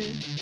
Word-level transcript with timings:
plus. 0.00 0.40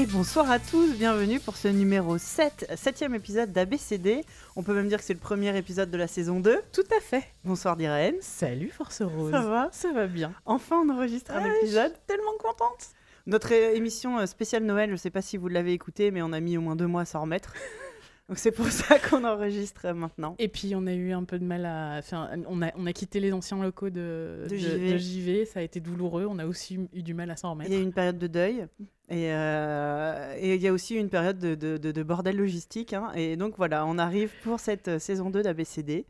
Et 0.00 0.06
bonsoir 0.06 0.48
à 0.48 0.60
tous, 0.60 0.94
bienvenue 0.96 1.40
pour 1.40 1.56
ce 1.56 1.66
numéro 1.66 2.18
7, 2.18 2.70
septième 2.76 3.16
épisode 3.16 3.50
d'ABCD. 3.52 4.20
On 4.54 4.62
peut 4.62 4.72
même 4.72 4.88
dire 4.88 4.98
que 4.98 5.04
c'est 5.04 5.12
le 5.12 5.18
premier 5.18 5.56
épisode 5.58 5.90
de 5.90 5.96
la 5.96 6.06
saison 6.06 6.38
2. 6.38 6.60
Tout 6.72 6.84
à 6.96 7.00
fait. 7.00 7.24
Bonsoir 7.44 7.76
Diraen. 7.76 8.12
Salut 8.20 8.68
Force 8.70 9.02
Rose. 9.02 9.32
Ça 9.32 9.40
va? 9.42 9.68
Ça 9.72 9.92
va 9.92 10.06
bien. 10.06 10.32
Enfin 10.46 10.76
on 10.86 10.88
enregistre 10.90 11.32
un 11.32 11.42
Ah, 11.42 11.56
épisode. 11.56 11.90
Je 11.90 11.96
suis 11.96 12.06
tellement 12.06 12.36
contente. 12.38 12.86
Notre 13.26 13.50
é- 13.50 13.76
émission 13.76 14.18
euh, 14.18 14.26
spéciale 14.26 14.62
Noël, 14.64 14.88
je 14.90 14.96
sais 14.96 15.10
pas 15.10 15.20
si 15.20 15.36
vous 15.36 15.48
l'avez 15.48 15.72
écoutée, 15.72 16.12
mais 16.12 16.22
on 16.22 16.32
a 16.32 16.38
mis 16.38 16.56
au 16.56 16.60
moins 16.60 16.76
deux 16.76 16.86
mois 16.86 17.02
à 17.02 17.04
s'en 17.04 17.22
remettre. 17.22 17.52
Donc 18.28 18.38
c'est 18.38 18.52
pour 18.52 18.66
ça 18.68 18.98
qu'on 19.00 19.24
enregistre 19.24 19.86
euh, 19.86 19.94
maintenant. 19.94 20.36
Et 20.38 20.46
puis 20.46 20.74
on 20.76 20.86
a 20.86 20.92
eu 20.94 21.10
un 21.12 21.24
peu 21.24 21.40
de 21.40 21.44
mal 21.44 21.66
à. 21.66 21.96
Enfin, 21.98 22.30
on 22.46 22.62
a, 22.62 22.70
on 22.76 22.86
a 22.86 22.92
quitté 22.92 23.18
les 23.18 23.32
anciens 23.32 23.60
locaux 23.60 23.90
de, 23.90 24.46
De 24.48 24.56
JV. 24.56 24.98
JV, 24.98 25.44
Ça 25.44 25.58
a 25.58 25.62
été 25.62 25.80
douloureux. 25.80 26.24
On 26.30 26.38
a 26.38 26.46
aussi 26.46 26.78
eu 26.92 27.02
du 27.02 27.14
mal 27.14 27.30
à 27.32 27.36
s'en 27.36 27.48
Il 27.48 27.50
remettre. 27.54 27.70
y 27.72 27.74
a 27.74 27.78
eu 27.80 27.82
une 27.82 27.92
période 27.92 28.18
de 28.18 28.26
deuil. 28.28 28.66
Et 29.10 29.32
euh, 29.32 30.34
et 30.38 30.54
il 30.54 30.60
y 30.62 30.68
a 30.68 30.72
aussi 30.72 30.94
une 30.94 31.08
période 31.08 31.38
de, 31.38 31.54
de- 31.54 31.78
de- 31.78 31.92
de 31.92 32.02
bordel 32.02 32.36
logistique. 32.36 32.92
hein. 32.92 33.10
Et 33.14 33.36
donc 33.36 33.54
voilà, 33.56 33.86
on 33.86 33.96
arrive 33.98 34.30
pour 34.42 34.60
cette 34.60 34.88
euh, 34.88 34.98
saison 34.98 35.30
2 35.30 35.42
d'ABCD. 35.42 36.04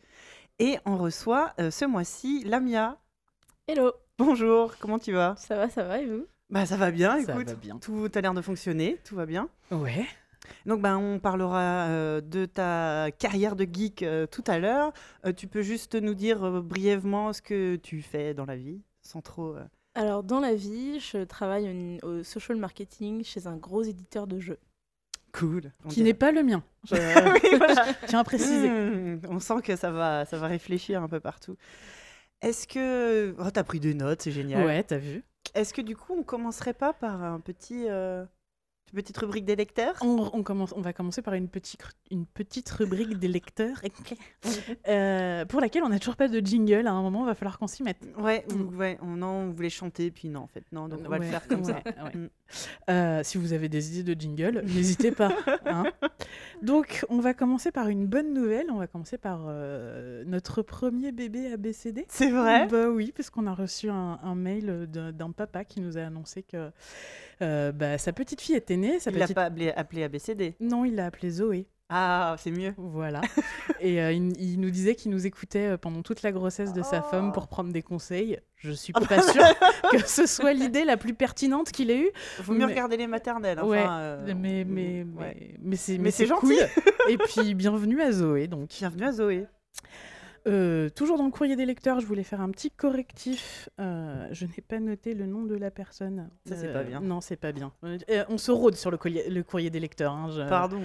Et 0.58 0.78
on 0.84 0.96
reçoit 0.96 1.54
euh, 1.60 1.70
ce 1.70 1.84
mois-ci 1.84 2.42
Lamia. 2.44 2.98
Hello, 3.68 3.92
Bonjour, 4.18 4.74
comment 4.80 4.98
tu 4.98 5.12
vas? 5.12 5.36
Ça 5.36 5.54
va, 5.56 5.68
ça 5.68 5.84
va 5.84 6.00
et 6.00 6.06
vous? 6.06 6.26
Bah 6.50 6.66
ça 6.66 6.76
va 6.76 6.90
bien, 6.90 7.22
Ça 7.22 7.32
écoute. 7.34 7.48
va 7.50 7.54
bien. 7.54 7.78
Tout 7.78 8.08
a 8.12 8.20
l'air 8.20 8.34
de 8.34 8.40
fonctionner, 8.42 8.98
tout 9.04 9.14
va 9.14 9.26
bien. 9.26 9.48
Ouais. 9.70 10.04
Donc 10.66 10.80
ben, 10.80 10.96
on 10.96 11.20
parlera 11.20 11.86
euh, 11.88 12.20
de 12.20 12.46
ta 12.46 13.10
carrière 13.18 13.54
de 13.54 13.64
geek 13.70 14.02
euh, 14.02 14.26
tout 14.26 14.42
à 14.48 14.58
l'heure. 14.58 14.92
Euh, 15.24 15.32
tu 15.32 15.46
peux 15.46 15.62
juste 15.62 15.94
nous 15.94 16.14
dire 16.14 16.42
euh, 16.42 16.60
brièvement 16.62 17.32
ce 17.32 17.42
que 17.42 17.76
tu 17.76 18.02
fais 18.02 18.34
dans 18.34 18.46
la 18.46 18.56
vie, 18.56 18.80
sans 19.02 19.20
trop... 19.20 19.54
Alors 19.98 20.22
dans 20.22 20.38
la 20.38 20.54
vie, 20.54 21.00
je 21.00 21.24
travaille 21.24 21.98
au 22.04 22.22
social 22.22 22.56
marketing 22.56 23.24
chez 23.24 23.48
un 23.48 23.56
gros 23.56 23.82
éditeur 23.82 24.28
de 24.28 24.38
jeux. 24.38 24.60
Cool. 25.32 25.72
Qui 25.88 26.04
n'est 26.04 26.14
pas 26.14 26.30
le 26.30 26.44
mien. 26.44 26.62
Je 26.84 26.94
Oui, 27.42 27.58
voilà. 27.58 27.84
tiens 28.06 28.20
à 28.20 28.24
préciser. 28.24 28.70
Mmh, 28.70 29.22
on 29.28 29.40
sent 29.40 29.60
que 29.64 29.74
ça 29.74 29.90
va, 29.90 30.24
ça 30.24 30.38
va 30.38 30.46
réfléchir 30.46 31.02
un 31.02 31.08
peu 31.08 31.18
partout. 31.18 31.56
Est-ce 32.42 32.68
que... 32.68 33.34
Oh, 33.40 33.50
t'as 33.50 33.64
pris 33.64 33.80
des 33.80 33.94
notes, 33.94 34.22
c'est 34.22 34.30
génial. 34.30 34.64
Ouais, 34.64 34.84
t'as 34.84 34.98
vu. 34.98 35.24
Est-ce 35.54 35.74
que 35.74 35.82
du 35.82 35.96
coup, 35.96 36.14
on 36.16 36.22
commencerait 36.22 36.74
pas 36.74 36.92
par 36.92 37.20
un 37.24 37.40
petit... 37.40 37.86
euh, 37.88 38.24
petite 38.92 39.16
rubrique 39.18 39.44
des 39.44 39.56
lecteurs 39.56 39.94
On, 40.02 40.30
on 40.32 40.42
commence, 40.42 40.72
on 40.76 40.80
va 40.80 40.92
commencer 40.92 41.22
par 41.22 41.34
une 41.34 41.48
petite, 41.48 41.82
une 42.10 42.26
petite 42.26 42.68
rubrique 42.70 43.18
des 43.18 43.28
lecteurs 43.28 43.80
euh, 44.88 45.44
pour 45.44 45.60
laquelle 45.60 45.82
on 45.84 45.88
n'a 45.88 45.98
toujours 45.98 46.16
pas 46.16 46.28
de 46.28 46.40
jingle. 46.44 46.86
À 46.86 46.92
un 46.92 47.02
moment, 47.02 47.22
il 47.24 47.26
va 47.26 47.34
falloir 47.34 47.58
qu'on 47.58 47.66
s'y 47.66 47.82
mette. 47.82 47.98
Ouais, 48.18 48.44
Mm. 48.48 48.60
ou- 48.60 48.76
ouais, 48.76 48.98
on, 49.02 49.16
non, 49.16 49.26
on 49.28 49.50
voulait 49.50 49.70
chanter, 49.70 50.10
puis 50.10 50.28
non, 50.28 50.40
en 50.40 50.46
fait, 50.46 50.64
non, 50.72 50.88
donc 50.88 51.00
on 51.04 51.08
va 51.08 51.18
le 51.18 51.24
faire 51.24 51.46
comme 51.48 51.64
ça. 51.64 51.80
ouais. 51.84 52.16
Mm. 52.16 52.28
Euh, 52.90 53.20
si 53.24 53.36
vous 53.36 53.52
avez 53.52 53.68
des 53.68 53.98
idées 53.98 54.14
de 54.14 54.20
jingle, 54.20 54.62
n'hésitez 54.66 55.10
pas. 55.12 55.32
hein. 55.66 55.84
Donc, 56.62 57.04
on 57.10 57.18
va 57.20 57.34
commencer 57.34 57.70
par 57.70 57.88
une 57.88 58.06
bonne 58.06 58.32
nouvelle. 58.32 58.66
On 58.70 58.78
va 58.78 58.86
commencer 58.86 59.18
par 59.18 59.44
euh, 59.48 60.24
notre 60.26 60.62
premier 60.62 61.12
bébé 61.12 61.52
ABCD. 61.52 62.06
C'est 62.08 62.30
vrai? 62.30 62.66
Bah 62.68 62.88
oui, 62.88 63.12
parce 63.14 63.28
qu'on 63.30 63.46
a 63.46 63.52
reçu 63.54 63.90
un, 63.90 64.18
un 64.22 64.34
mail 64.34 64.86
d'un 64.88 65.30
papa 65.32 65.64
qui 65.64 65.80
nous 65.80 65.98
a 65.98 66.02
annoncé 66.02 66.42
que 66.42 66.70
euh, 67.42 67.72
bah, 67.72 67.98
sa 67.98 68.12
petite 68.12 68.40
fille 68.40 68.56
était 68.56 68.76
née. 68.76 68.98
Sa 69.00 69.10
Il 69.10 69.18
l'a 69.18 69.24
petite... 69.26 69.34
pas 69.36 69.44
appelé, 69.44 69.70
appelé 69.72 70.02
ABCD. 70.04 70.54
Non, 70.60 70.84
il 70.84 70.94
l'a 70.96 71.06
appelée 71.06 71.30
Zoé. 71.30 71.66
Ah, 71.90 72.36
c'est 72.38 72.50
mieux. 72.50 72.74
Voilà. 72.76 73.22
Et 73.80 74.02
euh, 74.02 74.12
il, 74.12 74.38
il 74.38 74.60
nous 74.60 74.68
disait 74.70 74.94
qu'il 74.94 75.10
nous 75.10 75.24
écoutait 75.26 75.68
euh, 75.68 75.76
pendant 75.78 76.02
toute 76.02 76.20
la 76.22 76.32
grossesse 76.32 76.74
de 76.74 76.82
sa 76.82 77.00
femme 77.00 77.32
pour 77.32 77.48
prendre 77.48 77.72
des 77.72 77.80
conseils. 77.80 78.38
Je 78.56 78.72
suis 78.72 78.92
Ah 78.94 79.00
pas 79.00 79.22
sûre 79.22 79.42
que 79.92 80.06
ce 80.06 80.26
soit 80.26 80.52
l'idée 80.52 80.84
la 80.84 80.98
plus 80.98 81.14
pertinente 81.14 81.70
qu'il 81.72 81.90
ait 81.90 82.00
eue. 82.00 82.10
Faut 82.42 82.52
mieux 82.52 82.58
Mais- 82.66 82.72
regarder 82.74 82.98
les 82.98 83.06
maternelles. 83.06 83.58
Enfin, 83.58 83.68
ouais, 83.68 83.86
euh, 83.88 84.34
mais, 84.36 84.64
mais, 84.66 85.04
mm, 85.04 85.16
ouais. 85.16 85.36
mais, 85.40 85.54
mais 85.62 85.76
c'est 85.76 85.92
Mais 85.92 85.98
mais 85.98 86.10
c'est 86.10 86.24
c'est 86.24 86.26
gentil. 86.28 86.46
cool. 86.58 86.82
Et 87.08 87.16
puis 87.16 87.54
bienvenue 87.54 88.02
à 88.02 88.12
Zoé. 88.12 88.48
Donc, 88.48 88.68
Bienvenue 88.78 89.04
à 89.04 89.12
Zoé. 89.12 89.46
Euh, 90.48 90.88
toujours 90.88 91.18
dans 91.18 91.26
le 91.26 91.30
courrier 91.30 91.56
des 91.56 91.66
lecteurs, 91.66 92.00
je 92.00 92.06
voulais 92.06 92.22
faire 92.22 92.40
un 92.40 92.50
petit 92.50 92.70
correctif. 92.70 93.68
Euh, 93.80 94.26
je 94.32 94.46
n'ai 94.46 94.62
pas 94.66 94.80
noté 94.80 95.12
le 95.14 95.26
nom 95.26 95.42
de 95.42 95.54
la 95.54 95.70
personne. 95.70 96.30
Ça, 96.46 96.56
c'est 96.56 96.68
Euh, 96.68 96.72
pas 96.72 96.82
bien. 96.84 97.00
Non, 97.00 97.20
c'est 97.20 97.36
pas 97.36 97.52
bien. 97.52 97.72
Euh, 97.84 98.24
on 98.28 98.38
se 98.38 98.50
rôde 98.50 98.74
sur 98.74 98.90
le 98.90 98.96
courrier, 98.96 99.28
le 99.28 99.42
courrier 99.42 99.68
des 99.70 99.80
lecteurs. 99.80 100.12
hein, 100.12 100.30
je- 100.34 100.48
Pardon. 100.48 100.80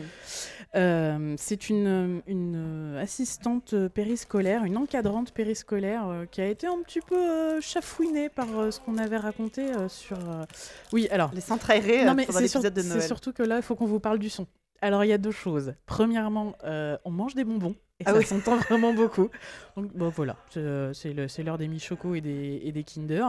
Euh, 0.76 1.36
c'est 1.38 1.70
une, 1.70 2.22
une 2.28 2.56
euh, 2.98 3.02
assistante 3.02 3.76
périscolaire, 3.90 4.64
une 4.66 4.78
encadrante 4.78 5.32
périscolaire 5.32 6.08
euh, 6.08 6.26
qui 6.26 6.42
a 6.42 6.48
été 6.48 6.68
un 6.68 6.82
petit 6.84 7.00
peu 7.02 7.16
euh, 7.16 7.62
chafouinée 7.62 8.30
par 8.30 8.48
euh, 8.60 8.72
ce 8.72 8.80
qu'on 8.80 8.98
avait 8.98 9.18
raconté 9.18 9.62
euh, 9.74 9.88
sur. 9.88 10.18
euh, 10.18 10.44
Oui, 10.92 11.08
alors. 11.12 11.32
Les 11.34 11.42
centres 11.42 11.70
aérés 11.72 12.04
Non, 12.06 12.12
euh, 12.12 12.16
mais 12.16 12.26
pendant 12.26 12.40
c'est 12.40 12.48
sur- 12.48 12.60
l'épisode 12.60 12.74
de 12.74 12.82
c'est 12.82 12.90
Noël. 12.90 13.04
surtout 13.04 13.34
que 13.34 13.44
là, 13.44 13.58
il 13.58 13.64
faut 13.64 13.76
qu'on 13.76 13.86
vous 13.86 14.00
parle 14.00 14.20
du 14.20 14.30
son. 14.30 14.46
Alors, 14.82 15.06
il 15.06 15.08
y 15.08 15.14
a 15.14 15.18
deux 15.18 15.32
choses. 15.32 15.74
Premièrement, 15.86 16.56
euh, 16.66 16.98
on 17.06 17.12
mange 17.12 17.36
des 17.36 17.46
bonbons. 17.46 17.76
Et 18.04 18.10
Ah 18.10 18.12
ça 18.14 18.18
oui. 18.20 18.26
s'entend 18.26 18.58
vraiment 18.70 18.94
beaucoup. 18.94 19.30
Donc, 19.76 19.92
bon, 19.96 20.10
voilà. 20.10 20.36
C'est, 20.50 21.14
l'heure 21.44 21.58
des 21.58 21.68
mi-choco 21.68 22.16
et 22.16 22.22
des, 22.22 22.62
et 22.64 22.72
des 22.72 22.84
Kinder. 22.84 23.26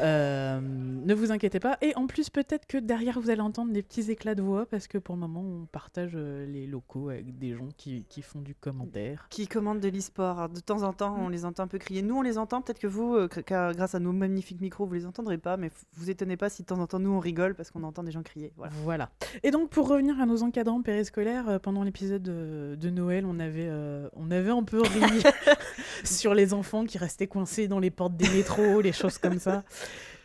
Euh, 0.00 0.60
ne 0.60 1.14
vous 1.14 1.32
inquiétez 1.32 1.60
pas. 1.60 1.78
Et 1.82 1.94
en 1.96 2.06
plus, 2.06 2.30
peut-être 2.30 2.66
que 2.66 2.78
derrière, 2.78 3.20
vous 3.20 3.30
allez 3.30 3.40
entendre 3.40 3.72
des 3.72 3.82
petits 3.82 4.10
éclats 4.10 4.34
de 4.34 4.42
voix 4.42 4.66
parce 4.66 4.86
que 4.86 4.98
pour 4.98 5.14
le 5.14 5.20
moment, 5.20 5.40
on 5.42 5.66
partage 5.66 6.12
euh, 6.14 6.46
les 6.46 6.66
locaux 6.66 7.08
avec 7.10 7.38
des 7.38 7.54
gens 7.54 7.68
qui, 7.76 8.04
qui 8.08 8.22
font 8.22 8.40
du 8.40 8.54
commentaire. 8.54 9.26
Qui 9.30 9.46
commandent 9.46 9.80
de 9.80 9.88
l'e-sport. 9.88 10.48
De 10.48 10.60
temps 10.60 10.82
en 10.82 10.92
temps, 10.92 11.16
on 11.18 11.28
Mm. 11.28 11.32
les 11.32 11.44
entend 11.44 11.62
un 11.64 11.68
peu 11.68 11.78
crier. 11.78 12.02
Nous, 12.02 12.16
on 12.16 12.22
les 12.22 12.38
entend. 12.38 12.60
Peut-être 12.62 12.78
que 12.78 12.86
vous, 12.86 13.14
euh, 13.14 13.28
grâce 13.48 13.94
à 13.94 14.00
nos 14.00 14.12
magnifiques 14.12 14.60
micros, 14.60 14.86
vous 14.86 14.94
les 14.94 15.06
entendrez 15.06 15.38
pas. 15.38 15.56
Mais 15.56 15.70
vous 15.94 16.10
étonnez 16.10 16.36
pas 16.36 16.48
si 16.48 16.62
de 16.62 16.66
temps 16.66 16.78
en 16.80 16.86
temps, 16.86 16.98
nous, 16.98 17.10
on 17.12 17.20
rigole 17.20 17.54
parce 17.54 17.70
qu'on 17.70 17.82
entend 17.82 18.02
des 18.02 18.12
gens 18.12 18.22
crier. 18.22 18.52
Voilà. 18.56 18.72
Voilà. 18.82 19.10
Et 19.42 19.50
donc, 19.50 19.70
pour 19.70 19.88
revenir 19.88 20.20
à 20.20 20.26
nos 20.26 20.42
encadrants 20.42 20.82
périscolaires, 20.82 21.60
pendant 21.60 21.82
l'épisode 21.82 22.22
de, 22.22 22.76
de 22.78 22.90
Noël, 22.90 23.24
on 23.26 23.38
avait, 23.38 23.66
euh, 23.68 23.91
on 24.14 24.30
avait 24.30 24.50
un 24.50 24.62
peu 24.62 24.80
ri 24.82 25.22
sur 26.04 26.34
les 26.34 26.54
enfants 26.54 26.84
qui 26.84 26.98
restaient 26.98 27.26
coincés 27.26 27.68
dans 27.68 27.78
les 27.78 27.90
portes 27.90 28.16
des 28.16 28.28
métros, 28.28 28.80
les 28.80 28.92
choses 28.92 29.18
comme 29.18 29.38
ça. 29.38 29.64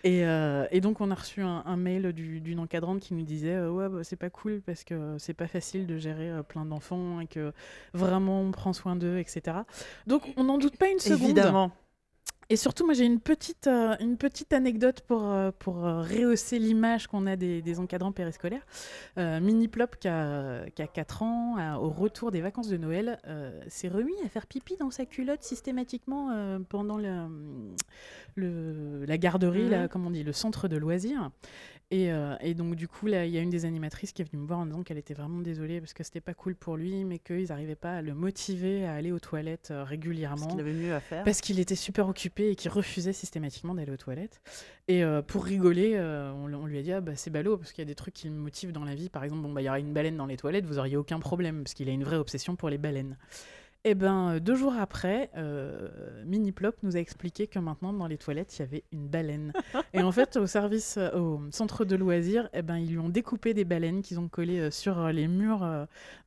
Et, 0.04 0.24
euh, 0.26 0.66
et 0.72 0.80
donc, 0.80 1.02
on 1.02 1.10
a 1.12 1.16
reçu 1.16 1.42
un, 1.42 1.64
un 1.66 1.76
mail 1.76 2.14
du- 2.14 2.40
d'une 2.40 2.60
encadrante 2.60 3.00
qui 3.00 3.14
nous 3.14 3.24
disait 3.24 3.56
euh, 3.56 3.70
Ouais, 3.72 3.90
bah, 3.90 4.04
c'est 4.04 4.16
pas 4.16 4.30
cool 4.30 4.62
parce 4.66 4.84
que 4.84 5.16
c'est 5.18 5.34
pas 5.34 5.48
facile 5.48 5.88
de 5.88 5.98
gérer 5.98 6.30
euh, 6.30 6.44
plein 6.44 6.66
d'enfants 6.66 7.20
et 7.20 7.28
que 7.28 7.52
vraiment 7.94 8.42
on 8.42 8.52
prend 8.52 8.74
soin 8.74 8.96
d'eux, 8.96 9.18
etc. 9.18 9.58
Donc, 10.06 10.22
on 10.38 10.44
n'en 10.46 10.58
doute 10.60 10.78
pas 10.78 10.88
une 10.90 11.00
seconde. 11.00 11.22
Évidemment. 11.32 11.72
Et 12.50 12.56
surtout, 12.56 12.86
moi, 12.86 12.94
j'ai 12.94 13.04
une 13.04 13.20
petite, 13.20 13.68
euh, 13.68 13.96
une 14.00 14.16
petite 14.16 14.54
anecdote 14.54 15.02
pour, 15.02 15.26
euh, 15.26 15.52
pour 15.60 15.86
euh, 15.86 16.02
rehausser 16.02 16.60
l'image 16.60 17.08
qu'on 17.08 17.26
a 17.28 17.36
des, 17.36 17.62
des 17.62 17.78
encadrants 17.80 18.14
périscolaires. 18.14 18.66
Mini 19.18 19.68
Plop, 19.68 19.98
qui 20.00 20.08
a, 20.08 20.66
qui 20.70 20.82
a 20.82 20.88
4 20.88 21.24
ans, 21.24 21.58
a- 21.58 21.78
au 21.78 21.90
retour 21.90 22.32
des 22.32 22.40
vacances 22.40 22.70
de 22.70 22.78
Noël, 22.78 23.20
s'est 23.68 23.90
remis 23.90 24.14
à 24.26 24.30
faire 24.30 24.46
pipi 24.48 24.78
dans 24.78 24.92
sa 24.92 25.06
culotte 25.06 25.44
systématiquement 25.44 26.30
pendant 26.70 26.98
le, 26.98 27.28
le- 28.36 29.06
la 29.06 29.18
garderie, 29.18 29.64
Mhm. 29.64 29.70
là, 29.72 29.88
comme 29.88 30.06
on 30.06 30.12
dit, 30.12 30.24
le 30.24 30.34
centre 30.34 30.68
de 30.68 30.78
loisirs. 30.78 31.32
Et, 31.90 32.12
euh, 32.12 32.36
et 32.42 32.54
donc, 32.54 32.76
du 32.76 32.90
coup, 32.90 33.08
là, 33.08 33.26
il 33.26 33.32
y 33.32 33.38
a 33.38 33.42
une 33.42 33.50
des 33.50 33.64
animatrices 33.64 34.12
qui 34.12 34.22
est 34.22 34.26
venue 34.30 34.42
me 34.42 34.48
voir 34.48 34.60
en 34.60 34.66
disant 34.66 34.84
qu'elle 34.84 34.98
était 34.98 35.14
vraiment 35.14 35.40
désolée 35.40 35.80
parce 35.80 35.94
que 35.94 36.04
c'était 36.04 36.20
pas 36.20 36.34
cool 36.34 36.54
pour 36.54 36.76
lui, 36.76 37.06
mais 37.06 37.18
qu'ils 37.18 37.48
n'arrivaient 37.48 37.76
pas 37.76 37.96
à 37.98 38.02
le 38.02 38.14
motiver 38.14 38.86
à 38.86 38.94
aller 38.94 39.14
aux 39.14 39.20
toilettes 39.20 39.70
euh, 39.72 39.80
Parce 39.80 39.90
régulièrement. 39.92 40.48
qu'il 40.48 40.60
avait 40.60 40.74
mieux 40.74 40.94
à 40.94 41.00
faire. 41.00 41.24
Parce 41.24 41.40
qu'il 41.40 41.62
était 41.62 41.76
super 41.76 42.10
occupé 42.10 42.50
et 42.50 42.56
qu'il 42.56 42.72
refusait 42.72 43.14
systématiquement 43.14 43.74
d'aller 43.74 43.94
aux 43.94 43.98
toilettes. 43.98 44.42
Et 44.90 45.02
euh, 45.02 45.22
pour 45.22 45.46
rigoler, 45.46 45.98
on, 45.98 46.54
on 46.54 46.66
lui 46.66 46.78
a 46.78 46.82
dit 46.82 46.92
ah, 46.92 47.00
bah, 47.00 47.14
c'est 47.16 47.30
ballot 47.30 47.58
parce 47.58 47.72
qu'il 47.72 47.82
y 47.84 47.88
a 47.88 47.90
des 47.90 47.96
trucs 47.96 48.16
qui 48.16 48.28
le 48.28 48.34
motivent 48.34 48.74
dans 48.74 48.84
la 48.84 48.96
vie. 48.96 49.10
Par 49.10 49.24
exemple, 49.24 49.44
bon, 49.44 49.54
bah, 49.54 49.62
il 49.62 49.66
y 49.66 49.70
aura 49.70 49.80
une 49.80 49.94
baleine 49.94 50.18
dans 50.18 50.26
les 50.26 50.38
toilettes, 50.38 50.66
vous 50.66 50.80
auriez 50.80 50.98
aucun 50.98 51.20
problème 51.20 51.64
parce 51.64 51.74
qu'il 51.74 51.88
a 51.88 51.94
une 51.94 52.04
vraie 52.04 52.18
obsession 52.18 52.58
pour 52.58 52.70
les 52.70 52.78
baleines. 52.78 53.16
Et 53.90 53.96
ben 53.96 54.34
euh, 54.34 54.40
deux 54.42 54.56
jours 54.56 54.74
après, 54.78 55.30
euh, 55.38 55.88
Mini 56.26 56.52
Plop 56.52 56.76
nous 56.84 56.98
a 56.98 57.00
expliqué 57.00 57.48
que 57.48 57.58
maintenant 57.58 57.94
dans 57.94 58.06
les 58.06 58.18
toilettes 58.18 58.54
il 58.58 58.60
y 58.60 58.64
avait 58.64 58.84
une 58.92 59.08
baleine. 59.08 59.54
et 59.94 60.02
en 60.02 60.12
fait, 60.12 60.36
au 60.36 60.46
service, 60.46 60.96
euh, 60.98 61.18
au 61.18 61.40
centre 61.52 61.86
de 61.86 61.96
loisirs, 61.96 62.50
eh 62.52 62.62
ben 62.64 62.76
ils 62.76 62.90
lui 62.92 62.98
ont 63.00 63.08
découpé 63.08 63.54
des 63.54 63.64
baleines 63.64 64.02
qu'ils 64.02 64.20
ont 64.20 64.28
collées 64.28 64.60
euh, 64.60 64.72
sur 64.72 65.08
les 65.08 65.30
murs 65.30 65.66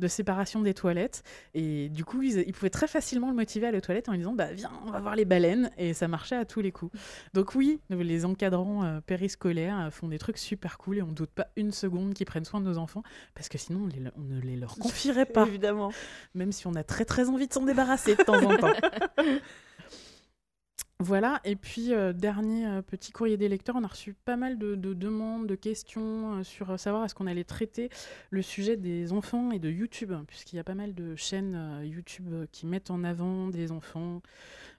de 0.00 0.08
séparation 0.08 0.62
des 0.62 0.72
toilettes. 0.72 1.22
Et 1.52 1.90
du 1.90 2.02
coup, 2.02 2.22
ils, 2.22 2.38
ils 2.46 2.54
pouvaient 2.54 2.70
très 2.70 2.88
facilement 2.88 3.28
le 3.28 3.36
motiver 3.36 3.66
à 3.66 3.68
aller 3.68 3.78
aux 3.78 3.82
toilettes 3.82 4.08
en 4.08 4.12
lui 4.12 4.18
disant 4.20 4.32
bah 4.32 4.52
viens, 4.54 4.70
on 4.86 4.90
va 4.90 5.00
voir 5.00 5.14
les 5.14 5.26
baleines. 5.26 5.70
Et 5.76 5.92
ça 5.92 6.08
marchait 6.08 6.36
à 6.36 6.46
tous 6.46 6.62
les 6.62 6.72
coups. 6.72 6.98
Donc 7.34 7.54
oui, 7.54 7.78
les 7.90 8.24
encadrants 8.24 8.84
euh, 8.84 9.00
périscolaires 9.02 9.90
font 9.92 10.08
des 10.08 10.18
trucs 10.18 10.38
super 10.38 10.78
cool 10.78 10.96
et 10.96 11.02
on 11.02 11.12
doute 11.12 11.30
pas 11.30 11.48
une 11.56 11.72
seconde 11.72 12.14
qu'ils 12.14 12.24
prennent 12.24 12.46
soin 12.46 12.60
de 12.62 12.64
nos 12.64 12.78
enfants 12.78 13.02
parce 13.34 13.50
que 13.50 13.58
sinon 13.58 13.80
on, 13.82 13.86
les- 13.86 14.10
on 14.16 14.22
ne 14.22 14.40
les 14.40 14.56
leur 14.56 14.74
confierait 14.78 15.26
pas, 15.26 15.46
Évidemment. 15.46 15.92
même 16.34 16.52
si 16.52 16.66
on 16.66 16.74
a 16.74 16.82
très 16.84 17.04
très 17.04 17.28
envie 17.28 17.49
de 17.50 17.54
s'en 17.54 17.62
débarrasser 17.62 18.14
de 18.14 18.22
temps 18.22 18.42
en 18.42 18.56
temps. 18.56 18.72
Voilà, 21.02 21.40
et 21.44 21.56
puis 21.56 21.94
euh, 21.94 22.12
dernier 22.12 22.66
euh, 22.66 22.82
petit 22.82 23.10
courrier 23.10 23.38
des 23.38 23.48
lecteurs, 23.48 23.74
on 23.76 23.82
a 23.84 23.86
reçu 23.86 24.12
pas 24.12 24.36
mal 24.36 24.58
de, 24.58 24.74
de 24.74 24.92
demandes, 24.92 25.46
de 25.46 25.54
questions 25.54 26.34
euh, 26.34 26.42
sur 26.42 26.70
euh, 26.70 26.76
savoir 26.76 27.06
est-ce 27.06 27.14
qu'on 27.14 27.26
allait 27.26 27.42
traiter 27.44 27.88
le 28.30 28.42
sujet 28.42 28.76
des 28.76 29.12
enfants 29.12 29.50
et 29.50 29.58
de 29.58 29.70
YouTube, 29.70 30.12
puisqu'il 30.26 30.56
y 30.56 30.58
a 30.58 30.64
pas 30.64 30.74
mal 30.74 30.94
de 30.94 31.16
chaînes 31.16 31.54
euh, 31.54 31.86
YouTube 31.86 32.28
qui 32.52 32.66
mettent 32.66 32.90
en 32.90 33.02
avant 33.02 33.48
des 33.48 33.72
enfants 33.72 34.20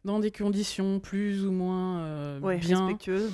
dans 0.06 0.20
des 0.20 0.30
conditions 0.32 1.00
plus 1.00 1.46
ou 1.46 1.52
moins 1.52 2.02
euh, 2.02 2.40
Ouais, 2.40 2.58
bien. 2.58 2.86
respectueuse. 2.86 3.32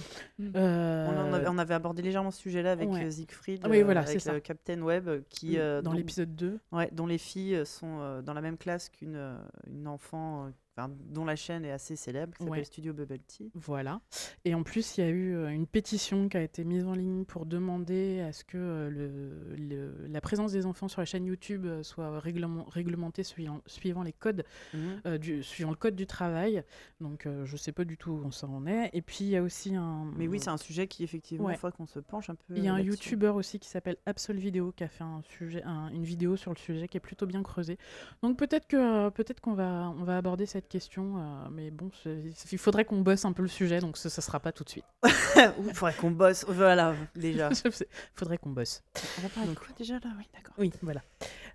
Euh, 0.55 1.07
On, 1.09 1.29
en 1.29 1.33
avait, 1.33 1.47
on 1.49 1.57
avait 1.57 1.73
abordé 1.73 2.01
légèrement 2.01 2.31
ce 2.31 2.39
sujet-là 2.41 2.71
avec 2.71 2.89
ouais. 2.89 3.11
Siegfried, 3.11 3.67
oui, 3.69 3.81
voilà, 3.81 4.01
avec 4.01 4.21
ça. 4.21 4.39
Captain 4.39 4.81
Web, 4.81 5.09
qui, 5.29 5.57
euh, 5.59 5.81
dans 5.81 5.91
dont- 5.91 5.97
l'épisode 5.97 6.33
2. 6.35 6.57
ouais, 6.71 6.89
dont 6.93 7.05
les 7.07 7.17
filles 7.17 7.61
sont 7.65 7.99
euh, 7.99 8.21
dans 8.21 8.33
la 8.33 8.41
même 8.41 8.57
classe 8.57 8.87
qu'une 8.89 9.15
euh, 9.17 9.37
une 9.69 9.87
enfant, 9.89 10.45
euh, 10.45 10.49
enfin, 10.77 10.91
dont 11.09 11.25
la 11.25 11.35
chaîne 11.35 11.65
est 11.65 11.71
assez 11.71 11.95
célèbre, 11.95 12.33
qui 12.33 12.43
s'appelle 12.43 12.59
Ouais. 12.59 12.63
Studio 12.65 12.93
Bubble 12.93 13.19
Tea. 13.27 13.51
Voilà. 13.55 13.99
Et 14.45 14.53
en 14.53 14.63
plus, 14.63 14.97
il 14.97 15.01
y 15.01 15.03
a 15.03 15.09
eu 15.09 15.35
euh, 15.35 15.49
une 15.49 15.65
pétition 15.67 16.29
qui 16.29 16.37
a 16.37 16.41
été 16.41 16.63
mise 16.63 16.85
en 16.85 16.93
ligne 16.93 17.25
pour 17.25 17.45
demander 17.45 18.21
à 18.21 18.31
ce 18.33 18.43
que 18.43 18.57
euh, 18.57 18.89
le, 18.89 19.55
le- 19.55 20.07
la 20.07 20.21
présence 20.21 20.51
des 20.51 20.65
enfants 20.65 20.87
sur 20.87 21.01
la 21.01 21.05
chaîne 21.05 21.25
YouTube 21.25 21.65
euh, 21.65 21.83
soit 21.83 22.19
réglement- 22.19 22.65
réglementée 22.69 23.23
suivant, 23.23 23.61
suivant 23.65 24.03
les 24.03 24.13
codes 24.13 24.43
Mhm. 24.73 25.01
euh, 25.05 25.17
du, 25.17 25.43
suivant 25.43 25.71
le 25.71 25.75
code 25.77 25.95
du 25.95 26.05
travail. 26.05 26.63
Donc, 27.01 27.27
je 27.43 27.57
sais 27.57 27.71
pas 27.71 27.83
du 27.85 27.97
tout 27.97 28.11
où 28.11 28.31
ça 28.31 28.47
en 28.47 28.65
est. 28.67 28.89
Et 28.93 29.01
puis, 29.01 29.19
il 29.21 29.29
y 29.29 29.35
a 29.37 29.41
aussi 29.43 29.75
un. 29.75 30.11
Mais 30.17 30.27
oui, 30.27 30.39
c'est 30.39 30.49
un 30.49 30.57
sujet 30.57 30.87
qui, 30.87 31.03
effectivement, 31.03 31.45
Ouais. 31.47 31.53
il 31.53 31.57
faut 31.57 31.69
qu'on 31.71 31.85
se 31.87 31.99
penche 31.99 32.29
un 32.29 32.35
peu. 32.35 32.55
Il 32.55 32.63
y 32.63 32.67
a 32.67 32.73
un. 32.73 32.79
YouTuber 32.79 33.29
aussi 33.29 33.59
qui 33.59 33.67
s'appelle 33.69 33.97
Absol 34.05 34.37
Vidéo 34.37 34.71
qui 34.71 34.83
a 34.83 34.87
fait 34.87 35.03
un 35.03 35.21
sujet, 35.23 35.61
un- 35.63 35.89
une 35.89 36.03
vidéo 36.03 36.37
sur 36.37 36.51
le 36.51 36.57
sujet 36.57 36.87
qui 36.87 36.97
est 36.97 37.01
plutôt 37.01 37.25
bien 37.25 37.43
creusée. 37.43 37.77
Donc 38.23 38.37
peut-être 38.37 38.67
que 38.67 39.09
peut-être 39.09 39.41
qu'on 39.41 39.53
va 39.53 39.93
on 39.97 40.03
va 40.03 40.17
aborder 40.17 40.45
cette 40.45 40.66
question, 40.67 41.17
euh, 41.17 41.49
mais 41.51 41.71
bon, 41.71 41.89
il 42.05 42.57
faudrait 42.57 42.85
qu'on 42.85 43.01
bosse 43.01 43.25
un 43.25 43.33
peu 43.33 43.41
le 43.41 43.47
sujet, 43.47 43.79
donc 43.79 43.97
ça, 43.97 44.09
ça 44.09 44.21
sera 44.21 44.39
pas 44.39 44.51
tout 44.51 44.63
de 44.63 44.69
suite. 44.69 44.85
Il 45.03 45.73
faudrait 45.73 45.93
qu'on 45.93 46.11
bosse. 46.11 46.45
Voilà, 46.47 46.95
déjà. 47.15 47.49
Il 47.65 47.71
faudrait 48.15 48.37
qu'on 48.37 48.49
bosse. 48.49 48.83
On 49.17 49.21
va 49.21 49.29
parler 49.29 49.49
de 49.51 49.55
quoi 49.55 49.67
déjà 49.77 49.95
là? 49.95 50.09
Oui, 50.17 50.27
d'accord. 50.33 50.53
Oui, 50.57 50.71
voilà. 50.81 51.01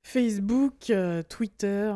Facebook, 0.03 0.93
Twitter 1.29 1.93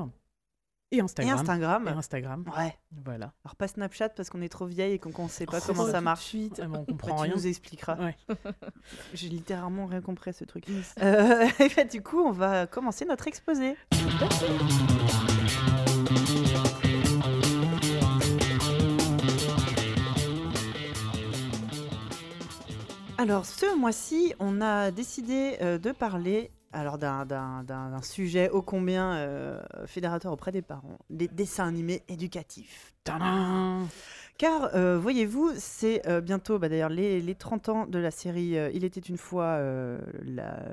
et 0.92 0.98
et 0.98 1.00
Instagram. 1.00 1.38
Instagram 1.38 1.88
Et 1.88 1.90
Instagram. 1.90 2.44
Ouais. 2.56 2.76
Voilà. 3.04 3.32
Alors 3.44 3.56
pas 3.56 3.66
Snapchat 3.68 4.10
parce 4.10 4.30
qu'on 4.30 4.40
est 4.40 4.48
trop 4.48 4.66
vieille 4.66 4.92
et 4.94 4.98
qu'on 4.98 5.24
ne 5.24 5.28
sait 5.28 5.46
pas 5.46 5.58
Oh, 5.58 5.64
comment 5.66 5.86
ça 5.90 6.00
marche. 6.00 6.24
suite. 6.26 6.60
Ah, 6.62 6.66
on 6.66 6.70
Bah, 6.70 6.84
comprend 6.88 7.16
tu 7.16 7.22
rien. 7.24 7.34
nous 7.34 7.46
expliqueras. 7.46 7.96
Ouais. 7.96 8.16
J'ai 9.14 9.28
littéralement 9.28 9.86
rien 9.86 10.00
compris 10.00 10.30
à 10.30 10.32
ce 10.32 10.44
truc. 10.44 10.64
Euh, 11.02 11.48
et 11.60 11.68
bah, 11.74 11.84
du 11.84 12.02
coup, 12.02 12.20
on 12.20 12.32
va 12.32 12.66
commencer 12.66 13.04
notre 13.04 13.26
exposé. 13.26 13.76
Alors, 23.18 23.46
ce 23.46 23.74
mois-ci, 23.76 24.34
on 24.40 24.60
a 24.60 24.90
décidé 24.90 25.56
euh, 25.62 25.78
de 25.78 25.90
parler 25.92 26.50
alors 26.76 26.98
d'un- 26.98 28.00
sujet 28.02 28.50
ô 28.50 28.62
combien 28.62 29.14
euh, 29.16 29.60
fédérateur 29.86 30.32
auprès 30.32 30.52
des 30.52 30.62
parents, 30.62 30.98
les 31.10 31.28
dessins 31.28 31.66
animés 31.66 32.02
éducatifs. 32.08 32.92
Tadam 33.04 33.86
Car, 34.38 34.70
euh, 34.74 34.98
voyez-vous, 34.98 35.52
c'est 35.56 36.06
euh, 36.06 36.20
bientôt 36.20 36.58
bah, 36.58 36.68
d'ailleurs 36.68 36.90
les, 36.90 37.20
les 37.20 37.34
30 37.34 37.68
ans 37.68 37.86
de 37.86 37.98
la 37.98 38.10
série 38.10 38.56
Il 38.74 38.84
était 38.84 39.00
une 39.00 39.16
fois 39.16 39.58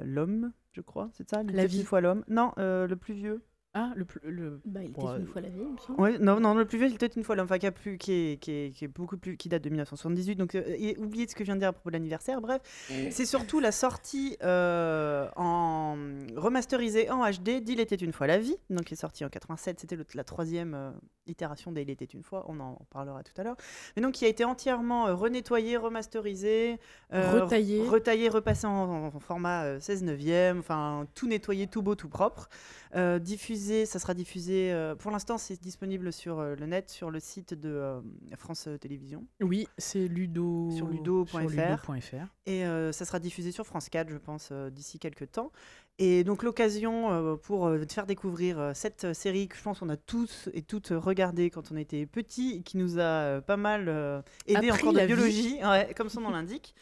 l'homme, 0.04 0.52
je 0.74 0.82
crois, 0.82 1.10
c'est 1.14 1.30
ça? 1.30 1.42
Il 1.44 1.56
La 1.56 1.64
était 1.64 1.72
vie. 1.72 1.80
une 1.80 1.86
fois 1.86 2.02
l'homme? 2.02 2.24
Non, 2.28 2.52
le 2.58 2.96
plus 2.96 3.14
vieux? 3.14 3.42
Ah, 3.76 3.92
le, 3.96 4.06
plus- 4.06 4.20
le... 4.30 4.62
Bah, 4.66 4.82
il 4.84 4.92
était 4.92 5.02
Ouais. 5.02 5.18
une 5.20 5.26
fois 5.26 5.42
la 5.42 5.50
vie, 5.50 5.62
il 5.62 5.72
me 5.74 5.78
semble. 5.78 6.00
Ouais, 6.00 6.20
non, 6.20 6.40
non, 6.40 6.54
le 6.54 6.64
plus 6.66 6.78
vieux, 6.78 6.88
il 6.88 6.94
était 6.94 7.08
une 7.08 7.24
fois 7.24 7.36
l'homme, 7.36 7.46
enfin, 7.46 7.58
qui, 7.58 7.66
a 7.66 7.72
plus, 7.72 7.98
qui, 7.98 8.12
est, 8.12 8.38
qui, 8.40 8.52
est, 8.52 8.72
qui 8.72 8.86
est 8.86 8.88
beaucoup 8.88 9.18
plus, 9.18 9.36
qui 9.36 9.50
date 9.50 9.64
de 9.64 9.70
1978. 9.70 10.36
Donc, 10.36 10.54
euh, 10.54 10.64
et 10.68 10.96
oubliez 11.00 11.28
ce 11.28 11.34
que 11.34 11.44
je 11.44 11.46
viens 11.48 11.56
de 11.56 11.60
dire 11.62 11.70
à 11.70 11.74
propos 11.74 11.90
de 11.90 11.94
l'anniversaire. 11.94 12.40
Bref, 12.40 12.62
c'est 13.10 13.26
surtout 13.26 13.60
la 13.60 13.72
sortie 13.72 14.38
euh, 14.44 15.28
en 15.36 15.98
remasterisée 16.36 17.10
en 17.10 17.26
HD 17.30 17.62
d'Il 17.64 17.80
était 17.80 17.96
une 17.96 18.14
fois 18.14 18.28
la 18.28 18.38
vie, 18.38 18.58
donc 18.70 18.84
qui 18.86 18.94
est 18.94 18.98
sorti 18.98 19.26
en 19.26 19.30
87. 19.30 19.80
C'était 19.80 19.96
le- 19.96 20.06
la 20.14 20.24
troisième 20.24 20.74
euh, 20.76 20.92
itération 21.26 21.72
d'Il 21.72 21.90
était 21.90 22.06
une 22.06 22.22
fois. 22.22 22.46
On 22.50 22.60
en 22.60 22.78
parlera 22.92 23.24
tout 23.24 23.34
à 23.38 23.44
l'heure. 23.44 23.58
Mais 23.96 24.04
donc, 24.04 24.14
qui 24.14 24.26
a 24.26 24.28
été 24.28 24.44
entièrement 24.46 25.08
euh, 25.08 25.16
renettoyé, 25.16 25.78
remasterisé, 25.78 26.78
euh, 27.14 27.42
Retaillé. 27.42 27.82
re- 27.84 27.90
retaillé, 27.90 28.30
repassé 28.30 28.68
en, 28.68 29.12
en 29.16 29.20
format 29.20 29.64
euh, 29.64 29.80
16 29.80 30.04
neuvième, 30.04 30.60
enfin 30.60 31.08
tout 31.16 31.28
nettoyé, 31.28 31.66
tout 31.66 31.82
beau, 31.82 31.96
tout 31.96 32.10
propre. 32.10 32.50
Euh, 32.96 33.20
diffusé, 33.20 33.86
ça 33.86 34.00
sera 34.00 34.14
diffusé. 34.14 34.72
euh, 34.72 34.96
pour 34.96 35.12
l'instant, 35.12 35.38
c'est 35.38 35.60
disponible 35.62 36.14
sur 36.14 36.40
euh, 36.40 36.56
le 36.56 36.66
net, 36.66 36.90
sur 36.90 37.10
le 37.10 37.20
site 37.20 37.54
de 37.54 37.70
euh, 37.70 38.02
France 38.38 38.66
euh, 38.68 38.78
Télévisions. 38.78 39.26
Oui, 39.42 39.68
c'est 39.78 40.08
ludo... 40.08 40.70
Sur 40.72 40.88
ludo.fr. 40.88 41.30
sur 41.30 41.50
ludo.fr. 41.50 42.28
Et 42.46 42.66
euh, 42.66 42.92
ça 42.92 43.06
sera 43.06 43.20
diffusé 43.20 43.52
sur 43.52 43.66
France 43.66 43.90
4, 43.90 44.10
je 44.10 44.18
pense, 44.18 44.50
euh, 44.52 44.70
d'ici 44.70 45.00
quelques 45.00 45.32
temps. 45.32 45.52
Et 46.00 46.24
donc 46.24 46.44
l'occasion 46.44 47.12
euh, 47.12 47.36
pour 47.36 47.68
euh, 47.68 47.86
te 47.86 47.94
faire 47.94 48.08
découvrir 48.08 48.60
euh, 48.60 48.72
cette 48.74 49.14
série 49.14 49.48
que 49.48 49.56
je 49.56 49.62
pense 49.62 49.80
qu'on 49.80 49.90
a 49.90 49.98
tous 49.98 50.50
et 50.54 50.64
toutes 50.64 50.90
regardé 50.90 51.52
quand 51.52 51.72
on 51.72 51.78
était 51.78 52.06
petits, 52.08 52.56
et 52.58 52.62
qui 52.64 52.78
nous 52.78 52.98
a 52.98 53.02
euh, 53.02 53.42
pas 53.42 53.58
mal 53.58 53.90
euh, 53.90 54.22
aidé 54.48 54.72
en 54.72 54.74
Appris 54.74 54.84
cours 54.84 54.94
de 54.94 54.98
la 54.98 55.06
vie. 55.06 55.14
biologie, 55.14 55.60
ouais, 55.64 55.94
comme 55.96 56.10
son 56.10 56.22
nom 56.22 56.32
l'indique. 56.32 56.74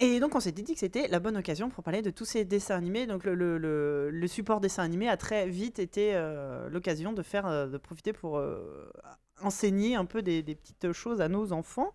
Et 0.00 0.20
donc 0.20 0.34
on 0.36 0.40
s'était 0.40 0.62
dit 0.62 0.74
que 0.74 0.80
c'était 0.80 1.08
la 1.08 1.18
bonne 1.18 1.36
occasion 1.36 1.70
pour 1.70 1.82
parler 1.82 2.02
de 2.02 2.10
tous 2.10 2.24
ces 2.24 2.44
dessins 2.44 2.76
animés. 2.76 3.06
Donc 3.06 3.24
le, 3.24 3.34
le- 3.34 3.58
le- 3.58 4.10
le 4.10 4.26
support 4.28 4.60
dessin 4.60 4.82
animé 4.84 5.08
a 5.08 5.16
très 5.16 5.48
vite 5.48 5.78
été 5.80 6.12
euh, 6.14 6.68
l'occasion 6.70 7.12
de 7.12 7.22
faire, 7.22 7.46
euh, 7.46 7.66
de 7.66 7.78
profiter 7.78 8.12
pour 8.12 8.38
euh, 8.38 8.90
enseigner 9.42 9.96
un 9.96 10.04
peu 10.04 10.22
des, 10.22 10.42
des 10.42 10.54
petites 10.54 10.92
choses 10.92 11.20
à 11.20 11.28
nos 11.28 11.52
enfants. 11.52 11.92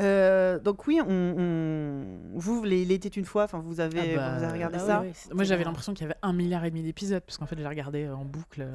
Euh, 0.00 0.58
donc 0.58 0.86
oui, 0.86 1.00
on, 1.06 1.10
on- 1.10 2.38
vous, 2.38 2.64
il 2.64 2.92
était 2.92 3.08
une 3.10 3.24
fois, 3.26 3.44
enfin 3.44 3.58
vous 3.58 3.80
avez, 3.80 4.14
Ah 4.14 4.16
bah, 4.16 4.38
vous 4.38 4.44
avez 4.44 4.52
regardé 4.54 4.78
Bah 4.78 4.86
ça. 4.86 5.04
Moi, 5.34 5.44
j'avais 5.44 5.64
l'impression 5.64 5.92
qu'il 5.94 6.02
y 6.06 6.10
avait 6.10 6.18
un 6.22 6.32
milliard 6.32 6.64
et 6.64 6.70
demi 6.70 6.82
d'épisodes, 6.82 7.22
parce 7.26 7.36
qu'en 7.38 7.46
fait, 7.46 7.58
j'ai 7.58 7.66
regardé 7.68 8.08
en 8.08 8.24
boucle. 8.24 8.68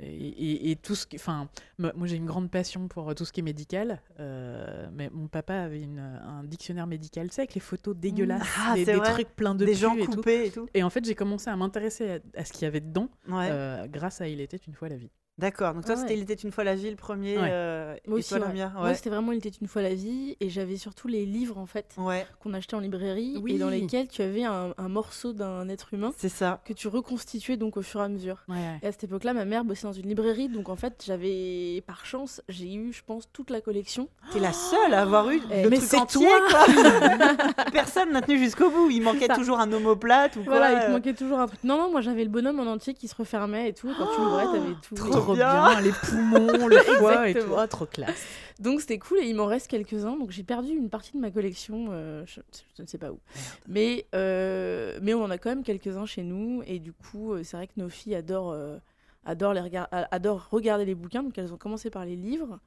Et, 0.00 0.06
et- 0.06 0.70
et 0.70 0.76
tout 0.76 0.94
ce 0.94 1.06
qui. 1.06 1.16
Enfin, 1.16 1.48
moi, 1.78 1.92
j'ai 2.06 2.16
une 2.16 2.26
grande 2.26 2.50
passion 2.50 2.86
pour 2.88 3.10
euh, 3.10 3.14
tout 3.14 3.24
ce 3.24 3.32
qui 3.32 3.40
est 3.40 3.42
médical. 3.42 4.00
euh, 4.20 4.88
mais 4.92 5.10
mon 5.12 5.28
papa 5.28 5.54
avait 5.54 5.80
une- 5.82 5.98
un 5.98 6.44
dictionnaire 6.44 6.86
médical, 6.86 7.28
tu 7.28 7.34
sais, 7.34 7.42
avec 7.42 7.54
les 7.54 7.60
photos 7.60 7.96
dégueulasses, 7.96 8.46
Ah, 8.58 8.74
des, 8.74 8.84
trucs 8.86 9.34
pleins 9.34 9.54
de 9.54 9.64
des 9.64 9.74
gens 9.74 9.96
et 9.96 10.04
tout. 10.04 10.12
coupés 10.16 10.46
et 10.46 10.50
tout. 10.50 10.68
Et 10.74 10.82
en 10.82 10.90
fait, 10.90 11.04
j'ai 11.04 11.14
commencé 11.14 11.48
à 11.50 11.56
m'intéresser 11.56 12.10
à, 12.36 12.40
à 12.40 12.44
ce 12.44 12.52
qu'il 12.52 12.62
y 12.62 12.66
avait 12.66 12.80
dedans 12.80 13.08
Ouais. 13.28 13.48
euh, 13.50 13.86
grâce 13.88 14.20
à 14.20 14.28
Il 14.28 14.40
était 14.40 14.56
une 14.56 14.74
fois 14.74 14.88
la 14.88 14.96
vie. 14.96 15.10
D'accord. 15.38 15.72
Donc 15.74 15.84
toi, 15.84 15.94
Ah 15.96 16.00
c'était. 16.00 16.16
Il 16.16 16.22
était 16.22 16.34
une 16.34 16.50
fois 16.52 16.64
la 16.64 16.74
vie, 16.74 16.90
le 16.90 16.96
premier. 16.96 17.38
Ouais. 17.38 17.48
euh, 17.50 17.94
Moi 18.06 18.18
et 18.18 18.20
aussi, 18.20 18.30
toi, 18.30 18.38
ouais. 18.38 18.44
Lamia 18.46 18.72
Moi, 18.76 18.94
c'était 18.94 19.10
vraiment 19.10 19.32
Il 19.32 19.38
était 19.38 19.48
une 19.60 19.68
fois 19.68 19.82
la 19.82 19.94
vie, 19.94 20.36
et 20.40 20.48
j'avais 20.50 20.76
surtout 20.76 21.06
les 21.08 21.24
livres 21.26 21.58
en 21.58 21.66
fait 21.66 21.94
qu'on 22.40 22.54
achetait 22.54 22.74
en 22.74 22.80
librairie 22.80 23.38
Oui. 23.42 23.54
et 23.54 23.58
dans 23.58 23.68
lesquels 23.70 24.08
tu 24.08 24.22
avais 24.22 24.44
un, 24.44 24.74
un 24.76 24.88
morceau 24.88 25.32
d'un 25.32 25.68
être 25.68 25.94
humain 25.94 26.12
c'est 26.16 26.28
ça. 26.28 26.60
que 26.64 26.72
tu 26.72 26.88
reconstituais 26.88 27.56
donc 27.56 27.76
au 27.76 27.82
fur 27.82 28.00
et 28.00 28.04
à 28.04 28.08
mesure. 28.08 28.44
Et 28.82 28.86
à 28.86 28.92
cette 28.92 29.04
époque-là, 29.04 29.32
ma 29.32 29.44
mère 29.44 29.64
bossait 29.64 29.86
dans 29.86 29.92
une 29.92 30.08
librairie, 30.08 30.48
donc 30.48 30.68
en 30.68 30.76
fait, 30.76 31.02
j'avais, 31.06 31.82
par 31.86 32.04
chance, 32.04 32.42
j'ai 32.48 32.74
eu, 32.74 32.92
je 32.92 33.02
pense, 33.06 33.28
toute 33.32 33.50
la 33.50 33.60
collection. 33.60 34.08
T'es 34.32 34.40
la 34.40 34.52
seule 34.52 34.92
à 34.94 35.02
avoir 35.02 35.30
eu 35.30 35.40
Eh, 35.52 35.62
le 35.64 35.70
mais 35.70 35.80
c'est 35.80 36.04
toi. 36.06 36.28
Personne 37.72 38.12
n'a 38.12 38.22
tenu 38.22 38.38
jusqu'au 38.38 38.70
bout. 38.70 38.90
Il 38.90 39.02
manquait 39.02 39.26
ça. 39.26 39.34
toujours 39.36 39.60
un 39.60 39.70
omoplate 39.72 40.36
ou 40.36 40.42
quoi. 40.44 40.56
Voilà, 40.58 40.72
il 40.72 40.80
te 40.80 40.84
euh. 40.86 40.92
manquait 40.92 41.14
toujours 41.14 41.38
un 41.38 41.46
truc. 41.46 41.62
Non, 41.64 41.76
non, 41.78 41.90
moi 41.90 42.00
j'avais 42.00 42.24
le 42.24 42.30
bonhomme 42.30 42.60
en 42.60 42.66
entier 42.70 42.94
qui 42.94 43.08
se 43.08 43.14
refermait 43.14 43.68
et 43.68 43.72
tout. 43.72 43.88
et 43.88 43.94
Quand 43.98 44.06
tu 44.14 44.20
l'ouvrais, 44.20 44.44
t'avais 44.46 44.74
tout. 44.88 44.94
trop 44.94 45.20
Trop 45.28 45.36
bien. 45.36 45.70
bien. 45.70 45.80
les 45.80 45.92
poumons, 45.92 46.66
le 46.66 46.76
foie 46.98 47.28
et 47.28 47.34
tout. 47.34 47.54
Ah, 47.56 47.68
trop 47.68 47.86
classe. 47.86 48.24
Donc 48.58 48.80
c'était 48.80 48.98
cool 48.98 49.18
et 49.18 49.26
il 49.28 49.36
m'en 49.36 49.46
reste 49.46 49.68
quelques-uns. 49.68 50.16
Donc 50.16 50.30
j'ai 50.30 50.42
perdu 50.42 50.72
une 50.72 50.90
partie 50.90 51.12
de 51.12 51.18
ma 51.18 51.30
collection, 51.30 51.88
euh, 51.90 52.24
je, 52.26 52.40
je 52.76 52.82
ne 52.82 52.86
sais 52.86 52.98
pas 52.98 53.12
où. 53.12 53.20
Mais, 53.68 54.06
euh, 54.14 54.98
mais 55.00 55.14
on 55.14 55.22
en 55.22 55.30
a 55.30 55.38
quand 55.38 55.50
même 55.50 55.62
quelques-uns 55.62 56.06
chez 56.06 56.22
nous. 56.22 56.62
Et 56.66 56.80
du 56.80 56.92
coup, 56.92 57.32
euh, 57.32 57.42
c'est 57.44 57.56
vrai 57.56 57.68
que 57.68 57.74
nos 57.76 57.88
filles 57.88 58.16
adorent, 58.16 58.52
euh, 58.52 58.78
adorent, 59.24 59.54
les 59.54 59.62
adorent 59.90 60.48
regarder 60.50 60.84
les 60.84 60.96
bouquins. 60.96 61.22
Donc 61.22 61.38
elles 61.38 61.52
ont 61.52 61.58
commencé 61.58 61.88
par 61.88 62.04
les 62.04 62.16
livres 62.16 62.58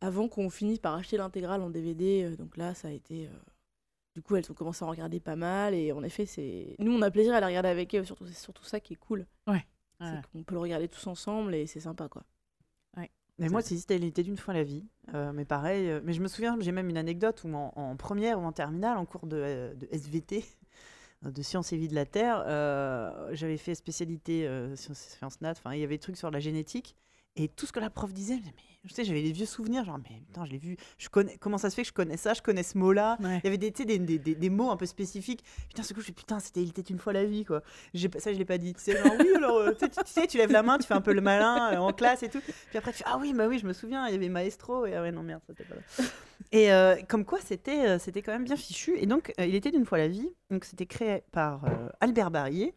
avant 0.00 0.28
qu'on 0.28 0.50
finisse 0.50 0.80
par 0.80 0.94
acheter 0.94 1.16
l'intégrale 1.16 1.62
en 1.62 1.70
DVD. 1.70 2.34
donc 2.36 2.56
là, 2.56 2.74
ça 2.74 2.88
a 2.88 2.90
été. 2.90 3.28
Du 4.16 4.22
coup, 4.22 4.34
elles 4.34 4.50
ont 4.50 4.54
commencé 4.54 4.82
à 4.82 4.88
en 4.88 4.90
regarder 4.90 5.20
pas 5.20 5.36
mal. 5.36 5.74
Et 5.74 5.92
en 5.92 6.02
effet, 6.02 6.26
c'est 6.26 6.74
nous, 6.80 6.92
on 6.92 7.02
a 7.02 7.10
plaisir 7.10 7.34
à 7.34 7.40
les 7.40 7.46
regarder 7.46 7.68
avec 7.68 7.94
elles. 7.94 8.06
Surtout, 8.06 8.26
c'est 8.26 8.34
surtout 8.34 8.64
ça 8.64 8.80
qui 8.80 8.94
est 8.94 8.96
cool. 8.96 9.26
Ouais. 9.46 9.64
Qu'on 10.32 10.42
peut 10.42 10.54
le 10.54 10.60
regarder 10.60 10.88
tous 10.88 11.06
ensemble 11.06 11.54
et 11.54 11.66
c'est 11.66 11.80
sympa, 11.80 12.08
quoi. 12.08 12.24
Mais 13.38 13.48
moi, 13.50 13.62
c'est 13.62 13.76
c'était 13.76 13.98
l'été 13.98 14.22
d'une 14.22 14.36
fois 14.36 14.54
la 14.54 14.62
vie. 14.64 14.86
Euh, 15.14 15.32
mais 15.32 15.44
pareil, 15.44 15.88
euh, 15.90 16.00
mais 16.04 16.12
je 16.14 16.22
me 16.22 16.28
souviens, 16.28 16.56
j'ai 16.60 16.72
même 16.72 16.88
une 16.88 16.96
anecdote 16.96 17.42
où 17.44 17.54
en, 17.54 17.72
en 17.76 17.96
première 17.96 18.40
ou 18.40 18.44
en 18.44 18.52
terminale, 18.52 18.96
en 18.96 19.04
cours 19.06 19.26
de, 19.26 19.36
euh, 19.36 19.74
de 19.74 19.86
SVT, 19.92 20.44
de 21.22 21.42
sciences 21.42 21.72
et 21.72 21.76
vie 21.76 21.88
de 21.88 21.94
la 21.94 22.06
Terre, 22.06 22.42
euh, 22.46 23.28
j'avais 23.32 23.56
fait 23.58 23.74
spécialité 23.74 24.46
euh, 24.46 24.74
sciences, 24.76 24.98
sciences 24.98 25.40
nat. 25.40 25.52
Enfin, 25.52 25.74
il 25.74 25.80
y 25.80 25.84
avait 25.84 25.96
des 25.96 26.00
trucs 26.00 26.16
sur 26.16 26.30
la 26.30 26.40
génétique. 26.40 26.96
Et 27.36 27.48
tout 27.48 27.66
ce 27.66 27.72
que 27.72 27.80
la 27.80 27.90
prof 27.90 28.12
disait, 28.12 28.34
je 28.34 28.38
me 28.38 28.44
disais, 28.44 28.54
mais 28.56 28.62
je 28.88 28.94
sais, 28.94 29.04
j'avais 29.04 29.22
des 29.22 29.32
vieux 29.32 29.46
souvenirs, 29.46 29.84
genre, 29.84 29.98
mais 29.98 30.20
putain, 30.26 30.44
je 30.44 30.52
l'ai 30.52 30.58
vu, 30.58 30.76
je 30.96 31.08
connais, 31.08 31.36
comment 31.38 31.58
ça 31.58 31.70
se 31.70 31.74
fait 31.74 31.82
que 31.82 31.88
je 31.88 31.92
connais 31.92 32.16
ça, 32.16 32.34
je 32.34 32.40
connais 32.40 32.62
ce 32.62 32.78
mot-là? 32.78 33.18
Ouais. 33.20 33.38
Il 33.38 33.44
y 33.44 33.46
avait 33.48 33.58
des, 33.58 33.70
des, 33.72 33.98
des, 33.98 34.18
des- 34.18 34.34
des 34.34 34.50
mots 34.50 34.70
un 34.70 34.76
peu 34.76 34.86
spécifiques. 34.86 35.42
Putain, 35.68 35.82
ce 35.82 35.92
coup, 35.92 36.00
je 36.00 36.10
me 36.10 36.14
putain, 36.14 36.38
c'était 36.40 36.62
Il 36.62 36.68
était 36.70 36.82
une 36.82 36.98
fois 36.98 37.12
la 37.12 37.24
vie, 37.24 37.44
quoi. 37.44 37.62
Ça, 38.18 38.32
je 38.32 38.38
l'ai 38.38 38.44
pas 38.44 38.58
dit. 38.58 38.72
Tu 38.74 38.80
sais, 38.80 38.96
genre, 38.96 39.12
oui, 39.18 39.28
alors, 39.34 39.56
euh, 39.58 39.72
tu, 39.74 39.86
sais, 40.06 40.26
tu- 40.26 40.38
lèves 40.38 40.52
la 40.52 40.62
main, 40.62 40.78
tu 40.78 40.86
fais 40.86 40.94
un 40.94 41.00
peu 41.00 41.12
le 41.12 41.20
malin 41.20 41.72
euh, 41.74 41.78
en 41.78 41.92
classe 41.92 42.22
et 42.22 42.28
tout. 42.30 42.40
Puis 42.40 42.78
après, 42.78 42.92
tu 42.92 42.98
fais, 42.98 43.04
ah 43.06 43.18
oui, 43.20 43.34
bah 43.34 43.48
oui, 43.48 43.58
je 43.58 43.66
me 43.66 43.72
souviens, 43.72 44.06
il 44.06 44.12
y 44.12 44.14
avait 44.14 44.28
Maestro. 44.28 44.86
Et 44.86 44.94
ah 44.94 45.02
ouais, 45.02 45.12
non, 45.12 45.22
merde, 45.22 45.42
c'était 45.46 45.64
pas 45.64 45.74
là. 45.74 45.80
Et 46.52 46.72
euh, 46.72 46.96
comme 47.08 47.24
quoi, 47.24 47.40
c'était 47.44 47.98
c'était 47.98 48.22
quand 48.22 48.32
même 48.32 48.44
bien 48.44 48.56
fichu. 48.56 48.96
Et 48.98 49.06
donc, 49.06 49.34
Il 49.38 49.54
était 49.54 49.72
d'une 49.72 49.84
fois 49.84 49.98
la 49.98 50.08
vie. 50.08 50.28
Donc, 50.50 50.64
c'était 50.64 50.86
créé 50.86 51.22
par 51.32 51.64
Albert 52.00 52.30
Barrier, 52.30 52.74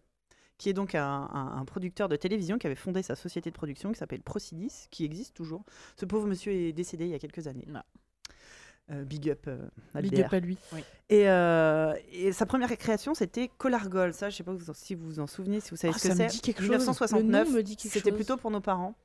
qui 0.60 0.70
est 0.70 0.74
donc 0.74 0.94
un, 0.94 1.04
un- 1.04 1.58
un 1.60 1.66
producteur 1.66 2.08
de 2.10 2.16
télévision 2.16 2.60
qui 2.60 2.68
avait 2.68 2.75
fondé 2.75 3.01
sa 3.01 3.16
société 3.16 3.50
de 3.50 3.56
production 3.56 3.92
qui 3.92 3.98
s'appelle 3.98 4.22
Procidis, 4.22 4.86
qui 4.92 5.06
existe 5.06 5.34
toujours. 5.36 5.63
Ce 5.96 6.06
pauvre 6.06 6.28
monsieur 6.28 6.51
est 6.51 6.74
décédé 6.74 7.06
il 7.06 7.12
y 7.12 7.16
a 7.16 7.20
quelques 7.20 7.48
années. 7.48 7.66
Euh, 8.92 9.04
big 9.04 9.30
up, 9.30 9.46
euh, 9.48 9.68
Big 10.01 10.20
up 10.20 10.34
à 10.34 10.39
lui. 10.39 10.58
Oui. 10.74 10.82
Et, 11.10 11.30
euh, 11.30 11.94
et 12.12 12.32
sa 12.32 12.46
première 12.48 12.75
création, 12.78 13.13
c'était 13.13 13.48
Colargol. 13.60 14.13
Ça, 14.13 14.30
je 14.32 14.36
sais 14.38 14.44
pas 14.44 14.54
si 14.74 14.96
vous 14.96 15.06
vous 15.06 15.20
en 15.20 15.28
souvenez, 15.28 15.60
si 15.60 15.70
vous 15.70 15.75
savez 15.78 15.94
Ah, 15.96 15.98
ce 16.00 16.04
que 16.08 16.16
ça 16.16 16.24
me 16.24 16.28
c'est. 16.30 16.36
dit 16.36 16.42
quelque 16.42 16.62
chose. 16.62 16.70
1969. 16.72 17.46
Le 17.48 17.51
nom 17.51 17.58
me 17.58 17.62
dit 17.63 17.75
quelque 17.78 17.94
C'était 17.94 18.12
plutôt 18.12 18.36
pour 18.38 18.50
nos 18.51 18.62
parents. 18.62 18.96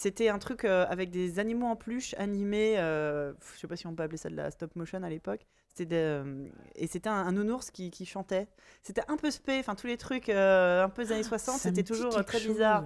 C'était 0.00 0.28
un 0.28 0.38
truc 0.38 0.64
euh, 0.64 0.86
avec 0.88 1.10
des 1.10 1.40
animaux 1.40 1.66
en 1.66 1.74
peluche 1.74 2.14
animés. 2.18 2.74
euh, 2.78 3.32
je 3.54 3.58
sais 3.58 3.66
pas 3.66 3.74
si 3.74 3.88
on 3.88 3.94
peut 3.96 4.04
appeler 4.04 4.16
ça 4.16 4.28
de 4.30 4.36
la 4.36 4.48
stop 4.52 4.76
motion 4.76 5.02
à 5.02 5.10
l'époque. 5.10 5.44
Euh, 5.80 6.46
et 6.76 6.86
c'était 6.86 7.08
un, 7.08 7.14
un 7.14 7.32
nounours 7.32 7.72
qui, 7.72 7.90
qui 7.90 8.06
chantait. 8.06 8.46
C'était 8.84 9.02
un 9.08 9.16
peu 9.16 9.30
spé. 9.32 9.58
Enfin 9.58 9.74
tous 9.74 9.88
les 9.88 9.96
trucs 9.96 10.28
euh, 10.28 10.84
un 10.84 10.88
peu 10.88 11.02
des 11.04 11.10
années 11.12 11.22
60, 11.24 11.58
Ça 11.58 11.70
me 11.70 11.74
c'était 11.74 11.82
toujours 11.82 12.24
très 12.24 12.38
chose. 12.38 12.52
bizarre. 12.52 12.84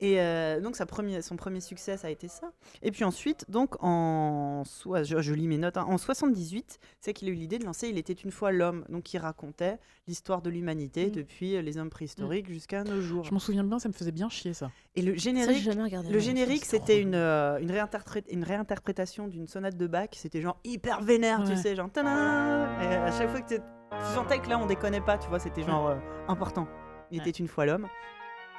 Et 0.00 0.20
euh, 0.20 0.60
donc 0.60 0.76
sa 0.76 0.86
premier, 0.86 1.22
son 1.22 1.34
premier 1.36 1.60
succès, 1.60 1.96
ça 1.96 2.06
a 2.06 2.10
été 2.10 2.28
ça. 2.28 2.52
Et 2.82 2.92
puis 2.92 3.02
ensuite, 3.02 3.44
donc 3.50 3.82
en 3.82 4.62
soi, 4.64 5.02
je, 5.02 5.20
je 5.20 5.34
lis 5.34 5.48
mes 5.48 5.58
notes, 5.58 5.76
hein, 5.76 5.86
en 5.88 5.98
78, 5.98 6.78
c'est 7.00 7.12
qu'il 7.12 7.26
a 7.28 7.32
eu 7.32 7.34
l'idée 7.34 7.58
de 7.58 7.64
lancer 7.64 7.88
Il 7.88 7.98
était 7.98 8.12
une 8.12 8.30
fois 8.30 8.52
l'homme, 8.52 8.84
donc 8.88 9.02
qui 9.02 9.18
racontait 9.18 9.78
l'histoire 10.06 10.40
de 10.40 10.50
l'humanité 10.50 11.06
Mm. 11.06 11.10
depuis 11.10 11.56
euh, 11.56 11.62
les 11.62 11.78
hommes 11.78 11.90
préhistoriques 11.90 12.48
jusqu'à 12.48 12.84
nos 12.84 13.00
jours. 13.00 13.24
Je 13.24 13.32
m'en 13.32 13.40
souviens 13.40 13.64
bien, 13.64 13.80
ça 13.80 13.88
me 13.88 13.92
faisait 13.92 14.12
bien 14.12 14.28
chier 14.28 14.54
ça. 14.54 14.70
Et 14.94 15.02
le 15.02 15.14
Ça, 15.14 15.18
générique, 15.18 15.68
regardé. 15.68 16.10
le 16.10 16.18
générique, 16.20 16.64
c'était 16.64 17.00
une, 17.00 17.16
euh, 17.16 17.58
une, 17.58 17.72
réinterpré- 17.72 18.24
une 18.30 18.44
réinterprétation 18.44 19.26
d'une 19.26 19.48
sonate 19.48 19.76
de 19.76 19.86
Bach. 19.88 20.10
C'était 20.12 20.40
genre 20.40 20.60
hyper 20.62 21.02
vénère, 21.02 21.42
tu 21.42 21.50
Ouais. 21.50 21.56
sais, 21.56 21.74
genre 21.74 21.90
tadam 21.90 22.68
Et 22.82 22.94
à 22.94 23.10
chaque 23.10 23.30
fois 23.30 23.40
que 23.40 23.54
tu 23.54 23.60
tu 23.90 24.14
sentais 24.14 24.38
que 24.38 24.48
là, 24.48 24.58
on 24.60 24.66
déconnait 24.66 25.00
pas, 25.00 25.18
tu 25.18 25.28
vois, 25.28 25.40
c'était 25.40 25.62
genre 25.64 25.88
euh, 25.88 25.96
important. 26.28 26.68
Il 27.10 27.20
Ouais. 27.20 27.28
était 27.28 27.36
une 27.38 27.48
fois 27.48 27.66
l'homme. 27.66 27.88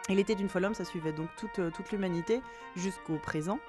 Il 0.07 0.19
était 0.19 0.33
une 0.33 0.49
fois 0.49 0.61
l'homme, 0.61 0.73
ça 0.73 0.85
suivait 0.85 1.11
donc 1.11 1.27
toute, 1.37 1.59
euh, 1.59 1.69
toute 1.71 1.91
l'humanité 1.91 2.41
jusqu'au 2.75 3.17
présent. 3.17 3.59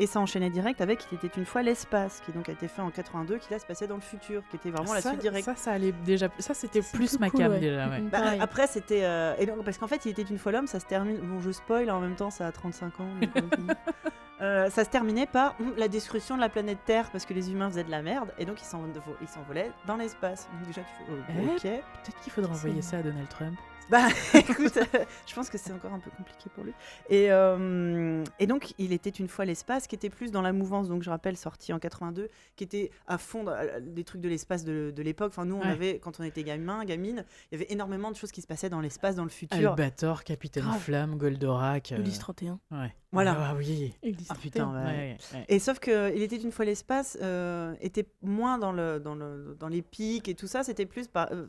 Et 0.00 0.06
ça 0.06 0.20
enchaînait 0.20 0.50
direct 0.50 0.80
avec 0.80 1.04
Il 1.10 1.16
était 1.16 1.36
une 1.36 1.44
fois 1.44 1.62
l'espace, 1.62 2.22
qui 2.24 2.30
donc 2.30 2.48
a 2.48 2.52
été 2.52 2.68
fait 2.68 2.80
en 2.82 2.90
82, 2.90 3.38
qui 3.38 3.50
là 3.50 3.58
se 3.58 3.66
passait 3.66 3.88
dans 3.88 3.96
le 3.96 4.00
futur, 4.00 4.42
qui 4.48 4.54
était 4.54 4.70
vraiment 4.70 4.94
la 4.94 5.00
ça, 5.00 5.08
suite 5.10 5.22
directe. 5.22 5.44
ça, 5.44 5.56
ça 5.56 5.72
allait 5.72 5.90
déjà. 5.90 6.28
Ça, 6.38 6.54
c'était 6.54 6.82
plus 6.82 6.92
plus 6.92 7.18
ma 7.18 7.30
cool, 7.30 7.40
cam 7.40 7.50
ouais. 7.50 7.58
déjà. 7.58 7.88
ouais. 7.88 8.00
Bah, 8.02 8.18
après, 8.38 8.68
c'était. 8.68 9.02
euh, 9.02 9.34
et 9.40 9.46
donc, 9.46 9.64
parce 9.64 9.76
qu'en 9.76 9.88
fait, 9.88 10.04
il 10.06 10.10
était 10.12 10.22
une 10.22 10.38
fois 10.38 10.52
l'homme, 10.52 10.68
ça 10.68 10.78
se 10.78 10.86
termine. 10.86 11.16
Bon, 11.16 11.40
je 11.40 11.50
spoil, 11.50 11.90
en 11.90 11.98
même 11.98 12.14
temps, 12.14 12.30
ça 12.30 12.46
a 12.46 12.52
35 12.52 13.00
ans. 13.00 13.08
donc, 13.34 13.54
euh, 14.40 14.70
ça 14.70 14.84
se 14.84 14.88
terminait 14.90 15.26
par 15.26 15.56
hum, 15.58 15.74
la 15.76 15.88
destruction 15.88 16.36
de 16.36 16.40
la 16.42 16.48
planète 16.48 16.78
Terre 16.86 17.10
parce 17.10 17.26
que 17.26 17.34
les 17.34 17.50
humains 17.50 17.68
faisaient 17.68 17.82
de 17.82 17.90
la 17.90 18.02
merde 18.02 18.32
et 18.38 18.44
donc 18.44 18.60
ils 18.62 18.66
s'en- 18.66 18.84
ils 19.20 19.26
s'envolaient 19.28 19.72
dans 19.88 19.96
l'espace. 19.96 20.48
Donc, 20.52 20.66
déjà, 20.68 20.82
tu 20.82 20.92
fais 20.96 21.10
oh, 21.10 21.14
Eh, 21.28 21.46
ok. 21.56 21.60
Peut-être 22.04 22.20
qu'il 22.22 22.32
faudra 22.32 22.52
envoyer 22.52 22.82
ça 22.82 22.98
à 22.98 23.02
Donald 23.02 23.28
Trump. 23.28 23.58
Bah 23.90 24.08
écoute, 24.34 24.76
euh, 24.76 25.04
je 25.26 25.34
pense 25.34 25.48
que 25.48 25.56
c'est 25.58 25.72
encore 25.72 25.92
un 25.92 25.98
peu 25.98 26.10
compliqué 26.10 26.50
pour 26.54 26.64
lui. 26.64 26.72
Et, 27.08 27.32
euh, 27.32 28.22
et 28.38 28.46
donc, 28.46 28.74
il 28.78 28.92
était 28.92 29.08
une 29.10 29.28
fois 29.28 29.44
l'espace 29.44 29.86
qui 29.86 29.94
était 29.94 30.10
plus 30.10 30.30
dans 30.30 30.42
la 30.42 30.52
mouvance, 30.52 30.88
donc 30.88 31.02
je 31.02 31.10
rappelle, 31.10 31.36
sorti 31.36 31.72
en 31.72 31.78
82, 31.78 32.28
qui 32.56 32.64
était 32.64 32.90
à 33.06 33.16
fond 33.18 33.44
dans, 33.44 33.52
euh, 33.52 33.80
des 33.80 34.04
trucs 34.04 34.20
de 34.20 34.28
l'espace 34.28 34.64
de, 34.64 34.92
de 34.94 35.02
l'époque. 35.02 35.28
Enfin, 35.30 35.44
nous, 35.46 35.56
on 35.56 35.60
Ouais. 35.60 35.66
avait, 35.68 35.98
quand 35.98 36.20
on 36.20 36.24
était 36.24 36.42
gamin, 36.44 36.84
gamine, 36.84 37.24
il 37.50 37.58
y 37.58 37.62
avait 37.62 37.72
énormément 37.72 38.10
de 38.10 38.16
choses 38.16 38.30
qui 38.32 38.42
se 38.42 38.46
passaient 38.46 38.68
dans 38.70 38.80
l'espace, 38.80 39.14
dans 39.16 39.24
le 39.24 39.30
futur. 39.30 39.70
Albator, 39.70 40.22
Capitaine 40.24 40.64
Grave. 40.64 40.80
Flamme, 40.80 41.16
Goldorak. 41.16 41.92
euh, 41.92 41.98
Ulysse 41.98 42.18
31. 42.18 42.60
Ouais. 42.70 42.94
Voilà. 43.12 43.34
Ah 43.38 43.54
oui. 43.56 43.94
Ulysse 44.02 44.26
Ah 44.30 44.34
31. 44.34 44.40
putain, 44.42 44.72
ouais. 44.74 44.84
Ouais, 44.86 45.16
ouais. 45.34 45.44
Et 45.48 45.58
sauf 45.58 45.78
que 45.78 46.14
Il 46.14 46.22
était 46.22 46.36
une 46.36 46.52
fois 46.52 46.64
l'espace 46.66 47.16
euh, 47.22 47.74
était 47.80 48.06
moins 48.22 48.58
dans, 48.58 48.72
le, 48.72 49.00
dans, 49.00 49.14
le, 49.14 49.56
dans 49.58 49.68
les 49.68 49.80
pics 49.82 50.28
et 50.28 50.34
tout 50.34 50.46
ça, 50.46 50.62
c'était 50.62 50.84
plus 50.86 51.08
par, 51.08 51.28
euh, 51.32 51.46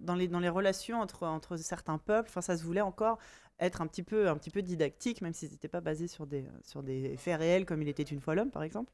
dans, 0.00 0.14
les, 0.14 0.28
dans 0.28 0.40
les 0.40 0.48
relations 0.48 1.00
entre, 1.00 1.26
entre 1.26 1.56
certains 1.56 1.98
peuples. 1.98 2.28
Enfin, 2.28 2.40
ça 2.40 2.56
se 2.56 2.64
voulait 2.64 2.80
encore 2.80 3.18
être 3.58 3.82
un 3.82 3.86
petit 3.86 4.02
peu, 4.02 4.28
un 4.28 4.36
petit 4.36 4.50
peu 4.50 4.62
didactique, 4.62 5.22
même 5.22 5.34
si 5.34 5.48
c'était 5.48 5.68
pas 5.68 5.80
basé 5.80 6.08
sur 6.08 6.26
des, 6.26 6.44
sur 6.62 6.82
des 6.82 7.16
faits 7.16 7.38
réels 7.38 7.66
comme 7.66 7.82
Il 7.82 7.88
était 7.88 8.02
une 8.02 8.20
fois 8.20 8.34
l'homme, 8.34 8.50
par 8.50 8.62
exemple. 8.62 8.92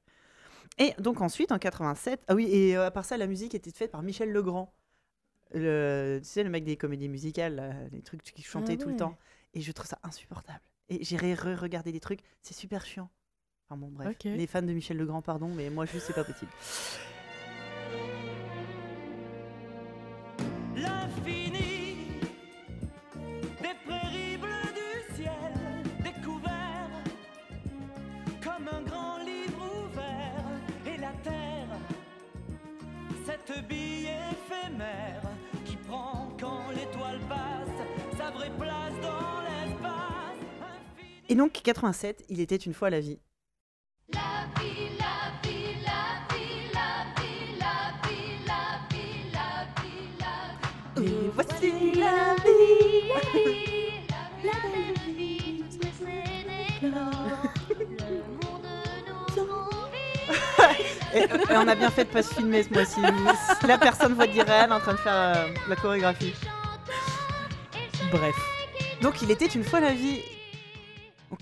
Et 0.78 0.92
donc 0.98 1.20
ensuite, 1.20 1.52
en 1.52 1.58
87, 1.58 2.24
ah 2.26 2.34
oui, 2.34 2.48
et 2.50 2.76
euh, 2.76 2.86
à 2.86 2.90
part 2.90 3.04
ça, 3.04 3.16
la 3.16 3.26
musique 3.26 3.54
était 3.54 3.70
faite 3.70 3.92
par 3.92 4.02
Michel 4.02 4.32
Legrand. 4.32 4.72
Le, 5.54 6.18
tu 6.20 6.28
sais, 6.28 6.42
le 6.42 6.50
mec 6.50 6.64
des 6.64 6.76
comédies 6.76 7.08
musicales, 7.08 7.54
là, 7.54 7.72
les 7.92 8.02
trucs 8.02 8.22
qui 8.22 8.42
chantait 8.42 8.76
Ah 8.78 8.82
tout 8.82 8.88
le 8.88 8.96
temps. 8.96 9.16
Et 9.54 9.60
je 9.60 9.72
trouve 9.72 9.86
ça 9.86 9.98
insupportable. 10.02 10.60
Et 10.88 11.02
j'ai 11.02 11.16
re-regardé 11.16 11.92
des 11.92 12.00
trucs, 12.00 12.20
c'est 12.42 12.54
super 12.54 12.84
chiant. 12.84 13.08
Enfin 13.68 13.78
bon, 13.78 13.88
bref. 13.88 14.16
Les 14.24 14.46
fans 14.46 14.62
de 14.62 14.72
Michel 14.72 14.96
Legrand, 14.96 15.22
pardon, 15.22 15.48
mais 15.48 15.70
moi, 15.70 15.86
juste, 15.86 16.06
c'est 16.06 16.12
pas 16.12 16.24
possible. 16.24 16.50
Et 41.28 41.34
donc, 41.34 41.52
87, 41.52 42.24
il 42.28 42.40
était 42.40 42.56
une 42.56 42.72
fois 42.72 42.88
la 42.88 43.00
vie. 43.00 43.18
La 44.12 44.20
vie, 44.60 44.90
la 44.96 45.32
vie, 45.42 45.74
la 45.84 46.22
vie, 46.32 46.70
la 46.72 47.04
vie, 47.20 47.58
la 47.58 47.74
vie, 48.06 48.38
la 48.46 48.62
vie, 48.92 49.24
la 49.32 49.48
vie, 49.82 50.06
la 50.20 51.00
vie. 51.00 51.08
Et 51.08 51.30
voici 51.34 51.70
la 51.98 52.36
vie, 52.44 53.08
la 53.12 53.20
vie, 53.34 54.06
la 54.44 54.58
vie. 55.12 55.64
Le 56.80 58.22
monde 58.40 58.68
nous. 59.08 59.56
Et, 61.12 61.22
et 61.24 61.56
on 61.56 61.66
a 61.66 61.74
bien 61.74 61.90
fait 61.90 62.04
de 62.04 62.10
pas 62.10 62.22
se 62.22 62.34
filmer 62.34 62.62
ce 62.62 62.70
mois-ci. 62.72 63.00
La 63.66 63.78
personne 63.78 64.14
voit 64.14 64.28
d'Irène 64.28 64.70
en 64.72 64.78
train 64.78 64.92
de 64.92 64.98
faire 64.98 65.12
euh, 65.12 65.48
la 65.68 65.74
chorégraphie. 65.74 66.34
Bref. 68.12 68.36
Donc, 69.02 69.20
il 69.22 69.30
était 69.32 69.46
une 69.46 69.64
fois 69.64 69.80
la 69.80 69.92
vie. 69.92 70.20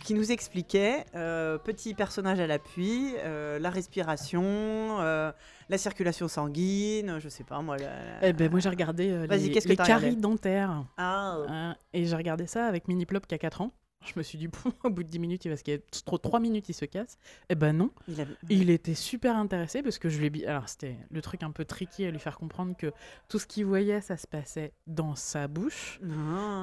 Qui 0.03 0.15
nous 0.15 0.33
expliquait, 0.33 1.05
euh, 1.15 1.59
petit 1.59 1.93
personnage 1.95 2.41
à 2.41 2.47
l'appui, 2.47 3.15
euh, 3.19 3.59
la 3.59 3.69
respiration, 3.71 4.43
euh, 4.43 5.31
la 5.69 5.79
circulation 5.79 6.27
sanguine, 6.27 7.19
je 7.21 7.29
sais 7.29 7.45
pas 7.45 7.61
moi. 7.61 7.77
la- 7.77 7.85
la- 8.21 8.29
Eh 8.29 8.33
ben, 8.33 8.51
moi, 8.51 8.61
j'ai 8.61 8.71
regardé 8.71 9.11
les, 9.37 9.49
les 9.69 9.77
caries 10.01 10.17
dentaires. 10.17 10.85
Ah, 10.97 11.37
hein, 11.49 11.77
et 11.93 12.05
j'ai 12.07 12.17
regardé 12.17 12.47
ça 12.47 12.67
avec 12.67 12.89
Mini 12.89 13.05
Plop 13.05 13.27
qui 13.27 13.35
a 13.35 13.39
4 13.39 13.61
ans. 13.61 13.73
Je 14.05 14.13
me 14.17 14.23
suis 14.23 14.37
dit, 14.39 14.49
bon, 14.49 14.59
au 14.85 14.91
bout 14.91 15.03
de 15.03 15.09
10 15.09 15.19
minutes, 15.19 15.45
il 15.45 15.49
va 15.49 15.57
se 15.57 15.63
casser. 15.65 15.83
Trop 16.05 16.19
3 16.19 16.39
minutes, 16.41 16.69
il 16.69 16.75
se 16.75 16.85
casse. 16.85 17.17
Eh 17.49 17.55
ben 17.55 17.73
non. 17.73 17.91
il 18.09 18.21
avait- 18.21 18.35
Il 18.51 18.71
était 18.71 18.95
super 18.95 19.37
intéressé 19.37 19.83
parce 19.83 19.99
que 19.99 20.09
je 20.09 20.19
lui 20.19 20.27
ai 20.27 20.31
dit. 20.31 20.45
Alors, 20.47 20.69
c'était 20.69 20.97
le 21.11 21.23
truc 21.23 21.43
un 21.43 21.51
peu 21.51 21.65
tricky 21.65 22.05
à 22.05 22.11
lui 22.11 22.19
faire 22.19 22.37
comprendre 22.39 22.77
que 22.77 22.93
tout 23.29 23.39
ce 23.39 23.47
qu'il 23.47 23.65
voyait, 23.67 24.01
ça 24.01 24.17
se 24.17 24.27
passait 24.27 24.73
dans 24.87 25.15
sa 25.15 25.49
bouche. 25.49 26.01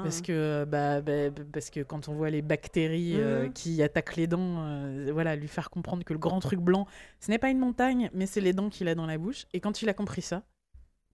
Parce 0.04 0.22
que, 0.22 0.66
bah, 0.66 1.02
bah, 1.02 1.30
bah, 1.32 1.44
parce 1.52 1.70
que 1.70 1.80
quand 1.82 2.08
on 2.10 2.14
voit 2.14 2.30
les 2.30 2.42
bactéries 2.42 3.16
euh, 3.16 3.46
Mhm. 3.46 3.54
qui 3.54 3.82
attaquent 3.82 4.16
les 4.18 4.28
dents, 4.28 4.64
euh, 4.66 5.10
voilà, 5.12 5.36
lui 5.36 5.48
faire 5.48 5.70
comprendre 5.70 6.04
que 6.04 6.14
le 6.14 6.20
grand 6.20 6.40
truc 6.40 6.60
blanc, 6.60 6.86
ce 7.20 7.32
n'est 7.32 7.40
pas 7.40 7.50
une 7.50 7.60
montagne, 7.60 8.10
mais 8.14 8.26
c'est 8.28 8.42
les 8.42 8.54
dents 8.54 8.70
qu'il 8.70 8.88
a 8.88 8.96
dans 8.96 9.06
la 9.08 9.18
bouche. 9.18 9.46
Et 9.54 9.60
quand 9.60 9.82
il 9.82 9.90
a 9.90 9.94
compris 9.94 10.22
ça, 10.22 10.44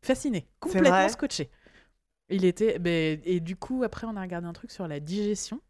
fasciné, 0.01 0.47
complètement 0.59 0.89
scotché. 1.09 1.49
Il 2.29 2.43
était, 2.43 2.77
ben, 2.79 3.19
et 3.23 3.39
du 3.39 3.55
coup, 3.55 3.83
après, 3.83 4.05
on 4.05 4.15
a 4.17 4.21
regardé 4.21 4.47
un 4.47 4.53
truc 4.53 4.71
sur 4.71 4.87
la 4.87 4.99
digestion. 4.99 5.61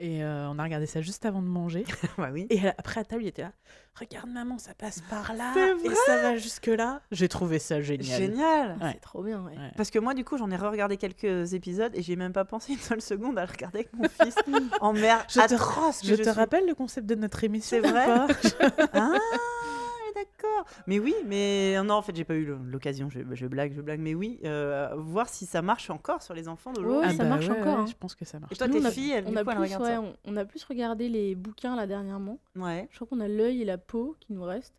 Et 0.00 0.22
euh, 0.22 0.48
on 0.48 0.60
a 0.60 0.62
regardé 0.62 0.86
ça 0.86 1.00
juste 1.00 1.26
avant 1.26 1.42
de 1.42 1.48
manger. 1.48 1.84
bah 2.18 2.28
oui. 2.32 2.46
Et 2.50 2.68
à- 2.68 2.74
après 2.78 3.00
à 3.00 3.04
table, 3.04 3.24
il 3.24 3.26
était 3.28 3.42
là. 3.42 3.52
Regarde 3.98 4.30
maman, 4.30 4.56
ça 4.58 4.72
passe 4.74 5.00
par 5.10 5.34
là. 5.34 5.52
Et 5.84 5.92
ça 6.06 6.22
va 6.22 6.36
jusque 6.36 6.68
là. 6.68 7.00
J'ai 7.10 7.28
trouvé 7.28 7.58
ça 7.58 7.80
génial. 7.80 8.16
Génial. 8.16 8.76
Ouais. 8.80 8.90
C'est 8.92 9.00
trop 9.00 9.24
bien. 9.24 9.40
ouais. 9.42 9.56
Ouais. 9.56 9.72
Parce 9.76 9.90
que 9.90 9.98
moi, 9.98 10.14
du 10.14 10.24
coup, 10.24 10.38
j'en 10.38 10.52
ai 10.52 10.56
re-regardé 10.56 10.96
quelques 10.98 11.52
épisodes 11.52 11.90
et 11.96 12.02
j'ai 12.02 12.14
même 12.14 12.32
pas 12.32 12.44
pensé 12.44 12.74
une 12.74 12.78
seule 12.78 13.00
seconde 13.02 13.38
à 13.40 13.44
le 13.44 13.50
regarder 13.50 13.78
avec 13.80 13.92
mon 13.92 14.08
fils 14.08 14.36
en 14.80 14.92
mère 14.92 15.24
Je 15.28 15.40
te- 15.40 15.54
atroce. 15.54 16.00
que 16.02 16.06
Je 16.06 16.14
te 16.14 16.22
suis. 16.22 16.30
rappelle 16.30 16.66
le 16.68 16.74
concept 16.76 17.08
de 17.08 17.16
notre 17.16 17.42
émission. 17.42 17.78
C'est 17.82 17.88
vrai 17.88 18.06
pas 18.06 18.28
Ah, 18.92 19.14
d'accord. 20.18 20.64
Mais 20.86 20.98
oui, 20.98 21.14
mais 21.26 21.80
non, 21.82 21.94
en 21.94 22.02
fait, 22.02 22.14
j'ai 22.16 22.24
pas 22.24 22.34
eu 22.34 22.44
l'occasion. 22.64 23.08
Je, 23.10 23.20
je 23.32 23.46
blague, 23.46 23.72
je 23.74 23.80
blague. 23.80 24.00
Mais 24.00 24.14
oui, 24.14 24.38
euh, 24.44 24.88
voir 24.96 25.28
si 25.28 25.46
ça 25.46 25.62
marche 25.62 25.90
encore 25.90 26.22
sur 26.22 26.34
les 26.34 26.48
enfants 26.48 26.72
d'aujourd'hui. 26.72 27.08
Ouais, 27.08 27.14
ça 27.14 27.24
marche 27.24 27.48
encore, 27.48 27.78
hein. 27.80 27.86
Je 27.88 27.94
pense 27.94 28.14
que 28.14 28.24
ça 28.24 28.38
marche. 28.38 28.52
Et 28.52 28.56
toi, 28.56 28.68
tes 28.68 28.78
on 28.80 28.84
a- 28.84 28.90
filles, 28.90 29.12
elles, 29.12 29.24
on 29.26 29.30
du 29.32 29.38
a 29.38 29.44
coup, 29.44 29.50
plus, 29.50 29.58
ouais, 29.60 29.68
ça. 29.68 30.00
on, 30.00 30.14
on 30.24 30.36
a 30.36 30.44
plus 30.44 30.64
regardé 30.64 31.08
les 31.08 31.34
bouquins 31.34 31.76
là 31.76 31.86
dernièrement. 31.86 32.38
Ouais. 32.56 32.88
Je 32.90 32.96
crois 32.96 33.08
qu'on 33.08 33.20
a 33.20 33.28
l'œil 33.28 33.62
et 33.62 33.64
la 33.64 33.78
peau 33.78 34.16
qui 34.20 34.32
nous 34.32 34.42
restent. 34.44 34.74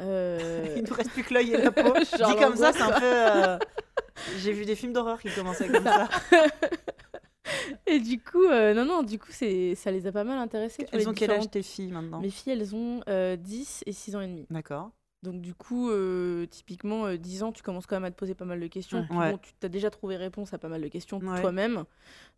Euh, 0.00 0.64
Il 0.76 0.84
nous 0.84 0.94
reste 0.94 1.10
plus 1.10 1.22
que 1.24 1.34
l'œil 1.34 1.52
et 1.54 1.56
la 1.62 1.70
peau. 1.70 1.92
Dit 2.00 2.36
comme 2.40 2.56
ça, 2.56 2.72
c'est 2.72 2.82
un 2.82 2.92
peu. 2.92 3.04
euh, 3.04 3.58
J'ai 4.38 4.52
vu 4.52 4.64
des 4.64 4.74
films 4.76 4.92
d'horreur 4.92 5.20
qui 5.20 5.30
commençaient 5.30 5.68
comme 5.68 5.84
ça. 5.84 6.08
Et 7.86 8.00
du 8.00 8.20
coup, 8.20 8.44
euh, 8.44 8.74
non, 8.74 8.84
non, 8.84 9.02
du 9.02 9.18
coup, 9.18 9.30
ça 9.32 9.44
les 9.90 10.06
a 10.06 10.12
pas 10.12 10.24
mal 10.24 10.38
intéressés. 10.38 10.86
Elles 10.92 11.00
les 11.00 11.08
ont 11.08 11.12
quel 11.14 11.30
âge 11.30 11.50
tes 11.50 11.62
filles 11.62 11.92
maintenant 11.92 12.20
Mes 12.20 12.30
filles, 12.30 12.52
elles 12.52 12.74
ont 12.74 13.00
euh, 13.08 13.36
10 13.36 13.82
et 13.86 13.92
6 13.92 14.16
ans 14.16 14.20
et 14.20 14.26
demi. 14.26 14.46
D'accord. 14.50 14.90
Donc 15.22 15.40
du 15.40 15.54
coup, 15.54 15.88
euh, 15.90 16.44
typiquement, 16.46 17.06
euh, 17.06 17.16
10 17.16 17.42
ans, 17.44 17.52
tu 17.52 17.62
commences 17.62 17.86
quand 17.86 17.96
même 17.96 18.04
à 18.04 18.10
te 18.10 18.16
poser 18.16 18.34
pas 18.34 18.44
mal 18.44 18.60
de 18.60 18.66
questions. 18.66 18.98
Ouais. 19.00 19.06
Puis 19.08 19.18
Ouais. 19.18 19.30
bon, 19.32 19.38
tu 19.38 19.54
as 19.64 19.70
déjà 19.70 19.88
trouvé 19.88 20.16
réponse 20.16 20.52
à 20.52 20.58
pas 20.58 20.68
mal 20.68 20.82
de 20.82 20.88
questions 20.88 21.18
Ouais. 21.18 21.40
toi-même. 21.40 21.84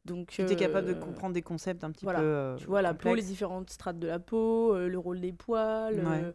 Donc, 0.04 0.28
Tu 0.28 0.42
es 0.42 0.54
capable 0.54 0.86
de 0.86 0.92
euh, 0.92 1.00
comprendre 1.00 1.34
des 1.34 1.42
concepts 1.42 1.82
un 1.82 1.90
petit 1.90 2.04
voilà. 2.04 2.20
peu. 2.20 2.24
euh, 2.24 2.56
Tu 2.56 2.66
vois, 2.66 2.82
la 2.82 2.94
peau, 2.94 3.12
les 3.16 3.22
différentes 3.22 3.70
strates 3.70 3.98
de 3.98 4.06
la 4.06 4.20
peau, 4.20 4.72
euh, 4.72 4.88
le 4.88 4.98
rôle 4.98 5.20
des 5.20 5.32
poils, 5.32 5.98
euh, 5.98 6.32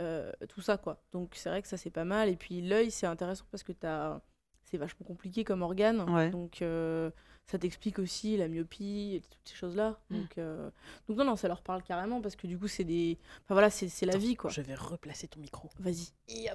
euh, 0.00 0.30
tout 0.48 0.60
ça, 0.60 0.76
quoi. 0.76 1.02
Donc 1.10 1.32
c'est 1.34 1.48
vrai 1.48 1.62
que 1.62 1.68
ça, 1.68 1.76
c'est 1.76 1.90
pas 1.90 2.04
mal. 2.04 2.28
Et 2.28 2.36
puis 2.36 2.60
l'œil, 2.60 2.92
c'est 2.92 3.06
intéressant 3.06 3.46
parce 3.50 3.64
que 3.64 3.72
t'as... 3.72 4.20
c'est 4.62 4.76
vachement 4.78 5.04
compliqué 5.04 5.42
comme 5.42 5.62
organe. 5.62 6.30
Donc 6.30 6.62
euh, 6.62 7.10
ça 7.50 7.58
t'explique 7.58 7.98
aussi 7.98 8.36
la 8.36 8.46
myopie 8.46 9.14
et 9.16 9.20
toutes 9.20 9.48
ces 9.48 9.54
choses-là. 9.56 9.98
Mm. 10.10 10.16
Donc, 10.16 10.38
euh, 10.38 10.70
donc 11.08 11.16
non, 11.16 11.24
non, 11.24 11.36
ça 11.36 11.48
leur 11.48 11.62
parle 11.62 11.82
carrément 11.82 12.20
parce 12.20 12.36
que 12.36 12.46
du 12.46 12.58
coup, 12.58 12.68
c'est 12.68 12.84
des... 12.84 13.16
Enfin 13.44 13.54
voilà, 13.54 13.70
c'est, 13.70 13.88
c'est 13.88 14.04
la 14.04 14.12
Attends, 14.12 14.20
vie, 14.20 14.36
quoi. 14.36 14.50
Je 14.50 14.60
vais 14.60 14.74
replacer 14.74 15.28
ton 15.28 15.40
micro. 15.40 15.70
Vas-y. 15.78 16.12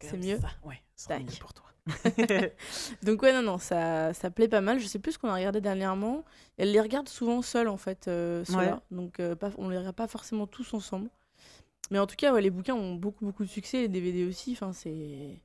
C'est 0.00 0.16
mieux 0.16 0.38
ça. 0.38 0.50
Ouais, 0.64 0.82
Tac. 1.06 1.22
mieux 1.22 1.38
pour 1.38 1.54
toi. 1.54 1.66
Donc 3.02 3.22
ouais, 3.22 3.32
non, 3.32 3.42
non, 3.42 3.58
ça, 3.58 4.12
ça 4.12 4.30
plaît 4.30 4.48
pas 4.48 4.60
mal. 4.60 4.80
Je 4.80 4.86
sais 4.86 4.98
plus 4.98 5.12
ce 5.12 5.18
qu'on 5.18 5.28
a 5.28 5.34
regardé 5.34 5.60
dernièrement. 5.60 6.24
Elle 6.56 6.72
les 6.72 6.80
regarde 6.80 7.08
souvent 7.08 7.42
seule, 7.42 7.68
en 7.68 7.76
fait, 7.76 8.08
euh. 8.08 8.44
Donc 8.90 9.20
euh, 9.20 9.36
pas, 9.36 9.50
on 9.56 9.68
les 9.68 9.78
regarde 9.78 9.96
pas 9.96 10.08
forcément 10.08 10.48
tous 10.48 10.74
ensemble. 10.74 11.10
Mais 11.92 12.00
en 12.00 12.06
tout 12.06 12.16
cas, 12.16 12.32
ouais, 12.32 12.42
les 12.42 12.50
bouquins 12.50 12.74
ont 12.74 12.94
beaucoup, 12.94 13.24
beaucoup 13.24 13.44
de 13.44 13.48
succès. 13.48 13.82
Les 13.82 13.88
DVD 13.88 14.24
aussi. 14.24 14.52
Enfin, 14.52 14.72
c'est... 14.72 15.40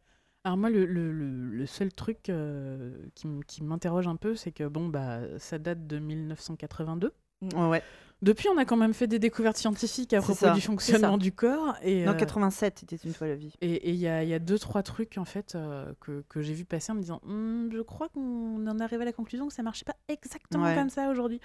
Alors 0.45 0.57
moi, 0.57 0.69
le, 0.69 0.85
le- 0.85 1.11
le- 1.11 1.49
le 1.49 1.65
seul 1.65 1.91
truc 1.91 2.29
euh, 2.29 2.95
qui, 3.15 3.63
m'interroge 3.63 4.07
un 4.07 4.15
peu, 4.15 4.35
c'est 4.35 4.51
que 4.51 4.63
bon, 4.67 4.87
bah, 4.87 5.19
ça 5.39 5.57
date 5.57 5.87
de 5.87 5.97
1982. 5.99 7.11
Ouais, 7.55 7.67
ouais. 7.67 7.83
Depuis, 8.21 8.47
on 8.47 8.57
a 8.57 8.63
quand 8.63 8.77
même 8.77 8.93
fait 8.93 9.07
des 9.07 9.19
découvertes 9.19 9.57
scientifiques 9.57 10.13
à 10.13 10.21
propos 10.21 10.35
ça, 10.45 10.53
du 10.53 10.61
fonctionnement 10.61 11.17
du 11.17 11.31
corps. 11.33 11.75
Et 11.81 12.05
Non, 12.05 12.13
euh, 12.13 12.15
87, 12.15 12.79
c'était 12.79 12.95
une 12.95 13.13
fois 13.13 13.27
la 13.27 13.35
vie. 13.35 13.53
et 13.61 13.89
il 13.89 13.95
y 13.97 14.07
a, 14.07 14.23
il 14.23 14.29
y 14.29 14.33
a 14.33 14.39
deux, 14.39 14.57
trois 14.57 14.83
trucs 14.83 15.17
en 15.17 15.25
fait 15.25 15.55
euh, 15.55 15.91
que, 15.99 16.23
que 16.29 16.41
j'ai 16.41 16.53
vu 16.53 16.63
passer 16.63 16.91
en 16.91 16.95
me 16.95 17.01
disant 17.01 17.19
Hum, 17.25 17.69
Je 17.73 17.81
crois 17.81 18.07
qu'on 18.09 18.65
en 18.67 18.79
arrive 18.79 19.01
à 19.01 19.05
la 19.05 19.11
conclusion 19.13 19.47
que 19.47 19.53
ça 19.53 19.63
marchait 19.63 19.83
pas 19.85 19.97
exactement 20.07 20.63
Ouais. 20.63 20.75
comme 20.75 20.89
ça 20.89 21.09
aujourd'hui. 21.09 21.41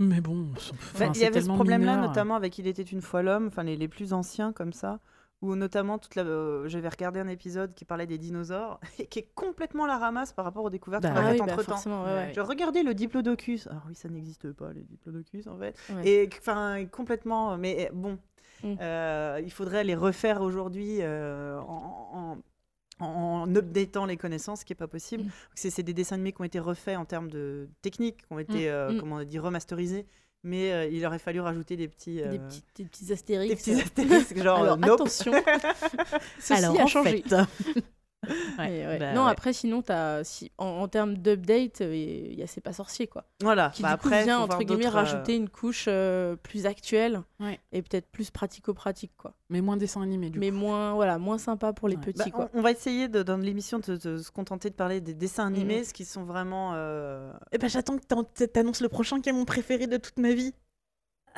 Mais 0.00 0.20
bon, 0.20 0.38
Bah, 0.42 0.50
enfin, 0.94 1.06
il 1.06 1.14
c'est 1.14 1.22
y 1.22 1.26
avait 1.26 1.40
ce 1.42 1.46
problème-là, 1.48 1.96
notamment 1.98 2.34
avec 2.34 2.58
Il 2.58 2.66
était 2.66 2.82
une 2.82 3.00
fois 3.02 3.22
l'homme, 3.22 3.46
enfin 3.46 3.62
les, 3.62 3.76
les 3.76 3.88
plus 3.88 4.12
anciens 4.12 4.52
comme 4.52 4.72
ça, 4.72 4.98
où 5.40 5.54
notamment 5.54 5.98
toute 5.98 6.14
la, 6.16 6.22
euh, 6.24 6.66
j'avais 6.68 6.88
regardé 6.88 7.20
un 7.20 7.28
épisode 7.28 7.72
qui 7.74 7.84
parlait 7.84 8.06
des 8.06 8.18
dinosaures 8.18 8.80
et 8.98 9.06
qui 9.06 9.20
est 9.20 9.28
complètement 9.34 9.86
la 9.86 9.96
ramasse 9.98 10.32
par 10.32 10.44
rapport 10.44 10.64
aux 10.64 10.70
découvertes 10.70 11.02
Bah 11.04 11.10
qu'on 11.10 11.26
a 11.26 11.30
oui, 11.32 11.38
bah, 11.38 11.44
entre 11.44 11.56
temps. 11.64 11.72
forcément, 11.72 12.02
ouais, 12.04 12.12
ouais. 12.14 12.32
Je 12.34 12.40
regardais 12.40 12.82
le 12.82 12.92
diplodocus. 12.94 13.66
Alors 13.68 13.84
oui, 13.88 13.94
ça 13.94 14.08
n'existe 14.08 14.50
pas 14.52 14.72
les 14.72 14.82
diplodocus 14.82 15.46
en 15.46 15.56
fait. 15.58 15.76
Ouais. 15.94 16.08
Et 16.08 16.30
enfin 16.40 16.84
complètement, 16.90 17.56
mais 17.56 17.90
bon, 17.92 18.18
Mm. 18.64 18.74
euh, 18.80 19.40
il 19.44 19.52
faudrait 19.52 19.84
les 19.84 19.94
refaire 19.94 20.40
aujourd'hui 20.42 20.96
euh, 21.00 21.60
en, 21.60 22.36
en, 22.98 23.06
en 23.06 23.54
updatant 23.54 24.04
les 24.04 24.16
connaissances, 24.16 24.60
ce 24.60 24.64
qui 24.64 24.72
est 24.72 24.76
pas 24.76 24.88
possible. 24.88 25.22
Mm. 25.22 25.30
C'est 25.54 25.82
des 25.84 25.94
dessins 25.94 26.16
animés 26.16 26.32
qui 26.32 26.40
ont 26.40 26.44
été 26.44 26.58
refaits 26.58 26.96
en 26.96 27.04
termes 27.04 27.30
de 27.30 27.68
technique, 27.82 28.26
qui 28.26 28.32
ont 28.32 28.40
été, 28.40 28.68
Mm. 28.68 28.98
comment 28.98 29.16
on 29.16 29.22
dit, 29.22 29.38
remasterisés. 29.38 30.06
Mais 30.44 30.72
euh, 30.72 30.86
il 30.86 31.04
aurait 31.04 31.18
fallu 31.18 31.40
rajouter 31.40 31.76
des 31.76 31.88
petits, 31.88 32.16
Des, 32.16 32.22
euh, 32.22 32.38
petits, 32.38 32.62
des 32.76 32.84
petits 32.84 33.12
astérix. 33.12 33.48
des 33.50 33.56
petits 33.56 33.80
astérisques, 33.82 34.36
genre 34.42 34.58
Alors 34.62 34.74
euh, 34.74 34.76
nope. 34.76 35.00
attention, 35.00 35.32
ceci 36.38 36.52
Alors, 36.52 36.80
a 36.80 36.86
changé. 36.86 37.22
fait, 37.28 37.34
Ouais, 38.28 38.68
Mais 38.70 38.86
ouais. 38.86 38.98
bah 38.98 39.12
non, 39.12 39.24
ouais. 39.24 39.30
après, 39.30 39.52
sinon, 39.52 39.82
as, 39.88 40.24
si, 40.24 40.50
en, 40.58 40.66
en 40.66 40.88
termes 40.88 41.16
d'update, 41.16 41.80
euh, 41.80 41.94
il 41.94 42.34
y 42.38 42.42
a 42.42 42.46
C'est 42.46 42.60
pas 42.60 42.72
sorcier, 42.72 43.06
quoi. 43.06 43.24
Voilà. 43.42 43.70
Qui 43.74 43.82
Bah, 43.82 43.88
du 43.88 43.94
après, 43.94 44.18
coup 44.20 44.24
vient, 44.24 44.38
faut 44.38 44.44
entre 44.44 44.62
guillemets, 44.64 44.86
euh, 44.86 44.90
rajouter 44.90 45.36
une 45.36 45.48
couche 45.48 45.86
euh, 45.88 46.36
plus 46.36 46.66
actuelle 46.66 47.22
Ouais. 47.40 47.58
et 47.72 47.82
peut-être 47.82 48.10
plus 48.10 48.30
pratico-pratique, 48.30 49.12
quoi. 49.16 49.34
mais 49.50 49.60
moins 49.60 49.76
dessin 49.76 50.02
animé 50.02 50.30
du 50.30 50.38
Mais 50.38 50.50
coup. 50.50 50.56
moins, 50.56 50.94
voilà, 50.94 51.18
moins 51.18 51.38
sympa 51.38 51.72
pour 51.72 51.88
les 51.88 51.96
Ouais. 51.96 52.02
petits, 52.02 52.18
Bah, 52.18 52.30
quoi. 52.30 52.50
on, 52.54 52.58
on 52.58 52.62
va 52.62 52.70
essayer 52.70 53.08
de, 53.08 53.22
dans 53.22 53.36
l'émission 53.36 53.78
de, 53.78 53.96
de 53.96 54.18
se 54.18 54.30
contenter 54.30 54.70
de 54.70 54.74
parler 54.74 55.00
des 55.00 55.14
dessins 55.14 55.46
animés, 55.46 55.78
Mhm. 55.78 55.84
ce 55.84 55.92
qui 55.94 56.04
sont 56.04 56.24
vraiment. 56.24 56.72
euh, 56.74 57.32
Eh 57.52 57.58
ben, 57.58 57.68
j'attends 57.68 57.96
que 57.98 58.04
t'an- 58.06 58.24
t'annonces 58.24 58.80
le 58.80 58.88
prochain 58.88 59.20
qui 59.20 59.28
est 59.28 59.32
mon 59.32 59.44
préféré 59.44 59.86
de 59.86 59.96
toute 59.96 60.18
ma 60.18 60.32
vie. 60.32 60.52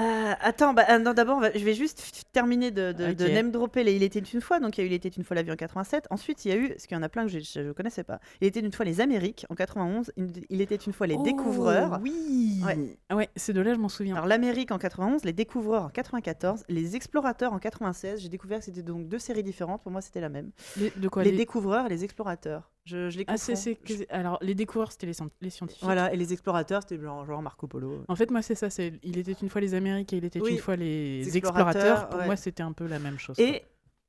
Euh, 0.01 0.33
attends, 0.41 0.73
bah, 0.73 0.87
euh, 0.91 0.99
non, 0.99 1.13
d'abord, 1.13 1.43
je 1.55 1.65
vais 1.65 1.75
juste 1.75 2.25
terminer 2.33 2.71
de, 2.71 2.93
de, 2.93 3.13
de 3.13 3.25
name 3.35 3.51
dropper 3.51 3.85
les 3.85 3.95
Il 3.95 4.03
était 4.03 4.19
une 4.21 4.41
fois. 4.41 4.59
Donc, 4.61 4.79
il 4.79 4.81
y 4.81 4.85
a 4.85 4.87
eu 4.87 4.91
Il 4.91 4.95
était 4.95 5.09
une 5.11 5.25
fois 5.25 5.35
la 5.35 5.43
vie 5.43 5.53
en 5.53 5.57
87. 5.57 6.07
Ensuite, 6.11 6.45
il 6.45 6.49
y 6.51 6.53
a 6.53 6.57
eu, 6.57 6.69
parce 6.71 6.87
qu'il 6.87 6.97
y 6.97 7.01
en 7.01 7.03
a 7.03 7.09
plein 7.09 7.27
que 7.27 7.33
je 7.39 7.61
ne 7.61 7.73
connaissais 7.73 8.03
pas, 8.05 8.21
Il 8.41 8.47
était 8.47 8.61
une 8.61 8.73
fois 8.73 8.85
les 8.85 9.01
Amériques 9.01 9.47
en 9.51 9.55
91. 9.55 10.13
Une- 10.17 10.33
Il 10.49 10.61
était 10.61 10.77
une 10.77 10.93
fois 10.93 11.07
les 11.07 11.17
Découvreurs. 11.19 11.91
Oh, 11.95 12.03
Oui. 12.03 12.61
Ouais. 12.65 12.79
Ah 13.09 13.17
ouais, 13.17 13.29
ces 13.37 13.53
deux-là, 13.53 13.75
je 13.75 13.79
m'en 13.79 13.89
souviens. 13.89 14.15
Alors, 14.15 14.27
l'Amérique 14.27 14.71
en 14.73 14.79
91, 14.79 15.25
les 15.25 15.33
Découvreurs 15.33 15.85
en 15.85 15.89
94, 15.91 16.65
les 16.69 16.97
Explorateurs 16.97 17.53
en 17.53 17.59
96. 17.59 18.21
J'ai 18.23 18.29
découvert 18.29 18.59
que 18.61 18.65
c'était 18.67 18.83
donc 18.83 19.07
deux 19.09 19.19
séries 19.19 19.43
différentes. 19.43 19.83
Pour 19.83 19.93
moi, 19.93 20.01
c'était 20.01 20.21
la 20.21 20.29
même. 20.29 20.51
Les- 20.77 20.93
de 20.97 21.09
quoi 21.09 21.25
les 21.25 21.31
les- 21.33 21.37
Découvreurs 21.37 21.87
et 21.87 21.89
les 21.91 22.05
Explorateurs. 22.05 22.71
Je, 22.87 23.11
je 23.11 23.19
les 23.19 23.25
Ah, 23.29 24.17
Alors, 24.17 24.39
les 24.41 24.55
découvreurs, 24.55 24.91
c'était 24.91 25.07
les, 25.07 25.13
scien- 25.13 25.31
les 25.41 25.51
scientifiques. 25.51 25.85
Voilà, 25.85 26.13
et 26.13 26.17
les 26.17 26.33
Explorateurs, 26.33 26.83
c'était 26.83 27.01
genre, 27.01 27.25
genre 27.25 27.43
Marco 27.43 27.67
Polo. 27.67 28.05
En 28.09 28.17
fait, 28.17 28.31
moi, 28.31 28.43
c'est 28.43 28.55
ça. 28.55 28.71
C'est, 28.71 28.99
il 29.03 29.19
était 29.19 29.33
une 29.33 29.49
fois 29.51 29.61
les 29.61 29.75
Amériques 29.75 30.13
et 30.13 30.17
il 30.17 30.25
était 30.25 30.41
Oui, 30.41 30.53
une 30.53 30.59
fois 30.59 30.77
les 30.77 31.23
les 31.23 31.37
explorateurs. 31.37 31.77
explorateurs, 31.77 32.09
Pour 32.09 32.19
ouais. 32.21 32.27
moi, 32.27 32.37
c'était 32.37 32.63
un 32.63 32.73
peu 32.73 32.87
la 32.87 32.99
même 32.99 33.19
chose. 33.19 33.37
quoi. 33.37 33.45
Et 33.45 33.63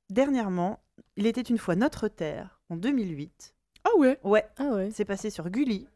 dernièrement, 0.09 0.79
Il 1.17 1.25
était 1.27 1.41
une 1.41 1.57
fois 1.57 1.75
Notre 1.75 2.07
Terre 2.07 2.61
en 2.69 2.77
2008. 2.77 3.53
Ah 3.83 3.89
ouais? 3.97 4.19
Ouais, 4.23 4.45
Ah 4.57 4.69
ouais. 4.75 4.89
c'est 4.91 5.03
passé 5.05 5.29
sur 5.29 5.49
Gulli 5.49 5.87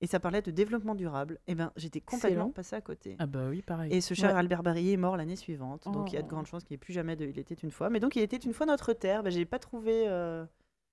et 0.00 0.06
ça 0.06 0.18
parlait 0.20 0.40
de 0.42 0.50
développement 0.50 0.94
durable. 0.94 1.38
Et 1.46 1.54
ben, 1.54 1.70
j'étais 1.76 2.00
complètement 2.00 2.50
passé 2.50 2.74
à 2.76 2.80
côté. 2.80 3.16
Ah 3.18 3.26
bah 3.26 3.48
oui, 3.50 3.60
pareil. 3.62 3.92
Et 3.92 4.00
ce 4.00 4.14
cher 4.14 4.30
Ouais. 4.32 4.38
Albert 4.38 4.62
Barillet 4.62 4.92
est 4.92 4.96
mort 4.96 5.16
l'année 5.16 5.36
suivante, 5.36 5.84
donc 5.92 6.10
il 6.12 6.14
y 6.14 6.18
a 6.18 6.22
de 6.22 6.26
Oh. 6.26 6.30
grandes 6.30 6.46
chances 6.46 6.64
qu'il 6.64 6.72
n'y 6.74 6.76
ait 6.76 6.78
plus 6.78 6.92
jamais 6.92 7.14
de 7.16 7.26
Il 7.26 7.38
était 7.38 7.54
une 7.54 7.70
fois. 7.70 7.90
Mais 7.90 8.00
donc 8.00 8.16
il 8.16 8.22
était 8.22 8.36
une 8.38 8.52
fois 8.54 8.64
Notre 8.66 8.92
Terre. 8.94 9.22
Ben, 9.22 9.30
j'ai 9.30 9.44
pas 9.44 9.58
trouvé. 9.58 10.04
euh, 10.08 10.44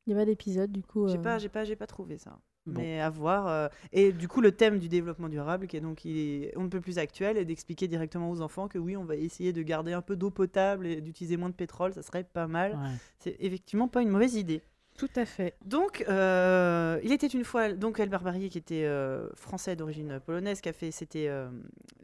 Il 0.09 0.15
n'y 0.15 0.21
a 0.21 0.23
pas 0.23 0.25
d'épisode, 0.25 0.71
du 0.71 0.81
coup. 0.81 1.07
J'ai 1.07 1.19
euh, 1.19 1.21
pas, 1.21 1.37
j'ai 1.37 1.49
pas, 1.49 1.65
j'ai 1.65 1.75
pas 1.75 1.85
trouvé 1.85 2.17
ça. 2.17 2.39
Bon. 2.65 2.81
Mais 2.81 2.99
à 2.99 3.11
voir. 3.11 3.47
euh, 3.47 3.67
Et 3.93 4.11
du 4.11 4.27
coup, 4.27 4.41
le 4.41 4.51
thème 4.51 4.79
du 4.79 4.89
développement 4.89 5.29
durable, 5.29 5.67
qui 5.67 5.77
est 5.77 5.81
donc 5.81 6.03
il 6.03 6.17
est 6.17 6.57
on 6.57 6.63
ne 6.63 6.69
peut 6.69 6.81
plus 6.81 6.97
actuel, 6.97 7.37
et 7.37 7.45
d'expliquer 7.45 7.87
directement 7.87 8.31
aux 8.31 8.41
enfants 8.41 8.67
que 8.67 8.79
oui, 8.79 8.97
on 8.97 9.05
va 9.05 9.15
essayer 9.15 9.53
de 9.53 9.61
garder 9.61 9.93
un 9.93 10.01
peu 10.01 10.15
d'eau 10.15 10.31
potable 10.31 10.87
et 10.87 10.99
d'utiliser 10.99 11.37
moins 11.37 11.49
de 11.49 11.53
pétrole, 11.55 11.93
ça 11.93 12.01
serait 12.01 12.23
pas 12.23 12.47
mal. 12.47 12.71
Ouais. 12.71 12.95
C'est 13.19 13.35
effectivement 13.39 13.87
pas 13.87 14.01
une 14.01 14.09
mauvaise 14.09 14.33
idée. 14.33 14.63
Tout 14.99 15.09
à 15.15 15.25
fait. 15.25 15.55
Donc, 15.65 16.03
euh, 16.09 16.99
il 17.03 17.13
était 17.13 17.27
une 17.27 17.45
fois 17.45 17.71
donc 17.71 18.01
Albert 18.01 18.21
Barrier 18.21 18.49
qui 18.49 18.57
était 18.57 18.83
euh, 18.83 19.29
français 19.33 19.77
d'origine 19.77 20.19
polonaise, 20.25 20.59
qui 20.59 20.67
a 20.67 20.73
fait, 20.73 20.91
c'était 20.91 21.27
euh, 21.29 21.47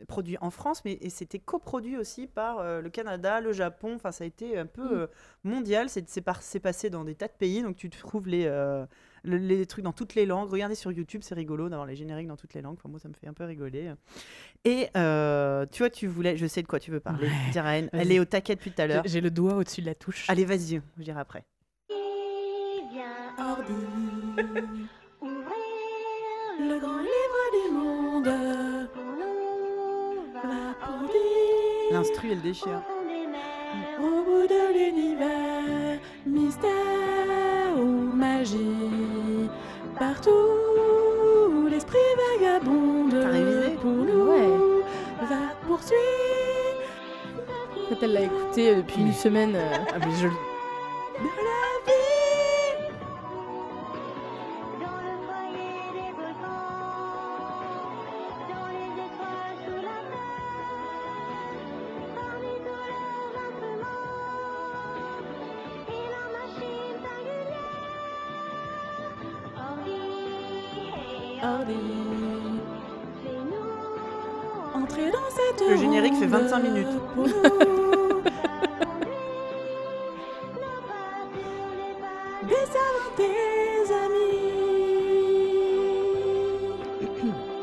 produit 0.07 0.37
en 0.39 0.49
France, 0.49 0.81
mais 0.85 0.97
c'était 1.09 1.39
coproduit 1.39 1.97
aussi 1.97 2.25
par 2.25 2.63
le 2.81 2.89
Canada, 2.89 3.41
le 3.41 3.51
Japon. 3.51 3.95
Enfin, 3.95 4.11
ça 4.13 4.23
a 4.23 4.27
été 4.27 4.57
un 4.57 4.65
peu 4.65 5.03
Mm. 5.03 5.07
mondial. 5.43 5.89
C'est 5.89 6.21
par- 6.21 6.39
passé 6.63 6.89
dans 6.89 7.03
des 7.03 7.15
tas 7.15 7.27
de 7.27 7.33
pays, 7.37 7.61
donc 7.63 7.75
tu 7.75 7.89
trouves 7.89 8.27
les 8.29 8.45
le- 8.45 9.37
les 9.37 9.65
trucs 9.65 9.83
dans 9.83 9.91
toutes 9.91 10.15
les 10.15 10.25
langues. 10.25 10.49
Regardez 10.49 10.75
sur 10.75 10.91
YouTube, 10.91 11.21
c'est 11.23 11.35
rigolo 11.35 11.67
d'avoir 11.67 11.87
les 11.87 11.95
génériques 11.95 12.27
dans 12.27 12.37
toutes 12.37 12.53
les 12.53 12.61
langues. 12.61 12.77
Enfin, 12.79 12.87
moi, 12.89 12.99
ça 12.99 13.09
me 13.09 13.13
fait 13.13 13.27
un 13.27 13.33
peu 13.33 13.43
rigoler. 13.43 13.91
Et 14.63 14.87
tu 14.93 15.79
vois, 15.79 15.89
tu 15.91 16.07
voulais, 16.07 16.37
je 16.37 16.45
sais 16.47 16.61
de 16.61 16.67
quoi 16.67 16.79
tu 16.79 16.91
veux 16.91 16.99
parler. 17.01 17.27
Ouais. 17.27 17.51
Diraen. 17.51 17.87
Elle 17.91 18.11
est 18.11 18.19
au 18.19 18.25
taquet 18.25 18.55
depuis 18.55 18.71
tout 18.71 18.81
à 18.81 18.87
l'heure. 18.87 19.03
J'ai, 19.05 19.11
j'ai 19.13 19.21
le 19.21 19.31
doigt 19.31 19.55
au-dessus 19.55 19.81
de 19.81 19.87
la 19.87 19.95
touche. 19.95 20.29
Allez, 20.29 20.45
vas-y, 20.45 20.81
je 20.97 21.03
dirai 21.03 21.19
après. 21.19 21.43
Le 26.59 26.79
grand 26.79 26.97
livre 26.99 27.43
du 27.53 27.71
monde 27.73 28.27
va 30.33 30.73
pour 30.79 30.99
dire 31.07 31.91
L'instru, 31.91 32.29
elle 32.31 32.41
déchire. 32.41 32.81
au 33.99 34.23
bout 34.23 34.47
de 34.47 34.73
l'univers, 34.77 35.99
mystère 36.25 37.77
ou 37.77 37.85
magie, 38.15 39.49
partout 39.99 40.31
l'esprit 41.69 41.97
vagabonde 42.39 43.15
pour 43.81 43.91
nous 43.91 44.29
Ouais. 44.31 44.47
va 45.21 45.35
pour 45.61 45.77
poursuit. 45.77 45.95
En 47.83 47.87
fait, 47.89 47.97
elle 48.03 48.13
l'a 48.13 48.21
écouté 48.21 48.69
euh, 48.71 48.75
depuis 48.77 49.01
une 49.01 49.13
semaine. 49.13 49.55
euh, 49.55 49.71
Ah, 49.93 49.99
mais 49.99 50.11
je... 50.19 50.27
25 76.39 76.59
minutes. 76.59 76.87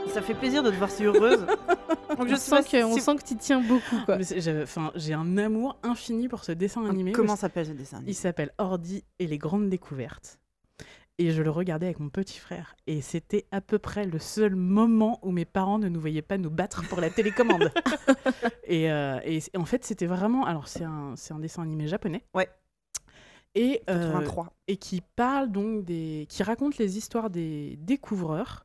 Ça 0.09 0.21
fait 0.21 0.35
plaisir 0.35 0.63
de 0.63 0.71
te 0.71 0.77
voir 0.77 0.91
si 0.91 1.05
heureuse. 1.05 1.47
On, 2.19 2.37
sent 2.37 2.63
que 2.63 3.25
tu 3.25 3.37
tiens 3.37 3.61
beaucoup. 3.61 3.97
J'ai 4.95 5.15
un 5.15 5.39
amour 5.39 5.79
infini 5.83 6.29
pour 6.29 6.45
ce 6.45 6.53
dessin 6.53 6.83
ah, 6.87 6.91
animé. 6.91 7.13
Comment 7.13 7.37
s'appelle 7.37 7.67
ce 7.67 7.73
dessin 7.73 7.99
animé? 7.99 8.13
Il 8.13 8.15
s'appelle 8.15 8.53
Ordi 8.59 9.05
et 9.19 9.27
les 9.27 9.39
grandes 9.39 9.69
découvertes. 9.69 10.39
Et 11.19 11.31
je 11.31 11.43
le 11.43 11.51
regardais 11.51 11.87
avec 11.87 12.01
mon 12.01 12.09
petit 12.09 12.39
frère. 12.39 12.75
Et 12.87 13.01
c'était 13.01 13.47
à 13.51 13.61
peu 13.61 13.79
près 13.79 14.07
le 14.07 14.19
seul 14.19 14.57
moment 14.57 15.19
où 15.23 15.31
mes 15.31 15.45
parents 15.45 15.79
ne 15.79 15.89
nous 15.89 16.01
voyaient 16.01 16.23
pas 16.23 16.39
nous 16.39 16.51
battre 16.51 16.83
pour 16.89 17.01
la 17.01 17.11
télécommande. 17.11 17.71
et, 18.65 18.91
euh, 18.91 19.21
et 19.25 19.41
en 19.57 19.65
fait, 19.65 19.85
c'était 19.85 20.07
vraiment. 20.07 20.47
Alors, 20.47 20.69
c'est 20.69 20.85
un, 20.85 21.15
c'est 21.17 21.35
un 21.35 21.39
dessin 21.39 21.63
animé 21.63 21.87
japonais. 21.87 22.25
Ouais. 22.35 22.49
Et, 23.55 23.83
euh, 23.91 24.13
83. 24.13 24.55
et 24.69 24.77
qui 24.79 25.03
parle 25.15 25.53
donc 25.53 25.85
des. 25.85 26.27
qui 26.31 26.43
raconte 26.43 26.79
les 26.79 26.97
histoires 26.97 27.29
des 27.29 27.77
découvreurs 27.81 28.65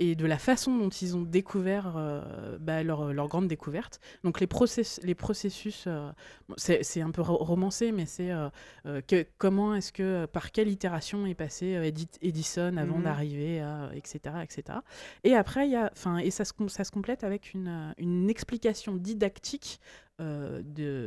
et 0.00 0.14
de 0.14 0.26
la 0.26 0.38
façon 0.38 0.76
dont 0.76 0.88
ils 0.90 1.16
ont 1.16 1.22
découvert 1.22 1.94
euh, 1.96 2.56
bah, 2.60 2.82
leur, 2.84 3.12
leur 3.12 3.26
grande 3.28 3.48
découverte. 3.48 3.98
Donc 4.22 4.38
les, 4.40 4.46
process, 4.46 5.00
les 5.02 5.14
processus, 5.16 5.84
euh, 5.86 6.10
c'est 6.56 7.00
un 7.00 7.10
peu 7.10 7.22
ro- 7.22 7.36
romancé, 7.38 7.90
mais 7.90 8.06
c'est 8.06 8.30
euh, 8.30 8.48
euh, 8.86 9.00
comment 9.38 9.74
est-ce 9.74 9.90
que, 9.92 10.26
par 10.26 10.52
quelle 10.52 10.68
itération 10.68 11.26
est 11.26 11.34
passé 11.34 11.66
Edith- 11.84 12.18
Edison 12.22 12.76
avant 12.76 12.98
Mhm. 12.98 13.04
d'arriver 13.04 13.60
à, 13.60 13.90
etc., 13.94 14.36
etc. 14.42 14.78
Et 15.24 15.34
après, 15.34 15.68
y 15.68 15.76
a, 15.76 15.90
et 16.22 16.30
ça 16.30 16.44
se, 16.44 16.52
com- 16.52 16.68
ça 16.68 16.84
se 16.84 16.90
complète 16.92 17.24
avec 17.24 17.52
une, 17.54 17.92
une 17.98 18.30
explication 18.30 18.94
didactique 18.94 19.80
de, 20.20 20.62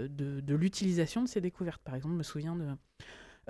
de, 0.10 0.40
de 0.40 0.56
l'utilisation 0.56 1.22
de 1.24 1.28
ces 1.28 1.42
découvertes. 1.42 1.82
Par 1.84 1.96
exemple, 1.96 2.14
je 2.14 2.18
me 2.20 2.24
souviens 2.24 2.56
de 2.56 2.66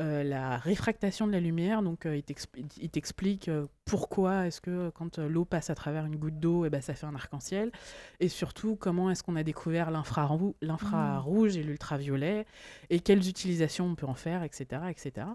euh, 0.01 0.23
la 0.23 0.57
réfractation 0.57 1.27
de 1.27 1.31
la 1.31 1.39
lumière. 1.39 1.81
Donc, 1.83 2.05
euh, 2.05 2.17
il 2.17 2.23
t'expli- 2.23 2.65
il 2.81 2.89
t'explique 2.89 3.47
euh, 3.47 3.67
pourquoi 3.85 4.47
est-ce 4.47 4.59
que 4.59 4.89
quand 4.89 5.19
l'eau 5.19 5.45
passe 5.45 5.69
à 5.69 5.75
travers 5.75 6.05
une 6.05 6.15
goutte 6.17 6.39
d'eau, 6.39 6.65
et 6.65 6.69
ben, 6.69 6.81
ça 6.81 6.93
fait 6.93 7.05
un 7.05 7.15
arc-en-ciel. 7.15 7.71
Et 8.19 8.27
surtout, 8.27 8.75
comment 8.75 9.09
est-ce 9.11 9.23
qu'on 9.23 9.35
a 9.35 9.43
découvert 9.43 9.91
l'infrarou- 9.91 10.55
l'infrarouge 10.61 11.55
et 11.57 11.63
l'ultraviolet 11.63 12.45
et 12.89 12.99
quelles 12.99 13.27
utilisations 13.29 13.85
on 13.85 13.95
peut 13.95 14.07
en 14.07 14.15
faire, 14.15 14.43
etc. 14.43 14.81
etc. 14.89 15.27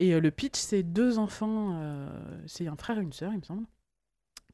Et 0.00 0.18
le 0.20 0.30
pitch, 0.30 0.58
c'est 0.58 0.82
deux 0.82 1.18
enfants, 1.18 1.80
c'est 2.46 2.66
un 2.66 2.76
frère 2.76 2.98
et 2.98 3.02
une 3.02 3.12
sœur, 3.12 3.32
il 3.32 3.38
me 3.38 3.42
semble, 3.44 3.64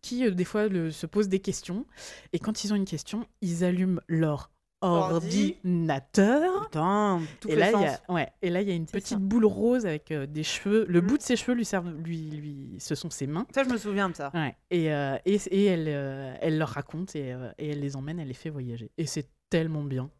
qui 0.03 0.31
des 0.31 0.45
fois 0.45 0.69
se 0.91 1.07
posent 1.07 1.29
des 1.31 1.41
questions. 1.41 1.87
Et 2.35 2.39
quand 2.39 2.63
ils 2.65 2.73
ont 2.73 2.77
une 2.77 2.85
question, 2.85 3.27
ils 3.41 3.65
allument 3.65 4.01
Ordi. 4.11 4.49
Ordinateur. 4.83 6.65
Putain, 6.65 7.21
tout 7.41 7.49
Et 7.49 7.57
là, 7.57 7.71
y 7.71 7.75
a, 7.87 8.01
ouais, 8.09 8.29
et 8.43 8.51
là, 8.51 8.63
il 8.63 8.69
y 8.69 8.73
a 8.73 8.75
une 8.75 8.87
petite 8.87 9.07
ça. 9.09 9.17
boule 9.17 9.45
rose 9.45 9.87
avec 9.87 10.11
euh, 10.11 10.27
des 10.27 10.43
cheveux. 10.43 10.85
Le 10.89 11.01
Mm. 11.01 11.07
bout 11.07 11.19
de 11.19 11.23
ses 11.23 11.37
cheveux 11.37 11.55
lui 11.55 11.65
servent, 11.65 11.91
lui, 11.91 12.31
lui, 12.31 12.77
ce 12.79 12.95
sont 12.95 13.11
ses 13.11 13.27
mains. 13.27 13.47
Ça, 13.55 13.63
je 13.65 13.69
me 13.71 13.77
souviens 13.79 14.09
de 14.09 14.17
ça. 14.17 14.31
Ouais. 14.35 14.57
Et, 14.71 14.93
euh, 14.93 15.17
et, 15.25 15.35
et 15.51 15.65
elle, 15.65 15.87
euh, 15.89 16.35
elle 16.41 16.59
leur 16.59 16.69
raconte 16.71 17.15
et, 17.17 17.35
et 17.59 17.71
elle 17.71 17.81
les 17.81 17.97
emmène, 17.97 18.19
elle 18.21 18.29
les 18.29 18.35
fait 18.35 18.51
voyager. 18.51 18.91
Et 18.99 19.07
c'est 19.07 19.29
tellement 19.51 19.83
bien. 19.85 20.11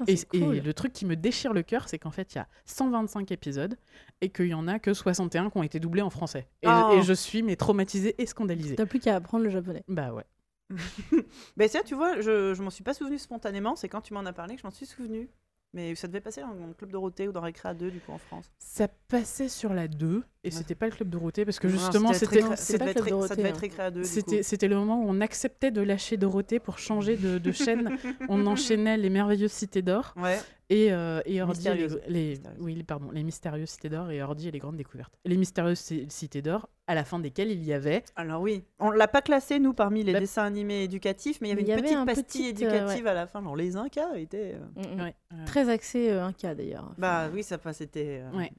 Ah, 0.00 0.04
Et, 0.06 0.16
c'est 0.16 0.26
cool. 0.28 0.56
et 0.56 0.60
le 0.62 0.72
truc 0.72 0.94
qui 0.94 1.04
me 1.04 1.14
déchire 1.14 1.52
le 1.52 1.62
cœur, 1.62 1.86
c'est 1.88 1.98
qu'en 1.98 2.10
fait, 2.10 2.32
il 2.34 2.36
y 2.36 2.40
a 2.40 2.48
125 2.64 3.30
épisodes 3.32 3.76
et 4.22 4.30
qu'il 4.30 4.46
y 4.46 4.54
en 4.54 4.66
a 4.66 4.78
que 4.78 4.94
61 4.94 5.50
qui 5.50 5.58
ont 5.58 5.62
été 5.62 5.78
doublés 5.78 6.00
en 6.00 6.08
français. 6.08 6.46
Et, 6.62 6.68
Oh. 6.68 6.92
et 6.96 7.02
je 7.02 7.12
suis 7.12 7.42
mais 7.42 7.56
traumatisée 7.56 8.14
et 8.16 8.24
scandalisée. 8.24 8.76
T'as 8.76 8.86
plus 8.86 8.98
qu'à 8.98 9.16
apprendre 9.16 9.44
le 9.44 9.50
japonais. 9.50 9.84
Bah 9.88 10.12
ouais. 10.14 10.24
Mais 11.56 11.68
ça, 11.68 11.82
tu 11.82 11.94
vois, 11.94 12.20
je, 12.20 12.54
je 12.54 12.62
m'en 12.62 12.70
suis 12.70 12.84
pas 12.84 12.94
souvenu 12.94 13.18
spontanément. 13.18 13.76
C'est 13.76 13.88
quand 13.88 14.00
tu 14.00 14.14
m'en 14.14 14.20
as 14.26 14.32
parlé 14.32 14.54
que 14.54 14.60
je 14.62 14.66
m'en 14.66 14.70
suis 14.72 14.86
souvenu. 14.86 15.28
Mais 15.72 15.94
ça 15.94 16.08
devait 16.08 16.20
passer 16.20 16.40
dans 16.40 16.66
le 16.66 16.74
Club 16.74 16.90
Dorothée 16.90 17.28
ou 17.28 17.32
dans 17.32 17.42
Récréa 17.42 17.74
2, 17.74 17.92
du 17.92 18.00
coup, 18.00 18.10
en 18.10 18.18
France. 18.18 18.50
Ça 18.58 18.88
passait 19.06 19.48
sur 19.48 19.72
la 19.72 19.86
2 19.86 20.24
et 20.42 20.48
Ouais. 20.48 20.50
c'était 20.50 20.74
pas 20.74 20.86
le 20.86 20.92
club 20.92 21.08
Dorothée 21.10 21.44
parce 21.44 21.60
que 21.60 21.68
justement, 21.68 22.12
c'était 22.12 22.26
c'était 22.26 22.40
Récré- 22.48 22.56
c'est 22.56 22.72
ça 22.72 22.78
pas 22.80 22.84
devait 22.86 22.94
Club 22.94 23.06
être- 23.06 23.10
ça 23.10 23.10
Dorothée, 23.10 23.36
devait 23.36 23.48
être 23.50 23.56
Récréa 23.60 23.90
2. 23.92 24.00
du 24.00 24.06
C'était, 24.08 24.36
coup. 24.38 24.42
c'était 24.42 24.66
le 24.66 24.74
moment 24.74 25.00
où 25.00 25.04
on 25.08 25.20
acceptait 25.20 25.70
de 25.70 25.80
lâcher 25.80 26.16
Dorothée 26.16 26.58
pour 26.58 26.78
changer 26.78 27.16
de, 27.16 27.38
de 27.38 27.52
chaîne. 27.52 27.96
on 28.28 28.46
enchaînait 28.48 28.96
les 28.96 29.10
merveilleuses 29.10 29.52
cités 29.52 29.80
d'or 29.82 30.12
Ouais. 30.16 30.40
Et, 30.70 30.92
euh, 30.92 31.20
et 31.26 31.42
Ordi, 31.42 31.64
les, 31.64 31.70
Mystérieuses. 31.70 32.00
les- 32.08 32.28
Mystérieuses. 32.30 32.60
oui, 32.62 32.74
les- 32.76 32.82
pardon, 32.84 33.10
les 33.10 33.22
mystérieuses 33.22 33.68
cités 33.68 33.88
d'or 33.90 34.10
et 34.10 34.22
Ordi 34.22 34.48
et 34.48 34.50
les 34.50 34.58
grandes 34.60 34.76
découvertes. 34.76 35.12
Les 35.26 35.36
mystérieuses 35.36 35.78
ci- 35.80 36.06
cités 36.08 36.40
d'or, 36.42 36.68
à 36.86 36.94
la 36.94 37.04
fin 37.04 37.18
desquelles 37.18 37.50
il 37.50 37.62
y 37.64 37.72
avait 37.72 38.02
Alors 38.16 38.40
oui, 38.40 38.64
on 38.78 38.90
l'a 38.90 39.08
pas 39.08 39.20
classé 39.20 39.58
nous 39.58 39.74
parmi 39.74 40.02
les 40.04 40.12
Bah- 40.14 40.20
dessins 40.20 40.44
animés 40.44 40.84
éducatifs, 40.84 41.40
mais 41.40 41.48
il 41.48 41.50
y 41.50 41.52
avait 41.52 41.62
y 41.62 41.66
une 41.66 41.72
avait 41.72 41.82
petite 41.82 41.96
un 41.96 42.06
pastille 42.06 42.52
petit, 42.54 42.64
euh, 42.64 42.68
éducative 42.70 43.06
à 43.06 43.14
la 43.14 43.26
fin. 43.26 43.42
Genre 43.42 43.56
les 43.56 43.76
Incas 43.76 44.14
étaient. 44.16 44.54
euh, 44.54 44.80
Mm, 44.94 44.96
mm. 44.96 45.02
ouais, 45.02 45.14
euh, 45.34 45.44
Très 45.44 45.68
axé 45.68 46.10
euh, 46.10 46.24
un 46.24 46.32
cas 46.32 46.54
d'ailleurs. 46.54 46.92
Bah 46.96 47.28
oui, 47.34 47.42
ça 47.42 47.58
c'était. 47.72 48.22
euh, 48.22 48.36
Ouais. 48.38 48.50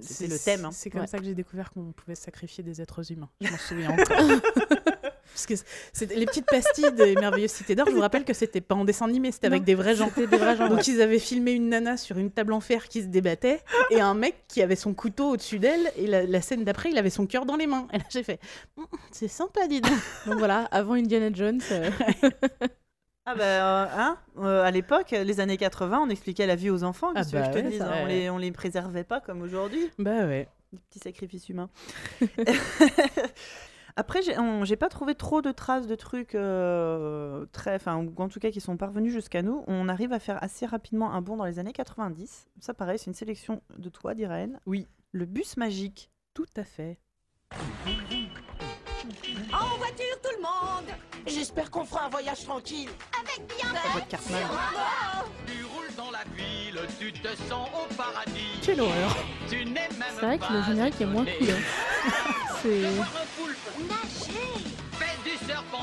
C'était 0.00 0.32
le 0.32 0.38
thème. 0.40 0.64
hein. 0.64 0.70
C'est 0.72 0.90
comme 0.90 1.02
Ouais. 1.02 1.06
ça 1.06 1.18
que 1.18 1.24
j'ai 1.24 1.36
découvert 1.36 1.70
qu'on 1.72 1.92
pouvait 1.92 2.16
sacrifier 2.16 2.64
des 2.64 2.82
êtres 2.82 3.12
humains. 3.12 3.30
Je 3.40 3.48
m'en 3.50 3.56
souviens 3.56 3.90
encore. 3.92 4.40
Parce 5.32 5.46
que 5.46 5.54
c'était 5.92 6.16
les 6.16 6.26
petites 6.26 6.46
pastilles 6.46 6.92
des 6.92 7.14
merveilleuses 7.20 7.50
cités 7.50 7.74
d'or. 7.74 7.86
Je 7.88 7.94
vous 7.94 8.00
rappelle 8.00 8.24
que 8.24 8.32
c'était 8.34 8.60
pas 8.60 8.74
en 8.74 8.84
dessin 8.84 9.06
animé, 9.06 9.32
c'était 9.32 9.46
avec 9.46 9.64
des 9.64 9.74
vrais 9.74 9.94
gens. 9.94 10.10
Des 10.16 10.26
vrais 10.26 10.56
gens. 10.56 10.68
Donc 10.68 10.86
ils 10.86 11.00
avaient 11.02 11.18
filmé 11.18 11.52
une 11.52 11.68
nana 11.68 11.96
sur 11.96 12.18
une 12.18 12.30
table 12.30 12.52
en 12.52 12.60
fer 12.60 12.88
qui 12.88 13.02
se 13.02 13.06
débattait 13.06 13.60
et 13.90 14.00
un 14.00 14.14
mec 14.14 14.44
qui 14.48 14.62
avait 14.62 14.76
son 14.76 14.94
couteau 14.94 15.30
au-dessus 15.30 15.58
d'elle 15.58 15.92
et 15.96 16.06
la, 16.06 16.24
la 16.24 16.40
scène 16.40 16.64
d'après 16.64 16.90
il 16.90 16.98
avait 16.98 17.10
son 17.10 17.26
cœur 17.26 17.46
dans 17.46 17.56
les 17.56 17.66
mains. 17.66 17.88
Et 17.92 17.98
là 17.98 18.04
j'ai 18.10 18.22
fait 18.22 18.38
Hum, 18.76 18.86
c'est 19.10 19.28
sympa 19.28 19.66
dis 19.66 19.80
donc. 19.80 19.92
Donc 20.26 20.38
voilà, 20.38 20.68
avant 20.70 20.94
Indiana 20.94 21.30
Jones. 21.32 21.60
euh, 21.72 21.90
Ah 23.26 23.34
bah 23.34 23.42
euh, 23.44 23.86
hein 23.96 24.18
euh, 24.38 24.62
à 24.64 24.70
l'époque, 24.70 25.12
les 25.12 25.40
années 25.40 25.56
80, 25.56 25.98
on 26.06 26.10
expliquait 26.10 26.46
la 26.46 26.56
vie 26.56 26.68
aux 26.70 26.84
enfants. 26.84 27.10
Ah 27.14 27.22
que 27.22 27.28
je 27.28 27.32
bah 27.32 27.48
te 27.48 27.58
ouais, 27.58 27.78
ça, 27.78 27.88
hein, 27.90 28.00
on, 28.02 28.06
les, 28.06 28.28
on 28.30 28.36
les 28.38 28.52
préservait 28.52 29.02
pas 29.04 29.20
comme 29.20 29.40
aujourd'hui. 29.40 29.90
Bah 29.98 30.26
ouais. 30.26 30.46
Des 30.72 30.78
petits 30.90 30.98
sacrifices 30.98 31.48
humains. 31.48 31.70
Après, 33.96 34.20
j'ai 34.22 34.76
pas 34.76 34.88
trouvé 34.88 35.14
trop 35.14 35.40
de 35.40 35.52
traces 35.52 35.86
de 35.86 35.94
trucs 35.94 36.34
euh, 36.34 37.46
très, 37.52 37.76
enfin, 37.76 37.96
ou 37.96 38.12
en 38.20 38.28
tout 38.28 38.40
cas 38.40 38.50
qui 38.50 38.60
sont 38.60 38.76
parvenus 38.76 39.12
jusqu'à 39.12 39.42
nous. 39.42 39.62
On 39.68 39.88
arrive 39.88 40.12
à 40.12 40.18
faire 40.18 40.42
assez 40.42 40.66
rapidement 40.66 41.12
un 41.12 41.22
bond 41.22 41.36
dans 41.36 41.44
les 41.44 41.60
années 41.60 41.72
90. 41.72 42.48
Ça, 42.58 42.74
pareil, 42.74 42.98
c'est 42.98 43.06
une 43.06 43.14
sélection 43.14 43.62
de 43.78 43.88
toi, 43.88 44.14
d'Irène. 44.14 44.58
Oui. 44.66 44.88
Le 45.12 45.26
bus 45.26 45.56
magique. 45.56 46.10
Tout 46.34 46.46
à 46.56 46.64
fait. 46.64 46.98
En 49.52 49.76
voiture, 49.76 50.20
tout 50.22 50.30
le 50.36 50.42
monde 50.42 50.90
J'espère 51.26 51.70
qu'on 51.70 51.84
fera 51.84 52.06
un 52.06 52.08
voyage 52.08 52.44
tranquille. 52.44 52.90
Avec 53.20 53.46
bien. 53.48 53.68
Tu 55.46 55.64
roules 55.64 55.94
dans 55.96 56.10
la 56.10 56.24
ville, 56.34 56.80
tu 56.98 57.12
te 57.12 57.28
sens 57.48 57.68
au 57.68 57.94
paradis. 57.94 58.58
Quelle 58.60 58.80
horreur. 58.80 59.16
C'est 59.46 59.64
vrai 60.20 60.38
que 60.38 60.52
le 60.52 60.62
générique 60.62 61.00
est 61.00 61.06
moins 61.06 61.24
cool. 61.24 61.48
C'est. 62.64 62.82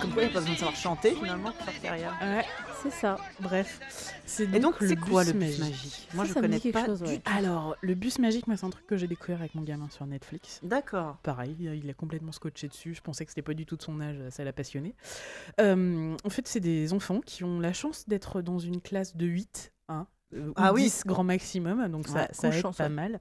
Comme 0.01 0.13
quoi, 0.13 0.23
il 0.23 0.25
n'y 0.25 0.31
a 0.31 0.33
pas 0.33 0.39
besoin 0.39 0.53
de 0.53 0.59
savoir 0.59 0.75
chanter 0.75 1.13
finalement 1.13 1.51
pour 1.51 1.65
faire 1.65 1.81
carrière. 1.81 2.17
Ouais, 2.21 2.43
C'est 2.81 2.89
ça. 2.91 3.17
bref. 3.39 3.79
C'est 4.25 4.43
Et 4.53 4.59
donc, 4.59 4.75
c'est 4.79 4.95
quoi 4.95 5.23
le 5.23 5.33
bus 5.33 5.59
magique 5.59 6.07
Moi, 6.13 6.23
Ça, 6.23 6.29
je 6.29 6.33
ça 6.33 6.41
connais 6.41 6.55
dit 6.55 6.61
quelque 6.63 6.73
pas 6.73 6.85
chose, 6.87 7.01
ouais. 7.03 7.21
Alors, 7.25 7.75
le 7.81 7.93
bus 7.93 8.17
magique, 8.17 8.47
moi, 8.47 8.57
c'est 8.57 8.65
un 8.65 8.69
truc 8.71 8.87
que 8.87 8.97
j'ai 8.97 9.07
découvert 9.07 9.39
avec 9.41 9.53
mon 9.53 9.61
gamin 9.61 9.89
sur 9.89 10.05
Netflix. 10.07 10.59
D'accord. 10.63 11.17
Pareil, 11.21 11.55
il 11.59 11.89
a- 11.89 11.93
complètement 11.93 12.31
scotché 12.31 12.67
dessus. 12.67 12.95
Je 12.95 13.01
pensais 13.01 13.25
que 13.25 13.31
c'était 13.31 13.41
pas 13.43 13.53
du 13.53 13.65
tout 13.67 13.75
de 13.75 13.81
son 13.83 13.99
âge, 14.01 14.17
ça 14.31 14.43
l'a 14.43 14.53
passionné. 14.53 14.95
Euh, 15.59 16.15
en 16.23 16.29
fait, 16.29 16.47
c'est 16.47 16.59
des 16.61 16.93
enfants 16.93 17.19
qui 17.23 17.43
ont 17.43 17.59
la 17.59 17.73
chance 17.73 18.07
d'être 18.07 18.41
dans 18.41 18.57
une 18.57 18.81
classe 18.81 19.15
de 19.15 19.27
8, 19.27 19.71
hein, 19.89 20.07
euh, 20.33 20.47
ou 20.49 20.53
Ah 20.55 20.73
oui. 20.73 20.83
10 20.83 21.03
grand 21.05 21.23
maximum, 21.25 21.87
donc 21.89 22.07
ça, 22.07 22.13
Ouais, 22.21 22.27
ça 22.31 22.47
aide 22.47 22.61
chance, 22.61 22.77
pas 22.77 22.85
ouais. 22.85 22.89
mal. 22.89 23.19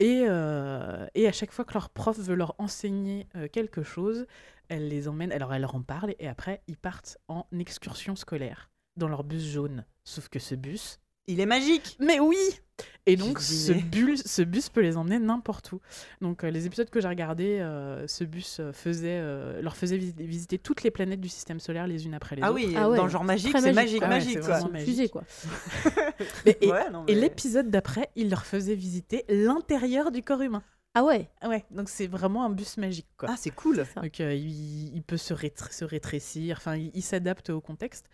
Et, 0.00 0.24
euh, 0.26 1.06
et 1.14 1.28
à 1.28 1.32
chaque 1.32 1.52
fois 1.52 1.66
que 1.66 1.74
leur 1.74 1.90
prof 1.90 2.18
veut 2.18 2.34
leur 2.34 2.54
enseigner 2.58 3.28
euh, 3.36 3.48
quelque 3.48 3.82
chose, 3.82 4.26
elle 4.68 4.88
les 4.88 5.08
emmène, 5.08 5.30
alors 5.30 5.52
elle 5.52 5.60
leur 5.60 5.74
en 5.74 5.82
parle, 5.82 6.14
et 6.18 6.26
après, 6.26 6.62
ils 6.68 6.78
partent 6.78 7.18
en 7.28 7.46
excursion 7.58 8.16
scolaire 8.16 8.70
dans 8.96 9.08
leur 9.08 9.24
bus 9.24 9.44
jaune. 9.44 9.84
Sauf 10.04 10.28
que 10.30 10.38
ce 10.38 10.54
bus, 10.54 10.98
Il 11.30 11.40
est 11.40 11.46
magique. 11.46 11.96
Mais 12.00 12.18
oui 12.20 12.36
Et 13.06 13.16
donc, 13.16 13.40
ce 13.40 13.72
bus, 13.72 14.22
ce 14.26 14.42
bus 14.42 14.68
peut 14.68 14.80
les 14.80 14.96
emmener 14.96 15.18
n'importe 15.18 15.72
où. 15.72 15.80
Donc, 16.20 16.44
euh, 16.44 16.50
les 16.50 16.66
épisodes 16.66 16.88
que 16.90 17.00
j'ai 17.00 17.08
regardés, 17.08 17.58
euh, 17.60 18.06
ce 18.06 18.24
bus 18.24 18.58
euh, 18.60 18.72
faisait, 18.72 19.18
euh, 19.20 19.60
leur 19.62 19.76
faisait 19.76 19.96
vis- 19.96 20.14
visiter 20.18 20.58
toutes 20.58 20.82
les 20.82 20.90
planètes 20.90 21.20
du 21.20 21.28
système 21.28 21.60
solaire 21.60 21.86
les 21.86 22.06
unes 22.06 22.14
après 22.14 22.36
les 22.36 22.42
Ah 22.42 22.52
autres. 22.52 22.60
oui, 22.64 22.74
Ah 22.76 22.88
ouais. 22.90 22.96
dans 22.96 23.04
le 23.04 23.10
genre 23.10 23.24
magique, 23.24 23.56
c'est 23.58 23.72
magique. 23.72 24.00
magique, 24.00 24.02
Ah 24.02 24.08
ouais, 24.08 24.10
magique 24.16 24.38
c'est 24.42 24.60
quoi. 24.60 24.68
magique. 24.70 24.88
fusée, 24.88 25.08
quoi. 25.08 25.22
Mais- 26.46 26.58
et 26.60 26.70
Ouais, 26.70 26.84
et 27.08 27.14
l'épisode 27.14 27.70
d'après, 27.70 28.10
il 28.16 28.28
leur 28.30 28.44
faisait 28.44 28.74
visiter 28.74 29.24
l'intérieur 29.28 30.10
du 30.10 30.22
corps 30.22 30.42
humain. 30.42 30.62
Ah 30.94 31.04
ouais? 31.04 31.30
Ah 31.40 31.48
Ouais, 31.48 31.64
donc 31.70 31.88
c'est 31.88 32.08
vraiment 32.08 32.44
un 32.44 32.50
bus 32.50 32.76
magique, 32.76 33.06
quoi. 33.16 33.28
Ah, 33.30 33.36
c'est 33.36 33.50
cool. 33.50 33.86
Donc 34.02 34.20
euh, 34.20 34.34
il, 34.34 34.92
il 34.94 35.02
peut 35.04 35.16
se, 35.16 35.32
rétr- 35.32 35.72
se 35.72 35.84
rétrécir, 35.84 36.56
enfin 36.58 36.76
il, 36.76 36.90
il 36.94 37.02
s'adapte 37.02 37.50
au 37.50 37.60
contexte. 37.60 38.10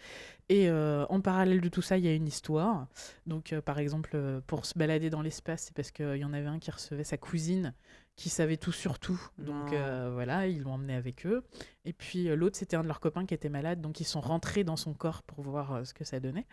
Et 0.49 0.69
euh, 0.71 1.07
en 1.09 1.21
parallèle 1.21 1.61
de 1.61 1.69
tout 1.69 1.83
ça, 1.83 1.99
il 1.99 2.05
y 2.05 2.09
a 2.09 2.15
une 2.15 2.27
histoire. 2.29 2.89
Donc 3.27 3.53
euh, 3.53 3.63
par 3.63 3.79
exemple, 3.79 4.19
pour 4.47 4.67
se 4.67 4.79
balader 4.79 5.11
dans 5.11 5.23
l'espace, 5.23 5.65
c'est 5.65 5.75
parce 5.77 5.91
qu'il 5.91 6.17
y 6.17 6.25
en 6.25 6.33
avait 6.35 6.49
un 6.49 6.59
qui 6.59 6.71
recevait 6.71 7.05
sa 7.05 7.19
cousine 7.19 7.75
qui 8.17 8.31
savait 8.31 8.57
tout 8.57 8.73
sur 8.73 8.99
tout. 8.99 9.21
Donc 9.39 9.73
euh, 9.73 10.11
voilà, 10.13 10.47
ils 10.47 10.63
l'ont 10.63 10.73
emmené 10.73 10.95
avec 10.95 11.27
eux. 11.27 11.45
Et 11.85 11.93
puis 11.93 12.29
euh, 12.29 12.35
l'autre, 12.35 12.57
c'était 12.57 12.77
un 12.77 12.83
de 12.83 12.89
leurs 12.89 13.01
copains 13.01 13.27
qui 13.27 13.35
était 13.35 13.49
malade, 13.51 13.81
donc 13.83 14.01
ils 14.01 14.05
sont 14.05 14.21
rentrés 14.23 14.65
dans 14.65 14.77
son 14.77 14.95
corps 14.95 15.23
pour 15.23 15.43
voir 15.43 15.73
euh, 15.75 15.85
ce 15.85 15.93
que 15.95 16.05
ça 16.05 16.19
donnait. 16.19 16.47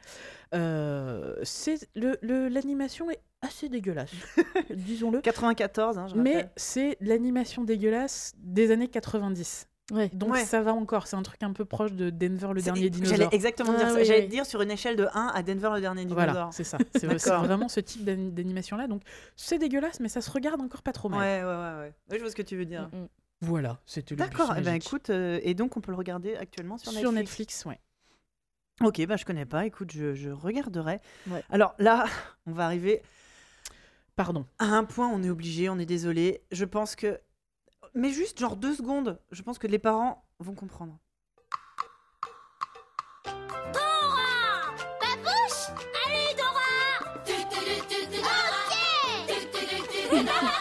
C'est 1.43 1.89
le- 1.95 2.47
L'animation 2.49 3.09
est 3.09 3.21
assez 3.41 3.69
dégueulasse, 3.69 4.11
disons-le. 4.69 5.21
94, 5.21 5.97
hein, 5.97 6.07
je 6.07 6.15
Mais 6.15 6.49
c'est 6.55 6.97
l'animation 7.01 7.63
dégueulasse 7.63 8.33
des 8.37 8.71
années 8.71 8.87
90. 8.87 9.67
Ouais. 9.91 10.09
Donc 10.13 10.31
Ouais. 10.31 10.45
ça 10.45 10.61
va 10.61 10.73
encore, 10.73 11.07
c'est 11.07 11.15
un 11.17 11.23
truc 11.23 11.43
un 11.43 11.51
peu 11.51 11.65
proche 11.65 11.91
de 11.91 12.09
Denver 12.09 12.49
le 12.53 12.61
dernier 12.61 12.81
J'allais 12.83 12.89
dinosaure. 12.89 13.33
exactement 13.33 13.73
Ah 13.75 13.77
dire 13.79 13.89
ça. 13.89 13.95
oui, 13.95 14.05
J'allais 14.05 14.21
oui. 14.21 14.27
dire 14.29 14.45
sur 14.45 14.61
une 14.61 14.71
échelle 14.71 14.95
de 14.95 15.07
1 15.13 15.27
à 15.35 15.43
Denver 15.43 15.71
le 15.75 15.81
dernier 15.81 16.05
dinosaure. 16.05 16.31
Voilà, 16.33 16.49
c'est 16.53 16.63
ça. 16.63 16.77
C'est 16.95 17.05
vraiment 17.07 17.67
ce 17.67 17.81
type 17.81 18.05
d'ani- 18.05 18.31
d'animation 18.31 18.77
là. 18.77 18.87
Donc 18.87 19.01
c'est 19.35 19.57
dégueulasse, 19.57 19.99
mais 19.99 20.07
ça 20.09 20.21
se 20.21 20.31
regarde 20.31 20.61
encore 20.61 20.83
pas 20.83 20.93
trop 20.93 21.09
Ouais, 21.09 21.17
mal. 21.41 21.45
ouais, 21.45 21.51
ouais, 21.51 21.93
ouais. 22.11 22.17
Je 22.17 22.21
vois 22.21 22.29
ce 22.31 22.35
que 22.35 22.41
tu 22.41 22.55
veux 22.55 22.65
dire. 22.65 22.89
Mm, 22.93 22.97
mm. 22.97 23.07
Voilà, 23.41 23.77
c'était 23.85 24.15
le 24.15 24.19
D'accord, 24.19 24.53
eh 24.57 24.61
ben 24.61 24.73
écoute, 24.75 25.09
euh, 25.09 25.39
et 25.43 25.53
donc 25.53 25.75
on 25.75 25.81
peut 25.81 25.91
le 25.91 25.97
regarder 25.97 26.37
actuellement 26.37 26.77
sur, 26.77 26.93
sur 26.93 27.11
Netflix. 27.11 27.65
Netflix, 27.65 27.65
ouais. 27.65 27.79
Ok, 28.87 29.05
bah 29.05 29.17
je 29.17 29.25
connais 29.25 29.45
pas, 29.45 29.65
écoute, 29.65 29.91
je, 29.91 30.13
je 30.15 30.29
regarderai. 30.29 31.01
Ouais. 31.27 31.43
Alors 31.49 31.75
là, 31.77 32.05
on 32.45 32.53
va 32.53 32.65
arriver 32.65 33.01
Pardon. 34.15 34.45
à 34.59 34.65
un 34.65 34.85
point, 34.85 35.09
on 35.09 35.21
est 35.23 35.29
obligé, 35.29 35.67
on 35.69 35.77
est 35.77 35.85
désolé. 35.85 36.41
Je 36.51 36.63
pense 36.65 36.95
que. 36.95 37.19
Mais 37.95 38.09
juste 38.11 38.39
genre 38.39 38.55
deux 38.55 38.73
secondes, 38.75 39.19
je 39.31 39.41
pense 39.43 39.59
que 39.59 39.67
les 39.67 39.79
parents 39.79 40.25
vont 40.39 40.55
comprendre. 40.55 40.97
Dora 43.25 44.71
Babouche 44.99 45.69
Allez, 46.05 46.33
Dora 46.35 47.13
Tu, 47.23 47.33
tu, 47.33 47.59
tu, 47.65 47.81
tu, 47.87 48.07
tu, 48.07 48.17
Dora 48.17 48.49
Tu, 49.27 49.33
tu, 49.33 49.49
tu, 49.51 49.67
tu, 49.67 50.09
tu, 50.09 50.23
Dora 50.25 50.51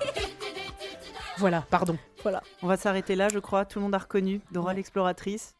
Tu, 0.00 0.08
tu, 0.12 0.20
tu, 0.20 0.30
tu, 0.38 0.96
tu, 1.00 1.12
Dora 1.12 1.24
Voilà, 1.38 1.62
pardon. 1.68 1.98
On 2.62 2.66
va 2.66 2.76
s'arrêter 2.76 3.16
là, 3.16 3.28
je 3.28 3.38
crois. 3.38 3.64
Tout 3.64 3.78
le 3.78 3.84
monde 3.84 3.94
a 3.94 3.98
reconnu 3.98 4.40
Dora 4.52 4.68
Ouais. 4.68 4.74
l'exploratrice. 4.74 5.54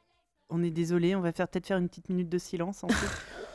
On 0.50 0.62
est 0.62 0.70
désolé, 0.70 1.14
on 1.14 1.20
va 1.20 1.32
faire 1.32 1.48
peut-être 1.48 1.66
faire 1.66 1.78
une 1.78 1.88
petite 1.88 2.08
minute 2.08 2.28
de 2.28 2.38
silence 2.38 2.84
ensuite. 2.84 2.98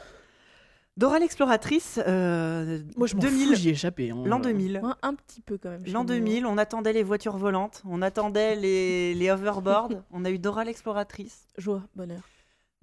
Dora 0.95 1.17
l'exploratrice, 1.17 1.99
euh, 2.07 2.81
Moi 2.97 3.07
je 3.07 3.15
m'en 3.15 3.21
2000, 3.21 3.47
fous, 3.47 3.55
j'y 3.55 3.69
ai 3.69 3.71
échappé. 3.71 4.11
hein. 4.11 4.21
l'an 4.25 4.39
2000. 4.39 4.79
Ouais, 4.83 4.91
un 5.01 5.15
petit 5.15 5.41
peu 5.41 5.57
quand 5.57 5.69
même. 5.71 5.83
L'an 5.87 6.01
nous, 6.01 6.07
2000, 6.09 6.45
on 6.45 6.57
attendait 6.59 6.93
les 6.93 7.01
voitures 7.01 7.37
volantes, 7.37 7.81
on 7.85 8.01
attendait 8.03 8.55
les, 8.55 9.15
les 9.15 9.31
hoverboards, 9.31 9.89
on 10.11 10.23
a 10.23 10.29
eu 10.29 10.37
Dora 10.37 10.63
l'exploratrice. 10.63 11.47
Joie, 11.57 11.81
bonheur. 11.95 12.21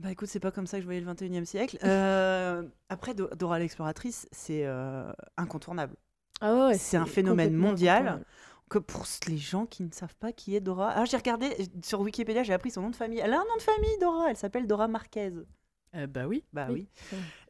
Bah 0.00 0.10
écoute, 0.10 0.28
c'est 0.28 0.40
pas 0.40 0.50
comme 0.50 0.66
ça 0.66 0.78
que 0.78 0.80
je 0.80 0.86
voyais 0.86 1.00
le 1.00 1.12
21e 1.12 1.44
siècle. 1.44 1.78
Euh, 1.84 2.62
après, 2.88 3.14
Do- 3.14 3.30
Dora 3.38 3.58
l'exploratrice, 3.60 4.26
c'est 4.32 4.64
euh, 4.64 5.12
incontournable. 5.36 5.94
Ah 6.40 6.68
ouais, 6.68 6.78
C'est 6.78 6.96
un 6.96 7.06
phénomène 7.06 7.54
mondial. 7.54 8.24
Que 8.70 8.78
pour 8.78 9.04
les 9.28 9.36
gens 9.36 9.66
qui 9.66 9.82
ne 9.82 9.90
savent 9.92 10.14
pas 10.16 10.32
qui 10.32 10.54
est 10.56 10.60
Dora. 10.60 10.90
Alors 10.90 11.04
j'ai 11.04 11.16
regardé 11.16 11.48
sur 11.84 12.00
Wikipédia, 12.00 12.44
j'ai 12.44 12.52
appris 12.52 12.70
son 12.70 12.82
nom 12.82 12.90
de 12.90 12.96
famille. 12.96 13.18
Elle 13.18 13.32
a 13.34 13.36
un 13.40 13.44
nom 13.44 13.56
de 13.56 13.62
famille, 13.62 13.98
Dora. 14.00 14.30
Elle 14.30 14.36
s'appelle 14.36 14.66
Dora 14.68 14.86
Marquez. 14.86 15.32
Euh, 15.96 16.06
bah 16.06 16.26
oui. 16.26 16.44
Bah 16.52 16.68
Oui. 16.70 16.86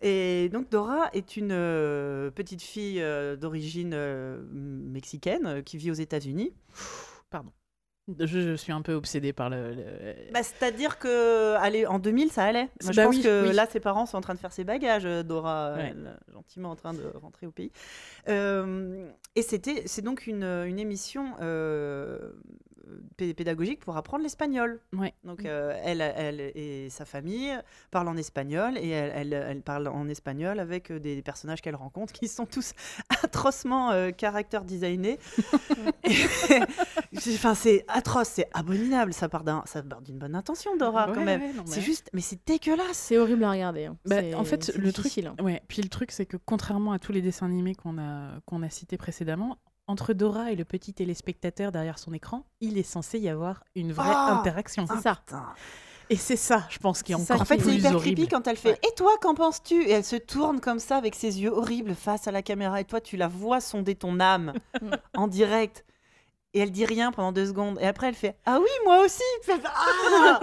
Et 0.00 0.48
donc 0.50 0.70
Dora 0.70 1.10
est 1.12 1.36
une 1.36 1.52
euh, 1.52 2.30
petite 2.30 2.62
fille 2.62 3.00
euh, 3.02 3.36
d'origine 3.36 3.94
mexicaine 4.52 5.62
qui 5.62 5.76
vit 5.76 5.90
aux 5.90 5.94
États-Unis. 5.94 6.52
Je, 8.18 8.26
je 8.40 8.54
suis 8.56 8.72
un 8.72 8.82
peu 8.82 8.94
obsédée 8.94 9.32
par 9.32 9.50
le. 9.50 9.72
le- 9.72 10.32
Bah, 10.32 10.42
C'est-à-dire 10.42 10.98
que 10.98 11.54
allez, 11.58 11.86
en 11.86 12.00
2000, 12.00 12.32
ça 12.32 12.42
allait. 12.44 12.68
Moi, 12.82 12.90
je 12.90 12.96
Bah 12.96 13.04
pense 13.04 13.14
oui, 13.16 13.22
que 13.22 13.48
oui. 13.48 13.54
là, 13.54 13.66
ses 13.70 13.78
parents 13.78 14.04
sont 14.04 14.16
en 14.16 14.20
train 14.20 14.34
de 14.34 14.40
faire 14.40 14.52
ses 14.52 14.64
bagages. 14.64 15.04
Dora, 15.24 15.74
Ouais. 15.76 15.90
elle, 15.94 16.18
gentiment 16.32 16.70
en 16.70 16.76
train 16.76 16.92
de 16.92 17.04
rentrer 17.22 17.46
au 17.46 17.52
pays. 17.52 17.70
Et 18.26 19.42
c'était, 19.42 19.84
c'est 19.86 20.02
donc 20.02 20.26
une, 20.26 20.42
une 20.42 20.80
émission 20.80 21.34
pédagogique 23.16 23.80
pour 23.80 23.96
apprendre 23.96 24.22
l'espagnol. 24.22 24.80
Ouais. 24.96 25.14
Donc, 25.24 25.44
euh, 25.44 25.78
elle, 25.84 26.00
elle 26.00 26.40
et 26.54 26.88
sa 26.90 27.04
famille 27.04 27.52
parlent 27.90 28.08
en 28.08 28.16
espagnol 28.16 28.76
et 28.78 28.88
elle, 28.90 29.12
elle, 29.14 29.32
elle 29.32 29.62
parle 29.62 29.88
en 29.88 30.08
espagnol 30.08 30.58
avec 30.60 30.90
euh, 30.90 30.98
des 31.00 31.22
personnages 31.22 31.60
qu'elle 31.60 31.76
rencontre 31.76 32.12
qui 32.12 32.28
sont 32.28 32.46
tous 32.46 32.72
atrocement 33.24 33.90
euh, 33.90 34.10
caractère 34.10 34.64
designés. 34.64 35.18
Enfin, 37.34 37.54
c'est 37.54 37.84
atroce, 37.88 38.28
c'est 38.28 38.48
abominable. 38.54 39.12
Ça 39.12 39.28
part 39.28 39.44
d'un- 39.44 39.62
ça 39.66 39.82
part 39.82 40.00
d'une 40.00 40.18
bonne 40.18 40.34
intention, 40.34 40.76
Dora, 40.76 41.10
quand 41.14 41.24
même. 41.24 41.40
ouais, 41.42 41.52
C'est 41.66 41.76
mais- 41.76 41.82
juste, 41.82 42.10
mais 42.12 42.20
c'est 42.20 42.38
dégueulasse. 42.46 42.96
C'est 42.96 43.18
horrible 43.18 43.44
à 43.44 43.50
regarder. 43.50 43.86
hein. 43.86 43.96
Bah, 44.06 44.20
C'est- 44.20 44.34
en 44.34 44.44
fait, 44.44 44.68
le 44.76 44.92
truc, 44.92 45.04
difficile, 45.06 45.26
hein. 45.28 45.42
ouais. 45.42 45.62
Puis 45.68 45.82
le 45.82 45.88
truc, 45.88 46.12
c'est 46.12 46.26
que 46.26 46.36
contrairement 46.36 46.92
à 46.92 46.98
tous 46.98 47.12
les 47.12 47.22
dessins 47.22 47.46
animés 47.46 47.74
qu'on 47.74 47.98
a 47.98 48.40
qu'on 48.46 48.62
a 48.62 48.70
cités 48.70 48.96
précédemment, 48.96 49.58
entre 49.90 50.12
Dora 50.12 50.52
et 50.52 50.56
le 50.56 50.64
petit 50.64 50.94
téléspectateur 50.94 51.72
derrière 51.72 51.98
son 51.98 52.12
écran, 52.12 52.46
il 52.60 52.78
est 52.78 52.82
censé 52.84 53.18
y 53.18 53.28
avoir 53.28 53.64
une 53.74 53.92
vraie 53.92 54.12
Ah 54.14 54.38
interaction. 54.40 54.86
C'est 54.86 55.00
ça. 55.02 55.16
Putain. 55.26 55.46
Et 56.08 56.16
c'est 56.16 56.36
ça, 56.36 56.66
je 56.70 56.78
pense, 56.78 57.02
qui 57.04 57.12
est 57.12 57.16
C'est 57.18 57.22
ça 57.24 57.34
encore 57.34 57.42
En 57.42 57.44
fait, 57.44 57.60
c'est 57.60 57.74
hyper 57.74 57.94
horrible. 57.94 58.16
creepy 58.16 58.28
quand 58.28 58.46
elle 58.48 58.56
fait 58.56 58.70
Ouais. 58.70 58.80
Et 58.90 58.94
toi, 58.96 59.12
qu'en 59.20 59.34
penses-tu? 59.34 59.82
Et 59.84 59.90
elle 59.92 60.04
se 60.04 60.16
tourne 60.16 60.58
comme 60.60 60.80
ça 60.80 60.96
avec 60.96 61.14
ses 61.14 61.40
yeux 61.40 61.50
horribles 61.52 61.94
face 61.94 62.26
à 62.26 62.32
la 62.32 62.42
caméra. 62.42 62.80
Et 62.80 62.84
toi, 62.84 63.00
tu 63.00 63.16
la 63.16 63.28
vois 63.28 63.60
sonder 63.60 63.94
ton 63.94 64.18
âme 64.18 64.52
en 65.16 65.28
direct. 65.28 65.84
Et 66.52 66.58
elle 66.60 66.72
dit 66.72 66.84
rien 66.84 67.12
pendant 67.12 67.30
deux 67.30 67.46
secondes. 67.46 67.78
Et 67.80 67.86
après, 67.86 68.08
elle 68.08 68.16
fait 68.16 68.36
Ah 68.44 68.58
oui, 68.60 68.68
moi 68.84 69.04
aussi 69.04 69.22
Ah, 69.64 70.40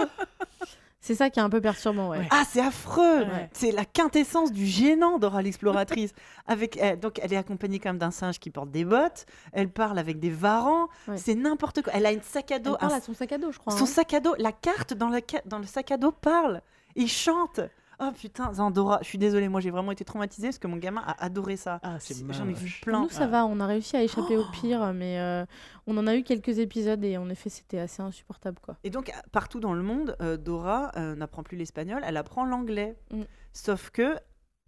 C'est 1.08 1.14
ça 1.14 1.30
qui 1.30 1.40
est 1.40 1.42
un 1.42 1.48
peu 1.48 1.62
perturbant, 1.62 2.10
ouais. 2.10 2.28
Ah, 2.30 2.42
c'est 2.46 2.60
affreux 2.60 3.20
Ouais. 3.20 3.48
C'est 3.54 3.72
la 3.72 3.86
quintessence 3.86 4.52
du 4.52 4.66
gênant 4.66 5.18
Dora 5.18 5.40
l'exploratrice. 5.40 6.12
avec, 6.46 6.76
elle- 6.76 7.00
donc, 7.00 7.18
elle 7.22 7.32
est 7.32 7.38
accompagnée 7.38 7.78
quand 7.78 7.88
même 7.88 7.98
d'un 7.98 8.10
singe 8.10 8.38
qui 8.38 8.50
porte 8.50 8.70
des 8.70 8.84
bottes. 8.84 9.24
Elle 9.54 9.70
parle 9.70 9.98
avec 9.98 10.20
des 10.20 10.28
varans. 10.28 10.88
Ouais. 11.06 11.16
C'est 11.16 11.34
n'importe 11.34 11.80
quoi. 11.80 11.94
Elle 11.96 12.04
a 12.04 12.12
une 12.12 12.20
sac 12.20 12.52
à 12.52 12.58
dos. 12.58 12.72
Elle 12.72 12.78
parle 12.80 12.92
un 12.92 12.96
à 12.96 13.00
son 13.00 13.14
sac 13.14 13.32
à 13.32 13.38
dos, 13.38 13.50
je 13.52 13.58
crois. 13.58 13.72
Son 13.72 13.84
hein. 13.84 13.86
sac 13.86 14.12
à 14.12 14.20
dos, 14.20 14.34
la 14.36 14.52
carte 14.52 14.92
dans 14.92 15.10
dans 15.46 15.58
le 15.58 15.64
sac 15.64 15.90
à 15.92 15.96
dos 15.96 16.12
parle. 16.12 16.60
Il 16.94 17.08
chante. 17.08 17.60
Oh 18.00 18.10
putain, 18.12 18.52
Zandora, 18.54 19.00
je 19.02 19.08
suis 19.08 19.18
désolée, 19.18 19.48
moi 19.48 19.60
j'ai 19.60 19.70
vraiment 19.70 19.90
été 19.90 20.04
traumatisée 20.04 20.48
parce 20.48 20.58
que 20.58 20.68
mon 20.68 20.76
gamin 20.76 21.02
a 21.04 21.24
adoré 21.24 21.56
ça. 21.56 21.80
Ah, 21.82 21.98
c'est 21.98 22.14
J'en 22.32 22.48
ai 22.48 22.52
vu 22.52 22.80
plein. 22.80 23.02
Nous, 23.02 23.08
ça 23.08 23.26
va, 23.26 23.44
on 23.44 23.58
a 23.58 23.66
réussi 23.66 23.96
à 23.96 24.02
échapper 24.04 24.36
au 24.36 24.44
pire, 24.52 24.92
mais 24.92 25.18
euh, 25.18 25.44
on 25.88 25.96
en 25.96 26.06
a 26.06 26.14
eu 26.14 26.22
quelques 26.22 26.60
épisodes 26.60 27.02
et 27.02 27.16
en 27.16 27.28
effet, 27.28 27.50
c'était 27.50 27.80
assez 27.80 28.00
insupportable, 28.00 28.58
quoi. 28.62 28.76
Et 28.84 28.90
donc, 28.90 29.12
partout 29.32 29.58
dans 29.58 29.74
le 29.74 29.82
monde, 29.82 30.16
euh, 30.20 30.36
Dora 30.36 30.92
euh, 30.96 31.16
n'apprend 31.16 31.42
plus 31.42 31.56
l'espagnol, 31.56 32.00
elle 32.04 32.16
apprend 32.16 32.44
l'anglais. 32.44 32.96
Mm. 33.10 33.22
Sauf 33.52 33.90
que 33.90 34.16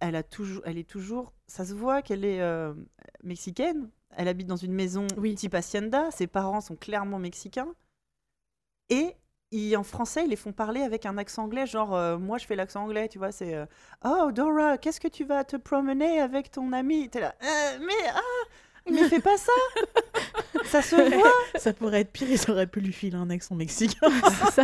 elle, 0.01 0.15
a 0.15 0.23
toujours, 0.23 0.63
elle 0.65 0.77
est 0.77 0.89
toujours. 0.89 1.31
Ça 1.47 1.63
se 1.63 1.73
voit 1.73 2.01
qu'elle 2.01 2.25
est 2.25 2.41
euh, 2.41 2.73
mexicaine. 3.23 3.89
Elle 4.09 4.27
habite 4.27 4.47
dans 4.47 4.57
une 4.57 4.73
maison 4.73 5.07
Oui. 5.15 5.35
type 5.35 5.53
hacienda. 5.55 6.11
Ses 6.11 6.27
parents 6.27 6.59
sont 6.59 6.75
clairement 6.75 7.19
mexicains. 7.19 7.73
Et 8.89 9.15
ils- 9.51 9.75
en 9.77 9.83
français, 9.83 10.23
ils 10.25 10.29
les 10.29 10.35
font 10.35 10.51
parler 10.51 10.81
avec 10.81 11.05
un 11.05 11.17
accent 11.17 11.43
anglais. 11.43 11.65
Genre, 11.65 11.95
euh, 11.95 12.17
moi, 12.17 12.37
je 12.37 12.45
fais 12.45 12.55
l'accent 12.55 12.83
anglais, 12.83 13.07
tu 13.09 13.17
vois. 13.17 13.31
C'est 13.31 13.53
euh, 13.55 13.65
Oh, 14.05 14.31
Dora, 14.31 14.77
qu'est-ce 14.77 14.99
que 14.99 15.07
tu 15.07 15.23
vas 15.25 15.43
te 15.43 15.55
promener 15.57 16.19
avec 16.21 16.51
ton 16.51 16.71
ami? 16.73 17.09
T'es 17.09 17.19
là. 17.21 17.33
Euh, 17.43 17.77
mais, 17.85 18.09
ah, 18.13 18.19
mais 18.89 19.07
fais 19.09 19.19
pas 19.19 19.37
ça 19.37 19.51
Ça 20.65 20.81
se 20.81 20.95
voit 21.15 21.31
Ça 21.59 21.73
pourrait 21.73 22.01
être 22.01 22.11
pire, 22.11 22.27
ils 22.31 22.49
auraient 22.51 22.65
pu 22.67 22.79
lui 22.79 22.93
filer 22.93 23.15
un 23.17 23.29
accent 23.29 23.53
mexicain. 23.55 24.07
C'est 24.45 24.63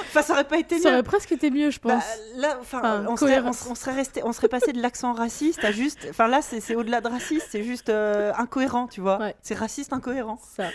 Enfin, 0.00 0.22
ça 0.22 0.32
aurait 0.34 0.44
pas 0.48 0.58
été 0.58 0.78
Ça 0.78 0.88
mieux. 0.90 0.94
aurait 0.96 1.02
presque 1.02 1.32
été 1.32 1.50
mieux, 1.50 1.70
je 1.70 1.78
Bah, 1.80 1.94
pense. 1.94 2.04
là, 2.36 2.58
enfin, 2.60 2.80
on, 2.82 2.82
serait, 2.84 3.08
on, 3.08 3.14
cohérence. 3.16 3.58
serait- 3.60 3.70
on 3.70 3.74
serait 3.74 3.94
resté, 3.94 4.22
on 4.24 4.32
serait 4.32 4.48
passé 4.48 4.72
de 4.72 4.82
l'accent 4.82 5.12
raciste 5.12 5.64
à 5.64 5.70
juste, 5.72 6.06
enfin 6.10 6.28
là, 6.28 6.42
c'est 6.42 6.60
c'est 6.60 6.74
au-delà 6.74 7.00
de 7.00 7.08
raciste, 7.08 7.48
c'est 7.50 7.62
juste 7.62 7.88
euh, 7.88 8.32
incohérent, 8.36 8.86
tu 8.88 9.00
vois. 9.00 9.18
Ouais. 9.18 9.34
C'est 9.42 9.54
raciste 9.54 9.92
incohérent. 9.92 10.38
Ça. 10.56 10.68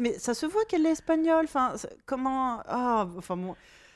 Mais 0.00 0.18
ça 0.18 0.34
se 0.34 0.46
voit 0.46 0.64
qu'elle 0.64 0.86
est 0.86 0.90
espagnole. 0.92 1.44
Enfin, 1.44 1.74
comment 2.06 2.60
Ah, 2.66 3.08
enfin 3.16 3.36
bon. 3.36 3.54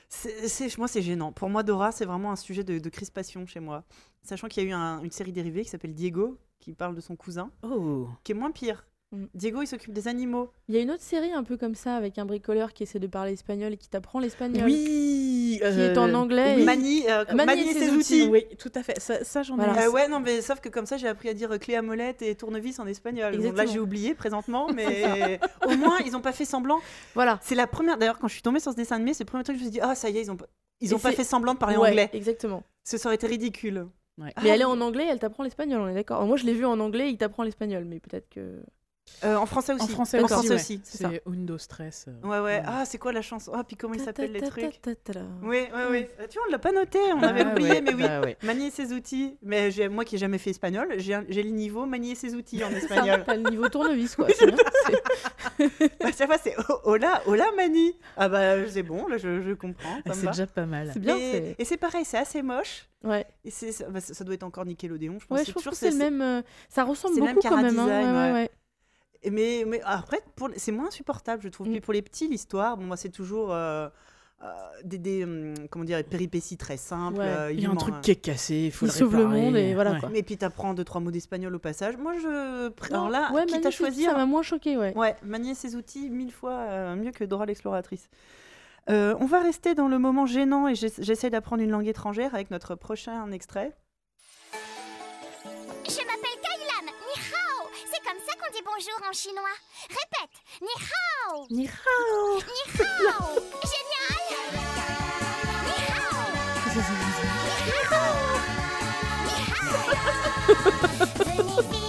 c'est- 0.09 0.48
c'est- 0.48 0.77
moi, 0.79 0.88
c'est 0.88 1.03
gênant. 1.03 1.33
Pour 1.33 1.48
moi, 1.51 1.62
Dora, 1.62 1.92
c'est 1.92 2.05
vraiment 2.05 2.33
un 2.33 2.37
sujet 2.37 2.64
de, 2.64 2.79
de 2.79 2.88
crispation 2.90 3.46
chez 3.46 3.61
moi. 3.61 3.85
Sachant 4.22 4.48
qu'il 4.48 4.62
y 4.62 4.66
a 4.66 4.68
eu 4.70 4.72
un- 4.72 5.03
une 5.03 5.11
série 5.11 5.33
dérivée 5.33 5.62
qui 5.64 5.70
s'appelle 5.70 5.94
Diego, 5.94 6.38
qui 6.61 6.72
parle 6.74 6.94
de 6.94 7.01
son 7.01 7.16
cousin, 7.16 7.51
Oh. 7.62 8.09
qui 8.24 8.33
est 8.33 8.35
moins 8.35 8.51
pire. 8.51 8.87
Mm. 9.11 9.25
Diego, 9.35 9.62
il 9.62 9.66
s'occupe 9.66 9.92
des 9.94 10.07
animaux. 10.07 10.51
Il 10.68 10.75
y 10.75 10.79
a 10.79 10.83
une 10.83 10.90
autre 10.90 11.03
série 11.03 11.33
un 11.33 11.42
peu 11.42 11.57
comme 11.57 11.75
ça 11.75 11.97
avec 11.97 12.18
un 12.18 12.27
bricoleur 12.27 12.75
qui 12.75 12.83
essaie 12.83 12.99
de 12.99 13.07
parler 13.07 13.33
espagnol 13.33 13.73
et 13.73 13.77
qui 13.79 13.88
t'apprend 13.88 14.21
l'espagnol. 14.21 14.64
Oui 14.66 15.59
Oui, 15.62 15.73
qui 15.73 15.81
est 15.81 15.97
en 15.99 16.11
euh, 16.11 16.14
anglais. 16.14 16.55
oui. 16.57 16.62
et- 16.62 16.64
Mani, 16.66 17.03
euh, 17.09 17.25
Mani 17.33 17.47
Mani 17.47 17.61
et 17.62 17.71
et 17.71 17.73
ses 17.73 17.81
ses 17.87 17.90
outils. 17.90 18.23
outils. 18.23 18.29
Oui, 18.29 18.44
tout 18.59 18.71
à 18.75 18.83
fait. 18.83 19.01
Ça, 19.01 19.25
ça, 19.25 19.42
j'en 19.42 19.55
ai. 19.59 19.64
Voilà. 19.64 19.87
Euh, 19.87 19.90
ouais, 19.90 20.09
non, 20.09 20.21
mais 20.21 20.42
sauf 20.42 20.61
que 20.61 20.68
comme 20.68 20.85
ça, 20.87 20.99
j'ai 20.99 21.09
appris 21.09 21.31
à 21.31 21.35
dire 21.35 21.59
clé 21.59 21.75
à 21.75 21.81
molette 21.83 22.21
et 22.21 22.35
tournevis 22.35 22.79
en 22.81 22.87
espagnol. 22.87 23.37
Bon, 23.38 23.53
là, 23.53 23.64
j'ai 23.66 23.79
oublié 23.79 24.14
présentement, 24.14 24.68
mais 24.75 25.40
au 25.66 25.75
moins, 25.77 25.99
ils 26.05 26.12
n'ont 26.12 26.21
pas 26.21 26.33
fait 26.33 26.44
semblant. 26.44 26.81
Voilà. 27.14 27.38
C'est 27.42 27.55
la 27.55 27.66
première. 27.66 27.97
D'ailleurs, 27.97 28.18
quand 28.18 28.29
je 28.29 28.35
suis 28.35 28.42
tombée 28.42 28.61
sur 28.61 28.73
ce 28.73 28.77
dessin 28.77 28.97
animé, 28.97 29.14
c'est 29.14 29.25
le 29.25 29.29
premier 29.29 29.42
truc 29.42 29.57
que 29.57 29.61
je 29.61 29.66
me 29.66 29.71
suis 29.71 29.81
dit, 29.81 29.85
ah, 29.87 29.94
ça 29.94 30.11
y 30.11 30.18
est, 30.18 30.23
ils 30.23 30.31
ont, 30.31 30.37
pas- 30.37 30.49
ils 30.81 30.90
Et 30.90 30.94
ont 30.94 30.99
pas 30.99 31.11
c'est- 31.11 31.16
fait 31.16 31.25
semblant 31.25 31.55
de 31.55 31.59
parler 31.59 31.77
Ouais, 31.79 31.88
anglais. 31.88 32.11
Exactement. 32.12 32.62
Ce 32.85 32.97
été 33.12 33.27
ridicule. 33.27 33.87
Ouais. 34.18 34.33
Ah, 34.37 34.40
Mais 34.42 34.51
elle 34.51 34.61
est 34.61 34.64
en 34.64 34.81
anglais, 34.81 35.07
elle 35.11 35.18
t'apprend 35.18 35.44
l'espagnol, 35.44 35.81
on 35.81 35.88
est 35.88 35.94
d'accord. 35.94 36.25
Moi, 36.27 36.37
je 36.37 36.44
l'ai 36.44 36.53
vu 36.53 36.64
en 36.66 36.79
anglais, 36.81 37.11
il 37.11 37.16
t'apprend 37.16 37.42
l'espagnol, 37.44 37.85
mais 37.85 38.01
peut-être 38.01 38.29
que. 38.29 38.61
Euh, 39.25 39.37
en 39.37 39.47
français 39.47 39.73
aussi. 39.75 39.85
En 39.85 39.88
français 39.88 40.21
En 40.23 40.29
français 40.29 40.55
aussi, 40.55 40.81
c'est 40.85 41.23
Undo 41.27 41.59
Stress. 41.59 42.07
euh. 42.09 42.27
Ouais, 42.29 42.38
ouais. 42.40 42.62
Ah, 42.66 42.85
c'est 42.85 42.99
quoi 42.99 43.12
la 43.12 43.23
chanson? 43.23 43.53
Ah, 43.55 43.64
puis 43.64 43.77
comment 43.77 43.94
ils 43.94 44.01
s'appellent 44.01 44.33
les 44.33 44.40
trucs? 44.40 44.81
Oui, 45.42 45.66
oui, 45.75 45.81
oui. 45.90 46.07
Euh, 46.21 46.27
Tu 46.31 46.38
vois, 46.38 46.47
on 46.49 46.53
l'a 46.53 46.59
pas 46.59 46.73
noté, 46.73 46.99
on 47.14 47.23
avait 47.23 47.42
Ah 47.44 47.53
oublié, 47.53 47.71
ouais, 47.71 47.81
mais 47.81 47.94
oui. 47.94 48.03
bah 48.03 48.21
ouais. 48.21 48.37
Manier 48.42 48.71
ses 48.71 48.92
outils. 48.92 49.37
Mais 49.42 49.71
moi 49.90 50.05
qui 50.05 50.14
n'ai 50.14 50.18
jamais 50.21 50.38
fait 50.38 50.51
espagnol, 50.51 50.94
j'ai 50.99 51.42
le 51.42 51.51
niveau 51.51 51.85
manier 51.87 52.14
ses 52.14 52.35
outils 52.35 52.62
en 52.62 52.71
espagnol. 52.73 53.25
T'as 53.27 53.35
le 53.37 53.51
niveau 53.51 53.68
tournevis, 53.68 54.14
quoi. 54.16 54.27
à 54.29 56.12
chaque 56.12 56.27
fois, 56.27 56.38
c'est 56.42 56.55
oh, 56.68 56.75
hola, 56.85 57.23
hola 57.27 57.47
mani. 57.57 57.92
Ah 58.16 58.29
bah, 58.29 58.68
c'est 58.68 58.83
bon, 58.83 59.07
là, 59.09 59.18
je, 59.18 59.53
comprends. 59.55 59.99
Ah, 60.07 60.11
C'est 60.12 60.27
déjà 60.27 60.47
pas 60.47 60.66
mal. 60.66 60.90
C'est 60.92 61.01
bien. 61.01 61.16
Et, 61.16 61.64
c'est- 61.64 61.77
pareil, 61.77 62.05
c'est 62.05 62.18
assez 62.18 62.42
moche. 62.42 62.88
Ouais, 63.05 63.25
Et 63.44 63.51
c'est, 63.51 63.71
ça, 63.71 63.88
bah, 63.88 64.01
ça- 64.01 64.25
doit 64.25 64.35
être 64.35 64.42
encore 64.42 64.64
Nickelodeon, 64.66 65.18
je 65.21 65.27
pense. 65.27 65.38
ouais 65.38 65.44
je 65.44 65.53
trouve 65.53 65.62
que 65.64 65.75
c'est 65.75 65.90
le 65.90 65.97
même. 65.97 66.21
euh, 66.21 66.42
Ça 66.68 66.83
ressemble 66.85 67.18
beaucoup 67.21 67.40
quand 67.40 67.62
même. 67.62 68.49
Mais, 69.31 69.64
mais 69.66 69.81
après, 69.85 70.20
pour, 70.37 70.48
c'est 70.57 70.72
moins 70.72 70.90
supportable, 70.90 71.42
je 71.42 71.48
trouve. 71.48 71.68
Mm. 71.68 71.72
Puis 71.72 71.81
pour 71.81 71.92
les 71.92 72.02
petits, 72.02 72.28
l'histoire, 72.28 72.76
bon, 72.76 72.85
moi, 72.85 72.96
c'est 72.96 73.09
toujours 73.09 73.52
euh, 73.52 73.88
euh, 74.42 74.46
des, 74.85 74.98
des, 74.98 75.24
hum, 75.24 75.54
comment 75.70 75.85
dire, 75.85 75.96
des 75.96 76.04
péripéties 76.04 76.57
très 76.57 76.76
simples. 76.76 77.18
Ouais. 77.18 77.26
euh, 77.26 77.52
Il 77.52 77.61
y 77.61 77.66
a 77.66 77.70
un 77.70 77.74
truc 77.74 78.00
qui 78.00 78.12
est 78.12 78.16
cassé, 78.16 78.54
il 78.66 78.70
faut 78.72 78.87
Il 78.87 78.90
le 78.90 78.94
sauve 78.94 79.16
le 79.16 79.26
monde 79.26 79.57
et 79.57 79.74
voilà, 79.74 79.92
Ouais. 79.92 80.00
quoi. 80.00 80.11
Et 80.14 80.22
puis 80.22 80.37
t'apprends 80.37 80.72
deux 80.74 80.85
trois 80.85 81.00
mots 81.00 81.11
d'espagnol 81.11 81.52
au 81.54 81.59
passage. 81.59 81.96
Moi, 81.96 82.14
je. 82.22 82.70
Alors 82.92 83.09
là, 83.11 83.33
ouais, 83.33 83.44
quitte 83.46 83.66
à 83.66 83.70
choisir. 83.72 84.11
Ça 84.11 84.16
m'a 84.16 84.26
moins 84.26 84.42
choqué, 84.42 84.76
ouais. 84.76 84.96
Ouais, 84.96 85.16
manier 85.24 85.54
ses 85.54 85.74
outils 85.74 86.11
mille 86.11 86.33
fois 86.33 86.94
mieux 86.94 87.11
que 87.11 87.24
Dora 87.24 87.44
l'exploratrice. 87.46 88.09
On 88.88 89.26
va 89.26 89.40
rester 89.40 89.74
dans 89.74 89.88
le 89.88 89.98
moment 89.98 90.24
gênant 90.26 90.68
et 90.68 90.74
j'ess- 90.76 91.02
j'essaie 91.02 91.28
d'apprendre 91.31 91.62
une 91.62 91.70
langue 91.70 91.88
étrangère 91.88 92.35
avec 92.35 92.50
notre 92.52 92.74
prochain 92.76 93.31
extrait. 93.33 93.76
Bonjour 98.79 99.01
en 99.09 99.12
chinois. 99.12 99.57
Répète, 99.88 100.37
ni 100.61 100.75
hao. 100.87 101.47
Ni 101.51 101.67
hao. 101.67 102.37
Ni 102.37 102.62
hao. 102.79 103.31
Génial. 103.64 104.23
Ni 105.67 105.77
hao. 105.93 106.23
Venez 111.19 111.43
vite 111.43 111.73
les 111.73 111.88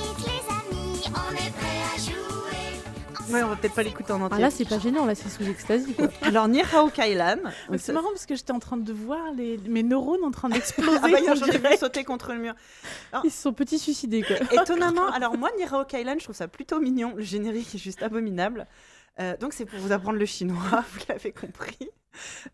Ouais, 3.32 3.44
on 3.44 3.48
va 3.50 3.56
peut-être 3.56 3.76
pas 3.76 3.84
l'écouter 3.84 4.12
en 4.12 4.22
Ah 4.22 4.26
entier. 4.26 4.40
là, 4.42 4.50
c'est 4.50 4.66
pas 4.68 4.80
gênant, 4.80 5.06
là, 5.06 5.16
c'est 5.16 5.30
sous 5.30 5.48
extasie, 5.50 5.94
quoi. 5.94 6.08
Alors, 6.24 6.48
Ni 6.48 6.62
Hao 6.62 6.90
Kailan. 6.90 7.38
C'est 7.78 7.94
marrant 7.94 8.10
parce 8.10 8.26
que 8.26 8.36
j'étais 8.36 8.52
en 8.52 8.60
train 8.60 8.78
de 8.78 8.92
voir 8.94 9.32
les... 9.36 9.58
mes 9.68 9.84
neurones 9.84 10.24
en 10.24 10.32
train 10.32 10.50
d'exploser. 10.50 11.00
Ah 11.04 11.08
bah, 11.08 11.18
j'en 11.36 11.46
ai 11.46 11.58
vu 11.58 11.78
sauter 11.78 12.04
contre 12.04 12.34
le 12.34 12.40
mur. 12.40 12.54
Ils 13.24 13.32
se 13.32 13.42
sont 13.44 13.54
petits 13.54 13.80
suicidés, 13.80 14.24
quoi. 14.24 14.38
Étonnamment, 14.64 15.08
alors 15.12 15.38
moi, 15.38 15.50
Ni 15.58 15.64
Hao 15.66 15.86
Kailan, 15.86 16.16
je 16.20 16.24
trouve 16.26 16.36
ça 16.36 16.48
plutôt 16.48 16.80
mignon. 16.80 17.14
Le 17.16 17.24
générique 17.24 17.74
est 17.76 17.80
juste 17.80 18.02
abominable. 18.04 18.68
Euh, 19.20 19.36
donc, 19.38 19.54
c'est 19.54 19.66
pour 19.66 19.80
vous 19.80 19.92
apprendre 19.92 20.18
le 20.18 20.26
chinois, 20.26 20.84
vous 20.94 21.00
l'avez 21.10 21.32
compris. 21.32 21.78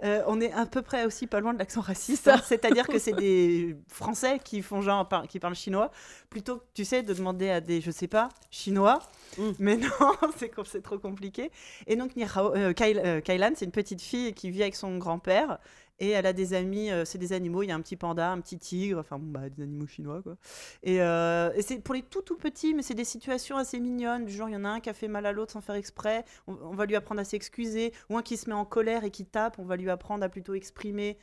Euh, 0.04 0.22
on 0.28 0.42
est 0.42 0.52
à 0.52 0.66
peu 0.66 0.82
près 0.82 1.06
aussi 1.06 1.28
pas 1.28 1.40
loin 1.40 1.54
de 1.54 1.60
l'accent 1.60 1.82
raciste. 1.82 2.28
Hein. 2.28 2.42
C'est-à-dire 2.46 2.88
que 2.88 3.00
c'est 3.00 3.14
par- 3.14 3.76
Français 3.90 4.40
qui 4.44 4.62
font 4.62 4.82
genre 4.82 5.08
par- 5.08 5.28
qui 5.28 5.40
parlent 5.40 5.56
chinois, 5.56 5.92
plutôt 6.30 6.58
que 6.58 6.64
tu 6.74 6.86
sais 6.86 7.04
de 7.04 7.14
demander 7.14 7.50
à 7.50 7.62
des 7.62 7.82
je 7.82 7.92
sais 7.92 8.08
pas 8.08 8.30
chinois. 8.52 9.00
Mm. 9.38 9.50
Mais 9.60 9.78
non, 9.78 9.90
c'est 10.66 10.82
trop 10.84 11.00
compliqué. 11.00 11.52
Et 11.88 11.96
donc 11.96 12.16
Ni 12.16 12.24
Hao- 12.24 12.54
euh, 12.56 12.74
euh, 12.80 13.22
Kailan, 13.22 13.52
c'est 13.56 13.66
une 13.66 13.72
petite 13.72 14.02
fille 14.02 14.34
qui 14.34 14.50
vit 14.52 14.62
avec 14.62 14.76
son 14.76 14.98
grand-père. 14.98 15.60
Et 16.00 16.10
elle 16.10 16.26
a 16.26 16.34
des 16.34 16.54
amis, 16.54 16.92
euh, 16.92 17.06
c'est 17.06 17.18
des 17.18 17.32
animaux. 17.32 17.64
Il 17.64 17.68
y 17.68 17.72
a 17.72 17.76
un 17.76 17.82
petit 17.82 17.96
panda, 17.96 18.30
un 18.32 18.42
petit 18.42 18.58
tigre, 18.60 19.00
enfin 19.00 19.18
bon, 19.18 19.32
bah, 19.32 19.50
des 19.50 19.64
animaux 19.64 19.88
chinois 19.88 20.22
quoi. 20.22 20.36
Et, 20.84 21.02
euh, 21.02 21.52
et 21.56 21.62
c'est 21.62 21.80
pour 21.80 21.96
les 21.96 22.02
tout 22.02 22.22
tout 22.22 22.36
petits, 22.36 22.74
mais 22.74 22.82
c'est 22.82 22.96
des 22.96 23.06
situations 23.06 23.56
assez 23.58 23.80
mignonnes. 23.80 24.26
Du 24.26 24.34
genre, 24.34 24.50
il 24.50 24.54
y 24.54 24.58
en 24.58 24.66
a 24.66 24.70
un 24.70 24.80
qui 24.82 24.90
a 24.90 24.94
fait 24.94 25.08
mal 25.08 25.26
à 25.26 25.32
l'autre 25.32 25.54
sans 25.54 25.62
faire 25.62 25.76
exprès. 25.76 26.26
On, 26.48 26.54
on 26.62 26.76
va 26.76 26.86
lui 26.86 26.96
apprendre 26.98 27.22
à 27.22 27.24
s'excuser. 27.24 27.94
Ou 28.10 28.18
un 28.18 28.22
qui 28.24 28.36
se 28.38 28.50
met 28.50 28.56
en 28.56 28.66
colère 28.66 29.04
et 29.06 29.12
qui 29.12 29.26
tape. 29.26 29.58
On 29.58 29.64
va 29.66 29.78
lui 29.78 29.90
apprendre 29.90 30.24
à 30.26 30.30
plutôt 30.30 30.54
exprimer. 30.54 31.18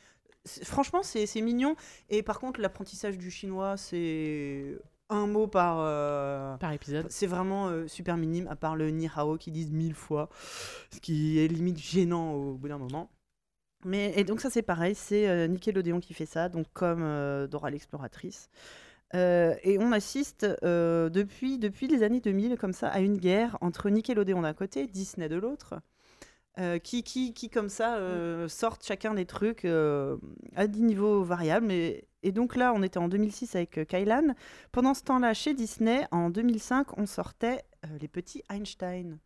Franchement, 0.63 1.03
c'est 1.03 1.25
c'est 1.27 1.41
mignon. 1.41 1.75
Et 2.09 2.23
par 2.23 2.39
contre, 2.39 2.59
l'apprentissage 2.59 3.17
du 3.17 3.29
chinois, 3.31 3.77
c'est 3.77 4.77
un 5.09 5.27
mot 5.27 5.47
par. 5.47 5.77
euh, 5.81 6.57
Par 6.57 6.71
épisode. 6.73 7.05
c'est 7.09 7.27
vraiment 7.27 7.67
euh, 7.67 7.87
super 7.87 8.17
minime, 8.17 8.47
à 8.47 8.55
part 8.55 8.75
le 8.75 8.89
ni 8.89 9.07
hao 9.15 9.37
qui 9.37 9.51
disent 9.51 9.71
mille 9.71 9.93
fois, 9.93 10.29
ce 10.91 10.99
qui 10.99 11.39
est 11.39 11.47
limite 11.47 11.77
gênant 11.77 12.33
au 12.33 12.55
bout 12.55 12.67
d'un 12.69 12.79
moment. 12.79 13.09
Mais, 13.85 14.13
et 14.15 14.23
donc 14.23 14.41
ça 14.41 14.49
c'est 14.49 14.61
pareil, 14.61 14.95
c'est 14.95 15.27
euh, 15.27 15.47
Nickelodeon 15.47 15.99
qui 15.99 16.13
fait 16.13 16.25
ça, 16.25 16.49
donc 16.49 16.67
comme 16.73 17.03
euh, 17.03 17.47
Dora 17.47 17.69
l'exploratrice. 17.69 18.49
Euh, 19.15 19.55
et 19.63 19.77
on 19.77 19.91
assiste 19.91 20.45
depuis, 20.63 21.59
depuis 21.59 21.87
les 21.87 22.01
années 22.01 22.19
2000 22.19 22.57
comme 22.57 22.73
ça 22.73 22.87
à 22.87 22.99
une 22.99 23.17
guerre 23.17 23.57
entre 23.61 23.89
Nickelodeon 23.89 24.41
d'un 24.41 24.53
côté, 24.53 24.87
Disney 24.87 25.29
de 25.29 25.35
l'autre, 25.35 25.75
qui, 26.83 27.03
qui, 27.03 27.33
qui 27.33 27.49
comme 27.49 27.69
ça 27.69 27.97
euh, 27.97 28.47
sortent 28.47 28.85
chacun 28.85 29.13
des 29.13 29.25
trucs 29.25 29.65
à 29.65 30.67
des 30.67 30.79
niveaux 30.79 31.23
variables. 31.23 31.71
Et, 31.71 32.07
et 32.23 32.31
donc 32.31 32.55
là 32.55 32.73
on 32.75 32.81
était 32.81 32.97
en 32.97 33.07
2006 33.07 33.55
avec 33.55 33.87
Kailan. 33.87 34.33
Pendant 34.71 34.95
ce 34.95 35.03
temps-là 35.03 35.35
chez 35.35 35.53
Disney, 35.53 36.07
en 36.11 36.31
2005, 36.31 36.97
on 36.97 37.05
sortait 37.05 37.61
les 37.99 38.07
petits 38.07 38.41
Einstein. 38.49 39.19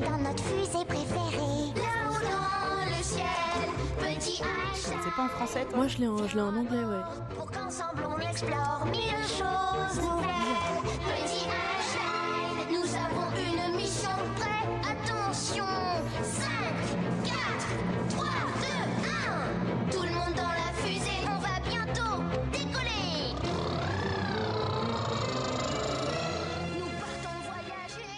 Dans 0.00 0.18
notre 0.18 0.42
fusée 0.44 0.84
préférée. 0.86 1.72
Là-haut 1.76 2.22
dans 2.22 2.84
le 2.86 3.02
ciel, 3.02 3.24
petit 3.98 4.42
Einstein. 4.42 4.98
C'est 5.04 5.14
pas 5.14 5.24
en 5.24 5.28
français 5.28 5.64
toi 5.66 5.76
Moi, 5.76 5.88
je 5.88 5.98
l'ai 5.98 6.08
en, 6.08 6.26
je 6.26 6.34
l'ai 6.36 6.42
en 6.42 6.56
anglais, 6.56 6.84
ouais. 6.84 7.02
Pour 7.36 7.50
qu'ensemble 7.50 8.02
on 8.08 8.18
explore 8.30 8.86
mille 8.86 9.24
choses 9.28 10.00
nouvelles. 10.00 10.86
Petit 11.06 11.46
Einstein, 11.46 12.70
nous 12.70 12.94
avons 12.94 13.28
une 13.36 13.76
mission 13.76 14.10
prête. 14.36 14.90
Attention 14.90 15.64
5, 16.22 16.59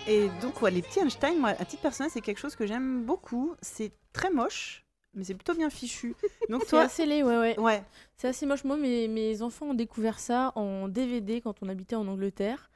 Et 0.08 0.28
donc 0.40 0.60
ouais, 0.62 0.70
les 0.70 0.82
petits 0.82 1.00
Einstein, 1.00 1.38
moi, 1.38 1.50
à 1.50 1.64
titre 1.64 1.82
personnel, 1.82 2.10
c'est 2.12 2.20
quelque 2.20 2.38
chose 2.38 2.56
que 2.56 2.66
j'aime 2.66 3.04
beaucoup. 3.04 3.54
C'est 3.62 3.92
très 4.12 4.30
moche, 4.30 4.84
mais 5.14 5.22
c'est 5.24 5.34
plutôt 5.34 5.54
bien 5.54 5.70
fichu. 5.70 6.14
Donc 6.48 6.62
C'est 6.64 6.70
toi, 6.70 6.82
assez 6.82 7.06
laid, 7.06 7.22
ouais, 7.22 7.38
ouais. 7.38 7.58
ouais, 7.58 7.84
C'est 8.16 8.28
assez 8.28 8.44
moche. 8.44 8.64
Moi, 8.64 8.76
mes, 8.76 9.06
mes 9.06 9.42
enfants 9.42 9.66
ont 9.66 9.74
découvert 9.74 10.18
ça 10.18 10.52
en 10.56 10.88
DVD 10.88 11.40
quand 11.40 11.62
on 11.62 11.68
habitait 11.68 11.96
en 11.96 12.08
Angleterre. 12.08 12.70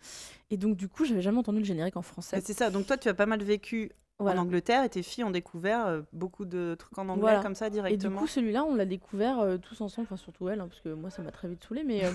Et 0.50 0.56
donc, 0.56 0.76
du 0.76 0.88
coup, 0.88 1.04
j'avais 1.04 1.22
jamais 1.22 1.38
entendu 1.38 1.58
le 1.58 1.64
générique 1.64 1.96
en 1.96 2.02
français. 2.02 2.40
c'est 2.44 2.52
ça. 2.56 2.70
Donc 2.70 2.86
toi, 2.86 2.96
tu 2.96 3.08
as 3.08 3.14
pas 3.14 3.26
mal 3.26 3.42
vécu 3.42 3.90
Voilà. 4.18 4.40
en 4.40 4.44
Angleterre 4.44 4.83
et 4.83 4.88
tes 4.88 5.02
filles 5.02 5.24
ont 5.24 5.31
découvert 5.31 5.85
euh, 5.87 6.00
beaucoup 6.14 6.46
de 6.46 6.74
trucs 6.79 6.96
en 6.96 7.07
anglais 7.11 7.20
Voilà. 7.20 7.42
comme 7.42 7.55
ça 7.55 7.66
Et 7.66 7.70
du 7.70 7.74
directement. 7.74 8.18
coup, 8.20 8.26
celui-là, 8.26 8.64
on 8.64 8.74
l'a 8.74 8.87
découvert 8.87 9.40
euh, 9.40 9.59
tous 9.59 9.79
ensemble, 9.83 10.07
enfin 10.09 10.16
surtout 10.16 10.48
elle, 10.48 10.61
hein, 10.61 10.68
parce 10.68 10.81
que 10.81 10.88
moi, 10.88 11.11
ça 11.11 11.20
m'a 11.20 11.31
très 11.31 11.48
vite 11.48 11.62
saoulé, 11.62 11.85
mais 11.85 12.02
euh, 12.07 12.11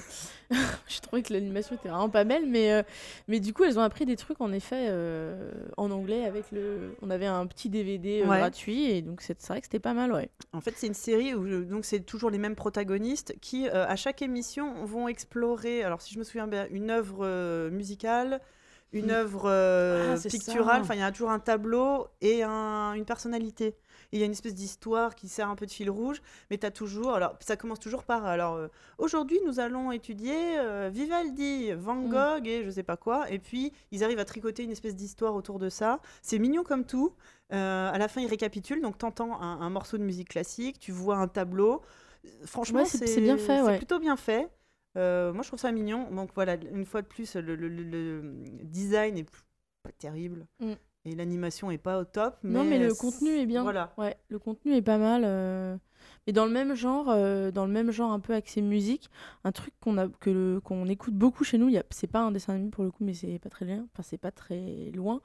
j'ai 0.87 0.99
trouvé 0.99 1.21
que 1.21 1.31
l'animation 1.31 1.75
était 1.75 1.89
vraiment 1.89 2.09
pas 2.09 2.23
belle. 2.23 2.47
Mais, 2.47 2.73
euh, 2.73 2.81
mais 3.27 3.39
du 3.39 3.53
coup, 3.53 3.65
elles 3.65 3.77
ont 3.77 3.83
appris 3.83 4.07
des 4.07 4.15
trucs 4.15 4.41
en 4.41 4.51
effet 4.51 4.89
en 5.77 5.91
anglais 5.91 6.25
avec 6.25 6.51
le. 6.51 6.95
On 7.03 7.11
avait 7.11 7.27
un 7.27 7.45
petit 7.45 7.69
DVD 7.69 8.23
Ouais. 8.23 8.39
gratuit, 8.39 8.85
et 8.89 9.01
donc 9.03 9.21
c'est 9.21 9.39
vrai 9.47 9.59
que 9.61 9.67
c'était 9.67 9.79
pas 9.79 9.93
mal, 9.93 10.11
ouais. 10.11 10.29
En 10.53 10.61
fait, 10.61 10.73
c'est 10.75 10.87
une 10.87 10.93
série 10.95 11.35
où 11.35 11.45
je- 11.45 11.63
donc 11.63 11.85
c'est 11.85 11.99
toujours 11.99 12.31
les 12.31 12.39
mêmes 12.39 12.55
protagonistes 12.55 13.35
qui, 13.41 13.67
à 13.69 13.95
chaque 13.95 14.23
émission, 14.23 14.73
vont 14.85 15.07
explorer. 15.07 15.83
Alors, 15.83 16.01
si 16.01 16.13
je 16.15 16.19
me 16.19 16.23
souviens 16.23 16.47
bien, 16.47 16.65
une 16.71 16.89
œuvre 16.89 17.69
musicale, 17.69 18.41
une 18.93 19.07
Mm. 19.07 19.11
œuvre 19.11 19.43
euh, 19.45 20.15
Ah, 20.17 20.29
picturale. 20.29 20.81
Enfin, 20.81 20.95
il 20.95 20.99
y 20.99 21.03
a 21.03 21.11
toujours 21.11 21.31
un 21.31 21.39
tableau 21.39 22.07
et 22.21 22.43
un- 22.43 22.93
une 22.93 23.05
personnalité. 23.05 23.75
Il 24.13 24.19
y 24.19 24.23
a 24.23 24.25
une 24.25 24.33
espèce 24.33 24.53
d'histoire 24.53 25.15
qui 25.15 25.29
sert 25.29 25.47
un 25.49 25.55
peu 25.55 25.65
de 25.65 25.71
fil 25.71 25.89
rouge, 25.89 26.21
mais 26.49 26.57
tu 26.57 26.65
as 26.65 26.71
toujours. 26.71 27.13
Alors, 27.13 27.35
ça 27.39 27.55
commence 27.55 27.79
toujours 27.79 28.03
par. 28.03 28.25
Alors, 28.25 28.55
euh, 28.55 28.67
aujourd'hui, 28.97 29.39
nous 29.45 29.61
allons 29.61 29.93
étudier 29.93 30.57
euh, 30.59 30.89
Vivaldi, 30.91 31.71
Van 31.73 31.95
Mm. 31.95 32.09
Gogh 32.09 32.47
et 32.47 32.63
je 32.65 32.69
sais 32.69 32.83
pas 32.83 32.97
quoi. 32.97 33.29
Et 33.31 33.39
puis, 33.39 33.71
ils 33.91 34.03
arrivent 34.03 34.19
à 34.19 34.25
tricoter 34.25 34.63
une 34.63 34.71
espèce 34.71 34.95
d'histoire 34.95 35.33
autour 35.35 35.59
de 35.59 35.69
ça. 35.69 35.99
C'est 36.21 36.39
mignon 36.39 36.63
comme 36.63 36.85
tout. 36.85 37.13
À 37.53 37.97
la 37.97 38.07
fin, 38.07 38.21
ils 38.21 38.27
récapitulent. 38.27 38.81
Donc, 38.81 38.97
tu 38.97 39.05
entends 39.05 39.41
un, 39.41 39.59
un 39.61 39.69
morceau 39.69 39.97
de 39.97 40.03
musique 40.03 40.29
classique, 40.29 40.79
tu 40.79 40.91
vois 40.93 41.17
un 41.17 41.27
tableau. 41.27 41.81
Franchement, 42.45 42.79
Ouais, 42.79 42.85
c'est- 42.85 43.07
c'est 43.07 43.19
bien 43.21 43.37
fait, 43.37 43.57
c'est 43.57 43.61
ouais. 43.61 43.77
plutôt 43.77 43.99
bien 43.99 44.15
fait. 44.15 44.47
Euh, 44.97 45.31
moi, 45.33 45.43
je 45.43 45.47
trouve 45.49 45.59
ça 45.59 45.71
mignon. 45.71 46.09
Donc, 46.11 46.31
voilà, 46.35 46.55
une 46.55 46.85
fois 46.85 47.01
de 47.01 47.07
plus, 47.07 47.35
le, 47.35 47.55
le- 47.55 47.67
le- 47.69 47.83
le 47.83 48.33
design 48.63 49.17
est 49.17 49.23
pas 49.83 49.91
terrible. 49.97 50.45
Mm. 50.59 50.73
et 51.05 51.15
l'animation 51.15 51.71
est 51.71 51.79
pas 51.79 51.97
au 51.99 52.03
top. 52.05 52.37
Mais 52.43 52.51
Non, 52.59 52.63
mais 52.63 52.77
le 52.77 52.93
contenu 52.93 53.29
est 53.31 53.45
bien. 53.47 53.63
Voilà. 53.63 53.91
Ouais, 53.97 54.15
le 54.29 54.37
contenu 54.37 54.73
est 54.75 54.83
pas 54.83 54.99
mal. 54.99 55.23
euh, 55.25 55.75
Mais 56.27 56.33
dans 56.33 56.45
le 56.45 56.51
même 56.51 56.75
genre, 56.75 57.09
euh, 57.09 57.49
dans 57.51 57.65
le 57.65 57.71
même 57.71 57.89
genre 57.91 58.11
un 58.11 58.19
peu 58.19 58.33
axé 58.35 58.61
musique, 58.61 59.09
un 59.43 59.51
truc 59.51 59.73
qu'on 59.79 59.97
a 59.97 60.07
que 60.07 60.59
qu'on 60.59 60.87
écoute 60.87 61.15
beaucoup 61.15 61.43
chez 61.43 61.57
nous, 61.57 61.69
il 61.69 61.73
y 61.73 61.77
a- 61.79 61.83
c'est 61.89 62.05
pas 62.05 62.19
un 62.19 62.31
dessin 62.31 62.53
animé 62.53 62.69
pour 62.69 62.83
le 62.83 62.91
coup, 62.91 63.03
mais 63.03 63.13
c'est 63.15 63.39
pas 63.39 63.49
très 63.49 63.65
loin. 63.65 63.87
Enfin, 63.93 64.03
c'est 64.03 64.19
pas 64.19 64.29
très 64.31 64.91
loin. 64.93 65.21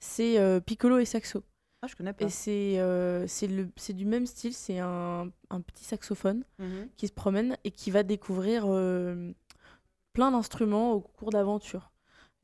C'est 0.00 0.60
Piccolo 0.66 0.98
et 0.98 1.04
Saxo. 1.04 1.44
Ah, 1.82 1.88
je 1.88 1.96
connais 1.96 2.12
pas. 2.12 2.24
Et 2.24 2.28
c'est 2.30 2.78
euh, 2.78 3.26
c'est 3.26 3.92
du 3.92 4.04
même 4.06 4.26
style. 4.26 4.54
C'est 4.54 4.78
un, 4.78 5.28
un 5.50 5.60
petit 5.60 5.84
saxophone 5.84 6.44
Mhm. 6.58 6.88
qui 6.96 7.08
se 7.08 7.12
promène 7.12 7.56
et 7.64 7.70
qui 7.72 7.90
va 7.90 8.02
découvrir 8.04 8.64
euh, 8.66 9.32
plein 10.12 10.30
d'instruments 10.30 10.92
au 10.92 11.00
cours 11.00 11.30
d'aventure. 11.30 11.90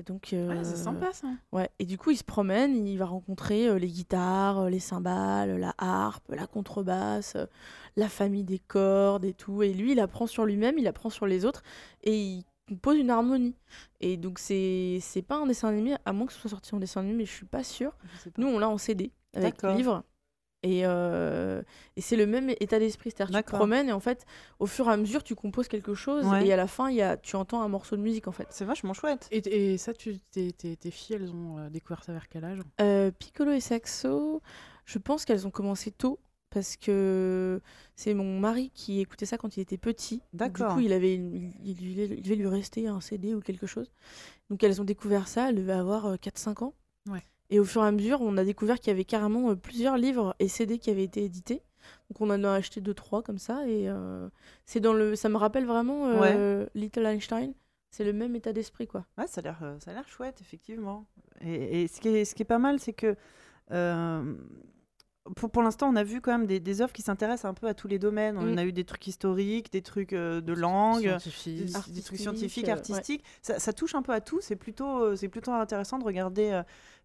Et 0.00 0.04
donc, 0.04 0.28
Ouais, 0.32 0.38
euh, 0.38 0.62
c'est 0.64 0.76
sympa 0.76 1.12
ça. 1.12 1.26
Ouais, 1.50 1.70
et 1.80 1.84
du 1.84 1.98
coup, 1.98 2.10
il 2.12 2.16
se 2.16 2.22
promène, 2.24 2.86
il 2.86 2.96
va 2.98 3.06
rencontrer 3.06 3.68
euh, 3.68 3.78
les 3.80 3.88
guitares, 3.88 4.60
euh, 4.60 4.70
les 4.70 4.78
cymbales, 4.78 5.56
la 5.58 5.74
harpe, 5.76 6.30
la 6.32 6.46
contrebasse, 6.46 7.34
euh, 7.34 7.46
la 7.96 8.08
famille 8.08 8.44
des 8.44 8.60
cordes 8.60 9.24
et 9.24 9.34
tout. 9.34 9.62
Et 9.64 9.72
lui, 9.72 9.92
il 9.92 10.00
apprend 10.00 10.28
sur 10.28 10.44
lui-même, 10.44 10.78
il 10.78 10.86
apprend 10.86 11.10
sur 11.10 11.26
les 11.26 11.44
autres 11.44 11.64
et 12.04 12.16
il 12.16 12.44
compose 12.68 12.96
une 12.98 13.10
harmonie. 13.10 13.56
Et 14.00 14.16
donc, 14.16 14.38
c'est 14.38 15.00
pas 15.26 15.36
un 15.36 15.46
dessin 15.46 15.68
animé, 15.68 15.96
à 16.04 16.12
moins 16.12 16.26
que 16.28 16.32
ce 16.32 16.38
soit 16.38 16.50
sorti 16.50 16.74
en 16.76 16.78
dessin 16.78 17.00
animé, 17.00 17.16
mais 17.16 17.24
je 17.26 17.32
suis 17.32 17.46
pas 17.46 17.64
sûre. 17.64 17.96
Pas. 17.96 18.30
Nous, 18.36 18.46
on 18.46 18.60
l'a 18.60 18.68
en 18.68 18.78
CD 18.78 19.10
avec 19.34 19.54
D'accord. 19.56 19.76
livre. 19.76 20.04
Et, 20.64 20.80
euh, 20.84 21.62
et 21.94 22.00
c'est 22.00 22.16
le 22.16 22.26
même 22.26 22.50
état 22.58 22.80
d'esprit, 22.80 23.12
c'est-à-dire 23.12 23.38
que 23.40 23.44
tu 23.46 23.52
te 23.52 23.56
promènes 23.56 23.88
et 23.88 23.92
en 23.92 24.00
fait, 24.00 24.26
au 24.58 24.66
fur 24.66 24.88
et 24.88 24.92
à 24.92 24.96
mesure, 24.96 25.22
tu 25.22 25.36
composes 25.36 25.68
quelque 25.68 25.94
chose 25.94 26.26
Ouais. 26.26 26.48
et 26.48 26.52
à 26.52 26.56
la 26.56 26.66
fin, 26.66 26.90
il 26.90 26.96
y 26.96 27.02
a, 27.02 27.16
tu 27.16 27.36
entends 27.36 27.62
un 27.62 27.68
morceau 27.68 27.96
de 27.96 28.02
musique 28.02 28.26
en 28.26 28.32
fait. 28.32 28.48
C'est 28.50 28.64
vachement 28.64 28.92
chouette. 28.92 29.28
Et, 29.30 29.38
et 29.74 29.78
ça, 29.78 29.94
tu, 29.94 30.18
tes, 30.18 30.50
tes- 30.52 30.76
tes 30.76 30.90
filles, 30.90 31.14
elles 31.14 31.30
ont 31.30 31.58
euh, 31.58 31.70
découvert 31.70 32.02
ça 32.02 32.12
vers 32.12 32.28
quel 32.28 32.44
âge? 32.44 32.58
Euh, 32.80 33.12
Piccolo 33.12 33.52
et 33.52 33.60
Saxo, 33.60 34.42
je 34.84 34.98
pense 34.98 35.24
qu'elles 35.24 35.46
ont 35.46 35.52
commencé 35.52 35.92
tôt 35.92 36.18
parce 36.50 36.76
que 36.76 37.60
c'est 37.94 38.14
mon 38.14 38.40
mari 38.40 38.70
qui 38.74 38.98
écoutait 39.00 39.26
ça 39.26 39.38
quand 39.38 39.56
il 39.56 39.60
était 39.60 39.78
petit. 39.78 40.22
D'accord. 40.32 40.70
Du 40.70 40.74
coup, 40.74 40.80
il, 40.80 40.92
avait 40.92 41.14
une- 41.14 41.32
il, 41.34 41.52
il 41.62 41.76
lui- 41.84 42.02
il 42.16 42.22
devait 42.22 42.34
lui 42.34 42.48
rester 42.48 42.88
un 42.88 43.00
CD 43.00 43.32
ou 43.32 43.40
quelque 43.40 43.68
chose. 43.68 43.92
Donc 44.50 44.64
elles 44.64 44.80
ont 44.80 44.84
découvert 44.84 45.28
ça, 45.28 45.50
elles 45.50 45.54
devaient 45.56 45.72
avoir 45.72 46.06
euh, 46.06 46.16
4-5 46.16 46.64
ans. 46.64 46.74
Ouais. 47.08 47.22
Et 47.50 47.58
au 47.60 47.64
fur 47.64 47.82
et 47.82 47.86
à 47.86 47.92
mesure, 47.92 48.20
on 48.20 48.36
a 48.36 48.44
découvert 48.44 48.78
qu'il 48.78 48.88
y 48.88 48.90
avait 48.94 49.04
carrément 49.04 49.50
euh, 49.50 49.54
plusieurs 49.56 49.96
livres 49.96 50.34
et 50.38 50.48
CD 50.48 50.78
qui 50.78 50.90
avaient 50.90 51.04
été 51.04 51.24
édités. 51.24 51.62
Donc 52.10 52.20
on 52.20 52.28
en 52.30 52.44
a 52.44 52.50
acheté 52.52 52.80
2-3 52.80 53.22
comme 53.22 53.38
ça. 53.38 53.66
Et 53.66 53.88
euh, 53.88 54.28
c'est 54.66 54.80
dans 54.80 54.92
le, 54.92 55.16
ça 55.16 55.28
me 55.28 55.36
rappelle 55.36 55.64
vraiment 55.64 56.08
euh, 56.08 56.66
Little 56.74 57.06
Einstein. 57.06 57.54
C'est 57.90 58.04
le 58.04 58.12
même 58.12 58.36
état 58.36 58.52
d'esprit, 58.52 58.86
quoi. 58.86 59.06
Ouais, 59.16 59.26
ça 59.26 59.40
a 59.40 59.44
l'air, 59.44 59.76
ça 59.80 59.90
a 59.90 59.94
l'air 59.94 60.06
chouette, 60.06 60.42
effectivement. 60.42 61.06
Et, 61.40 61.84
et 61.84 61.88
ce, 61.88 62.00
qui 62.00 62.08
est, 62.08 62.24
ce 62.26 62.34
qui 62.34 62.42
est 62.42 62.46
pas 62.46 62.58
mal, 62.58 62.78
c'est 62.80 62.92
que 62.92 63.16
euh, 63.70 64.34
pour, 65.36 65.50
pour 65.50 65.62
l'instant, 65.62 65.88
on 65.90 65.96
a 65.96 66.04
vu 66.04 66.20
quand 66.20 66.32
même 66.32 66.46
des, 66.46 66.60
des 66.60 66.82
œuvres 66.82 66.92
qui 66.92 67.00
s'intéressent 67.02 67.46
un 67.50 67.54
peu 67.54 67.66
à 67.66 67.72
tous 67.74 67.88
les 67.88 67.98
domaines. 67.98 68.36
On 68.36 68.42
Mm. 68.54 68.58
a 68.58 68.64
eu 68.64 68.72
des 68.72 68.84
trucs 68.84 69.06
historiques, 69.06 69.72
des 69.72 69.80
trucs 69.82 70.10
de 70.14 70.52
langue, 70.52 71.04
des, 71.04 72.02
trucs 72.02 72.18
scientifiques, 72.18 72.68
artistiques. 72.68 73.24
Ça, 73.40 73.58
ça 73.58 73.72
touche 73.72 73.94
un 73.94 74.02
peu 74.02 74.12
à 74.12 74.20
tout. 74.20 74.40
C'est 74.42 74.56
plutôt, 74.56 75.16
c'est 75.16 75.28
plutôt 75.28 75.52
intéressant 75.52 75.98
de 75.98 76.04
regarder 76.04 76.60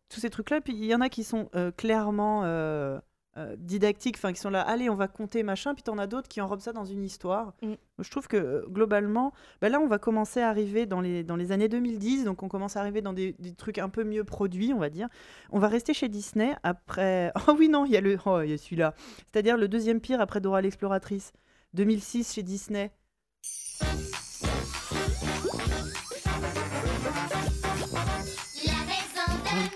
tous 0.10 0.20
ces 0.20 0.30
trucs-là. 0.30 0.62
Puis 0.62 0.74
il 0.74 0.86
y 0.86 0.96
en 0.96 1.02
a 1.02 1.10
qui 1.10 1.24
sont 1.24 1.50
euh, 1.56 1.72
clairement 1.72 2.44
euh, 2.44 3.00
euh, 3.38 3.56
didactiques, 3.58 4.18
enfin 4.18 4.32
qui 4.32 4.40
sont 4.40 4.50
là, 4.50 4.62
allez, 4.62 4.90
on 4.90 4.96
va 4.96 5.08
compter 5.08 5.44
machin. 5.44 5.74
Puis 5.74 5.84
t'en 5.84 5.98
as 5.98 6.08
d'autres 6.08 6.28
qui 6.28 6.42
enrobent 6.42 6.62
ça 6.62 6.74
dans 6.74 6.86
une 6.86 7.04
histoire. 7.04 7.54
Mm. 7.62 7.74
Je 8.00 8.10
trouve 8.12 8.28
que 8.28 8.66
globalement, 8.70 9.34
bah 9.62 9.70
là, 9.70 9.80
on 9.80 9.88
va 9.88 9.98
commencer 9.98 10.40
à 10.42 10.50
arriver 10.50 10.86
dans 10.86 11.02
les, 11.02 11.24
dans 11.24 11.36
les 11.36 11.52
années 11.52 11.70
2010. 11.70 12.26
Donc 12.26 12.44
on 12.44 12.48
commence 12.48 12.78
à 12.78 12.82
arriver 12.82 13.02
dans 13.02 13.14
des, 13.14 13.36
des 13.40 13.54
trucs 13.54 13.80
un 13.80 13.90
peu 13.90 14.04
mieux 14.04 14.24
produits, 14.24 14.74
on 14.74 14.80
va 14.80 14.90
dire. 14.90 15.08
On 15.52 15.60
va 15.60 15.68
rester 15.68 15.94
chez 15.94 16.10
Disney 16.10 16.56
après. 16.64 17.32
Oh 17.48 17.56
oui, 17.58 17.68
non, 17.68 17.86
il 17.86 17.92
y 17.92 17.98
a 17.98 18.02
le, 18.02 18.18
oh, 18.26 18.42
il 18.42 18.52
y 18.52 18.54
a 18.54 18.58
celui-là. 18.58 18.94
C'est-à-dire 19.32 19.58
le 19.58 19.68
deuxième 19.68 20.00
pire 20.00 20.22
après 20.22 20.40
Dora 20.40 20.62
l'exploratrice. 20.62 21.34
2006 21.74 22.34
chez 22.34 22.44
Disney. 22.44 22.92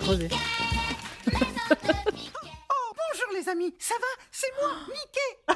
Crever. 0.08 0.30
Bonjour 1.28 3.30
les 3.34 3.50
amis, 3.50 3.76
ça 3.78 3.94
va? 3.96 4.08
C'est 4.32 4.48
moi, 4.62 4.72
Mickey 4.88 5.54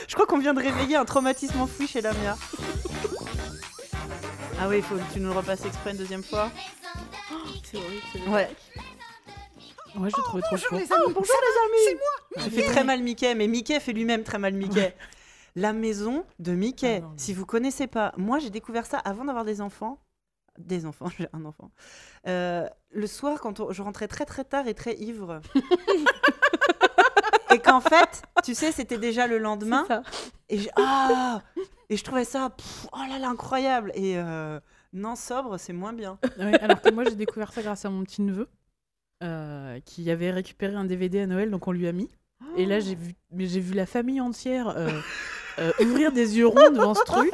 Je 0.08 0.14
crois 0.14 0.26
qu'on 0.26 0.38
vient 0.38 0.52
de 0.52 0.60
réveiller 0.60 0.96
un 0.96 1.04
traumatisme 1.04 1.60
enfoui 1.60 1.86
chez 1.86 2.00
Lamia. 2.00 2.36
Ah 4.60 4.68
oui, 4.68 4.76
il 4.76 4.82
faut 4.82 4.94
que 4.94 5.12
tu 5.12 5.18
nous 5.18 5.30
le 5.30 5.36
repasses 5.36 5.64
exprès 5.64 5.90
une 5.90 5.96
deuxième 5.96 6.22
fois. 6.22 6.48
C'est 7.64 7.78
horrible. 7.78 8.02
c'est 8.12 8.20
Ouais. 8.28 8.48
Ouais, 9.96 10.08
je 10.10 10.16
le 10.16 10.22
trouvais 10.22 10.42
trop 10.42 10.54
les 10.56 10.92
amis, 10.92 11.02
bonjour 11.08 11.26
ça 11.26 11.32
les 11.72 11.84
C'est 11.84 11.94
moi, 11.94 12.44
Ça 12.44 12.50
fait 12.50 12.62
très 12.72 12.84
mal 12.84 13.02
Mickey, 13.02 13.34
mais 13.34 13.48
Mickey 13.48 13.80
fait 13.80 13.92
lui-même 13.92 14.22
très 14.22 14.38
mal 14.38 14.54
Mickey. 14.54 14.94
La 15.56 15.72
maison 15.72 16.24
de 16.38 16.52
Mickey. 16.52 16.98
Ah 16.98 17.00
non, 17.00 17.08
non. 17.08 17.14
Si 17.16 17.34
vous 17.34 17.44
connaissez 17.44 17.88
pas, 17.88 18.12
moi 18.16 18.38
j'ai 18.38 18.50
découvert 18.50 18.86
ça 18.86 18.98
avant 18.98 19.24
d'avoir 19.24 19.44
des 19.44 19.60
enfants. 19.60 19.98
Des 20.58 20.84
enfants, 20.86 21.06
j'ai 21.18 21.28
un 21.32 21.44
enfant. 21.44 21.70
Euh, 22.26 22.68
le 22.90 23.06
soir, 23.06 23.40
quand 23.40 23.60
on- 23.60 23.72
je 23.72 23.82
rentrais 23.82 24.08
très 24.08 24.24
très 24.26 24.44
tard 24.44 24.66
et 24.68 24.74
très 24.74 24.94
ivre. 24.96 25.40
et 27.54 27.58
qu'en 27.58 27.80
fait, 27.80 28.22
tu 28.44 28.54
sais, 28.54 28.72
c'était 28.72 28.98
déjà 28.98 29.26
le 29.26 29.38
lendemain. 29.38 29.86
Et, 30.48 30.58
j'ai- 30.58 30.70
ah 30.76 31.42
et 31.88 31.96
je 31.96 32.04
trouvais 32.04 32.24
ça, 32.24 32.50
pff, 32.50 32.86
oh 32.92 32.98
là 33.08 33.18
là, 33.18 33.28
incroyable. 33.28 33.92
Et 33.94 34.16
euh, 34.18 34.58
non, 34.92 35.16
sobre, 35.16 35.58
c'est 35.58 35.72
moins 35.72 35.92
bien. 35.92 36.18
Ouais, 36.38 36.58
alors 36.60 36.80
que 36.80 36.90
moi, 36.90 37.04
j'ai 37.04 37.16
découvert 37.16 37.52
ça 37.52 37.62
grâce 37.62 37.84
à 37.84 37.90
mon 37.90 38.02
petit 38.04 38.22
neveu. 38.22 38.48
euh, 39.22 39.78
qui 39.84 40.10
avait 40.10 40.30
récupéré 40.32 40.74
un 40.74 40.84
DVD 40.84 41.20
à 41.20 41.26
Noël, 41.26 41.50
donc 41.50 41.68
on 41.68 41.72
lui 41.72 41.86
a 41.86 41.92
mis. 41.92 42.10
Et 42.56 42.66
là, 42.66 42.80
j'ai 42.80 42.96
vu, 42.96 43.14
mais 43.30 43.46
j'ai 43.46 43.60
vu 43.60 43.72
la 43.72 43.86
famille 43.86 44.20
entière 44.20 44.74
euh, 45.58 45.72
ouvrir 45.80 46.12
des 46.12 46.38
yeux 46.38 46.46
ronds 46.46 46.70
devant 46.70 46.94
ce 46.94 47.04
truc. 47.04 47.32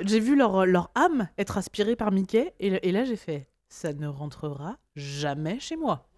J'ai 0.00 0.20
vu 0.20 0.36
leur, 0.36 0.66
leur 0.66 0.90
âme 0.94 1.28
être 1.38 1.58
aspirée 1.58 1.96
par 1.96 2.12
Mickey. 2.12 2.54
Et, 2.60 2.88
et 2.88 2.92
là, 2.92 3.04
j'ai 3.04 3.16
fait 3.16 3.48
ça 3.68 3.92
ne 3.92 4.06
rentrera 4.06 4.78
jamais 4.96 5.60
chez 5.60 5.76
moi. 5.76 6.08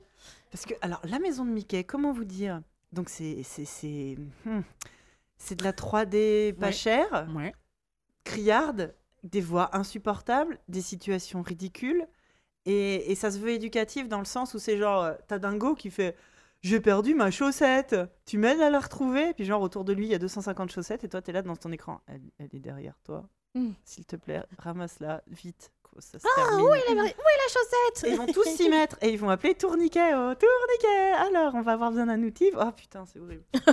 Parce 0.53 0.65
que, 0.67 0.75
alors, 0.83 1.01
la 1.05 1.19
maison 1.19 1.45
de 1.45 1.51
Mickey, 1.51 1.83
comment 1.85 2.13
vous 2.13 2.25
dire? 2.25 2.61
Donc, 2.93 3.09
c'est 3.09 3.43
c'est 3.43 3.65
c'est 3.65 4.17
hmm, 4.45 4.61
de 5.57 5.65
la 5.65 5.73
3D 5.73 6.53
pas 6.55 6.67
Ouais. 6.67 6.73
chère, 6.73 7.27
Ouais. 7.35 7.53
criarde, 8.25 8.95
des 9.25 9.41
voix 9.41 9.77
insupportables, 9.77 10.59
des 10.69 10.81
situations 10.81 11.43
ridicules. 11.43 12.07
Et, 12.67 13.11
et 13.11 13.15
ça 13.15 13.31
se 13.31 13.39
veut 13.39 13.51
éducatif 13.51 14.09
dans 14.09 14.19
le 14.19 14.25
sens 14.27 14.55
où 14.55 14.59
c'est 14.59 14.77
genre, 14.77 15.03
euh, 15.03 15.15
t'as 15.29 15.39
Dingo 15.39 15.75
qui 15.75 15.91
fait 15.91 16.15
J'ai 16.63 16.81
perdu 16.81 17.15
ma 17.15 17.31
chaussette, 17.31 17.97
tu 18.27 18.37
m'aides 18.37 18.61
à 18.61 18.69
la 18.69 18.81
retrouver? 18.81 19.33
Puis, 19.35 19.45
genre, 19.45 19.63
autour 19.63 19.85
de 19.85 19.93
lui, 19.93 20.07
il 20.07 20.11
y 20.11 20.15
a 20.15 20.19
250 20.19 20.71
chaussettes 20.71 21.05
et 21.05 21.09
toi, 21.09 21.23
t'es 21.23 21.33
là 21.33 21.43
dans 21.43 21.57
ton 21.57 21.73
écran. 21.73 22.01
Elle, 22.07 22.21
elle 22.39 22.51
est 22.53 22.61
derrière 22.61 22.95
toi. 23.05 23.25
Mm. 23.55 23.71
S'il 23.85 24.05
te 24.05 24.17
plaît, 24.17 24.43
ramasse-la 24.59 25.23
vite. 25.29 25.71
Ça 25.99 26.19
se 26.19 26.27
termine. 26.37 26.97
la 26.97 27.49
chaussette? 27.49 28.05
Et 28.05 28.11
ils 28.13 28.17
vont 28.17 28.27
tous 28.27 28.45
s'y 28.45 28.69
mettre 28.69 28.97
et 29.03 29.11
ils 29.11 29.19
vont 29.19 29.29
appeler 29.29 29.55
Tourniquet. 29.55 30.13
Oh, 30.15 30.33
Tourniquet 30.35 31.13
Alors, 31.19 31.55
on 31.55 31.63
va 31.63 31.73
avoir 31.73 31.91
besoin 31.91 32.07
d'un 32.07 32.23
outil. 32.23 32.51
Oh 32.57 32.71
putain, 32.77 33.05
c'est 33.07 33.19
horrible. 33.19 33.45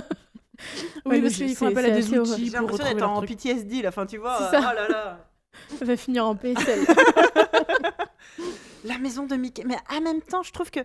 Oui, 1.04 1.12
Ouais, 1.12 1.22
parce 1.22 1.34
qu'ils 1.34 1.54
font 1.54 1.68
appel 1.68 1.84
à 1.84 1.90
des 1.90 2.04
assez 2.04 2.18
outils 2.18 2.46
J'ai 2.46 2.50
pour 2.50 2.62
l'impression 2.62 2.84
d'être 2.92 3.08
en 3.08 3.16
truc. 3.18 3.30
PTSD 3.30 3.82
là. 3.82 3.90
Enfin, 3.90 4.06
tu 4.06 4.16
vois. 4.16 4.42
Euh, 4.42 4.50
ça. 4.50 4.58
oh 4.58 4.74
là 4.74 4.88
là. 4.88 5.30
Ça 5.78 5.84
va 5.84 5.96
finir 5.96 6.26
en 6.26 6.34
PSL. 6.34 6.84
La 8.84 8.98
maison 8.98 9.24
de 9.26 9.36
Mickey. 9.36 9.62
Mais 9.64 9.76
en 9.88 10.00
même 10.00 10.20
temps, 10.20 10.42
je 10.42 10.52
trouve 10.52 10.72
que 10.72 10.80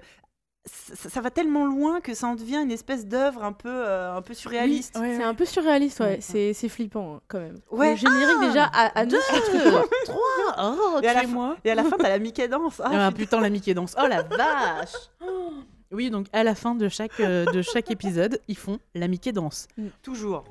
ça, 0.66 1.10
ça 1.10 1.22
va 1.22 1.30
tellement 1.30 1.66
loin 1.66 2.00
que 2.00 2.14
ça 2.14 2.28
en 2.28 2.36
devient 2.36 2.62
une 2.64 2.72
espèce 2.72 3.06
d'œuvre 3.06 3.44
un 3.44 3.52
peu, 3.52 3.70
euh, 3.70 4.16
un 4.16 4.22
peu 4.22 4.34
surréaliste. 4.34 4.98
Ouais, 4.98 5.12
c'est 5.14 5.18
ouais. 5.18 5.24
un 5.24 5.34
peu 5.34 5.46
surréaliste, 5.46 6.00
ouais. 6.00 6.06
Ouais, 6.06 6.12
ouais. 6.14 6.22
C'est 6.22 6.54
c'est 6.54 6.70
flippant 6.70 7.16
hein, 7.16 7.22
quand 7.28 7.40
même. 7.40 7.58
Ouais. 7.70 7.92
Le 7.92 7.98
générique 7.98 8.38
Ah, 8.42 8.46
déjà 8.48 8.64
à, 8.66 9.00
à 9.00 9.06
truc, 9.06 9.22
quoi. 9.72 9.86
Trois 10.06 10.20
Oh, 10.78 11.00
Et 11.02 11.08
à 11.08 11.14
la 11.14 11.56
Et 11.66 11.72
à 11.72 11.76
la 11.76 11.84
fin, 11.84 11.98
t'as 11.98 12.10
la 12.10 12.20
Mickey 12.20 12.48
danse. 12.48 12.82
Ah, 12.84 13.08
Ah 13.08 13.12
putain, 13.12 13.42
la 13.42 13.50
Mickey 13.50 13.74
danse. 13.74 13.96
Oh 14.02 14.08
la 14.08 14.22
vache 14.38 14.94
Oui, 15.92 16.10
donc 16.10 16.28
à 16.32 16.44
la 16.44 16.56
fin 16.56 16.76
de 16.76 16.88
chaque, 16.88 17.20
euh, 17.20 17.46
de 17.46 17.62
chaque 17.62 17.92
épisode, 17.92 18.40
ils 18.48 18.58
font 18.58 18.80
la 18.96 19.08
Mickey 19.08 19.32
danse. 19.34 19.68
toujours. 20.02 20.46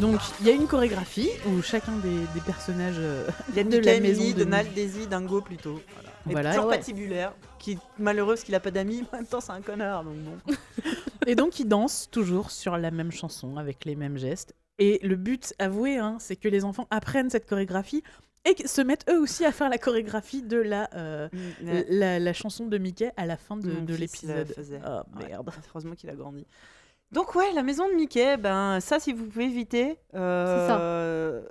Donc 0.00 0.20
il 0.40 0.46
y 0.46 0.50
a 0.50 0.52
une 0.54 0.66
chorégraphie 0.66 1.28
où 1.46 1.62
chacun 1.62 1.92
des, 1.98 2.20
des 2.34 2.40
personnages 2.44 2.94
euh, 2.98 3.26
de 3.54 3.78
la 3.78 4.00
maison 4.00 4.28
de 4.30 4.44
Donald, 4.44 4.72
Daisy, 4.74 5.06
Dingo 5.06 5.40
plutôt. 5.40 5.74
Voilà. 5.74 6.10
Et 6.28 6.32
Voilà, 6.32 6.50
toujours 6.54 6.66
ouais. 6.70 6.76
patibulaire, 6.78 7.34
qui 7.58 7.72
est 7.72 7.78
malheureux 7.98 8.34
parce 8.34 8.44
qu'il 8.44 8.54
a 8.54 8.60
pas 8.60 8.70
d'amis, 8.70 9.02
mais 9.02 9.08
en 9.12 9.16
même 9.18 9.26
temps 9.26 9.40
c'est 9.40 9.52
un 9.52 9.60
connard. 9.60 10.04
Donc 10.04 10.16
bon. 10.16 10.54
Et 11.26 11.34
donc 11.34 11.60
ils 11.60 11.66
dansent 11.68 12.08
toujours 12.10 12.50
sur 12.50 12.76
la 12.78 12.90
même 12.90 13.12
chanson 13.12 13.56
avec 13.56 13.84
les 13.84 13.94
mêmes 13.96 14.16
gestes. 14.16 14.54
Et 14.78 14.98
le 15.02 15.16
but, 15.16 15.52
avoué, 15.58 15.98
hein, 15.98 16.16
c'est 16.18 16.36
que 16.36 16.48
les 16.48 16.64
enfants 16.64 16.86
apprennent 16.90 17.28
cette 17.28 17.46
chorégraphie 17.46 18.02
et 18.46 18.66
se 18.66 18.80
mettent 18.80 19.04
eux 19.10 19.20
aussi 19.20 19.44
à 19.44 19.52
faire 19.52 19.68
la 19.68 19.76
chorégraphie 19.76 20.40
de 20.42 20.56
la, 20.56 20.88
euh, 20.94 21.28
la, 21.90 22.18
la 22.18 22.32
chanson 22.32 22.64
de 22.66 22.78
Mickey 22.78 23.12
à 23.18 23.26
la 23.26 23.36
fin 23.36 23.58
de, 23.58 23.70
de 23.70 23.94
l'épisode. 23.94 24.54
Oh 24.58 25.18
Ouais, 25.18 25.28
merde. 25.28 25.50
heureusement 25.68 25.94
qu'il 25.94 26.08
a 26.08 26.14
grandi. 26.14 26.46
Donc 27.12 27.34
ouais, 27.34 27.52
la 27.52 27.62
maison 27.62 27.88
de 27.88 27.94
Mickey, 27.94 28.36
ben 28.36 28.78
ça 28.80 29.00
si 29.00 29.12
vous 29.12 29.24
pouvez 29.26 29.44
éviter. 29.46 29.98
euh, 30.14 31.42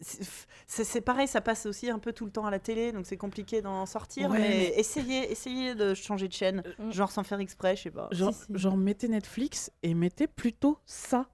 c'est- 0.00 1.00
pareil, 1.00 1.28
ça 1.28 1.40
passe 1.40 1.66
aussi 1.66 1.88
un 1.90 1.98
peu 1.98 2.12
tout 2.12 2.24
le 2.24 2.30
temps 2.32 2.46
à 2.46 2.50
la 2.50 2.58
télé, 2.58 2.92
donc 2.92 3.06
c'est 3.06 3.16
compliqué 3.16 3.62
d'en 3.62 3.86
sortir. 3.86 4.28
Ouais, 4.30 4.38
mais, 4.38 4.48
mais- 4.48 4.72
essayez, 4.76 5.30
essayez 5.30 5.74
de 5.74 5.94
changer 5.94 6.26
de 6.28 6.32
chaîne, 6.32 6.62
Euh, 6.80 6.90
genre 6.90 7.10
sans 7.12 7.22
faire 7.22 7.38
exprès, 7.40 7.76
je 7.76 7.82
sais 7.84 7.90
pas. 7.90 8.08
Genre, 8.12 8.34
Si, 8.34 8.44
si. 8.46 8.58
genre, 8.58 8.76
mettez 8.76 9.08
Netflix 9.08 9.70
et 9.82 9.94
mettez 9.94 10.26
plutôt 10.26 10.78
ça. 10.84 11.26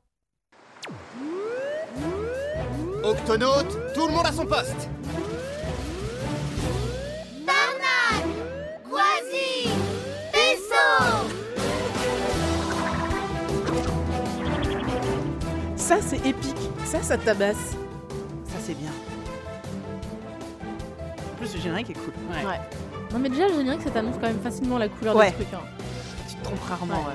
Octonaute, 3.03 3.93
tout 3.95 4.07
le 4.07 4.13
monde 4.13 4.27
à 4.27 4.33
son 4.33 4.47
poste 4.47 4.89
Ça, 15.85 15.97
c'est 16.01 16.25
épique. 16.27 16.57
Ça, 16.87 17.03
ça 17.03 17.19
tabasse. 17.19 17.73
Ça, 18.47 18.57
c'est 18.59 18.73
bien. 18.75 18.91
En 21.33 21.37
plus, 21.37 21.55
le 21.55 21.61
générique 21.61 21.91
est 21.91 21.95
cool. 21.95 22.15
Ouais. 22.31 22.47
Ouais. 22.47 22.61
Non, 23.13 23.19
mais 23.19 23.29
déjà, 23.29 23.49
le 23.49 23.55
générique, 23.55 23.83
ça 23.83 23.91
t'annonce 23.91 24.15
quand 24.15 24.29
même 24.29 24.41
facilement 24.41 24.79
la 24.79 24.89
couleur 24.89 25.15
Ouais. 25.15 25.29
du 25.33 25.37
truc. 25.45 25.49
hein. 25.53 25.61
Tu 26.29 26.37
te 26.37 26.43
trompes 26.45 26.63
rarement, 26.67 26.95
Ouais. 26.95 27.01
ouais. 27.09 27.15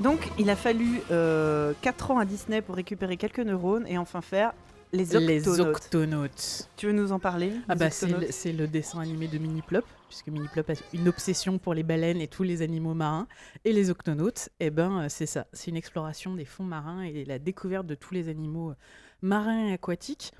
Donc, 0.00 0.30
il 0.38 0.50
a 0.50 0.56
fallu 0.56 1.00
4 1.80 2.10
ans 2.10 2.18
à 2.18 2.26
Disney 2.26 2.60
pour 2.60 2.74
récupérer 2.76 3.16
quelques 3.16 3.38
neurones 3.40 3.86
et 3.88 3.96
enfin 3.96 4.20
faire 4.20 4.52
les 4.92 5.04
Les 5.04 5.60
Octonautes. 5.60 6.68
Tu 6.76 6.86
veux 6.86 6.92
nous 6.92 7.12
en 7.12 7.18
parler 7.18 7.52
Ah 7.68 7.74
bah 7.74 7.90
c'est 7.90 8.06
le, 8.52 8.58
le 8.58 8.68
dessin 8.68 9.00
animé 9.00 9.28
de 9.28 9.38
Mini-Plop, 9.38 9.84
puisque 10.08 10.28
Mini-Plop 10.28 10.70
a 10.70 10.74
une 10.92 11.08
obsession 11.08 11.58
pour 11.58 11.74
les 11.74 11.82
baleines 11.82 12.20
et 12.20 12.28
tous 12.28 12.42
les 12.42 12.62
animaux 12.62 12.94
marins. 12.94 13.26
Et 13.64 13.72
les 13.72 13.90
octonautes, 13.90 14.48
eh 14.60 14.70
ben 14.70 15.02
euh, 15.02 15.06
c'est 15.08 15.26
ça, 15.26 15.46
c'est 15.52 15.70
une 15.70 15.76
exploration 15.76 16.34
des 16.34 16.44
fonds 16.44 16.64
marins 16.64 17.02
et 17.02 17.24
la 17.24 17.38
découverte 17.38 17.86
de 17.86 17.94
tous 17.94 18.14
les 18.14 18.28
animaux 18.28 18.70
euh, 18.70 18.76
marins 19.22 19.68
et 19.68 19.72
aquatiques. 19.72 20.32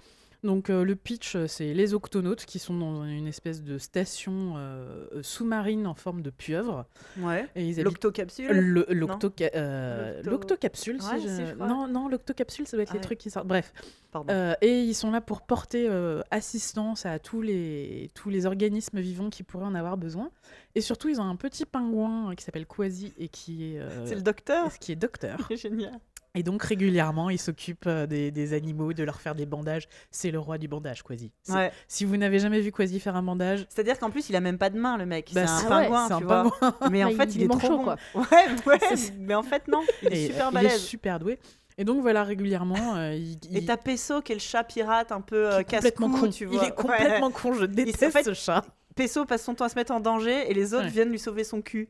Donc 0.45 0.71
euh, 0.71 0.85
le 0.85 0.95
pitch, 0.97 1.35
euh, 1.35 1.47
c'est 1.47 1.73
les 1.75 1.95
octonautes 1.95 2.45
qui 2.45 2.59
sont 2.59 2.79
dans 2.79 3.05
une 3.05 3.27
espèce 3.27 3.63
de 3.63 3.79
station 3.79 4.55
euh, 4.57 5.07
sous-marine 5.23 5.87
en 5.87 5.95
forme 5.95 6.23
de 6.23 6.31
pieuvre. 6.31 6.87
Ouais. 7.19 7.49
Et 7.57 7.67
ils 7.69 7.83
L'octocapsule 7.83 8.49
le- 8.51 8.87
l'octoca- 8.91 9.51
euh, 9.55 10.23
l'octocapsule, 10.23 10.97
Ouais, 10.97 11.19
si 11.21 11.29
je... 11.29 11.55
non, 11.55 11.89
non, 11.89 12.09
l'octocapsule, 12.09 12.67
ça 12.67 12.77
doit 12.77 12.83
être 12.85 12.91
Ah 12.91 12.95
les 12.95 12.99
ouais. 12.99 13.05
trucs 13.05 13.19
qui 13.19 13.31
sortent. 13.31 13.47
Bref, 13.49 13.73
Pardon. 14.13 14.33
et 14.61 14.83
ils 14.83 14.95
sont 14.95 15.11
là 15.11 15.21
pour 15.21 15.43
porter 15.43 15.89
assistance 16.31 17.07
à 17.07 17.19
tous 17.19 17.43
les, 17.43 18.11
tous 18.15 18.31
les 18.31 18.47
organismes 18.47 19.01
vivants 19.01 19.31
qui 19.31 19.43
pourraient 19.43 19.65
en 19.67 19.75
avoir 19.75 19.97
besoin. 19.97 20.31
Et 20.75 20.81
surtout, 20.81 21.09
ils 21.09 21.21
ont 21.21 21.29
un 21.29 21.37
petit 21.37 21.65
pingouin 21.65 22.35
qui 22.35 22.45
s'appelle 22.45 22.67
Quasi 22.67 23.13
et 23.19 23.29
qui 23.29 23.75
est, 23.75 23.81
c'est 24.05 24.15
le 24.15 24.23
docteur 24.23 24.79
qui 24.79 24.93
est 24.93 24.97
docteur. 24.97 25.39
C'est 25.49 25.57
génial. 25.71 25.99
Et 26.37 26.43
donc, 26.43 26.63
régulièrement, 26.63 27.31
il 27.31 27.39
s'occupe 27.41 27.85
euh, 27.87 28.07
des, 28.07 28.31
des 28.31 28.53
animaux, 28.53 28.93
de 28.93 29.03
leur 29.03 29.21
faire 29.21 29.35
des 29.35 29.47
bandages. 29.47 29.89
C'est 30.11 30.31
le 30.31 30.39
roi 30.39 30.59
du 30.59 30.69
bandage, 30.69 31.03
Quasi. 31.03 31.33
Ouais. 31.49 31.73
Si 31.89 32.05
vous 32.05 32.17
n'avez 32.17 32.39
jamais 32.39 32.61
vu 32.61 32.71
Quasi 32.73 33.01
faire 33.01 33.17
un 33.17 33.23
bandage, 33.23 33.67
C'est-à-dire 33.71 33.99
qu'en 33.99 34.11
plus, 34.11 34.29
il 34.29 34.37
a 34.37 34.41
même 34.41 34.59
pas 34.59 34.71
de 34.71 34.79
main, 34.79 34.97
le 34.99 35.07
mec. 35.07 35.33
bah, 35.35 35.47
c'est 35.47 35.67
un 35.67 35.69
pingouin, 35.69 36.07
c'est 36.09 36.13
un 36.15 36.19
tu 36.19 36.25
vois. 36.25 36.43
pingouin. 36.61 36.75
Mais 36.93 37.03
en 37.05 37.09
Ouais, 37.09 37.15
fait, 37.15 37.25
il 37.35 37.37
il, 37.37 37.43
est 37.43 37.45
est 37.47 37.59
trop 37.59 37.79
bon. 37.79 37.85
quoi. 37.85 37.97
Ouais, 38.15 38.25
ouais. 38.67 38.79
mais 39.19 39.35
en 39.35 39.43
fait, 39.43 39.67
non. 39.69 39.83
Il 40.03 40.13
est 40.13 40.23
Et, 40.25 40.27
super 40.27 40.47
euh, 40.47 40.51
il 40.53 40.59
est 40.59 40.63
balèze. 40.63 40.81
super 40.83 41.19
doué. 41.19 41.39
Et 41.79 41.85
donc, 41.85 42.01
voilà, 42.03 42.23
régulièrement, 42.25 42.97
euh, 42.97 43.15
il, 43.15 43.33
Et 43.55 43.59
il- 43.59 43.67
t'as 43.67 43.77
Pesso, 43.79 44.21
qui 44.23 44.33
est 44.33 44.37
le 44.37 44.41
chat 44.41 44.63
pirate 44.65 45.13
un 45.13 45.21
peu 45.23 45.53
euh, 45.53 45.61
est 45.61 45.65
complètement 45.65 46.11
con. 46.11 46.31
tu 46.31 46.45
Il 46.45 46.49
vois. 46.51 46.67
est 46.67 46.75
complètement 46.75 47.31
con, 47.31 47.53
je 47.55 47.65
déteste 47.65 48.03
en 48.05 48.11
fait, 48.11 48.23
ce 48.25 48.35
chat. 48.35 48.65
Pesso 48.95 49.25
passe 49.27 49.43
son 49.43 49.55
temps 49.55 49.65
à 49.65 49.69
se 49.71 49.75
mettre 49.75 49.93
en 49.93 50.01
danger 50.01 50.51
et 50.51 50.55
les 50.55 50.75
autres 50.75 50.85
Ouais. 50.85 50.91
viennent 50.91 51.11
lui 51.11 51.19
sauver 51.19 51.45
son 51.45 51.61
cul. 51.63 51.89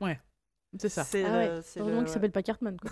C'est 0.79 0.89
ça. 0.89 1.05
C'est 1.05 1.25
Ah 1.25 1.29
le- 1.31 1.35
ouais. 1.57 1.61
c'est 1.65 1.81
Heureusement 1.81 2.01
le- 2.01 2.05
qu'il 2.05 2.13
s'appelle 2.13 2.33
pas 2.33 2.43
Cartman. 2.43 2.77
Quoi. 2.77 2.91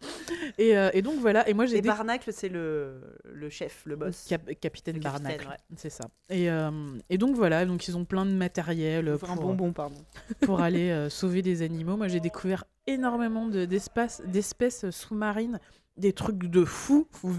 Et, 0.58 0.76
euh, 0.76 0.90
et 0.94 1.02
donc, 1.02 1.18
voilà. 1.20 1.48
Et 1.48 1.54
moi, 1.54 1.66
j'ai 1.66 1.78
Et 1.78 1.82
Barnacle, 1.82 2.30
c'est 2.32 2.48
le, 2.48 3.00
le 3.24 3.50
chef, 3.50 3.82
le 3.86 3.96
boss. 3.96 4.26
Cap- 4.28 4.48
Capitaine 4.60 4.96
Le 4.96 5.02
capitaine, 5.02 5.22
Barnacle, 5.24 5.48
ouais. 5.48 5.56
c'est 5.76 5.90
ça. 5.90 6.04
Et, 6.30 6.50
euh, 6.50 6.70
et 7.10 7.18
donc 7.18 7.36
voilà, 7.36 7.66
donc 7.66 7.86
ils 7.88 7.96
ont 7.96 8.04
plein 8.04 8.24
de 8.24 8.30
matériel 8.32 9.10
Enfin, 9.14 9.32
un 9.32 9.36
pour, 9.36 9.46
bonbon, 9.46 9.72
pardon. 9.72 9.96
pour 10.42 10.60
aller 10.60 10.90
euh, 10.90 11.10
sauver 11.10 11.42
des 11.42 11.62
animaux. 11.62 11.96
Moi, 11.96 12.08
j'ai 12.08 12.20
découvert 12.20 12.64
énormément 12.86 13.46
de- 13.48 13.64
d'espèces 13.66 14.90
sous-marines, 14.90 15.60
des 15.96 16.12
trucs 16.12 16.38
de 16.38 16.64
fou. 16.64 17.06
Vous, 17.22 17.32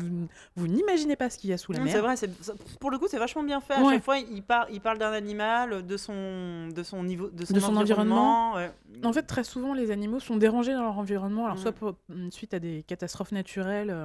vous 0.55 0.68
n'imaginez 0.68 1.16
pas 1.16 1.30
ce 1.30 1.38
qu'il 1.38 1.49
y 1.49 1.53
a 1.53 1.58
sous 1.58 1.72
la 1.74 1.80
Non, 1.80 1.86
mer. 1.86 1.93
C'est 2.18 2.28
vrai, 2.28 2.55
pour 2.80 2.89
le 2.91 2.97
coup, 2.97 3.08
c'est 3.08 3.20
vachement 3.20 3.43
bien 3.43 3.62
fait. 3.62 3.74
À 3.76 3.84
Ouais. 3.84 3.93
chaque 3.95 4.03
fois, 4.03 4.18
il, 4.18 4.41
par- 4.43 4.68
il 4.72 4.82
parle 4.82 4.97
d'un 4.97 5.12
animal, 5.12 5.86
de 5.86 5.97
son, 5.97 6.68
de 6.70 6.84
son 6.84 7.03
niveau, 7.03 7.30
de 7.30 7.45
son, 7.45 7.53
De 7.53 7.60
son 7.60 7.76
environnement. 7.78 8.55
ouais. 8.55 8.72
En 9.03 9.14
fait, 9.14 9.24
très 9.24 9.43
souvent, 9.43 9.74
les 9.74 9.91
animaux 9.91 10.20
sont 10.20 10.38
dérangés 10.38 10.74
dans 10.74 10.82
leur 10.84 10.97
environnement, 10.97 11.45
alors 11.45 11.58
Mm. 11.58 11.62
soit 11.62 11.72
pour- 11.72 11.95
mm, 12.10 12.32
suite 12.32 12.53
à 12.53 12.60
des 12.60 12.84
catastrophes 12.88 13.32
naturelles 13.32 13.91
euh, 13.91 14.03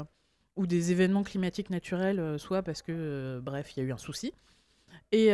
ou 0.56 0.66
des 0.66 0.92
événements 0.92 1.22
climatiques 1.22 1.70
naturels, 1.70 2.20
euh, 2.20 2.36
soit 2.36 2.62
parce 2.62 2.82
que, 2.82 2.92
euh, 2.94 3.40
bref, 3.40 3.72
il 3.76 3.80
y 3.80 3.82
a 3.82 3.88
eu 3.88 3.92
un 3.92 3.98
souci. 3.98 4.32
Et, 5.10 5.28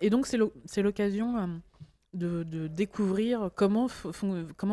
et 0.00 0.10
donc, 0.10 0.26
c'est 0.26 0.36
l'o- 0.36 0.52
c'est 0.64 0.82
l'occasion 0.82 1.48
de, 2.12 2.42
de 2.44 2.66
découvrir 2.68 3.50
comment, 3.54 3.88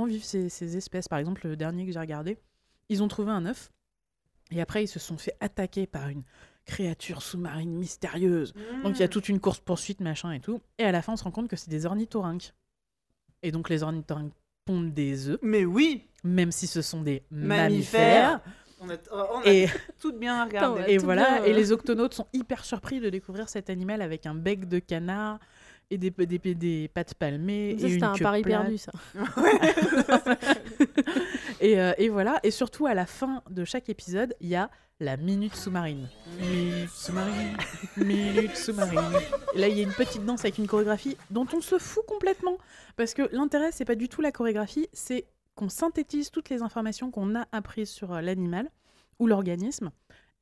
vivent 0.05 0.23
ces, 0.23 0.49
ces 0.49 0.77
espèces. 0.77 1.07
Par 1.07 1.19
exemple, 1.19 1.47
le 1.47 1.55
dernier 1.55 1.85
que 1.85 1.91
j'ai 1.91 1.99
regardé, 1.99 2.37
ils 2.89 3.03
ont 3.03 3.07
trouvé 3.07 3.31
un 3.31 3.45
œuf, 3.45 3.71
et 4.51 4.61
après, 4.61 4.83
ils 4.83 4.87
se 4.87 4.99
sont 4.99 5.17
fait 5.17 5.35
attaquer 5.39 5.87
par 5.87 6.09
une 6.09 6.23
créature 6.65 7.21
sous-marine 7.21 7.73
mystérieuse. 7.75 8.53
Donc 8.83 8.97
il 8.97 9.01
y 9.01 9.03
a 9.03 9.07
toute 9.07 9.27
une 9.29 9.39
course-poursuite, 9.39 9.99
machin 9.99 10.31
et 10.31 10.39
tout. 10.39 10.61
Et 10.77 10.83
à 10.83 10.91
la 10.91 11.01
fin, 11.01 11.13
on 11.13 11.17
se 11.17 11.23
rend 11.23 11.31
compte 11.31 11.49
que 11.49 11.55
c'est 11.55 11.69
des 11.69 11.85
ornithorynques. 11.85 12.53
Et 13.41 13.51
donc 13.51 13.69
les 13.69 13.83
ornithorynques 13.83 14.33
pondent 14.65 14.93
des 14.93 15.27
œufs, 15.27 15.39
Mais 15.41 15.65
oui, 15.65 16.07
même 16.23 16.51
si 16.51 16.67
ce 16.67 16.81
sont 16.81 17.01
des 17.01 17.23
Mammifères. 17.31 18.39
mammifères. 18.39 18.41
on 18.79 18.89
a, 18.89 18.95
on 19.11 19.39
a 19.41 19.45
Et, 19.45 19.67
tout 19.99 20.13
bien 20.13 20.45
regardé. 20.45 20.83
Et 20.87 20.97
voilà, 20.97 21.39
bien, 21.39 21.43
et 21.45 21.53
les 21.53 21.73
octonautes 21.73 22.13
sont 22.13 22.27
hyper 22.31 22.63
surpris 22.63 23.01
de 23.01 23.09
découvrir 23.09 23.49
cet 23.49 23.69
animal 23.69 24.01
avec 24.01 24.25
un 24.25 24.35
bec 24.35 24.69
de 24.69 24.79
canard 24.79 25.39
et 25.89 25.97
des, 25.97 26.09
des, 26.09 26.55
des, 26.55 26.91
palmées. 27.17 27.77
Ça, 27.77 27.87
et 27.87 27.89
c'était 27.89 27.97
une 27.97 28.03
un 28.03 28.13
queue 28.13 28.23
pari 28.23 28.41
plate. 28.41 28.61
perdu, 28.61 28.77
ça. 28.77 28.91
et, 31.61 31.79
euh, 31.79 31.93
et 31.97 32.09
voilà, 32.09 32.39
et 32.43 32.51
surtout 32.51 32.85
à 32.87 32.93
la 32.93 33.05
fin 33.05 33.43
de 33.49 33.65
chaque 33.65 33.89
épisode, 33.89 34.35
il 34.41 34.49
y 34.49 34.55
a 34.55 34.69
la 34.99 35.17
minute 35.17 35.55
sous-marine. 35.55 36.07
Minute 36.39 36.89
sous-marine, 36.89 37.57
minute 37.97 38.55
sous-marine. 38.55 39.19
Là, 39.55 39.67
il 39.67 39.77
y 39.77 39.79
a 39.81 39.83
une 39.83 39.91
petite 39.93 40.25
danse 40.25 40.41
avec 40.41 40.57
une 40.57 40.67
chorégraphie 40.67 41.17
dont 41.29 41.47
on 41.53 41.61
se 41.61 41.77
fout 41.77 42.05
complètement. 42.05 42.57
Parce 42.95 43.13
que 43.13 43.23
l'intérêt, 43.33 43.71
c'est 43.71 43.85
pas 43.85 43.95
du 43.95 44.07
tout 44.07 44.21
la 44.21 44.31
chorégraphie, 44.31 44.87
c'est 44.93 45.25
qu'on 45.55 45.69
synthétise 45.69 46.31
toutes 46.31 46.49
les 46.49 46.61
informations 46.61 47.11
qu'on 47.11 47.35
a 47.35 47.47
apprises 47.51 47.89
sur 47.89 48.13
euh, 48.13 48.21
l'animal 48.21 48.69
ou 49.19 49.27
l'organisme. 49.27 49.91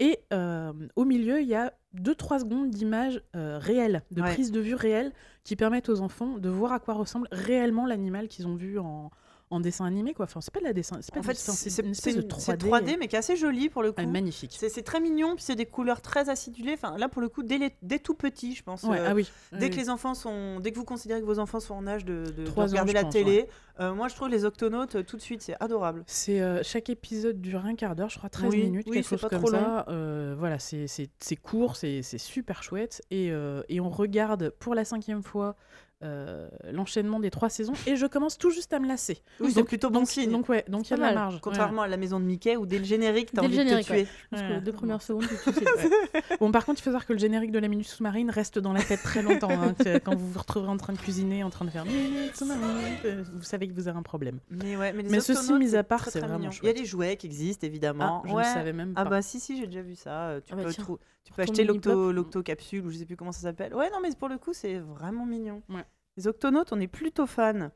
Et 0.02 0.18
euh, 0.34 0.74
au 0.96 1.06
milieu, 1.06 1.42
il 1.42 1.48
y 1.48 1.54
a 1.54 1.74
2-3 1.96 2.40
secondes 2.40 2.72
d'images 2.72 3.22
euh, 3.36 3.60
réelles, 3.60 4.02
de 4.10 4.24
Ouais. 4.24 4.32
prise 4.34 4.52
de 4.52 4.60
vue 4.60 4.74
réelle, 4.74 5.14
qui 5.44 5.56
permettent 5.56 5.90
aux 5.90 6.02
enfants 6.02 6.40
de 6.40 6.50
voir 6.50 6.74
à 6.74 6.80
quoi 6.80 6.96
ressemble 6.96 7.28
réellement 7.32 7.86
l'animal 7.86 8.28
qu'ils 8.28 8.48
ont 8.48 8.56
vu 8.56 8.80
en, 8.80 9.12
en 9.52 9.60
dessin 9.60 9.86
animé. 9.86 10.14
Quoi. 10.14 10.26
Enfin, 10.26 10.42
c'est 10.42 10.52
pas 10.54 10.60
de 10.62 10.66
la 10.66 10.74
dessin, 10.74 10.98
c'est 11.02 11.14
pas 11.14 11.20
En 11.20 11.22
du- 11.22 11.28
fait, 11.28 11.36
c'est 11.36 11.84
une 11.84 11.92
espèce 11.92 12.16
de 12.16 12.22
c'est 12.22 12.54
3D. 12.58 12.68
3D, 12.70 12.98
mais 13.00 13.08
qui 13.08 13.16
est 13.16 13.20
assez 13.20 13.36
joli 13.36 13.70
pour 13.70 13.84
le 13.84 13.92
coup. 13.92 14.02
Ah, 14.02 14.06
magnifique. 14.08 14.58
C'est 14.60 14.82
très 14.84 15.00
mignon, 15.00 15.36
puis 15.36 15.44
c'est 15.44 15.56
des 15.56 15.66
couleurs 15.66 16.02
très 16.02 16.30
acidulées. 16.30 16.74
Enfin, 16.74 16.98
là, 16.98 17.08
pour 17.10 17.22
le 17.22 17.30
coup, 17.30 17.44
dès, 17.44 17.58
les- 17.58 17.76
dès 17.84 18.00
tout 18.00 18.16
petit, 18.16 18.56
je 18.56 18.64
pense. 18.64 18.84
Ouais, 18.84 19.00
euh, 19.00 19.08
ah 19.10 19.14
oui. 19.14 19.30
Dès 19.52 19.66
oui, 19.66 19.70
que 19.72 19.76
les 19.76 19.90
enfants 19.90 20.14
sont, 20.16 20.60
dès 20.60 20.72
que 20.72 20.78
vous 20.78 20.86
considérez 20.86 21.20
que 21.22 21.26
vos 21.26 21.40
enfants 21.40 21.60
sont 21.60 21.76
en 21.76 21.86
âge 21.86 22.06
de, 22.06 22.24
de- 22.36 22.44
de 22.46 22.50
ans, 22.50 22.54
regarder 22.66 22.94
la 22.94 23.04
pense, 23.04 23.14
télé, 23.14 23.48
euh, 23.80 23.94
moi 23.94 24.08
je 24.08 24.16
trouve 24.16 24.30
les 24.30 24.46
octonautes 24.46 24.96
euh, 24.96 25.04
tout 25.04 25.18
de 25.18 25.22
suite 25.22 25.42
c'est 25.42 25.56
adorable. 25.60 26.04
C'est 26.08 26.64
chaque 26.64 26.90
épisode 26.90 27.42
dure 27.42 27.66
un 27.66 27.76
quart 27.76 27.96
d'heure, 27.96 28.10
je 28.10 28.18
crois 28.18 28.30
13 28.30 28.52
Oui, 28.52 28.64
minutes, 28.64 28.88
oui, 28.88 28.94
quelque 28.96 29.04
c'est 29.06 29.10
chose 29.18 29.22
pas 29.22 29.30
comme 29.30 29.40
trop 29.40 29.52
ça. 29.52 29.86
Euh, 29.90 30.36
voilà, 30.38 30.60
c'est 30.60 30.88
c'est- 30.88 31.10
c'est 31.20 31.36
court, 31.36 31.76
c'est 31.76 32.02
c'est 32.02 32.18
super 32.18 32.64
chouette. 32.64 33.02
Et, 33.12 33.32
et 33.70 33.80
on 33.80 33.90
regarde 33.90 34.50
pour 34.60 34.76
la 34.76 34.86
cinquième 34.86 35.24
fois 35.24 35.56
euh, 36.04 36.48
l'enchaînement 36.72 37.20
des 37.20 37.30
trois 37.32 37.50
saisons. 37.50 37.74
Et 37.88 37.96
je 37.96 38.06
commence 38.06 38.38
tout 38.38 38.50
juste 38.50 38.74
à 38.74 38.80
me 38.80 38.88
lasser. 38.88 39.22
Oui, 39.40 39.50
c'est 39.52 39.60
Donc- 39.60 39.68
plutôt 39.68 39.90
bon 39.90 40.00
donc, 40.00 40.08
signe. 40.10 40.32
Donc 40.32 40.50
ouais, 40.50 40.66
donc 40.68 40.88
il 40.88 40.92
y 40.92 40.94
a 40.94 40.98
de 40.98 41.02
Pas 41.02 41.10
la 41.10 41.14
marge. 41.16 41.40
Contrairement 41.42 41.82
à 41.84 41.88
la 41.88 41.98
maison 41.98 42.20
de 42.20 42.26
Mickey 42.26 42.56
où 42.58 42.66
dès 42.66 42.80
le 42.80 42.84
générique 42.86 43.32
t'as 43.34 43.42
Dès 43.42 43.48
le 43.48 43.54
envie 43.54 43.58
générique, 43.70 43.88
de 43.88 43.94
te 43.94 44.00
tuer. 44.00 44.08
Parce 44.30 44.42
que 44.44 44.48
les 44.54 44.62
deux 44.62 44.72
premières 44.72 45.02
secondes, 45.02 45.26
tu. 45.28 45.50
Ouais. 45.52 46.38
Bon, 46.40 46.52
par 46.52 46.66
contre, 46.66 46.80
il 46.80 46.84
faut 46.84 46.90
savoir 46.90 47.06
que 47.06 47.14
le 47.14 47.20
générique 47.20 47.52
de 47.52 47.60
la 47.60 47.68
minute 47.68 47.88
sous-marine 47.88 48.30
reste 48.30 48.60
dans 48.60 48.74
la 48.74 48.82
tête 48.82 49.02
très 49.04 49.22
longtemps. 49.22 49.50
hein. 49.52 49.76
Quand 50.04 50.16
vous 50.16 50.30
vous 50.32 50.40
retrouverez 50.40 50.70
en 50.72 50.78
train 50.78 50.94
de 50.94 50.98
cuisiner, 50.98 51.44
en 51.44 51.50
train 51.50 51.66
de 51.66 51.70
faire 51.70 51.86
minute 51.86 52.36
sous-marine, 52.36 52.62
euh, 53.06 53.24
vous 53.34 53.44
savez 53.44 53.68
que 53.68 53.74
vous 53.74 53.88
avez 53.88 53.98
un 53.98 54.04
problème. 54.04 54.40
Mais 54.50 54.76
ouais, 54.78 54.94
mais, 54.94 55.04
les 55.04 55.10
Mais 55.10 55.20
ceci 55.20 55.54
mis 55.54 55.76
à 55.76 55.84
part, 55.84 56.10
c'est 56.10 56.20
vraiment 56.20 56.40
mignon. 56.40 56.52
Il 56.52 56.56
y 56.56 56.58
a 56.58 56.72
chouette. 56.72 56.78
des 56.78 56.86
jouets 56.86 57.18
qui 57.18 57.28
existent 57.28 57.62
Ah, 57.64 57.68
évidemment. 57.68 58.24
je 58.26 58.32
ouais. 58.34 58.44
ne 58.44 58.54
savais 58.54 58.74
même 58.74 58.94
pas. 58.94 59.02
Ah 59.02 59.06
bah 59.06 59.22
si 59.22 59.40
si 59.40 59.58
j'ai 59.58 59.68
déjà 59.68 59.82
vu 59.82 59.96
ça. 59.96 60.30
Euh, 60.30 60.42
Tu 60.46 60.54
Ah 60.54 60.56
bah 60.56 60.64
peux 60.64 60.72
tiens. 60.74 60.84
trou- 60.84 61.00
tu 61.24 61.34
peux 61.34 61.42
acheter 61.44 61.64
l'octocapsule 61.64 62.86
ou 62.86 62.90
je 62.92 62.98
sais 62.98 63.06
plus 63.06 63.16
comment 63.16 63.32
ça 63.32 63.42
s'appelle. 63.42 63.74
Ouais 63.76 63.90
non 63.92 64.00
mais 64.02 64.10
pour 64.16 64.30
le 64.30 64.38
coup 64.38 64.54
c'est 64.54 64.80
vraiment 64.80 65.26
mignon. 65.26 65.62
Ouais. 65.70 65.86
Les 66.18 66.28
octonautes 66.28 66.74
on 66.74 66.80
est 66.80 66.88
plutôt 66.88 67.26
fan. 67.28 67.72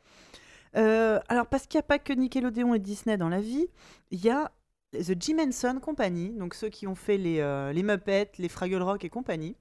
Euh, 0.76 1.20
alors 1.30 1.48
parce 1.48 1.68
qu'il 1.68 1.78
n'y 1.78 1.84
a 1.84 1.88
pas 1.88 2.00
que 2.00 2.12
Nickelodeon 2.14 2.74
et 2.74 2.80
Disney 2.80 3.18
dans 3.18 3.30
la 3.30 3.40
vie, 3.40 3.68
il 4.12 4.24
y 4.24 4.30
a 4.30 4.52
The 4.94 5.14
Jim 5.20 5.38
Henson 5.40 5.80
Company, 5.82 6.32
donc 6.32 6.54
ceux 6.54 6.70
qui 6.70 6.86
ont 6.88 6.96
fait 6.96 7.18
les, 7.18 7.40
euh, 7.40 7.72
les 7.72 7.84
Muppets, 7.84 8.32
les 8.38 8.50
Fraggle 8.50 8.82
Rock 8.82 9.04
et 9.06 9.10
compagnie, 9.10 9.56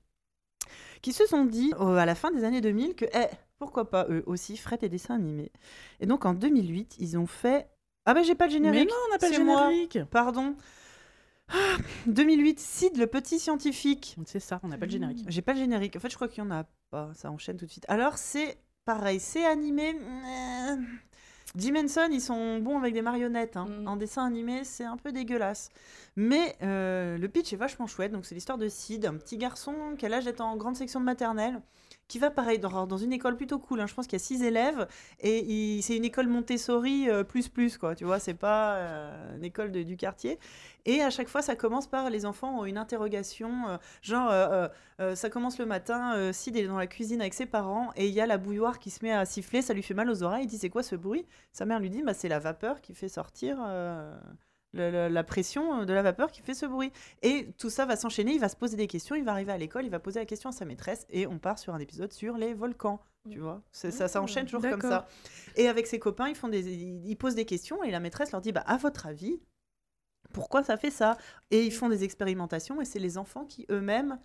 qui 1.02 1.12
se 1.12 1.26
sont 1.26 1.44
dit 1.44 1.72
euh, 1.80 1.96
à 1.96 2.06
la 2.06 2.14
fin 2.14 2.30
des 2.32 2.44
années 2.44 2.60
2000 2.60 2.94
que 2.94 3.04
eh, 3.04 3.26
pourquoi 3.58 3.90
pas 3.90 4.06
eux 4.10 4.24
aussi 4.26 4.56
feraient 4.56 4.78
des 4.78 4.88
dessins 4.88 5.14
animés. 5.14 5.52
Et 6.00 6.06
donc 6.06 6.24
en 6.24 6.34
2008 6.34 6.96
ils 6.98 7.16
ont 7.16 7.26
fait 7.26 7.68
Ah 8.06 8.14
bah 8.14 8.22
j'ai 8.22 8.34
pas 8.34 8.46
le 8.46 8.52
Mais 8.52 8.56
générique. 8.56 8.88
non, 8.90 8.96
on 9.08 9.12
n'a 9.12 9.18
pas 9.18 9.30
le 9.30 9.44
moi. 9.44 9.68
générique. 9.70 9.98
Pardon. 10.10 10.56
Ah, 11.48 11.76
2008, 12.06 12.58
Sid 12.58 12.96
le 12.96 13.06
petit 13.06 13.38
scientifique. 13.38 14.16
C'est 14.26 14.40
ça, 14.40 14.60
on 14.62 14.68
n'a 14.68 14.78
pas 14.78 14.86
le 14.86 14.92
générique. 14.92 15.24
J'ai 15.28 15.42
pas 15.42 15.52
le 15.52 15.58
générique. 15.58 15.96
En 15.96 16.00
fait, 16.00 16.10
je 16.10 16.16
crois 16.16 16.28
qu'il 16.28 16.42
y 16.42 16.46
en 16.46 16.50
a 16.50 16.64
pas. 16.90 17.10
Ça 17.14 17.30
enchaîne 17.30 17.56
tout 17.56 17.66
de 17.66 17.70
suite. 17.70 17.84
Alors, 17.88 18.18
c'est 18.18 18.58
pareil, 18.84 19.20
c'est 19.20 19.44
animé. 19.44 19.96
Jim 21.56 21.74
Henson, 21.76 22.08
ils 22.10 22.20
sont 22.20 22.58
bons 22.58 22.78
avec 22.78 22.94
des 22.94 23.02
marionnettes. 23.02 23.56
hein. 23.56 23.66
Mm. 23.68 23.88
En 23.88 23.96
dessin 23.96 24.26
animé, 24.26 24.64
c'est 24.64 24.84
un 24.84 24.96
peu 24.96 25.12
dégueulasse. 25.12 25.68
Mais 26.16 26.56
euh, 26.62 27.16
le 27.16 27.28
pitch 27.28 27.52
est 27.52 27.56
vachement 27.56 27.86
chouette. 27.86 28.10
Donc, 28.12 28.24
c'est 28.26 28.34
l'histoire 28.34 28.58
de 28.58 28.68
Sid, 28.68 29.06
un 29.06 29.14
petit 29.14 29.36
garçon 29.38 29.74
qui 29.96 30.06
a 30.06 30.08
l'âge 30.08 30.24
d'être 30.24 30.40
en 30.40 30.56
grande 30.56 30.76
section 30.76 30.98
de 31.00 31.04
maternelle, 31.04 31.60
qui 32.08 32.18
va 32.18 32.30
pareil 32.30 32.58
dans, 32.58 32.96
une 32.96 33.12
école 33.12 33.36
plutôt 33.36 33.58
cool. 33.58 33.80
hein. 33.80 33.86
Je 33.86 33.94
pense 33.94 34.06
qu'il 34.06 34.18
y 34.18 34.22
a 34.22 34.24
six 34.24 34.42
élèves 34.42 34.86
et 35.20 35.80
c'est 35.82 35.96
une 35.96 36.04
école 36.04 36.28
Montessori 36.28 37.08
euh, 37.08 37.24
plus 37.24 37.48
plus 37.48 37.78
quoi. 37.78 37.94
Tu 37.94 38.04
vois, 38.04 38.18
c'est 38.18 38.34
pas 38.34 38.76
euh, 38.76 39.36
une 39.36 39.44
école 39.44 39.72
de- 39.72 39.82
du 39.82 39.96
quartier. 39.96 40.38
Et 40.86 41.00
à 41.02 41.10
chaque 41.10 41.28
fois, 41.28 41.40
ça 41.42 41.56
commence 41.56 41.86
par 41.86 42.10
les 42.10 42.26
enfants 42.26 42.60
ont 42.60 42.64
une 42.66 42.76
interrogation, 42.78 43.68
euh, 43.68 43.76
genre 44.02 44.30
ça 45.16 45.30
commence 45.30 45.58
le 45.58 45.66
matin, 45.66 46.32
Sid 46.32 46.56
est 46.56 46.66
dans 46.66 46.78
la 46.78 46.86
cuisine 46.86 47.20
avec 47.20 47.34
ses 47.34 47.46
parents 47.46 47.90
et 47.96 48.06
il 48.06 48.14
y 48.14 48.20
a 48.20 48.26
la 48.26 48.38
bouilloire 48.38 48.78
qui 48.78 48.90
se 48.90 49.04
met 49.04 49.12
à 49.12 49.24
siffler, 49.24 49.62
ça 49.62 49.74
lui 49.74 49.82
fait 49.82 49.94
mal 49.94 50.08
aux 50.10 50.22
oreilles. 50.22 50.44
Il 50.44 50.48
dit 50.48 50.58
c'est 50.58 50.70
quoi 50.70 50.82
ce 50.82 50.94
bruit? 50.96 51.26
Sa 51.52 51.64
mère 51.64 51.80
lui 51.80 51.90
dit 51.90 52.02
bah, 52.02 52.14
c'est 52.14 52.28
la 52.28 52.38
vapeur 52.38 52.80
qui 52.80 52.94
fait 52.94 53.08
sortir. 53.08 53.58
Euh, 54.76 54.90
le- 54.90 55.08
le- 55.08 55.14
la 55.14 55.24
pression 55.24 55.84
de 55.84 55.92
la 55.92 56.02
vapeur 56.02 56.30
qui 56.30 56.42
fait 56.42 56.54
ce 56.54 56.66
bruit. 56.66 56.92
Et 57.22 57.48
tout 57.58 57.70
ça 57.70 57.86
va 57.86 57.96
s'enchaîner, 57.96 58.32
il 58.32 58.40
va 58.40 58.48
se 58.48 58.56
poser 58.56 58.76
des 58.76 58.86
questions, 58.86 59.14
il 59.16 59.24
va 59.24 59.32
arriver 59.32 59.52
à 59.52 59.58
l'école, 59.58 59.84
il 59.84 59.90
va 59.90 59.98
poser 60.00 60.20
la 60.20 60.26
question 60.26 60.48
à 60.50 60.52
sa 60.52 60.64
maîtresse, 60.64 61.06
et 61.10 61.26
on 61.26 61.38
part 61.38 61.58
sur 61.58 61.74
un 61.74 61.78
épisode 61.78 62.12
sur 62.12 62.36
les 62.36 62.54
volcans. 62.54 63.00
Tu 63.30 63.38
vois, 63.38 63.62
C'est- 63.72 63.90
ça, 63.90 64.06
ça 64.08 64.20
enchaîne 64.20 64.44
toujours 64.44 64.60
comme 64.72 64.80
ça. 64.90 65.08
Et 65.56 65.68
avec 65.68 65.86
ses 65.86 65.98
copains, 65.98 66.28
ils, 66.28 66.34
font 66.34 66.48
des, 66.48 66.60
ils 66.70 67.06
ils 67.08 67.16
posent 67.16 67.34
des 67.34 67.46
questions, 67.46 67.82
et 67.82 67.90
la 67.90 68.00
maîtresse 68.00 68.32
leur 68.32 68.40
dit 68.42 68.52
bah, 68.52 68.64
À 68.66 68.76
votre 68.76 69.06
avis, 69.06 69.40
pourquoi 70.32 70.62
ça 70.62 70.76
fait 70.76 70.90
ça? 70.90 71.16
Et 71.50 71.64
ils 71.64 71.72
font 71.72 71.88
des 71.88 72.04
expérimentations, 72.04 72.80
et 72.80 72.84
c'est 72.84 72.98
les 72.98 73.16
enfants 73.18 73.44
qui 73.44 73.64
eux-mêmes 73.70 74.18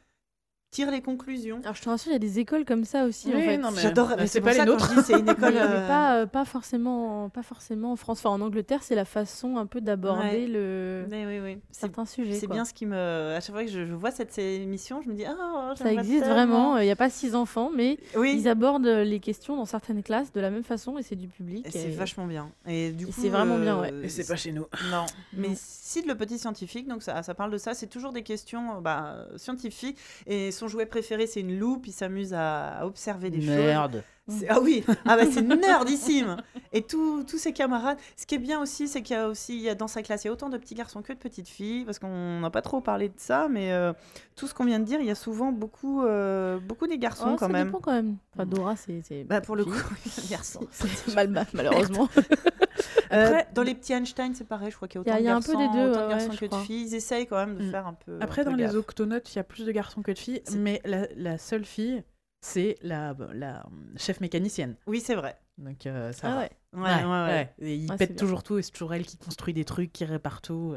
tirent 0.72 0.92
les 0.92 1.02
conclusions. 1.02 1.60
Alors 1.64 1.76
je 1.76 1.82
te 1.82 1.90
rassure, 1.90 2.12
il 2.12 2.14
y 2.14 2.16
a 2.16 2.20
des 2.20 2.38
écoles 2.40 2.64
comme 2.64 2.86
ça 2.86 3.06
aussi 3.06 3.30
en 3.34 3.38
Oui, 3.38 3.44
fait. 3.44 3.58
non, 3.58 3.72
mais- 3.72 3.82
J'adore, 3.82 4.10
bah, 4.10 4.16
mais 4.20 4.28
c'est 4.28 4.34
c'est 4.34 4.42
pas 4.42 4.54
les 4.54 4.66
nôtres. 4.66 4.92
C'est 5.04 5.20
une 5.20 5.28
école. 5.30 5.54
mais 5.54 5.60
euh, 5.62 5.88
pas, 5.88 6.16
euh, 6.22 6.26
pas, 6.28 6.46
forcément, 6.46 7.30
pas 7.30 7.42
forcément 7.44 7.94
en 7.94 7.96
France. 7.96 8.20
Enfin, 8.20 8.30
en 8.30 8.42
Angleterre, 8.42 8.84
c'est 8.84 8.96
la 8.96 9.06
façon 9.06 9.58
un 9.58 9.66
peu 9.66 9.82
d'aborder 9.82 10.20
Ouais. 10.20 10.48
le... 10.48 11.06
mais 11.10 11.26
oui, 11.26 11.40
oui. 11.44 11.58
C'est 11.72 11.82
certains 11.82 12.06
sujets. 12.06 12.36
c'est 12.36 12.46
quoi. 12.48 12.56
bien 12.56 12.66
ce 12.66 12.74
qui 12.74 12.86
me. 12.86 12.96
À 13.36 13.40
chaque 13.40 13.56
fois 13.56 13.64
que 13.64 13.72
je, 13.72 13.86
je 13.86 13.94
vois 13.94 14.12
cette 14.12 14.38
émission, 14.38 15.02
je 15.02 15.10
me 15.10 15.16
dis 15.16 15.26
Ah, 15.26 15.74
Ça 15.76 15.92
existe 15.92 16.26
vraiment. 16.26 16.78
Il 16.78 16.86
n'y 16.86 16.92
a 16.92 16.96
pas 16.96 17.10
six 17.10 17.34
enfants, 17.36 17.72
mais 17.76 17.98
Oui. 18.16 18.36
ils 18.38 18.48
abordent 18.48 18.86
les 18.86 19.20
questions 19.20 19.56
dans 19.58 19.66
certaines 19.66 20.04
classes 20.04 20.32
de 20.34 20.40
la 20.40 20.52
même 20.52 20.64
façon 20.64 20.98
et 20.98 21.04
c'est 21.04 21.16
du 21.16 21.28
public. 21.28 21.66
Et 21.66 21.72
c'est 21.72 21.88
et- 21.90 21.96
vachement 21.96 22.28
bien. 22.28 22.52
Et 22.68 22.92
du 22.92 23.06
et 23.06 23.08
coup, 23.08 23.14
c'est 23.20 23.30
vraiment 23.30 23.58
bien, 23.58 23.78
euh, 23.78 23.82
ouais. 23.82 23.94
Et 24.04 24.10
c'est 24.10 24.28
pas 24.28 24.36
chez 24.36 24.52
nous. 24.52 24.66
Non, 24.92 25.06
mais. 25.34 25.50
Sid 25.56 26.06
le 26.06 26.14
petit 26.16 26.38
scientifique, 26.38 26.88
donc 26.88 27.02
ça, 27.02 27.24
ça 27.24 27.34
parle 27.34 27.52
de 27.52 27.58
ça. 27.58 27.74
C'est 27.74 27.88
toujours 27.88 28.12
des 28.14 28.22
questions 28.22 28.78
euh, 28.78 28.80
bah, 28.82 29.26
scientifiques. 29.38 29.98
Et 30.28 30.52
son 30.60 30.68
jouet 30.68 30.86
préféré, 30.86 31.26
c'est 31.28 31.40
une 31.42 31.58
loupe. 31.58 31.88
Il 31.88 31.92
s'amuse 31.94 32.34
à, 32.34 32.80
à 32.80 32.86
observer 32.86 33.30
des 33.30 33.42
choses. 33.42 33.50
Merde. 33.56 34.04
C'est- 34.28 34.46
Ah 34.48 34.60
oui, 34.62 34.84
ah 35.08 35.18
bah 35.18 35.24
c'est 35.32 35.42
nerdissime. 35.42 36.38
Et 36.72 36.84
tous 36.84 37.24
tous 37.24 37.40
ses 37.40 37.52
camarades. 37.52 37.98
Ce 38.16 38.28
qui 38.28 38.36
est 38.36 38.40
bien 38.40 38.62
aussi, 38.62 38.88
c'est 38.88 39.02
qu'il 39.02 39.16
y 39.16 39.20
a 39.20 39.28
aussi 39.28 39.68
dans 39.76 39.88
sa 39.88 40.04
classe, 40.04 40.24
il 40.24 40.28
y 40.28 40.30
a 40.30 40.34
autant 40.34 40.50
de 40.50 40.58
petits 40.60 40.76
garçons 40.76 41.02
que 41.02 41.12
de 41.14 41.18
petites 41.18 41.48
filles, 41.48 41.84
parce 41.84 41.98
qu'on 41.98 42.40
n'a 42.40 42.52
pas 42.52 42.62
trop 42.62 42.80
parlé 42.80 43.10
de 43.10 43.16
ça, 43.18 43.48
mais 43.50 43.72
euh, 43.74 43.92
tout 44.36 44.46
ce 44.46 44.54
qu'on 44.54 44.66
vient 44.66 44.80
de 44.80 44.86
dire, 44.86 45.00
il 45.00 45.08
y 45.08 45.10
a 45.10 45.16
souvent 45.16 45.52
beaucoup, 45.52 46.04
euh, 46.04 46.60
beaucoup 46.60 46.86
des 46.86 47.00
garçons 47.00 47.30
Oh, 47.32 47.36
quand 47.40 47.48
ça 47.48 47.52
même. 47.54 47.68
dépend 47.70 47.80
quand 47.80 47.92
même. 47.94 48.18
Enfin, 48.36 48.46
Dora, 48.46 48.76
c'est. 48.76 49.24
Bah 49.24 49.42
pour 49.42 49.56
le 49.56 49.66
coup, 49.66 49.72
les 50.22 50.28
garçons. 50.30 50.62
C'est 50.70 51.16
mal 51.16 51.34
malheureusement. 51.54 52.08
Euh, 53.12 53.26
Après- 53.26 53.48
dans 53.54 53.64
les 53.64 53.74
petits 53.76 53.94
Einstein, 53.94 54.34
c'est 54.36 54.48
pareil, 54.48 54.70
je 54.72 54.76
crois 54.76 54.88
qu'il 54.88 55.02
y 55.06 55.10
a 55.10 55.20
Il 55.20 55.26
y 55.26 55.28
a- 55.28 55.38
autant 55.38 55.38
un 55.38 55.40
de 55.40 55.46
peu 55.46 55.54
garçons, 55.54 55.74
des 55.74 55.80
deux, 55.80 55.90
autant 55.90 56.00
de 56.02 56.04
ouais, 56.06 56.10
garçons 56.12 56.30
ouais, 56.30 56.36
je 56.36 56.46
que 56.46 56.46
de 56.56 56.56
filles. 56.62 56.86
Ils 56.88 56.96
essayent 56.96 57.26
quand 57.28 57.38
même 57.38 57.58
de 57.58 57.64
Mm. 57.64 57.72
faire 57.72 57.88
un 57.88 57.94
peu. 57.94 58.18
Après, 58.22 58.42
un 58.42 58.46
peu 58.46 58.52
dans 58.52 58.56
les 58.58 58.64
gaffe. 58.66 58.76
octonautes, 58.76 59.34
il 59.34 59.38
y 59.38 59.40
a 59.40 59.44
plus 59.44 59.66
de 59.66 59.72
garçons 59.72 60.02
que 60.02 60.12
de 60.12 60.18
filles, 60.20 60.42
mais 60.56 60.82
la, 60.86 61.08
la 61.16 61.38
seule 61.38 61.66
fille, 61.66 62.04
c'est 62.42 62.78
la, 62.82 63.16
la 63.34 63.58
euh, 63.62 63.70
chef 63.98 64.22
mécanicienne. 64.22 64.76
Oui, 64.88 65.02
c'est 65.02 65.16
vrai. 65.16 65.38
Donc 65.58 65.86
euh, 65.88 66.12
ça 66.14 66.28
Ah 66.30 66.36
va. 66.36 66.40
ouais. 66.42 66.52
Ouais, 66.74 67.04
ouais, 67.04 67.28
ouais. 67.28 67.54
Et 67.60 67.76
il 67.76 67.92
Ah, 67.92 67.98
pète 67.98 68.16
toujours 68.16 68.44
tout 68.44 68.58
et 68.60 68.62
c'est 68.62 68.72
toujours 68.72 68.94
elle 68.94 69.06
qui 69.06 69.18
construit 69.18 69.54
des 69.54 69.66
trucs, 69.66 69.92
qui 69.92 70.06
répare 70.06 70.42
tout. 70.42 70.76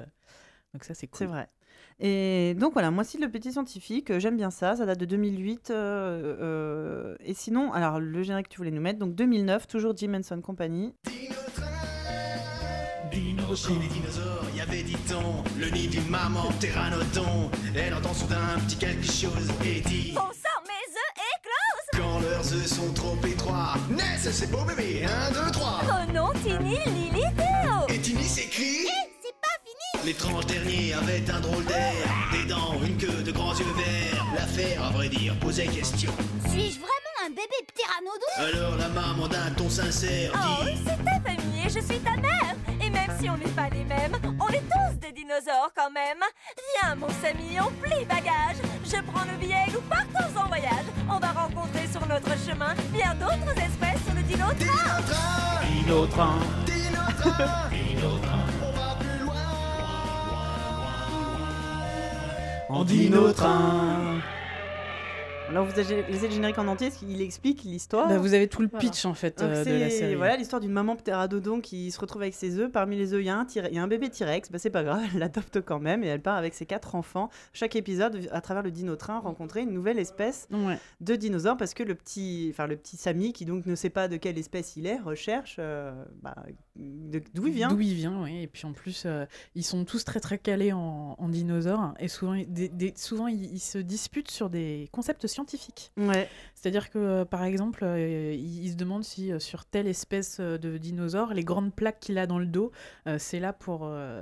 Donc 0.72 0.84
ça, 0.84 0.94
c'est 0.94 1.06
cool. 1.06 1.18
C'est 1.18 1.26
vrai. 1.26 1.48
Et 2.00 2.54
donc 2.58 2.72
voilà, 2.72 2.90
moi 2.90 3.02
aussi 3.04 3.18
le 3.18 3.28
petit 3.30 3.52
scientifique, 3.52 4.18
j'aime 4.18 4.36
bien 4.36 4.50
ça, 4.50 4.74
ça 4.74 4.86
date 4.86 4.98
de 4.98 5.04
2008. 5.04 5.70
euh, 5.70 6.36
euh, 6.40 7.16
et 7.20 7.34
sinon, 7.34 7.72
alors 7.72 8.00
le 8.00 8.22
générique 8.22 8.46
que 8.48 8.52
tu 8.54 8.56
voulais 8.58 8.70
nous 8.72 8.80
mettre, 8.80 8.98
donc 8.98 9.14
2009, 9.14 9.66
toujours 9.68 9.96
Jim 9.96 10.14
Henson 10.14 10.40
Company. 10.40 10.94
Chez 13.54 13.74
les 13.74 13.86
dinosaures, 13.88 14.44
il 14.50 14.56
y 14.56 14.60
avait 14.62 14.82
dit-on 14.82 15.44
le 15.60 15.68
nid 15.68 15.86
d'une 15.86 16.08
maman 16.08 16.50
pteranodon. 16.58 17.50
Elle 17.76 17.92
entend 17.92 18.14
soudain 18.14 18.40
un 18.56 18.60
petit 18.60 18.76
quelque 18.76 19.04
chose 19.04 19.46
et 19.62 19.80
dit 19.82 20.12
Bon 20.14 20.22
sang, 20.22 20.62
mes 20.66 20.72
œufs 20.96 22.00
Quand 22.00 22.20
leurs 22.20 22.52
œufs 22.54 22.66
sont 22.66 22.90
trop 22.94 23.14
étroits, 23.26 23.74
naissent 23.90 24.30
ces 24.30 24.46
beaux 24.46 24.64
bébés. 24.64 25.04
Un, 25.04 25.30
deux, 25.32 25.50
trois. 25.50 25.80
Oh 25.84 26.12
non, 26.14 26.30
Tini, 26.42 26.78
Lily, 26.86 27.24
Théo 27.36 27.86
Et 27.88 27.98
Tini 27.98 28.24
s'écrie 28.24 28.86
C'est 29.22 29.34
pas 29.42 29.58
fini 29.62 30.06
L'étrange 30.06 30.46
dernier 30.46 30.94
avait 30.94 31.30
un 31.30 31.40
drôle 31.40 31.64
d'air. 31.66 31.92
Des 32.32 32.46
dents, 32.48 32.80
une 32.82 32.96
queue, 32.96 33.22
de 33.22 33.32
grands 33.32 33.54
yeux 33.54 33.66
verts. 33.76 34.24
L'affaire, 34.34 34.82
à 34.84 34.90
vrai 34.92 35.10
dire, 35.10 35.36
posait 35.40 35.66
question. 35.66 36.10
Suis-je 36.48 36.78
vraiment 36.78 37.26
un 37.26 37.28
bébé 37.28 37.58
pteranodon 37.74 38.58
Alors 38.58 38.76
la 38.78 38.88
maman 38.88 39.28
d'un 39.28 39.50
ton 39.58 39.68
sincère 39.68 40.32
Oh, 40.34 40.64
dit 40.64 40.78
c'est 40.86 41.04
ta 41.04 41.20
famille 41.20 41.66
et 41.66 41.68
je 41.68 41.80
suis 41.80 42.00
ta 42.00 42.16
mère 42.16 42.56
Et 42.80 42.81
si 43.18 43.28
on 43.28 43.36
n'est 43.36 43.52
pas 43.54 43.68
les 43.70 43.84
mêmes, 43.84 44.16
on 44.40 44.48
est 44.48 44.60
tous 44.60 44.98
des 45.00 45.12
dinosaures 45.12 45.72
quand 45.76 45.90
même. 45.90 46.18
Viens 46.80 46.94
mon 46.94 47.08
Samy, 47.08 47.58
on 47.60 47.70
plie 47.82 48.04
bagage 48.04 48.56
Je 48.84 49.00
prends 49.02 49.24
le 49.24 49.38
billet, 49.38 49.66
nous 49.72 49.80
partons 49.82 50.38
en 50.38 50.48
voyage. 50.48 50.86
On 51.08 51.18
va 51.18 51.28
rencontrer 51.28 51.86
sur 51.90 52.06
notre 52.06 52.30
chemin 52.46 52.74
bien 52.92 53.14
d'autres 53.14 53.56
espèces 53.58 54.04
sur 54.04 54.14
le 54.14 54.22
dino 54.22 54.46
train 54.58 55.00
Dino 55.76 56.06
train. 56.06 56.38
En 62.68 62.84
dino 62.84 63.32
train. 63.32 64.41
Alors 65.52 65.66
vous 65.66 65.78
avez 65.78 66.02
laissé 66.10 66.28
le 66.28 66.32
générique 66.32 66.56
en 66.58 66.66
entier, 66.66 66.88
parce 66.88 66.98
qu'il 66.98 67.20
explique 67.20 67.62
l'histoire. 67.62 68.08
Bah, 68.08 68.16
vous 68.16 68.32
avez 68.32 68.48
tout 68.48 68.62
le 68.62 68.68
Voilà. 68.68 68.80
pitch 68.88 69.04
en 69.04 69.12
fait 69.12 69.42
euh, 69.42 69.62
de 69.64 69.70
la 69.70 69.90
série. 69.90 70.14
voilà 70.14 70.36
l'histoire 70.38 70.60
d'une 70.60 70.72
maman 70.72 70.96
pteranodon 70.96 71.60
qui 71.60 71.90
se 71.90 72.00
retrouve 72.00 72.22
avec 72.22 72.32
ses 72.34 72.58
œufs. 72.58 72.72
Parmi 72.72 72.96
les 72.96 73.12
œufs, 73.12 73.20
il 73.20 73.26
y 73.26 73.28
a 73.28 73.36
un, 73.36 73.44
Tyre- 73.44 73.68
il 73.68 73.74
y 73.74 73.78
a 73.78 73.82
un 73.82 73.86
bébé 73.86 74.08
T-Rex. 74.08 74.50
Bah, 74.50 74.58
c'est 74.58 74.70
pas 74.70 74.82
grave, 74.82 75.02
elle 75.12 75.20
l'adopte 75.20 75.60
quand 75.60 75.78
même 75.78 76.02
et 76.04 76.06
elle 76.06 76.22
part 76.22 76.36
avec 76.36 76.54
ses 76.54 76.64
quatre 76.64 76.94
enfants. 76.94 77.28
Chaque 77.52 77.76
épisode, 77.76 78.28
à 78.32 78.40
travers 78.40 78.62
le 78.62 78.70
dino-train, 78.70 79.18
rencontrer 79.18 79.60
une 79.60 79.72
nouvelle 79.72 79.98
espèce 79.98 80.48
Ouais. 80.50 80.78
de 81.02 81.16
dinosaures 81.16 81.58
parce 81.58 81.74
que 81.74 81.82
le 81.82 81.94
petit, 81.94 82.48
enfin 82.50 82.66
le 82.66 82.76
petit 82.76 82.96
Samy 82.96 83.34
qui 83.34 83.44
donc 83.44 83.66
ne 83.66 83.74
sait 83.74 83.90
pas 83.90 84.08
de 84.08 84.16
quelle 84.16 84.38
espèce 84.38 84.76
il 84.76 84.86
est 84.86 84.98
recherche 85.00 85.56
euh, 85.58 85.92
bah, 86.22 86.34
d'où 86.76 87.46
il 87.46 87.52
vient. 87.52 87.68
D'où 87.68 87.80
il 87.80 87.94
vient, 87.94 88.22
oui. 88.22 88.42
Et 88.42 88.46
puis 88.46 88.66
en 88.66 88.72
plus, 88.72 89.02
euh, 89.04 89.26
ils 89.54 89.64
sont 89.64 89.84
tous 89.84 90.04
très 90.04 90.20
très 90.20 90.38
calés 90.38 90.72
en, 90.72 91.14
en 91.18 91.28
dinosaures. 91.28 91.94
Et 91.98 92.08
souvent, 92.08 92.34
ils- 92.34 92.50
des- 92.52 92.68
des- 92.68 92.94
souvent 92.96 93.26
ils, 93.26 93.52
ils 93.52 93.60
se 93.60 93.78
disputent 93.78 94.30
sur 94.30 94.48
des 94.50 94.88
concepts 94.92 95.26
scientifiques. 95.26 95.92
Ouais. 95.96 96.28
C'est-à-dire 96.54 96.90
que, 96.90 96.98
euh, 96.98 97.24
par 97.24 97.44
exemple, 97.44 97.84
euh, 97.84 98.32
ils, 98.34 98.64
ils 98.64 98.70
se 98.72 98.76
demandent 98.76 99.04
si 99.04 99.30
sur 99.38 99.64
telle 99.64 99.86
espèce 99.86 100.40
de 100.40 100.78
dinosaure, 100.78 101.34
les 101.34 101.44
grandes 101.44 101.74
plaques 101.74 102.00
qu'il 102.00 102.18
a 102.18 102.26
dans 102.26 102.38
le 102.38 102.46
dos, 102.46 102.72
c'est 103.18 103.40
là 103.40 103.52
pour 103.52 103.80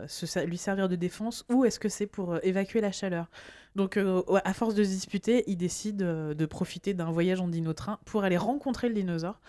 se 0.09 0.44
lui 0.44 0.59
servir 0.59 0.88
de 0.88 0.96
défense 0.96 1.44
ou 1.53 1.64
est-ce 1.64 1.78
que 1.78 1.88
c'est 1.88 2.07
pour 2.07 2.36
évacuer 2.44 2.80
la 2.80 2.92
chaleur 2.92 3.30
Donc, 3.76 3.96
euh, 3.96 4.22
à 4.44 4.53
force 4.55 4.74
de 4.74 4.82
se 4.84 4.88
disputer, 4.90 5.44
ils 5.46 5.57
décident 5.57 6.05
euh, 6.05 6.34
de 6.34 6.46
profiter 6.46 6.94
d'un 6.94 7.11
voyage 7.11 7.40
en 7.40 7.48
dinotrain 7.48 7.98
pour 8.05 8.24
aller 8.24 8.36
rencontrer 8.36 8.88
le 8.88 8.94
dinosaure 8.94 9.40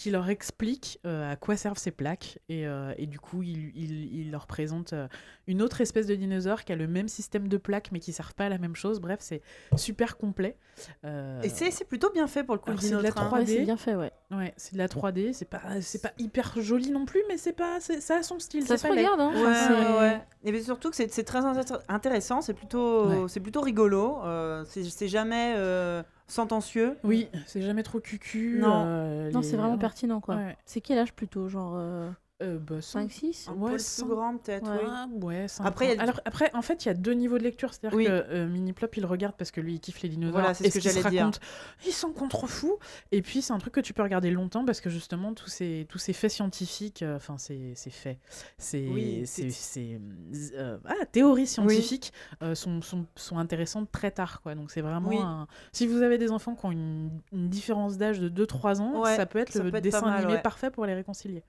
qui 0.00 0.10
leur 0.10 0.30
explique 0.30 0.98
euh, 1.04 1.30
à 1.30 1.36
quoi 1.36 1.58
servent 1.58 1.76
ces 1.76 1.90
plaques. 1.90 2.38
Et, 2.48 2.66
euh, 2.66 2.94
et 2.96 3.06
du 3.06 3.20
coup, 3.20 3.42
il, 3.42 3.70
il- 3.76 4.14
il 4.20 4.30
leur 4.30 4.46
présente 4.46 4.94
euh, 4.94 5.08
une 5.46 5.60
autre 5.60 5.82
espèce 5.82 6.06
de 6.06 6.14
dinosaure 6.14 6.64
qui 6.64 6.72
a 6.72 6.76
le 6.76 6.86
même 6.86 7.06
système 7.06 7.48
de 7.48 7.58
plaques 7.58 7.90
mais 7.92 7.98
qui 8.00 8.08
ne 8.10 8.14
servent 8.14 8.32
pas 8.34 8.46
à 8.46 8.48
la 8.48 8.56
même 8.56 8.74
chose. 8.74 8.98
Bref, 8.98 9.18
c'est 9.20 9.42
super 9.76 10.16
complet. 10.16 10.56
Euh, 11.04 11.42
Et 11.42 11.50
c'est 11.50 11.70
c'est 11.70 11.84
plutôt 11.84 12.10
bien 12.10 12.26
fait 12.28 12.44
pour 12.44 12.54
le 12.54 12.60
coup. 12.62 12.70
C'est 12.78 12.88
de 12.92 12.96
la 12.96 13.10
dino-train. 13.10 13.28
3D. 13.28 13.40
Ouais, 13.40 13.46
c'est 13.46 13.60
bien 13.64 13.76
fait, 13.76 13.94
ouais. 13.94 14.10
Ouais, 14.30 14.54
c'est 14.56 14.72
de 14.72 14.78
la 14.78 14.88
3D, 14.88 15.34
c'est 15.34 15.44
pas 15.44 15.60
c'est 15.82 16.00
pas 16.00 16.12
hyper 16.18 16.54
joli 16.62 16.90
non 16.92 17.04
plus 17.04 17.20
mais 17.28 17.36
c'est 17.36 17.52
pas 17.52 17.78
ça 17.80 18.16
a 18.16 18.22
son 18.22 18.38
style, 18.38 18.64
Ça 18.66 18.78
se 18.78 18.86
pas 18.88 18.94
laid. 18.94 19.02
regarde, 19.06 19.20
hein. 19.20 19.32
Ouais, 19.34 19.98
ouais. 19.98 20.20
Et 20.44 20.52
bien 20.52 20.62
surtout 20.62 20.88
que 20.88 20.96
c'est 20.96 21.12
c'est 21.12 21.24
très 21.24 21.40
intér- 21.40 21.80
intéressant, 21.88 22.40
c'est 22.40 22.54
plutôt, 22.54 23.06
Ouais. 23.06 23.24
c'est 23.28 23.40
plutôt 23.40 23.60
rigolo, 23.60 24.18
euh, 24.24 24.64
c'est 24.66 24.84
c'est 24.84 25.08
jamais 25.08 25.54
euh, 25.58 26.02
sentencieux. 26.30 26.96
Oui, 27.04 27.28
c'est 27.46 27.62
jamais 27.62 27.82
trop 27.82 28.00
cucu. 28.00 28.58
Non. 28.60 28.84
euh, 28.86 29.30
Non, 29.30 29.40
les- 29.40 29.46
c'est 29.46 29.56
vraiment 29.56 29.78
pertinent, 29.78 30.20
quoi. 30.20 30.36
Ouais. 30.36 30.56
C'est 30.64 30.80
quel 30.80 30.98
âge 30.98 31.12
plutôt 31.12 31.48
Genre. 31.48 31.74
euh, 31.76 32.10
Euh, 32.42 32.58
bah, 32.58 32.80
sans- 32.80 33.00
5-6 33.00 33.48
Un 33.48 33.52
Ouais, 33.52 33.58
poil 33.58 33.72
plus 33.74 33.84
sans- 33.86 34.06
grand, 34.06 34.36
peut-être, 34.38 34.70
Ouais. 34.70 34.78
oui. 35.12 35.22
Ouais, 35.24 35.48
cinq 35.48 35.66
Après, 35.66 35.86
il 35.86 35.88
y 35.88 35.90
a 35.90 35.94
ans. 35.94 35.96
du- 35.98 36.02
Alors, 36.04 36.20
après, 36.24 36.50
en 36.54 36.62
fait, 36.62 36.84
il 36.84 36.88
y 36.88 36.90
a 36.90 36.94
deux 36.94 37.12
niveaux 37.12 37.36
de 37.38 37.42
lecture. 37.42 37.74
C'est-à-dire 37.74 37.96
Oui. 37.98 38.06
que 38.06 38.10
euh, 38.10 38.48
Mini 38.48 38.72
Plop, 38.72 38.96
il 38.96 39.04
regarde 39.04 39.34
parce 39.36 39.50
que 39.50 39.60
lui, 39.60 39.74
il 39.74 39.80
kiffe 39.80 40.00
les 40.02 40.08
dinosaures. 40.08 40.40
Voilà, 40.40 40.54
c'est 40.54 40.64
et 40.66 40.70
ce 40.70 40.76
que 40.76 40.80
j'allais 40.80 41.08
dire. 41.10 41.20
raconte, 41.24 41.40
Ils 41.86 41.92
sont 41.92 42.12
contrefous. 42.12 42.78
Et 43.12 43.20
puis, 43.22 43.42
c'est 43.42 43.52
un 43.52 43.58
truc 43.58 43.74
que 43.74 43.80
tu 43.80 43.92
peux 43.92 44.02
regarder 44.02 44.30
longtemps 44.30 44.64
parce 44.64 44.80
que 44.80 44.88
justement, 44.90 45.34
tous 45.34 45.48
ces, 45.48 45.86
tous 45.90 45.98
ces 45.98 46.12
faits 46.12 46.30
scientifiques, 46.30 47.02
euh, 47.02 47.16
enfin, 47.16 47.36
c'est 47.38 47.72
c'est 47.74 47.90
faits, 47.90 48.18
c'est 48.58 48.86
Oui, 48.88 49.22
c'est- 49.26 49.50
c'est- 49.50 50.00
c'est, 50.32 50.54
euh, 50.56 50.78
ah, 50.86 51.04
théories 51.12 51.46
scientifiques 51.46 52.12
euh, 52.42 52.54
sont, 52.54 52.80
sont, 52.82 53.06
sont 53.16 53.38
intéressantes 53.38 53.90
très 53.92 54.10
tard. 54.10 54.40
Quoi. 54.42 54.54
Donc, 54.54 54.70
c'est 54.70 54.80
vraiment 54.80 55.08
Oui. 55.10 55.18
un... 55.20 55.46
Si 55.72 55.86
vous 55.86 56.02
avez 56.02 56.16
des 56.18 56.30
enfants 56.30 56.54
qui 56.54 56.64
ont 56.66 56.70
une, 56.72 57.10
une 57.32 57.48
différence 57.48 57.98
d'âge 57.98 58.18
de 58.18 58.28
2-3 58.28 58.80
ans, 58.80 59.02
Ouais, 59.02 59.16
ça 59.16 59.26
peut 59.26 59.38
être 59.38 59.52
ça 59.52 59.58
le 59.62 59.64
peut 59.64 59.68
être 59.68 59.74
pas 59.74 59.80
dessin 59.82 60.00
mal, 60.06 60.18
animé 60.20 60.32
ouais. 60.34 60.42
parfait 60.42 60.70
pour 60.70 60.86
les 60.86 60.94
réconcilier. 60.94 61.42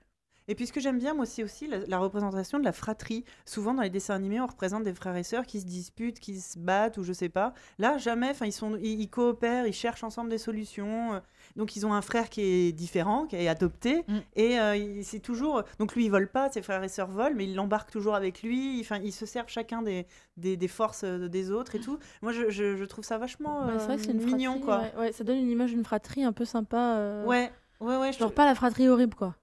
Et 0.52 0.54
puis 0.54 0.66
ce 0.66 0.72
que 0.74 0.80
j'aime 0.80 0.98
bien, 0.98 1.14
moi, 1.14 1.24
c'est 1.24 1.42
aussi 1.42 1.66
la, 1.66 1.78
la 1.86 1.96
représentation 1.98 2.58
de 2.58 2.64
la 2.64 2.72
fratrie. 2.72 3.24
Souvent, 3.46 3.72
dans 3.72 3.80
les 3.80 3.88
dessins 3.88 4.14
animés, 4.14 4.38
on 4.38 4.46
représente 4.46 4.82
des 4.82 4.92
frères 4.92 5.16
et 5.16 5.22
sœurs 5.22 5.46
qui 5.46 5.58
se 5.62 5.64
disputent, 5.64 6.20
qui 6.20 6.38
se 6.42 6.58
battent, 6.58 6.98
ou 6.98 7.04
je 7.04 7.14
sais 7.14 7.30
pas. 7.30 7.54
Là, 7.78 7.96
jamais. 7.96 8.28
Enfin, 8.28 8.44
ils 8.44 8.52
sont, 8.52 8.76
ils, 8.76 9.00
ils 9.00 9.08
coopèrent, 9.08 9.66
ils 9.66 9.72
cherchent 9.72 10.04
ensemble 10.04 10.28
des 10.28 10.36
solutions. 10.36 11.14
euh. 11.14 11.20
Donc, 11.56 11.74
ils 11.74 11.86
ont 11.86 11.94
un 11.94 12.02
frère 12.02 12.28
qui 12.28 12.42
est 12.42 12.72
différent, 12.72 13.24
qui 13.26 13.36
est 13.36 13.48
adopté, 13.48 14.04
Mm. 14.08 14.18
et 14.36 14.60
euh, 14.60 15.02
c'est 15.02 15.20
toujours. 15.20 15.62
Donc, 15.78 15.94
lui, 15.94 16.04
il 16.04 16.10
vole 16.10 16.28
pas, 16.28 16.50
ses 16.50 16.60
frères 16.60 16.82
et 16.84 16.88
sœurs 16.88 17.08
volent, 17.08 17.34
mais 17.34 17.44
il 17.44 17.54
l'embarque 17.54 17.90
toujours 17.90 18.14
avec 18.14 18.42
lui. 18.42 18.78
Enfin, 18.80 18.98
ils 19.02 19.12
se 19.12 19.24
servent 19.24 19.48
chacun 19.48 19.80
des, 19.80 20.06
des, 20.36 20.58
des 20.58 20.68
forces 20.68 21.04
euh, 21.04 21.28
des 21.28 21.50
autres 21.50 21.76
et 21.76 21.80
tout. 21.80 21.98
Moi, 22.20 22.32
je, 22.32 22.50
je- 22.50 22.76
je 22.76 22.84
trouve 22.84 23.04
ça 23.06 23.16
vachement 23.16 23.66
Bah, 23.66 23.76
vrai 23.78 23.96
mignon, 23.96 24.52
fratrie, 24.60 24.64
quoi. 24.66 24.78
Ouais, 24.80 24.92
ouais, 25.06 25.12
ça 25.12 25.24
donne 25.24 25.38
une 25.38 25.50
image 25.50 25.70
d'une 25.70 25.84
fratrie 25.84 26.24
un 26.24 26.32
peu 26.32 26.44
sympa. 26.44 26.96
euh, 26.98 27.24
Ouais, 27.26 27.50
ouais, 27.80 27.96
ouais. 27.96 28.12
Genre 28.12 28.32
pas 28.34 28.44
la 28.44 28.54
fratrie 28.54 28.88
horrible, 28.88 29.14
quoi. 29.14 29.34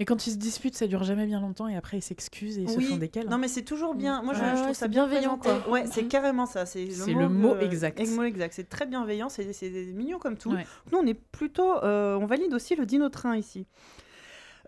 Et 0.00 0.04
quand 0.04 0.26
ils 0.28 0.30
se 0.32 0.36
disputent, 0.36 0.76
ça 0.76 0.86
dure 0.86 1.02
jamais 1.02 1.26
bien 1.26 1.40
longtemps 1.40 1.66
et 1.66 1.76
après 1.76 1.98
ils 1.98 2.02
s'excusent 2.02 2.56
et 2.58 2.62
ils 2.62 2.70
se 2.70 2.78
font 2.78 2.96
des 2.98 3.08
câlins. 3.08 3.30
Non, 3.30 3.38
mais 3.38 3.48
c'est 3.48 3.62
toujours 3.64 3.96
bien. 3.96 4.22
Moi, 4.22 4.32
je, 4.32 4.40
Ouais, 4.40 4.50
je 4.50 4.54
ouais, 4.54 4.62
trouve 4.62 4.74
ça 4.76 4.86
bienveillant, 4.86 5.38
quoi. 5.38 5.68
Ouais, 5.68 5.86
c'est 5.90 6.04
carrément 6.04 6.46
ça. 6.46 6.66
C'est 6.66 6.84
le 6.86 7.28
mot 7.28 7.54
que- 7.54 7.64
exact. 7.64 7.98
Le 7.98 8.14
mot 8.14 8.22
exact. 8.22 8.54
C'est 8.54 8.68
très 8.68 8.86
bienveillant. 8.86 9.28
C'est 9.28 9.52
c'est 9.52 9.70
mignon 9.94 10.18
comme 10.20 10.36
tout. 10.36 10.52
Ouais. 10.52 10.64
Nous, 10.92 10.98
on 10.98 11.06
est 11.06 11.14
plutôt. 11.14 11.82
euh, 11.82 12.16
on 12.16 12.26
valide 12.26 12.54
aussi 12.54 12.76
le 12.76 12.86
dino 12.86 13.08
train 13.08 13.36
ici. 13.36 13.66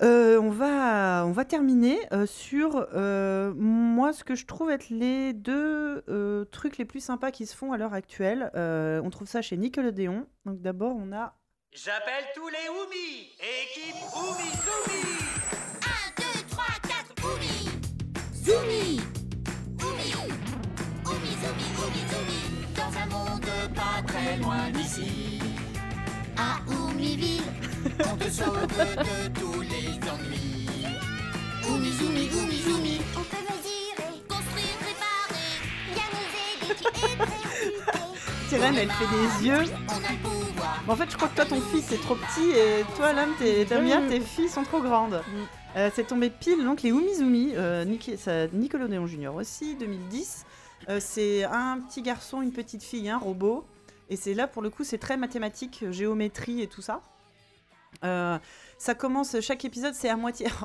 Euh, 0.02 0.40
on, 0.40 0.48
va, 0.50 1.24
on 1.26 1.30
va 1.32 1.44
terminer 1.44 1.98
euh, 2.14 2.24
sur 2.24 2.86
euh, 2.94 3.52
moi 3.54 4.14
ce 4.14 4.24
que 4.24 4.34
je 4.34 4.46
trouve 4.46 4.70
être 4.70 4.88
les 4.88 5.34
deux 5.34 6.02
euh, 6.08 6.46
trucs 6.46 6.78
les 6.78 6.86
plus 6.86 7.00
sympas 7.00 7.30
qui 7.30 7.44
se 7.44 7.54
font 7.54 7.72
à 7.72 7.76
l'heure 7.76 7.92
actuelle. 7.92 8.50
Euh, 8.56 9.02
on 9.04 9.10
trouve 9.10 9.28
ça 9.28 9.42
chez 9.42 9.58
Nickelodeon. 9.58 10.24
Donc 10.46 10.62
d'abord 10.62 10.96
on 10.96 11.12
a 11.12 11.34
J'appelle 11.72 12.24
tous 12.34 12.48
les 12.48 12.68
Oumis 12.68 13.30
Équipe 13.38 13.94
Oumi 14.16 14.50
Zoumi 14.66 15.02
1, 15.80 16.20
2, 16.20 16.46
3, 16.50 16.64
4, 16.82 17.14
Oumi 17.24 17.70
Zoumi 18.34 19.00
Oumi 19.80 20.14
Oumi, 21.06 21.30
Zoumi, 21.40 21.66
Oumi, 21.78 22.02
Zoumi 22.10 22.40
Dans 22.74 22.92
un 22.98 23.06
monde 23.06 23.46
pas 23.72 24.02
très 24.04 24.36
loin 24.38 24.70
d'ici. 24.72 25.38
À 26.36 26.58
Oumiville 26.72 27.42
On 28.12 28.16
te 28.16 28.28
sauve 28.28 28.66
de 28.66 29.28
tous 29.38 29.60
les 29.60 29.94
ennuis. 30.10 30.86
Oumi, 31.68 31.92
Zoumi, 31.92 32.28
Oumi, 32.34 32.62
Zoumi 32.62 33.00
On 33.16 33.22
peut 33.22 33.44
mesurer, 33.48 34.20
construire, 34.28 34.76
réparer 34.80 35.50
Bien 35.94 36.08
nous 36.10 36.66
aider, 36.66 36.74
tu 36.76 36.88
es 36.88 36.90
très 36.90 37.12
occupé 37.22 38.00
Tyrène, 38.48 38.76
elle 38.76 38.90
fait 38.90 39.06
des 39.06 39.46
yeux. 39.46 39.72
On 39.88 40.04
a 40.04 40.10
le 40.10 40.49
En 40.88 40.96
fait, 40.96 41.10
je 41.10 41.16
crois 41.16 41.28
que 41.28 41.36
toi, 41.36 41.44
ton 41.46 41.60
fils 41.60 41.90
est 41.92 42.00
trop 42.02 42.14
petit 42.16 42.50
et 42.50 42.84
toi, 42.96 43.12
t'aimes 43.38 43.84
bien, 43.84 44.06
tes 44.08 44.20
filles 44.20 44.48
sont 44.48 44.62
trop 44.64 44.80
grandes. 44.80 45.22
Euh, 45.76 45.90
c'est 45.94 46.06
tombé 46.06 46.30
pile, 46.30 46.64
donc 46.64 46.82
les 46.82 46.90
Umizumi, 46.90 47.52
euh, 47.54 47.84
ça- 48.16 48.48
Nickelodeon 48.48 49.06
Junior 49.06 49.34
aussi, 49.36 49.76
2010. 49.76 50.44
Euh, 50.88 50.98
c'est 51.00 51.44
un 51.44 51.78
petit 51.80 52.02
garçon, 52.02 52.42
une 52.42 52.52
petite 52.52 52.82
fille, 52.82 53.08
un 53.08 53.18
robot. 53.18 53.64
Et 54.08 54.16
c'est 54.16 54.34
là, 54.34 54.48
pour 54.48 54.62
le 54.62 54.70
coup, 54.70 54.82
c'est 54.82 54.98
très 54.98 55.16
mathématique, 55.16 55.84
géométrie 55.90 56.62
et 56.62 56.66
tout 56.66 56.82
ça. 56.82 57.02
Euh, 58.04 58.38
ça 58.78 58.94
commence, 58.94 59.40
chaque 59.40 59.64
épisode, 59.64 59.94
c'est 59.94 60.08
à 60.08 60.16
moitié. 60.16 60.46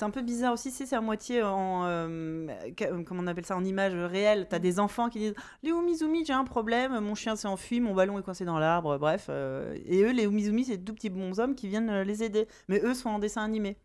C'est 0.00 0.06
un 0.06 0.10
peu 0.10 0.22
bizarre 0.22 0.54
aussi, 0.54 0.70
c'est 0.70 0.96
à 0.96 1.02
moitié 1.02 1.42
en. 1.42 1.84
euh, 1.84 2.46
ca- 2.78 2.88
comment 3.04 3.20
on 3.22 3.26
appelle 3.26 3.44
ça 3.44 3.54
En 3.54 3.62
image 3.66 3.92
réelle. 3.92 4.46
T'as 4.48 4.58
des 4.58 4.80
enfants 4.80 5.10
qui 5.10 5.18
disent 5.18 5.34
Les 5.62 5.68
Umizumi, 5.72 6.24
j'ai 6.24 6.32
un 6.32 6.44
problème, 6.44 6.98
mon 7.00 7.14
chien 7.14 7.36
s'est 7.36 7.48
enfui, 7.48 7.80
mon 7.80 7.92
ballon 7.94 8.18
est 8.18 8.22
coincé 8.22 8.46
dans 8.46 8.58
l'arbre, 8.58 8.96
bref. 8.96 9.26
euh, 9.28 9.76
et 9.84 10.02
eux, 10.02 10.12
les 10.12 10.24
Umizumi, 10.24 10.64
c'est 10.64 10.78
de 10.78 10.84
tout 10.86 10.94
petits 10.94 11.10
bonshommes 11.10 11.54
qui 11.54 11.68
viennent 11.68 11.90
euh, 11.90 12.02
les 12.02 12.22
aider. 12.22 12.48
Mais 12.68 12.80
eux 12.82 12.94
sont 12.94 13.10
en 13.10 13.18
dessin 13.18 13.44
animé. 13.44 13.76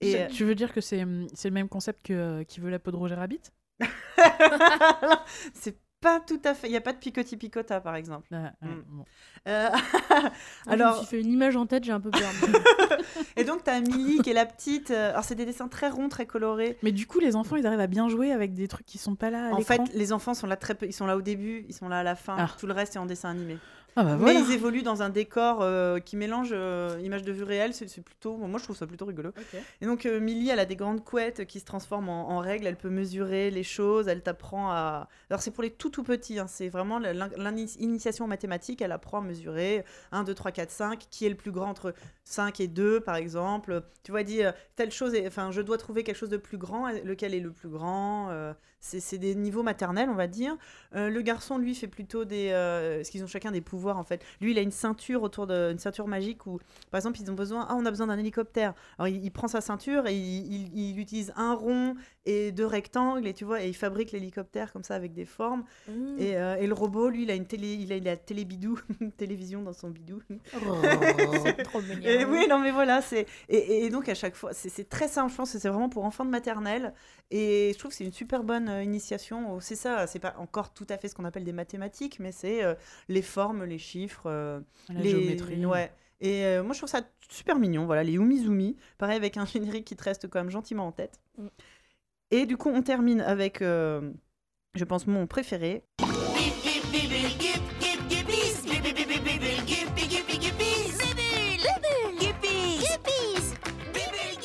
Et, 0.00 0.26
Tu 0.28 0.44
veux 0.44 0.54
dire 0.54 0.72
que 0.72 0.80
c'est 0.80 1.04
c'est 1.34 1.50
le 1.50 1.54
même 1.54 1.68
concept 1.68 2.06
que 2.06 2.14
euh, 2.14 2.44
qui 2.44 2.60
veut 2.60 2.70
la 2.70 2.78
peau 2.78 2.90
de 2.90 2.96
Roger 2.96 3.16
Rabbit? 3.16 3.42
C'est 5.52 5.76
pas 6.00 6.20
tout 6.20 6.40
à 6.44 6.54
fait. 6.54 6.68
Il 6.68 6.70
n'y 6.70 6.76
a 6.76 6.80
pas 6.80 6.92
de 6.92 6.98
picoti 6.98 7.36
picota, 7.36 7.80
par 7.80 7.96
exemple. 7.96 8.28
Ah, 8.32 8.52
ouais, 8.62 8.68
Mm. 8.68 8.82
bon. 8.88 9.04
Euh, 9.48 9.68
Alors, 10.10 10.30
je 10.66 10.68
me 10.70 10.72
alors, 10.72 10.96
suis 10.98 11.06
fait 11.06 11.20
une 11.20 11.30
image 11.32 11.56
en 11.56 11.66
tête, 11.66 11.84
j'ai 11.84 11.92
un 11.92 12.00
peu 12.00 12.10
peur. 12.10 12.22
et 13.36 13.44
donc, 13.44 13.64
t'as 13.64 13.80
Millie 13.80 14.18
qui 14.22 14.30
est 14.30 14.34
la 14.34 14.46
petite. 14.46 14.90
euh, 14.90 15.10
alors, 15.10 15.24
c'est 15.24 15.34
des 15.34 15.46
dessins 15.46 15.68
très 15.68 15.88
ronds, 15.88 16.08
très 16.08 16.26
colorés. 16.26 16.76
Mais 16.82 16.92
du 16.92 17.06
coup, 17.06 17.20
les 17.20 17.36
enfants, 17.36 17.56
ils 17.56 17.66
arrivent 17.66 17.80
à 17.80 17.86
bien 17.86 18.08
jouer 18.08 18.32
avec 18.32 18.54
des 18.54 18.68
trucs 18.68 18.86
qui 18.86 18.98
sont 18.98 19.14
pas 19.14 19.30
là 19.30 19.48
à 19.48 19.52
En 19.52 19.60
fait, 19.60 19.80
les 19.94 20.12
enfants 20.12 20.34
sont 20.34 20.46
là 20.46 20.56
très 20.56 20.74
peu. 20.74 20.86
Ils 20.86 20.92
sont 20.92 21.06
là 21.06 21.16
au 21.16 21.22
début, 21.22 21.64
ils 21.68 21.74
sont 21.74 21.88
là 21.88 22.00
à 22.00 22.02
la 22.02 22.14
fin. 22.16 22.36
Ah. 22.38 22.48
Tout 22.58 22.66
le 22.66 22.72
reste 22.72 22.96
est 22.96 22.98
en 23.00 23.06
dessin 23.06 23.30
animé. 23.30 23.56
Ah 23.98 24.04
bah 24.04 24.16
Mais 24.20 24.34
ils 24.34 24.52
évoluent 24.52 24.82
dans 24.82 25.00
un 25.02 25.08
décor 25.08 25.62
euh, 25.62 25.98
qui 26.00 26.16
mélange 26.16 26.50
euh, 26.52 27.00
images 27.02 27.22
de 27.22 27.32
vue 27.32 27.44
réelle. 27.44 27.72
C'est 27.72 27.88
c'est 27.88 28.02
plutôt. 28.02 28.36
bon, 28.36 28.46
moi, 28.46 28.58
je 28.58 28.64
trouve 28.64 28.76
ça 28.76 28.86
plutôt 28.86 29.06
rigolo. 29.06 29.30
Et 29.80 29.86
donc, 29.86 30.04
euh, 30.04 30.20
Millie, 30.20 30.50
elle 30.50 30.58
a 30.58 30.66
des 30.66 30.76
grandes 30.76 31.02
couettes 31.02 31.46
qui 31.46 31.60
se 31.60 31.64
transforment 31.64 32.10
en, 32.10 32.28
en 32.30 32.38
règles. 32.40 32.66
Elle 32.66 32.76
peut 32.76 32.90
mesurer 32.90 33.50
les 33.50 33.62
choses. 33.62 34.06
Elle 34.08 34.22
t'apprend 34.22 34.70
à. 34.70 35.08
Alors, 35.30 35.40
c'est 35.40 35.50
pour 35.50 35.62
les 35.62 35.70
tout 35.70 35.88
tout 35.88 36.02
petits. 36.02 36.38
hein, 36.38 36.46
C'est 36.46 36.68
vraiment 36.68 36.98
l'initiation 36.98 38.24
aux 38.26 38.28
mathématiques. 38.28 38.82
Elle 38.82 38.92
apprend 38.92 39.18
à 39.18 39.22
mesurer 39.22 39.84
1, 40.12 40.24
2, 40.24 40.34
3, 40.34 40.50
4, 40.52 40.70
5. 40.70 41.06
Qui 41.10 41.26
est 41.26 41.30
le 41.30 41.34
plus 41.34 41.50
grand 41.52 41.70
entre 41.70 41.94
5 42.24 42.60
et 42.60 42.68
2, 42.68 43.00
par 43.00 43.16
exemple. 43.16 43.82
Tu 44.02 44.10
vois, 44.10 44.20
elle 44.20 44.26
dit 44.26 44.42
telle 44.76 44.90
chose. 44.92 45.14
est- 45.14 45.26
Enfin, 45.26 45.50
je 45.52 45.60
dois 45.62 45.78
trouver 45.78 46.04
quelque 46.04 46.16
chose 46.16 46.28
de 46.30 46.36
plus 46.36 46.58
grand. 46.58 46.88
Lequel 47.04 47.34
est 47.34 47.40
le 47.40 47.50
plus 47.50 47.68
grand 47.68 48.28
euh, 48.30 48.52
C'est 49.00 49.18
des 49.18 49.34
niveaux 49.34 49.62
maternels, 49.62 50.08
on 50.10 50.14
va 50.14 50.26
dire. 50.26 50.56
Euh, 50.94 51.10
le 51.10 51.20
garçon, 51.22 51.58
lui, 51.58 51.74
fait 51.74 51.88
plutôt 51.88 52.24
des. 52.24 52.50
euh, 52.52 52.96
parce 52.98 53.10
qu'ils 53.10 53.22
ont 53.24 53.26
chacun 53.26 53.50
des 53.50 53.60
pouvoirs, 53.60 53.98
en 53.98 54.04
fait. 54.04 54.24
Lui, 54.40 54.52
il 54.52 54.58
a 54.58 54.62
une 54.62 54.70
ceinture 54.70 55.22
autour 55.22 55.46
de. 55.46 55.72
Une 55.72 55.78
ceinture 55.78 56.06
magique 56.06 56.46
où, 56.46 56.58
par 56.90 56.98
exemple, 56.98 57.18
ils 57.20 57.30
ont 57.30 57.34
besoin. 57.34 57.66
Ah, 57.68 57.74
on 57.76 57.84
a 57.86 57.90
besoin 57.90 58.06
d'un 58.06 58.18
hélicoptère. 58.18 58.74
Alors, 58.98 59.08
il, 59.08 59.24
il 59.24 59.30
prend 59.30 59.48
sa 59.48 59.60
ceinture 59.60 60.06
et 60.06 60.14
il, 60.16 60.52
il- 60.74 60.90
il 60.90 60.98
utilise 61.00 61.32
un 61.36 61.54
rond 61.54 61.94
et 62.24 62.50
deux 62.52 62.66
rectangles, 62.66 63.26
et 63.28 63.34
tu 63.34 63.44
vois, 63.44 63.62
et 63.62 63.68
il 63.68 63.74
fabrique 63.74 64.10
l'hélicoptère 64.12 64.72
comme 64.72 64.82
ça 64.82 64.94
avec 64.96 65.12
des 65.12 65.24
formes. 65.26 65.64
Mm. 65.88 66.16
Et, 66.18 66.36
euh, 66.36 66.56
et 66.56 66.66
le 66.66 66.74
robot, 66.74 67.08
lui, 67.08 67.22
il 67.22 67.30
a 67.30 67.34
une 67.34 67.46
télé, 67.46 67.74
il 67.74 67.92
a, 67.92 67.98
la 68.00 68.16
télébidou, 68.16 68.78
une 69.00 69.12
télévision 69.12 69.62
dans 69.62 69.72
son 69.72 69.90
bidou. 69.90 70.20
c'est 71.44 71.62
trop 71.62 71.80
mignon. 71.80 72.02
Et 72.04 72.24
oui, 72.24 72.46
non, 72.48 72.58
mais 72.58 72.70
voilà, 72.72 73.00
c'est 73.02 73.26
et, 73.48 73.84
et 73.84 73.90
donc 73.90 74.08
à 74.08 74.14
chaque 74.14 74.34
fois, 74.34 74.52
c'est 74.52 74.88
très 74.88 75.08
simple. 75.08 75.30
Je 75.32 75.36
pense 75.36 75.56
c'est 75.56 75.68
vraiment 75.68 75.88
pour 75.88 76.04
enfants 76.04 76.24
de 76.24 76.30
maternelle, 76.30 76.92
et 77.30 77.70
je 77.72 77.78
trouve 77.78 77.90
que 77.90 77.96
c'est 77.96 78.04
une 78.04 78.12
super 78.12 78.42
bonne 78.44 78.68
initiation. 78.82 79.58
C'est 79.60 79.76
ça, 79.76 80.06
c'est 80.06 80.18
pas 80.18 80.34
encore 80.38 80.72
tout 80.72 80.86
à 80.88 80.98
fait 80.98 81.08
ce 81.08 81.14
qu'on 81.14 81.24
appelle 81.24 81.44
des 81.44 81.52
mathématiques, 81.52 82.18
mais 82.20 82.32
c'est 82.32 82.64
euh, 82.64 82.74
les 83.08 83.22
formes, 83.22 83.64
les 83.64 83.78
chiffres, 83.78 84.26
euh, 84.26 84.60
La 84.88 85.00
les 85.00 85.10
géométrie. 85.10 85.66
ouais. 85.66 85.92
Et 86.20 86.44
euh, 86.46 86.62
moi, 86.62 86.72
je 86.72 86.78
trouve 86.78 86.88
ça 86.88 87.02
super 87.28 87.58
mignon. 87.58 87.84
Voilà, 87.86 88.02
les 88.02 88.14
Umizumi, 88.14 88.76
pareil 88.98 89.16
avec 89.16 89.36
un 89.36 89.44
générique 89.44 89.84
qui 89.84 89.96
te 89.96 90.02
reste 90.04 90.28
quand 90.28 90.38
même 90.40 90.50
gentiment 90.50 90.86
en 90.86 90.92
tête. 90.92 91.20
Mm. 91.38 91.46
Et 92.30 92.46
du 92.46 92.56
coup, 92.56 92.70
on 92.70 92.82
termine 92.82 93.20
avec, 93.20 93.62
euh, 93.62 94.10
je 94.74 94.84
pense, 94.84 95.06
mon 95.06 95.26
préféré. 95.26 95.84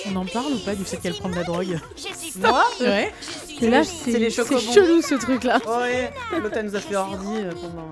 On 0.07 0.15
en 0.17 0.25
parle 0.25 0.53
ou 0.53 0.59
pas 0.59 0.75
du 0.75 0.84
fait 0.84 0.97
qu'elle 0.97 1.13
prend 1.13 1.29
de 1.29 1.36
la 1.36 1.43
drogue? 1.43 1.79
Moi? 2.38 2.65
Ouais. 2.82 3.13
Et 3.62 3.70
là, 3.70 3.84
c'est 3.84 4.18
les 4.18 4.30
c'est 4.30 4.59
chelou 4.59 5.01
ce 5.01 5.16
truc-là. 5.16 5.59
Ouais, 5.68 6.12
l'autre 6.39 6.55
elle 6.57 6.66
nous 6.66 6.76
a 6.76 6.80
fait 6.80 6.95
ordi 6.95 7.38
euh, 7.38 7.51
pendant. 7.51 7.91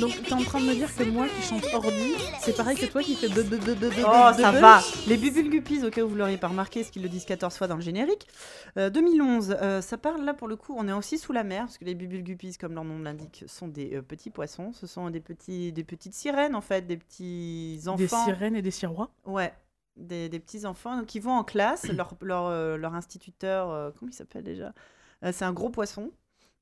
Donc 0.00 0.22
t'es 0.22 0.32
en 0.32 0.42
train 0.42 0.60
de 0.60 0.66
me 0.66 0.74
dire 0.74 0.94
que 0.94 1.02
moi 1.04 1.26
qui 1.28 1.42
chante 1.42 1.64
ordi, 1.74 2.14
c'est 2.40 2.56
pareil 2.56 2.76
que 2.76 2.86
toi 2.86 3.02
qui 3.02 3.14
fais 3.16 3.28
de 3.28 3.42
de 3.42 3.56
de 3.56 3.74
de 3.74 3.88
de 3.88 4.02
Oh, 4.06 4.32
ça 4.40 4.52
va 4.52 4.80
Les 5.06 5.16
Bubule 5.16 5.50
Guppies, 5.50 5.84
au 5.84 5.90
cas 5.90 6.02
où 6.02 6.08
vous 6.08 6.14
l'auriez 6.14 6.36
pas 6.36 6.48
remarqué, 6.48 6.84
ce 6.84 6.90
qu'ils 6.92 7.02
le 7.02 7.08
disent 7.08 7.24
14 7.24 7.56
fois 7.56 7.66
dans 7.66 7.76
le 7.76 7.82
générique. 7.82 8.26
Euh, 8.76 8.90
2011, 8.90 9.56
euh, 9.60 9.80
ça 9.80 9.98
parle 9.98 10.24
là 10.24 10.34
pour 10.34 10.48
le 10.48 10.56
coup, 10.56 10.74
on 10.76 10.86
est 10.88 10.92
aussi 10.92 11.18
sous 11.18 11.32
la 11.32 11.44
mer, 11.44 11.64
parce 11.64 11.78
que 11.78 11.84
les 11.84 11.94
Bubule 11.94 12.22
Guppies, 12.22 12.56
comme 12.56 12.74
leur 12.74 12.84
nom 12.84 12.98
l'indique, 13.00 13.44
sont 13.46 13.68
des 13.68 13.96
euh, 13.96 14.02
petits 14.02 14.30
poissons. 14.30 14.72
Ce 14.72 14.86
sont 14.86 15.10
des, 15.10 15.20
petits, 15.20 15.72
des 15.72 15.84
petites 15.84 16.14
sirènes, 16.14 16.54
en 16.54 16.60
fait, 16.60 16.86
des 16.86 16.96
petits 16.96 17.80
enfants. 17.86 17.96
Des 17.96 18.08
sirènes 18.08 18.56
et 18.56 18.62
des 18.62 18.70
sirois. 18.70 19.10
Ouais, 19.26 19.52
des, 19.98 20.28
des 20.28 20.38
petits 20.40 20.64
enfants 20.64 21.04
qui 21.04 21.20
vont 21.20 21.32
en 21.32 21.44
classe. 21.44 21.88
leur, 21.88 22.14
leur, 22.20 22.46
euh, 22.46 22.76
leur 22.76 22.94
instituteur, 22.94 23.70
euh, 23.70 23.90
comment 23.98 24.10
il 24.10 24.14
s'appelle 24.14 24.44
déjà? 24.44 24.72
Euh, 25.24 25.32
C'est 25.32 25.44
un 25.44 25.52
gros 25.52 25.70
poisson. 25.70 26.10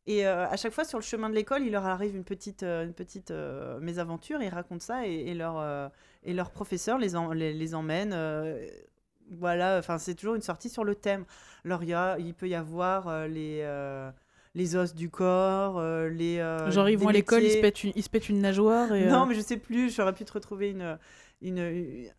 Et 0.08 0.26
euh, 0.26 0.46
à 0.48 0.56
chaque 0.56 0.72
fois, 0.72 0.84
sur 0.84 0.98
le 0.98 1.04
chemin 1.04 1.28
de 1.28 1.34
l'école, 1.34 1.62
il 1.62 1.72
leur 1.72 1.84
arrive 1.86 2.14
une 2.14 2.24
petite, 2.24 2.62
euh, 2.62 2.84
une 2.84 2.92
petite 2.94 3.30
euh, 3.32 3.80
mésaventure. 3.80 4.40
Ils 4.42 4.48
racontent 4.48 4.84
ça 4.84 5.06
et, 5.06 5.12
et 5.12 5.34
leur, 5.34 5.58
euh, 5.58 5.88
et 6.24 6.32
leur 6.32 6.50
professeur 6.50 6.98
les, 6.98 7.16
en- 7.16 7.32
les, 7.32 7.52
les 7.52 7.74
emmène. 7.74 8.14
voilà, 9.30 9.78
enfin, 9.78 9.98
c'est 9.98 10.14
toujours 10.14 10.34
une 10.36 10.42
sortie 10.42 10.68
sur 10.68 10.84
le 10.84 10.94
thème. 10.94 11.24
Alors, 11.64 11.82
il, 11.82 11.88
y 11.88 11.94
a, 11.94 12.16
il 12.18 12.34
peut 12.34 12.48
y 12.48 12.54
avoir 12.54 13.26
les, 13.28 13.66
les 14.54 14.76
os 14.76 14.94
du 14.94 15.10
corps, 15.10 15.78
euh, 15.78 16.08
les. 16.08 16.38
euh, 16.38 16.70
Genre, 16.70 16.88
ils 16.88 16.96
vont 16.96 17.08
à 17.08 17.12
l'école, 17.12 17.42
ils 17.42 17.50
se 17.50 17.56
métiers. 17.56 17.62
pètent 17.62 17.84
une, 17.84 17.92
ils 17.96 18.02
se 18.02 18.08
pètent 18.10 18.28
une 18.28 18.40
nageoire. 18.40 18.94
Et, 18.94 19.06
Non, 19.06 19.22
euh, 19.22 19.26
mais 19.26 19.34
je 19.34 19.40
sais 19.40 19.56
plus, 19.56 19.94
j'aurais 19.94 20.12
pu 20.14 20.24
te 20.24 20.32
retrouver 20.32 20.70
une, 20.70 20.96
une, 21.42 21.58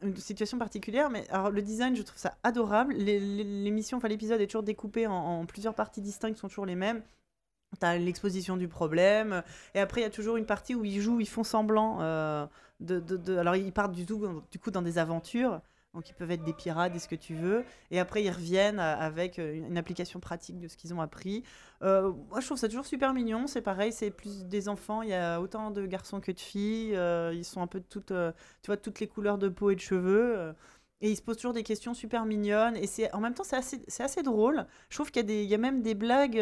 une 0.02 0.16
situation 0.18 0.58
particulière. 0.58 1.10
Mais 1.10 1.24
alors, 1.30 1.50
le 1.52 1.62
design, 1.62 1.96
je 1.96 2.02
trouve 2.02 2.20
ça 2.20 2.36
adorable. 2.44 2.94
L'émission, 2.96 3.98
enfin 3.98 4.10
l'épisode 4.10 4.42
est 4.42 4.48
toujours 4.48 4.64
découpé 4.64 5.08
en, 5.08 5.14
en 5.14 5.46
plusieurs 5.46 5.74
parties 5.74 6.02
distinctes 6.02 6.36
qui 6.36 6.42
sont 6.42 6.50
toujours 6.50 6.66
les 6.66 6.76
mêmes. 6.76 7.02
T'as 7.80 7.98
l'exposition 7.98 8.58
du 8.58 8.68
problème, 8.68 9.44
et 9.76 9.80
après 9.80 10.02
il 10.02 10.04
y 10.04 10.08
a 10.08 10.10
toujours 10.10 10.38
une 10.38 10.46
partie 10.46 10.76
où 10.76 10.84
ils 10.84 11.00
jouent, 11.02 11.20
ils 11.20 11.28
font 11.30 11.44
semblant 11.44 12.00
euh, 12.02 12.46
de, 12.80 13.00
de- 13.00 13.38
Alors 13.38 13.56
ils 13.56 13.72
partent 13.72 13.92
du, 13.94 14.06
tout, 14.06 14.44
du 14.52 14.60
coup 14.60 14.72
dans 14.72 14.82
des 14.82 14.98
aventures, 14.98 15.62
donc 15.94 16.10
ils 16.10 16.14
peuvent 16.14 16.32
être 16.32 16.44
des 16.44 16.54
pirates, 16.54 16.96
et 16.96 17.00
ce 17.00 17.08
que 17.08 17.16
tu 17.16 17.36
veux, 17.36 17.64
et 17.92 18.00
après 18.00 18.24
ils 18.24 18.32
reviennent 18.32 18.80
euh, 18.80 18.96
avec 18.98 19.40
euh, 19.40 19.54
une 19.56 19.78
application 19.78 20.20
pratique 20.20 20.60
de 20.60 20.68
ce 20.68 20.78
qu'ils 20.78 20.94
ont 20.94 21.02
appris. 21.02 21.44
Moi 21.82 22.40
je 22.40 22.46
trouve 22.46 22.58
ça 22.58 22.68
toujours 22.68 22.86
super 22.86 23.14
mignon, 23.14 23.48
c'est 23.48 23.62
pareil, 23.62 23.92
c'est 23.92 24.10
plus 24.12 24.46
des 24.46 24.70
enfants, 24.70 25.02
il 25.04 25.10
y 25.10 25.14
a 25.14 25.40
autant 25.40 25.72
de 25.72 25.86
garçons 25.86 26.20
que 26.20 26.32
de 26.32 26.40
filles, 26.40 26.98
ils 27.34 27.46
sont 27.46 27.62
un 27.62 27.68
peu 27.68 27.80
de 27.80 27.86
toutes, 27.88 28.08
tu 28.62 28.68
vois, 28.68 28.78
toutes 28.78 29.00
les 29.00 29.08
couleurs 29.08 29.38
de 29.38 29.50
peau 29.50 29.70
et 29.70 29.76
de 29.76 29.80
cheveux. 29.82 30.54
et 31.02 31.12
ils 31.12 31.16
se 31.16 31.22
posent 31.22 31.38
toujours 31.38 31.54
des 31.54 31.64
questions 31.64 31.94
super 31.94 32.26
mignonnes. 32.26 32.76
Et 32.78 32.88
en 33.14 33.20
même 33.20 33.34
temps, 33.34 33.44
c'est 33.44 33.56
assez, 33.56 33.80
assez 34.00 34.24
drôle. 34.24 34.66
Je 34.90 34.96
trouve 34.98 35.12
qu'il 35.12 35.30
y, 35.30 35.46
y 35.46 35.54
a 35.54 35.58
même 35.58 35.82
des 35.84 35.94
blagues 35.96 36.40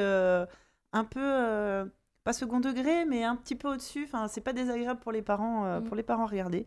un 0.96 1.04
peu, 1.04 1.20
euh, 1.22 1.86
pas 2.24 2.34
second 2.34 2.60
degré, 2.60 3.06
mais 3.06 3.24
un 3.24 3.36
petit 3.36 3.56
peu 3.56 3.68
au-dessus. 3.70 4.06
Enfin, 4.06 4.28
c'est 4.28 4.42
pas 4.42 4.54
désagréable 4.54 5.00
pour 5.00 5.12
les 5.12 5.22
parents, 5.22 5.66
euh, 5.66 5.80
Mm. 5.80 5.84
pour 5.84 5.96
les 5.96 6.04
parents 6.04 6.24
à 6.24 6.28
regarder. 6.28 6.66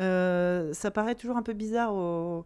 Euh, 0.00 0.72
ça 0.72 0.90
paraît 0.90 1.14
toujours 1.14 1.36
un 1.36 1.42
peu 1.42 1.52
bizarre 1.52 1.94
au, 1.94 2.44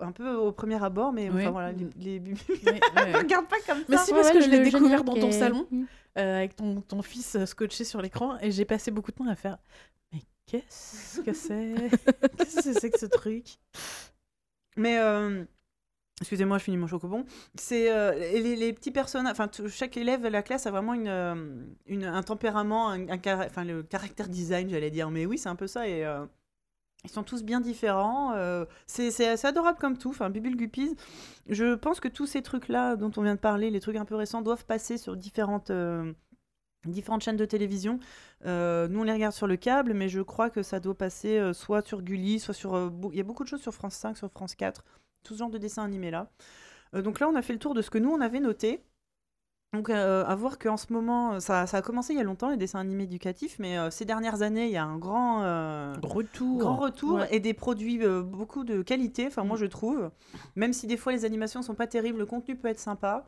un 0.00 0.12
peu 0.12 0.34
au 0.34 0.52
premier 0.52 0.82
abord, 0.82 1.12
mais 1.12 1.30
enfin 1.30 1.50
voilà, 1.50 1.72
les, 1.72 2.18
ouais. 2.20 2.34
regarde 3.18 3.46
pas 3.46 3.56
comme 3.66 3.78
Mais 3.88 3.96
ça. 3.96 4.04
si, 4.04 4.12
Ouais, 4.12 4.18
parce 4.20 4.28
ouais, 4.32 4.38
que 4.38 4.44
je 4.44 4.50
l'ai 4.50 4.60
découvert 4.60 5.04
dans 5.04 5.14
ton 5.14 5.28
est- 5.28 5.38
salon, 5.38 5.66
Mm. 5.70 5.84
euh, 6.18 6.36
avec 6.38 6.56
ton, 6.56 6.80
ton 6.82 7.02
fils 7.02 7.44
scotché 7.46 7.84
sur 7.84 8.02
l'écran, 8.02 8.36
et 8.40 8.50
j'ai 8.50 8.64
passé 8.64 8.90
beaucoup 8.90 9.12
de 9.12 9.16
temps 9.16 9.28
à 9.28 9.36
faire 9.36 9.58
Mais 10.12 10.20
qu'est-ce 10.46 11.20
que 11.20 11.32
c'est? 11.32 11.74
Qu'est-ce 12.38 12.68
que 12.68 12.80
c'est 12.80 12.90
que 12.90 12.98
ce 12.98 13.06
truc? 13.06 13.58
Mais 14.76 14.98
euh, 14.98 15.44
excusez-moi, 16.20 16.58
je 16.58 16.64
finis 16.64 16.76
mon 16.76 16.86
chocobon. 16.86 17.24
C'est 17.56 17.92
euh, 17.92 18.12
les, 18.14 18.72
petits 18.72 18.90
personnages. 18.90 19.32
Enfin, 19.32 19.50
chaque 19.68 19.96
élève 19.96 20.22
de 20.22 20.28
la 20.28 20.42
classe 20.42 20.66
a 20.66 20.70
vraiment 20.70 20.94
une, 20.94 21.08
euh, 21.08 21.34
un 21.88 22.22
tempérament, 22.22 22.90
un, 22.90 23.04
le 23.64 23.82
caractère 23.82 24.28
design, 24.28 24.70
j'allais 24.70 24.90
dire. 24.90 25.10
Mais 25.10 25.26
oui, 25.26 25.38
c'est 25.38 25.48
un 25.48 25.56
peu 25.56 25.66
ça. 25.66 25.88
Et 25.88 26.04
euh, 26.04 26.24
ils 27.04 27.10
sont 27.10 27.22
tous 27.22 27.42
bien 27.44 27.60
différents. 27.60 28.34
c'est 28.86 29.28
assez 29.28 29.46
adorable 29.46 29.78
comme 29.78 29.98
tout. 29.98 30.10
Enfin, 30.10 30.30
Bubble 30.30 30.56
Guppies. 30.56 30.96
Je 31.48 31.74
pense 31.74 32.00
que 32.00 32.08
tous 32.08 32.26
ces 32.26 32.42
trucs-là 32.42 32.96
dont 32.96 33.12
on 33.16 33.22
vient 33.22 33.34
de 33.34 33.40
parler, 33.40 33.70
les 33.70 33.80
trucs 33.80 33.96
un 33.96 34.04
peu 34.04 34.16
récents, 34.16 34.42
doivent 34.42 34.64
passer 34.64 34.98
sur 34.98 35.16
différentes. 35.16 35.70
différentes 36.86 37.22
chaînes 37.22 37.36
de 37.36 37.44
télévision. 37.44 38.00
Nous, 38.44 38.50
on 39.00 39.04
les 39.04 39.12
regarde 39.12 39.34
sur 39.34 39.46
le 39.46 39.56
câble, 39.56 39.92
mais 39.92 40.08
je 40.08 40.20
crois 40.22 40.50
que 40.50 40.62
ça 40.62 40.80
doit 40.80 40.96
passer 40.96 41.52
soit 41.52 41.86
sur 41.86 42.02
Gulli, 42.02 42.40
soit 42.40 42.54
sur... 42.54 42.90
Il 43.12 43.18
y 43.18 43.20
a 43.20 43.24
beaucoup 43.24 43.44
de 43.44 43.48
choses 43.48 43.62
sur 43.62 43.74
France 43.74 43.94
5, 43.94 44.16
sur 44.16 44.30
France 44.30 44.56
4, 44.56 44.82
tout 45.26 45.34
ce 45.34 45.38
genre 45.40 45.50
de 45.50 45.58
dessins 45.58 45.84
animés 45.84 46.10
là. 46.10 46.28
Euh, 46.94 47.02
donc 47.02 47.20
là, 47.20 47.28
on 47.28 47.34
a 47.34 47.42
fait 47.42 47.52
le 47.52 47.58
tour 47.58 47.74
de 47.74 47.82
ce 47.82 47.90
que 47.90 47.98
nous, 47.98 48.10
on 48.10 48.20
avait 48.20 48.40
noté. 48.40 48.82
Donc 49.72 49.90
euh, 49.90 50.24
à 50.24 50.34
voir 50.36 50.58
qu'en 50.58 50.76
ce 50.76 50.92
moment, 50.92 51.34
euh, 51.34 51.40
ça, 51.40 51.66
ça 51.66 51.78
a 51.78 51.82
commencé 51.82 52.12
il 52.14 52.16
y 52.16 52.20
a 52.20 52.22
longtemps, 52.22 52.48
les 52.50 52.56
dessins 52.56 52.78
animés 52.78 53.02
éducatifs, 53.04 53.58
mais 53.58 53.76
euh, 53.76 53.90
ces 53.90 54.04
dernières 54.04 54.40
années, 54.42 54.66
il 54.66 54.72
y 54.72 54.76
a 54.76 54.84
un 54.84 54.96
grand... 54.96 55.42
euh, 55.42 55.92
Retour. 56.02 56.58
grand 56.58 56.76
retour 56.76 57.14
Ouais. 57.18 57.28
et 57.34 57.40
des 57.40 57.52
produits 57.52 57.98
beaucoup 58.22 58.64
de 58.64 58.82
qualité, 58.82 59.26
enfin 59.26 59.42
moi 59.44 59.56
Mm. 59.56 59.60
je 59.60 59.66
trouve. 59.66 60.10
Même 60.54 60.72
si 60.72 60.86
des 60.86 60.96
fois 60.96 61.12
les 61.12 61.24
animations 61.24 61.60
sont 61.62 61.74
pas 61.74 61.86
terribles, 61.88 62.18
le 62.20 62.26
contenu 62.26 62.56
peut 62.56 62.68
être 62.68 62.78
sympa. 62.78 63.26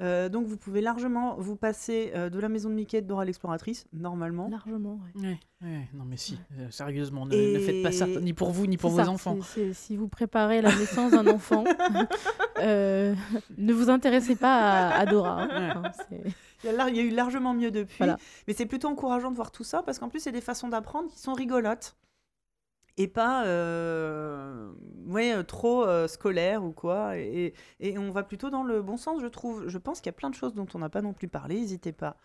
Euh, 0.00 0.28
donc 0.28 0.46
vous 0.46 0.56
pouvez 0.56 0.80
largement 0.80 1.36
vous 1.38 1.56
passer 1.56 2.12
euh, 2.14 2.30
de 2.30 2.38
la 2.38 2.48
maison 2.48 2.70
de 2.70 2.74
Mickey 2.74 3.02
de 3.02 3.06
Dora 3.06 3.24
l'exploratrice, 3.24 3.86
normalement. 3.92 4.48
Largement, 4.50 4.98
ouais. 5.16 5.22
Ouais, 5.22 5.38
ouais, 5.62 5.88
non 5.94 6.04
mais 6.06 6.16
si, 6.16 6.38
euh, 6.58 6.70
sérieusement, 6.70 7.26
ne, 7.26 7.34
Et- 7.34 7.54
ne 7.54 7.58
faites 7.58 7.82
pas 7.82 7.92
ça, 7.92 8.06
ni 8.06 8.32
pour 8.32 8.50
vous, 8.50 8.66
ni 8.66 8.76
pour 8.78 8.90
vos 8.90 9.02
ça, 9.04 9.10
enfants. 9.10 9.36
si 9.72 9.96
vous 9.96 10.08
préparez 10.08 10.62
la 10.62 10.74
naissance 10.74 11.12
d'un 11.12 11.26
enfant, 11.26 11.64
euh, 12.60 13.14
ne 13.58 13.72
vous 13.72 13.90
intéressez 13.90 14.36
pas 14.36 14.88
à, 14.88 14.98
à 15.00 15.06
Dora. 15.06 15.42
hein. 15.42 15.48
Ouais. 15.48 15.70
Enfin, 15.76 15.92
c'est- 16.08 16.32
Il 16.62 16.66
y, 16.66 16.68
a 16.68 16.72
lar- 16.76 16.88
il 16.90 16.96
y 16.96 17.00
a 17.00 17.02
eu 17.02 17.10
largement 17.10 17.54
mieux 17.54 17.70
depuis. 17.70 17.96
Voilà. 17.98 18.18
Mais 18.46 18.52
c'est 18.54 18.66
plutôt 18.66 18.88
encourageant 18.88 19.30
de 19.30 19.36
voir 19.36 19.50
tout 19.50 19.64
ça 19.64 19.82
parce 19.82 19.98
qu'en 19.98 20.08
plus, 20.10 20.20
c'est 20.20 20.32
des 20.32 20.42
façons 20.42 20.68
d'apprendre 20.68 21.08
qui 21.10 21.18
sont 21.18 21.32
rigolotes. 21.32 21.96
Et 23.02 23.08
pas 23.08 23.46
euh, 23.46 24.70
ouais, 25.06 25.32
euh, 25.34 25.42
trop 25.42 25.84
euh, 25.84 26.06
scolaire 26.08 26.64
ou 26.64 26.72
quoi. 26.72 27.16
Et, 27.16 27.54
et 27.80 27.96
on 27.98 28.10
va 28.12 28.22
plutôt 28.22 28.50
dans 28.50 28.62
le 28.62 28.82
bon 28.82 28.96
sens, 28.96 29.20
je 29.22 29.26
trouve. 29.26 29.68
Je 29.68 29.78
pense 29.78 30.00
qu'il 30.00 30.06
y 30.08 30.14
a 30.14 30.18
plein 30.18 30.30
de 30.30 30.34
choses 30.34 30.54
dont 30.54 30.66
on 30.74 30.78
n'a 30.78 30.88
pas 30.90 31.00
non 31.02 31.12
plus 31.12 31.28
parlé. 31.28 31.54
N'hésitez 31.60 31.92
pas. 31.92 32.16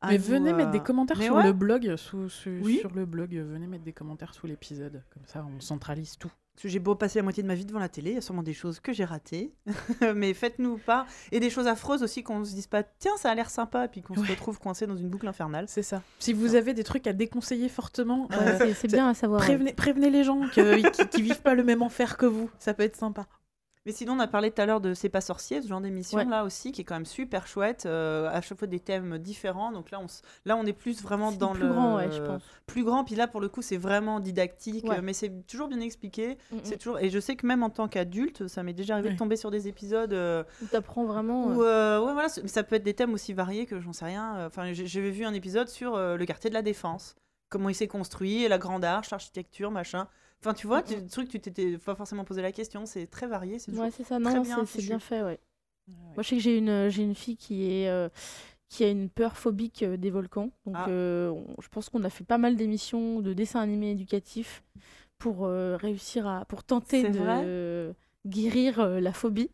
à 0.00 0.08
Mais 0.10 0.18
venez 0.18 0.52
mettre 0.52 0.70
des 0.72 0.80
commentaires 0.80 1.18
mais 1.18 1.26
sur 1.26 1.36
ouais. 1.36 1.44
le 1.44 1.52
blog, 1.52 1.96
sous, 1.96 2.28
sous- 2.28 2.50
Oui. 2.62 2.78
sur 2.78 2.92
le 2.92 3.06
blog, 3.06 3.34
venez 3.34 3.66
mettre 3.66 3.84
des 3.84 3.92
commentaires 3.92 4.34
sous 4.34 4.46
l'épisode, 4.46 5.02
comme 5.14 5.22
ça 5.26 5.46
on 5.56 5.60
centralise 5.60 6.18
tout. 6.18 6.32
Parce 6.56 6.62
que 6.62 6.68
j'ai 6.70 6.78
beau 6.78 6.94
passer 6.94 7.18
la 7.18 7.22
moitié 7.22 7.42
de 7.42 7.48
ma 7.48 7.54
vie 7.54 7.66
devant 7.66 7.78
la 7.80 7.90
télé, 7.90 8.12
il 8.12 8.14
y 8.14 8.16
a 8.16 8.22
sûrement 8.22 8.42
des 8.42 8.54
choses 8.54 8.80
que 8.80 8.90
j'ai 8.94 9.04
ratées. 9.04 9.52
mais 10.14 10.32
faites-nous 10.32 10.78
pas. 10.78 11.04
Et 11.30 11.38
des 11.38 11.50
choses 11.50 11.66
affreuses 11.66 12.02
aussi 12.02 12.22
qu'on 12.22 12.42
se 12.46 12.54
dise 12.54 12.66
pas, 12.66 12.82
tiens, 12.82 13.12
ça 13.18 13.30
a 13.30 13.34
l'air 13.34 13.50
sympa, 13.50 13.84
et 13.84 13.88
puis 13.88 14.00
qu'on 14.00 14.14
se 14.14 14.30
retrouve 14.30 14.58
coincé 14.58 14.86
dans 14.86 14.96
une 14.96 15.10
boucle 15.10 15.28
infernale. 15.28 15.66
C'est 15.68 15.82
ça. 15.82 16.00
Si 16.18 16.32
vous 16.32 16.54
avez 16.54 16.72
des 16.72 16.82
trucs 16.82 17.06
à 17.06 17.12
déconseiller 17.12 17.68
fortement, 17.68 18.26
ouais, 18.30 18.36
euh, 18.38 18.74
c'est- 18.74 18.88
bien 18.88 19.06
à 19.06 19.12
savoir. 19.12 19.42
prévenez, 19.42 19.74
prévenez 19.74 20.08
les 20.08 20.24
gens 20.24 20.40
que- 20.48 20.76
qui, 20.90 21.08
qui 21.08 21.20
vivent 21.22 21.42
pas 21.42 21.52
le 21.54 21.62
même 21.62 21.82
enfer 21.82 22.16
que 22.16 22.24
vous, 22.24 22.48
ça 22.58 22.72
peut 22.72 22.84
être 22.84 22.96
sympa. 22.96 23.26
Mais 23.86 23.92
sinon, 23.92 24.14
on 24.14 24.18
a 24.18 24.26
parlé 24.26 24.50
tout 24.50 24.60
à 24.60 24.66
l'heure 24.66 24.80
de 24.80 24.92
C'est 24.94 25.08
pas 25.08 25.20
sorcier, 25.20 25.62
ce 25.62 25.68
genre 25.68 25.80
d'émission 25.80 26.18
Ouais. 26.18 26.24
là 26.24 26.44
aussi, 26.44 26.72
qui 26.72 26.80
est 26.80 26.84
quand 26.84 26.96
même 26.96 27.06
super 27.06 27.46
chouette. 27.46 27.86
euh, 27.86 28.28
à 28.28 28.40
chaque 28.40 28.58
fois 28.58 28.66
des 28.66 28.80
thèmes 28.80 29.16
différents. 29.18 29.70
Donc 29.70 29.90
là, 29.92 30.00
on, 30.00 30.06
s- 30.06 30.22
là, 30.44 30.56
on 30.56 30.66
est 30.66 30.72
plus 30.72 31.00
vraiment 31.02 31.30
dans 31.32 31.52
plus 31.52 31.62
le 31.62 31.68
grand, 31.68 31.96
ouais, 31.96 32.10
je 32.10 32.20
pense. 32.20 32.42
plus 32.66 32.82
grand. 32.84 33.04
Puis 33.04 33.14
là, 33.14 33.28
pour 33.28 33.40
le 33.40 33.48
coup, 33.48 33.62
c'est 33.62 33.76
vraiment 33.76 34.18
didactique, 34.20 34.84
Ouais. 34.88 35.00
mais 35.00 35.12
c'est 35.12 35.30
toujours 35.46 35.68
bien 35.68 35.78
expliqué. 35.80 36.36
Mm. 36.50 36.56
C'est 36.64 36.76
toujours. 36.78 36.98
Et 36.98 37.10
je 37.10 37.20
sais 37.20 37.36
que 37.36 37.46
même 37.46 37.62
en 37.62 37.70
tant 37.70 37.86
qu'adulte, 37.86 38.48
ça 38.48 38.62
m'est 38.64 38.72
déjà 38.72 38.94
arrivé 38.94 39.10
de 39.12 39.16
tomber 39.16 39.36
sur 39.36 39.50
des 39.52 39.68
épisodes 39.68 40.12
euh, 40.12 40.42
Où 40.62 40.66
t'apprends 40.66 41.04
vraiment. 41.04 41.46
où, 41.46 41.62
euh, 41.62 41.66
euh, 42.00 42.04
ouais, 42.04 42.12
voilà, 42.12 42.28
ça 42.28 42.62
peut 42.64 42.74
être 42.74 42.82
des 42.82 42.94
thèmes 42.94 43.14
aussi 43.14 43.32
variés 43.34 43.66
que 43.66 43.78
j'en 43.80 43.92
sais 43.92 44.04
rien. 44.06 44.46
Enfin, 44.46 44.72
j'avais 44.72 45.10
vu 45.12 45.24
un 45.24 45.32
épisode 45.34 45.68
sur 45.68 45.96
le 45.96 46.24
quartier 46.24 46.50
de 46.50 46.54
la 46.54 46.62
Défense, 46.62 47.14
comment 47.50 47.68
il 47.68 47.74
s'est 47.76 47.86
construit, 47.86 48.48
la 48.48 48.58
grande 48.58 48.84
arche, 48.84 49.10
l'architecture, 49.10 49.70
machin. 49.70 50.08
Enfin, 50.40 50.54
tu 50.54 50.66
vois, 50.66 50.80
Mm, 50.80 50.84
tu- 50.84 50.94
des 51.02 51.06
trucs, 51.08 51.28
tu 51.28 51.40
t'étais 51.40 51.78
pas 51.78 51.94
forcément 51.94 52.24
posé 52.24 52.42
la 52.42 52.52
question. 52.52 52.86
C'est 52.86 53.06
très 53.06 53.26
varié. 53.26 53.58
C'est 53.58 53.72
Ouais, 53.72 53.90
c'est 53.90 54.04
ça. 54.04 54.20
très 54.20 54.34
Non, 54.34 54.42
bien 54.42 54.64
c'est- 54.64 54.82
bien 54.82 54.98
fait, 54.98 55.22
ouais. 55.22 55.38
Moi, 55.88 56.22
je 56.22 56.28
sais 56.28 56.36
que 56.36 56.42
j'ai 56.42 56.58
une, 56.58 56.88
j'ai 56.88 57.02
une 57.02 57.14
fille 57.14 57.36
qui 57.36 57.70
est 57.70 57.88
euh, 57.88 58.08
qui 58.68 58.82
a 58.82 58.88
une 58.90 59.08
peur 59.08 59.36
phobique 59.36 59.84
euh, 59.84 59.96
des 59.96 60.10
volcans. 60.10 60.50
Donc, 60.66 60.74
Ah. 60.76 60.88
euh, 60.88 61.30
on- 61.30 61.60
je 61.62 61.68
pense 61.68 61.88
qu'on 61.88 62.02
a 62.02 62.10
fait 62.10 62.24
pas 62.24 62.38
mal 62.38 62.56
d'émissions 62.56 63.20
de 63.20 63.32
dessins 63.32 63.60
animés 63.60 63.92
éducatifs 63.92 64.64
pour 65.18 65.46
euh, 65.46 65.76
réussir 65.76 66.26
à, 66.26 66.44
pour 66.46 66.64
tenter 66.64 67.08
de 67.10 67.94
guérir 68.26 68.80
euh, 68.80 68.98
la 69.00 69.12
phobie. 69.12 69.50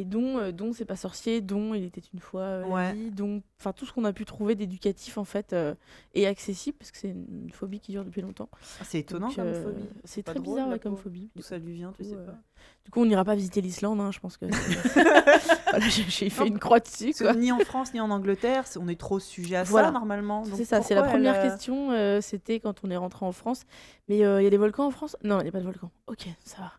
Et 0.00 0.04
dont, 0.04 0.38
euh, 0.38 0.52
dont 0.52 0.72
c'est 0.72 0.84
pas 0.84 0.94
sorcier, 0.94 1.40
dont 1.40 1.74
il 1.74 1.82
était 1.82 2.00
une 2.14 2.20
fois 2.20 2.42
euh, 2.42 2.60
la 2.62 2.68
Ouais. 2.68 2.92
vie, 2.92 3.10
dont, 3.10 3.42
enfin 3.58 3.72
tout 3.72 3.84
ce 3.84 3.92
qu'on 3.92 4.04
a 4.04 4.12
pu 4.12 4.24
trouver 4.24 4.54
d'éducatif 4.54 5.18
en 5.18 5.24
fait 5.24 5.52
euh, 5.52 5.74
est 6.14 6.24
accessible 6.26 6.76
parce 6.78 6.92
que 6.92 6.98
c'est 6.98 7.08
une 7.08 7.50
phobie 7.52 7.80
qui 7.80 7.90
dure 7.90 8.04
depuis 8.04 8.20
longtemps. 8.22 8.48
Ah, 8.80 8.84
c'est 8.84 9.00
étonnant 9.00 9.26
Donc, 9.26 9.34
comme 9.34 9.46
euh, 9.48 9.64
phobie. 9.64 9.84
C'est 10.04 10.22
très 10.22 10.34
drôle, 10.36 10.60
bizarre 10.62 10.78
comme 10.80 10.96
phobie. 10.96 11.30
D'où 11.34 11.42
ça 11.42 11.58
lui 11.58 11.72
vient, 11.72 11.92
tu 11.96 12.04
sais 12.04 12.14
pas. 12.14 12.36
Du 12.84 12.92
coup, 12.92 13.00
on 13.00 13.06
n'ira 13.06 13.24
pas 13.24 13.34
visiter 13.34 13.60
l'Islande, 13.60 14.00
hein, 14.00 14.12
je 14.12 14.20
pense 14.20 14.36
que. 14.36 14.46
voilà, 15.70 15.88
j'ai 15.88 16.30
fait 16.30 16.40
Non, 16.44 16.46
une 16.46 16.58
croix 16.60 16.78
dessus, 16.78 17.12
quoi. 17.18 17.34
ni 17.34 17.50
en 17.50 17.58
France 17.58 17.92
ni 17.92 18.00
en 18.00 18.10
Angleterre, 18.10 18.66
on 18.78 18.86
est 18.86 18.98
trop 19.00 19.18
sujet 19.18 19.56
à 19.56 19.64
Voilà. 19.64 19.88
ça 19.88 19.92
normalement. 19.92 20.44
C'est 20.44 20.64
ça, 20.64 20.80
c'est 20.80 20.94
la 20.94 21.02
première 21.02 21.34
elle, 21.34 21.50
question. 21.50 22.20
C'était 22.20 22.60
quand 22.60 22.84
on 22.84 22.90
est 22.92 22.96
rentré 22.96 23.26
en 23.26 23.32
France. 23.32 23.62
Mais 24.08 24.18
il 24.18 24.20
y 24.20 24.46
a 24.46 24.50
des 24.50 24.56
volcans 24.56 24.86
en 24.86 24.90
France? 24.92 25.16
Non, 25.24 25.40
il 25.40 25.42
n'y 25.42 25.48
a 25.48 25.52
pas 25.52 25.58
de 25.58 25.64
volcans. 25.64 25.90
Ok, 26.06 26.28
ça 26.44 26.58
va. 26.62 26.72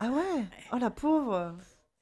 Ah 0.00 0.08
ouais? 0.10 0.44
Oh 0.72 0.76
la 0.78 0.90
pauvre 0.90 1.54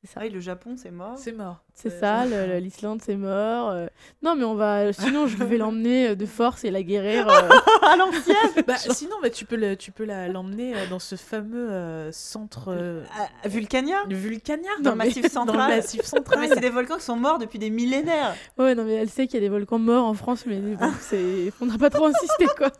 ça. 0.09 0.15
Ah 0.21 0.25
oui, 0.25 0.31
le 0.31 0.41
Japon, 0.41 0.75
c'est 0.77 0.91
mort. 0.91 1.15
C'est 1.17 1.33
mort. 1.33 1.63
C'est 1.75 1.91
ça, 1.91 2.27
le- 2.27 2.47
le- 2.47 2.59
l'Islande, 2.59 3.01
c'est 3.03 3.17
mort. 3.17 3.71
euh. 3.71 3.87
Non, 4.23 4.35
mais 4.37 4.45
on 4.45 4.55
va. 4.55 4.93
Sinon, 4.93 5.27
je 5.27 5.37
vais 5.37 5.57
l'emmener 5.57 6.09
euh, 6.09 6.15
de 6.15 6.27
force 6.27 6.65
et 6.65 6.71
la 6.71 6.83
guérir. 6.83 7.29
euh. 7.29 7.49
à 7.83 7.97
l'ancienne 7.97 8.65
Bah, 8.67 8.77
sinon, 8.77 9.17
bah, 9.23 9.31
tu 9.31 9.45
peux 9.45 9.57
le- 9.57 9.77
tu 9.77 9.91
peux 9.93 10.05
la- 10.05 10.29
l'emmener 10.29 10.75
euh, 10.77 10.87
dans 10.91 10.99
ce 10.99 11.17
fameux 11.17 11.71
euh, 11.71 12.11
centre 12.13 12.67
euh, 12.69 13.03
Vulcania 13.45 13.97
Vulcania, 14.09 14.69
Dans 14.81 14.91
non, 14.91 14.97
le 14.97 14.97
mais- 14.99 15.05
Massif 15.07 15.23
dans 15.23 15.29
central. 15.31 15.71
le 15.71 15.77
massif 15.77 16.01
Mais 16.03 16.07
central. 16.09 16.49
c'est 16.53 16.61
des 16.61 16.71
volcans 16.71 16.97
qui 16.97 17.05
sont 17.05 17.17
morts 17.17 17.39
depuis 17.39 17.59
des 17.59 17.71
millénaires. 17.71 18.35
Ouais, 18.59 18.75
non, 18.75 18.85
mais 18.85 18.95
elle 18.95 19.11
sait 19.11 19.27
qu'il 19.27 19.35
y 19.35 19.39
a 19.39 19.47
des 19.47 19.49
volcans 19.49 19.79
morts 19.79 20.05
en 20.07 20.15
France, 20.15 20.45
mais 20.47 20.59
bon, 20.61 20.91
c'est... 21.01 21.53
on 21.61 21.67
n'a 21.67 21.79
pas 21.79 21.91
trop 21.91 22.07
insisté, 22.07 22.47
quoi. 22.57 22.71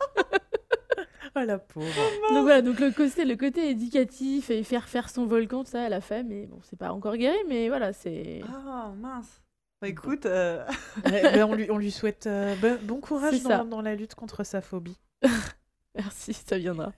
Oh 1.35 1.39
la 1.45 1.57
pauvre. 1.57 1.85
Donc 2.29 2.43
voilà, 2.43 2.61
donc 2.61 2.79
le 2.79 2.91
côté, 2.91 3.25
le 3.25 3.35
côté 3.35 3.69
éducatif 3.71 4.49
et 4.49 4.63
faire 4.63 4.87
faire 4.87 5.09
son 5.09 5.25
volcan, 5.25 5.63
tout 5.63 5.71
ça, 5.71 5.81
elle 5.81 5.93
a 5.93 6.01
fait, 6.01 6.23
mais 6.23 6.45
bon, 6.45 6.59
c'est 6.63 6.77
pas 6.77 6.91
encore 6.91 7.15
guéri, 7.17 7.37
mais 7.47 7.67
voilà, 7.69 7.91
c'est. 7.93 8.41
Ah 8.47 8.91
mince. 8.95 9.41
Bah, 9.81 9.87
écoute, 9.89 10.25
euh, 10.25 10.63
Ouais, 11.05 11.21
ben, 11.33 11.43
on, 11.43 11.55
lui, 11.55 11.69
on 11.71 11.77
lui 11.77 11.91
souhaite 11.91 12.27
euh, 12.27 12.55
ben, 12.61 12.77
bon 12.83 13.01
courage 13.01 13.33
dans, 13.43 13.65
dans 13.65 13.81
la 13.81 13.95
lutte 13.95 14.15
contre 14.15 14.43
sa 14.45 14.61
phobie. 14.61 14.97
Merci, 15.95 16.33
ça 16.33 16.57
viendra. 16.57 16.91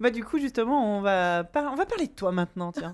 bah 0.00 0.10
du 0.10 0.22
coup 0.24 0.38
justement, 0.38 0.98
on 0.98 1.00
va, 1.00 1.44
par- 1.44 1.72
on 1.72 1.76
va 1.76 1.86
parler 1.86 2.06
de 2.08 2.12
toi 2.12 2.30
maintenant, 2.32 2.72
tiens. 2.72 2.92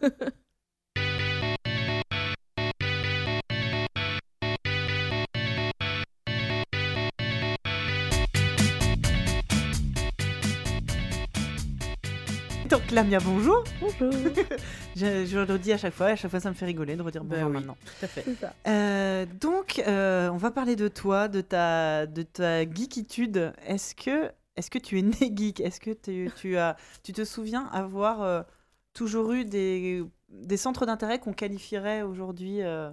Lamia, 12.93 13.19
bonjour. 13.25 13.65
Bonjour. 13.81 14.13
Je, 14.97 15.25
je 15.25 15.39
le 15.39 15.45
redis 15.51 15.73
à 15.73 15.79
chaque 15.79 15.95
fois, 15.95 16.09
à 16.09 16.17
chaque 16.17 16.31
fois 16.31 16.41
ça 16.41 16.51
me 16.51 16.55
fait 16.55 16.67
rigoler 16.67 16.95
de 16.97 17.01
redire 17.03 17.25
Bah 17.25 17.37
bonjour 17.37 17.49
oui. 17.49 17.55
maintenant. 17.57 17.77
Tout 17.87 18.05
à 18.05 18.09
fait. 18.09 18.25
Ça. 18.39 18.53
Euh, 18.69 19.25
donc, 19.41 19.83
euh, 19.87 20.29
on 20.29 20.37
va 20.37 20.51
parler 20.51 20.77
de 20.77 20.89
toi, 20.89 21.29
de 21.29 21.41
ta, 21.41 22.07
de 22.07 22.23
ta 22.23 22.65
geekitude. 22.71 23.55
Est-ce 23.67 23.95
que, 23.95 24.31
est-ce 24.57 24.71
que 24.71 24.79
tu 24.79 24.99
es 24.99 25.03
né 25.03 25.33
geek? 25.35 25.61
Est-ce 25.61 25.81
que 25.81 25.93
tu, 25.93 26.31
tu 26.37 26.59
as, 26.59 26.77
tu 27.03 27.15
te 27.15 27.25
souviens 27.25 27.65
avoir 27.73 28.21
euh, 28.23 28.43
toujours 28.93 29.33
eu 29.33 29.47
des, 29.47 30.05
des 30.29 30.57
centres 30.59 30.85
d'intérêt 30.85 31.19
qu'on 31.19 31.33
qualifierait 31.33 32.03
aujourd'hui, 32.03 32.61
euh, 32.61 32.91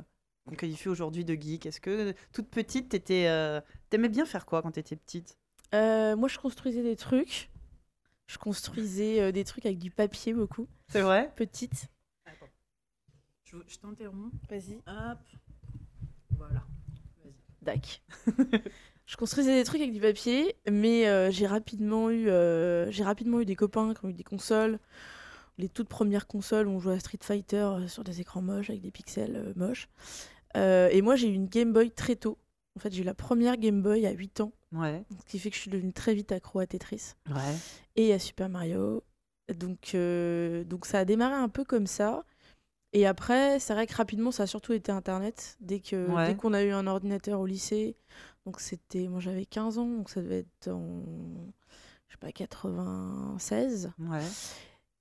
qu'on 0.47 0.55
qualifie 0.55 0.87
aujourd'hui 0.87 1.25
de 1.25 1.33
geek? 1.35 1.65
Est-ce 1.65 1.81
que 1.81 2.13
toute 2.31 2.47
petite, 2.49 2.87
t'étais, 2.89 3.25
euh, 3.27 3.59
t'aimais 3.89 4.09
bien 4.09 4.25
faire 4.25 4.45
quoi 4.45 4.61
quand 4.61 4.71
t'étais 4.71 4.95
petite? 4.95 5.37
Euh, 5.75 6.15
moi, 6.15 6.29
je 6.29 6.37
construisais 6.37 6.81
des 6.83 6.95
trucs. 6.95 7.49
Je 8.29 8.37
construisais 8.37 9.19
euh, 9.19 9.31
des 9.31 9.43
trucs 9.43 9.65
avec 9.65 9.79
du 9.79 9.89
papier 9.89 10.33
beaucoup. 10.33 10.67
C'est 10.89 11.01
vrai? 11.01 11.33
Petite. 11.35 11.87
Je, 13.43 13.57
je 13.67 13.77
t'interromps. 13.79 14.31
Vas-y. 14.47 14.75
Hop. 14.85 15.17
Voilà. 16.37 16.63
Dac. 17.63 18.03
je 19.07 19.17
construisais 19.17 19.55
des 19.55 19.63
trucs 19.63 19.81
avec 19.81 19.93
du 19.93 19.99
papier, 19.99 20.55
mais 20.69 21.07
euh, 21.07 21.31
j'ai 21.31 21.47
rapidement 21.47 22.11
eu, 22.11 22.29
euh, 22.29 22.91
j'ai 22.91 23.03
rapidement 23.03 23.39
eu 23.39 23.45
des 23.45 23.55
copains 23.55 23.95
qui 23.95 24.05
ont 24.05 24.09
eu 24.09 24.13
des 24.13 24.23
consoles. 24.23 24.77
Les 25.57 25.67
toutes 25.67 25.89
premières 25.89 26.27
consoles, 26.27 26.67
où 26.67 26.71
on 26.71 26.79
jouait 26.79 26.93
à 26.93 26.99
Street 26.99 27.17
Fighter 27.19 27.67
sur 27.87 28.03
des 28.03 28.21
écrans 28.21 28.43
moches 28.43 28.69
avec 28.69 28.81
des 28.81 28.91
pixels 28.91 29.37
euh, 29.37 29.53
moches. 29.55 29.89
Euh, 30.55 30.87
et 30.91 31.01
moi, 31.01 31.15
j'ai 31.15 31.29
eu 31.29 31.33
une 31.33 31.47
Game 31.47 31.73
Boy 31.73 31.89
très 31.89 32.15
tôt. 32.15 32.37
En 32.79 32.81
fait, 32.81 32.93
j'ai 32.93 33.01
eu 33.01 33.05
la 33.05 33.13
première 33.13 33.57
Game 33.57 33.81
Boy 33.81 34.05
à 34.05 34.11
8 34.11 34.39
ans, 34.39 34.53
Ouais. 34.71 35.03
ce 35.19 35.25
qui 35.31 35.37
fait 35.37 35.49
que 35.49 35.55
je 35.57 35.61
suis 35.61 35.69
devenue 35.69 35.91
très 35.91 36.13
vite 36.13 36.31
accro 36.31 36.59
à 36.59 36.65
Tetris 36.65 37.11
Ouais. 37.29 37.55
et 37.97 38.13
à 38.13 38.19
Super 38.19 38.47
Mario. 38.47 39.03
Donc, 39.53 39.91
euh, 39.95 40.63
donc 40.63 40.85
ça 40.85 40.99
a 40.99 41.03
démarré 41.05 41.33
un 41.35 41.49
peu 41.49 41.65
comme 41.65 41.87
ça. 41.87 42.23
Et 42.93 43.05
après, 43.05 43.59
c'est 43.59 43.73
vrai 43.73 43.85
que 43.85 43.93
rapidement, 43.93 44.31
ça 44.31 44.43
a 44.43 44.47
surtout 44.47 44.71
été 44.71 44.93
Internet. 44.93 45.57
Dès 45.59 45.81
que 45.81 46.07
Ouais. 46.09 46.27
dès 46.27 46.35
qu'on 46.35 46.53
a 46.53 46.63
eu 46.63 46.71
un 46.71 46.87
ordinateur 46.87 47.41
au 47.41 47.45
lycée, 47.45 47.97
donc 48.45 48.61
c'était, 48.61 49.09
moi 49.09 49.19
j'avais 49.19 49.45
15 49.45 49.77
ans, 49.77 49.85
donc 49.85 50.09
ça 50.09 50.21
devait 50.21 50.39
être 50.39 50.69
en, 50.69 51.03
je 52.07 52.13
sais 52.13 52.17
pas, 52.17 52.31
96. 52.31 53.91
Ouais. 53.99 54.21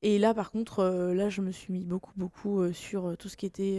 Et 0.02 0.18
là, 0.18 0.34
par 0.34 0.50
contre, 0.50 0.80
euh, 0.80 1.14
là, 1.14 1.28
je 1.30 1.42
me 1.42 1.52
suis 1.52 1.72
mis 1.72 1.84
beaucoup, 1.84 2.12
beaucoup 2.16 2.60
euh, 2.60 2.72
sur 2.72 3.16
tout 3.16 3.28
ce 3.28 3.36
qui 3.36 3.46
était, 3.46 3.78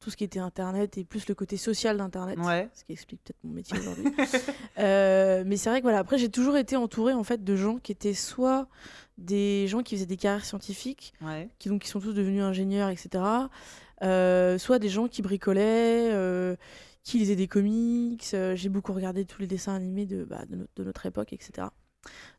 tout 0.00 0.10
ce 0.10 0.16
qui 0.16 0.24
était 0.24 0.38
Internet 0.38 0.98
et 0.98 1.04
plus 1.04 1.26
le 1.28 1.34
côté 1.34 1.56
social 1.56 1.96
d'Internet. 1.96 2.38
Ouais. 2.38 2.68
Ce 2.74 2.84
qui 2.84 2.92
explique 2.92 3.22
peut-être 3.24 3.38
mon 3.44 3.52
métier 3.52 3.78
aujourd'hui. 3.78 4.04
Euh, 4.78 5.42
mais 5.46 5.56
c'est 5.56 5.70
vrai 5.70 5.78
que 5.80 5.84
voilà, 5.84 5.98
après, 5.98 6.18
j'ai 6.18 6.28
toujours 6.28 6.56
été 6.58 6.76
entourée 6.76 7.14
en 7.14 7.24
fait 7.24 7.42
de 7.42 7.56
gens 7.56 7.78
qui 7.78 7.92
étaient 7.92 8.12
soit 8.12 8.68
des 9.16 9.66
gens 9.68 9.82
qui 9.82 9.94
faisaient 9.96 10.04
des 10.06 10.18
carrières 10.18 10.44
scientifiques, 10.44 11.14
Ouais. 11.22 11.48
qui 11.58 11.70
donc 11.70 11.82
qui 11.82 11.88
sont 11.88 11.98
tous 12.00 12.12
devenus 12.12 12.42
ingénieurs, 12.42 12.90
etc. 12.90 13.24
euh, 14.02 14.58
soit 14.58 14.78
des 14.78 14.90
gens 14.90 15.08
qui 15.08 15.22
bricolaient, 15.22 16.10
euh, 16.12 16.56
qui 17.04 17.18
lisaient 17.18 17.36
des 17.36 17.48
comics. 17.48 18.36
j'ai 18.54 18.68
beaucoup 18.68 18.92
regardé 18.92 19.24
tous 19.24 19.40
les 19.40 19.46
dessins 19.46 19.74
animés 19.74 20.04
de, 20.04 20.24
bah, 20.24 20.44
de, 20.46 20.56
notre, 20.56 20.72
de 20.76 20.84
notre 20.84 21.06
époque, 21.06 21.32
etc. 21.32 21.68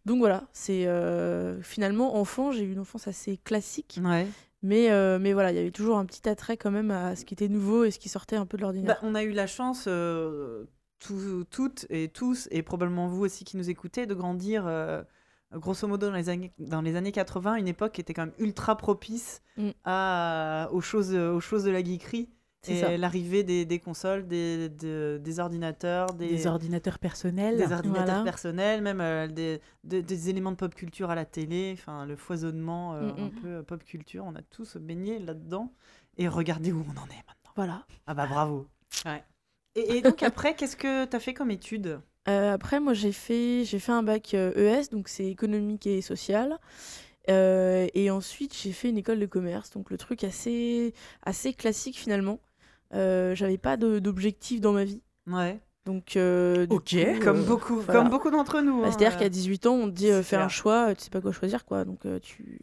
Donc 0.05 0.19
voilà, 0.19 0.43
c'est 0.53 0.85
euh, 0.85 1.59
finalement 1.63 2.17
enfant, 2.17 2.51
j'ai 2.51 2.63
eu 2.63 2.71
une 2.71 2.79
enfance 2.79 3.07
assez 3.07 3.37
classique, 3.37 3.99
Ouais. 4.03 4.27
Mais, 4.63 4.91
euh, 4.91 5.19
mais 5.19 5.33
voilà, 5.33 5.51
il 5.51 5.55
y 5.55 5.59
avait 5.59 5.71
toujours 5.71 5.97
un 5.97 6.05
petit 6.05 6.27
attrait 6.27 6.57
quand 6.57 6.71
même 6.71 6.91
à 6.91 7.15
ce 7.15 7.25
qui 7.25 7.33
était 7.33 7.47
nouveau 7.47 7.83
et 7.83 7.91
ce 7.91 7.99
qui 7.99 8.09
sortait 8.09 8.35
un 8.35 8.45
peu 8.45 8.57
de 8.57 8.63
l'ordinaire. 8.63 8.97
Bah, 9.01 9.07
on 9.07 9.15
a 9.15 9.23
eu 9.23 9.31
la 9.31 9.47
chance, 9.47 9.85
euh, 9.87 10.65
tout- 10.99 11.43
toutes 11.49 11.85
et 11.89 12.09
tous, 12.09 12.47
et 12.51 12.63
probablement 12.63 13.07
vous 13.07 13.23
aussi 13.23 13.43
qui 13.45 13.57
nous 13.57 13.69
écoutez, 13.69 14.05
de 14.05 14.13
grandir, 14.13 14.65
euh, 14.65 15.03
grosso 15.53 15.87
modo, 15.87 16.07
dans 16.07 16.15
les, 16.15 16.29
années, 16.29 16.51
dans 16.59 16.81
les 16.81 16.95
années 16.95 17.11
80, 17.11 17.55
une 17.55 17.67
époque 17.67 17.93
qui 17.93 18.01
était 18.01 18.13
quand 18.13 18.25
même 18.25 18.35
ultra 18.39 18.75
propice 18.77 19.41
Mm. 19.57 19.69
à, 19.85 20.69
aux, 20.71 20.81
choses, 20.81 21.13
aux 21.15 21.39
choses 21.39 21.63
de 21.63 21.71
la 21.71 21.83
geekerie. 21.83 22.29
C'est 22.75 22.93
Et 22.93 22.97
l'arrivée 22.97 23.43
des, 23.43 23.65
des 23.65 23.79
consoles, 23.79 24.27
des, 24.27 24.69
de- 24.69 25.19
des 25.23 25.39
ordinateurs, 25.39 26.13
des, 26.13 26.27
Des 26.27 26.47
ordinateurs 26.47 26.99
personnels. 26.99 27.57
des 27.57 27.71
ordinateurs 27.73 28.05
Voilà. 28.05 28.23
personnels, 28.23 28.81
même 28.81 29.01
euh, 29.01 29.27
des, 29.27 30.29
éléments 30.29 30.51
de 30.51 30.57
pop 30.57 30.73
culture 30.75 31.09
à 31.09 31.15
la 31.15 31.25
télé, 31.25 31.71
enfin 31.77 32.05
le 32.05 32.15
foisonnement 32.15 32.93
euh, 32.93 33.11
Mm, 33.13 33.23
un 33.23 33.25
mm. 33.27 33.31
peu 33.41 33.47
euh, 33.47 33.63
pop 33.63 33.83
culture, 33.83 34.23
on 34.25 34.35
a 34.35 34.41
tous 34.41 34.77
baigné 34.77 35.19
là-dedans. 35.19 35.71
Et 36.17 36.27
regardez 36.27 36.71
où 36.71 36.83
on 36.87 36.91
en 36.99 37.05
est 37.05 37.23
maintenant. 37.27 37.51
Voilà. 37.55 37.85
Ah 38.07 38.13
bah 38.13 38.25
bravo. 38.27 38.67
Ouais. 39.05 39.23
Et, 39.75 39.97
et 39.97 40.01
donc 40.01 40.23
après, 40.23 40.55
qu'est-ce 40.55 40.75
que 40.77 41.05
tu 41.05 41.15
as 41.15 41.19
fait 41.19 41.33
comme 41.33 41.51
étude? 41.51 41.99
Euh, 42.27 42.53
après, 42.53 42.79
moi, 42.79 42.93
j'ai 42.93 43.11
fait, 43.13 43.63
j'ai 43.65 43.79
fait 43.79 43.91
un 43.93 44.03
bac 44.03 44.33
ES, 44.33 44.89
donc 44.91 45.07
c'est 45.07 45.25
économique 45.27 45.87
et 45.87 46.01
social. 46.01 46.59
Euh, 47.29 47.87
et 47.93 48.11
ensuite, 48.11 48.55
j'ai 48.57 48.73
fait 48.73 48.89
une 48.89 48.97
école 48.97 49.19
de 49.19 49.25
commerce, 49.25 49.71
donc 49.71 49.89
le 49.91 49.97
truc 49.97 50.23
assez, 50.23 50.93
assez 51.23 51.53
classique 51.53 51.97
finalement. 51.97 52.39
Euh, 52.93 53.35
J'avais 53.35 53.57
pas 53.57 53.77
d'objectif 53.77 54.61
dans 54.61 54.71
ma 54.73 54.83
vie. 54.83 55.01
Ouais. 55.27 55.59
Donc, 55.85 56.17
euh, 56.17 56.67
Ok. 56.69 56.89
coup, 56.97 57.19
Comme 57.23 57.37
euh, 57.39 57.43
beaucoup, 57.43 57.75
voilà. 57.79 57.99
comme 58.01 58.09
beaucoup 58.09 58.29
d'entre 58.29 58.59
nous. 58.61 58.81
bah, 58.81 58.87
hein, 58.87 58.91
C'est-à-dire 58.91 59.15
euh. 59.17 59.19
qu'à 59.23 59.29
18 59.29 59.67
ans, 59.67 59.73
on 59.75 59.85
te 59.85 59.91
dit 59.93 60.11
euh, 60.11 60.21
fais 60.21 60.35
un 60.35 60.49
choix, 60.49 60.93
tu 60.95 61.03
sais 61.05 61.09
pas 61.09 61.21
quoi 61.21 61.31
choisir, 61.31 61.63
quoi. 61.65 61.85
Donc, 61.85 62.05
euh, 62.05 62.19
tu, 62.19 62.59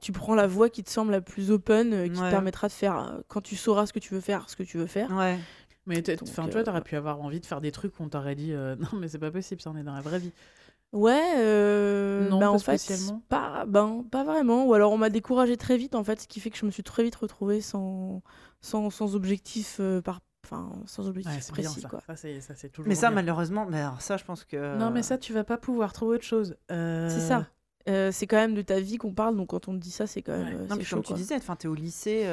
tu 0.00 0.10
prends 0.12 0.34
la 0.34 0.46
voie 0.46 0.70
qui 0.70 0.82
te 0.82 0.90
semble 0.90 1.12
la 1.12 1.20
plus 1.20 1.50
open, 1.50 1.92
euh, 1.92 2.08
qui 2.08 2.18
Ouais. 2.18 2.26
te 2.26 2.30
permettra 2.30 2.68
de 2.68 2.72
faire, 2.72 3.18
quand 3.28 3.42
tu 3.42 3.56
sauras 3.56 3.84
ce 3.86 3.92
que 3.92 3.98
tu 3.98 4.14
veux 4.14 4.20
faire, 4.20 4.48
ce 4.48 4.56
que 4.56 4.62
tu 4.62 4.78
veux 4.78 4.86
faire. 4.86 5.10
Ouais. 5.14 5.38
Mais 5.86 5.98
euh, 6.08 6.16
toi, 6.50 6.62
t'aurais 6.62 6.80
pu 6.80 6.96
avoir 6.96 7.20
envie 7.20 7.40
de 7.40 7.46
faire 7.46 7.60
des 7.60 7.72
trucs 7.72 7.98
où 7.98 8.04
on 8.04 8.08
t'aurait 8.08 8.36
dit 8.36 8.52
euh, 8.52 8.76
non, 8.92 8.98
mais 8.98 9.08
c'est 9.08 9.18
pas 9.18 9.30
possible, 9.32 9.60
ça 9.60 9.70
on 9.70 9.76
est 9.76 9.82
dans 9.82 9.94
la 9.94 10.00
vraie 10.00 10.20
vie. 10.20 10.32
Ouais, 10.92 11.32
euh, 11.38 12.28
Non, 12.28 12.38
bah, 12.38 12.46
pas 12.46 12.50
en 12.52 12.58
fait. 12.58 12.92
Pas, 13.28 13.64
ben, 13.66 14.04
pas 14.10 14.24
vraiment. 14.24 14.66
Ou 14.66 14.74
alors 14.74 14.92
on 14.92 14.98
m'a 14.98 15.08
découragé 15.10 15.56
très 15.56 15.76
vite, 15.78 15.94
en 15.94 16.04
fait, 16.04 16.20
ce 16.20 16.28
qui 16.28 16.38
fait 16.40 16.50
que 16.50 16.58
je 16.58 16.66
me 16.66 16.70
suis 16.70 16.82
très 16.82 17.02
vite 17.02 17.14
retrouvée 17.14 17.60
sans, 17.62 18.22
sans, 18.60 18.90
sans 18.90 19.14
objectif, 19.16 19.78
euh, 19.80 20.02
par, 20.02 20.20
enfin, 20.44 20.70
sans 20.86 21.08
objectif 21.08 21.32
Ouais, 21.34 21.40
bien 21.54 21.62
précis. 21.70 21.80
ça. 21.80 21.88
Quoi. 21.88 22.00
Ça, 22.06 22.16
c'est, 22.16 22.40
ça, 22.42 22.54
c'est 22.54 22.68
toujours 22.68 22.88
Mais 22.88 22.94
ça, 22.94 23.08
bien. 23.08 23.14
malheureusement, 23.16 23.64
mais 23.66 23.80
alors 23.80 24.02
ça, 24.02 24.18
je 24.18 24.24
pense 24.24 24.44
que. 24.44 24.76
Non, 24.76 24.90
mais 24.90 25.02
ça, 25.02 25.16
tu 25.16 25.32
vas 25.32 25.44
pas 25.44 25.56
pouvoir 25.56 25.94
trouver 25.94 26.16
autre 26.16 26.24
chose. 26.24 26.56
Euh, 26.70 27.08
C'est 27.08 27.26
ça. 27.26 27.46
Euh, 27.88 28.12
c'est 28.12 28.26
quand 28.26 28.36
même 28.36 28.54
de 28.54 28.62
ta 28.62 28.78
vie 28.78 28.96
qu'on 28.98 29.12
parle, 29.14 29.34
donc 29.36 29.48
quand 29.48 29.66
on 29.68 29.72
te 29.72 29.78
dit 29.78 29.90
ça, 29.90 30.06
c'est 30.06 30.20
quand 30.22 30.32
même 30.36 30.46
Ouais. 30.46 30.54
euh, 30.54 30.58
Non, 30.62 30.66
c'est 30.72 30.76
mais 30.76 30.84
chaud. 30.84 30.96
comme 30.96 31.04
tu 31.04 31.08
quoi. 31.08 31.16
disais, 31.16 31.36
enfin, 31.36 31.56
t'es 31.56 31.68
au 31.68 31.74
lycée. 31.74 32.24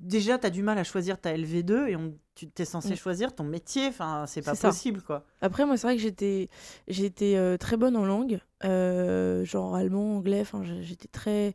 Déjà, 0.00 0.38
t'as 0.38 0.50
du 0.50 0.62
mal 0.62 0.76
à 0.78 0.84
choisir 0.84 1.18
ta 1.20 1.32
LV2 1.34 1.86
et 1.88 1.96
on... 1.96 2.14
tu 2.34 2.48
t'es 2.48 2.64
censé 2.64 2.92
Mm. 2.92 2.96
choisir 2.96 3.34
ton 3.34 3.44
métier. 3.44 3.86
Enfin, 3.88 4.24
c'est 4.26 4.42
pas 4.42 4.54
ça. 4.54 4.68
possible, 4.68 5.00
quoi. 5.02 5.24
Après, 5.40 5.64
moi, 5.64 5.76
c'est 5.76 5.86
vrai 5.86 5.96
que 5.96 6.02
j'étais, 6.02 6.50
j'étais 6.88 7.36
euh, 7.36 7.56
très 7.56 7.76
bonne 7.76 7.96
en 7.96 8.04
langue, 8.04 8.40
euh, 8.64 9.44
genre 9.44 9.74
allemand, 9.74 10.16
anglais. 10.16 10.40
Enfin, 10.42 10.62
j'étais 10.82 11.08
très 11.08 11.54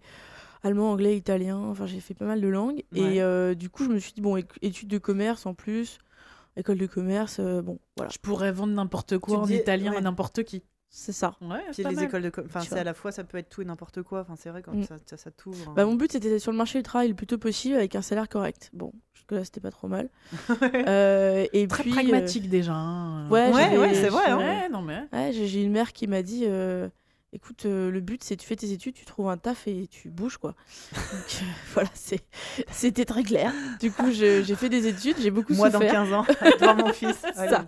allemand, 0.63 0.91
anglais, 0.91 1.15
italien. 1.17 1.57
Enfin, 1.57 1.85
j'ai 1.85 1.99
fait 1.99 2.13
pas 2.15 2.25
mal 2.25 2.41
de 2.41 2.47
langues. 2.47 2.83
Ouais. 2.93 2.99
Et 3.15 3.21
euh, 3.21 3.53
du 3.55 3.69
coup, 3.69 3.83
je 3.83 3.89
me 3.89 3.99
suis 3.99 4.13
dit 4.13 4.21
bon, 4.21 4.41
études 4.61 4.87
de 4.89 4.97
commerce 4.97 5.45
en 5.45 5.53
plus, 5.53 5.99
école 6.57 6.77
de 6.77 6.87
commerce, 6.87 7.37
euh, 7.39 7.61
bon, 7.61 7.77
voilà, 7.97 8.11
Je 8.11 8.17
pourrais 8.17 8.51
vendre 8.51 8.73
n'importe 8.73 9.17
quoi 9.19 9.35
Tu 9.37 9.41
en 9.41 9.45
dis- 9.45 9.55
italien 9.57 9.91
ouais. 9.91 9.97
à 9.97 10.01
n'importe 10.01 10.43
qui. 10.43 10.63
C'est 10.91 11.11
ça. 11.11 11.35
Ouais, 11.41 11.59
Puis 11.71 11.83
les 11.83 11.95
mal. 11.95 12.05
écoles 12.05 12.21
de. 12.23 12.31
Enfin, 12.45 12.61
c'est 12.61 12.79
à 12.79 12.83
la 12.83 12.93
fois, 12.93 13.11
ça 13.11 13.23
peut 13.23 13.37
être 13.37 13.49
tout 13.49 13.61
et 13.61 13.65
n'importe 13.65 14.01
quoi. 14.01 14.21
Enfin, 14.21 14.35
c'est 14.37 14.49
vrai, 14.49 14.61
quand 14.63 14.73
Mm. 14.73 14.83
ça, 14.83 14.95
ça, 15.05 15.17
ça 15.17 15.31
t'ouvre. 15.31 15.73
Bah, 15.73 15.85
mon 15.85 15.93
but, 15.95 16.11
c'était 16.11 16.39
sur 16.39 16.51
le 16.51 16.57
marché 16.57 16.79
du 16.79 16.83
travail 16.83 17.09
le 17.09 17.13
plus 17.15 17.27
tôt 17.27 17.37
possible 17.37 17.75
avec 17.75 17.95
un 17.95 18.01
salaire 18.01 18.27
correct. 18.27 18.69
Bon, 18.73 18.91
jusque-là, 19.13 19.43
c'était 19.45 19.59
pas 19.61 19.71
trop 19.71 19.87
mal. 19.87 20.09
Euh, 20.87 21.45
et 21.53 21.67
Très 21.67 21.83
puis, 21.83 21.91
euh, 21.91 21.95
pragmatique 21.95 22.49
déjà. 22.49 22.73
hein. 22.73 23.29
Ouais, 23.29 23.51
Ouais, 23.51 23.93
c'est 23.93 24.09
vrai, 24.09 24.29
hein. 24.29 24.37
Ouais, 24.37 24.69
non 24.69 24.81
mais. 24.81 25.03
Ouais, 25.13 25.31
j'ai 25.31 25.63
une 25.63 25.71
mère 25.71 25.93
qui 25.93 26.07
m'a 26.07 26.21
dit 26.23 26.45
euh, 26.47 26.89
écoute, 27.33 27.65
euh, 27.67 27.91
le 27.91 27.99
but 27.99 28.23
c'est 28.23 28.35
tu 28.37 28.47
fais 28.47 28.55
tes 28.55 28.71
études, 28.71 28.95
tu 28.95 29.05
trouves 29.05 29.29
un 29.29 29.37
taf 29.37 29.67
et 29.67 29.85
tu 29.87 30.09
bouges 30.09 30.37
quoi. 30.37 30.55
Donc 30.93 31.01
euh, 31.41 31.45
voilà, 31.73 31.89
c'est- 31.93 32.23
c'était 32.71 33.05
très 33.05 33.23
clair. 33.23 33.53
Du 33.79 33.91
coup, 33.91 34.09
j'ai 34.11 34.43
fait 34.55 34.69
des 34.69 34.87
études, 34.87 35.17
j'ai 35.19 35.29
beaucoup 35.31 35.53
Moi, 35.53 35.69
dans 35.69 35.79
souffert. 35.79 35.91
15 35.93 36.13
ans, 36.13 36.25
voir 36.59 36.75
mon 36.75 36.91
fils. 36.93 37.23
Allez, 37.35 37.49
ça. 37.51 37.65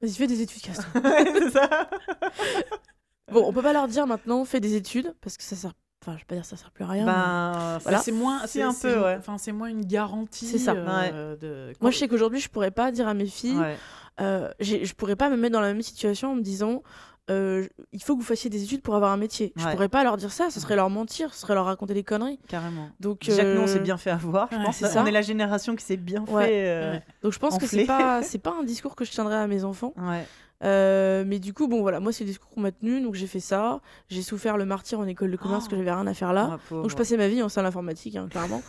Vas-y, 0.00 0.12
fais 0.14 0.26
des 0.26 0.40
études, 0.42 0.62
casse-toi. 0.62 1.00
Ouais, 1.04 1.24
c'est 1.32 1.50
ça. 1.50 1.88
Bon, 3.32 3.44
on 3.46 3.52
peut 3.52 3.60
pas 3.62 3.74
leur 3.74 3.88
dire 3.88 4.06
maintenant 4.06 4.42
fais 4.46 4.58
des 4.60 4.74
études 4.74 5.12
parce 5.20 5.36
que 5.36 5.42
ça 5.42 5.54
sert. 5.54 5.72
Enfin, 6.02 6.12
je 6.14 6.20
vais 6.20 6.24
pas 6.26 6.34
dire 6.36 6.46
ça 6.46 6.56
sert 6.56 6.70
plus 6.70 6.84
à 6.84 6.86
rien. 6.86 7.04
mais- 7.04 7.12
Ben, 7.12 7.78
Voilà. 7.82 7.98
C'est 7.98 8.12
moins, 8.12 8.46
c'est 8.46 8.62
un 8.62 8.72
peu, 8.72 9.02
ouais. 9.02 9.16
Enfin, 9.18 9.36
c'est 9.36 9.52
moins 9.52 9.68
une 9.68 9.84
garantie. 9.84 10.46
C'est 10.46 10.56
ça. 10.58 10.72
euh, 10.72 11.36
de... 11.36 11.72
Moi, 11.82 11.90
je 11.90 11.98
sais 11.98 12.08
qu'aujourd'hui, 12.08 12.40
je 12.40 12.48
pourrais 12.48 12.70
pas 12.70 12.90
dire 12.90 13.06
à 13.06 13.12
mes 13.12 13.26
filles 13.26 13.58
ouais. 13.58 13.76
euh, 14.22 14.50
je 14.60 14.92
pourrais 14.94 15.16
pas 15.16 15.28
me 15.28 15.36
mettre 15.36 15.52
dans 15.52 15.60
la 15.60 15.72
même 15.74 15.82
situation 15.82 16.32
en 16.32 16.34
me 16.36 16.40
disant 16.40 16.82
euh, 17.30 17.66
il 17.92 18.02
faut 18.02 18.14
que 18.14 18.20
vous 18.20 18.26
fassiez 18.26 18.48
des 18.50 18.62
études 18.64 18.82
pour 18.82 18.94
avoir 18.94 19.12
un 19.12 19.16
métier. 19.16 19.52
Je 19.56 19.64
Ouais. 19.64 19.72
pourrais 19.72 19.88
pas 19.88 20.02
leur 20.04 20.16
dire 20.16 20.32
ça, 20.32 20.50
ce 20.50 20.60
serait 20.60 20.76
leur 20.76 20.90
mentir, 20.90 21.34
ce 21.34 21.40
serait 21.40 21.54
leur 21.54 21.64
raconter 21.66 21.94
des 21.94 22.04
conneries. 22.04 22.38
Carrément. 22.48 22.88
Donc, 23.00 23.20
Déjà 23.26 23.42
que 23.42 23.54
nous, 23.54 23.60
on 23.60 23.64
euh, 23.64 23.66
s'est 23.66 23.80
bien 23.80 23.96
fait 23.98 24.10
avoir. 24.10 24.48
Je 24.50 24.56
ouais, 24.56 24.64
pense 24.64 24.76
c'est 24.76 24.98
on 24.98 25.06
est 25.06 25.10
la 25.10 25.22
génération 25.22 25.76
qui 25.76 25.84
s'est 25.84 25.96
bien 25.96 26.24
Ouais. 26.28 26.46
fait. 26.46 26.68
euh, 26.68 26.92
Ouais. 26.92 27.02
Donc 27.22 27.32
je 27.32 27.38
pense 27.38 27.58
que 27.58 27.66
c'est 27.66 27.84
pas 27.84 28.22
c'est 28.22 28.38
pas 28.38 28.54
un 28.58 28.62
discours 28.64 28.96
que 28.96 29.04
je 29.04 29.10
tiendrai 29.10 29.36
à 29.36 29.46
mes 29.46 29.64
enfants. 29.64 29.92
ouais. 29.96 30.24
Euh, 30.64 31.22
mais 31.24 31.38
du 31.38 31.54
coup 31.54 31.68
bon 31.68 31.82
voilà 31.82 32.00
moi 32.00 32.10
c'est 32.12 32.24
le 32.24 32.30
discours 32.30 32.50
qu'on 32.50 32.60
m'a 32.62 32.72
tenu 32.72 33.00
donc 33.00 33.14
j'ai 33.14 33.28
fait 33.28 33.38
ça. 33.38 33.80
J'ai 34.08 34.22
souffert 34.22 34.56
le 34.56 34.64
martyr 34.64 34.98
en 34.98 35.06
école 35.06 35.30
de 35.30 35.36
commerce 35.36 35.66
Oh. 35.66 35.70
que 35.70 35.76
j'avais 35.76 35.92
rien 35.92 36.06
à 36.08 36.14
faire 36.14 36.32
là. 36.32 36.50
Ah. 36.54 36.58
Donc 36.74 36.90
je 36.90 36.96
passais 36.96 37.16
ma 37.16 37.28
vie 37.28 37.42
en 37.44 37.48
salle 37.48 37.64
informatique 37.66 38.16
hein, 38.16 38.26
clairement. 38.28 38.60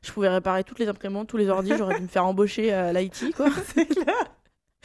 je 0.00 0.10
pouvais 0.10 0.30
réparer 0.30 0.64
toutes 0.64 0.78
les 0.78 0.88
imprimantes, 0.88 1.28
tous 1.28 1.36
les 1.36 1.50
ordi. 1.50 1.72
J'aurais 1.76 1.96
dû 1.96 2.02
me 2.02 2.08
faire 2.08 2.24
embaucher 2.24 2.72
à 2.72 2.94
l'IT 2.94 3.34
quoi. 3.36 3.48
C'est 3.74 3.84
clair. 3.84 4.14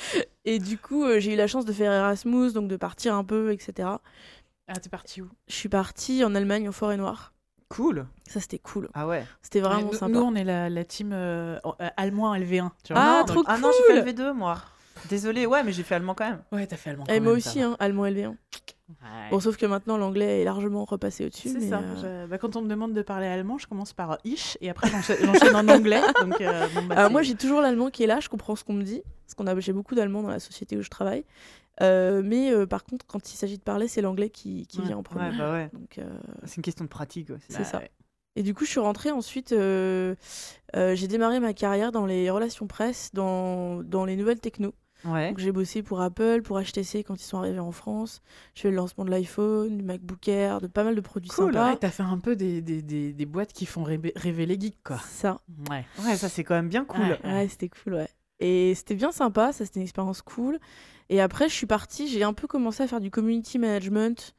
Et 0.45 0.59
du 0.59 0.77
coup 0.77 1.03
euh, 1.05 1.19
j'ai 1.19 1.33
eu 1.33 1.35
la 1.35 1.47
chance 1.47 1.65
de 1.65 1.73
faire 1.73 1.91
Erasmus 1.91 2.51
donc 2.53 2.67
de 2.67 2.75
partir 2.77 3.15
un 3.15 3.23
peu 3.23 3.51
etc. 3.51 3.89
Ah, 4.67 4.79
t'es 4.79 4.89
parti 4.89 5.21
où? 5.21 5.29
Je 5.47 5.53
suis 5.55 5.69
partie 5.69 6.23
en 6.23 6.35
Allemagne 6.35 6.69
en 6.69 6.71
forêt 6.71 6.97
noire. 6.97 7.33
Cool. 7.69 8.07
Ça 8.27 8.39
c'était 8.39 8.59
cool. 8.59 8.89
Ah 8.93 9.05
ouais. 9.07 9.25
C'était 9.41 9.59
vraiment 9.61 9.87
nous, 9.87 9.93
sympa. 9.93 10.11
Nous, 10.13 10.19
on 10.21 10.33
est 10.35 10.43
la, 10.43 10.69
la 10.69 10.83
team 10.83 11.11
euh, 11.13 11.59
euh, 11.81 11.87
allemand 11.97 12.33
LV1. 12.35 12.69
Tu 12.83 12.93
vois. 12.93 13.01
Ah, 13.03 13.23
Donc- 13.23 13.35
trop 13.35 13.43
Ah 13.47 13.57
non, 13.59 13.69
j'ai 13.77 13.93
fait 13.93 14.01
cool. 14.01 14.11
le 14.25 14.31
V2, 14.31 14.33
moi. 14.33 14.57
Désolée, 15.07 15.45
ouais, 15.45 15.63
mais 15.63 15.71
j'ai 15.71 15.83
fait 15.83 15.95
allemand 15.95 16.13
quand 16.15 16.27
même. 16.29 16.41
Ouais, 16.51 16.65
t'as 16.67 16.77
fait 16.77 16.89
allemand. 16.89 17.03
Et 17.05 17.07
quand 17.07 17.13
moi 17.23 17.31
même, 17.31 17.37
aussi 17.37 17.61
hein, 17.61 17.75
allemand 17.79 18.05
LV1. 18.05 18.35
Ouais. 18.89 19.29
Bon 19.31 19.39
sauf 19.39 19.55
que 19.57 19.65
maintenant 19.65 19.97
l'anglais 19.97 20.41
est 20.41 20.43
largement 20.43 20.83
repassé 20.83 21.25
au-dessus. 21.25 21.49
C'est 21.49 21.69
ça. 21.69 21.79
euh, 21.79 22.25
Je- 22.25 22.29
bah, 22.29 22.37
quand 22.39 22.55
on 22.55 22.61
me 22.61 22.67
demande 22.67 22.93
de 22.93 23.01
parler 23.01 23.27
allemand, 23.27 23.57
je 23.59 23.67
commence 23.67 23.93
par 23.93 24.17
ich 24.23 24.57
et 24.61 24.69
après 24.69 24.89
j'enchaîne 25.23 25.55
en 25.55 25.67
anglais. 25.67 26.01
Donc, 26.21 26.41
euh, 26.41 26.67
bon, 26.73 26.85
bah, 26.85 26.95
Alors 26.97 27.11
moi 27.11 27.21
j'ai 27.21 27.35
toujours 27.35 27.61
l'allemand 27.61 27.89
qui 27.91 28.03
est 28.03 28.07
là, 28.07 28.19
je 28.19 28.29
comprends 28.29 28.55
ce 28.55 28.63
qu'on 28.63 28.73
me 28.73 28.83
dit, 28.83 29.01
parce 29.25 29.35
qu'on 29.35 29.45
a 29.47 29.59
j'ai 29.59 29.73
beaucoup 29.73 29.93
d'allemands 29.95 30.23
dans 30.23 30.29
la 30.29 30.39
société 30.39 30.75
où 30.77 30.81
je 30.81 30.89
travaille. 30.89 31.23
Euh, 31.81 32.21
mais 32.25 32.51
euh, 32.51 32.65
par 32.65 32.83
contre 32.83 33.05
quand 33.07 33.31
il 33.31 33.37
s'agit 33.37 33.57
de 33.57 33.63
parler 33.63 33.87
c'est 33.87 34.01
l'anglais 34.01 34.29
qui, 34.29 34.65
qui 34.67 34.79
Ouais, 34.79 34.85
vient 34.87 34.97
en 34.97 35.03
premier. 35.03 35.29
Ouais, 35.29 35.37
bah 35.37 35.51
ouais. 35.53 35.69
Donc, 35.71 35.97
euh, 35.99 36.09
C'est 36.45 36.57
une 36.57 36.63
question 36.63 36.83
de 36.83 36.89
pratique 36.89 37.29
aussi. 37.29 37.45
c'est 37.49 37.59
Bah, 37.59 37.63
ça. 37.63 37.77
ouais. 37.77 37.91
Et 38.35 38.43
du 38.43 38.53
coup 38.53 38.65
je 38.65 38.69
suis 38.71 38.79
rentrée 38.79 39.11
ensuite, 39.11 39.51
euh, 39.53 40.15
euh, 40.75 40.95
j'ai 40.95 41.07
démarré 41.07 41.39
ma 41.39 41.53
carrière 41.53 41.91
dans 41.91 42.05
les 42.05 42.29
relations 42.29 42.67
presse, 42.67 43.11
dans, 43.13 43.81
dans 43.83 44.03
les 44.05 44.15
nouvelles 44.15 44.39
techno. 44.39 44.73
Ouais. 45.05 45.29
Donc 45.29 45.37
j'ai 45.39 45.51
bossé 45.51 45.81
pour 45.81 46.01
Apple, 46.01 46.41
pour 46.43 46.59
HTC 46.59 47.03
quand 47.03 47.15
ils 47.15 47.23
sont 47.25 47.37
arrivés 47.37 47.59
en 47.59 47.71
France. 47.71 48.21
Je 48.53 48.61
fais 48.61 48.69
le 48.69 48.75
lancement 48.75 49.05
de 49.05 49.09
l'iPhone, 49.11 49.77
du 49.77 49.83
MacBook 49.83 50.27
Air, 50.27 50.59
de 50.61 50.67
pas 50.67 50.83
mal 50.83 50.95
de 50.95 51.01
produits 51.01 51.29
Cool, 51.29 51.53
sympas. 51.53 51.71
Ouais, 51.71 51.77
t'as 51.77 51.89
fait 51.89 52.03
un 52.03 52.17
peu 52.17 52.35
des, 52.35 52.61
des, 52.61 52.81
des, 52.81 53.13
des 53.13 53.25
boîtes 53.25 53.53
qui 53.53 53.65
font 53.65 53.83
rêver, 53.83 54.11
rêver 54.15 54.45
les 54.45 54.59
geeks, 54.59 54.83
quoi. 54.83 54.97
Ça. 55.07 55.39
Ouais. 55.69 55.85
Ouais, 56.03 56.17
ça 56.17 56.27
c'est 56.27 56.43
quand 56.43 56.55
même 56.55 56.67
bien 56.69 56.83
cool. 56.85 57.01
Ouais. 57.01 57.19
Ouais, 57.23 57.47
c'était 57.47 57.69
cool, 57.69 57.93
ouais. 57.93 58.09
Et 58.41 58.73
c'était 58.75 58.95
bien 58.95 59.11
sympa, 59.11 59.51
ça 59.53 59.65
c'était 59.65 59.79
une 59.79 59.83
expérience 59.85 60.21
cool. 60.21 60.59
Et 61.09 61.21
après, 61.21 61.49
je 61.49 61.53
suis 61.53 61.65
partie, 61.65 62.07
j'ai 62.07 62.23
un 62.23 62.33
peu 62.33 62.47
commencé 62.47 62.83
à 62.83 62.87
faire 62.87 62.99
du 62.99 63.09
community 63.11 63.57
management, 63.57 64.35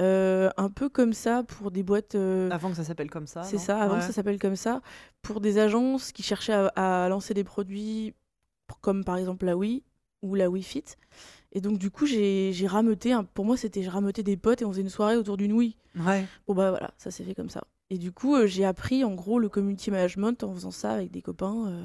euh, 0.00 0.50
un 0.56 0.68
peu 0.68 0.88
comme 0.88 1.12
ça 1.12 1.42
pour 1.44 1.70
des 1.70 1.82
boîtes. 1.82 2.14
euh, 2.16 2.50
Avant 2.50 2.70
que 2.70 2.76
ça 2.76 2.84
s'appelle 2.84 3.10
comme 3.10 3.26
ça. 3.26 3.42
c'est 3.44 3.58
ça, 3.58 3.80
avant 3.80 3.94
Ouais. 3.94 4.00
que 4.00 4.06
ça 4.06 4.12
s'appelle 4.12 4.38
comme 4.38 4.56
ça, 4.56 4.80
pour 5.22 5.40
des 5.40 5.58
agences 5.58 6.12
qui 6.12 6.22
cherchaient 6.22 6.52
à, 6.52 7.04
à 7.04 7.08
lancer 7.08 7.34
des 7.34 7.44
produits 7.44 8.14
comme 8.80 9.04
par 9.04 9.16
exemple 9.18 9.44
la 9.44 9.54
Wii 9.56 9.82
ou 10.22 10.34
la 10.34 10.48
Wii 10.48 10.62
Fit. 10.62 10.84
Et 11.52 11.60
donc, 11.60 11.78
du 11.78 11.90
coup, 11.90 12.06
j'ai 12.06 12.50
j'ai 12.52 12.66
rameuté, 12.66 13.12
un- 13.12 13.24
pour 13.24 13.44
moi, 13.44 13.56
c'était 13.56 13.82
je 13.82 13.90
rameutais 13.90 14.22
des 14.22 14.36
potes 14.38 14.62
et 14.62 14.64
on 14.64 14.70
faisait 14.72 14.82
une 14.82 14.88
soirée 14.88 15.16
autour 15.16 15.36
d'une 15.36 15.52
Wii. 15.52 15.76
Ouais. 16.00 16.24
Bon, 16.46 16.54
bah 16.54 16.70
voilà, 16.70 16.90
ça 16.96 17.10
s'est 17.10 17.24
fait 17.24 17.34
comme 17.34 17.50
ça. 17.50 17.64
Et 17.90 17.98
du 17.98 18.10
coup, 18.12 18.34
euh, 18.36 18.46
j'ai 18.46 18.64
appris 18.64 19.04
en 19.04 19.14
gros 19.14 19.38
le 19.38 19.50
community 19.50 19.90
management 19.90 20.42
en 20.44 20.54
faisant 20.54 20.70
ça 20.70 20.92
avec 20.92 21.10
des 21.10 21.20
copains, 21.20 21.66
euh, 21.68 21.84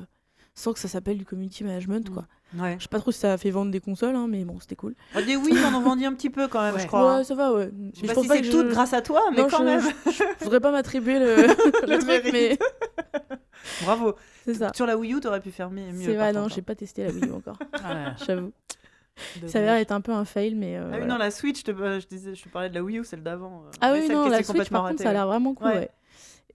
sans 0.56 0.72
que 0.72 0.80
ça 0.80 0.88
s'appelle 0.88 1.18
du 1.18 1.26
community 1.26 1.66
management, 1.66 2.10
quoi. 2.10 2.28
Ouais. 2.58 2.76
Je 2.80 2.84
sais 2.84 2.90
pas 2.90 3.00
trop 3.00 3.12
si 3.12 3.20
ça 3.20 3.34
a 3.34 3.38
fait 3.38 3.52
vendre 3.52 3.72
des 3.72 3.82
consoles, 3.82 4.16
hein, 4.16 4.28
mais 4.30 4.46
bon, 4.46 4.58
c'était 4.62 4.78
cool. 4.78 4.96
Ah, 5.14 5.22
des 5.22 5.36
oui, 5.36 5.52
on 5.54 5.74
en 5.76 5.82
vendit 5.82 6.06
un 6.06 6.14
petit 6.14 6.30
peu 6.30 6.48
quand 6.48 6.62
même, 6.62 6.76
Ouais. 6.76 6.82
je 6.82 6.88
crois. 6.88 7.18
Ouais, 7.18 7.24
ça 7.26 7.36
va, 7.36 7.52
ouais. 7.54 7.70
Je 7.94 8.00
sais 8.00 8.08
pas 8.14 8.22
si 8.22 8.28
c'est 8.30 8.42
tout 8.50 8.64
grâce 8.70 8.94
à 8.94 9.02
toi, 9.02 9.22
mais 9.32 9.42
Non, 9.42 9.48
quand 9.52 9.58
je- 9.60 9.64
même. 9.66 9.82
je, 9.82 10.24
voudrais 10.46 10.62
pas 10.62 10.72
m'attribuer 10.72 11.20
le, 11.20 11.36
le 11.36 11.48
Le 11.48 12.00
truc, 12.00 12.30
mais. 12.32 12.58
Bravo. 13.84 14.16
c'est 14.46 14.54
ça. 14.56 14.72
Sur 14.76 14.86
la 14.86 14.98
Wii 14.98 15.14
U, 15.14 15.20
t'aurais 15.20 15.42
pu 15.42 15.52
faire 15.52 15.70
mi- 15.70 15.92
mieux. 15.92 16.06
C'est 16.06 16.16
vrai, 16.16 16.34
non, 16.34 16.48
j'ai 16.48 16.62
pas 16.62 16.76
testé 16.76 17.04
la 17.04 17.12
Wii 17.12 17.26
U 17.28 17.32
encore, 17.34 17.58
Ouais. 17.74 18.06
j'avoue. 18.26 18.52
Ça 19.48 19.58
a 19.60 19.62
l'air 19.62 19.76
d'être 19.78 19.92
un 19.92 20.02
peu 20.02 20.12
un 20.12 20.26
fail, 20.26 20.54
mais. 20.56 20.78
euh, 20.78 20.82
Ah 20.82 20.86
oui, 20.86 20.90
voilà. 21.00 21.06
non, 21.08 21.18
la 21.18 21.32
Switch, 21.32 21.60
je 21.60 21.64
te, 21.64 21.72
euh, 21.72 22.00
je, 22.00 22.06
disais, 22.08 22.36
je 22.36 22.44
te 22.44 22.50
parlais 22.50 22.70
de 22.70 22.76
la 22.76 22.84
Wii 22.84 23.00
U, 23.00 23.04
celle 23.04 23.24
d'avant. 23.24 23.64
euh, 23.66 23.72
Ah 23.82 23.92
mais 23.92 24.02
oui, 24.02 24.08
celle 24.08 24.16
non, 24.16 24.28
la 24.30 24.44
Switch, 24.44 24.70
par 24.70 24.88
contre, 24.88 25.02
ça 25.02 25.10
a 25.10 25.14
l'air 25.14 25.26
vraiment 25.28 25.54
cool, 25.56 25.68
Ouais. 25.68 25.74
ouais. 25.76 25.90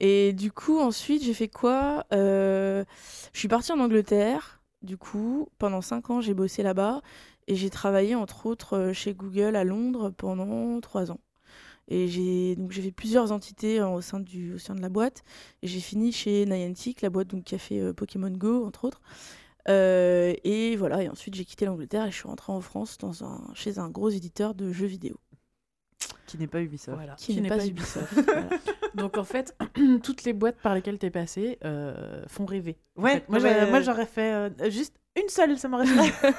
Et 0.00 0.32
du 0.32 0.50
coup, 0.52 0.78
ensuite, 0.80 1.22
j'ai 1.22 1.34
fait 1.34 1.48
quoi 1.48 2.06
Euh, 2.12 2.84
Je 3.32 3.38
suis 3.38 3.48
partie 3.48 3.72
en 3.72 3.78
Angleterre, 3.80 4.60
du 4.82 4.96
coup, 4.96 5.48
pendant 5.58 5.80
5 5.80 6.10
ans, 6.10 6.20
j'ai 6.20 6.34
bossé 6.34 6.62
là-bas. 6.62 7.02
Et 7.48 7.56
j'ai 7.56 7.70
travaillé, 7.70 8.14
entre 8.14 8.46
autres, 8.46 8.92
chez 8.94 9.12
Google 9.14 9.56
à 9.56 9.64
Londres 9.64 10.10
pendant 10.16 10.80
3 10.80 11.10
ans. 11.10 11.18
Et 11.88 12.08
j'ai 12.08 12.56
donc 12.56 12.70
j'ai 12.72 12.82
fait 12.82 12.92
plusieurs 12.92 13.32
entités 13.32 13.80
euh, 13.80 13.88
au 13.88 14.00
sein, 14.00 14.20
du, 14.20 14.54
au 14.54 14.58
sein 14.58 14.74
de 14.74 14.80
la 14.80 14.88
boîte. 14.88 15.22
Et 15.62 15.66
j'ai 15.66 15.80
fini 15.80 16.12
chez 16.12 16.46
Niantic, 16.46 17.02
la 17.02 17.10
boîte 17.10 17.28
donc, 17.28 17.44
qui 17.44 17.54
a 17.54 17.58
fait 17.58 17.80
euh, 17.80 17.92
Pokémon 17.92 18.30
Go, 18.30 18.64
entre 18.64 18.84
autres. 18.84 19.00
Euh, 19.68 20.34
et 20.42 20.74
voilà, 20.76 21.02
et 21.02 21.08
ensuite 21.08 21.34
j'ai 21.34 21.44
quitté 21.44 21.66
l'Angleterre 21.66 22.06
et 22.06 22.10
je 22.10 22.16
suis 22.16 22.26
rentrée 22.26 22.52
en 22.52 22.60
France 22.60 22.98
dans 22.98 23.22
un, 23.24 23.40
chez 23.54 23.78
un 23.78 23.88
gros 23.90 24.10
éditeur 24.10 24.54
de 24.54 24.72
jeux 24.72 24.86
vidéo. 24.86 25.16
Qui 26.26 26.38
n'est 26.38 26.46
pas 26.46 26.62
Ubisoft. 26.62 26.96
Voilà. 26.96 27.14
Qui, 27.16 27.40
n'est 27.40 27.48
pas, 27.48 27.64
Ubisoft. 27.64 28.12
voilà. 28.24 28.48
Donc 28.94 29.18
en 29.18 29.24
fait, 29.24 29.56
toutes 30.02 30.24
les 30.24 30.32
boîtes 30.32 30.56
par 30.62 30.74
lesquelles 30.74 30.98
t'es 30.98 31.10
passé 31.10 31.58
euh, 31.64 32.24
font 32.26 32.46
rêver. 32.46 32.78
en 32.96 33.02
Ouais, 33.02 33.14
fait. 33.20 33.28
Moi, 33.28 33.40
ouais, 33.40 33.70
moi, 33.70 33.80
j'aurais 33.82 34.06
fait 34.06 34.32
euh, 34.32 34.70
juste 34.70 34.96
une 35.20 35.28
seule, 35.28 35.58
ça 35.58 35.68
m'aurait 35.68 35.86
suffi. 35.86 35.98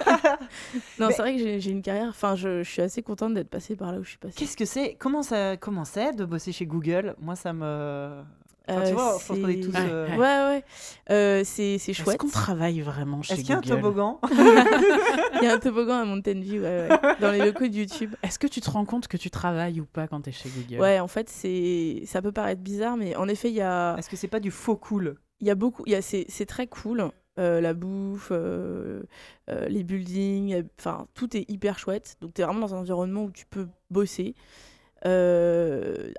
Non, 0.99 1.07
Mais- 1.07 1.13
c'est 1.13 1.21
vrai 1.21 1.33
que 1.35 1.39
j'ai 1.39 1.59
j'ai 1.59 1.71
une 1.71 1.81
carrière. 1.81 2.09
Enfin, 2.09 2.35
je, 2.35 2.63
je 2.63 2.69
suis 2.69 2.81
assez 2.81 3.01
contente 3.03 3.33
d'être 3.33 3.49
passée 3.49 3.75
par 3.75 3.91
là 3.91 3.99
où 3.99 4.03
je 4.03 4.09
suis 4.09 4.17
passée. 4.17 4.35
Qu'est-ce 4.37 4.57
que 4.57 4.65
c'est 4.65 4.95
Comment 4.99 5.21
ça 5.23 5.57
comment 5.57 5.85
c'est 5.85 6.13
de 6.13 6.25
bosser 6.25 6.51
chez 6.51 6.65
Google? 6.65 7.15
Moi, 7.19 7.35
ça 7.35 7.53
me. 7.53 8.21
Enfin, 8.67 8.81
tu 8.83 8.91
Euh, 8.91 8.93
vois, 8.93 9.17
je 9.21 9.27
pense 9.27 9.39
qu'on 9.39 9.47
est 9.49 9.61
tous. 9.61 9.73
Ouais, 9.73 9.87
euh, 9.89 10.07
Ouais, 10.15 10.17
ouais. 10.55 10.63
Euh, 11.11 11.41
c'est 11.43 11.77
c'est 11.77 11.91
Est-ce 11.91 12.01
chouette. 12.03 12.17
qu'on 12.17 12.29
travaille 12.29 12.79
vraiment 12.81 13.21
chez 13.21 13.33
Est-ce 13.33 13.41
qu'il 13.41 13.49
y 13.49 13.53
a 13.53 13.57
un 13.57 13.61
Google? 13.61 13.75
toboggan? 13.81 14.19
Il 15.41 15.43
y 15.43 15.47
a 15.47 15.53
un 15.53 15.59
toboggan 15.59 15.95
à 15.99 16.05
Mountain 16.05 16.39
View, 16.39 16.61
ouais, 16.61 16.87
ouais, 16.89 17.15
dans 17.19 17.31
les 17.31 17.39
locaux 17.45 17.67
de 17.67 17.73
YouTube. 17.75 18.15
Est-ce 18.23 18.39
que 18.39 18.47
tu 18.47 18.61
te 18.61 18.69
rends 18.69 18.85
compte 18.85 19.07
que 19.09 19.17
tu 19.17 19.29
travailles 19.29 19.81
ou 19.81 19.85
pas 19.85 20.07
quand 20.07 20.21
t'es 20.21 20.31
chez 20.31 20.47
Google? 20.49 20.79
Ouais, 20.81 20.99
en 21.01 21.07
fait, 21.09 21.27
c'est 21.29 22.03
ça 22.05 22.21
peut 22.21 22.31
paraître 22.31 22.61
bizarre, 22.61 22.95
mais 22.95 23.15
en 23.17 23.27
effet, 23.27 23.49
il 23.49 23.55
y 23.55 23.61
a, 23.61 23.95
Est-ce 23.97 24.09
que 24.09 24.15
c'est 24.15 24.27
pas 24.29 24.39
du 24.39 24.51
faux 24.51 24.77
cool? 24.77 25.15
Il 25.41 25.47
y 25.47 25.51
a 25.51 25.55
beaucoup. 25.55 25.83
il 25.85 25.91
Y 25.91 25.95
a, 25.95 26.01
c'est 26.01 26.25
c'est 26.29 26.45
très 26.45 26.67
cool. 26.67 27.09
Euh, 27.39 27.61
la 27.61 27.73
bouffe, 27.73 28.29
euh, 28.31 29.01
euh, 29.49 29.67
les 29.67 29.83
buildings, 29.83 30.63
enfin, 30.79 31.07
tout 31.15 31.35
est 31.35 31.49
hyper 31.49 31.79
chouette. 31.79 32.15
Donc, 32.21 32.33
tu 32.35 32.41
es 32.41 32.45
vraiment 32.45 32.59
dans 32.59 32.75
un 32.75 32.79
environnement 32.79 33.23
où 33.23 33.31
tu 33.31 33.45
peux 33.47 33.67
bosser. 33.89 34.35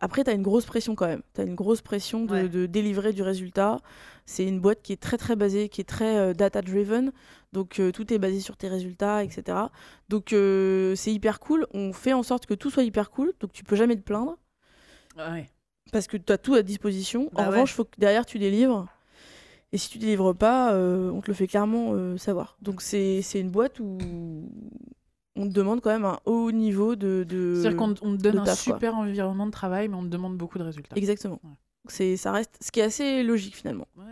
Après, 0.01 0.25
tu 0.25 0.31
as 0.31 0.33
une 0.35 0.43
grosse 0.43 0.67
pression 0.67 0.95
quand 0.95 1.07
même. 1.07 1.23
Tu 1.35 1.41
as 1.41 1.45
une 1.45 1.55
grosse 1.55 1.81
pression 1.83 2.25
de, 2.25 2.33
Ouais. 2.33 2.49
de 2.49 2.67
délivrer 2.67 3.12
du 3.12 3.23
résultat. 3.23 3.79
C'est 4.27 4.45
une 4.47 4.61
boîte 4.61 4.83
qui 4.83 4.93
est 4.93 5.01
très 5.01 5.17
très 5.17 5.37
basée, 5.37 5.69
qui 5.69 5.81
est 5.81 5.89
très 5.89 6.35
data-driven. 6.35 7.12
Donc 7.53 7.81
tout 7.95 8.12
est 8.12 8.19
basé 8.19 8.41
sur 8.41 8.57
tes 8.57 8.69
résultats, 8.69 9.23
etc. 9.25 9.59
Donc 10.09 10.31
c'est 10.31 11.12
hyper 11.12 11.41
cool. 11.41 11.67
On 11.73 11.93
fait 11.93 12.12
en 12.12 12.23
sorte 12.23 12.47
que 12.47 12.55
tout 12.55 12.71
soit 12.71 12.83
hyper 12.83 13.11
cool. 13.11 13.33
Donc 13.41 13.53
tu 13.53 13.65
peux 13.65 13.77
jamais 13.77 13.97
te 13.97 14.03
plaindre 14.03 14.37
Ouais. 15.17 15.49
parce 15.93 16.07
que 16.09 16.17
tu 16.17 16.33
as 16.33 16.39
tout 16.39 16.55
à 16.55 16.62
disposition. 16.62 17.31
Bah 17.33 17.43
en 17.43 17.45
ouais. 17.45 17.51
revanche, 17.53 17.71
il 17.71 17.75
faut 17.75 17.85
que 17.85 17.99
derrière 17.99 18.27
tu 18.27 18.39
délivres. 18.39 18.87
Et 19.75 19.77
si 19.77 19.91
tu 19.91 19.99
délivres 19.99 20.37
pas, 20.37 20.72
euh, 20.72 21.11
on 21.11 21.20
te 21.20 21.27
le 21.27 21.35
fait 21.35 21.49
clairement 21.49 21.95
euh, 21.95 22.16
savoir. 22.16 22.57
Donc 22.62 22.81
c'est 22.81 23.22
c'est 23.22 23.41
une 23.41 23.51
boîte 23.51 23.81
où 23.81 23.99
on 25.35 25.49
te 25.49 25.53
demande 25.53 25.81
quand 25.81 25.91
même 25.91 26.05
un 26.05 26.20
haut 26.27 26.53
niveau 26.53 26.95
de. 26.95 27.25
de... 27.29 27.57
C'est-à-dire 27.57 27.77
qu'on 27.77 27.91
on 28.03 28.16
te 28.16 28.22
donne 28.22 28.39
un 28.39 28.45
taf, 28.45 28.64
quoi. 28.64 28.75
super 28.75 28.95
environnement 28.95 29.47
de 29.47 29.51
travail, 29.51 29.89
mais 29.89 29.97
on 29.97 30.05
te 30.05 30.09
demande 30.09 30.37
beaucoup 30.37 30.59
de 30.59 30.62
résultats. 30.62 30.95
Exactement. 30.95 31.41
Ouais. 31.43 31.51
C'est 31.89 32.16
ça 32.16 32.31
reste 32.31 32.57
ce 32.61 32.70
qui 32.70 32.79
est 32.79 32.85
assez 32.85 33.25
logique 33.25 33.57
finalement. 33.57 33.89
Ouais. 33.97 34.05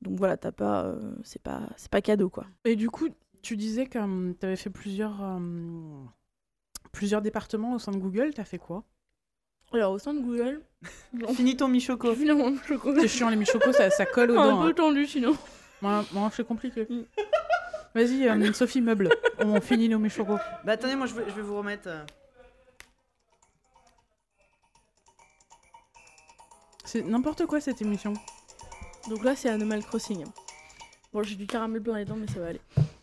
Donc 0.00 0.16
voilà, 0.16 0.36
t'as 0.36 0.52
pas, 0.52 0.84
euh, 0.84 1.16
c'est 1.24 1.42
pas, 1.42 1.68
c'est 1.76 1.90
pas 1.90 2.00
cadeau 2.00 2.28
quoi. 2.28 2.46
Et 2.64 2.76
du 2.76 2.88
coup, 2.88 3.08
tu 3.42 3.56
disais 3.56 3.86
que 3.86 4.32
tu 4.32 4.46
avais 4.46 4.54
fait 4.54 4.70
plusieurs, 4.70 5.24
euh, 5.24 6.04
plusieurs 6.92 7.20
départements 7.20 7.72
au 7.72 7.80
sein 7.80 7.90
de 7.90 7.98
Google. 7.98 8.32
T'as 8.32 8.44
fait 8.44 8.58
quoi? 8.58 8.84
Alors 9.74 9.92
au 9.92 9.98
sein 9.98 10.14
de 10.14 10.20
Google, 10.20 10.62
Finis 11.34 11.56
ton 11.56 11.68
Michoco. 11.68 12.14
crois 12.14 12.94
C'est 13.00 13.08
chiant 13.08 13.28
les 13.28 13.36
michocos, 13.36 13.72
ça, 13.72 13.90
ça 13.90 14.06
colle 14.06 14.30
aux 14.30 14.38
un 14.38 14.50
dents. 14.52 14.62
peu 14.62 14.68
hein. 14.68 14.72
tendu 14.74 15.06
sinon. 15.06 15.36
Moi, 15.82 16.04
moi 16.12 16.30
c'est 16.34 16.46
compliqué. 16.46 16.86
Mm. 16.88 17.02
Vas-y, 17.94 18.28
euh, 18.28 18.52
Sophie 18.52 18.80
meuble. 18.80 19.08
On 19.38 19.60
finit 19.60 19.88
nos 19.88 19.98
michocos. 19.98 20.38
Bah 20.64 20.72
attendez, 20.72 20.94
moi 20.96 21.06
je 21.06 21.14
vais, 21.14 21.24
je 21.28 21.34
vais 21.34 21.42
vous 21.42 21.56
remettre. 21.56 21.88
euh, 21.88 22.04
C'est 26.84 27.02
n'importe 27.02 27.46
quoi 27.46 27.60
cette 27.60 27.82
émission. 27.82 28.14
Donc 29.08 29.24
là, 29.24 29.34
c'est 29.34 29.48
Animal 29.48 29.82
Crossing. 29.84 30.24
Bon, 31.12 31.22
j'ai 31.22 31.34
du 31.34 31.46
caramel 31.46 31.80
blanc 31.80 31.94
dans 31.94 31.98
les 31.98 32.04
dents, 32.04 32.16
mais 32.16 32.28
ça 32.28 32.40
va 32.40 32.46
aller. 32.48 32.60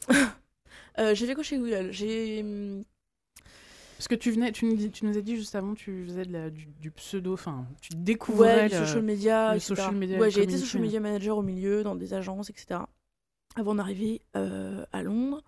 Euh, 0.99 1.15
j'ai 1.15 1.25
fait 1.25 1.35
quoi 1.35 1.43
chez 1.43 1.57
Google 1.57 1.87
J'ai. 1.91 2.41
hum, 2.41 2.83
Parce 4.01 4.07
que 4.07 4.15
tu 4.15 4.31
venais, 4.31 4.51
tu 4.51 4.65
nous, 4.65 4.75
dis- 4.75 4.89
tu 4.89 5.05
nous 5.05 5.15
as 5.15 5.21
dit 5.21 5.35
juste 5.35 5.53
avant, 5.53 5.75
tu 5.75 6.05
faisais 6.07 6.25
de 6.25 6.33
la, 6.33 6.49
du, 6.49 6.65
du 6.79 6.89
pseudo, 6.89 7.33
enfin, 7.33 7.67
tu 7.81 7.91
découvrais 7.95 8.55
Ouais, 8.55 8.69
le- 8.69 8.75
social 8.83 9.03
media, 9.03 9.51
le 9.51 9.57
etc. 9.57 9.75
social 9.75 9.95
media 9.95 10.17
Ouais, 10.19 10.31
j'ai 10.31 10.41
été 10.41 10.57
social 10.57 10.81
media 10.81 10.99
manager 10.99 11.37
au 11.37 11.43
milieu, 11.43 11.83
dans 11.83 11.93
des 11.95 12.15
agences, 12.15 12.49
etc. 12.49 12.79
Avant 13.55 13.75
d'arriver 13.75 14.21
euh, 14.35 14.83
à 14.91 15.03
Londres. 15.03 15.43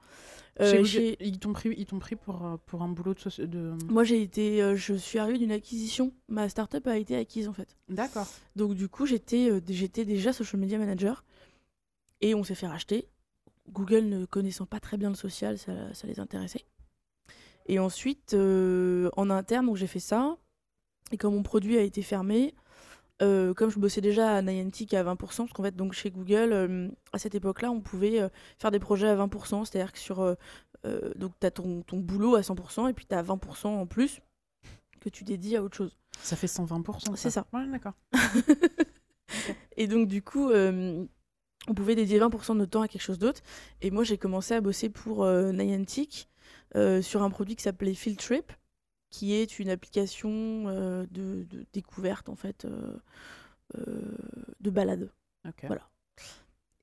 Euh, 0.62 0.84
Ils 1.20 1.40
t'ont 1.40 1.52
pris, 1.52 1.74
ils 1.76 1.88
t'ont 1.88 1.98
pris 1.98 2.16
pour, 2.16 2.46
euh, 2.46 2.58
pour 2.68 2.84
un 2.84 2.90
boulot 2.90 3.16
de. 3.40 3.74
Moi, 3.92 4.04
j'ai 4.04 4.22
été, 4.22 4.76
je 4.76 4.94
suis 4.94 5.18
arrivée 5.18 5.40
d'une 5.40 5.52
acquisition. 5.52 6.14
Ma 6.28 6.48
startup 6.48 6.86
a 6.86 6.96
été 7.00 7.16
acquise 7.16 7.48
en 7.48 7.54
fait. 7.54 7.76
D'accord. 7.90 8.28
Donc 8.56 8.76
du 8.76 8.88
coup, 8.88 9.08
j'étais 9.08 9.50
j'étais 9.68 10.06
déjà 10.06 10.32
social 10.32 10.60
media 10.62 10.78
manager 10.78 11.26
et 12.22 12.36
on 12.36 12.44
s'est 12.44 12.54
fait 12.54 12.68
racheter. 12.68 13.08
Google 13.72 14.04
ne 14.10 14.26
connaissant 14.26 14.68
pas 14.68 14.80
très 14.80 14.98
bien 14.98 15.10
le 15.10 15.16
social, 15.16 15.58
ça, 15.58 15.92
ça 15.96 16.06
les 16.06 16.20
intéressait. 16.20 16.66
Et 17.68 17.80
ensuite, 17.80 18.34
euh, 18.34 19.10
en 19.16 19.30
interne, 19.30 19.66
donc 19.66 19.78
j'ai 19.78 19.88
fait 19.88 20.00
ça. 20.00 20.38
Et 21.12 21.18
quand 21.18 21.32
mon 21.32 21.44
produit 21.44 21.78
a 21.78 21.82
été 21.82 22.02
fermé, 22.02 22.56
euh, 23.22 23.54
comme 23.54 23.70
je 23.70 23.80
bossais 23.80 24.02
déjà 24.02 24.36
à 24.36 24.42
Niantic 24.42 24.94
à 24.94 25.04
20%, 25.04 25.18
parce 25.18 25.54
qu'en 25.54 25.64
fait, 25.64 25.76
donc 25.76 25.94
chez 25.94 26.10
Google, 26.12 26.52
euh, 26.52 26.90
à 27.14 27.20
cette 27.20 27.36
époque-là, 27.36 27.72
on 27.72 27.80
pouvait 27.80 28.20
euh, 28.20 28.30
faire 28.60 28.72
des 28.72 28.80
projets 28.80 29.08
à 29.08 29.16
20%, 29.16 29.66
c'est-à-dire 29.66 29.94
que 29.94 30.00
sur, 30.00 30.36
donc 31.16 31.32
tu 31.40 31.48
as 31.48 31.52
ton, 31.52 31.82
ton 31.84 32.00
boulot 32.00 32.36
à 32.36 32.42
100% 32.42 32.90
et 32.90 32.94
puis 32.94 33.06
tu 33.06 33.16
as 33.16 33.24
20% 33.24 33.68
en 33.68 33.86
plus 33.86 34.20
que 35.00 35.10
tu 35.10 35.24
dédies 35.24 35.56
à 35.56 35.64
autre 35.64 35.78
chose. 35.78 35.98
Ça 36.20 36.36
fait 36.36 36.48
120%. 36.48 37.16
C'est 37.16 37.30
ça. 37.30 37.46
Ouais, 37.54 37.68
d'accord. 37.68 37.94
Et 39.78 39.88
donc, 39.88 40.08
du 40.08 40.22
coup, 40.22 40.52
on 40.52 41.74
pouvait 41.76 41.96
dédier 41.96 42.20
20% 42.20 42.54
de 42.54 42.58
notre 42.60 42.72
temps 42.72 42.82
à 42.82 42.88
quelque 42.88 43.02
chose 43.02 43.20
d'autre. 43.20 43.42
Et 43.82 43.92
moi, 43.92 44.04
j'ai 44.04 44.18
commencé 44.18 44.54
à 44.54 44.62
bosser 44.62 44.90
pour 44.90 45.26
Niantic 45.26 46.30
sur 47.02 47.24
un 47.24 47.30
produit 47.30 47.56
qui 47.56 47.64
s'appelait 47.64 47.94
Field 47.94 48.20
Trip, 48.20 48.52
qui 49.10 49.34
est 49.34 49.60
une 49.60 49.70
application 49.70 50.66
euh, 50.68 51.06
de, 51.12 51.44
de 51.44 51.66
découverte, 51.72 52.30
en 52.30 52.36
fait, 52.36 52.66
euh, 52.66 52.98
euh, 53.78 54.18
de 54.60 54.70
balade. 54.72 55.12
Voilà. 55.68 55.90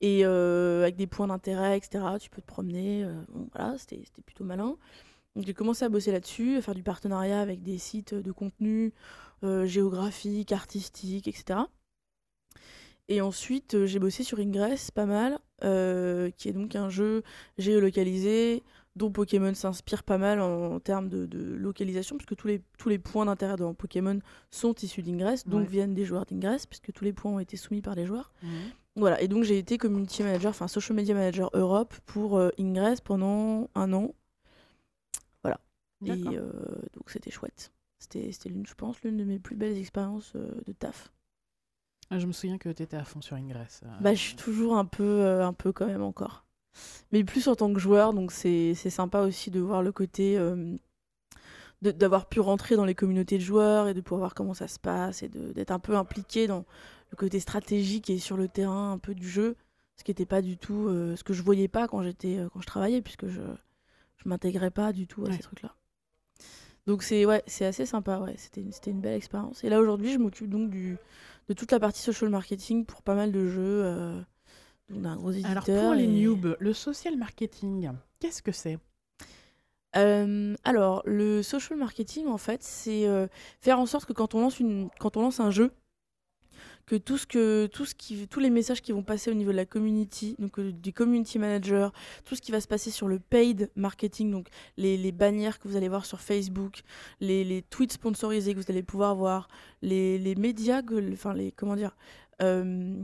Et 0.00 0.24
euh, 0.24 0.82
avec 0.82 0.96
des 0.96 1.06
points 1.06 1.26
d'intérêt, 1.26 1.76
etc. 1.76 2.04
Tu 2.20 2.30
peux 2.30 2.40
te 2.40 2.46
promener. 2.46 3.04
euh, 3.04 3.20
bon, 3.28 3.48
voilà, 3.52 3.76
c'était 3.78 4.02
plutôt 4.24 4.44
malin. 4.44 4.76
Donc 5.34 5.46
j'ai 5.46 5.54
commencé 5.54 5.84
à 5.84 5.88
bosser 5.88 6.12
là-dessus, 6.12 6.56
à 6.56 6.62
faire 6.62 6.74
du 6.74 6.82
partenariat 6.82 7.40
avec 7.40 7.62
des 7.62 7.78
sites 7.78 8.14
de 8.14 8.32
contenu 8.32 8.92
euh, 9.44 9.66
géographique, 9.66 10.52
artistique, 10.52 11.28
etc. 11.28 11.60
Et 13.08 13.20
ensuite, 13.20 13.74
euh, 13.74 13.86
j'ai 13.86 13.98
bossé 13.98 14.22
sur 14.22 14.38
Ingress 14.38 14.90
pas 14.90 15.06
mal, 15.06 15.38
euh, 15.64 16.30
qui 16.30 16.48
est 16.48 16.52
donc 16.52 16.76
un 16.76 16.88
jeu 16.88 17.22
géolocalisé 17.58 18.62
dont 19.00 19.10
Pokémon 19.10 19.54
s'inspire 19.54 20.02
pas 20.04 20.18
mal 20.18 20.40
en, 20.40 20.74
en 20.74 20.78
termes 20.80 21.08
de, 21.08 21.24
de 21.26 21.40
localisation, 21.54 22.16
puisque 22.18 22.36
tous 22.36 22.46
les, 22.48 22.62
tous 22.78 22.88
les 22.90 22.98
points 22.98 23.24
d'intérêt 23.24 23.56
dans 23.56 23.72
Pokémon 23.74 24.18
sont 24.50 24.74
issus 24.82 25.02
d'Ingress, 25.02 25.46
donc 25.48 25.62
Ouais. 25.62 25.66
viennent 25.66 25.94
des 25.94 26.04
joueurs 26.04 26.26
d'Ingress, 26.26 26.66
puisque 26.66 26.92
tous 26.92 27.04
les 27.04 27.12
points 27.14 27.32
ont 27.32 27.38
été 27.40 27.56
soumis 27.56 27.80
par 27.82 27.94
les 27.94 28.04
joueurs. 28.06 28.32
Voilà, 28.96 29.20
et 29.22 29.28
donc 29.28 29.44
j'ai 29.44 29.56
été 29.58 29.78
community 29.78 30.22
manager, 30.22 30.50
enfin 30.50 30.68
social 30.68 30.94
media 30.96 31.14
manager 31.14 31.48
Europe 31.54 31.94
pour 32.06 32.36
euh, 32.36 32.50
Ingress 32.58 33.00
pendant 33.00 33.70
un 33.74 33.92
an. 33.94 34.14
Voilà. 35.42 35.60
Et 36.04 36.12
euh, 36.36 36.50
donc 36.94 37.08
c'était 37.10 37.30
chouette. 37.30 37.72
C'était, 37.98 38.32
c'était 38.32 38.48
l'une, 38.48 38.66
je 38.66 38.74
pense, 38.74 39.00
l'une 39.02 39.16
de 39.16 39.24
mes 39.24 39.38
plus 39.38 39.56
belles 39.56 39.76
expériences 39.78 40.32
euh, 40.36 40.50
de 40.66 40.72
taf. 40.72 41.10
Ah, 42.10 42.18
Je 42.18 42.26
me 42.26 42.32
souviens 42.32 42.58
que 42.58 42.68
tu 42.70 42.82
étais 42.82 42.96
à 42.96 43.04
fond 43.04 43.20
sur 43.20 43.36
Ingress. 43.36 43.80
euh. 43.84 43.98
Bah, 44.00 44.12
je 44.14 44.20
suis 44.20 44.36
toujours 44.36 44.76
un 44.76 44.84
peu, 44.84 45.04
euh, 45.04 45.46
un 45.46 45.52
peu 45.52 45.72
quand 45.72 45.86
même 45.86 46.02
encore. 46.02 46.44
Mais 47.12 47.24
plus 47.24 47.48
en 47.48 47.56
tant 47.56 47.72
que 47.72 47.78
joueur, 47.80 48.12
donc 48.14 48.32
c'est, 48.32 48.74
sympa 48.74 49.20
aussi 49.22 49.50
de 49.50 49.60
voir 49.60 49.82
le 49.82 49.92
côté. 49.92 50.36
euh, 50.38 50.76
d'avoir 51.82 52.26
pu 52.28 52.40
rentrer 52.40 52.76
dans 52.76 52.84
les 52.84 52.94
communautés 52.94 53.38
de 53.38 53.42
joueurs 53.42 53.88
et 53.88 53.94
de 53.94 54.00
pouvoir 54.02 54.18
voir 54.20 54.34
comment 54.34 54.52
ça 54.54 54.68
se 54.68 54.78
passe 54.78 55.22
et 55.22 55.28
d'être 55.28 55.70
un 55.70 55.78
peu 55.78 55.96
impliqué 55.96 56.46
dans 56.46 56.66
le 57.10 57.16
côté 57.16 57.40
stratégique 57.40 58.10
et 58.10 58.18
sur 58.18 58.36
le 58.36 58.48
terrain 58.48 58.92
un 58.92 58.98
peu 58.98 59.14
du 59.14 59.26
jeu, 59.26 59.56
ce 59.96 60.04
qui 60.04 60.10
n'était 60.10 60.26
pas 60.26 60.42
du 60.42 60.58
tout 60.58 60.88
euh, 60.88 61.16
ce 61.16 61.24
que 61.24 61.32
je 61.32 61.42
voyais 61.42 61.68
pas 61.68 61.88
quand 61.88 62.02
j'étais 62.02 62.36
euh, 62.36 62.48
quand 62.52 62.60
je 62.60 62.66
travaillais 62.66 63.00
puisque 63.00 63.28
je 63.28 63.40
je 64.18 64.28
m'intégrais 64.28 64.70
pas 64.70 64.92
du 64.92 65.06
tout 65.06 65.24
à 65.24 65.28
Ouais. 65.30 65.36
ces 65.36 65.42
trucs 65.42 65.62
là. 65.62 65.74
Donc 66.86 67.02
c'est 67.02 67.24
ouais, 67.24 67.42
c'est 67.46 67.64
assez 67.64 67.86
sympa 67.86 68.18
ouais, 68.18 68.34
c'était 68.36 68.60
une, 68.60 68.72
une 68.86 69.00
belle 69.00 69.16
expérience. 69.16 69.64
Et 69.64 69.70
là 69.70 69.80
aujourd'hui, 69.80 70.12
je 70.12 70.18
m'occupe 70.18 70.50
donc 70.50 70.68
du 70.68 70.98
de 71.48 71.54
toute 71.54 71.72
la 71.72 71.80
partie 71.80 72.02
social 72.02 72.28
marketing 72.30 72.84
pour 72.84 73.00
pas 73.02 73.14
mal 73.14 73.32
de 73.32 73.46
jeux 73.46 73.82
euh, 73.84 74.20
gros 74.90 75.30
éditeur. 75.30 75.50
Alors 75.50 75.64
pour 75.64 75.94
les 75.94 76.06
noobs, 76.06 76.56
le 76.58 76.72
social 76.72 77.16
marketing, 77.16 77.90
qu'est-ce 78.18 78.42
que 78.42 78.52
c'est? 78.52 78.78
Euh, 79.96 80.54
alors, 80.64 81.02
le 81.04 81.42
social 81.42 81.78
marketing, 81.78 82.28
en 82.28 82.38
fait, 82.38 82.62
c'est 82.62 83.06
euh, 83.06 83.26
faire 83.60 83.78
en 83.78 83.86
sorte 83.86 84.06
que 84.06 84.12
quand 84.12 84.34
on 84.34 84.40
lance, 84.40 84.60
une, 84.60 84.88
quand 85.00 85.16
on 85.16 85.22
lance 85.22 85.40
un 85.40 85.50
jeu, 85.50 85.72
que 86.86 86.96
tout 86.96 87.18
ce 87.18 87.26
que 87.26 87.66
tout 87.66 87.84
ce 87.84 87.94
qui, 87.94 88.26
tous 88.26 88.40
les 88.40 88.50
messages 88.50 88.82
qui 88.82 88.90
vont 88.90 89.04
passer 89.04 89.30
au 89.30 89.34
niveau 89.34 89.52
de 89.52 89.56
la 89.56 89.64
community, 89.66 90.34
donc 90.38 90.58
euh, 90.58 90.72
des 90.72 90.92
community 90.92 91.38
managers, 91.38 91.88
tout 92.24 92.34
ce 92.34 92.40
qui 92.40 92.50
va 92.50 92.60
se 92.60 92.66
passer 92.66 92.90
sur 92.90 93.06
le 93.06 93.20
paid 93.20 93.70
marketing, 93.76 94.30
donc 94.32 94.48
les, 94.76 94.96
les 94.96 95.12
bannières 95.12 95.58
que 95.60 95.68
vous 95.68 95.76
allez 95.76 95.88
voir 95.88 96.04
sur 96.04 96.20
Facebook, 96.20 96.82
les, 97.20 97.44
les 97.44 97.62
tweets 97.62 97.92
sponsorisés 97.92 98.54
que 98.54 98.60
vous 98.60 98.70
allez 98.70 98.82
pouvoir 98.82 99.14
voir, 99.14 99.48
les, 99.82 100.18
les 100.18 100.34
médias, 100.34 100.82
enfin 101.12 101.32
les 101.32 101.52
comment 101.52 101.76
dire, 101.76 101.96
euh, 102.42 102.96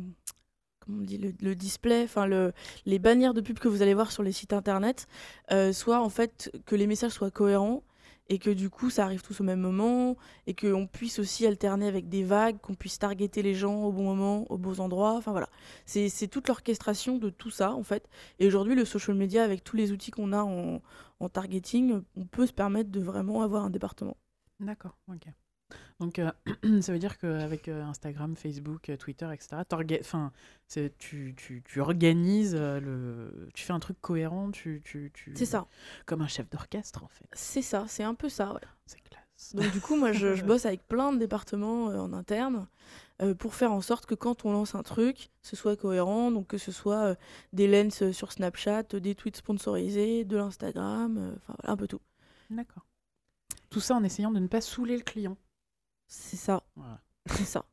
on 0.89 1.01
dit 1.01 1.19
le, 1.19 1.55
display, 1.55 2.05
enfin 2.05 2.27
le, 2.27 2.53
les 2.85 2.99
bannières 2.99 3.35
de 3.35 3.41
pub 3.41 3.59
que 3.59 3.69
vous 3.69 3.83
allez 3.83 3.95
voir 3.95 4.13
sur 4.13 4.23
les 4.23 4.33
sites 4.33 4.53
internet, 4.53 5.07
euh, 5.53 5.73
soit 5.73 6.01
en 6.01 6.09
fait 6.09 6.51
que 6.67 6.77
les 6.77 6.87
messages 6.87 7.13
soient 7.13 7.31
cohérents 7.31 7.83
et 8.29 8.39
que 8.39 8.51
du 8.51 8.71
coup 8.71 8.91
ça 8.91 9.05
arrive 9.05 9.23
tous 9.23 9.41
au 9.41 9.45
même 9.45 9.61
moment 9.61 10.17
et 10.47 10.55
qu'on 10.55 10.87
puisse 10.87 11.19
aussi 11.19 11.47
alterner 11.47 11.87
avec 11.87 12.09
des 12.09 12.25
vagues, 12.25 12.59
qu'on 12.61 12.75
puisse 12.75 12.99
targeter 12.99 13.43
les 13.43 13.55
gens 13.55 13.85
au 13.85 13.93
bon 13.93 14.03
moment, 14.03 14.51
aux 14.51 14.59
bons 14.59 14.81
endroits. 14.81 15.15
Enfin 15.15 15.31
voilà, 15.31 15.49
c'est 15.85 16.29
toute 16.29 16.49
l'orchestration 16.49 17.19
de 17.19 17.31
tout 17.31 17.51
ça 17.51 17.73
en 17.73 17.83
fait. 17.83 18.09
Et 18.39 18.47
aujourd'hui, 18.47 18.75
le 18.75 18.85
social 18.85 19.17
media, 19.17 19.45
avec 19.45 19.63
tous 19.63 19.77
les 19.77 19.93
outils 19.93 20.11
qu'on 20.11 20.33
a 20.33 20.43
en 20.43 21.29
targeting, 21.29 22.03
on 22.17 22.27
peut 22.27 22.47
se 22.47 22.53
permettre 22.53 22.91
de 22.91 23.01
vraiment 23.01 23.43
avoir 23.43 23.65
un 23.65 23.71
département. 23.71 24.17
D'accord, 24.59 24.97
ok. 25.09 25.27
Donc 25.99 26.19
euh, 26.19 26.31
ça 26.81 26.93
veut 26.93 26.99
dire 26.99 27.19
qu'avec 27.19 27.69
euh, 27.69 27.83
Instagram, 27.85 28.37
Facebook, 28.37 28.91
euh, 28.91 28.97
Twitter, 28.97 29.29
etc., 29.33 29.63
enfin, 30.01 30.33
tu, 30.99 31.35
tu, 31.37 31.63
tu 31.65 31.81
organises 31.81 32.55
le... 32.55 33.49
Tu 33.55 33.65
fais 33.65 33.73
un 33.73 33.81
truc 33.81 34.01
cohérent, 34.01 34.51
tu... 34.51 34.83
tu, 34.85 35.11
tu... 35.15 35.33
C'est 35.35 35.47
ça, 35.47 35.67
Comme 36.05 36.21
un 36.23 36.29
chef 36.29 36.51
d'orchestre, 36.51 37.03
en 37.03 37.09
fait. 37.09 37.27
c'est 37.33 37.63
ça, 37.63 37.87
c'est 37.89 38.03
un 38.03 38.15
peu 38.15 38.29
ça. 38.29 38.53
ouais. 38.53 38.61
C'est 38.85 39.01
classe. 39.01 39.55
Donc 39.55 39.73
du 39.73 39.81
coup, 39.81 39.97
moi, 39.97 40.13
je, 40.13 40.35
je 40.35 40.45
bosse 40.45 40.67
avec 40.67 40.87
plein 40.87 41.13
de 41.13 41.19
départements 41.19 41.91
euh, 41.91 41.99
en 41.99 42.13
interne 42.13 42.67
euh, 43.23 43.35
pour 43.35 43.55
faire 43.55 43.73
en 43.73 43.81
sorte 43.81 44.05
que 44.05 44.15
quand 44.15 44.45
on 44.45 44.53
lance 44.53 44.75
un 44.75 44.83
truc, 44.83 45.31
ce 45.43 45.57
soit 45.57 45.77
cohérent, 45.77 46.31
donc 46.31 46.49
que 46.49 46.59
ce 46.59 46.73
soit 46.73 47.17
des 47.55 47.67
lens 47.69 48.11
sur 48.13 48.33
Snapchat, 48.33 48.83
des 48.83 49.15
tweets 49.15 49.37
sponsorisés, 49.37 50.25
de 50.25 50.37
l'Instagram, 50.37 51.35
enfin 51.37 51.55
voilà, 51.59 51.73
un 51.73 51.77
peu 51.77 51.89
tout. 51.89 52.01
D'accord. 52.51 52.87
Tout 53.71 53.81
ça 53.81 53.95
en 53.95 54.05
essayant 54.05 54.31
de 54.31 54.39
ne 54.39 54.47
pas 54.47 54.61
saouler 54.61 54.97
le 54.97 55.03
client. 55.03 55.37
C'est 56.07 56.37
ça, 56.37 56.63
Voilà. 56.77 57.01
c'est 57.27 57.45
ça. 57.45 57.65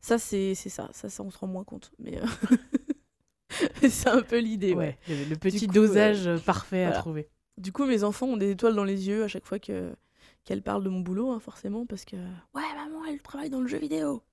Ça, 0.00 0.18
c'est 0.18 0.54
c'est 0.54 0.68
ça. 0.68 0.88
ça, 0.92 1.08
ça, 1.08 1.22
on 1.22 1.30
se 1.30 1.38
rend 1.38 1.46
moins 1.46 1.64
compte. 1.64 1.92
Mais 1.98 2.20
euh, 2.20 2.26
c'est 3.88 4.08
un 4.08 4.22
peu 4.22 4.38
l'idée, 4.38 4.74
ouais. 4.74 4.98
Ouais, 5.08 5.24
le, 5.28 5.36
petit 5.36 5.66
coup, 5.66 5.74
dosage 5.74 6.26
euh, 6.26 6.38
parfait 6.38 6.84
à 6.84 6.92
trouver. 6.92 7.28
Du 7.56 7.72
coup, 7.72 7.84
mes 7.84 8.02
enfants 8.04 8.26
ont 8.26 8.36
des 8.36 8.50
étoiles 8.50 8.74
dans 8.74 8.84
les 8.84 9.08
yeux 9.08 9.24
à 9.24 9.28
chaque 9.28 9.46
fois 9.46 9.58
que 9.58 9.94
qu'elles 10.44 10.62
parlent 10.62 10.82
de 10.82 10.88
mon 10.88 11.00
boulot, 11.00 11.30
hein, 11.30 11.38
forcément, 11.38 11.86
parce 11.86 12.04
que 12.04 12.16
ouais, 12.16 12.62
maman, 12.76 13.04
elle 13.08 13.22
travaille 13.22 13.50
dans 13.50 13.60
le 13.60 13.68
jeu 13.68 13.78
vidéo. 13.78 14.24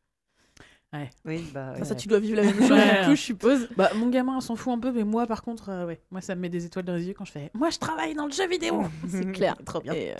Oui, 1.25 1.43
bah. 1.53 1.69
Enfin, 1.71 1.79
ouais. 1.79 1.85
ça, 1.85 1.95
tu 1.95 2.07
dois 2.07 2.19
vivre 2.19 2.37
la 2.37 2.43
même 2.43 2.57
chose, 2.59 2.71
Ouais. 2.71 3.01
du 3.01 3.05
coup, 3.09 3.15
je 3.15 3.21
suppose. 3.21 3.69
Bah, 3.77 3.91
mon 3.95 4.09
gamin 4.09 4.41
s'en 4.41 4.55
fout 4.55 4.73
un 4.73 4.79
peu, 4.79 4.91
mais 4.91 5.03
moi, 5.03 5.27
par 5.27 5.43
contre, 5.43 5.69
euh, 5.69 5.85
ouais, 5.85 6.01
moi, 6.09 6.21
ça 6.21 6.33
me 6.35 6.41
met 6.41 6.49
des 6.49 6.65
étoiles 6.65 6.85
dans 6.85 6.95
les 6.95 7.05
yeux 7.07 7.13
quand 7.13 7.25
je 7.25 7.31
fais 7.31 7.51
Moi, 7.53 7.69
je 7.69 7.77
travaille 7.77 8.15
dans 8.15 8.25
le 8.25 8.31
jeu 8.31 8.47
vidéo 8.47 8.83
C'est 9.07 9.31
clair. 9.31 9.55
Trop 9.65 9.81
bien. 9.81 9.93
Et, 9.93 10.11
euh, 10.13 10.15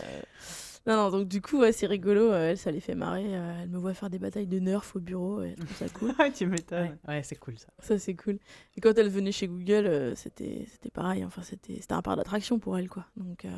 Non, 0.87 0.95
non, 0.95 1.09
donc 1.11 1.27
du 1.27 1.41
coup, 1.41 1.59
ouais, 1.59 1.71
c'est 1.71 1.85
rigolo. 1.85 2.31
euh, 2.31 2.51
elle, 2.51 2.57
ça 2.57 2.71
les 2.71 2.79
fait 2.79 2.95
marrer. 2.95 3.25
euh, 3.27 3.53
elle 3.63 3.69
me 3.69 3.77
voit 3.77 3.93
faire 3.93 4.09
des 4.09 4.17
batailles 4.19 4.47
de 4.47 4.59
nerfs 4.59 4.83
au 4.95 4.99
bureau. 4.99 5.43
Et 5.43 5.49
elle 5.49 5.55
trouve 5.65 5.77
ça 5.77 5.89
cool. 5.89 6.13
Ah, 6.19 6.29
tu 6.31 6.45
m'étonnes. 6.47 6.97
Ouais, 7.07 7.15
ouais, 7.15 7.23
c'est 7.23 7.35
cool 7.35 7.57
ça. 7.59 7.67
ça, 7.79 7.99
c'est 7.99 8.15
cool. 8.15 8.39
Et 8.75 8.81
quand 8.81 8.97
elle 8.97 9.09
venait 9.09 9.31
chez 9.31 9.47
Google, 9.47 9.85
euh, 9.85 10.15
c'était 10.15 10.65
c'était 10.71 10.89
pareil. 10.89 11.23
Enfin, 11.25 11.41
c'était 11.43 11.77
c'était 11.79 11.93
un 11.93 12.01
parc 12.01 12.17
d'attraction 12.17 12.57
pour 12.59 12.77
elle, 12.77 12.89
quoi. 12.89 13.05
Donc, 13.17 13.45
euh, 13.45 13.49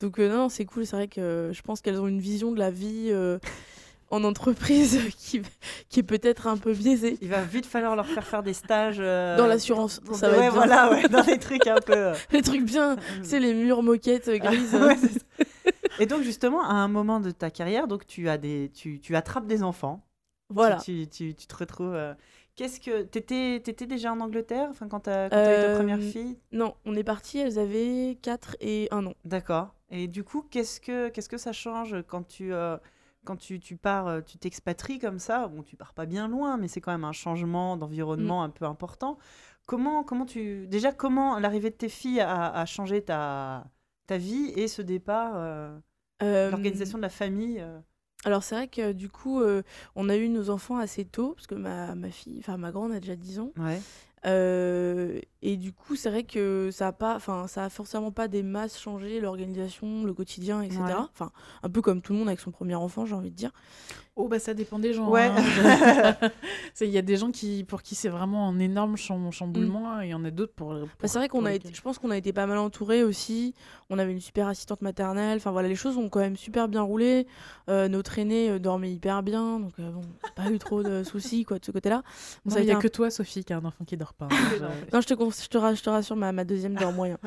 donc 0.00 0.18
euh, 0.18 0.28
non, 0.28 0.36
non, 0.36 0.48
c'est 0.48 0.64
cool. 0.64 0.86
C'est 0.86 0.96
vrai 0.96 1.08
que 1.08 1.20
euh, 1.20 1.52
je 1.52 1.62
pense 1.62 1.80
qu'elles 1.80 2.00
ont 2.00 2.08
une 2.08 2.20
vision 2.20 2.50
de 2.52 2.58
la 2.58 2.70
vie 2.70 3.08
euh, 3.10 3.38
en 4.10 4.24
entreprise 4.24 4.98
qui, 5.18 5.42
qui 5.88 6.00
est 6.00 6.02
peut-être 6.02 6.46
un 6.48 6.56
peu 6.56 6.72
biaisée. 6.74 7.18
Il 7.22 7.28
va 7.28 7.42
vite 7.42 7.66
falloir 7.66 7.94
leur 7.94 8.06
faire 8.06 8.26
faire 8.26 8.42
des 8.42 8.52
stages. 8.54 8.98
euh, 9.00 9.36
Dans 9.36 9.46
l'assurance, 9.46 10.00
ça 10.12 10.28
va 10.30 10.38
ouais, 10.38 10.44
être 10.46 10.54
voilà, 10.54 10.90
ouais, 10.90 11.08
dans 11.08 11.22
des 11.24 11.38
trucs 11.40 11.66
un 11.66 11.80
peu. 11.80 12.12
Les 12.32 12.42
trucs 12.42 12.64
bien, 12.64 12.96
c'est 13.22 13.38
les 13.40 13.54
murs 13.54 13.82
moquettes 13.82 14.28
euh, 14.28 14.38
grises. 14.38 14.74
Ouais, 14.74 14.96
c'est 14.96 15.12
ça. 15.12 15.20
Et 16.00 16.06
donc 16.06 16.22
justement, 16.22 16.62
à 16.62 16.72
un 16.74 16.88
moment 16.88 17.20
de 17.20 17.30
ta 17.30 17.50
carrière, 17.50 17.88
donc 17.88 18.06
tu 18.06 18.28
as 18.28 18.38
des, 18.38 18.70
tu, 18.74 19.00
tu 19.00 19.16
attrapes 19.16 19.46
des 19.46 19.62
enfants. 19.62 20.04
voilà. 20.48 20.76
Tu, 20.76 21.08
tu, 21.08 21.34
tu 21.34 21.46
te 21.46 21.56
retrouves. 21.56 21.94
euh, 21.94 22.14
Qu'est-ce 22.54 22.80
que 22.80 23.02
t'étais, 23.02 23.56
étais 23.56 23.86
déjà 23.86 24.12
en 24.12 24.20
Angleterre, 24.20 24.68
enfin 24.70 24.88
quand 24.88 25.00
t'as, 25.00 25.28
quand 25.28 25.36
eu 25.36 25.40
ta 25.42 25.50
Euh, 25.52 25.76
première 25.76 25.98
fille? 26.00 26.38
Non, 26.52 26.74
on 26.86 26.94
est 26.96 27.04
parti, 27.04 27.38
elles 27.38 27.58
avaient 27.58 28.16
4 28.22 28.56
et 28.60 28.88
1 28.90 29.04
an. 29.06 29.12
D'accord. 29.26 29.74
Et 29.90 30.08
du 30.08 30.24
coup, 30.24 30.42
qu'est-ce 30.50 30.80
que, 30.80 31.08
qu'est-ce 31.10 31.28
que 31.28 31.36
ça 31.36 31.52
change 31.52 31.96
quand 32.08 32.26
tu, 32.26 32.54
euh, 32.54 32.78
quand 33.26 33.36
tu, 33.36 33.60
tu 33.60 33.76
pars, 33.76 34.06
euh, 34.08 34.20
tu 34.22 34.38
t'expatries 34.38 34.98
comme 34.98 35.18
ça? 35.18 35.48
Bon, 35.48 35.62
tu 35.62 35.76
pars 35.76 35.92
pas 35.92 36.06
bien 36.06 36.28
loin, 36.28 36.56
mais 36.56 36.66
c'est 36.66 36.80
quand 36.80 36.92
même 36.92 37.04
un 37.04 37.12
changement 37.12 37.76
d'environnement 37.76 38.42
un 38.42 38.48
peu 38.50 38.64
important. 38.64 39.18
comment, 39.66 40.02
comment 40.02 40.24
tu. 40.24 40.66
Déjà, 40.66 40.92
comment 40.92 41.38
l'arrivée 41.38 41.70
de 41.70 41.74
tes 41.76 41.88
filles 41.90 42.20
a, 42.20 42.50
a 42.52 42.64
changé 42.66 43.02
ta, 43.02 43.66
ta 44.06 44.18
vie 44.18 44.52
et 44.56 44.68
ce 44.68 44.82
départ, 44.82 45.32
euh, 45.36 45.76
Euh, 46.22 46.50
l'organisation 46.50 46.98
de 46.98 47.02
la 47.02 47.10
famille 47.10 47.58
euh, 47.60 47.78
Alors 48.24 48.42
c'est 48.42 48.54
vrai 48.54 48.68
que 48.68 48.92
du 48.92 49.08
coup, 49.08 49.40
euh, 49.40 49.62
on 49.94 50.08
a 50.08 50.16
eu 50.16 50.28
nos 50.28 50.48
enfants 50.50 50.78
assez 50.78 51.04
tôt, 51.04 51.34
parce 51.34 51.46
que 51.46 51.54
ma, 51.54 51.94
ma 51.94 52.10
fille, 52.10 52.38
enfin 52.38 52.56
ma 52.56 52.70
grande 52.72 52.92
a 52.92 53.00
déjà 53.00 53.16
10 53.16 53.38
ans. 53.40 53.52
Ouais. 53.58 53.80
Euh, 54.24 55.20
et 55.42 55.56
du 55.56 55.72
coup, 55.72 55.94
c'est 55.94 56.10
vrai 56.10 56.24
que 56.24 56.70
ça 56.72 56.88
a 56.88 56.92
pas, 56.92 57.14
enfin, 57.14 57.46
ça 57.46 57.64
a 57.64 57.68
forcément 57.68 58.10
pas 58.10 58.26
des 58.26 58.42
masses 58.42 58.80
changé 58.80 59.20
l'organisation, 59.20 60.04
le 60.04 60.14
quotidien, 60.14 60.62
etc. 60.62 60.80
Ouais. 60.82 60.94
Enfin, 61.12 61.30
un 61.62 61.70
peu 61.70 61.80
comme 61.82 62.00
tout 62.02 62.12
le 62.12 62.18
monde 62.18 62.28
avec 62.28 62.40
son 62.40 62.50
premier 62.50 62.74
enfant, 62.74 63.06
j'ai 63.06 63.14
envie 63.14 63.30
de 63.30 63.36
dire. 63.36 63.52
Oh 64.18 64.28
bah 64.28 64.38
ça 64.38 64.54
dépend 64.54 64.78
des 64.78 64.94
gens. 64.94 65.10
Ouais. 65.10 65.30
hein. 65.30 66.30
Il 66.80 66.88
y 66.88 66.96
a 66.98 67.02
des 67.02 67.16
gens 67.18 67.30
qui, 67.30 67.64
pour 67.64 67.82
qui 67.82 67.94
c'est 67.94 68.08
vraiment 68.08 68.48
un 68.48 68.58
énorme 68.58 68.96
cham- 68.96 69.30
chamboulement 69.30 70.00
et 70.00 70.06
il 70.06 70.10
y 70.10 70.14
en 70.14 70.24
a 70.24 70.30
d'autres 70.30 70.54
pour. 70.54 70.72
Bah, 70.74 70.86
c'est 71.04 71.18
vrai 71.18 71.28
qu'on 71.28 71.44
a 71.44 71.52
été, 71.52 71.68
je 71.72 71.80
pense 71.82 71.98
qu'on 71.98 72.10
a 72.10 72.16
été 72.16 72.32
pas 72.32 72.46
mal 72.46 72.56
entourés 72.58 73.02
aussi. 73.02 73.54
On 73.90 73.98
avait 73.98 74.12
une 74.12 74.20
super 74.20 74.48
assistante 74.48 74.80
maternelle. 74.82 75.36
Enfin 75.36 75.50
voilà, 75.52 75.68
les 75.68 75.74
choses 75.74 75.96
ont 75.98 76.08
quand 76.08 76.20
même 76.20 76.36
super 76.36 76.66
bien 76.68 76.80
roulé. 76.82 77.26
Euh, 77.68 77.88
notre 77.88 78.18
aîné 78.18 78.48
euh, 78.50 78.58
dormait 78.58 78.90
hyper 78.92 79.22
bien, 79.22 79.60
donc 79.60 79.72
euh, 79.80 79.90
bon, 79.90 80.00
pas 80.34 80.50
eu 80.50 80.58
trop 80.58 80.82
de 80.82 81.02
soucis 81.04 81.44
quoi 81.44 81.58
de 81.58 81.64
ce 81.64 81.70
côté-là. 81.70 82.02
Il 82.46 82.52
y 82.52 82.62
été 82.62 82.72
a 82.72 82.76
un 82.76 82.80
que 82.80 82.88
toi, 82.88 83.10
Sophie, 83.10 83.44
qui 83.44 83.52
a 83.52 83.58
un 83.58 83.64
enfant 83.64 83.84
qui 83.84 83.96
dort 83.98 84.14
pas. 84.14 84.28
hein. 84.30 84.68
Non, 84.92 85.00
je 85.02 85.06
te, 85.06 85.14
con- 85.14 85.30
je 85.30 85.48
te, 85.48 85.58
ra- 85.58 85.74
je 85.74 85.82
te 85.82 85.90
rassure, 85.90 86.16
ma, 86.16 86.32
ma 86.32 86.44
deuxième 86.44 86.74
dort 86.74 86.92
moyen. 86.92 87.18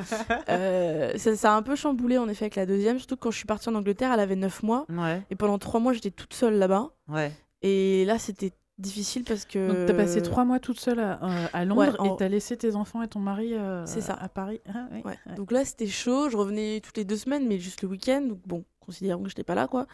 Euh, 0.49 1.11
ça, 1.17 1.35
ça 1.35 1.53
a 1.53 1.57
un 1.57 1.61
peu 1.61 1.75
chamboulé 1.75 2.17
en 2.17 2.27
effet 2.29 2.45
avec 2.45 2.55
la 2.55 2.65
deuxième, 2.65 2.97
surtout 2.97 3.15
que 3.15 3.21
quand 3.21 3.31
je 3.31 3.37
suis 3.37 3.45
partie 3.45 3.69
en 3.69 3.75
Angleterre, 3.75 4.11
elle 4.13 4.19
avait 4.19 4.35
9 4.35 4.63
mois. 4.63 4.85
Ouais, 4.89 5.21
Et 5.29 5.35
pendant 5.35 5.57
3 5.59 5.79
mois, 5.79 5.93
j'étais 5.93 6.11
toute 6.11 6.33
seule 6.33 6.55
là-bas. 6.55 6.78
Ouais. 7.07 7.31
Et 7.61 8.05
là, 8.05 8.17
c'était 8.19 8.51
difficile 8.77 9.23
parce 9.25 9.45
que. 9.45 9.67
Donc 9.67 9.87
t'as 9.87 9.93
passé 9.93 10.21
trois 10.21 10.45
mois 10.45 10.59
toute 10.59 10.79
seule 10.79 10.99
à, 10.99 11.19
euh, 11.23 11.47
à 11.51 11.65
Londres 11.65 11.81
Ouais, 11.81 11.99
en- 11.99 12.13
et 12.13 12.17
t'as 12.17 12.27
laissé 12.29 12.55
tes 12.57 12.75
enfants 12.75 13.01
et 13.01 13.07
ton 13.07 13.19
mari 13.19 13.53
euh, 13.53 13.85
C'est 13.85 14.01
ça. 14.01 14.13
à 14.13 14.29
Paris. 14.29 14.61
Ah, 14.69 14.87
ouais, 14.91 15.01
Ouais. 15.03 15.17
ouais. 15.27 15.35
Donc 15.35 15.51
là, 15.51 15.65
c'était 15.65 15.87
chaud. 15.87 16.29
Je 16.29 16.37
revenais 16.37 16.79
toutes 16.81 16.97
les 16.97 17.05
deux 17.05 17.17
semaines, 17.17 17.47
mais 17.47 17.59
juste 17.59 17.81
le 17.81 17.89
week-end. 17.89 18.21
Donc 18.21 18.39
bon, 18.45 18.63
considérons 18.79 19.23
que 19.23 19.29
j'étais 19.29 19.43
pas 19.43 19.55
là, 19.55 19.67
quoi. 19.67 19.85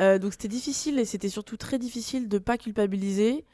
Euh, 0.00 0.18
donc 0.18 0.32
c'était 0.32 0.48
difficile 0.48 0.98
et 0.98 1.04
c'était 1.04 1.28
surtout 1.28 1.56
très 1.56 1.78
difficile 1.78 2.28
de 2.28 2.38
pas 2.38 2.56
culpabiliser. 2.58 3.44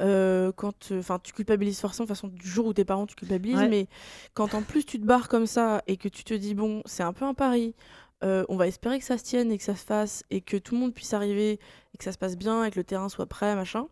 euh, 0.00 0.52
quand 0.56 0.90
enfin 0.92 1.18
tu 1.22 1.34
culpabilises 1.34 1.78
forcément 1.78 2.06
de 2.06 2.08
toute 2.08 2.16
façon 2.16 2.28
du 2.28 2.48
jour 2.48 2.64
où 2.66 2.72
tes 2.72 2.84
parents 2.84 3.06
tu 3.06 3.14
culpabilises 3.14 3.58
Ouais. 3.58 3.68
mais 3.68 3.88
quand 4.32 4.54
en 4.54 4.62
plus 4.62 4.86
tu 4.86 4.98
te 4.98 5.04
barres 5.04 5.28
comme 5.28 5.44
ça 5.46 5.82
et 5.86 5.98
que 5.98 6.08
tu 6.08 6.24
te 6.24 6.32
dis 6.32 6.54
bon 6.54 6.82
c'est 6.86 7.02
un 7.02 7.12
peu 7.12 7.26
un 7.26 7.34
pari 7.34 7.74
euh, 8.22 8.44
on 8.48 8.56
va 8.56 8.66
espérer 8.68 8.98
que 8.98 9.04
ça 9.04 9.18
se 9.18 9.24
tienne 9.24 9.50
et 9.50 9.58
que 9.58 9.64
ça 9.64 9.74
se 9.74 9.84
fasse 9.84 10.22
et 10.30 10.40
que 10.40 10.56
tout 10.56 10.74
le 10.74 10.80
monde 10.80 10.94
puisse 10.94 11.12
arriver 11.12 11.52
et 11.94 11.98
que 11.98 12.04
ça 12.04 12.12
se 12.12 12.18
passe 12.18 12.36
bien 12.36 12.64
et 12.64 12.70
que 12.70 12.78
le 12.78 12.84
terrain 12.84 13.08
soit 13.08 13.26
prêt 13.26 13.54
machin. 13.54 13.86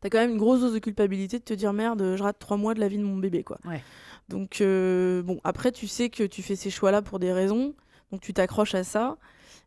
T'as 0.00 0.08
quand 0.08 0.18
même 0.18 0.32
une 0.32 0.38
grosse 0.38 0.60
dose 0.60 0.74
de 0.74 0.80
culpabilité 0.80 1.38
de 1.38 1.44
te 1.44 1.54
dire 1.54 1.72
merde 1.72 2.14
je 2.16 2.22
rate 2.22 2.38
trois 2.38 2.56
mois 2.56 2.74
de 2.74 2.80
la 2.80 2.88
vie 2.88 2.98
de 2.98 3.04
mon 3.04 3.16
bébé 3.16 3.44
quoi. 3.44 3.58
Ouais. 3.64 3.82
donc 4.28 4.60
euh, 4.60 5.22
bon 5.22 5.40
après 5.44 5.70
tu 5.70 5.86
sais 5.86 6.10
que 6.10 6.24
tu 6.24 6.42
fais 6.42 6.56
ces 6.56 6.70
choix 6.70 6.90
là 6.90 7.02
pour 7.02 7.20
des 7.20 7.32
raisons 7.32 7.74
donc 8.10 8.20
tu 8.20 8.34
t'accroches 8.34 8.74
à 8.74 8.84
ça. 8.84 9.16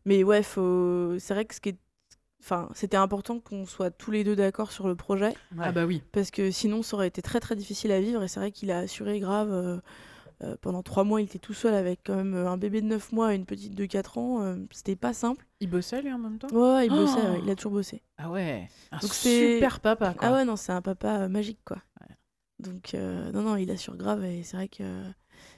Mais 0.04 0.22
ouais 0.22 0.42
faut 0.42 1.18
c'est 1.18 1.32
vrai 1.34 1.46
que 1.46 1.54
ce 1.54 1.60
qui 1.60 1.70
est 1.70 1.78
enfin 2.42 2.68
c'était 2.74 2.98
important 2.98 3.40
qu'on 3.40 3.64
soit 3.64 3.90
tous 3.90 4.10
les 4.10 4.22
deux 4.22 4.36
d'accord 4.36 4.70
sur 4.70 4.86
le 4.86 4.94
projet. 4.94 5.32
Ah 5.58 5.72
bah 5.72 5.86
oui. 5.86 6.02
parce 6.12 6.30
que 6.30 6.50
sinon 6.50 6.82
ça 6.82 6.96
aurait 6.96 7.08
été 7.08 7.22
très 7.22 7.40
très 7.40 7.56
difficile 7.56 7.90
à 7.90 8.00
vivre 8.00 8.22
et 8.22 8.28
c'est 8.28 8.38
vrai 8.38 8.52
qu'il 8.52 8.70
a 8.70 8.78
assuré 8.80 9.18
grave 9.18 9.50
euh, 9.50 9.78
euh, 10.44 10.56
pendant 10.60 10.82
trois 10.82 11.04
mois 11.04 11.20
il 11.20 11.24
était 11.24 11.38
tout 11.38 11.54
seul 11.54 11.74
avec 11.74 12.00
quand 12.04 12.14
même 12.16 12.34
euh, 12.34 12.48
un 12.50 12.56
bébé 12.58 12.80
de 12.82 12.86
9 12.86 13.12
mois 13.12 13.32
et 13.32 13.36
une 13.36 13.46
petite 13.46 13.74
de 13.74 13.86
4 13.86 14.18
ans 14.18 14.42
euh, 14.42 14.56
c'était 14.70 14.96
pas 14.96 15.12
simple 15.14 15.46
Il 15.60 15.70
bossait 15.70 16.02
lui 16.02 16.12
en 16.12 16.18
même 16.18 16.38
temps? 16.38 16.48
Ouais 16.52 16.74
ouais, 16.74 16.86
il 16.86 16.90
bossait 16.90 17.18
Oh. 17.24 17.30
ouais, 17.32 17.40
il 17.42 17.50
a 17.50 17.54
toujours 17.56 17.72
bossé 17.72 18.02
Ah 18.18 18.30
ouais. 18.30 18.68
Un 18.92 18.98
Donc 18.98 19.14
c'est- 19.14 19.54
super 19.54 19.80
papa 19.80 20.14
quoi. 20.14 20.28
ah 20.28 20.32
ouais 20.34 20.44
non 20.44 20.56
c'est 20.56 20.72
un 20.72 20.82
papa 20.82 21.22
euh, 21.22 21.28
magique 21.28 21.60
quoi 21.64 21.78
Ouais. 22.00 22.14
donc 22.58 22.94
euh, 22.94 23.32
non 23.32 23.42
non 23.42 23.56
il 23.56 23.70
assure 23.70 23.96
grave 23.96 24.24
et 24.24 24.42
c'est 24.42 24.56
vrai 24.56 24.68
que 24.68 24.84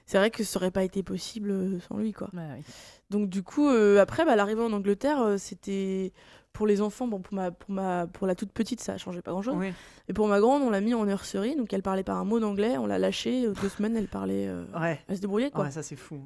c'est 0.07 0.19
vrai 0.19 0.31
que 0.31 0.45
ça 0.45 0.59
aurait 0.59 0.71
pas 0.71 0.85
été 0.85 1.03
possible 1.03 1.81
sans 1.89 1.97
lui 1.99 2.13
quoi 2.13 2.31
Ouais, 2.33 2.39
ouais. 2.41 2.63
donc 3.11 3.29
du 3.29 3.43
coup 3.43 3.69
après 3.69 4.25
bah, 4.25 4.37
l'arrivée 4.37 4.63
en 4.63 4.73
Angleterre 4.73 5.35
c'était 5.39 6.13
pour 6.59 6.67
les 6.67 6.81
enfants 6.83 7.07
bon 7.07 7.21
pour 7.21 7.35
ma 7.35 7.51
pour 7.53 7.71
ma 7.71 8.07
pour 8.09 8.27
la 8.27 8.35
toute 8.35 8.51
petite 8.53 8.81
ça 8.81 8.95
a 8.95 8.99
changé 8.99 9.23
pas 9.23 9.31
grand 9.31 9.43
chose 9.43 9.55
Oui. 9.57 9.73
et 10.09 10.13
pour 10.13 10.27
ma 10.27 10.41
grande 10.41 10.63
on 10.63 10.71
l'a 10.71 10.81
mis 10.81 10.93
en 10.93 11.05
nursery 11.07 11.55
donc 11.57 11.73
elle 11.73 11.83
parlait 11.83 12.03
pas 12.03 12.15
un 12.15 12.25
mot 12.25 12.41
d'anglais 12.41 12.77
on 12.79 12.87
l'a 12.87 12.99
lâchée 12.99 13.47
euh, 13.47 13.53
deux 13.63 13.69
semaines 13.69 13.97
elle 13.97 14.09
parlait 14.09 14.47
euh, 14.49 14.65
Ouais. 14.79 15.01
elle 15.09 15.17
se 15.17 15.21
débrouillait 15.21 15.51
quoi 15.53 15.65
Ouais, 15.65 15.71
ça 15.71 15.83
c'est 15.85 15.95
fou. 15.97 16.21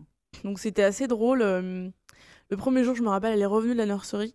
donc 0.44 0.58
c'était 0.58 0.82
assez 0.84 1.06
drôle. 1.06 1.42
euh, 1.42 1.88
Le 2.50 2.56
premier 2.56 2.82
jour, 2.84 2.94
je 2.94 3.02
me 3.02 3.08
rappelle, 3.10 3.34
elle 3.34 3.42
est 3.42 3.46
revenue 3.46 3.72
de 3.74 3.78
la 3.78 3.86
nurserie. 3.86 4.34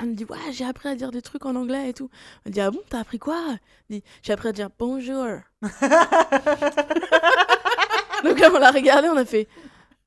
Elle 0.00 0.08
me 0.10 0.14
dit 0.14 0.24
Ouais, 0.24 0.38
j'ai 0.52 0.64
appris 0.66 0.88
à 0.88 0.94
dire 0.96 1.10
des 1.10 1.22
trucs 1.22 1.44
en 1.46 1.54
anglais 1.56 1.88
et 1.90 1.94
tout. 1.94 2.10
Elle 2.44 2.52
dit 2.52 2.60
Ah 2.60 2.70
bon, 2.70 2.80
t'as 2.90 3.00
appris 3.00 3.18
quoi? 3.18 3.38
Elle 3.50 3.96
dit 3.98 4.02
J'ai 4.22 4.32
appris 4.32 4.48
à 4.48 4.52
dire 4.52 4.68
bonjour. 4.78 5.24
Donc 8.24 8.38
là, 8.40 8.48
on 8.54 8.58
l'a 8.58 8.70
regardé, 8.70 9.08
on 9.08 9.16
a 9.16 9.24
fait 9.24 9.46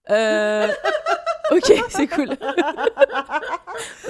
Euh. 0.10 0.68
Ok, 1.52 1.74
c'est 1.90 2.08
cool. 2.08 2.28
Donc 2.30 2.38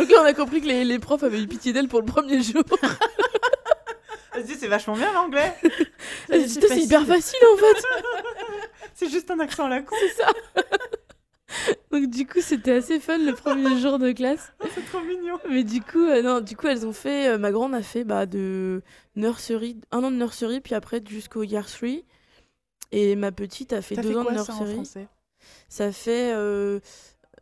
là, 0.09 0.17
on 0.21 0.25
a 0.25 0.33
compris 0.33 0.61
que 0.61 0.67
les, 0.67 0.83
les 0.85 0.99
profs 0.99 1.23
avaient 1.23 1.41
eu 1.41 1.47
pitié 1.47 1.73
d'elle 1.73 1.87
pour 1.87 1.99
le 1.99 2.05
premier 2.05 2.41
jour. 2.41 2.63
Elle 4.33 4.43
se 4.43 4.47
dit, 4.47 4.55
c'est 4.59 4.67
vachement 4.67 4.95
bien 4.95 5.11
l'anglais. 5.13 5.53
Elle 6.29 6.45
dit 6.45 6.55
Putain, 6.59 6.67
C'est 6.75 6.81
hyper 6.81 7.05
facile 7.05 7.39
en 7.53 7.57
fait. 7.57 7.83
C'est 8.93 9.09
juste 9.09 9.29
un 9.29 9.39
accent 9.39 9.65
à 9.65 9.69
la 9.69 9.81
con. 9.81 9.95
C'est 9.99 10.23
ça. 10.23 10.31
Donc 11.91 12.09
du 12.09 12.25
coup, 12.27 12.41
c'était 12.41 12.71
assez 12.73 12.99
fun 12.99 13.17
le 13.19 13.33
premier 13.33 13.79
jour 13.79 13.99
de 13.99 14.11
classe. 14.11 14.51
C'est 14.73 14.85
trop 14.85 15.01
mignon. 15.01 15.39
Mais 15.49 15.63
du 15.63 15.81
coup, 15.81 16.03
euh, 16.05 16.21
non, 16.21 16.41
du 16.41 16.55
coup, 16.57 16.67
elles 16.67 16.85
ont 16.85 16.93
fait. 16.93 17.29
euh, 17.29 17.37
ma 17.37 17.51
grande 17.51 17.73
a 17.75 17.81
fait 17.81 18.03
bah, 18.03 18.25
de 18.25 18.81
nursery, 19.15 19.79
un 19.91 20.03
an 20.03 20.11
de 20.11 20.15
nursery, 20.17 20.59
puis 20.61 20.73
après 20.75 21.01
jusqu'au 21.07 21.43
year 21.43 21.65
3. 21.67 21.89
Et 22.91 23.15
ma 23.15 23.31
petite 23.31 23.73
a 23.73 23.81
fait 23.81 23.95
deux 23.95 24.09
fait 24.09 24.15
ans 24.15 24.23
quoi 24.23 24.33
de 24.33 24.37
ça 24.39 24.53
en 24.53 24.57
nursery. 24.57 24.73
français? 24.75 25.07
Ça 25.69 25.91
fait 25.91 26.31
euh, 26.33 26.79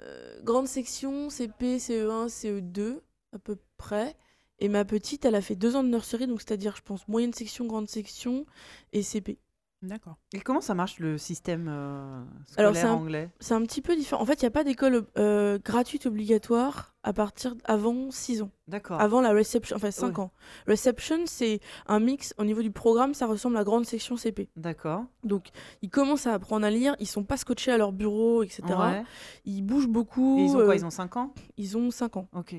euh, 0.02 0.42
grande 0.44 0.68
section, 0.68 1.30
CP, 1.30 1.78
CE1, 1.78 2.28
CE2 2.28 3.02
à 3.34 3.40
peu 3.40 3.58
près. 3.78 4.16
Et 4.60 4.70
ma 4.70 4.86
petite, 4.86 5.26
elle 5.26 5.36
a 5.36 5.42
fait 5.42 5.56
deux 5.56 5.76
ans 5.76 5.84
de 5.84 5.90
nursery, 5.90 6.28
donc 6.28 6.42
c'est-à-dire, 6.42 6.76
je 6.78 6.82
pense, 6.82 7.08
moyenne 7.08 7.34
section, 7.34 7.66
grande 7.66 7.90
section 7.90 8.46
et 8.94 9.04
CP. 9.04 9.38
D'accord. 9.88 10.18
Et 10.34 10.40
comment 10.40 10.62
ça 10.62 10.74
marche 10.74 11.00
le 11.00 11.18
système 11.18 11.68
euh, 11.70 12.24
Alors, 12.58 12.72
scolaire 12.74 12.76
c'est 12.76 12.88
un- 12.88 12.94
anglais? 12.94 13.30
C'est 13.40 13.54
un 13.54 13.62
petit 13.64 13.82
peu 13.82 13.96
différent. 13.96 14.22
En 14.22 14.26
fait, 14.26 14.42
il 14.42 14.46
n'y 14.46 14.48
a 14.48 14.52
pas 14.52 14.64
d'école 14.64 15.06
euh, 15.18 15.60
gratuite 15.64 16.06
obligatoire 16.06 16.96
à 17.04 17.14
partir 17.14 17.54
avant 17.66 18.10
6 18.12 18.42
ans. 18.42 18.50
D'accord. 18.68 19.00
Avant 19.00 19.22
la 19.22 19.32
reception, 19.32 19.76
enfin 19.76 19.92
5 19.92 20.18
Ouais. 20.18 20.24
ans. 20.24 20.32
Reception, 20.68 21.20
c'est 21.26 21.60
un 21.88 22.00
mix 22.00 22.34
au 22.38 22.46
niveau 22.46 22.62
du 22.64 22.72
programme, 22.72 23.14
ça 23.14 23.28
ressemble 23.28 23.58
à 23.58 23.64
grande 23.64 23.86
section 23.86 24.18
CP. 24.18 24.50
D'accord. 24.56 25.06
Donc, 25.24 25.50
ils 25.82 25.90
commencent 25.90 26.26
à 26.28 26.34
apprendre 26.34 26.66
à 26.66 26.72
lire, 26.72 26.96
ils 27.00 27.08
sont 27.08 27.24
pas 27.24 27.38
scotchés 27.38 27.72
à 27.72 27.78
leur 27.78 27.92
bureau, 27.92 28.42
etc. 28.44 28.64
Ouais. 28.78 29.04
Ils 29.46 29.62
bougent 29.62 29.88
beaucoup. 29.88 30.40
Et 30.40 30.44
ils 30.46 30.50
ont 30.52 30.64
quoi? 30.64 30.70
euh, 30.70 30.76
Ils 30.76 30.86
ont 30.86 30.90
5 30.90 31.16
ans? 31.18 31.34
Ils 31.58 31.78
ont 31.78 31.92
5 31.92 32.18
ans. 32.18 32.28
Ok. 32.34 32.56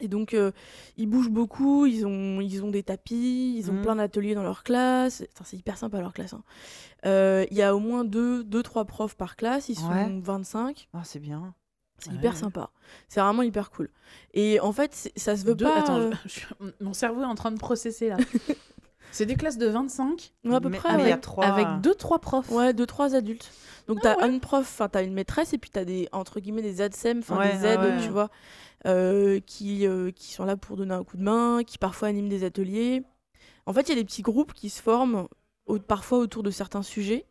Et 0.00 0.08
donc, 0.08 0.34
euh, 0.34 0.52
ils 0.96 1.06
bougent 1.08 1.30
beaucoup, 1.30 1.86
ils 1.86 2.06
ont, 2.06 2.40
ils 2.40 2.62
ont 2.64 2.70
des 2.70 2.82
tapis, 2.82 3.56
ils 3.58 3.70
ont 3.70 3.74
Mhm. 3.74 3.82
plein 3.82 3.96
d'ateliers 3.96 4.34
dans 4.34 4.42
leur 4.42 4.62
classe. 4.62 5.24
Enfin, 5.34 5.44
c'est 5.44 5.56
hyper 5.56 5.76
sympa 5.76 6.00
leur 6.00 6.12
classe. 6.12 6.34
hein. 6.34 6.42
Euh, 7.06 7.44
Il 7.50 7.56
y 7.56 7.62
a 7.62 7.74
au 7.74 7.80
moins 7.80 8.04
2, 8.04 8.44
deux, 8.44 8.62
3 8.62 8.84
profs 8.84 9.16
par 9.16 9.36
classe, 9.36 9.68
ils 9.68 9.74
sont 9.76 9.90
Ouais. 9.90 10.08
25. 10.20 10.88
Ah, 10.94 11.02
c'est 11.04 11.18
bien. 11.18 11.54
C'est 11.98 12.10
Ouais, 12.10 12.16
hyper 12.16 12.36
sympa. 12.36 12.70
C'est 13.08 13.20
vraiment 13.20 13.42
hyper 13.42 13.70
cool. 13.70 13.90
Et 14.32 14.60
en 14.60 14.72
fait, 14.72 15.10
ça 15.16 15.36
se 15.36 15.44
veut 15.44 15.56
Deux- 15.56 15.64
pas. 15.64 15.78
Attends, 15.80 15.98
euh, 15.98 16.12
je- 16.26 16.44
mon 16.80 16.92
cerveau 16.92 17.22
est 17.22 17.26
en 17.26 17.34
train 17.34 17.50
de 17.50 17.58
processer 17.58 18.08
là. 18.08 18.16
c'est 19.10 19.26
des 19.26 19.36
classes 19.36 19.58
de 19.58 19.66
25 19.66 20.32
ouais, 20.44 20.54
à 20.54 20.60
peu 20.60 20.68
Mais- 20.68 20.78
près. 20.78 20.88
ah, 20.92 20.96
mais 20.96 21.02
il 21.04 21.08
y 21.08 21.12
a 21.12 21.14
ouais. 21.14 21.20
trois. 21.20 21.44
avec 21.46 21.66
deux 21.82 21.94
trois 21.94 22.18
profs. 22.20 22.50
Ouais, 22.50 22.72
deux, 22.72 22.86
trois 22.86 23.14
adultes. 23.14 23.50
Donc, 23.86 24.00
t'as 24.02 24.26
une 24.26 24.38
prof, 24.40 24.60
enfin, 24.62 24.88
t'as 24.88 25.02
une 25.02 25.14
maîtresse, 25.14 25.54
et 25.54 25.58
puis 25.58 25.70
t'as 25.70 25.84
des, 25.84 26.08
entre 26.12 26.40
guillemets, 26.40 26.60
des 26.62 26.80
ADSEM, 26.82 27.20
enfin, 27.20 27.38
Ouais, 27.38 27.56
des 27.56 27.62
ouais, 27.62 27.68
aides, 27.70 27.80
ouais. 27.80 28.02
tu 28.02 28.10
vois, 28.10 28.28
euh, 28.86 29.40
qui, 29.46 29.86
euh, 29.86 30.10
qui 30.10 30.32
sont 30.32 30.44
là 30.44 30.56
pour 30.56 30.76
donner 30.76 30.92
un 30.94 31.04
coup 31.04 31.16
de 31.16 31.22
main, 31.22 31.62
qui 31.66 31.78
parfois 31.78 32.08
animent 32.08 32.28
des 32.28 32.44
ateliers. 32.44 33.02
En 33.66 33.72
fait, 33.72 33.82
il 33.82 33.88
y 33.90 33.92
a 33.92 33.94
des 33.94 34.04
petits 34.04 34.22
groupes 34.22 34.52
qui 34.52 34.68
se 34.68 34.82
forment, 34.82 35.26
au- 35.66 35.78
parfois 35.78 36.18
autour 36.18 36.42
de 36.42 36.50
certains 36.50 36.82
sujets. 36.82 37.24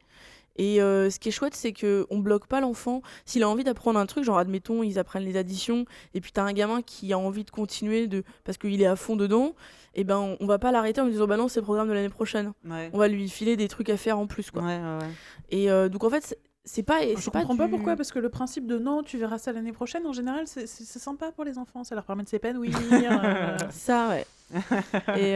Et 0.57 0.81
euh, 0.81 1.09
ce 1.09 1.19
qui 1.19 1.29
est 1.29 1.31
chouette, 1.31 1.55
c'est 1.55 1.71
que 1.73 2.05
on 2.09 2.19
bloque 2.19 2.47
pas 2.47 2.59
l'enfant. 2.61 3.01
S'il 3.25 3.43
a 3.43 3.49
envie 3.49 3.63
d'apprendre 3.63 3.99
un 3.99 4.05
truc, 4.05 4.23
genre 4.23 4.38
admettons, 4.38 4.84
ils 4.84 4.97
apprennent 4.99 5.23
les 5.23 5.38
additions, 5.38 5.85
et 6.13 6.21
puis 6.21 6.31
t'as 6.31 6.43
un 6.43 6.53
gamin 6.53 6.81
qui 6.81 7.13
a 7.13 7.19
envie 7.19 7.43
de 7.43 7.51
continuer 7.51 8.07
de 8.07 8.23
parce 8.43 8.57
qu'il 8.57 8.81
est 8.81 8.85
à 8.88 8.95
fond 8.95 9.15
dedans, 9.15 9.53
et 9.95 10.03
ben 10.03 10.17
on, 10.17 10.38
on 10.39 10.45
va 10.47 10.57
pas 10.59 10.71
l'arrêter 10.71 10.99
en 11.01 11.05
lui 11.05 11.11
disant 11.13 11.27
bah 11.27 11.38
non 11.38 11.47
c'est 11.47 11.59
le 11.59 11.65
programme 11.65 11.88
de 11.89 11.93
l'année 11.93 12.09
prochaine. 12.09 12.53
Ouais. 12.65 12.89
On 12.93 12.97
va 12.97 13.07
lui 13.07 13.29
filer 13.29 13.55
des 13.55 13.67
trucs 13.67 13.89
à 13.89 13.97
faire 13.97 14.17
en 14.19 14.27
plus 14.27 14.49
quoi. 14.51 14.63
Ouais, 14.63 14.77
ouais, 14.77 14.97
ouais. 15.01 15.11
Et 15.49 15.69
euh, 15.71 15.89
donc 15.89 16.03
en 16.03 16.09
fait, 16.09 16.38
c'est- 16.65 16.84
pas. 16.84 16.99
Je 17.01 17.29
comprends 17.29 17.55
pas 17.55 17.65
du- 17.65 17.71
pourquoi, 17.71 17.95
parce 17.95 18.11
que 18.11 18.19
le 18.19 18.29
principe 18.29 18.65
de 18.67 18.77
non, 18.77 19.01
tu 19.03 19.17
verras 19.17 19.38
ça 19.38 19.51
l'année 19.53 19.71
prochaine, 19.71 20.05
en 20.05 20.11
général, 20.13 20.47
c'est 20.47 20.67
c'est- 20.67 20.84
c'est 20.84 20.99
sympa 20.99 21.31
pour 21.31 21.43
les 21.45 21.57
enfants, 21.57 21.84
ça 21.84 21.95
leur 21.95 22.03
permet 22.03 22.23
de 22.23 22.29
s'épanouir. 22.29 22.71
euh, 22.91 23.57
Ça, 23.69 24.09
ouais. 24.09 24.25
Et 24.53 24.57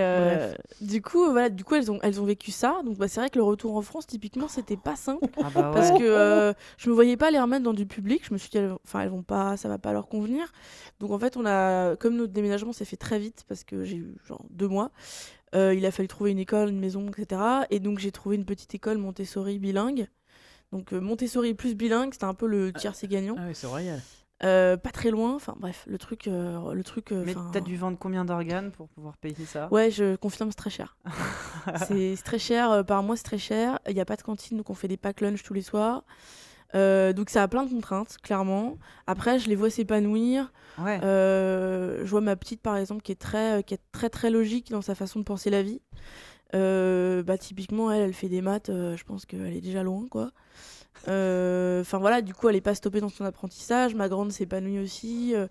euh, 0.02 0.54
du 0.80 1.02
coup, 1.02 1.32
voilà, 1.32 1.50
du 1.50 1.64
coup, 1.64 1.76
elles 1.76 1.92
ont, 1.92 2.00
elles 2.02 2.22
ont 2.22 2.26
vécu 2.26 2.52
ça. 2.52 2.82
Donc, 2.86 2.98
bah, 2.98 3.08
c'est 3.08 3.20
vrai 3.20 3.30
que 3.30 3.38
le 3.38 3.44
retour 3.44 3.76
en 3.76 3.82
France, 3.82 4.08
typiquement, 4.08 4.48
c'était 4.48 4.78
pas 4.78 4.96
simple 4.96 5.28
Ah 5.44 5.50
bah 5.54 5.72
parce 5.74 5.92
que 5.92 6.04
euh, 6.04 6.54
je 6.78 6.90
me 6.90 6.96
voyais 6.96 7.18
pas 7.18 7.32
les 7.32 7.40
remettre 7.40 7.64
dans 7.64 7.74
du 7.74 7.86
public. 7.86 8.24
Je 8.26 8.34
me 8.34 8.38
suis 8.38 8.50
dit, 8.50 8.60
enfin, 8.86 9.02
elles 9.02 9.10
vont 9.10 9.24
pas, 9.24 9.58
ça 9.58 9.70
va 9.70 9.78
pas 9.78 9.92
leur 9.94 10.08
convenir. 10.08 10.52
Donc, 11.00 11.12
en 11.12 11.20
fait, 11.20 11.36
on 11.38 11.46
a, 11.46 11.96
comme 11.98 12.16
notre 12.16 12.34
déménagement 12.34 12.74
s'est 12.74 12.86
fait 12.86 12.98
très 12.98 13.20
vite 13.20 13.44
parce 13.48 13.64
que 13.64 13.84
j'ai 13.84 13.98
eu 13.98 14.16
genre 14.26 14.46
deux 14.50 14.68
mois. 14.68 14.92
Euh, 15.54 15.74
il 15.74 15.86
a 15.86 15.92
fallu 15.92 16.08
trouver 16.08 16.32
une 16.32 16.40
école, 16.40 16.70
une 16.70 16.80
maison, 16.80 17.10
etc. 17.10 17.42
Et 17.72 17.82
donc 17.82 18.00
j'ai 18.00 18.14
trouvé 18.14 18.38
une 18.38 18.46
petite 18.46 18.74
école 18.74 18.98
Montessori 18.98 19.60
bilingue. 19.60 20.08
Donc 20.72 20.94
Montessori 20.94 21.54
plus 21.54 21.76
bilingue, 21.76 22.14
c'était 22.14 22.24
un 22.24 22.34
peu 22.34 22.48
le 22.48 22.72
tiercé 22.72 23.10
gagnant. 23.10 23.36
Ah 23.38 23.48
ouais, 23.48 23.54
c'est 23.54 23.68
royal. 23.68 24.00
Euh, 24.44 24.76
pas 24.76 24.90
très 24.90 25.12
loin, 25.12 25.36
enfin 25.36 25.56
bref, 25.60 25.84
le 25.88 25.98
truc, 26.00 26.28
euh, 26.28 26.74
le 26.74 26.84
truc. 26.84 27.12
euh, 27.12 27.24
Mais 27.26 27.36
t'as 27.54 27.60
dû 27.60 27.76
vendre 27.78 27.98
combien 28.00 28.26
d'organes 28.26 28.72
pour 28.72 28.88
pouvoir 28.90 29.18
payer 29.18 29.46
ça? 29.46 29.68
Ouais, 29.72 29.92
je 29.92 30.16
confirme, 30.16 30.50
c'est 30.50 30.58
très 30.58 30.70
cher. 30.72 30.98
c'est 31.88 32.16
très 32.24 32.40
cher, 32.40 32.84
par 32.86 33.04
mois 33.04 33.16
c'est 33.16 33.24
très 33.24 33.38
cher. 33.38 33.80
Il 33.88 33.94
n'y 33.94 34.02
a 34.02 34.06
pas 34.06 34.16
de 34.16 34.24
cantine, 34.24 34.58
donc 34.58 34.70
on 34.70 34.74
fait 34.74 34.88
des 34.88 34.98
packs 34.98 35.22
lunch 35.22 35.44
tous 35.44 35.54
les 35.54 35.62
soirs. 35.62 36.04
Euh, 36.74 37.14
donc 37.14 37.30
ça 37.30 37.44
a 37.44 37.48
plein 37.48 37.64
de 37.66 37.70
contraintes, 37.70 38.18
clairement. 38.24 38.78
Après, 39.06 39.40
je 39.40 39.50
les 39.50 39.56
vois 39.56 39.70
s'épanouir. 39.70 40.52
Ouais. 40.80 41.00
Euh, 41.04 42.00
je 42.04 42.10
vois 42.10 42.22
ma 42.22 42.36
petite, 42.36 42.62
par 42.62 42.78
exemple, 42.78 43.02
qui 43.02 43.12
est 43.12 43.20
très, 43.20 43.62
qui 43.64 43.74
est 43.74 43.82
très 43.92 44.10
très 44.10 44.30
logique 44.30 44.72
dans 44.72 44.82
sa 44.82 44.96
façon 44.96 45.20
de 45.20 45.26
penser 45.26 45.50
la 45.50 45.62
vie. 45.64 45.82
Euh, 46.54 47.24
bah 47.24 47.38
typiquement, 47.38 47.92
elle, 47.92 48.02
elle 48.02 48.14
fait 48.14 48.30
des 48.30 48.42
maths. 48.42 48.68
je 48.70 49.04
pense 49.04 49.26
qu'elle 49.26 49.54
est 49.56 49.62
déjà 49.62 49.84
loin, 49.84 50.06
quoi. 50.10 50.32
Euh, 51.08 51.82
Enfin 51.82 51.98
voilà, 52.00 52.22
du 52.22 52.34
coup, 52.34 52.48
elle 52.50 52.56
est 52.56 52.62
pas 52.62 52.76
stoppée 52.76 53.02
dans 53.02 53.10
son 53.10 53.26
apprentissage. 53.26 53.96
Ma 53.96 54.08
grande 54.10 54.32
s'épanouit 54.32 54.80
aussi. 54.80 55.34
Euh, 55.36 55.48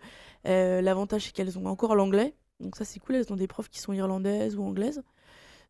euh, 0.46 0.80
L'avantage, 0.80 1.24
c'est 1.26 1.32
qu'elles 1.32 1.58
ont 1.58 1.66
encore 1.66 1.94
l'anglais. 1.94 2.34
Donc 2.60 2.76
ça, 2.76 2.84
c'est 2.84 3.00
cool. 3.00 3.16
Elles 3.16 3.32
ont 3.32 3.36
des 3.36 3.46
profs 3.48 3.68
qui 3.68 3.80
sont 3.80 3.92
irlandaises 3.92 4.56
ou 4.56 4.62
anglaises. 4.62 5.02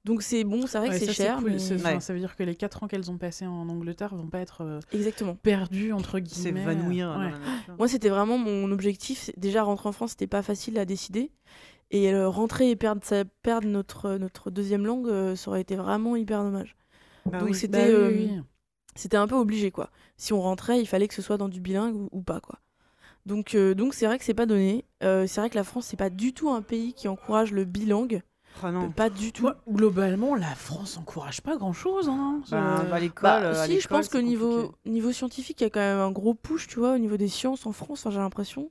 Donc 0.07 0.23
c'est 0.23 0.45
bon, 0.45 0.67
c'est 0.67 0.79
vrai 0.79 0.89
Ouais, 0.89 0.99
que 0.99 1.05
c'est 1.05 1.13
cher. 1.13 1.37
cool. 1.39 1.53
mais- 1.53 1.85
Ouais. 1.85 2.01
Ça 2.01 2.13
veut 2.15 2.19
dire 2.19 2.35
que 2.35 2.43
les 2.43 2.55
4 2.55 2.83
ans 2.83 2.89
qu'elles 2.89 3.11
ont 3.11 3.19
passés 3.19 3.47
en 3.47 3.69
Angleterre 3.69 4.15
vont 4.15 4.29
pas 4.29 4.39
être 4.41 4.63
euh, 4.63 4.81
Exactement. 4.93 5.35
perdus, 5.35 5.93
entre 5.93 6.19
guillemets. 6.21 6.61
S'évanouir 6.61 7.17
Ouais. 7.19 7.75
Moi, 7.79 7.87
c'était 7.87 8.09
vraiment 8.09 8.39
mon 8.39 8.71
objectif. 8.73 9.31
Déjà, 9.37 9.63
rentrer 9.63 9.89
en 9.91 9.93
France, 9.93 10.11
c'était 10.13 10.27
pas 10.27 10.43
facile 10.43 10.79
à 10.79 10.85
décider. 10.87 11.31
Et 11.91 12.15
euh, 12.15 12.29
rentrer 12.29 12.71
et 12.71 12.77
perdre, 12.77 13.03
notre, 13.67 14.17
notre 14.17 14.51
deuxième 14.51 14.87
langue, 14.87 15.09
euh, 15.09 15.37
ça 15.37 15.51
aurait 15.51 15.61
été 15.61 15.77
vraiment 15.77 16.17
hyper 16.17 16.45
dommage. 16.45 16.77
Bah 17.27 17.39
Donc 17.41 17.49
oui. 17.51 17.55
c'était 17.55 17.89
Bah 17.91 17.99
euh, 17.99 18.09
oui, 18.11 18.29
oui. 18.37 18.41
C'était 18.95 19.17
un 19.17 19.27
peu 19.27 19.37
obligé, 19.37 19.71
quoi. 19.71 19.91
Si 20.17 20.33
on 20.33 20.41
rentrait, 20.41 20.81
il 20.81 20.87
fallait 20.87 21.09
que 21.09 21.15
ce 21.15 21.23
soit 21.23 21.37
dans 21.39 21.49
du 21.49 21.61
bilingue 21.61 21.95
ou, 21.95 22.09
ou 22.13 22.23
pas, 22.23 22.41
quoi. 22.41 22.59
Donc 23.27 23.55
euh, 23.55 23.75
donc 23.75 23.93
c'est 23.95 24.07
vrai 24.07 24.19
que 24.19 24.25
c'est 24.25 24.35
pas 24.35 24.47
donné. 24.47 24.85
Euh, 25.03 25.27
c'est 25.27 25.41
vrai 25.41 25.51
que 25.51 25.55
la 25.55 25.65
France, 25.65 25.87
c'est 25.87 25.97
pas 25.97 26.11
du 26.11 26.33
tout 26.33 26.51
un 26.51 26.63
pays 26.63 26.95
qui 26.95 27.07
encourage 27.07 27.53
le 27.53 27.65
bilingue. 27.65 28.23
Ah 28.63 28.73
non. 28.73 28.91
Pas 28.91 29.11
du 29.11 29.33
tout. 29.33 29.47
Ouais, 29.47 29.53
globalement, 29.69 30.35
la 30.35 30.55
France 30.55 30.97
encourage 30.97 31.41
pas 31.41 31.57
grand 31.57 31.73
chose. 31.73 32.09
Hein. 32.09 32.43
Bah, 32.51 32.85
bah, 32.89 32.97
à 32.97 33.01
l'école, 33.01 33.23
Bah, 33.23 33.41
euh, 33.43 33.67
si, 33.67 33.81
je 33.81 33.89
pense 33.89 34.09
que 34.09 34.19
niveau, 34.19 34.75
niveau 34.85 35.13
scientifique, 35.13 35.61
il 35.61 35.65
y 35.65 35.67
a 35.67 35.71
quand 35.71 35.81
même 35.81 36.01
un 36.01 36.11
gros 36.11 36.35
push, 36.35 36.67
tu 36.67 36.79
vois, 36.81 36.95
au 36.95 36.99
niveau 36.99 37.17
des 37.17 37.29
sciences 37.29 37.65
en 37.67 37.73
France, 37.73 38.01
enfin, 38.01 38.11
j'ai 38.11 38.19
l'impression. 38.19 38.71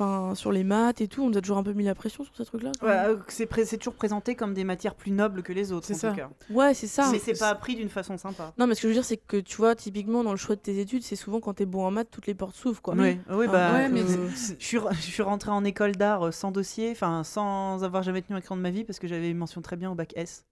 Enfin, 0.00 0.36
sur 0.36 0.52
les 0.52 0.62
maths 0.62 1.00
et 1.00 1.08
tout, 1.08 1.24
on 1.24 1.30
nous 1.30 1.38
a 1.38 1.40
toujours 1.40 1.58
un 1.58 1.64
peu 1.64 1.72
mis 1.72 1.82
la 1.82 1.96
pression 1.96 2.22
sur 2.22 2.36
ces 2.36 2.44
trucs-là. 2.44 2.70
Ouais, 2.82 2.88
euh, 2.90 3.16
c'est 3.26 3.46
pré- 3.46 3.64
toujours 3.66 3.94
présenté 3.94 4.36
comme 4.36 4.54
des 4.54 4.62
matières 4.62 4.94
plus 4.94 5.10
nobles 5.10 5.42
que 5.42 5.52
les 5.52 5.72
autres. 5.72 5.86
C'est 5.88 5.94
en 5.94 5.98
ça. 5.98 6.10
tout 6.10 6.16
cas. 6.16 6.30
Ouais, 6.50 6.72
c'est 6.72 6.86
ça. 6.86 7.10
Mais 7.10 7.18
c'est 7.18 7.36
pas 7.36 7.48
appris 7.48 7.74
d'une 7.74 7.88
façon 7.88 8.16
sympa. 8.16 8.52
Non, 8.58 8.68
mais 8.68 8.76
ce 8.76 8.82
que 8.82 8.86
je 8.86 8.90
veux 8.90 8.94
dire, 8.94 9.04
c'est 9.04 9.16
que 9.16 9.38
tu 9.38 9.56
vois, 9.56 9.74
typiquement, 9.74 10.22
dans 10.22 10.30
le 10.30 10.36
choix 10.36 10.54
de 10.54 10.60
tes 10.60 10.78
études, 10.78 11.02
c'est 11.02 11.16
souvent 11.16 11.40
quand 11.40 11.54
t'es 11.54 11.66
bon 11.66 11.84
en 11.84 11.90
maths, 11.90 12.08
toutes 12.12 12.28
les 12.28 12.34
portes 12.34 12.54
s'ouvrent, 12.54 12.80
quoi. 12.80 12.94
Ouais, 12.94 13.18
oui, 13.28 13.46
Ah, 13.48 13.52
bah, 13.52 13.72
ouais, 13.72 13.88
mais 13.88 14.02
euh, 14.02 14.28
c'est- 14.36 14.60
je 14.60 14.64
suis, 14.64 14.78
re- 14.78 14.94
je 14.94 15.00
suis 15.00 15.22
rentrée 15.22 15.50
en 15.50 15.64
école 15.64 15.96
d'art 15.96 16.26
euh, 16.28 16.30
sans 16.30 16.52
dossier, 16.52 16.92
enfin 16.92 17.24
sans 17.24 17.82
avoir 17.82 18.04
jamais 18.04 18.22
tenu 18.22 18.36
un 18.36 18.40
crayon 18.40 18.56
de 18.56 18.62
ma 18.62 18.70
vie 18.70 18.84
parce 18.84 19.00
que 19.00 19.08
j'avais 19.08 19.30
une 19.30 19.36
mention 19.38 19.62
très 19.62 19.74
bien 19.76 19.90
au 19.90 19.96
bac 19.96 20.12
S. 20.14 20.44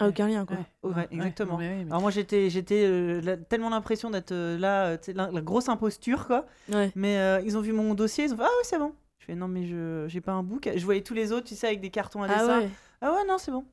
Ah, 0.00 0.08
aucun 0.08 0.28
lien, 0.28 0.44
quoi. 0.46 0.56
Ouais, 0.82 0.94
Ouais, 0.94 1.08
exactement. 1.10 1.56
mais 1.58 1.84
Alors 1.88 2.00
moi 2.00 2.10
j'étais 2.10 2.50
j'étais 2.50 2.84
euh, 2.86 3.36
tellement 3.48 3.70
l'impression 3.70 4.10
d'être 4.10 4.32
euh, 4.32 4.58
là, 4.58 4.86
euh, 4.88 4.96
la, 5.14 5.30
la 5.30 5.40
grosse 5.40 5.68
imposture 5.68 6.26
quoi. 6.26 6.46
Ouais. 6.72 6.90
Mais 6.94 7.18
euh, 7.18 7.40
ils 7.44 7.56
ont 7.56 7.60
vu 7.60 7.72
mon 7.72 7.94
dossier, 7.94 8.24
ils 8.24 8.32
ont 8.32 8.36
fait 8.36 8.42
ah 8.44 8.50
oui 8.58 8.64
c'est 8.64 8.78
bon. 8.78 8.92
Je 9.18 9.26
fais 9.26 9.34
non 9.34 9.48
mais 9.48 9.66
je 9.66 10.06
j'ai 10.08 10.20
pas 10.20 10.32
un 10.32 10.42
book. 10.42 10.68
Je 10.74 10.84
voyais 10.84 11.02
tous 11.02 11.14
les 11.14 11.32
autres, 11.32 11.46
tu 11.46 11.54
sais, 11.54 11.66
avec 11.66 11.80
des 11.80 11.90
cartons 11.90 12.22
à 12.22 12.26
Ah 12.30 12.38
dessin. 12.38 12.58
ouais. 12.60 12.68
Ah 13.00 13.12
ouais 13.12 13.24
non 13.28 13.38
c'est 13.38 13.50
bon. 13.50 13.64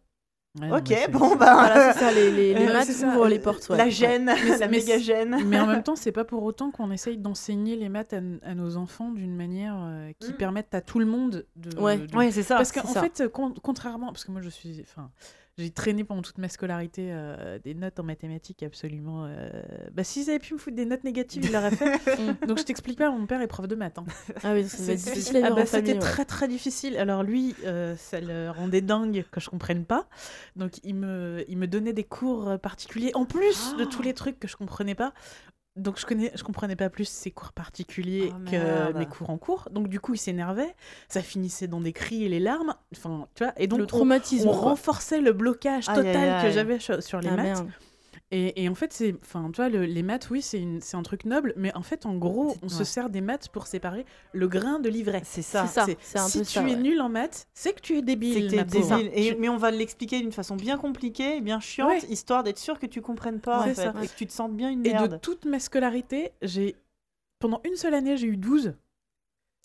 Ok 0.71 0.91
bon 1.11 1.35
bah 1.35 1.53
Voilà, 1.53 1.93
c'est 1.93 1.99
ça, 1.99 2.11
les, 2.11 2.31
les, 2.31 2.53
les 2.55 2.65
maths 2.65 2.89
ouvrent 3.05 3.27
les 3.27 3.37
portes, 3.37 3.69
ouais. 3.69 3.77
la 3.77 3.83
Ouais. 3.83 3.91
gêne, 3.91 4.25
la 4.25 4.35
mais 4.67 4.67
méga 4.79 4.97
gêne. 4.97 5.37
Mais 5.45 5.59
en 5.59 5.67
même 5.67 5.83
temps, 5.83 5.95
c'est 5.95 6.11
pas 6.11 6.23
pour 6.25 6.41
autant 6.41 6.71
qu'on 6.71 6.89
essaye 6.89 7.17
d'enseigner 7.19 7.75
les 7.75 7.89
maths 7.89 8.13
à, 8.13 8.21
à 8.41 8.55
nos 8.55 8.75
enfants 8.75 9.11
d'une 9.11 9.35
manière 9.35 9.75
euh, 9.77 10.11
qui 10.19 10.31
Mm. 10.31 10.37
permette 10.37 10.73
à 10.73 10.81
tout 10.81 10.97
le 10.97 11.05
monde 11.05 11.45
de. 11.57 11.77
Ouais. 11.79 11.99
de- 11.99 12.15
Ouais 12.17 12.31
c'est 12.31 12.41
ça. 12.41 12.55
Parce 12.55 12.71
qu'en 12.71 12.87
fait, 12.87 13.27
con- 13.31 13.53
contrairement, 13.61 14.07
parce 14.07 14.25
que 14.25 14.31
moi 14.31 14.41
je 14.41 14.49
suis, 14.49 14.79
enfin, 14.81 15.11
j'ai 15.57 15.71
traîné 15.71 16.03
pendant 16.03 16.21
toute 16.21 16.37
ma 16.37 16.49
scolarité 16.49 17.09
euh, 17.11 17.57
des 17.63 17.73
notes 17.73 17.99
en 17.99 18.03
mathématiques 18.03 18.61
absolument. 18.63 19.25
euh, 19.25 19.49
Bah 19.93 20.03
s'ils 20.03 20.29
avaient 20.29 20.39
pu 20.39 20.53
me 20.53 20.59
foutre 20.59 20.75
des 20.75 20.85
notes 20.85 21.03
négatives, 21.03 21.43
ils 21.45 21.51
l'auraient 21.51 21.71
fait. 21.71 21.97
Donc 22.47 22.59
je 22.59 22.63
t'explique 22.63 22.97
pas, 22.99 23.09
mon 23.09 23.25
père 23.25 23.41
est 23.41 23.47
prof 23.47 23.67
de 23.67 23.75
maths. 23.75 23.97
hein. 23.97 24.05
Ah 24.43 24.53
oui, 24.53 24.65
C'est- 24.67 24.95
difficile 24.95 25.37
à 25.43 25.47
ah 25.47 25.51
bah. 25.55 25.65
C'était 25.65 25.93
ouais. 25.93 25.99
très 25.99 26.25
très 26.25 26.47
difficile. 26.47 26.97
Alors 26.97 27.23
lui, 27.23 27.55
euh, 27.65 27.95
ça 27.97 28.19
le 28.21 28.51
rendait 28.51 28.81
dingue 28.81 29.25
que 29.31 29.39
je 29.39 29.49
comprenne 29.49 29.83
pas. 29.85 30.07
Donc 30.55 30.73
il 30.83 30.93
me, 30.95 31.43
il 31.47 31.57
me 31.57 31.67
donnait 31.67 31.93
des 31.93 32.03
cours 32.03 32.59
particuliers 32.59 33.11
en 33.15 33.25
plus 33.25 33.75
de 33.77 33.83
tous 33.83 34.01
les 34.03 34.13
trucs 34.13 34.39
que 34.39 34.47
je 34.47 34.55
comprenais 34.57 34.95
pas. 34.95 35.13
Donc 35.77 35.99
je 35.99 36.05
connais, 36.05 36.31
je 36.35 36.43
comprenais 36.43 36.75
pas 36.75 36.89
plus 36.89 37.07
ces 37.07 37.31
cours 37.31 37.53
particuliers 37.53 38.31
Oh, 38.33 38.49
que 38.49 38.97
mes 38.97 39.05
cours 39.05 39.29
en 39.29 39.37
cours. 39.37 39.67
Donc 39.71 39.87
du 39.87 39.99
coup 39.99 40.13
il 40.13 40.17
s'énervait, 40.17 40.75
ça 41.07 41.21
finissait 41.21 41.67
dans 41.67 41.81
des 41.81 41.93
cris 41.93 42.23
et 42.25 42.29
les 42.29 42.39
larmes. 42.39 42.73
Enfin 42.95 43.27
tu 43.35 43.43
vois. 43.43 43.53
Et 43.57 43.67
donc 43.67 43.79
Le 43.79 43.83
on- 43.85 43.87
traumatisme. 43.87 44.47
on, 44.47 44.51
renforçait 44.51 45.21
le 45.21 45.33
blocage 45.33 45.87
Aïe, 45.89 45.95
total 45.95 46.17
aïe, 46.17 46.43
que 46.45 46.51
j'avais 46.51 46.79
sur 46.79 47.01
sur 47.03 47.19
les 47.21 47.29
Ah, 47.29 47.35
maths. 47.35 47.45
merde. 47.45 47.69
Et, 48.31 48.61
et 48.63 48.67
en 48.67 48.75
fait, 48.75 48.91
c'est, 48.91 49.15
enfin, 49.21 49.49
tu 49.53 49.61
vois, 49.61 49.69
le- 49.69 49.85
les 49.85 50.03
maths, 50.03 50.29
oui, 50.29 50.41
c'est, 50.41 50.59
une- 50.59 50.81
c'est 50.81 50.97
un 50.97 51.01
truc 51.03 51.23
noble, 51.23 51.53
mais 51.55 51.73
en 51.75 51.81
fait, 51.81 52.05
en 52.05 52.15
gros, 52.17 52.57
on 52.61 52.67
se 52.67 52.83
sert 52.83 53.09
des 53.09 53.21
maths 53.21 53.47
pour 53.47 53.67
séparer 53.67 54.05
le 54.33 54.49
grain 54.49 54.79
de 54.79 54.89
l'ivraie. 54.89 55.21
C'est 55.23 55.41
ça. 55.41 55.65
C'est 55.65 55.73
ça, 55.91 55.95
c'est 56.01 56.19
un 56.19 56.27
si 56.27 56.39
peu 56.39 56.45
tu 56.45 56.51
ça. 56.51 56.61
es 56.61 56.65
ouais. 56.65 56.75
nul 56.75 56.99
en 56.99 57.07
maths, 57.07 57.47
c'est 57.53 57.71
que 57.73 57.79
tu 57.79 57.95
es 57.97 58.01
débile. 58.01 58.33
C'est 58.51 58.57
que 58.57 58.69
t'es 58.69 58.79
débile. 58.81 59.11
Et- 59.13 59.35
mais 59.35 59.47
on 59.47 59.55
va 59.55 59.71
l'expliquer 59.71 60.19
d'une 60.19 60.33
façon 60.33 60.57
bien 60.57 60.77
compliquée, 60.77 61.39
bien 61.39 61.61
chiante, 61.61 61.89
Ouais. 61.89 61.99
histoire 62.09 62.43
d'être 62.43 62.57
sûr 62.59 62.79
que 62.79 62.85
tu 62.85 63.01
comprennes 63.01 63.39
pas, 63.39 63.61
en 63.61 63.63
fait, 63.63 63.75
ça. 63.75 63.93
et 64.03 64.07
que 64.07 64.13
tu 64.15 64.27
te 64.27 64.33
sentes 64.33 64.57
bien 64.57 64.69
une 64.71 64.85
Et 64.85 64.89
de 64.89 64.93
merde. 64.93 65.19
toute 65.21 65.45
ma 65.45 65.59
scolarité, 65.61 66.31
j'ai 66.41 66.75
pendant 67.39 67.61
une 67.63 67.77
seule 67.77 67.93
année, 67.93 68.17
j'ai 68.17 68.27
eu 68.27 68.35
12. 68.35 68.73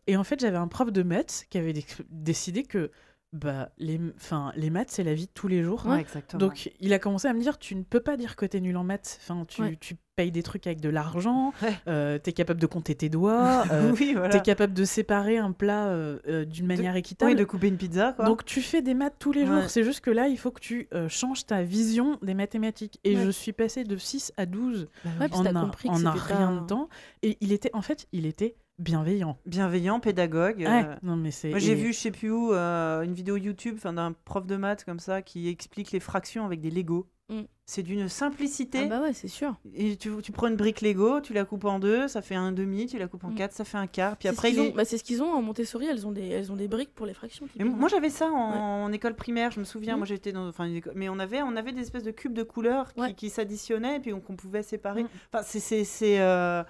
Et 0.07 0.17
en 0.17 0.23
fait, 0.25 0.39
j'avais 0.39 0.57
un 0.59 0.69
prof 0.69 0.93
de 0.93 1.03
maths 1.03 1.47
qui 1.51 1.59
avait 1.59 1.73
déc- 1.73 2.03
décidé 2.11 2.63
que 2.63 2.93
bah, 3.33 3.71
les, 3.79 3.99
enfin, 4.17 4.53
les 4.57 4.69
maths, 4.69 4.91
c'est 4.91 5.05
la 5.05 5.15
vie 5.15 5.27
de 5.27 5.31
tous 5.33 5.49
les 5.49 5.63
jours. 5.63 5.87
Ouais. 5.87 6.05
Donc, 6.35 6.71
il 6.81 6.93
a 6.93 6.99
commencé 6.99 7.29
à 7.29 7.33
me 7.33 7.41
dire 7.41 7.59
tu 7.59 7.75
ne 7.75 7.83
peux 7.83 8.01
pas 8.01 8.17
dire 8.17 8.37
que 8.37 8.45
t'es 8.45 8.61
nul 8.61 8.77
en 8.77 8.85
maths. 8.85 9.19
Enfin, 9.23 9.45
tu, 9.47 9.63
Ouais. 9.63 9.79
tu 9.81 9.97
payes 10.17 10.31
des 10.31 10.43
trucs 10.43 10.67
avec 10.67 10.83
de 10.83 10.91
l'argent, 10.91 11.55
euh, 11.89 12.19
t'es 12.19 12.35
capable 12.35 12.61
de 12.61 12.67
compter 12.67 12.95
tes 12.95 13.09
doigts, 13.09 13.65
euh, 13.73 13.95
oui, 13.99 14.13
voilà. 14.13 14.29
t'es 14.29 14.43
capable 14.43 14.75
de 14.75 14.85
séparer 14.85 15.39
un 15.39 15.53
plat 15.53 15.87
euh, 15.87 16.45
d'une 16.45 16.67
manière 16.67 16.95
équitable. 16.97 17.31
Oui, 17.33 17.37
de 17.39 17.45
couper 17.45 17.69
une 17.69 17.79
pizza, 17.79 18.13
quoi. 18.13 18.27
Donc 18.27 18.45
tu 18.45 18.61
fais 18.61 18.83
des 18.83 18.93
maths 18.93 19.17
tous 19.19 19.33
les 19.33 19.47
jours. 19.47 19.63
C'est 19.69 19.85
juste 19.85 20.01
que 20.01 20.11
là, 20.11 20.29
il 20.29 20.37
faut 20.37 20.51
que 20.51 20.61
tu 20.61 20.89
changes 21.09 21.47
ta 21.47 21.63
vision 21.63 22.19
des 22.21 22.35
mathématiques. 22.35 23.01
Et 23.05 23.17
je 23.17 23.31
suis 23.31 23.53
passée 23.53 23.85
de 23.85 23.97
6 23.97 24.35
à 24.37 24.45
12 24.45 24.89
Bah 25.05 25.27
en, 25.33 25.47
un, 25.47 25.71
en 25.87 26.07
un 26.07 26.11
rien 26.11 26.53
de 26.61 26.67
temps. 26.67 26.89
Et 27.23 27.39
il 27.41 27.53
était, 27.53 27.71
en 27.73 27.83
fait, 27.83 28.07
il 28.13 28.27
était 28.27 28.57
bienveillant. 28.83 29.39
Bienveillant, 29.47 30.01
pédagogue. 30.01 30.59
Ouais. 30.59 30.85
euh, 30.85 30.95
Non 31.03 31.17
mais 31.17 31.31
c'est. 31.31 31.51
Moi, 31.51 31.59
j'ai 31.59 31.73
et- 31.73 31.75
vu, 31.77 31.93
je 31.93 31.99
sais 31.99 32.11
plus 32.11 32.31
où, 32.31 32.53
euh, 32.53 33.03
une 33.03 33.15
vidéo 33.15 33.37
YouTube 33.37 33.79
d'un 33.83 34.13
prof 34.25 34.47
de 34.47 34.57
maths 34.57 34.85
comme 34.85 34.99
ça 35.01 35.23
qui 35.23 35.49
explique 35.49 35.93
les 35.93 36.01
fractions 36.01 36.45
avec 36.45 36.61
des 36.61 36.71
Lego. 36.71 37.07
Mm. 37.29 37.43
C'est 37.65 37.83
d'une 37.85 38.09
simplicité. 38.09 38.81
Ah 38.85 38.87
bah 38.89 39.01
ouais, 39.01 39.13
c'est 39.15 39.29
sûr. 39.29 39.55
Et 39.75 39.97
tu, 39.97 40.11
tu 40.23 40.33
prends 40.33 40.49
une 40.49 40.57
brique 40.57 40.81
Lego, 40.83 41.21
tu 41.21 41.33
la 41.33 41.45
coupes 41.45 41.65
en 41.65 41.79
deux, 41.79 42.09
ça 42.09 42.21
fait 42.21 42.35
un 42.35 42.53
demi, 42.53 42.87
tu 42.87 42.99
la 42.99 43.07
coupes 43.07 43.25
en 43.25 43.31
Mm. 43.31 43.35
quatre, 43.37 43.53
ça 43.53 43.65
fait 43.65 43.79
un 43.79 43.87
quart. 43.87 44.17
Puis 44.17 44.29
C'est 44.29 44.35
après, 44.35 44.53
ce 44.53 44.61
ont- 44.61 44.75
bah, 44.75 44.85
c'est 44.85 44.99
ce 44.99 45.05
qu'ils 45.05 45.23
ont 45.23 45.33
en 45.33 45.41
Montessori, 45.41 45.87
elles 45.87 46.07
ont 46.07 46.13
des, 46.13 46.27
elles 46.29 46.53
ont 46.53 46.57
des 46.57 46.69
briques 46.69 46.93
pour 46.95 47.07
les 47.07 47.15
fractions. 47.15 47.47
Mais 47.57 47.65
moi 47.65 47.89
j'avais 47.89 48.11
ça 48.11 48.27
en, 48.27 48.85
en 48.85 48.93
école 48.93 49.15
primaire, 49.15 49.51
je 49.53 49.61
me 49.61 49.65
souviens. 49.65 49.95
Mhm. 49.95 49.99
Moi 50.01 50.07
j'étais 50.07 50.33
dans, 50.33 50.49
enfin, 50.49 50.65
une 50.67 50.75
école- 50.77 50.93
mais 50.97 51.09
on 51.09 51.19
avait, 51.21 51.41
on 51.43 51.57
avait 51.57 51.73
des 51.73 51.81
espèces 51.81 52.03
de 52.05 52.11
cubes 52.11 52.35
de 52.35 52.43
couleurs 52.43 52.93
qui, 52.93 53.01
Ouais. 53.01 53.15
qui 53.15 53.31
s'additionnaient 53.31 53.97
et 53.97 54.01
puis 54.01 54.13
on- 54.13 54.21
qu'on 54.21 54.37
pouvait 54.37 54.63
séparer. 54.65 55.05
Mhm. 55.05 55.09
Enfin, 55.33 55.45
c'est, 55.47 55.61
c'est, 55.61 55.85
c'est, 55.85 56.21
euh, 56.21 56.63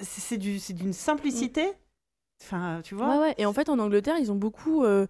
c'est, 0.00 0.38
du, 0.38 0.58
d'une 0.70 0.92
simplicité. 0.92 1.72
Enfin, 2.42 2.80
tu 2.82 2.94
vois. 2.94 3.32
Et 3.38 3.44
en 3.46 3.52
fait, 3.52 3.68
en 3.68 3.78
Angleterre, 3.78 4.16
ils 4.18 4.32
ont 4.32 4.36
beaucoup. 4.36 4.84
euh, 4.84 5.06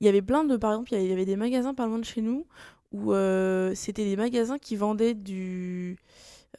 Il 0.00 0.06
y 0.06 0.08
avait 0.08 0.22
plein 0.22 0.44
de. 0.44 0.56
Par 0.56 0.72
exemple, 0.72 0.94
il 0.94 1.06
y 1.06 1.12
avait 1.12 1.26
des 1.26 1.36
magasins 1.36 1.74
pas 1.74 1.86
loin 1.86 1.98
de 1.98 2.04
chez 2.04 2.22
nous 2.22 2.46
où 2.92 3.12
euh, 3.12 3.74
c'était 3.74 4.04
des 4.04 4.16
magasins 4.16 4.58
qui 4.58 4.76
vendaient 4.76 5.14
du. 5.14 5.98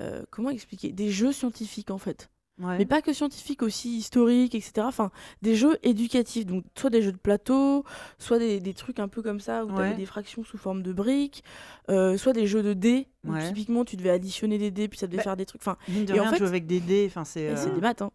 euh, 0.02 0.24
comment 0.32 0.50
expliquer? 0.52 0.92
Des 0.92 1.10
jeux 1.12 1.32
scientifiques, 1.32 1.92
en 1.92 1.98
fait. 1.98 2.30
Ouais. 2.62 2.78
Mais 2.78 2.86
pas 2.86 3.02
que 3.02 3.12
scientifiques, 3.14 3.64
aussi 3.64 3.98
historiques, 3.98 4.54
etc. 4.56 4.74
Enfin, 4.86 5.10
des 5.42 5.56
jeux 5.56 5.78
éducatifs. 5.84 6.46
Donc, 6.46 6.64
soit 6.78 6.90
des 6.90 7.02
jeux 7.02 7.12
de 7.12 7.18
plateau, 7.18 7.84
soit 8.20 8.40
des, 8.40 8.60
des 8.60 8.74
trucs 8.74 9.00
un 9.00 9.08
peu 9.08 9.22
comme 9.22 9.40
ça 9.40 9.66
où 9.66 9.70
tu 9.70 9.74
Ouais. 9.76 9.88
avais 9.88 9.96
des 9.96 10.06
fractions 10.06 10.44
sous 10.44 10.58
forme 10.58 10.84
de 10.84 10.94
briques, 10.94 11.44
euh, 11.90 12.18
soit 12.18 12.34
des 12.34 12.46
jeux 12.48 12.64
de 12.64 12.74
dés. 12.74 13.08
où 13.24 13.34
Ouais. 13.34 13.48
typiquement, 13.48 13.86
tu 13.86 13.98
devais 13.98 14.10
additionner 14.10 14.58
des 14.58 14.72
dés, 14.72 14.88
puis 14.88 14.98
ça 14.98 15.06
devait 15.06 15.18
Bah, 15.18 15.24
faire 15.24 15.38
des 15.38 15.46
trucs. 15.46 15.62
Enfin, 15.62 15.78
de 15.88 16.12
et 16.16 16.20
en 16.20 16.24
rien, 16.24 16.32
fait- 16.32 16.38
jouer 16.40 16.48
avec 16.48 16.66
des 16.66 16.80
dés, 16.80 17.06
enfin 17.08 17.24
c'est. 17.24 17.42
et 17.44 17.56
c'est 17.56 17.70
euh, 17.70 17.76
des 17.76 17.82
maths. 17.82 18.02
hein. 18.02 18.10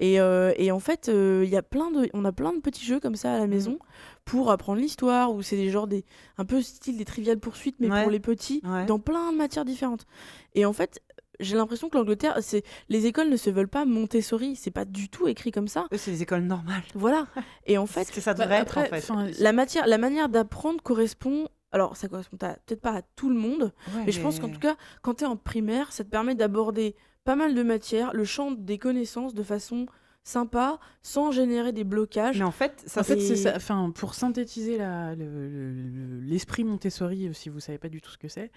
Et, 0.00 0.18
euh, 0.20 0.52
et 0.56 0.70
en 0.72 0.80
fait, 0.80 1.08
euh, 1.08 1.44
y 1.48 1.56
a 1.56 1.62
plein 1.62 1.90
de, 1.92 2.08
on 2.12 2.24
a 2.24 2.32
plein 2.32 2.52
de 2.52 2.58
petits 2.60 2.84
jeux 2.84 2.98
comme 3.00 3.14
ça 3.16 3.34
à 3.34 3.38
la 3.38 3.46
maison 3.46 3.78
pour 4.24 4.50
apprendre 4.50 4.80
l'histoire, 4.80 5.32
où 5.32 5.42
c'est 5.42 5.54
des 5.56 5.70
genres 5.70 5.86
des, 5.86 6.04
un 6.38 6.44
peu 6.44 6.60
style 6.62 6.96
des 6.98 7.04
triviales 7.04 7.38
poursuites, 7.38 7.76
mais 7.80 7.88
Ouais. 7.90 8.02
pour 8.02 8.10
les 8.10 8.18
petits, 8.20 8.60
Ouais. 8.64 8.84
dans 8.86 8.98
plein 8.98 9.30
de 9.32 9.36
matières 9.36 9.64
différentes. 9.64 10.06
Et 10.56 10.64
en 10.64 10.72
fait, 10.72 11.00
j'ai 11.40 11.56
l'impression 11.56 11.88
que 11.88 11.96
l'Angleterre, 11.96 12.36
c'est 12.40 12.62
les 12.88 13.06
écoles 13.06 13.28
ne 13.28 13.36
se 13.36 13.50
veulent 13.50 13.68
pas 13.68 13.84
Montessori, 13.84 14.56
c'est 14.56 14.70
pas 14.70 14.84
du 14.84 15.08
tout 15.08 15.28
écrit 15.28 15.50
comme 15.52 15.68
ça. 15.68 15.86
C'est 15.96 16.10
des 16.10 16.22
écoles 16.22 16.42
normales. 16.42 16.82
Voilà. 16.94 17.26
Et 17.66 17.78
en 17.78 17.86
fait, 17.86 18.10
que 18.10 18.20
ça 18.20 18.34
Bah, 18.34 18.44
devrait 18.44 18.58
après, 18.58 18.80
être 18.82 18.92
en 18.92 18.96
fait. 18.96 19.12
enfin, 19.12 19.26
la 19.38 19.52
matière, 19.52 19.86
la 19.86 19.98
manière 19.98 20.28
d'apprendre 20.28 20.82
correspond 20.82 21.48
Alors, 21.70 21.96
ça 21.96 22.08
correspond 22.08 22.36
peut-être 22.36 22.80
pas 22.80 22.92
à 22.96 23.02
tout 23.02 23.28
le 23.28 23.36
monde, 23.36 23.72
mais 24.06 24.12
je 24.12 24.20
pense 24.20 24.40
qu'en 24.40 24.48
tout 24.48 24.58
cas, 24.60 24.76
quand 25.02 25.14
tu 25.14 25.24
es 25.24 25.26
en 25.26 25.36
primaire, 25.36 25.92
ça 25.92 26.02
te 26.04 26.08
permet 26.08 26.34
d'aborder 26.34 26.96
pas 27.24 27.36
mal 27.36 27.54
de 27.54 27.62
matières, 27.62 28.14
le 28.14 28.24
champ 28.24 28.50
des 28.52 28.78
connaissances 28.78 29.34
de 29.34 29.42
façon 29.42 29.84
sympa, 30.28 30.78
sans 31.02 31.30
générer 31.32 31.72
des 31.72 31.84
blocages. 31.84 32.38
Mais 32.38 32.44
en 32.44 32.50
fait, 32.50 32.82
ça 32.86 33.00
En 33.00 33.04
fait, 33.04 33.16
Et- 33.16 33.20
c'est 33.20 33.36
ça. 33.36 33.54
Enfin, 33.56 33.90
pour 33.94 34.14
synthétiser 34.14 34.76
le- 34.78 35.14
le- 35.16 36.20
l'esprit 36.20 36.64
Montessori, 36.64 37.28
euh, 37.28 37.32
si 37.32 37.48
vous 37.48 37.60
savez 37.60 37.78
pas 37.78 37.88
du 37.88 38.00
tout 38.02 38.10
ce 38.10 38.18
que 38.18 38.28
c'est, 38.28 38.50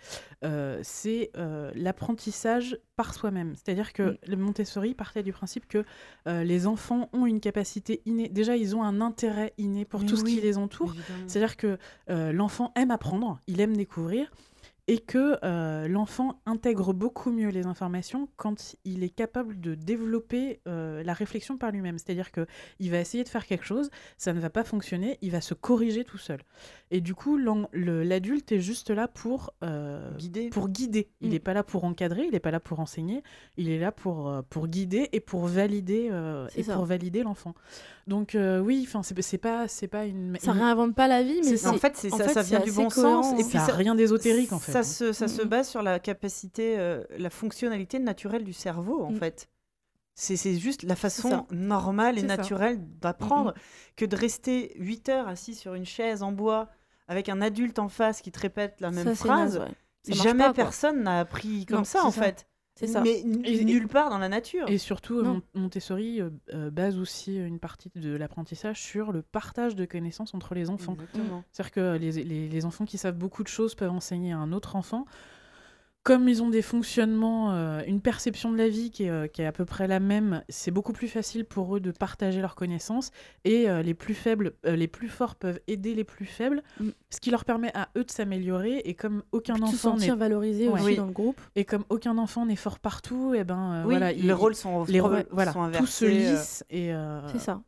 euh, 0.43 0.79
c'est 0.83 1.31
euh, 1.37 1.71
l'apprentissage 1.75 2.77
par 2.97 3.13
soi-même. 3.13 3.53
C'est-à-dire 3.55 3.93
que 3.93 4.03
Mm. 4.03 4.17
le 4.27 4.35
Montessori 4.37 4.93
partait 4.93 5.23
du 5.23 5.31
principe 5.31 5.67
que 5.67 5.85
euh, 6.27 6.43
les 6.43 6.67
enfants 6.67 7.09
ont 7.13 7.25
une 7.25 7.39
capacité 7.39 8.01
innée. 8.05 8.27
Déjà, 8.27 8.57
ils 8.57 8.75
ont 8.75 8.83
un 8.83 8.99
intérêt 8.99 9.53
inné 9.57 9.85
pour 9.85 10.01
Mais 10.01 10.07
tout 10.07 10.17
ce 10.17 10.23
qui 10.25 10.41
les 10.41 10.57
entoure. 10.57 10.93
C'est-à-dire 11.27 11.55
que 11.57 11.77
l'enfant 12.09 12.73
aime 12.75 12.91
apprendre, 12.91 13.39
il 13.47 13.61
aime 13.61 13.77
découvrir, 13.77 14.29
et 14.91 14.97
que 14.97 15.37
euh, 15.45 15.87
l'enfant 15.87 16.41
intègre 16.45 16.91
beaucoup 16.93 17.31
mieux 17.31 17.47
les 17.47 17.65
informations 17.65 18.27
quand 18.35 18.75
il 18.83 19.05
est 19.05 19.09
capable 19.09 19.61
de 19.61 19.73
développer 19.73 20.59
euh, 20.67 21.01
la 21.01 21.13
réflexion 21.13 21.57
par 21.57 21.71
lui-même. 21.71 21.97
C'est-à-dire 21.97 22.29
que 22.33 22.45
il 22.79 22.91
va 22.91 22.99
essayer 22.99 23.23
de 23.23 23.29
faire 23.29 23.45
quelque 23.45 23.63
chose, 23.63 23.89
ça 24.17 24.33
ne 24.33 24.41
va 24.41 24.49
pas 24.49 24.65
fonctionner, 24.65 25.17
il 25.21 25.31
va 25.31 25.39
se 25.39 25.53
corriger 25.53 26.03
tout 26.03 26.17
seul. 26.17 26.41
Et 26.93 26.99
du 26.99 27.15
coup, 27.15 27.37
l'adulte 27.71 28.51
est 28.51 28.59
juste 28.59 28.89
là 28.89 29.07
pour 29.07 29.53
euh, 29.63 30.11
Guider. 30.17 30.49
pour 30.49 30.67
guider. 30.67 31.07
Il 31.21 31.29
Mm. 31.29 31.31
n'est 31.31 31.39
pas 31.39 31.53
là 31.53 31.63
pour 31.63 31.85
encadrer, 31.85 32.25
il 32.25 32.31
n'est 32.31 32.41
pas 32.41 32.51
là 32.51 32.59
pour 32.59 32.81
enseigner, 32.81 33.23
il 33.55 33.69
est 33.69 33.79
là 33.79 33.93
pour, 33.93 34.43
pour 34.49 34.67
guider 34.67 35.07
et 35.13 35.21
pour 35.21 35.45
valider 35.47 36.11
et 36.53 36.63
ça. 36.63 36.75
pour 36.75 36.83
valider 36.83 37.23
l'enfant. 37.23 37.55
Donc 38.11 38.35
euh, 38.35 38.59
oui, 38.59 38.83
enfin 38.85 39.03
c'est 39.03 39.37
pas 39.37 39.69
c'est 39.69 39.87
pas 39.87 40.03
une, 40.05 40.37
Ça 40.41 40.51
réinvente 40.51 40.93
pas 40.95 41.07
la 41.07 41.23
vie, 41.23 41.39
mais 41.45 41.55
C'est. 41.55 41.67
En 41.67 41.77
fait, 41.77 41.97
en 42.11 42.17
ça, 42.17 42.25
fait, 42.25 42.33
ça 42.33 42.41
vient 42.41 42.59
du 42.59 42.73
bon 42.73 42.89
cohérent. 42.89 43.23
sens. 43.23 43.39
Et 43.39 43.43
puis 43.43 43.57
ça 43.57 43.73
rien 43.73 43.95
d'ésotérique 43.95 44.51
en 44.51 44.59
fait. 44.59 44.73
ça 44.73 44.79
hein. 44.79 44.83
se, 44.83 45.13
ça 45.13 45.29
se 45.29 45.41
Mhm. 45.41 45.47
base 45.47 45.69
sur 45.69 45.81
la 45.81 45.97
capacité, 45.99 46.77
euh, 46.77 47.03
la 47.17 47.29
fonctionnalité 47.29 47.99
naturelle 47.99 48.43
du 48.43 48.51
cerveau, 48.51 49.01
en 49.05 49.11
Mm. 49.11 49.15
fait. 49.19 49.47
C'est 50.13 50.35
c'est 50.35 50.57
juste 50.57 50.83
la 50.83 50.97
façon 50.97 51.47
normale 51.51 52.19
et 52.19 52.23
naturelle 52.23 52.79
d'apprendre 52.99 53.53
que 53.95 54.03
de 54.05 54.15
rester 54.17 54.73
8 54.77 55.07
heures 55.07 55.29
assis 55.29 55.55
sur 55.55 55.73
une 55.73 55.85
chaise 55.85 56.21
en 56.21 56.33
bois 56.33 56.67
avec 57.07 57.29
un 57.29 57.41
adulte 57.41 57.79
en 57.79 57.87
face 57.87 58.21
qui 58.21 58.31
te 58.33 58.39
répète 58.41 58.75
la 58.81 58.91
même 58.91 59.07
ça, 59.07 59.15
phrase. 59.15 59.57
naze, 59.57 59.67
ouais. 59.69 60.13
Jamais 60.13 60.43
pas, 60.45 60.53
personne 60.53 61.03
n'a 61.03 61.19
appris 61.21 61.65
comme 61.65 61.77
Non, 61.77 61.83
ça, 61.85 62.03
en 62.03 62.11
ça. 62.11 62.23
fait. 62.23 62.45
C'est 62.81 62.87
ça. 62.87 63.01
Mais 63.01 63.19
Et- 63.45 63.63
nulle 63.63 63.87
part 63.87 64.09
dans 64.09 64.17
la 64.17 64.27
nature. 64.29 64.67
Et 64.69 64.77
surtout, 64.77 65.19
euh, 65.19 65.23
Non. 65.23 65.41
Montessori 65.53 66.19
euh, 66.21 66.29
euh, 66.53 66.69
base 66.69 66.97
aussi 66.99 67.37
une 67.37 67.59
partie 67.59 67.89
de 67.95 68.15
l'apprentissage 68.15 68.81
sur 68.81 69.11
le 69.11 69.21
partage 69.21 69.75
de 69.75 69.85
connaissances 69.85 70.33
entre 70.33 70.53
les 70.55 70.69
enfants. 70.69 70.93
Exactement. 70.93 71.43
C'est-à-dire 71.51 71.71
que 71.71 71.97
les, 71.97 72.11
les- 72.23 72.49
les 72.49 72.65
enfants 72.65 72.85
qui 72.85 72.97
savent 72.97 73.17
beaucoup 73.17 73.43
de 73.43 73.47
choses 73.47 73.75
peuvent 73.75 73.91
enseigner 73.91 74.33
à 74.33 74.37
un 74.37 74.51
autre 74.51 74.75
enfant. 74.75 75.05
Comme 76.03 76.27
ils 76.27 76.41
ont 76.41 76.49
des 76.49 76.63
fonctionnements, 76.63 77.53
euh, 77.53 77.81
une 77.85 78.01
perception 78.01 78.51
de 78.51 78.57
la 78.57 78.67
vie 78.69 78.89
qui 78.89 79.03
est, 79.03 79.09
euh, 79.11 79.27
qui 79.27 79.43
est 79.43 79.45
à 79.45 79.51
peu 79.51 79.65
près 79.65 79.85
la 79.87 79.99
même, 79.99 80.43
c'est 80.49 80.71
beaucoup 80.71 80.93
plus 80.93 81.07
facile 81.07 81.45
pour 81.45 81.75
eux 81.75 81.79
de 81.79 81.91
partager 81.91 82.41
leurs 82.41 82.55
connaissances. 82.55 83.11
Et 83.45 83.69
euh, 83.69 83.83
les 83.83 83.93
plus 83.93 84.15
faibles, 84.15 84.53
euh, 84.65 84.75
les 84.75 84.87
plus 84.87 85.09
forts 85.09 85.35
peuvent 85.35 85.59
aider 85.67 85.93
les 85.93 86.03
plus 86.03 86.25
faibles, 86.25 86.63
Mm. 86.79 86.89
ce 87.11 87.19
qui 87.19 87.29
leur 87.29 87.45
permet 87.45 87.71
à 87.77 87.89
eux 87.95 88.03
de 88.03 88.09
s'améliorer. 88.09 88.79
Et 88.85 88.95
comme 88.95 89.21
aucun 89.31 89.53
Puis 89.53 89.63
enfant 89.63 89.71
n'est 89.73 89.77
sentir 89.77 90.17
valorisé 90.17 90.67
Ouais. 90.69 90.73
aussi 90.73 90.83
Oui. 90.85 90.95
dans 90.95 91.05
le 91.05 91.11
groupe. 91.11 91.39
et 91.55 91.65
comme 91.65 91.85
aucun 91.89 92.17
enfant 92.17 92.47
n'est 92.47 92.55
fort 92.55 92.79
partout, 92.79 93.35
et 93.35 93.43
ben 93.43 93.73
euh, 93.73 93.81
oui, 93.83 93.91
voilà, 93.91 94.11
les 94.11 94.19
il- 94.23 94.33
rôles 94.33 94.55
sont, 94.55 94.85
les 94.85 95.01
rôles, 95.01 95.25
voilà, 95.29 95.53
sont 95.53 95.67
tout 95.71 95.85
se 95.85 96.05
inversés, 96.05 96.05
euh, 96.27 96.31
lisse 96.33 96.65
et 96.71 96.93
euh, 96.95 97.27
C'est 97.27 97.37
ça. 97.39 97.61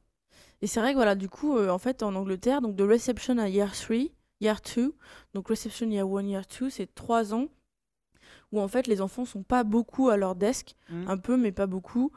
Et 0.64 0.66
c'est 0.68 0.80
vrai 0.80 0.94
que 0.94 0.98
voilà, 0.98 1.14
du 1.14 1.30
coup, 1.30 1.56
euh, 1.56 1.70
en 1.70 1.78
fait, 1.78 2.02
en 2.02 2.16
Angleterre, 2.16 2.62
donc 2.62 2.76
de 2.76 2.84
reception 2.84 3.38
à 3.38 3.48
year 3.48 3.72
3, 3.74 3.96
year 4.42 4.60
2, 4.76 4.96
donc 5.36 5.50
reception 5.50 5.88
year 5.92 6.08
1, 6.08 6.24
year 6.26 6.44
2, 6.60 6.72
c'est 6.72 6.96
3 6.96 7.36
ans 7.36 7.50
où 8.54 8.62
en 8.62 8.68
fait 8.70 8.88
les 8.88 9.02
enfants 9.02 9.26
sont 9.26 9.44
pas 9.44 9.64
beaucoup 9.66 10.08
à 10.10 10.16
leur 10.16 10.36
desk, 10.36 10.76
Mm. 10.90 11.10
un 11.10 11.18
peu 11.18 11.36
mais 11.36 11.52
pas 11.52 11.66
beaucoup, 11.68 12.12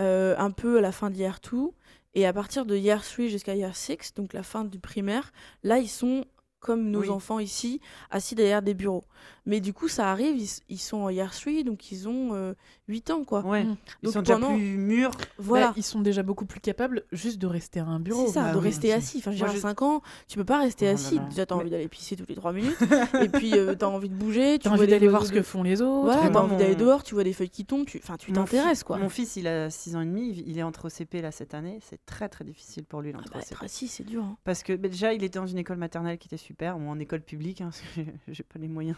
euh, 0.00 0.34
un 0.38 0.50
peu 0.50 0.78
à 0.78 0.80
la 0.80 0.90
fin 0.90 1.10
de 1.10 1.16
year 1.16 1.38
2, 1.48 1.68
et 2.14 2.26
à 2.26 2.32
partir 2.32 2.66
de 2.66 2.74
year 2.76 3.02
3 3.04 3.28
jusqu'à 3.28 3.54
year 3.54 3.76
6, 3.76 4.14
donc 4.14 4.32
la 4.32 4.42
fin 4.42 4.64
du 4.64 4.78
primaire, 4.80 5.32
là 5.62 5.78
ils 5.78 5.88
sont 5.88 6.24
comme 6.62 6.90
nos 6.90 7.00
Oui. 7.00 7.10
enfants 7.10 7.40
ici, 7.40 7.80
assis 8.10 8.34
derrière 8.34 8.62
des 8.62 8.72
bureaux. 8.74 9.04
Mais 9.46 9.60
du 9.60 9.72
coup, 9.72 9.88
ça 9.88 10.10
arrive, 10.10 10.36
ils, 10.38 10.48
ils 10.68 10.78
sont 10.78 10.98
en 10.98 11.10
year 11.10 11.30
3, 11.32 11.64
donc 11.64 11.90
ils 11.90 12.08
ont 12.08 12.30
euh, 12.32 12.54
8 12.86 13.10
ans, 13.10 13.24
quoi. 13.24 13.40
Ouais. 13.44 13.64
Mm. 13.64 13.76
Ils 14.02 14.04
Donc 14.06 14.12
sont 14.14 14.22
déjà 14.22 14.36
plus 14.38 14.76
mûrs. 14.78 15.10
Voilà. 15.38 15.68
bah, 15.68 15.74
ils 15.76 15.82
sont 15.82 16.00
déjà 16.00 16.22
beaucoup 16.22 16.46
plus 16.46 16.60
capables 16.60 17.02
juste 17.10 17.38
de 17.38 17.48
rester 17.48 17.80
à 17.80 17.84
un 17.86 17.98
bureau. 17.98 18.26
C'est 18.26 18.34
ça, 18.34 18.42
bah 18.44 18.52
de 18.52 18.58
oui, 18.58 18.64
rester 18.64 18.92
assis. 18.92 19.18
Enfin, 19.18 19.32
j'ai 19.32 19.44
je- 19.48 19.58
5 19.58 19.82
ans, 19.82 20.00
tu 20.28 20.38
peux 20.38 20.44
pas 20.44 20.58
rester 20.60 20.84
Oh 20.86 20.88
là 20.88 20.94
assis. 20.94 21.16
là. 21.16 21.22
Déjà, 21.28 21.44
t'as 21.46 21.56
Mais- 21.56 21.60
envie 21.62 21.70
d'aller 21.70 21.88
pisser 21.88 22.14
toutes 22.14 22.28
les 22.28 22.36
3 22.36 22.52
minutes. 22.52 22.76
et 23.20 23.28
puis, 23.28 23.52
euh, 23.58 23.74
t'as 23.74 23.86
envie 23.88 24.08
de 24.08 24.14
bouger. 24.14 24.58
Tu 24.58 24.64
T'as 24.64 24.70
vois 24.70 24.78
envie 24.78 24.86
d'aller 24.88 25.08
voir 25.08 25.26
ce 25.26 25.32
que 25.32 25.42
font 25.42 25.64
les 25.64 25.82
autres. 25.82 26.02
Voilà, 26.04 26.30
t'as 26.30 26.40
envie 26.40 26.56
d'aller 26.56 26.76
dehors, 26.76 27.02
tu 27.02 27.14
vois 27.14 27.24
des 27.24 27.32
feuilles 27.32 27.50
qui 27.50 27.64
tombent. 27.64 27.86
Tu... 27.86 27.98
Enfin, 28.02 28.16
tu 28.16 28.30
t'intéresses, 28.32 28.84
quoi. 28.84 28.98
Mon 28.98 29.08
fils, 29.08 29.34
il 29.36 29.48
a 29.48 29.70
6 29.70 29.96
ans 29.96 30.02
et 30.02 30.06
demi, 30.06 30.40
il 30.46 30.56
est 30.56 30.62
entre 30.62 30.88
CP 30.88 31.20
là 31.20 31.32
cette 31.32 31.54
année. 31.54 31.80
C'est 31.88 32.04
très 32.06 32.28
très 32.28 32.44
difficile 32.44 32.84
pour 32.84 33.00
lui 33.02 33.10
Ah 33.12 33.16
l'entre 33.18 33.32
bah, 33.32 33.40
CP. 33.40 33.54
être 33.54 33.64
assis, 33.64 33.88
c'est 33.88 34.04
dur. 34.04 34.22
hein. 34.22 34.36
Parce 34.44 34.62
que 34.62 34.72
bah, 34.74 34.88
déjà, 34.88 35.12
il 35.12 35.24
était 35.24 35.40
dans 35.40 35.46
une 35.46 35.58
école 35.58 35.78
maternelle 35.78 36.18
qui 36.18 36.28
était 36.28 36.36
super, 36.36 36.51
ou 36.76 36.88
en 36.88 36.98
école 36.98 37.22
publique, 37.22 37.60
hein, 37.60 37.70
j'ai- 38.28 38.42
pas 38.44 38.58
les 38.58 38.68
moyens 38.68 38.96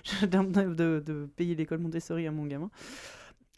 de 1.00 1.28
payer 1.36 1.54
l'école 1.54 1.78
Montessori 1.78 2.26
à 2.26 2.32
mon 2.32 2.46
gamin. 2.46 2.70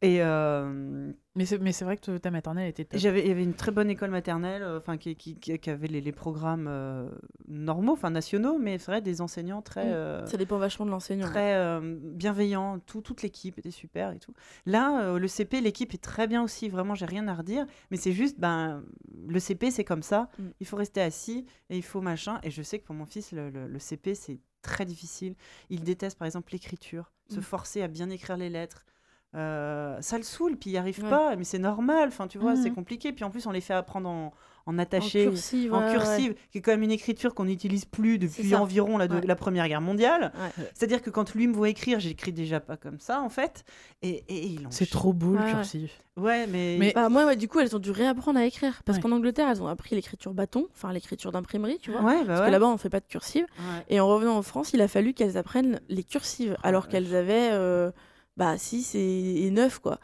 Et 0.01 0.23
euh, 0.23 1.13
Mais 1.35 1.45
c'est 1.45 1.85
vrai 1.85 1.97
que 1.97 2.19
ta 2.19 2.31
maternelle 2.31 2.69
était 2.69 2.85
top. 2.85 3.01
j'avais, 3.01 3.23
il 3.23 3.29
y 3.29 3.31
avait 3.33 3.43
une 3.43 3.55
très 3.55 3.73
bonne 3.73 3.91
école 3.91 4.11
maternelle, 4.11 4.63
euh, 4.63 4.79
enfin 4.79 4.97
qui, 4.97 5.17
qui, 5.17 5.35
qui- 5.35 5.59
qui 5.59 5.71
avait 5.71 5.89
les, 5.89 6.01
les 6.01 6.13
programmes 6.13 6.67
euh, 6.69 7.09
normaux, 7.49 7.95
enfin 7.95 8.11
nationaux, 8.11 8.59
mais 8.59 8.79
c'est 8.79 8.93
vrai 8.93 9.01
des 9.03 9.21
enseignants 9.21 9.61
très, 9.61 9.87
Mm. 9.87 9.93
euh, 9.93 10.27
Ça 10.27 10.37
dépend 10.37 10.59
vachement 10.59 10.87
de 10.87 10.91
l'enseignant. 10.93 11.27
très 11.27 11.55
euh, 11.57 11.97
bienveillants. 12.01 12.79
Tout, 12.81 13.01
toute 13.03 13.23
l'équipe 13.23 13.59
était 13.59 13.73
super 13.73 14.13
et 14.13 14.19
tout. 14.21 14.33
Là, 14.67 15.03
euh, 15.03 15.19
le 15.19 15.27
CP, 15.27 15.61
l'équipe 15.61 15.93
est 15.95 16.03
très 16.03 16.29
bien 16.29 16.43
aussi. 16.45 16.69
Vraiment, 16.69 16.95
j'ai 16.95 17.07
rien 17.07 17.27
à 17.27 17.35
redire. 17.35 17.67
Mais 17.91 17.97
c'est 17.97 18.13
juste, 18.13 18.39
ben, 18.39 18.85
le 19.27 19.41
CP, 19.41 19.71
c'est 19.73 19.85
comme 19.85 20.03
ça. 20.03 20.29
Mm. 20.39 20.43
Il 20.61 20.67
faut 20.67 20.77
rester 20.77 21.01
assis 21.01 21.45
et 21.71 21.77
il 21.77 21.83
faut 21.85 22.01
machin. 22.01 22.39
Et 22.45 22.51
je 22.53 22.63
sais 22.63 22.79
que 22.79 22.85
pour 22.85 22.95
mon 22.95 23.07
fils, 23.07 23.33
le, 23.33 23.51
le- 23.51 23.67
le 23.67 23.79
CP, 23.81 24.15
c'est 24.15 24.39
très 24.63 24.85
difficile. 24.85 25.35
Il 25.71 25.83
déteste, 25.83 26.19
par 26.19 26.27
exemple, 26.27 26.53
l'écriture. 26.53 27.11
Se 27.31 27.39
Mm. 27.41 27.43
forcer 27.43 27.83
à 27.83 27.89
bien 27.89 28.11
écrire 28.11 28.37
les 28.37 28.49
lettres. 28.49 28.85
Euh, 29.35 29.97
ça 30.01 30.17
le 30.17 30.23
saoule, 30.25 30.57
puis 30.57 30.71
il 30.71 30.73
n'y 30.73 30.79
arrive 30.79 31.03
Ouais. 31.05 31.11
pas, 31.11 31.37
mais 31.37 31.45
c'est 31.45 31.59
normal, 31.59 32.09
enfin 32.09 32.27
tu 32.29 32.39
vois, 32.39 32.57
c'est 32.57 32.71
Mhm. 32.71 32.75
compliqué. 32.77 33.13
Puis 33.13 33.25
en 33.25 33.31
plus, 33.31 33.47
on 33.47 33.51
les 33.51 33.61
fait 33.61 33.75
apprendre 33.75 34.09
en, 34.09 34.33
en 34.65 34.75
En 34.75 34.79
attaché, 34.79 35.25
cursive. 35.25 35.73
en 35.75 35.81
ouais, 35.81 35.87
ouais, 35.87 35.93
cursive, 35.93 36.35
qui 36.51 36.59
est 36.59 36.61
quand 36.63 36.71
même 36.73 36.83
une 36.83 36.91
écriture 36.91 37.35
qu'on 37.35 37.45
n'utilise 37.45 37.85
plus 37.87 38.19
depuis 38.19 38.55
environ 38.55 38.97
la, 38.99 39.07
de- 39.09 39.15
Ouais. 39.17 39.27
la 39.27 39.37
Première 39.37 39.67
Guerre 39.69 39.81
mondiale. 39.83 40.33
Ouais. 40.35 40.65
C'est-à-dire 40.75 41.01
que 41.03 41.11
quand 41.11 41.35
lui 41.35 41.47
me 41.47 41.53
voit 41.55 41.69
écrire, 41.69 42.01
j'écris 42.01 42.33
déjà 42.33 42.59
pas 42.61 42.77
comme 42.79 42.99
ça 43.01 43.21
en 43.21 43.29
fait. 43.29 43.65
Et, 44.03 44.25
et 44.29 44.47
il 44.47 44.67
en 44.67 44.71
C'est 44.71 44.89
trop 44.89 45.13
beau 45.13 45.33
le 45.35 45.45
cursif. 45.45 45.91
Ouais, 46.17 46.47
mais. 46.47 46.77
Mais- 46.79 46.93
Bah, 46.95 47.09
moi, 47.11 47.25
ouais, 47.27 47.37
du 47.37 47.49
coup, 47.49 47.61
elles 47.61 47.77
ont 47.77 47.79
dû 47.79 47.91
réapprendre 47.91 48.39
à 48.39 48.45
écrire. 48.47 48.83
Parce 48.85 48.97
Ouais. 48.99 49.03
qu'en 49.03 49.13
Angleterre, 49.13 49.49
elles 49.51 49.63
ont 49.63 49.69
appris 49.69 49.95
l'écriture 49.95 50.33
bâton, 50.35 50.67
enfin 50.75 50.91
l'écriture 50.93 51.33
d'imprimerie, 51.33 51.79
tu 51.81 51.91
vois. 51.93 52.01
Ouais, 52.03 52.19
bah 52.21 52.25
Parce 52.29 52.41
ouais. 52.41 52.47
que 52.47 52.53
là-bas, 52.53 52.67
on 52.67 52.77
fait 52.79 52.91
pas 52.91 53.01
de 53.01 53.07
cursive. 53.07 53.45
Ouais. 53.59 53.85
Et 53.91 54.01
en 54.01 54.09
revenant 54.09 54.37
en 54.37 54.43
France, 54.43 54.73
il 54.73 54.81
a 54.81 54.89
fallu 54.89 55.13
qu'elles 55.15 55.37
apprennent 55.37 55.81
les 55.91 56.03
cursives, 56.03 56.55
Oh 56.59 56.61
alors 56.67 56.85
la 56.85 56.91
qu'elles 56.91 57.15
avaient 57.15 57.51
euh, 57.53 57.91
bah, 58.39 58.57
6 58.57 58.95
et, 58.95 59.47
et 59.47 59.51
9, 59.51 59.81
quoi. 59.81 59.99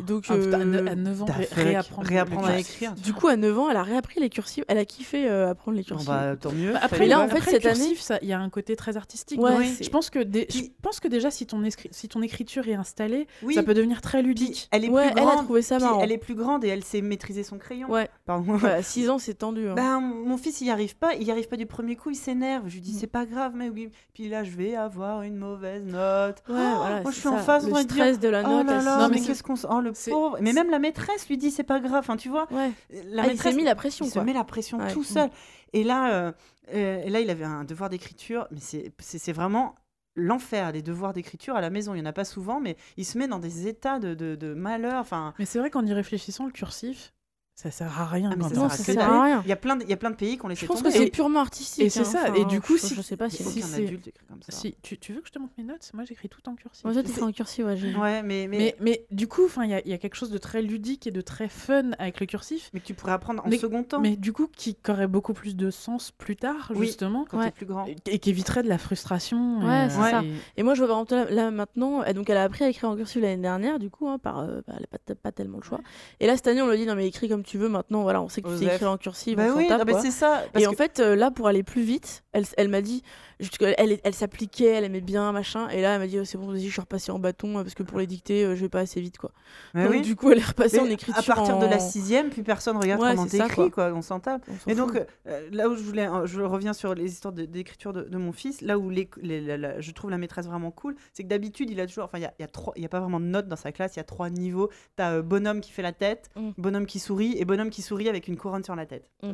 Donc, 0.00 0.26
Ah, 0.28 0.34
putain, 0.36 0.60
à 0.60 0.64
ne- 0.64 0.78
euh, 0.78 0.86
à 0.90 0.94
9 0.94 1.22
ans, 1.22 1.26
ré- 1.26 1.48
réapprendre, 1.52 2.06
réapprendre 2.08 2.46
à 2.48 2.58
écrire. 2.58 2.94
Du 2.94 3.12
coup, 3.12 3.28
à 3.28 3.36
9 3.36 3.58
ans, 3.58 3.68
elle 3.70 3.76
a 3.76 3.82
réappris 3.82 4.20
les 4.20 4.28
cursives. 4.30 4.64
Elle 4.68 4.78
a 4.78 4.84
kiffé 4.84 5.28
euh, 5.28 5.48
apprendre 5.50 5.76
les 5.76 5.82
Bon, 5.82 5.88
cursives. 5.88 6.08
bah, 6.08 6.36
tant 6.36 6.52
mieux. 6.52 6.72
Bah, 6.74 6.80
après, 6.82 7.06
là, 7.06 7.20
en 7.20 7.28
fait, 7.28 7.40
cette 7.40 7.66
année- 7.66 7.94
il 8.22 8.28
y 8.28 8.32
a 8.32 8.38
un 8.40 8.50
côté 8.50 8.76
très 8.76 8.96
artistique. 8.96 9.40
Ouais, 9.40 9.50
Donc, 9.52 9.64
c'est- 9.64 9.84
je 9.84 9.90
pense 9.90 10.10
que 10.10 10.20
je 10.22 10.68
pense 10.82 11.00
que 11.00 11.08
déjà 11.08 11.30
si 11.30 11.46
ton 11.46 11.62
si 11.90 12.08
ton 12.08 12.22
écriture 12.22 12.68
est 12.68 12.74
installée, 12.74 13.26
oui, 13.42 13.54
ça 13.54 13.62
peut 13.62 13.74
devenir 13.74 14.00
très 14.02 14.18
puis 14.18 14.28
ludique. 14.28 14.68
elle 14.70 14.84
est 14.84 14.88
ouais, 14.90 15.10
plus 15.10 15.12
elle 15.12 15.18
a 15.26 15.30
grande. 15.32 15.44
trouvé 15.44 15.62
ça 15.62 15.76
puis 15.76 15.84
marrant. 15.86 16.00
elle 16.02 16.12
est 16.12 16.18
plus 16.18 16.34
grande 16.34 16.64
et 16.64 16.68
elle 16.68 16.84
sait 16.84 17.00
maîtriser 17.00 17.42
son 17.42 17.56
crayon. 17.58 17.88
Ouais, 17.90 18.08
Pardon. 18.26 18.58
ouais, 18.58 18.70
à 18.70 18.82
6 18.82 19.08
ans, 19.08 19.18
c'est 19.18 19.34
tendu. 19.34 19.68
hein. 19.68 19.74
Ben, 19.74 20.00
mon 20.00 20.36
fils, 20.36 20.60
il 20.60 20.64
n'y 20.64 20.70
arrive 20.70 20.96
pas. 20.96 21.14
Il 21.14 21.22
y 21.22 21.30
arrive 21.30 21.48
pas 21.48 21.56
du 21.56 21.66
premier 21.66 21.96
coup. 21.96 22.10
Il 22.10 22.16
s'énerve. 22.16 22.64
Je 22.68 22.74
lui 22.74 22.80
dis, 22.80 22.92
Mm. 22.92 22.98
c'est 22.98 23.06
pas 23.06 23.24
grave, 23.24 23.52
mais 23.54 23.68
oui. 23.70 23.88
Puis 24.12 24.28
là, 24.28 24.44
je 24.44 24.50
vais 24.50 24.74
avoir 24.74 25.22
une 25.22 25.36
mauvaise 25.36 25.84
note. 25.84 26.42
Ouais, 26.48 26.54
Oh, 26.74 26.76
voilà, 26.76 27.00
moi, 27.02 27.10
je 27.12 27.18
suis 27.18 27.28
en 27.28 27.38
ça. 27.38 27.42
Le 27.70 27.76
stress 27.82 28.18
de 28.20 28.28
la 28.28 28.42
Oh 28.44 28.48
note. 28.62 28.66
là 28.66 28.72
à 28.78 28.82
là, 28.82 28.96
six 28.98 29.04
ans. 29.04 29.08
mais 29.10 29.20
qu'est-ce 29.20 29.42
qu'on. 29.42 29.54
Oh, 29.68 29.80
le 29.80 29.92
pauvre. 29.92 30.38
Mais 30.40 30.52
même 30.52 30.70
la 30.70 30.78
maîtresse 30.78 31.28
lui 31.28 31.36
dit, 31.38 31.50
c'est 31.50 31.62
pas 31.62 31.80
grave. 31.80 32.00
Enfin, 32.00 32.16
tu 32.16 32.28
vois. 32.28 32.46
Ouais. 32.52 32.70
La 33.10 33.22
Ah, 33.24 33.26
il 33.32 33.40
s'est 33.40 33.52
mis 33.54 33.64
la 33.64 33.74
pression, 33.74 34.04
il 34.04 34.08
se 34.08 34.14
quoi. 34.14 34.24
met 34.24 34.32
la 34.32 34.44
pression 34.44 34.78
Ouais. 34.78 34.92
tout 34.92 35.00
Mm. 35.00 35.04
seul. 35.04 35.30
Et 35.72 35.84
là, 35.84 36.12
euh, 36.12 36.32
euh, 36.74 37.02
et 37.04 37.10
là, 37.10 37.20
il 37.20 37.30
avait 37.30 37.44
un 37.44 37.64
devoir 37.64 37.88
d'écriture, 37.90 38.46
mais 38.50 38.60
c'est- 38.60 39.32
vraiment 39.32 39.74
l'enfer 40.14 40.72
des 40.72 40.82
devoirs 40.82 41.14
d'écriture 41.14 41.56
à 41.56 41.60
la 41.62 41.70
maison. 41.70 41.94
Il 41.94 41.98
n'y 42.00 42.02
en 42.02 42.10
a 42.10 42.12
pas 42.12 42.24
souvent, 42.26 42.60
mais 42.60 42.76
il 42.98 43.06
se 43.06 43.16
met 43.16 43.28
dans 43.28 43.38
des 43.38 43.66
états 43.66 43.98
de, 43.98 44.12
de, 44.14 44.34
de 44.34 44.52
malheur. 44.52 44.96
Enfin, 45.00 45.32
Mais 45.38 45.46
c'est 45.46 45.58
vrai 45.58 45.70
qu'en 45.70 45.86
y 45.86 45.92
réfléchissant, 45.94 46.44
le 46.44 46.52
cursif, 46.52 47.14
Ça 47.54 47.70
sert 47.70 48.00
à 48.00 48.06
rien 48.06 48.30
Ah, 48.32 48.36
mais 48.36 48.42
quand 48.44 48.48
ça 48.48 48.54
Non, 48.56 48.68
ça 48.70 48.76
CP. 48.78 48.92
sert 48.94 49.08
à 49.12 49.22
rien. 49.24 49.42
Il 49.44 49.48
y 49.48 49.52
a 49.52 49.56
plein 49.56 49.76
de, 49.76 49.84
il 49.84 49.90
y 49.90 49.92
a 49.92 49.96
plein 49.98 50.10
de 50.10 50.16
pays 50.16 50.38
qui 50.38 50.44
ont 50.44 50.48
laissé 50.48 50.62
Je 50.62 50.66
pense 50.66 50.78
que 50.80 50.88
tomber. 50.88 50.96
c'est 50.98 51.10
purement 51.10 51.40
artistique. 51.40 51.84
et 51.84 51.90
c'est 51.90 52.00
hein. 52.00 52.04
ça, 52.04 52.22
Enfin, 52.30 52.34
et 52.34 52.44
du 52.46 52.62
coup, 52.62 52.76
je, 52.78 52.82
si- 52.86 52.94
je 52.94 53.02
sais 53.02 53.16
pas 53.18 53.28
si. 53.28 53.42
c'est- 53.44 53.74
adulte 53.84 54.08
écrit 54.08 54.24
comme 54.26 54.42
ça. 54.42 54.52
Si, 54.52 54.74
tu, 54.82 54.98
tu 54.98 55.12
veux 55.12 55.20
que 55.20 55.28
je 55.28 55.32
te 55.32 55.38
montre 55.38 55.52
mes 55.58 55.64
notes? 55.64 55.88
Moi, 55.92 56.04
j'écris 56.04 56.30
tout 56.30 56.40
en 56.48 56.54
cursif. 56.54 56.82
Moi, 56.84 56.94
j'ai 56.94 57.02
C'est- 57.06 57.12
fait 57.12 57.22
en 57.22 57.30
cursive, 57.30 57.66
ouais. 57.66 57.74
Ouais, 57.94 58.22
mais, 58.22 58.22
mais, 58.22 58.48
mais, 58.48 58.58
mais, 58.58 58.74
mais 58.80 59.06
du 59.10 59.28
coup, 59.28 59.44
enfin, 59.44 59.64
il 59.64 59.70
y, 59.70 59.74
a- 59.74 59.80
il 59.84 59.90
y 59.90 59.92
a 59.92 59.98
quelque 59.98 60.14
chose 60.16 60.30
de 60.30 60.38
très 60.38 60.62
ludique 60.62 61.06
et 61.06 61.10
de 61.10 61.20
très 61.20 61.48
fun 61.48 61.90
avec 61.98 62.20
le 62.20 62.26
cursif, 62.26 62.70
que 62.72 62.78
tu 62.78 62.94
pourrais 62.94 63.12
apprendre 63.12 63.42
en 63.44 63.48
Mais- 63.48 63.58
second 63.58 63.84
temps 63.84 64.00
mais 64.00 64.16
du 64.16 64.32
coup, 64.32 64.48
qui 64.56 64.74
aurait 64.88 65.06
beaucoup 65.06 65.34
plus 65.34 65.54
de 65.54 65.70
sens 65.70 66.10
plus 66.10 66.36
tard, 66.36 66.72
Oui. 66.74 66.86
justement, 66.86 67.26
quand 67.28 67.38
Ouais. 67.38 67.44
t'es 67.44 67.50
plus 67.52 67.66
grand. 67.66 67.84
et, 68.06 68.18
qui 68.18 68.30
éviterait 68.30 68.62
de 68.62 68.68
la 68.68 68.78
frustration. 68.78 69.60
et, 69.60 69.64
Ouais, 69.66 69.88
c'est 69.90 69.98
euh, 69.98 70.10
ça. 70.10 70.22
et- 70.56 70.62
moi, 70.62 70.72
je 70.74 70.80
vois 70.82 70.88
par 70.88 71.00
exemple 71.02 71.32
là, 71.34 71.44
là, 71.44 71.50
maintenant, 71.50 72.02
donc 72.14 72.30
elle 72.30 72.38
a 72.38 72.44
appris 72.44 72.64
à 72.64 72.68
écrire 72.70 72.88
en 72.88 72.96
cursive 72.96 73.20
l'année 73.20 73.42
dernière, 73.42 73.78
du 73.78 73.90
coup, 73.90 74.08
hein, 74.08 74.18
par, 74.18 74.38
euh, 74.40 74.62
bah, 74.66 74.74
elle 74.78 74.86
n'a 75.08 75.14
pas, 75.14 75.32
tellement 75.32 75.58
le 75.58 75.62
choix. 75.64 75.80
Et 76.18 76.26
là, 76.26 76.34
cette 76.36 76.46
année, 76.48 76.62
on 76.62 76.68
lui 76.70 76.78
dit 76.78 76.86
non, 76.86 76.94
mais 76.94 77.06
écris 77.06 77.28
comme 77.28 77.41
tu 77.42 77.58
veux 77.58 77.68
maintenant, 77.68 78.02
voilà, 78.02 78.22
on 78.22 78.28
sait 78.28 78.40
que 78.42 78.48
tu 78.48 78.56
sais 78.58 78.64
Osef. 78.64 78.74
écrire 78.74 78.90
en 78.90 78.96
cursive, 78.96 79.36
Bah 79.36 79.44
on 79.48 79.52
s'en 79.52 79.56
oui, 79.58 79.68
tape, 79.68 79.84
bah 79.86 79.92
quoi. 79.92 80.00
c'est 80.02 80.10
ça. 80.10 80.44
parce 80.52 80.64
Et 80.64 80.66
en 80.66 80.70
que- 80.72 80.76
fait, 80.76 81.00
euh, 81.00 81.14
là, 81.16 81.30
pour 81.30 81.46
aller 81.48 81.62
plus 81.62 81.82
vite, 81.82 82.22
elle, 82.32 82.44
elle 82.56 82.68
m'a 82.68 82.80
dit, 82.80 83.02
elle, 83.60 83.98
elle 84.04 84.14
s'appliquait, 84.14 84.66
elle 84.66 84.84
aimait 84.84 85.00
bien, 85.00 85.32
machin. 85.32 85.68
Et 85.70 85.82
là, 85.82 85.94
elle 85.94 86.00
m'a 86.00 86.06
dit, 86.06 86.18
oh, 86.18 86.24
c'est 86.24 86.38
bon, 86.38 86.46
vas-y, 86.50 86.66
je 86.66 86.70
suis 86.72 86.80
repassée 86.80 87.10
en 87.12 87.18
bâton, 87.18 87.58
euh, 87.58 87.62
parce 87.62 87.74
que 87.74 87.82
pour 87.82 87.98
les 87.98 88.06
dictées, 88.06 88.44
euh, 88.44 88.54
je 88.54 88.60
vais 88.62 88.68
pas 88.68 88.80
assez 88.80 89.00
vite, 89.00 89.18
quoi. 89.18 89.32
Donc, 89.74 89.88
oui. 89.90 90.00
du 90.02 90.16
coup, 90.16 90.30
elle 90.30 90.38
est 90.38 90.44
repassée 90.44 90.76
Mais 90.80 90.88
en 90.88 90.90
écriture. 90.90 91.18
à 91.18 91.34
partir 91.34 91.58
de 91.58 91.66
la 91.66 91.78
sixième, 91.78 92.30
plus 92.30 92.42
personne 92.42 92.76
regarde 92.76 93.00
Ouais, 93.02 93.10
comment 93.14 93.26
t'écris, 93.26 93.54
quoi. 93.54 93.70
quoi. 93.70 93.92
On 93.94 94.02
s'en 94.02 94.20
tape. 94.20 94.42
on 94.66 94.70
Et 94.70 94.74
donc, 94.74 94.96
euh, 95.26 95.48
là 95.52 95.68
où 95.68 95.76
je 95.76 95.82
voulais, 95.82 96.08
je 96.24 96.40
reviens 96.42 96.72
sur 96.72 96.94
les 96.94 97.10
histoires 97.10 97.32
d'écriture 97.32 97.92
de, 97.92 98.02
de 98.02 98.16
mon 98.18 98.32
fils, 98.32 98.60
là 98.60 98.78
où 98.78 98.90
les, 98.90 99.08
les- 99.20 99.40
la- 99.40 99.56
la- 99.56 99.80
je 99.80 99.90
trouve 99.92 100.10
la 100.10 100.18
maîtresse 100.18 100.46
vraiment 100.46 100.70
cool, 100.70 100.94
c'est 101.12 101.22
que 101.22 101.28
d'habitude, 101.28 101.70
il 101.70 101.80
a 101.80 101.86
toujours, 101.86 102.04
enfin, 102.04 102.18
il 102.18 102.22
y 102.22 102.26
a, 102.26 102.34
il 102.38 102.42
y 102.42 102.44
a 102.44 102.48
trois, 102.48 102.72
il 102.76 102.82
y 102.82 102.86
a 102.86 102.88
pas 102.88 103.00
vraiment 103.00 103.20
de 103.20 103.26
notes 103.26 103.48
dans 103.48 103.56
sa 103.56 103.72
classe, 103.72 103.96
il 103.96 103.98
y 103.98 104.00
a 104.00 104.04
trois 104.04 104.30
niveaux. 104.30 104.70
T'as 104.96 105.12
euh, 105.14 105.22
bonhomme 105.22 105.60
qui 105.60 105.72
fait 105.72 105.82
la 105.82 105.92
tête, 105.92 106.30
Mm. 106.36 106.50
bonhomme 106.58 106.86
qui 106.86 106.98
sourit 106.98 107.34
et 107.38 107.44
bonhomme 107.44 107.70
qui 107.70 107.82
sourit 107.82 108.08
avec 108.08 108.28
une 108.28 108.36
couronne 108.36 108.64
sur 108.64 108.74
la 108.76 108.86
tête. 108.86 109.10
Mm. 109.22 109.32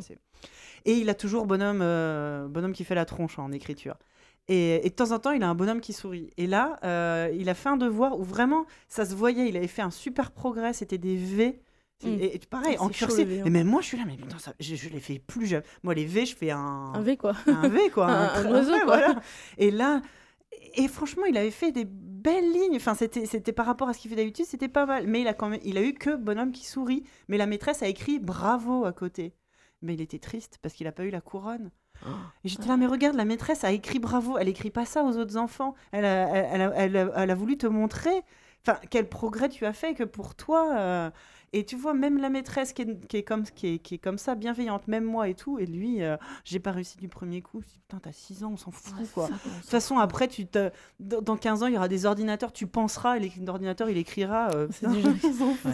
Et 0.85 0.93
il 0.93 1.09
a 1.09 1.13
toujours 1.13 1.45
bonhomme, 1.45 1.79
euh, 1.81 2.47
bonhomme 2.47 2.73
qui 2.73 2.83
fait 2.83 2.95
la 2.95 3.05
tronche 3.05 3.37
en 3.39 3.51
écriture. 3.51 3.95
Et, 4.47 4.85
et 4.85 4.89
de 4.89 4.95
temps 4.95 5.11
en 5.11 5.19
temps, 5.19 5.31
il 5.31 5.43
a 5.43 5.47
un 5.49 5.55
bonhomme 5.55 5.79
qui 5.81 5.93
sourit. 5.93 6.31
Et 6.37 6.47
là, 6.47 6.79
euh, 6.83 7.29
il 7.37 7.49
a 7.49 7.53
fait 7.53 7.69
un 7.69 7.77
devoir 7.77 8.19
où 8.19 8.23
vraiment, 8.23 8.65
ça 8.87 9.05
se 9.05 9.13
voyait, 9.13 9.47
il 9.47 9.55
avait 9.57 9.67
fait 9.67 9.83
un 9.83 9.91
super 9.91 10.31
progrès, 10.31 10.73
c'était 10.73 10.97
des 10.97 11.15
V. 11.17 11.61
Mm. 12.03 12.07
Et, 12.07 12.35
et 12.35 12.39
pareil, 12.49 12.75
Ah, 12.79 12.83
en 12.83 12.87
V, 12.87 13.41
hein. 13.41 13.43
Et 13.45 13.49
même 13.49 13.67
moi, 13.67 13.81
je 13.81 13.87
suis 13.87 13.97
là, 13.97 14.05
mais 14.07 14.15
putain, 14.15 14.39
ça, 14.39 14.53
je, 14.59 14.73
je 14.75 14.89
l'ai 14.89 15.01
fait 15.01 15.19
plus. 15.19 15.53
Moi, 15.83 15.93
les 15.93 16.05
V, 16.05 16.25
je 16.25 16.35
fais 16.35 16.49
un, 16.49 16.57
Un 16.95 17.01
V, 17.01 17.17
quoi. 17.17 17.35
un 17.45 17.67
V, 17.67 17.89
quoi. 17.91 18.07
Un- 18.07 18.33
un 18.45 18.51
oiseau, 18.51 18.71
quoi. 18.71 18.85
voilà. 18.85 19.15
Et 19.57 19.69
là, 19.69 20.01
et 20.75 20.87
franchement, 20.87 21.25
il 21.25 21.37
avait 21.37 21.51
fait 21.51 21.71
des 21.71 21.85
belles 21.85 22.51
lignes. 22.51 22.77
Enfin, 22.77 22.95
c'était, 22.95 23.25
c'était 23.27 23.51
par 23.51 23.65
rapport 23.67 23.87
à 23.89 23.93
ce 23.93 23.99
qu'il 23.99 24.09
fait 24.09 24.15
d'habitude, 24.17 24.45
c'était 24.45 24.67
pas 24.69 24.85
mal. 24.87 25.05
Mais 25.07 25.21
il 25.21 25.27
a 25.27 25.33
quand 25.35 25.49
même, 25.49 25.59
il 25.63 25.77
a 25.77 25.83
eu 25.83 25.93
que 25.93 26.15
bonhomme 26.15 26.51
qui 26.53 26.65
sourit. 26.65 27.03
Mais 27.27 27.37
la 27.37 27.45
maîtresse 27.45 27.83
a 27.83 27.87
écrit 27.87 28.17
bravo 28.17 28.85
à 28.85 28.93
côté. 28.93 29.33
Mais 29.81 29.93
il 29.93 30.01
était 30.01 30.19
triste 30.19 30.59
parce 30.61 30.73
qu'il 30.73 30.87
a 30.87 30.91
pas 30.91 31.05
eu 31.05 31.09
la 31.09 31.21
couronne. 31.21 31.71
Et 32.45 32.49
j'étais 32.49 32.67
là, 32.67 32.77
mais 32.77 32.85
regarde, 32.87 33.15
la 33.15 33.25
maîtresse 33.25 33.63
a 33.65 33.71
écrit 33.71 33.99
bravo. 33.99 34.37
Elle 34.37 34.47
écrit 34.47 34.71
pas 34.71 34.85
ça 34.85 35.03
aux 35.03 35.17
autres 35.17 35.35
enfants. 35.37 35.75
Elle 35.91 36.05
a, 36.05 36.29
elle, 36.29 36.47
elle 36.53 36.61
a, 36.61 36.73
elle 36.75 36.97
a- 36.97 37.11
elle 37.15 37.29
a 37.31 37.35
voulu 37.35 37.57
te 37.57 37.67
montrer, 37.67 38.23
enfin, 38.65 38.79
quel 38.89 39.09
progrès 39.09 39.49
tu 39.49 39.65
as 39.65 39.73
fait 39.73 39.93
que 39.95 40.03
pour 40.05 40.35
toi. 40.35 40.75
euh, 40.77 41.09
et 41.53 41.65
tu 41.65 41.75
vois, 41.75 41.93
même 41.93 42.17
la 42.17 42.29
maîtresse 42.29 42.73
qui 42.73 42.83
est, 42.83 43.07
qui 43.07 43.17
est 43.17 43.23
comme, 43.23 43.43
qui, 43.43 43.75
est, 43.75 43.79
qui 43.79 43.95
est 43.95 43.97
comme 43.99 44.17
ça, 44.17 44.35
bienveillante, 44.35 44.87
même 44.87 45.03
moi 45.03 45.27
et 45.29 45.33
tout. 45.35 45.59
Et 45.59 45.65
lui, 45.65 46.03
euh, 46.03 46.17
j'ai 46.43 46.59
pas 46.59 46.71
réussi 46.71 46.97
du 46.97 47.07
premier 47.07 47.41
coup. 47.41 47.61
Je 47.61 47.65
me 47.67 47.71
dis, 47.71 47.79
putain, 47.79 47.99
t'as 48.01 48.11
6 48.11 48.43
ans, 48.43 48.51
on 48.53 48.57
s'en 48.57 48.71
fout, 48.71 48.93
quoi. 49.13 49.27
De 49.27 49.33
toute 49.33 49.69
façon, 49.69 49.97
après, 49.99 50.27
tu 50.27 50.45
te... 50.45 50.69
dans 50.99 51.21
dans 51.21 51.37
15 51.37 51.63
ans, 51.63 51.67
il 51.67 51.73
y 51.73 51.77
aura 51.77 51.87
des 51.87 52.05
ordinateurs, 52.05 52.51
tu 52.51 52.67
penseras, 52.67 53.17
et 53.17 53.31
l'ordinateur, 53.45 53.89
il 53.89 53.97
écrira. 53.97 54.49
euh, 54.53 54.67
C'est 54.79 54.87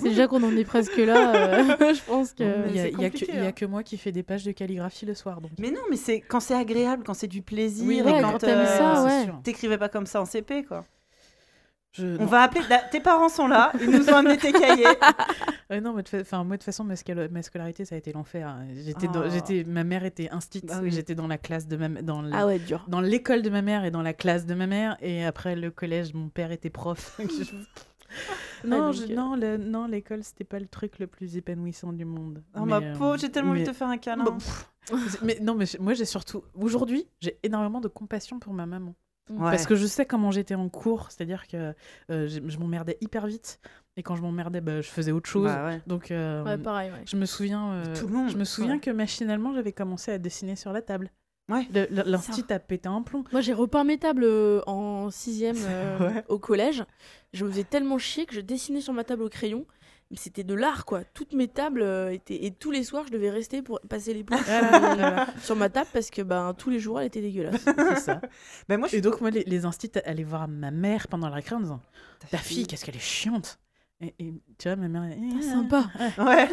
déjà- 0.04 0.28
qu'on 0.28 0.44
en 0.44 0.56
est 0.56 0.66
presque 0.66 0.98
là. 0.98 1.36
euh, 1.36 1.94
je 1.94 2.04
pense 2.06 2.34
que. 2.34 2.68
Il 2.70 2.76
y 2.76 2.80
a, 2.80 2.88
y 2.90 3.06
a 3.06 3.10
que, 3.10 3.26
y 3.26 3.32
a 3.38 3.46
hein. 3.46 3.52
que 3.52 3.66
moi 3.66 3.84
qui 3.84 3.98
fais 3.98 4.12
des 4.12 4.24
pages 4.24 4.44
de 4.44 4.52
calligraphie 4.52 5.06
le 5.06 5.14
soir. 5.14 5.42
Donc. 5.42 5.52
Mais 5.60 5.72
non, 5.72 5.82
mais 5.90 5.98
c'est 5.98 6.22
quand 6.22 6.40
c'est 6.40 6.56
agréable, 6.56 7.04
quand 7.06 7.14
c'est 7.14 7.28
du 7.28 7.42
plaisir. 7.42 7.86
Oui, 7.88 8.00
et 8.00 8.02
ouais, 8.02 8.22
quand, 8.22 8.32
quand 8.34 8.38
t'aimes 8.40 8.60
euh, 8.60 8.78
ça, 8.78 9.04
ouais. 9.04 9.32
T'écrivais 9.44 9.78
pas 9.78 9.90
comme 9.90 10.06
ça 10.06 10.22
en 10.22 10.26
CP, 10.26 10.64
quoi. 10.64 10.86
Je- 11.98 12.06
On 12.18 12.24
non. 12.24 12.26
va 12.26 12.42
appeler. 12.44 12.62
tes 12.92 13.00
parents 13.00 13.30
sont 13.30 13.48
là, 13.48 13.72
ils 13.82 13.90
nous 13.90 14.10
ont 14.10 14.16
amené 14.16 14.38
tes 14.38 14.52
cahiers. 14.52 14.86
Non, 15.82 15.94
mais 15.94 16.04
de 16.04 16.10
fa- 16.10 16.20
enfin, 16.22 16.44
moi, 16.44 16.58
de 16.58 16.62
toute 16.62 16.66
façon, 16.66 16.84
ma, 16.84 16.96
scala- 16.96 17.28
ma 17.30 17.42
scolarité, 17.42 17.86
ça 17.86 17.96
a 17.96 17.98
été 17.98 18.12
l'enfer. 18.14 18.48
hein. 18.48 18.66
J'étais, 18.86 19.08
dans- 19.08 19.28
j'étais, 19.30 19.64
ma 19.64 19.84
mère 19.84 20.06
était 20.06 20.30
instite. 20.30 20.66
Bah 20.68 20.80
oui. 20.82 20.92
J'étais 20.92 21.16
dans 21.16 21.28
la 21.28 21.38
classe 21.40 21.68
de 21.68 21.76
ma, 21.76 21.90
dans 21.90 22.22
le- 22.22 22.30
Ah 22.34 22.46
ouais, 22.46 22.60
dur. 22.60 22.86
dans 22.88 23.02
l'école 23.02 23.42
de 23.42 23.50
ma 23.50 23.62
mère 23.64 23.84
et 23.84 23.92
dans 23.92 24.02
la 24.04 24.14
classe 24.14 24.46
de 24.46 24.54
ma 24.54 24.68
mère. 24.68 24.96
Et 25.02 25.26
après 25.26 25.56
le 25.56 25.72
collège, 25.72 26.14
mon 26.14 26.30
père 26.30 26.52
était 26.52 26.70
prof. 26.70 27.20
non, 28.64 28.92
je- 28.92 29.04
euh, 29.04 29.16
non, 29.16 29.36
le- 29.36 29.58
non, 29.58 29.88
l'école, 29.88 30.24
c'était 30.24 30.44
pas 30.44 30.60
le 30.60 30.68
truc 30.68 31.00
le 31.00 31.08
plus 31.08 31.36
épanouissant 31.38 31.94
du 31.94 32.06
monde. 32.06 32.44
Oh, 32.56 32.62
Mais, 32.62 32.66
ma 32.66 32.78
euh, 32.86 32.96
pauvre, 32.96 33.18
j'ai 33.18 33.30
tellement 33.32 33.52
envie 33.52 33.62
de 33.64 33.68
te 33.72 33.74
faire 33.74 33.88
un 33.90 33.98
câlin. 33.98 34.24
Bon, 34.24 34.38
pff, 34.38 34.70
mais 35.24 35.40
non, 35.42 35.56
mais 35.56 35.66
moi, 35.80 35.94
j'ai 35.94 36.06
surtout 36.06 36.44
aujourd'hui, 36.54 37.08
j'ai 37.22 37.38
énormément 37.44 37.82
de 37.82 37.88
compassion 37.88 38.40
pour 38.40 38.54
ma 38.54 38.66
maman. 38.66 38.94
Ouais. 39.30 39.52
Parce 39.52 39.66
que 39.66 39.76
je 39.76 39.86
sais 39.88 40.06
comment 40.06 40.30
j'étais 40.32 40.54
en 40.56 40.70
cours, 40.70 41.10
c'est-à-dire 41.10 41.48
que 41.48 41.74
euh, 42.12 42.28
je, 42.28 42.40
je 42.48 42.58
m'emmerdais 42.60 42.98
hyper 43.02 43.26
vite. 43.26 43.60
Et 43.98 44.04
quand 44.04 44.16
je 44.16 44.22
m'emmerdais, 44.22 44.62
bah, 44.62 44.82
je 44.82 44.88
faisais 44.90 45.12
autre 45.12 45.30
chose. 45.30 45.46
Bah 45.52 45.66
ouais. 45.66 45.82
Donc, 45.88 46.12
euh, 46.12 46.44
Ouais, 46.44 46.58
pareil, 46.58 46.92
ouais. 46.92 47.02
je 47.06 47.16
me 47.16 47.26
souviens, 47.26 47.72
euh, 47.72 47.96
Tout 47.96 48.08
le 48.08 48.14
monde, 48.14 48.30
je 48.30 48.38
me 48.38 48.44
souviens 48.44 48.74
ouais. 48.76 48.80
que 48.80 48.92
machinalement, 48.92 49.54
j'avais 49.54 49.72
commencé 49.72 50.12
à 50.12 50.18
dessiner 50.20 50.56
sur 50.56 50.72
la 50.74 50.82
table. 50.82 51.10
Ouais. 51.50 51.68
Le- 51.74 51.88
le- 51.90 52.04
L'instit 52.10 52.44
a 52.52 52.60
pété 52.60 52.88
un 52.90 53.02
plomb. 53.04 53.24
Moi, 53.32 53.42
j'ai 53.42 53.54
repeint 53.54 53.84
mes 53.84 53.98
tables 53.98 54.28
en 54.68 55.10
sixième 55.12 55.56
euh, 55.70 55.98
Ouais. 56.00 56.24
au 56.28 56.38
collège. 56.40 56.84
Je 57.34 57.46
me 57.46 57.50
faisais 57.52 57.64
tellement 57.64 57.98
chier 57.98 58.26
que 58.26 58.36
je 58.36 58.42
dessinais 58.42 58.82
sur 58.82 58.94
ma 58.94 59.04
table 59.04 59.24
au 59.24 59.30
crayon. 59.30 59.66
C'était 60.14 60.44
de 60.44 60.54
l'art, 60.54 60.86
quoi. 60.86 61.04
Toutes 61.04 61.34
mes 61.34 61.48
tables 61.48 61.82
euh, 61.82 62.12
étaient... 62.14 62.46
Et 62.46 62.52
tous 62.52 62.72
les 62.72 62.84
soirs, 62.84 63.06
je 63.08 63.12
devais 63.12 63.30
rester 63.30 63.62
pour 63.62 63.80
passer 63.90 64.14
les 64.14 64.24
planches 64.24 64.46
Voilà. 64.46 65.28
sur 65.42 65.56
ma 65.56 65.70
table 65.70 65.90
parce 65.92 66.10
que 66.12 66.22
ben, 66.22 66.54
tous 66.54 66.70
les 66.70 66.80
jours, 66.80 67.00
elle 67.00 67.08
était 67.08 67.22
dégueulasse. 67.22 67.62
C'est 67.66 68.00
ça. 68.00 68.22
Ben, 68.70 68.78
moi, 68.78 68.88
je 68.88 68.98
Et 68.98 69.02
donc, 69.02 69.20
moi, 69.20 69.32
les, 69.32 69.44
les 69.44 69.66
instits 69.66 69.92
allaient 70.06 70.24
voir 70.24 70.48
ma 70.48 70.72
mère 70.72 71.08
pendant 71.08 71.28
la 71.28 71.36
récré 71.36 71.56
en 71.56 71.60
disant 71.60 71.82
Ta 72.30 72.38
fille, 72.38 72.68
qu'est-ce 72.68 72.86
qu'elle 72.86 72.96
est 72.96 73.00
chiante 73.00 73.60
et, 74.02 74.14
et 74.20 74.34
tu 74.58 74.68
vois, 74.68 74.76
ma 74.76 74.88
mère. 74.88 75.18
Ah, 75.38 75.42
sympa. 75.42 75.86
Ouais. 76.18 76.50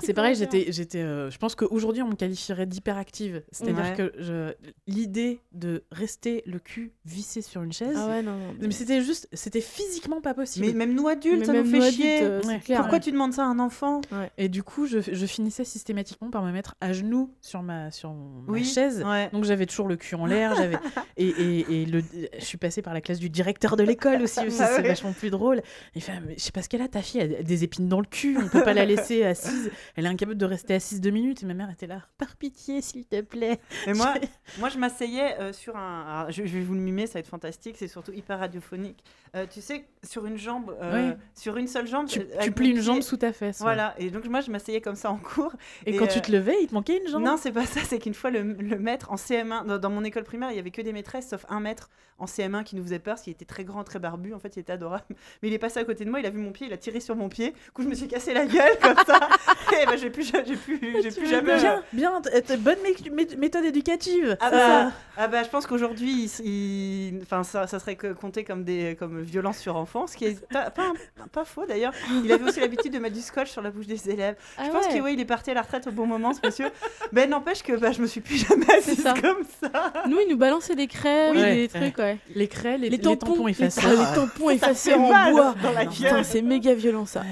C'est 0.00 0.14
pareil, 0.14 0.34
j'étais, 0.34 0.66
j'étais, 0.72 0.98
euh, 1.02 1.30
je 1.30 1.38
pense 1.38 1.54
qu'aujourd'hui 1.54 2.02
on 2.02 2.08
me 2.08 2.14
qualifierait 2.14 2.66
d'hyperactive. 2.66 3.42
C'est-à-dire 3.50 3.84
Ouais. 3.84 3.94
que 3.96 4.12
je, 4.18 4.52
l'idée 4.86 5.40
de 5.52 5.84
rester 5.90 6.42
le 6.46 6.58
cul 6.58 6.92
vissé 7.04 7.42
sur 7.42 7.62
une 7.62 7.72
chaise, 7.72 7.96
Ah 7.96 8.08
ouais, 8.08 8.22
non, 8.22 8.32
non. 8.36 8.54
mais 8.60 8.70
c'était 8.70 9.02
juste, 9.02 9.28
c'était 9.32 9.60
physiquement 9.60 10.20
pas 10.20 10.34
possible. 10.34 10.66
Mais 10.66 10.72
même 10.72 10.94
nous 10.94 11.08
adultes, 11.08 11.40
Mais 11.40 11.44
ça 11.46 11.52
nous 11.52 11.64
fait 11.64 11.76
adultes, 11.78 11.94
chier. 11.94 12.22
euh, 12.22 12.40
c'est 12.42 12.48
Ouais. 12.48 12.58
clair. 12.60 12.80
Pourquoi 12.80 13.00
tu 13.00 13.10
demandes 13.12 13.32
ça 13.32 13.42
à 13.42 13.46
un 13.46 13.58
enfant? 13.58 14.00
Et 14.38 14.48
du 14.48 14.62
coup, 14.62 14.86
je, 14.86 14.98
je 15.00 15.26
finissais 15.26 15.64
systématiquement 15.64 16.30
par 16.30 16.42
me 16.44 16.52
mettre 16.52 16.74
à 16.80 16.92
genoux 16.92 17.34
sur 17.40 17.62
ma, 17.62 17.90
sur 17.90 18.12
ma 18.12 18.52
Oui. 18.52 18.64
chaise. 18.64 19.02
Ouais. 19.04 19.28
Donc 19.32 19.44
j'avais 19.44 19.66
toujours 19.66 19.88
le 19.88 19.96
cul 19.96 20.14
en 20.14 20.26
l'air, 20.26 20.54
j'avais 20.56 20.76
et, 21.16 21.26
et, 21.28 21.82
et 21.82 21.86
le, 21.86 22.02
je 22.38 22.44
suis 22.44 22.58
passée 22.58 22.82
par 22.82 22.94
la 22.94 23.00
classe 23.00 23.18
du 23.18 23.30
directeur 23.30 23.76
de 23.76 23.82
l'école 23.82 24.22
aussi, 24.22 24.40
aussi, 24.46 24.58
Ah 24.60 24.66
c'est 24.76 24.82
ouais. 24.82 24.88
vachement 24.88 25.12
plus 25.12 25.30
drôle. 25.30 25.62
Il 25.94 26.02
fait, 26.02 26.12
mais 26.26 26.34
je 26.36 26.42
sais 26.42 26.52
pas 26.52 26.62
ce 26.62 26.68
qu'elle 26.68 26.82
a, 26.82 26.88
ta 26.88 27.02
fille, 27.02 27.20
a 27.20 27.42
des 27.42 27.64
épines 27.64 27.88
dans 27.88 28.00
le 28.00 28.06
cul, 28.06 28.36
on 28.42 28.48
peut 28.48 28.62
pas 28.62 28.74
la 28.74 28.84
laisser 28.84 29.22
assise, 29.24 29.49
elle 29.96 30.06
est 30.06 30.08
incapable 30.08 30.38
de 30.38 30.46
rester 30.46 30.74
assise 30.74 31.00
deux 31.00 31.10
minutes. 31.10 31.42
Et 31.42 31.46
ma 31.46 31.54
mère 31.54 31.70
était 31.70 31.86
là, 31.86 32.02
par 32.18 32.36
pitié, 32.36 32.80
s'il 32.82 33.04
te 33.06 33.20
plaît. 33.20 33.60
Et 33.86 33.92
moi, 33.94 34.14
moi, 34.58 34.68
je 34.68 34.78
m'asseyais 34.78 35.38
euh, 35.40 35.52
sur 35.52 35.76
un. 35.76 36.04
alors, 36.06 36.30
je, 36.32 36.44
je 36.46 36.58
vais 36.58 36.62
vous 36.64 36.74
le 36.74 36.80
mimer, 36.80 37.06
ça 37.06 37.14
va 37.14 37.20
être 37.20 37.28
fantastique. 37.28 37.76
C'est 37.78 37.88
surtout 37.88 38.12
hyper 38.12 38.38
radiophonique. 38.38 39.02
Euh, 39.36 39.46
tu 39.48 39.60
sais, 39.60 39.84
sur 40.02 40.26
une 40.26 40.36
jambe, 40.38 40.76
euh, 40.82 41.10
Oui. 41.12 41.16
sur 41.34 41.56
une 41.56 41.68
seule 41.68 41.86
jambe. 41.86 42.06
Tu, 42.08 42.20
tu 42.42 42.52
plies 42.52 42.70
une 42.70 42.80
jambe 42.80 43.00
sous 43.02 43.16
ta 43.16 43.32
fesse. 43.32 43.58
ouais. 43.60 43.64
Voilà. 43.64 43.94
Et 43.98 44.10
donc 44.10 44.26
moi, 44.26 44.40
je 44.40 44.50
m'asseyais 44.50 44.80
comme 44.80 44.96
ça 44.96 45.10
en 45.10 45.16
cours. 45.18 45.52
Et, 45.86 45.94
Et, 45.94 45.96
quand 45.96 46.06
tu 46.08 46.20
te 46.20 46.32
levais, 46.32 46.56
il 46.62 46.66
te 46.66 46.74
manquait 46.74 46.98
une 46.98 47.08
jambe? 47.08 47.22
Non, 47.22 47.36
c'est 47.36 47.52
pas 47.52 47.66
ça. 47.66 47.80
C'est 47.84 47.98
qu'une 47.98 48.14
fois, 48.14 48.30
le, 48.30 48.42
le 48.42 48.78
maître 48.78 49.10
en 49.12 49.16
CM1, 49.16 49.66
dans, 49.66 49.78
dans 49.78 49.90
mon 49.90 50.02
école 50.04 50.24
primaire, 50.24 50.50
il 50.50 50.56
y 50.56 50.58
avait 50.58 50.70
que 50.72 50.82
des 50.82 50.92
maîtresses, 50.92 51.28
sauf 51.28 51.46
un 51.48 51.60
maître 51.60 51.90
en 52.18 52.26
CM1 52.26 52.64
qui 52.64 52.76
nous 52.76 52.82
faisait 52.82 52.98
peur, 52.98 53.14
parce 53.14 53.22
qu'il 53.22 53.32
était 53.32 53.46
très 53.46 53.64
grand, 53.64 53.82
très 53.84 53.98
barbu. 53.98 54.34
En 54.34 54.38
fait, 54.38 54.54
il 54.56 54.60
était 54.60 54.72
adorable. 54.72 55.04
Mais 55.42 55.48
il 55.48 55.54
est 55.54 55.58
passé 55.58 55.78
à 55.80 55.84
côté 55.84 56.04
de 56.04 56.10
moi, 56.10 56.20
il 56.20 56.26
a 56.26 56.30
vu 56.30 56.38
mon 56.38 56.52
pied, 56.52 56.66
il 56.66 56.72
a 56.72 56.76
tiré 56.76 57.00
sur 57.00 57.16
mon 57.16 57.28
pied. 57.28 57.52
Du 57.52 57.70
coup, 57.72 57.82
je 57.82 57.88
me 57.88 57.94
suis 57.94 58.08
cassé 58.08 58.34
la 58.34 58.46
gueule 58.46 58.78
comme 58.82 58.96
ça. 59.06 59.20
Et 59.82 59.86
ben, 59.86 59.96
j'ai 59.96 60.10
plus, 60.10 60.24
ja- 60.30 60.42
j'ai 60.46 60.56
plus, 60.56 60.78
j'ai 61.02 61.10
plus 61.10 61.26
jamais. 61.28 61.56
Bien, 61.92 62.20
t- 62.20 62.56
bonne 62.56 62.78
mé- 62.84 63.10
mé- 63.10 63.36
méthode 63.36 63.64
éducative. 63.64 64.36
Ah 64.40 64.50
bah, 64.50 64.92
ah 65.16 65.28
bah, 65.28 65.42
je 65.42 65.48
pense 65.48 65.66
qu'aujourd'hui, 65.66 66.30
il- 66.44 66.46
il- 66.46 67.22
enfin, 67.22 67.42
ça, 67.44 67.66
ça 67.66 67.78
serait 67.78 67.96
compté 67.96 68.44
comme 68.44 68.64
des 68.64 68.96
comme 68.98 69.20
violence 69.22 69.58
sur 69.58 69.76
enfant, 69.76 70.06
ce 70.06 70.16
qui 70.16 70.24
est 70.26 70.46
pas, 70.48 70.70
pas, 70.70 70.92
pas 71.32 71.44
faux 71.44 71.64
d'ailleurs. 71.66 71.92
Il 72.24 72.30
avait 72.32 72.44
aussi 72.48 72.60
l'habitude 72.60 72.92
de 72.92 72.98
mettre 72.98 73.14
du 73.14 73.22
scotch 73.22 73.50
sur 73.50 73.62
la 73.62 73.70
bouche 73.70 73.86
des 73.86 74.10
élèves. 74.10 74.36
Ah 74.58 74.64
je 74.66 74.70
pense 74.70 74.86
ouais. 74.86 74.92
qu'il 74.92 75.02
ouais, 75.02 75.14
il 75.14 75.20
est 75.20 75.24
parti 75.24 75.50
à 75.50 75.54
la 75.54 75.62
retraite 75.62 75.86
au 75.86 75.92
bon 75.92 76.06
moment, 76.06 76.32
ce 76.34 76.40
monsieur. 76.44 76.70
Mais 77.12 77.26
n'empêche 77.26 77.62
que 77.62 77.72
bah, 77.74 77.92
je 77.92 78.00
me 78.02 78.06
suis 78.06 78.20
plus 78.20 78.36
jamais 78.46 78.70
assise 78.74 79.02
ça. 79.02 79.14
comme 79.14 79.44
ça. 79.62 79.92
Nous, 80.08 80.18
ils 80.20 80.30
nous 80.30 80.36
balançaient 80.38 80.74
des 80.76 80.86
crèmes, 80.86 81.36
Oui. 81.36 81.42
des 81.42 81.68
trucs, 81.68 81.98
ouais. 81.98 82.18
Les 82.34 82.48
craies, 82.48 82.76
les, 82.78 82.90
Les 82.90 82.96
les 82.96 82.98
tampons, 83.02 83.26
tampons 83.34 83.46
les, 83.46 83.52
effacés. 83.52 83.80
les 83.88 84.14
tampons 84.14 84.50
effacés 84.50 84.94
en 84.94 85.08
bois. 85.30 85.54
dans 85.62 85.72
la 85.72 85.86
Putain, 85.86 86.10
gueule. 86.16 86.24
c'est 86.24 86.42
méga 86.42 86.74
violent 86.74 87.06
ça. 87.06 87.22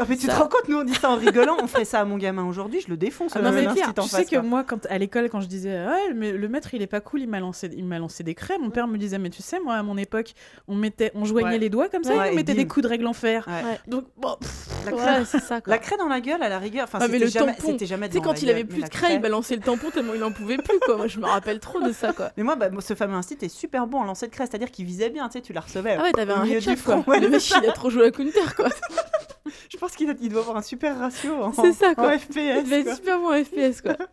Ah, 0.00 0.04
mais 0.08 0.16
tu 0.16 0.28
te 0.28 0.32
rends 0.32 0.46
compte, 0.46 0.68
nous 0.68 0.76
on 0.78 0.84
dit 0.84 0.94
ça 0.94 1.10
en 1.10 1.16
rigolant, 1.16 1.56
on 1.60 1.66
ferait 1.66 1.84
ça 1.84 1.98
à 1.98 2.04
mon 2.04 2.18
gamin 2.18 2.44
aujourd'hui, 2.44 2.80
je 2.80 2.88
le 2.88 2.96
défonce. 2.96 3.32
Ah 3.34 3.40
non 3.40 3.50
mais 3.50 3.62
l'instit 3.62 3.80
clair, 3.82 3.88
en 3.98 4.02
tu 4.04 4.08
sais 4.08 4.16
face, 4.18 4.26
que 4.30 4.36
quoi. 4.36 4.42
moi 4.44 4.62
quand 4.62 4.86
à 4.88 4.96
l'école 4.96 5.28
quand 5.28 5.40
je 5.40 5.48
disais 5.48 5.70
ouais, 5.84 6.14
mais 6.14 6.30
le 6.30 6.48
maître 6.48 6.72
il 6.72 6.82
est 6.82 6.86
pas 6.86 7.00
cool 7.00 7.22
il 7.22 7.28
m'a 7.28 7.40
lancé 7.40 7.68
il 7.76 7.84
m'a 7.84 7.98
lancé 7.98 8.22
des 8.22 8.36
craies 8.36 8.58
mon 8.58 8.70
père 8.70 8.86
me 8.86 8.96
disait 8.96 9.18
mais 9.18 9.28
tu 9.30 9.42
sais 9.42 9.58
moi 9.58 9.74
à 9.74 9.82
mon 9.82 9.96
époque 9.96 10.34
on 10.68 10.76
mettait 10.76 11.10
on 11.16 11.24
joignait 11.24 11.48
Ouais. 11.48 11.58
les 11.58 11.68
doigts 11.68 11.88
comme 11.88 12.04
ça 12.04 12.10
Ouais, 12.16 12.28
et 12.28 12.30
on 12.30 12.32
et 12.32 12.36
mettait 12.36 12.52
bim. 12.54 12.62
des 12.62 12.68
coups 12.68 12.84
de 12.84 12.88
règle 12.88 13.08
en 13.08 13.12
fer 13.12 13.44
Ouais. 13.48 13.80
Donc 13.88 14.04
bon 14.16 14.36
pff, 14.40 14.68
La 14.86 14.92
Ouais, 14.94 14.98
craie, 14.98 15.24
c'est 15.24 15.40
ça. 15.40 15.60
quoi. 15.60 15.72
la 15.72 15.78
craie 15.78 15.96
dans 15.96 16.06
la 16.08 16.20
gueule, 16.20 16.42
à 16.44 16.48
la 16.48 16.60
rigueur, 16.60 16.84
enfin 16.84 16.98
Ah, 17.00 17.08
mais 17.08 17.14
c'était 17.14 17.24
le 17.24 17.30
jamais, 17.30 17.86
jamais 17.86 18.08
Tu 18.08 18.14
sais, 18.18 18.20
quand 18.22 18.40
il 18.42 18.50
avait 18.50 18.64
plus 18.64 18.78
mais 18.82 18.84
de 18.86 18.92
craie, 18.92 19.14
il 19.16 19.20
balançait 19.20 19.56
le 19.56 19.62
tampon 19.62 19.90
tellement 19.90 20.14
il 20.14 20.22
en 20.22 20.30
pouvait 20.30 20.58
plus, 20.58 20.78
quoi. 20.80 20.96
Moi, 20.96 21.08
je 21.08 21.18
me 21.18 21.26
rappelle 21.26 21.58
trop 21.58 21.80
de 21.80 21.90
ça, 21.92 22.12
quoi. 22.12 22.30
Mais 22.36 22.44
moi, 22.44 22.54
bah, 22.54 22.68
ce 22.80 22.94
fameux 22.94 23.14
instinct 23.14 23.36
est 23.42 23.48
super 23.48 23.86
bon 23.88 23.98
en 24.00 24.04
lancer 24.04 24.26
de 24.26 24.32
craie, 24.32 24.46
c'est-à-dire 24.46 24.70
qu'il 24.70 24.84
visait 24.86 25.10
bien, 25.10 25.26
tu 25.28 25.34
sais, 25.38 25.40
tu 25.42 25.52
la 25.52 25.60
recevais. 25.60 25.96
Ah 25.98 26.02
ouais, 26.02 26.12
t'avais 26.12 26.32
un 26.32 26.44
le 26.44 27.28
mec, 27.28 27.50
il 27.62 27.68
a 27.68 27.72
trop 27.72 27.90
joué 27.90 28.06
à 28.06 28.10
Counter, 28.12 28.54
quoi. 28.56 28.68
Je 29.70 29.76
pense 29.76 29.92
qu'il 29.96 30.14
il 30.20 30.28
doit 30.30 30.40
avoir 30.42 30.56
un 30.56 30.62
super 30.62 30.98
ratio 30.98 31.34
en, 31.42 31.52
C'est 31.52 31.72
ça, 31.72 31.94
quoi. 31.94 32.08
en 32.08 32.12
Il 32.12 32.18
FPS. 32.20 32.34
devait 32.64 32.82
quoi. 32.82 32.92
être 32.92 32.96
super 32.96 33.18
bon 33.18 33.32
en 33.34 33.44
FPS, 33.44 33.80
quoi. 33.82 33.96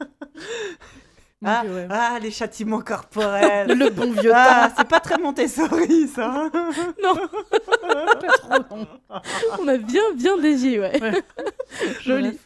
Ah, 1.48 1.64
ouais. 1.66 1.86
ah, 1.92 2.18
les 2.20 2.32
châtiments 2.32 2.82
corporels. 2.82 3.68
le 3.78 3.90
bon 3.92 4.12
vieux 4.14 4.32
ah, 4.34 4.72
c'est 4.76 4.88
pas 4.88 5.00
très 5.00 5.18
Montessori, 5.20 6.08
ça. 6.08 6.32
hein. 6.32 6.52
Non, 7.04 7.14
pas 7.14 8.58
trop 8.60 8.78
non. 8.78 8.88
on 9.60 9.68
a 9.68 9.78
bien, 9.78 10.02
bien 10.16 10.38
dévié, 10.40 10.80
ouais. 10.80 11.00
Ouais. 11.02 11.24
Joli. 12.02 12.40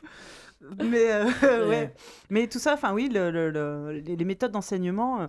Mais 0.83 1.11
euh, 1.13 1.25
Ouais. 1.43 1.67
ouais. 1.69 1.93
Mais 2.29 2.47
tout 2.47 2.59
ça, 2.59 2.73
enfin 2.73 2.91
oui, 2.93 3.07
le, 3.09 3.31
le- 3.31 3.51
le- 3.51 3.91
les, 4.05 4.25
méthodes 4.25 4.51
d'enseignement. 4.51 5.21
euh, 5.21 5.27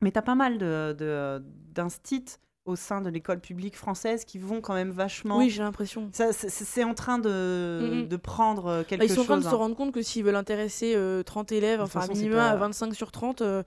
mais 0.00 0.12
t'as 0.12 0.22
pas 0.22 0.34
mal 0.36 0.58
de, 0.58 0.94
de- 0.96 1.42
d'instits 1.72 2.36
au 2.64 2.76
sein 2.76 3.00
de 3.00 3.10
l'école 3.10 3.40
publique 3.40 3.76
française 3.76 4.24
qui 4.24 4.38
vont 4.38 4.60
quand 4.60 4.74
même 4.74 4.90
vachement. 4.90 5.38
Oui, 5.38 5.50
j'ai 5.50 5.62
l'impression. 5.62 6.08
C'est, 6.12 6.84
en 6.84 6.94
train 6.94 7.18
de, 7.18 7.80
Mhm. 8.02 8.08
de 8.08 8.16
prendre 8.16 8.66
euh, 8.66 8.82
quelque 8.84 9.00
Bah, 9.00 9.04
ils 9.06 9.10
sont 9.12 9.22
en 9.22 9.24
train 9.24 9.36
de 9.38 9.42
chose. 9.42 9.50
se 9.50 9.54
hein. 9.56 9.58
rendre 9.58 9.74
compte 9.76 9.92
que 9.92 10.00
s'ils 10.02 10.22
veulent 10.24 10.36
intéresser 10.36 10.92
euh, 10.94 11.22
30 11.24 11.50
élèves, 11.52 11.78
De 11.80 11.84
enfin 11.84 12.00
façon, 12.02 12.12
minima 12.12 12.36
pas- 12.36 12.50
à 12.50 12.56
25 12.56 12.94
sur 12.94 13.10
30, 13.10 13.42
euh, 13.42 13.62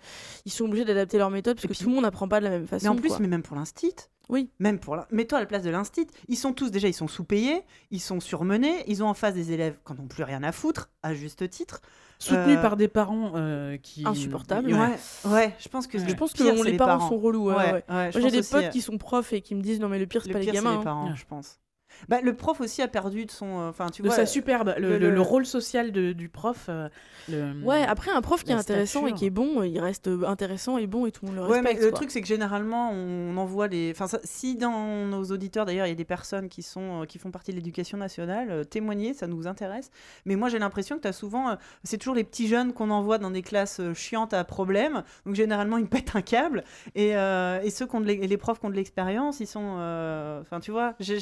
ils 0.45 0.51
sont 0.51 0.65
obligés 0.65 0.85
d'adapter 0.85 1.17
leur 1.17 1.29
méthode 1.29 1.55
parce 1.57 1.65
Et 1.65 1.67
que 1.67 1.73
puis- 1.73 1.83
tout 1.83 1.89
le 1.89 1.95
monde 1.95 2.03
n'apprend 2.03 2.27
pas 2.27 2.39
de 2.39 2.45
la 2.45 2.51
même 2.51 2.67
façon. 2.67 2.85
Mais 2.85 2.89
en 2.89 2.95
plus, 2.95 3.09
quoi. 3.09 3.19
mais 3.19 3.27
même 3.27 3.43
pour 3.43 3.57
l'instit. 3.57 3.93
Oui. 4.29 4.49
Même 4.59 4.79
pour 4.79 4.95
la... 4.95 5.07
Mets-toi 5.11 5.37
à 5.37 5.41
la 5.41 5.45
place 5.47 5.61
de 5.61 5.69
l'instit. 5.69 6.07
Ils 6.29 6.37
sont 6.37 6.51
tous 6.53 6.71
déjà, 6.71 6.87
ils 6.87 6.93
sont 6.95 7.07
sous-payés, 7.07 7.61
ils 7.91 7.99
sont 8.01 8.19
surmenés, 8.19 8.83
ils 8.87 9.03
ont 9.03 9.07
en 9.07 9.13
face 9.13 9.35
des 9.35 9.51
élèves 9.51 9.75
qui 9.85 9.93
n'ont 9.93 10.07
plus 10.07 10.23
rien 10.23 10.41
à 10.41 10.51
foutre, 10.51 10.89
à 11.03 11.13
juste 11.13 11.47
titre. 11.49 11.81
Soutenu 12.19 12.53
Euh, 12.57 12.61
par 12.61 12.77
des 12.77 12.87
parents 12.87 13.33
euh, 13.35 13.77
qui 13.77 14.03
Insupportables. 14.05 14.71
Ouais. 14.71 14.79
Ouais, 15.25 15.31
ouais, 15.31 15.55
je 15.59 15.67
pense 15.69 15.87
que 15.87 15.97
Je 15.97 16.13
pense 16.15 16.33
que 16.33 16.43
les, 16.63 16.77
parents, 16.77 17.09
sont 17.09 17.17
relous. 17.17 17.47
Ouais, 17.49 17.55
Ouais, 17.55 17.63
ouais. 17.73 17.83
ouais, 17.89 18.11
je 18.13 18.19
Moi, 18.19 18.29
j'ai 18.29 18.41
des 18.41 18.47
potes 18.47 18.63
euh, 18.65 18.69
qui 18.69 18.81
sont 18.81 18.97
profs 18.97 19.33
et 19.33 19.41
qui 19.41 19.55
me 19.55 19.61
disent 19.61 19.79
non 19.79 19.89
mais 19.89 19.99
le 19.99 20.05
pire 20.05 20.21
c'est 20.23 20.31
pas 20.31 20.39
pire, 20.39 20.51
les 20.53 20.57
c'est 20.59 20.63
gamins. 20.63 20.75
les 20.75 20.81
hein. 20.81 20.83
parents, 20.83 21.07
Ouais. 21.09 21.15
je 21.15 21.25
pense. 21.25 21.59
Bah, 22.09 22.21
le 22.21 22.33
prof 22.35 22.61
aussi 22.61 22.81
a 22.81 22.87
perdu 22.87 23.25
de 23.25 23.31
son. 23.31 23.59
euh, 23.59 23.69
Enfin, 23.69 23.89
tu 23.89 24.01
de 24.01 24.07
vois. 24.07 24.15
sa 24.15 24.25
superbe 24.25 24.73
le, 24.77 24.81
le- 24.89 24.97
le- 24.97 25.09
le 25.09 25.15
le- 25.15 25.21
rôle 25.21 25.45
social 25.45 25.91
de- 25.91 26.13
du 26.13 26.29
prof 26.29 26.65
euh, 26.69 26.89
le- 27.29 27.53
Ouais, 27.63 27.83
après 27.83 28.11
un 28.11 28.21
prof 28.21 28.43
qui 28.43 28.51
est 28.51 28.55
intéressant 28.55 29.07
et 29.07 29.13
qui 29.13 29.25
est 29.25 29.29
bon, 29.29 29.61
euh, 29.61 29.67
il 29.67 29.79
reste 29.79 30.07
euh, 30.07 30.25
intéressant 30.27 30.77
et 30.77 30.87
bon 30.87 31.05
et 31.05 31.11
tout 31.11 31.25
le 31.25 31.31
monde 31.31 31.37
le 31.37 31.43
Ouais, 31.43 31.61
mais 31.61 31.69
respecte. 31.69 31.81
le 31.83 31.89
quoi. 31.89 31.95
truc, 31.99 32.11
c'est 32.11 32.21
que 32.21 32.27
généralement, 32.27 32.91
on 32.91 33.35
envoie 33.37 33.67
les. 33.67 33.91
Enfin, 33.91 34.07
ça- 34.07 34.19
si 34.23 34.55
dans 34.55 35.05
nos 35.05 35.23
auditeurs, 35.25 35.65
d'ailleurs, 35.65 35.85
il 35.87 35.89
y 35.89 35.93
a 35.93 35.95
des 35.95 36.05
personnes 36.05 36.49
qui, 36.49 36.61
sont, 36.63 37.01
euh, 37.01 37.05
qui 37.05 37.17
font 37.19 37.31
partie 37.31 37.51
de 37.51 37.55
l'éducation 37.55 37.97
nationale, 37.97 38.49
euh, 38.51 38.63
témoignez, 38.63 39.13
ça 39.13 39.27
nous 39.27 39.47
intéresse. 39.47 39.89
Mais 40.25 40.35
moi, 40.35 40.49
j'ai 40.49 40.59
l'impression 40.59 40.97
que 40.97 41.01
tu 41.01 41.07
as 41.07 41.13
souvent. 41.13 41.49
euh, 41.49 41.55
c'est 41.83 41.97
toujours 41.97 42.15
les 42.15 42.23
petits 42.23 42.47
jeunes 42.47 42.73
qu'on 42.73 42.89
envoie 42.91 43.17
dans 43.17 43.31
des 43.31 43.41
classes 43.41 43.79
euh, 43.79 43.93
chiantes 43.93 44.33
à 44.33 44.43
problème. 44.43 45.03
Donc, 45.25 45.35
généralement, 45.35 45.77
ils 45.77 45.87
pètent 45.87 46.15
un 46.15 46.21
câble. 46.21 46.63
Et, 46.95 47.15
euh, 47.17 47.59
et 47.63 47.69
ceux 47.69 47.85
qui 47.87 47.95
ont 47.95 48.01
de 48.01 48.05
l'e- 48.07 48.23
et 48.23 48.27
les 48.27 48.37
profs 48.37 48.59
qui 48.59 48.65
ont 48.65 48.69
de 48.69 48.75
l'expérience, 48.75 49.39
ils 49.39 49.47
sont. 49.47 49.75
euh, 49.79 50.41
Enfin, 50.41 50.59
tu 50.59 50.71
vois, 50.71 50.93
j'ai- 50.99 51.19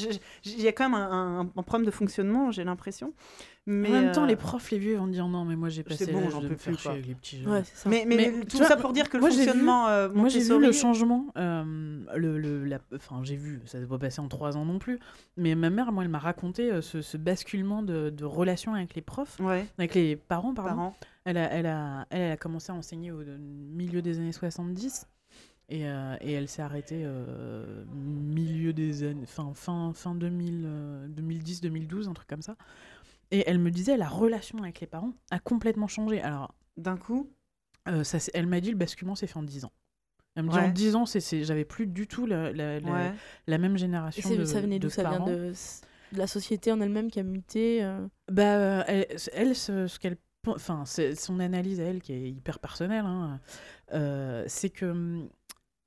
y 0.64 0.68
a 0.68 0.72
quand 0.74 0.90
même 0.90 0.96
un, 1.00 1.42
un- 1.42 1.50
un 1.56 1.64
problème 1.64 1.86
de 1.86 1.92
fonctionnement, 1.92 2.52
j'ai 2.52 2.64
l'impression. 2.64 3.14
Mais, 3.66 3.88
en 3.88 3.92
même 3.94 4.12
temps 4.12 4.24
euh, 4.24 4.28
les 4.28 4.36
profs 4.36 4.72
les 4.72 4.78
vieux 4.78 4.98
vont 4.98 5.08
dire 5.08 5.26
non 5.30 5.46
mais 5.46 5.56
moi 5.56 5.70
j'ai 5.70 5.84
passé 5.84 6.12
bon, 6.12 6.20
l'âge 6.20 6.32
j'en 6.34 6.42
de 6.42 6.48
peux 6.48 6.54
me 6.56 6.58
faire 6.60 6.78
chier 6.78 6.92
avec 6.92 7.08
les 7.08 7.16
petits 7.16 7.38
jeunes 7.42 7.50
Ouais, 7.54 7.64
ça. 7.64 7.90
Mais, 7.90 8.04
mais, 8.06 8.18
Mais 8.18 8.46
tout 8.46 8.58
vois, 8.58 8.66
ça 8.68 8.76
pour 8.76 8.92
dire 8.92 9.10
que 9.10 9.16
le 9.16 9.22
moi, 9.22 9.30
j'ai 9.30 9.38
vu- 9.38 9.44
fonctionnement. 9.46 9.88
euh, 9.88 10.10
Moi, 10.14 10.28
j'ai 10.28 10.42
vu 10.42 10.60
le 10.60 10.72
changement. 10.74 11.28
euh, 11.38 12.04
le, 12.18 12.38
le- 12.38 12.66
la- 12.66 12.80
enfin, 12.94 13.22
j'ai 13.24 13.38
vu, 13.38 13.62
ça 13.66 13.80
ne 13.80 13.86
va 13.86 13.98
pas 13.98 14.08
passer 14.08 14.20
en 14.20 14.28
trois 14.28 14.58
ans 14.58 14.66
non 14.66 14.80
plus. 14.80 15.00
Mais 15.38 15.56
ma 15.56 15.70
mère, 15.70 15.94
moi, 15.94 16.04
elle 16.04 16.10
m'a 16.10 16.20
raconté 16.20 16.74
euh, 16.74 16.82
ce, 16.82 17.02
ce 17.02 17.16
basculement 17.16 17.84
de, 17.84 18.10
de 18.10 18.26
relation 18.26 18.74
avec 18.74 18.96
les 18.96 19.02
profs, 19.02 19.40
Ouais, 19.40 19.66
avec 19.78 19.96
les 19.96 20.18
parents, 20.18 20.54
pardon. 20.54 20.70
parents. 20.72 20.96
Elle, 21.24 21.38
a, 21.38 21.50
elle, 21.54 21.66
a, 21.66 22.06
elle, 22.10 22.20
elle 22.22 22.32
a 22.34 22.38
commencé 22.38 22.70
à 22.74 22.76
enseigner 22.76 23.12
au 23.12 23.22
milieu 23.40 24.02
des 24.02 24.20
années 24.20 24.34
70. 24.34 25.08
Et, 25.70 25.88
euh, 25.88 26.16
et 26.22 26.34
elle 26.34 26.48
s'est 26.50 26.62
arrêtée 26.62 27.04
euh, 27.06 27.86
milieu 27.94 28.74
des 28.74 29.04
années, 29.04 29.26
fin, 29.26 29.54
fin, 29.56 29.94
fin 29.94 30.14
2000, 30.14 30.64
euh, 30.66 31.08
2010-2012, 31.08 32.08
un 32.10 32.14
truc 32.14 32.28
comme 32.28 32.42
ça. 32.42 32.56
Et 33.32 33.44
elle 33.48 33.60
me 33.60 33.72
disait, 33.72 33.98
la 33.98 34.08
relation 34.10 34.60
avec 34.60 34.80
les 34.82 34.88
parents 34.88 35.14
a 35.32 35.40
complètement 35.40 35.88
changé. 35.88 36.22
Alors, 36.22 36.54
D'un 36.78 36.98
coup. 36.98 37.30
euh, 37.88 38.04
ça, 38.04 38.18
elle 38.34 38.48
m'a 38.48 38.60
dit 38.60 38.72
le 38.72 38.78
basculement 38.78 39.16
s'est 39.16 39.28
fait 39.28 39.38
en 39.40 39.44
10 39.44 39.66
ans. 39.66 39.72
Elle 40.36 40.44
me 40.44 40.50
dit 40.50 40.58
Ouais. 40.58 40.64
en 40.64 40.70
10 40.70 40.96
ans, 40.96 41.06
j'avais 41.06 41.66
plus 41.66 41.88
du 41.88 42.08
tout 42.08 42.26
la, 42.26 42.52
la- 42.52 42.80
la- 42.80 42.92
Ouais. 42.92 43.12
la 43.48 43.58
même 43.58 43.78
génération 43.78 44.30
de 44.36 44.46
ça 44.46 44.62
venait 44.62 44.80
d'où? 44.80 44.90
Ça 44.90 45.04
vient 45.04 45.12
parents. 45.20 45.28
de, 45.28 45.54
de 46.12 46.18
la 46.18 46.28
société 46.28 46.72
en 46.72 46.82
elle-même 46.82 47.10
qui 47.10 47.20
a 47.20 47.24
muté. 47.24 47.84
euh? 47.84 48.06
Bah, 48.32 48.84
elle, 48.88 49.06
elle, 49.34 49.56
ce, 49.56 49.88
ce 49.88 50.00
qu'elle, 50.00 50.18
enfin, 50.48 50.84
son 50.86 51.40
analyse 51.40 51.80
à 51.80 51.84
elle 51.84 52.02
qui 52.02 52.14
est 52.14 52.30
hyper 52.32 52.60
personnelle, 52.60 53.06
hein, 53.06 53.40
euh, 53.94 54.44
c'est 54.48 54.70
que 54.72 54.86
hum, 54.88 55.30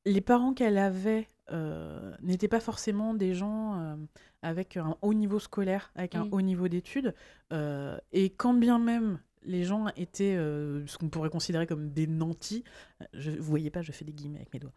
les 0.07 0.21
parents 0.21 0.55
qu'elle 0.55 0.79
avait 0.79 1.29
euh, 1.53 2.13
n'étaient 2.23 2.49
pas 2.49 2.61
forcément 2.61 3.13
des 3.13 3.35
gens 3.35 3.79
euh, 3.79 3.97
avec 4.43 4.77
un 4.77 4.97
haut 5.03 5.15
niveau 5.15 5.39
scolaire, 5.39 5.93
avec 5.95 6.15
un 6.15 6.25
Mm. 6.25 6.29
haut 6.33 6.41
niveau 6.41 6.69
d'études, 6.69 7.15
euh, 7.53 7.99
et 8.13 8.31
quand 8.31 8.55
bien 8.55 8.79
même 8.79 9.21
les 9.43 9.63
gens 9.63 9.87
étaient 9.97 10.35
ce 10.35 10.99
qu'on 10.99 11.09
pourrait 11.09 11.31
considérer 11.31 11.69
comme 11.69 11.91
des 11.91 12.09
nantis, 12.09 12.65
je, 13.13 13.31
vous 13.31 13.45
voyez 13.45 13.71
pas, 13.71 13.81
je 13.81 13.93
fais 13.93 14.05
des 14.05 14.13
guillemets 14.13 14.39
avec 14.39 14.53
mes 14.53 14.59
doigts, 14.59 14.73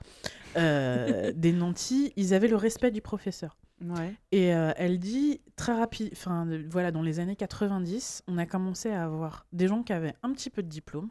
des 1.33 1.53
nantis, 1.53 2.13
ils 2.15 2.35
avaient 2.35 2.47
le 2.47 2.55
respect 2.55 2.91
du 2.91 3.01
professeur. 3.01 3.57
Ouais. 3.81 4.13
Et 4.31 4.49
elle 4.49 4.99
dit 4.99 5.41
très 5.55 5.73
rapide, 5.73 6.09
enfin 6.11 6.47
voilà, 6.69 6.91
dans 6.91 7.01
les 7.01 7.19
années 7.19 7.35
90, 7.35 8.21
on 8.27 8.37
a 8.37 8.45
commencé 8.45 8.91
à 8.91 9.05
avoir 9.05 9.47
des 9.53 9.67
gens 9.67 9.81
qui 9.81 9.91
avaient 9.91 10.13
un 10.21 10.33
petit 10.33 10.51
peu 10.51 10.61
de 10.61 10.67
diplôme 10.67 11.09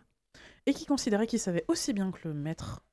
et 0.67 0.73
qui 0.73 0.87
considéraient 0.87 1.27
qu'ils 1.27 1.41
savaient 1.41 1.65
aussi 1.67 1.93
bien 1.93 2.13
que 2.13 2.29
le 2.29 2.35
maître 2.35 2.85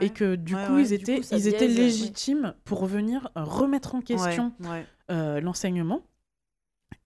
et 0.00 0.10
que 0.10 0.34
du 0.36 0.54
Ouais, 0.54 0.66
coup 0.66 0.74
ouais, 0.74 0.82
ils 0.82 0.92
étaient, 0.92 1.20
coup, 1.20 1.26
ils 1.32 1.48
légitimes 1.74 2.54
pour 2.64 2.86
venir 2.86 3.30
euh, 3.36 3.44
remettre 3.44 3.94
en 3.94 4.00
question 4.00 4.52
Ouais, 4.60 4.68
ouais. 4.68 4.86
euh, 5.10 5.40
l'enseignement. 5.40 6.02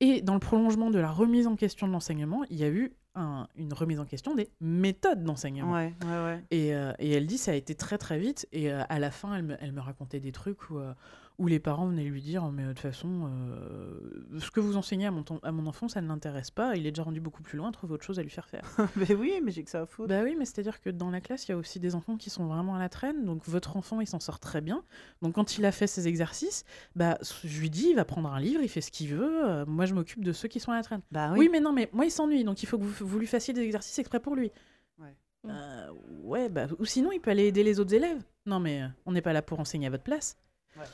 Et 0.01 0.21
dans 0.21 0.35
le 0.35 0.41
prolongement 0.41 0.91
de 0.91 0.99
la 0.99 1.11
remise 1.11 1.47
en 1.47 1.57
question 1.57 1.87
de 1.87 1.93
l'enseignement, 1.93 2.45
il 2.51 2.57
y 2.59 2.65
a 2.65 2.69
eu 2.69 2.93
un- 3.15 3.47
une 3.57 3.73
remise 3.73 3.99
en 3.99 4.05
question 4.05 4.35
des 4.35 4.51
méthodes 4.61 5.25
d'enseignement. 5.25 5.73
Ouais, 5.73 5.95
ouais, 6.05 6.09
ouais. 6.25 6.45
Et, 6.51 6.75
euh, 6.75 6.93
et 6.99 7.13
elle 7.13 7.27
dit 7.27 7.39
ça 7.39 7.53
a 7.53 7.55
été 7.55 7.75
très 7.75 7.97
très 7.97 8.19
vite. 8.19 8.47
Et 8.53 8.71
euh, 8.71 8.83
à 8.91 8.99
la 8.99 9.11
fin, 9.11 9.35
elle 9.35 9.45
me, 9.45 9.57
elle 9.61 9.73
me 9.73 9.81
racontait 9.81 10.21
des 10.21 10.33
trucs 10.33 10.69
où, 10.71 10.79
euh, 10.79 10.93
où 11.39 11.47
les 11.49 11.59
parents 11.59 11.87
venaient 11.87 12.05
lui 12.05 12.23
dire 12.23 12.45
Mais 12.51 12.63
de 12.65 12.69
toute 12.69 12.79
façon, 12.81 13.31
euh, 13.31 14.39
ce 14.39 14.51
que 14.51 14.61
vous 14.61 14.77
enseignez 14.77 15.07
à 15.07 15.11
mon, 15.11 15.25
à 15.43 15.53
mon 15.53 15.67
enfant, 15.67 15.89
ça 15.89 16.01
ne 16.01 16.09
l'intéresse 16.09 16.51
pas. 16.51 16.77
Il 16.77 16.87
est 16.87 16.91
déjà 16.93 17.03
rendu 17.03 17.21
beaucoup 17.21 17.43
plus 17.43 17.59
loin, 17.59 17.71
trouve 17.73 17.93
autre 17.93 18.05
chose 18.05 18.19
à 18.19 18.23
lui 18.23 18.31
faire 18.31 18.49
faire. 18.49 18.65
mais 18.97 19.15
oui, 19.15 19.41
mais 19.45 19.51
j'ai 19.53 19.63
que 19.63 19.71
ça 19.71 19.83
à 19.83 19.87
foutre. 19.87 20.09
bah 20.09 20.23
oui, 20.23 20.35
mais 20.39 20.45
c'est-à-dire 20.45 20.81
que 20.81 20.89
dans 20.91 21.11
la 21.11 21.21
classe, 21.21 21.47
il 21.47 21.51
y 21.51 21.55
a 21.55 21.57
aussi 21.59 21.79
des 21.81 21.95
enfants 21.95 22.17
qui 22.17 22.31
sont 22.31 22.47
vraiment 22.47 22.75
à 22.75 22.79
la 22.79 22.89
traîne. 22.89 23.25
Donc 23.25 23.47
votre 23.47 23.77
enfant, 23.77 24.01
il 24.01 24.07
s'en 24.07 24.21
sort 24.21 24.39
très 24.41 24.61
bien. 24.61 24.83
Donc 25.23 25.35
quand 25.35 25.59
il 25.59 25.65
a 25.67 25.73
fait 25.73 25.87
ses 25.87 26.09
exercices, 26.09 26.65
bah, 26.95 27.19
je 27.45 27.61
lui 27.61 27.71
dis 27.71 27.89
Il 27.91 27.97
va 27.97 28.05
prendre 28.05 28.33
un 28.33 28.41
livre, 28.41 28.63
il 28.63 28.69
fait 28.69 28.81
ce 28.81 28.91
qu'il 28.91 29.09
veut. 29.15 29.47
euh, 29.47 29.65
moi, 29.67 29.85
je 29.87 29.95
m'occupe 29.95 30.25
de 30.25 30.33
ceux 30.33 30.49
qui 30.49 30.61
sont 30.61 30.73
à 30.73 30.77
la 30.77 30.83
traîne. 30.83 31.03
Bah 31.11 31.33
Oui. 31.37 31.49
mais 31.53 31.61
non, 31.61 31.73
mais 31.73 31.89
moi, 31.93 32.05
il 32.07 32.11
s'ennuie, 32.11 32.45
donc 32.45 32.63
il 32.63 32.67
faut 32.67 32.79
que 32.79 32.85
vous, 32.85 33.07
vous 33.07 33.19
lui 33.19 33.27
fassiez 33.27 33.53
des 33.53 33.61
exercices 33.63 33.99
exprès 33.99 34.21
pour 34.21 34.35
lui. 34.37 34.51
Ouais. 34.99 35.15
Euh, 35.49 35.91
ouais, 36.23 36.49
bah, 36.49 36.67
ou 36.79 36.85
sinon, 36.87 37.13
il 37.13 37.21
peut 37.21 37.31
aller 37.31 37.45
aider 37.47 37.63
les 37.63 37.79
autres 37.79 37.93
élèves. 37.95 38.23
Non, 38.47 38.59
mais 38.59 38.83
euh, 38.83 38.87
on 39.05 39.13
n'est 39.13 39.23
pas 39.23 39.33
là 39.33 39.43
pour 39.43 39.61
enseigner 39.61 39.87
à 39.87 39.91
votre 39.91 40.03
place. 40.03 40.37
Ouais. 40.77 40.85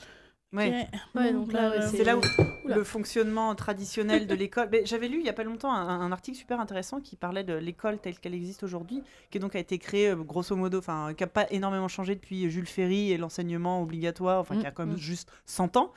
Ouais, 0.52 0.86
Bon, 1.14 1.32
donc 1.32 1.52
là, 1.52 1.70
ouais, 1.70 1.78
bah, 1.78 1.88
C'est 1.88 2.04
là 2.04 2.16
où 2.16 2.20
Oula. 2.64 2.76
le 2.76 2.84
fonctionnement 2.84 3.54
traditionnel 3.54 4.26
de 4.26 4.34
l'école. 4.34 4.68
Mais 4.70 4.82
J'avais 4.84 5.08
lu 5.08 5.18
il 5.20 5.24
y 5.24 5.28
a 5.30 5.32
pas 5.32 5.44
longtemps 5.44 5.72
un, 5.72 5.88
un 6.00 6.12
article 6.12 6.36
super 6.36 6.60
intéressant 6.60 7.00
qui 7.00 7.16
parlait 7.16 7.42
de 7.44 7.54
l'école 7.54 7.98
telle 7.98 8.18
qu'elle 8.18 8.34
existe 8.34 8.62
aujourd'hui, 8.62 9.02
qui 9.30 9.38
donc 9.38 9.56
a 9.56 9.58
été 9.58 9.78
créée 9.78 10.10
euh, 10.10 10.16
grosso 10.16 10.54
modo, 10.54 10.78
enfin 10.78 11.14
qui 11.16 11.22
n'a 11.22 11.26
pas 11.28 11.46
énormément 11.50 11.88
changé 11.88 12.14
depuis 12.14 12.50
Jules 12.50 12.66
Ferry 12.66 13.12
et 13.12 13.16
l'enseignement 13.16 13.80
obligatoire, 13.82 14.40
enfin 14.40 14.58
qui 14.58 14.66
a 14.66 14.70
quand 14.70 14.84
même 14.86 14.96
Mm. 14.96 14.98
juste 14.98 15.30
100 15.46 15.76
ans, 15.78 15.92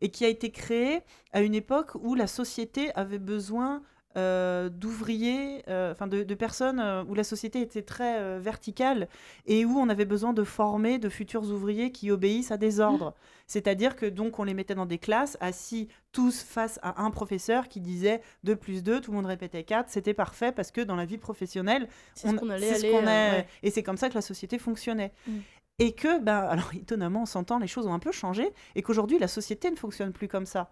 et 0.00 0.08
qui 0.10 0.24
a 0.24 0.28
été 0.28 0.50
créée 0.50 1.00
à 1.32 1.40
une 1.40 1.54
époque 1.54 1.92
où 1.94 2.14
la 2.16 2.26
société 2.26 2.90
avait 2.96 3.18
besoin 3.20 3.80
euh, 4.16 4.68
d'ouvriers, 4.68 5.62
euh, 5.68 5.92
enfin 5.92 6.06
de, 6.06 6.22
de 6.24 6.34
personnes 6.34 6.80
euh, 6.80 7.04
où 7.08 7.14
la 7.14 7.24
société 7.24 7.60
était 7.60 7.82
très 7.82 8.38
verticale 8.40 9.08
et 9.46 9.64
où 9.64 9.78
on 9.78 9.88
avait 9.88 10.04
besoin 10.04 10.32
de 10.32 10.42
former 10.44 10.98
de 10.98 11.08
futurs 11.08 11.44
ouvriers 11.50 11.92
qui 11.92 12.10
obéissent 12.10 12.50
à 12.50 12.56
des 12.56 12.80
ordres. 12.80 13.14
C'est-à-dire 13.46 13.96
que 13.96 14.06
donc 14.06 14.38
on 14.38 14.44
les 14.44 14.54
mettait 14.54 14.74
dans 14.74 14.86
des 14.86 14.98
classes 14.98 15.36
assis 15.40 15.88
tous 16.12 16.42
face 16.42 16.78
à 16.82 17.02
un 17.02 17.10
professeur 17.10 17.68
qui 17.68 17.80
disait 17.80 18.20
2 18.44 18.56
plus 18.56 18.82
2, 18.82 19.00
tout 19.00 19.10
le 19.12 19.16
monde 19.16 19.26
répétait 19.26 19.62
4, 19.64 19.88
c'était 19.90 20.14
parfait 20.14 20.52
parce 20.52 20.70
que 20.70 20.80
dans 20.80 20.96
la 20.96 21.04
vie 21.04 21.18
professionnelle, 21.18 21.88
C'est 22.14 22.28
ce 22.28 22.34
on- 22.34 22.36
qu'on 22.36 22.50
allait 22.50 22.74
ce 22.74 22.82
qu'on 22.90 23.02
est- 23.06 23.30
ouais. 23.32 23.46
et 23.62 23.70
c'est 23.70 23.82
comme 23.82 23.96
ça 23.96 24.08
que 24.08 24.14
la 24.14 24.22
société 24.22 24.58
fonctionnait. 24.58 25.12
Mm. 25.26 25.38
Et 25.82 25.92
que, 25.92 26.20
ben, 26.20 26.36
alors 26.40 26.70
étonnamment, 26.74 27.22
on 27.22 27.26
s'entend, 27.26 27.58
les 27.58 27.66
choses 27.66 27.86
ont 27.86 27.94
un 27.94 27.98
peu 28.00 28.12
changé 28.12 28.52
et 28.74 28.82
qu'aujourd'hui 28.82 29.18
la 29.18 29.28
société 29.28 29.70
ne 29.70 29.76
fonctionne 29.76 30.12
plus 30.12 30.28
comme 30.28 30.44
ça. 30.46 30.68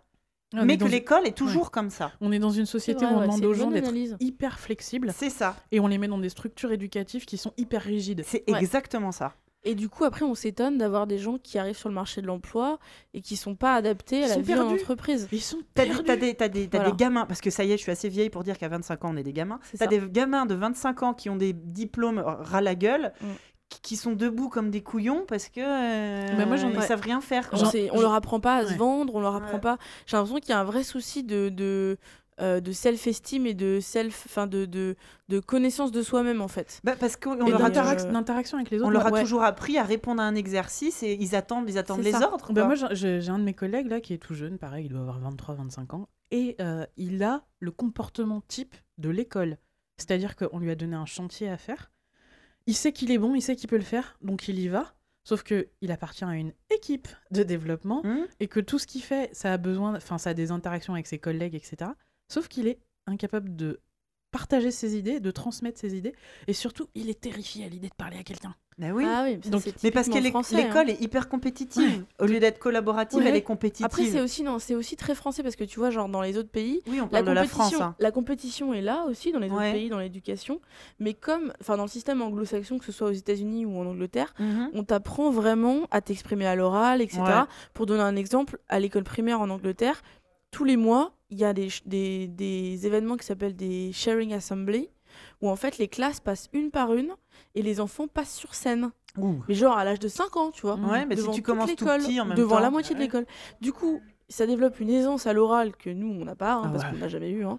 On 0.54 0.60
est 0.60 0.64
mais 0.64 0.78
que 0.78 0.84
une- 0.84 0.90
l'école 0.90 1.26
est 1.26 1.36
toujours 1.36 1.70
comme 1.70 1.90
ça. 1.90 2.12
On 2.20 2.32
est 2.32 2.38
dans 2.38 2.50
une 2.50 2.64
société 2.66 3.04
vrai, 3.04 3.14
où 3.14 3.16
on 3.18 3.20
ouais, 3.20 3.26
demande 3.26 3.44
aux 3.44 3.54
gens 3.54 3.70
d'être 3.70 3.92
hyper 4.20 4.58
flexibles 4.58 5.12
C'est 5.14 5.30
ça. 5.30 5.54
et 5.72 5.80
on 5.80 5.86
les 5.86 5.98
met 5.98 6.08
dans 6.08 6.18
des 6.18 6.30
structures 6.30 6.72
éducatives 6.72 7.26
qui 7.26 7.36
sont 7.36 7.52
hyper 7.58 7.82
rigides. 7.82 8.22
C'est 8.24 8.44
Ouais. 8.50 8.58
exactement 8.58 9.12
ça. 9.12 9.34
Et 9.64 9.74
du 9.74 9.88
coup, 9.88 10.04
après, 10.04 10.24
on 10.24 10.34
s'étonne 10.36 10.78
d'avoir 10.78 11.06
des 11.08 11.18
gens 11.18 11.36
qui 11.36 11.58
arrivent 11.58 11.76
sur 11.76 11.88
le 11.88 11.94
marché 11.94 12.22
de 12.22 12.26
l'emploi 12.28 12.78
et 13.12 13.20
qui 13.20 13.36
sont 13.36 13.56
pas 13.56 13.74
adaptés 13.74 14.22
à 14.24 14.28
la 14.28 14.38
vie 14.38 14.54
en 14.54 14.68
entreprise. 14.68 15.28
Ils 15.32 15.40
sont 15.42 15.58
T'as 15.74 15.82
des, 15.84 15.88
perdus. 15.90 16.04
t'as 16.06 16.16
des, 16.16 16.34
t'as 16.34 16.48
des, 16.48 16.68
t'as 16.68 16.78
Voilà. 16.78 16.90
des 16.92 16.96
gamins, 16.96 17.26
parce 17.26 17.40
que 17.40 17.50
ça 17.50 17.64
y 17.64 17.72
est, 17.72 17.76
je 17.76 17.82
suis 17.82 17.90
assez 17.92 18.08
vieille 18.08 18.30
pour 18.30 18.44
dire 18.44 18.56
qu'à 18.56 18.68
25 18.68 19.04
ans, 19.04 19.10
on 19.12 19.16
est 19.16 19.24
des 19.24 19.32
gamins. 19.32 19.58
T'as 19.76 19.88
des 19.88 20.00
gamins 20.08 20.46
de 20.46 20.54
25 20.54 21.02
ans 21.02 21.12
qui 21.12 21.28
ont 21.28 21.36
des 21.36 21.52
diplômes 21.52 22.20
ras 22.24 22.60
la 22.60 22.74
gueule, 22.76 23.12
Mm. 23.20 23.26
Qui, 23.82 23.96
sont 23.96 24.12
debout 24.12 24.48
comme 24.48 24.70
des 24.70 24.82
couillons 24.82 25.24
parce 25.26 25.48
que 25.48 25.60
euh, 25.60 26.36
Bah, 26.36 26.46
moi, 26.46 26.56
j'en 26.56 26.70
ai- 26.70 26.74
ils 26.74 26.82
savent 26.82 27.00
rien 27.02 27.20
faire. 27.20 27.50
quoi. 27.50 27.58
On, 27.92 28.00
leur 28.00 28.14
apprend 28.14 28.40
pas 28.40 28.56
à 28.56 28.64
se 28.66 28.70
Ouais. 28.72 28.76
vendre, 28.76 29.14
on 29.14 29.20
leur 29.20 29.34
apprend 29.36 29.54
Ouais. 29.54 29.60
pas. 29.60 29.78
J'ai 30.06 30.16
l'impression 30.16 30.38
qu'il 30.40 30.50
y 30.50 30.52
a 30.52 30.60
un 30.60 30.64
vrai 30.64 30.82
souci 30.84 31.22
de 31.24 31.48
de, 31.48 31.98
euh, 32.40 32.60
de 32.60 32.70
self-esteem 32.72 33.46
et 33.46 33.54
de 33.54 33.80
self, 33.80 34.24
enfin 34.26 34.46
de, 34.46 34.64
de 34.64 34.94
de 35.28 35.40
connaissance 35.40 35.90
de 35.92 36.02
soi-même 36.02 36.40
en 36.40 36.48
fait. 36.48 36.80
Bah, 36.84 36.94
parce 36.98 37.16
qu'on 37.16 37.34
leur, 37.34 37.46
a, 37.64 37.68
d'interac- 37.70 37.96
d'interac- 38.06 38.12
d'interaction 38.12 38.58
avec 38.58 38.70
les 38.70 38.78
autres. 38.78 38.86
on 38.86 38.90
leur 38.90 39.06
a 39.06 39.10
ouais. 39.10 39.20
toujours 39.22 39.42
appris 39.42 39.76
à 39.76 39.82
répondre 39.82 40.22
à 40.22 40.24
un 40.24 40.34
exercice 40.34 41.02
et 41.02 41.16
ils 41.20 41.34
attendent, 41.34 41.68
ils 41.68 41.78
attendent 41.78 42.02
les 42.02 42.12
ça. 42.12 42.30
ordres. 42.30 42.52
Bah, 42.52 42.64
moi, 42.64 42.74
j'ai 42.92 43.28
un 43.28 43.38
de 43.38 43.44
mes 43.44 43.54
collègues 43.54 43.88
là 43.88 44.00
qui 44.00 44.14
est 44.14 44.18
tout 44.18 44.34
jeune, 44.34 44.56
pareil, 44.58 44.86
il 44.86 44.88
doit 44.90 45.00
avoir 45.00 45.18
23-25 45.20 45.94
ans, 45.94 46.08
et 46.30 46.56
euh, 46.60 46.86
il 46.96 47.22
a 47.22 47.42
le 47.58 47.70
comportement 47.70 48.40
type 48.46 48.74
de 48.98 49.10
l'école. 49.10 49.58
C'est-à-dire 49.98 50.36
qu'on 50.36 50.58
lui 50.60 50.70
a 50.70 50.74
donné 50.76 50.94
un 50.94 51.06
chantier 51.06 51.48
à 51.48 51.56
faire. 51.56 51.90
Il 52.68 52.74
sait 52.74 52.92
qu'il 52.92 53.10
est 53.10 53.18
bon, 53.18 53.34
il 53.34 53.40
sait 53.40 53.56
qu'il 53.56 53.68
peut 53.68 53.78
le 53.78 53.82
faire, 53.82 54.18
donc 54.20 54.46
il 54.46 54.58
y 54.58 54.68
va. 54.68 54.94
Sauf 55.24 55.42
que 55.42 55.68
il 55.80 55.90
appartient 55.90 56.24
à 56.24 56.34
une 56.34 56.52
équipe 56.70 57.08
de 57.30 57.42
développement 57.42 58.02
Hmm 58.04 58.26
et 58.40 58.46
que 58.46 58.60
tout 58.60 58.78
ce 58.78 58.86
qu'il 58.86 59.02
fait, 59.02 59.30
ça 59.34 59.54
a 59.54 59.56
besoin, 59.56 59.96
enfin, 59.96 60.18
ça 60.18 60.30
a 60.30 60.34
des 60.34 60.50
interactions 60.50 60.92
avec 60.92 61.06
ses 61.06 61.18
collègues, 61.18 61.54
etc. 61.54 61.90
Sauf 62.28 62.46
qu'il 62.48 62.68
est 62.68 62.78
incapable 63.06 63.56
de 63.56 63.80
partager 64.30 64.70
ses 64.70 64.96
idées, 64.96 65.20
de 65.20 65.30
transmettre 65.30 65.78
ses 65.78 65.96
idées, 65.96 66.14
et 66.46 66.52
surtout, 66.52 66.88
il 66.94 67.08
est 67.10 67.20
terrifié 67.20 67.64
à 67.64 67.68
l'idée 67.68 67.88
de 67.88 67.94
parler 67.94 68.18
à 68.18 68.22
quelqu'un. 68.22 68.54
Bah 68.78 68.90
oui. 68.94 69.02
Ah 69.04 69.24
oui, 69.24 69.38
Donc- 69.38 69.64
mais 69.82 69.90
parce 69.90 70.08
que 70.08 70.16
hein. 70.16 70.56
l'école 70.56 70.88
est 70.88 71.00
hyper 71.00 71.28
compétitive. 71.28 72.04
Au 72.20 72.26
lieu 72.26 72.38
d'être 72.38 72.60
collaborative, 72.60 73.18
Ouais. 73.18 73.26
elle 73.28 73.34
est 73.34 73.42
compétitive. 73.42 73.84
Après, 73.84 74.04
c'est 74.04 74.20
aussi, 74.20 74.44
non, 74.44 74.60
c'est 74.60 74.76
aussi 74.76 74.94
très 74.94 75.16
français 75.16 75.42
parce 75.42 75.56
que 75.56 75.64
tu 75.64 75.80
vois, 75.80 75.90
genre 75.90 76.08
dans 76.08 76.22
les 76.22 76.38
autres 76.38 76.50
pays, 76.50 76.80
Oui, 76.86 77.00
on 77.00 77.04
la 77.06 77.08
parle 77.08 77.24
de 77.24 77.30
la 77.32 77.44
France. 77.44 77.56
compétition, 77.70 77.84
hein. 77.86 77.94
la 77.98 78.10
compétition 78.12 78.72
est 78.74 78.80
là 78.80 79.04
aussi 79.08 79.32
dans 79.32 79.40
les 79.40 79.50
autres 79.50 79.72
pays, 79.72 79.88
dans 79.88 79.98
l'éducation. 79.98 80.60
Mais 81.00 81.12
comme, 81.12 81.52
enfin, 81.60 81.76
dans 81.76 81.82
le 81.82 81.88
système 81.88 82.22
anglo-saxon, 82.22 82.78
que 82.78 82.84
ce 82.84 82.92
soit 82.92 83.08
aux 83.08 83.12
États-Unis 83.12 83.66
ou 83.66 83.76
en 83.80 83.84
Angleterre, 83.86 84.32
Mhm. 84.38 84.70
on 84.74 84.84
t'apprend 84.84 85.30
vraiment 85.32 85.88
à 85.90 86.00
t'exprimer 86.00 86.46
à 86.46 86.54
l'oral, 86.54 87.02
etc. 87.02 87.20
Ouais. 87.22 87.32
Pour 87.74 87.86
donner 87.86 88.02
un 88.04 88.14
exemple, 88.14 88.60
à 88.68 88.78
l'école 88.78 89.02
primaire 89.02 89.40
en 89.40 89.50
Angleterre, 89.50 90.02
tous 90.50 90.64
les 90.64 90.76
mois, 90.76 91.12
il 91.30 91.38
y 91.38 91.44
a 91.44 91.52
des, 91.52 91.68
des, 91.86 92.28
des 92.28 92.86
événements 92.86 93.16
qui 93.16 93.26
s'appellent 93.26 93.56
des 93.56 93.92
sharing 93.92 94.32
assembly, 94.32 94.88
où 95.40 95.48
en 95.48 95.56
fait 95.56 95.78
les 95.78 95.88
classes 95.88 96.20
passent 96.20 96.48
une 96.52 96.70
par 96.70 96.94
une 96.94 97.14
et 97.54 97.62
les 97.62 97.80
enfants 97.80 98.08
passent 98.08 98.34
sur 98.34 98.54
scène. 98.54 98.90
Ouh. 99.16 99.42
Mais 99.48 99.54
genre 99.54 99.76
à 99.76 99.84
l'âge 99.84 99.98
de 99.98 100.08
5 100.08 100.36
ans, 100.36 100.50
tu 100.50 100.62
vois. 100.62 100.76
Ouais, 100.76 101.04
mais 101.06 101.16
si 101.16 101.22
devant 101.22 101.32
tu 101.32 101.42
commences 101.42 101.74
tout 101.74 101.84
l'école, 101.84 102.00
petit 102.00 102.20
en 102.20 102.24
même 102.24 102.36
devant 102.36 102.56
temps. 102.56 102.62
la 102.62 102.70
moitié 102.70 102.94
de 102.94 103.00
l'école. 103.00 103.26
Du 103.60 103.72
coup, 103.72 104.00
ça 104.30 104.46
développe 104.46 104.78
une 104.80 104.90
aisance 104.90 105.26
à 105.26 105.32
l'oral 105.32 105.72
que 105.76 105.88
nous, 105.88 106.18
on 106.20 106.24
n'a 106.24 106.34
pas, 106.34 106.52
hein, 106.52 106.62
Ah 106.66 106.68
parce 106.70 106.84
ouais. 106.84 106.90
qu'on 106.90 106.96
n'a 106.98 107.08
jamais 107.08 107.30
eu. 107.30 107.44
hein. 107.46 107.58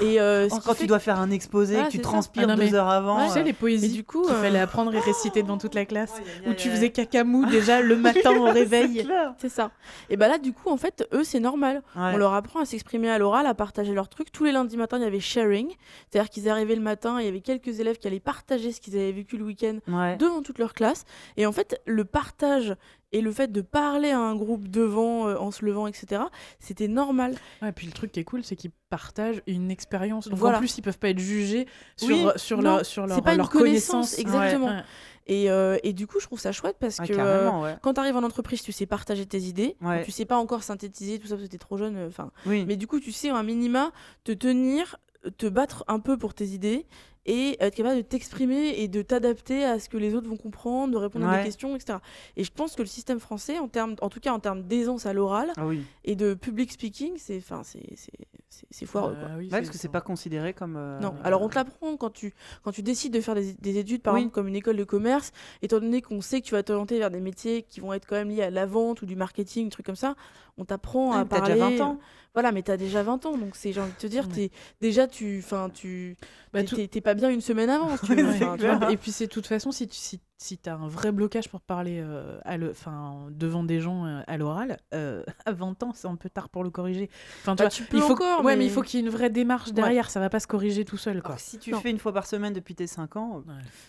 Et 0.00 0.20
euh, 0.20 0.48
Oh, 0.52 0.58
quand 0.64 0.74
fait 0.74 0.82
tu 0.82 0.86
dois 0.86 1.00
faire 1.00 1.18
un 1.18 1.30
exposé, 1.30 1.76
que 1.84 1.90
tu 1.90 2.00
transpires 2.00 2.44
Ah 2.48 2.54
non, 2.54 2.62
deux 2.64 2.74
heures 2.74 2.88
avant. 2.88 3.26
tu 3.26 3.32
sais, 3.32 3.40
euh, 3.40 3.42
les 3.42 3.52
poésies 3.52 3.88
du 3.92 4.04
coup, 4.04 4.22
qu'il 4.22 4.30
euh, 4.32 4.40
fallait 4.42 4.60
apprendre 4.60 4.94
et 4.94 5.00
réciter 5.00 5.42
devant 5.42 5.58
toute 5.58 5.74
la 5.74 5.84
classe, 5.86 6.12
aïe, 6.14 6.50
où 6.50 6.54
tu 6.54 6.70
faisais 6.70 6.90
cacamou 6.90 7.46
déjà 7.46 7.80
le 7.80 7.96
matin 7.96 8.30
au 8.36 8.44
réveil. 8.52 9.06
C'est 9.38 9.48
ça. 9.48 9.72
Et 10.08 10.16
bah 10.16 10.28
là, 10.28 10.38
du 10.38 10.52
coup, 10.52 10.70
en 10.70 10.76
fait, 10.76 11.08
eux, 11.12 11.24
c'est 11.24 11.40
normal. 11.40 11.82
Ouais. 11.96 12.12
On 12.14 12.16
leur 12.16 12.34
apprend 12.34 12.60
à 12.60 12.64
s'exprimer 12.64 13.10
à 13.10 13.18
l'oral, 13.18 13.46
à 13.46 13.54
partager 13.54 13.92
leurs 13.92 14.08
trucs. 14.08 14.30
Tous 14.30 14.44
les 14.44 14.52
lundis 14.52 14.76
matins, 14.76 14.98
il 14.98 15.02
y 15.02 15.06
avait 15.06 15.18
sharing. 15.20 15.68
C'est-à-dire 16.10 16.30
qu'ils 16.30 16.48
arrivaient 16.48 16.76
le 16.76 16.80
matin, 16.82 17.18
il 17.20 17.24
y 17.26 17.28
avait 17.28 17.40
quelques 17.40 17.80
élèves 17.80 17.98
qui 17.98 18.06
allaient 18.06 18.20
partager 18.20 18.70
ce 18.70 18.80
qu'ils 18.80 18.94
avaient 18.94 19.10
vécu 19.12 19.36
le 19.36 19.44
week-end 19.44 19.78
Ouais. 19.88 20.16
devant 20.16 20.42
toute 20.42 20.58
leur 20.60 20.74
classe. 20.74 21.04
Et 21.36 21.44
en 21.46 21.52
fait, 21.52 21.80
le 21.86 22.04
partage 22.04 22.76
et 23.14 23.20
le 23.22 23.32
fait 23.32 23.50
de 23.50 23.60
parler 23.62 24.10
à 24.10 24.18
un 24.18 24.34
groupe 24.34 24.68
devant, 24.68 25.28
euh, 25.28 25.36
en 25.38 25.50
se 25.50 25.64
levant, 25.64 25.86
etc., 25.86 26.22
c'était 26.58 26.88
normal. 26.88 27.34
Ouais, 27.62 27.70
et 27.70 27.72
puis 27.72 27.86
le 27.86 27.92
truc 27.92 28.12
qui 28.12 28.20
est 28.20 28.24
cool, 28.24 28.44
c'est 28.44 28.56
qu'ils 28.56 28.72
partagent 28.90 29.40
une 29.46 29.70
expérience. 29.70 30.28
Donc 30.28 30.38
Voilà. 30.38 30.56
en 30.56 30.60
plus, 30.60 30.76
ils 30.76 30.82
peuvent 30.82 30.98
pas 30.98 31.08
être 31.10 31.18
jugés 31.18 31.66
sur, 31.96 32.08
Oui, 32.08 32.26
sur, 32.36 32.58
non, 32.58 32.76
leur, 32.76 32.86
sur 32.86 33.06
leur, 33.06 33.22
pas 33.22 33.32
une 33.32 33.38
leur 33.38 33.48
connaissance, 33.50 34.10
connaissance. 34.16 34.18
exactement. 34.18 34.66
Ouais, 34.66 34.72
ouais. 34.74 34.82
Et, 35.26 35.50
euh, 35.50 35.78
et 35.82 35.92
du 35.94 36.06
coup, 36.06 36.20
je 36.20 36.26
trouve 36.26 36.38
ça 36.38 36.52
chouette 36.52 36.76
parce 36.78 37.00
Ah, 37.00 37.06
que 37.06 37.12
euh, 37.16 37.50
ouais. 37.62 37.76
quand 37.80 37.94
tu 37.94 38.00
arrives 38.00 38.16
en 38.16 38.22
entreprise, 38.24 38.60
tu 38.62 38.72
sais 38.72 38.84
partager 38.84 39.24
tes 39.24 39.40
idées. 39.40 39.76
Ouais. 39.80 40.04
Tu 40.04 40.10
sais 40.10 40.26
pas 40.26 40.36
encore 40.36 40.62
synthétiser 40.62 41.18
tout 41.18 41.28
ça 41.28 41.36
parce 41.36 41.46
que 41.46 41.50
t'es 41.50 41.56
trop 41.58 41.78
jeune. 41.78 41.96
euh, 41.96 42.10
Oui. 42.46 42.64
Mais 42.66 42.76
du 42.76 42.86
coup, 42.86 43.00
tu 43.00 43.10
sais, 43.10 43.30
un 43.30 43.42
minima, 43.42 43.90
te 44.24 44.32
tenir, 44.32 44.96
te 45.38 45.46
battre 45.46 45.82
un 45.88 45.98
peu 46.00 46.18
pour 46.18 46.34
tes 46.34 46.44
idées 46.48 46.84
et 47.26 47.56
être 47.60 47.74
capable 47.74 47.96
de 47.96 48.02
t'exprimer 48.02 48.80
et 48.80 48.88
de 48.88 49.02
t'adapter 49.02 49.64
à 49.64 49.78
ce 49.78 49.88
que 49.88 49.96
les 49.96 50.14
autres 50.14 50.28
vont 50.28 50.36
comprendre, 50.36 50.92
de 50.92 50.98
répondre 50.98 51.26
à 51.28 51.38
des 51.38 51.44
questions, 51.44 51.74
etc. 51.74 51.98
Et 52.36 52.44
je 52.44 52.50
pense 52.52 52.74
que 52.76 52.82
le 52.82 52.88
système 52.88 53.20
français, 53.20 53.58
en, 53.58 53.68
termes, 53.68 53.94
en 54.02 54.08
tout 54.10 54.20
cas 54.20 54.32
en 54.32 54.40
termes 54.40 54.62
d'aisance 54.62 55.06
à 55.06 55.12
l'oral 55.12 55.50
Ah 55.56 55.66
oui. 55.66 55.82
et 56.04 56.16
de 56.16 56.34
public 56.34 56.70
speaking, 56.72 57.12
c'est 57.16 57.38
enfin, 57.38 57.62
c'est- 57.64 57.80
c'est- 57.96 58.10
c'est- 58.50 58.66
c'est 58.70 58.86
foireux. 58.86 59.14
quoi. 59.14 59.28
Euh, 59.30 59.38
oui, 59.38 59.44
Ouais, 59.46 59.58
parce 59.58 59.70
que 59.70 59.78
c'est 59.78 59.88
pas 59.88 60.00
considéré 60.00 60.52
comme. 60.52 60.76
euh, 60.76 61.00
Non, 61.00 61.14
alors 61.24 61.42
on 61.42 61.48
te 61.48 61.54
l'apprend 61.54 61.96
quand 61.96 62.10
tu, 62.10 62.34
quand 62.62 62.72
tu 62.72 62.82
décides 62.82 63.12
de 63.14 63.20
faire 63.20 63.34
des, 63.34 63.54
des 63.54 63.78
études, 63.78 64.02
par 64.02 64.14
Oui. 64.14 64.20
exemple 64.20 64.34
comme 64.34 64.48
une 64.48 64.56
école 64.56 64.76
de 64.76 64.84
commerce, 64.84 65.32
étant 65.62 65.80
donné 65.80 66.02
qu'on 66.02 66.20
sait 66.20 66.40
que 66.40 66.46
tu 66.46 66.52
vas 66.52 66.62
t'orienter 66.62 66.98
vers 66.98 67.10
des 67.10 67.20
métiers 67.20 67.62
qui 67.62 67.80
vont 67.80 67.92
être 67.92 68.06
quand 68.06 68.16
même 68.16 68.28
liés 68.28 68.42
à 68.42 68.50
la 68.50 68.66
vente 68.66 69.02
ou 69.02 69.06
du 69.06 69.16
marketing, 69.16 69.64
des 69.64 69.70
trucs 69.70 69.86
comme 69.86 69.96
ça, 69.96 70.14
on 70.58 70.64
t'apprend 70.64 71.10
Ouais, 71.10 71.16
à 71.16 71.18
mais 71.24 71.28
t'as 71.28 71.38
parler. 71.38 71.54
déjà 71.54 71.68
20 71.70 71.80
ans. 71.80 71.98
Voilà, 72.34 72.50
mais 72.50 72.62
t'as 72.62 72.76
déjà 72.76 73.02
20 73.04 73.26
ans, 73.26 73.38
donc 73.38 73.54
c'est, 73.54 73.72
j'ai 73.72 73.80
envie 73.80 73.92
de 73.92 73.96
te 73.96 74.08
dire, 74.08 74.26
Ouais. 74.26 74.34
t'es, 74.34 74.50
déjà 74.80 75.06
tu, 75.06 75.40
enfin 75.44 75.70
tu, 75.72 76.16
Bah, 76.52 76.60
t'es- 76.62 76.66
tout- 76.66 76.74
t'es, 76.76 76.88
t'es 76.88 77.00
pas 77.00 77.14
bien 77.14 77.30
une 77.30 77.40
semaine 77.40 77.70
avant. 77.70 77.96
tu 77.96 78.12
Ouais, 78.12 78.22
vois. 78.24 78.90
Et 78.90 78.96
puis 78.96 79.12
c'est 79.12 79.26
de 79.28 79.30
toute 79.32 79.46
façon, 79.46 79.70
si 79.70 79.86
tu 79.86 79.94
si, 79.94 80.20
si 80.36 80.58
as 80.66 80.74
un 80.74 80.88
vrai 80.88 81.12
blocage 81.12 81.48
pour 81.48 81.60
parler 81.60 82.00
euh, 82.02 82.40
à 82.44 82.56
le, 82.56 82.70
enfin, 82.72 83.26
devant 83.30 83.62
des 83.62 83.78
gens 83.78 84.04
euh, 84.04 84.20
à 84.26 84.36
l'oral, 84.36 84.78
euh, 84.94 85.22
à 85.46 85.52
20 85.52 85.80
ans, 85.84 85.92
c'est 85.94 86.08
un 86.08 86.16
peu 86.16 86.28
tard 86.28 86.48
pour 86.48 86.64
le 86.64 86.70
corriger. 86.70 87.08
Enfin, 87.42 87.52
tu 87.54 87.58
Bah, 87.62 87.64
vois, 87.66 87.70
tu 87.70 87.84
peux 87.84 87.98
il 87.98 88.02
faut, 88.02 88.14
encore, 88.14 88.40
ouais, 88.44 88.54
mais... 88.54 88.56
mais- 88.56 88.64
il 88.66 88.70
faut 88.72 88.82
qu'il 88.82 88.98
y 88.98 89.02
ait 89.04 89.06
une 89.06 89.12
vraie 89.12 89.30
démarche 89.30 89.70
derrière. 89.72 90.10
Ça 90.10 90.18
va 90.18 90.28
pas 90.28 90.40
se 90.40 90.48
corriger 90.48 90.84
tout 90.84 90.96
seul, 90.96 91.20
quoi. 91.22 91.30
Alors, 91.34 91.40
si 91.40 91.58
tu 91.60 91.70
Non. 91.70 91.80
fais 91.80 91.90
une 91.92 92.00
fois 92.00 92.12
par 92.12 92.26
semaine 92.26 92.52
depuis 92.52 92.74
tes 92.74 92.88
5 92.88 93.14
ans. 93.14 93.44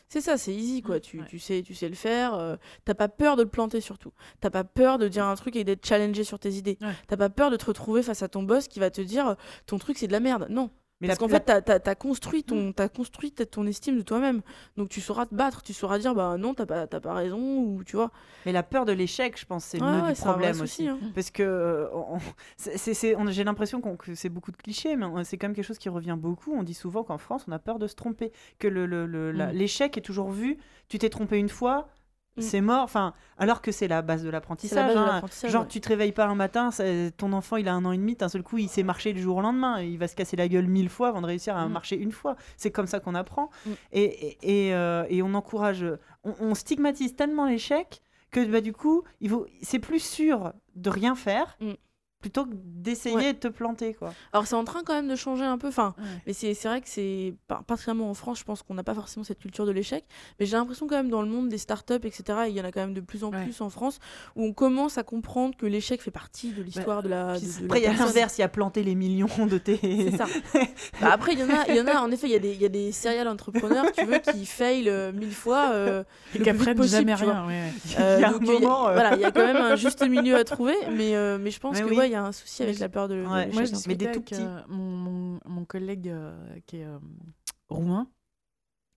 C'est 0.07 0.21
ça, 0.21 0.37
c'est 0.37 0.53
easy 0.53 0.83
quoi. 0.83 0.99
Tu, 0.99 1.21
Ouais. 1.21 1.25
tu 1.27 1.39
sais, 1.39 1.63
tu 1.65 1.73
sais 1.73 1.89
le 1.89 1.95
faire. 1.95 2.35
euh, 2.35 2.57
t'as 2.85 2.93
pas 2.93 3.07
peur 3.07 3.37
de 3.37 3.41
le 3.41 3.49
planter 3.49 3.81
surtout. 3.81 4.11
T'as 4.39 4.51
pas 4.51 4.63
peur 4.63 4.99
de 4.99 5.07
dire 5.07 5.25
un 5.25 5.33
truc 5.33 5.55
et 5.55 5.63
d'être 5.63 5.83
challengé 5.83 6.23
sur 6.23 6.37
tes 6.37 6.55
idées. 6.57 6.77
Ouais. 6.82 6.94
T'as 7.07 7.18
pas 7.18 7.30
peur 7.30 7.52
de 7.52 7.57
te 7.57 7.65
retrouver 7.65 8.03
face 8.03 8.22
à 8.23 8.27
ton 8.27 8.44
boss 8.44 8.68
qui 8.68 8.80
va 8.80 8.90
te 8.90 9.02
dire 9.02 9.27
euh, 9.30 9.36
ton 9.65 9.77
truc 9.77 9.98
c'est 9.98 10.07
de 10.07 10.11
la 10.14 10.19
merde. 10.19 10.48
Non. 10.49 10.69
Mais 11.02 11.07
Parce 11.07 11.19
qu'en 11.19 11.27
fait, 11.27 11.41
t'as 11.41 11.60
as, 11.91 11.95
construit, 11.95 12.45
ton, 12.45 12.72
t'as 12.72 12.88
construit 12.88 13.34
ton 13.34 13.68
estime 13.68 13.98
de 13.98 14.02
toi-même. 14.02 14.41
Donc 14.77 14.88
tu 14.88 15.02
sauras 15.02 15.26
te 15.26 15.36
battre, 15.36 15.61
tu 15.61 15.73
sauras 15.73 15.99
dire 15.99 16.15
bah 16.15 16.38
non, 16.40 16.53
t'as 16.53 16.65
pas, 16.65 16.88
t'as 16.88 17.02
pas 17.02 17.14
raison, 17.14 17.38
ou 17.60 17.84
tu 17.84 17.98
vois. 17.98 18.11
Mais 18.45 18.53
la 18.53 18.64
peur 18.64 18.86
de 18.86 18.94
l'échec, 18.94 19.38
je 19.38 19.45
pense, 19.45 19.65
c'est 19.65 19.77
le 19.77 19.84
Ouais, 19.86 20.14
du 20.14 20.19
problème 20.22 20.53
souci, 20.53 20.84
aussi. 20.84 20.88
hein. 20.88 20.98
Parce 21.14 21.32
que 21.32 21.44
euh, 21.44 23.30
j'ai 23.30 23.44
l'impression 23.44 23.82
que 23.82 24.15
c'est 24.15 24.30
beaucoup 24.30 24.52
de 24.52 24.57
clichés, 24.57 24.95
mais 24.95 25.06
c'est 25.26 25.38
quand 25.38 25.48
même 25.48 25.56
quelque 25.56 25.65
chose 25.65 25.77
qui 25.77 25.90
revient 25.90 26.15
beaucoup. 26.18 26.53
On 26.56 26.64
dit 26.64 26.73
souvent 26.73 27.03
qu'en 27.03 27.18
France, 27.18 27.44
on 27.48 27.52
a 27.52 27.60
peur 27.60 27.77
de 27.77 27.88
se 27.88 27.95
tromper, 27.95 28.32
que 28.60 28.68
le- 28.69 28.86
le- 28.86 29.06
le- 29.06 29.34
Mm. 29.34 29.49
l'échec 29.52 29.98
est 29.98 30.02
toujours 30.02 30.32
vu. 30.32 30.57
Tu 30.88 30.98
t'es 30.98 31.10
trompé 31.10 31.38
une 31.38 31.49
fois. 31.49 31.90
Mm. 32.37 32.41
C'est 32.41 32.61
mort, 32.61 32.83
enfin, 32.83 33.13
alors 33.37 33.61
que 33.61 33.71
c'est 33.71 33.87
la 33.87 34.01
base 34.01 34.23
de 34.23 34.29
l'apprentissage. 34.29 34.91
hein. 34.97 35.05
Genre, 35.49 35.61
ouais. 35.63 35.67
tu 35.69 35.79
te 35.81 35.87
réveilles 35.87 36.11
pas 36.11 36.25
un 36.25 36.35
matin, 36.35 36.69
ton 37.17 37.31
enfant 37.33 37.55
il 37.57 37.67
a 37.69 37.73
un 37.73 37.85
an 37.85 37.91
et 37.93 37.97
demi, 37.97 38.15
d'un 38.15 38.27
seul 38.29 38.43
coup 38.43 38.57
il 38.57 38.67
sait 38.69 38.83
marcher 38.83 39.13
du 39.13 39.21
jour 39.21 39.37
au 39.37 39.41
lendemain, 39.41 39.81
il 39.81 39.97
va 39.97 40.07
se 40.07 40.15
casser 40.15 40.35
la 40.35 40.47
gueule 40.47 40.67
mille 40.67 40.89
fois 40.89 41.07
avant 41.09 41.21
de 41.21 41.27
réussir 41.27 41.55
à 41.55 41.67
Mm. 41.67 41.71
marcher 41.71 41.95
une 41.97 42.11
fois. 42.11 42.35
C'est 42.57 42.71
comme 42.71 42.87
ça 42.87 42.99
qu'on 42.99 43.15
apprend. 43.15 43.49
Mm. 43.65 43.69
Et, 43.93 44.03
et, 44.03 44.67
et, 44.67 44.73
euh, 44.75 45.05
et 45.09 45.21
on 45.21 45.33
encourage, 45.33 45.85
on, 46.23 46.33
on 46.41 46.55
stigmatise 46.55 47.15
tellement 47.15 47.45
l'échec 47.45 48.01
que 48.31 48.45
bah, 48.45 48.59
du 48.59 48.73
coup, 48.73 49.03
il 49.21 49.29
faut, 49.29 49.45
c'est 49.61 49.79
plus 49.79 49.99
sûr 50.03 50.51
de 50.75 50.89
rien 50.89 51.15
faire. 51.15 51.57
Plutôt 52.26 52.45
que 52.45 52.53
d'essayer 52.56 53.15
Ouais. 53.15 53.34
de 53.34 53.38
te 53.38 53.47
planter. 53.47 53.93
quoi. 53.93 54.11
Alors 54.34 54.47
c'est 54.47 54.56
en 54.56 54.64
train 54.64 54.81
quand 54.84 54.93
même 54.95 55.07
de 55.07 55.15
changer 55.15 55.43
un 55.43 55.60
peu. 55.60 55.68
Enfin, 55.68 55.93
Ouais. 55.99 56.03
Mais 56.26 56.34
c'est 56.34 56.56
c'est 56.56 56.68
vrai 56.68 56.81
que 56.81 56.89
c'est, 56.89 57.35
par- 57.47 57.64
particulièrement 57.64 58.10
en 58.10 58.15
France, 58.15 58.39
je 58.39 58.43
pense 58.43 58.64
qu'on 58.64 58.73
n'a 58.73 58.84
pas 58.84 58.95
forcément 58.95 59.23
cette 59.23 59.38
culture 59.38 59.68
de 59.68 59.72
l'échec. 59.72 60.06
Mais 60.39 60.47
j'ai 60.47 60.57
l'impression 60.57 60.88
quand 60.88 60.95
même 60.95 61.10
dans 61.11 61.22
le 61.22 61.27
monde 61.27 61.49
des 61.49 61.60
startups, 61.60 61.93
etc., 62.03 62.23
il 62.47 62.53
y 62.56 62.61
en 62.61 62.65
a 62.65 62.72
quand 62.72 62.80
même 62.81 62.95
de 62.95 63.02
plus 63.02 63.23
en 63.23 63.30
Ouais. 63.31 63.43
plus 63.43 63.61
en 63.61 63.69
France, 63.69 63.99
où 64.35 64.43
on 64.43 64.53
commence 64.53 64.97
à 64.97 65.03
comprendre 65.03 65.56
que 65.56 65.68
l'échec 65.68 66.02
fait 66.02 66.10
partie 66.10 66.49
de 66.52 66.64
l'histoire 66.64 67.03
de 67.03 67.10
la. 67.10 67.39
De- 67.39 67.45
de 67.45 67.65
après, 67.65 67.80
il 67.81 67.84
y 67.84 67.88
a 67.88 67.93
l'inverse, 67.93 68.38
il 68.39 68.41
y 68.41 68.43
a 68.43 68.47
planté 68.49 68.81
les 68.81 68.95
millions 68.95 69.27
de 69.47 69.57
tes. 69.60 69.77
C'est 69.80 70.18
ça. 70.18 70.26
Bah, 70.99 71.10
après, 71.11 71.34
il 71.34 71.39
y 71.39 71.43
en 71.43 71.49
a, 71.49 71.68
il 71.69 71.76
y 71.76 71.80
en 71.81 71.88
a, 71.88 71.99
en 72.02 72.10
effet, 72.10 72.26
il 72.26 72.34
y 72.34 72.35
a 72.35 72.39
des, 72.39 72.53
il 72.53 72.61
y 72.61 72.65
a 72.65 72.69
des 72.69 72.91
serial 72.91 73.27
entrepreneurs, 73.27 73.85
tu 73.95 74.03
veux, 74.06 74.18
qui 74.18 74.47
fail 74.47 74.89
euh, 74.89 75.11
mille 75.11 75.31
fois. 75.34 75.69
euh, 75.73 76.03
Et 76.34 76.39
le 76.39 76.43
qui 76.43 76.49
apprennent 76.49 76.76
possible, 76.76 76.97
jamais 77.02 77.14
rien. 77.14 77.45
ouais, 77.45 77.53
ouais. 77.53 77.72
Euh, 77.99 78.15
Il 78.18 78.22
y 78.22 78.23
a 78.26 78.30
un 78.30 78.39
moment, 78.39 78.88
euh. 78.88 78.93
Voilà, 78.93 79.14
il 79.15 79.22
y 79.22 79.26
a 79.26 79.31
quand 79.31 79.45
même 79.45 79.57
un 79.57 79.76
juste 79.76 80.02
milieu 80.07 80.35
à 80.38 80.43
trouver, 80.43 80.76
mais, 80.91 81.15
euh, 81.15 81.38
mais 81.39 81.52
je 81.52 81.60
pense 81.60 81.76
Mais 81.76 81.81
que 81.84 81.89
oui. 81.89 81.99
il 82.07 82.14
y 82.15 82.17
a 82.17 82.23
un 82.25 82.31
souci 82.31 82.63
avec 82.63 82.79
la 82.79 82.89
peur 82.89 83.07
de, 83.07 83.15
de 83.15 83.21
Ouais. 83.27 83.45
l'échec, 83.45 83.53
Moi, 83.53 83.63
je. 83.65 83.71
Mais 83.71 83.75
discutais 83.75 84.05
des 84.07 84.11
tout 84.13 84.21
petits. 84.21 84.41
euh, 84.41 84.61
mon, 84.67 84.91
mon, 84.97 85.39
mon 85.45 85.65
collègue 85.65 86.09
euh, 86.09 86.59
qui 86.67 86.77
est 86.77 86.85
euh, 86.85 86.97
roumain. 87.69 88.07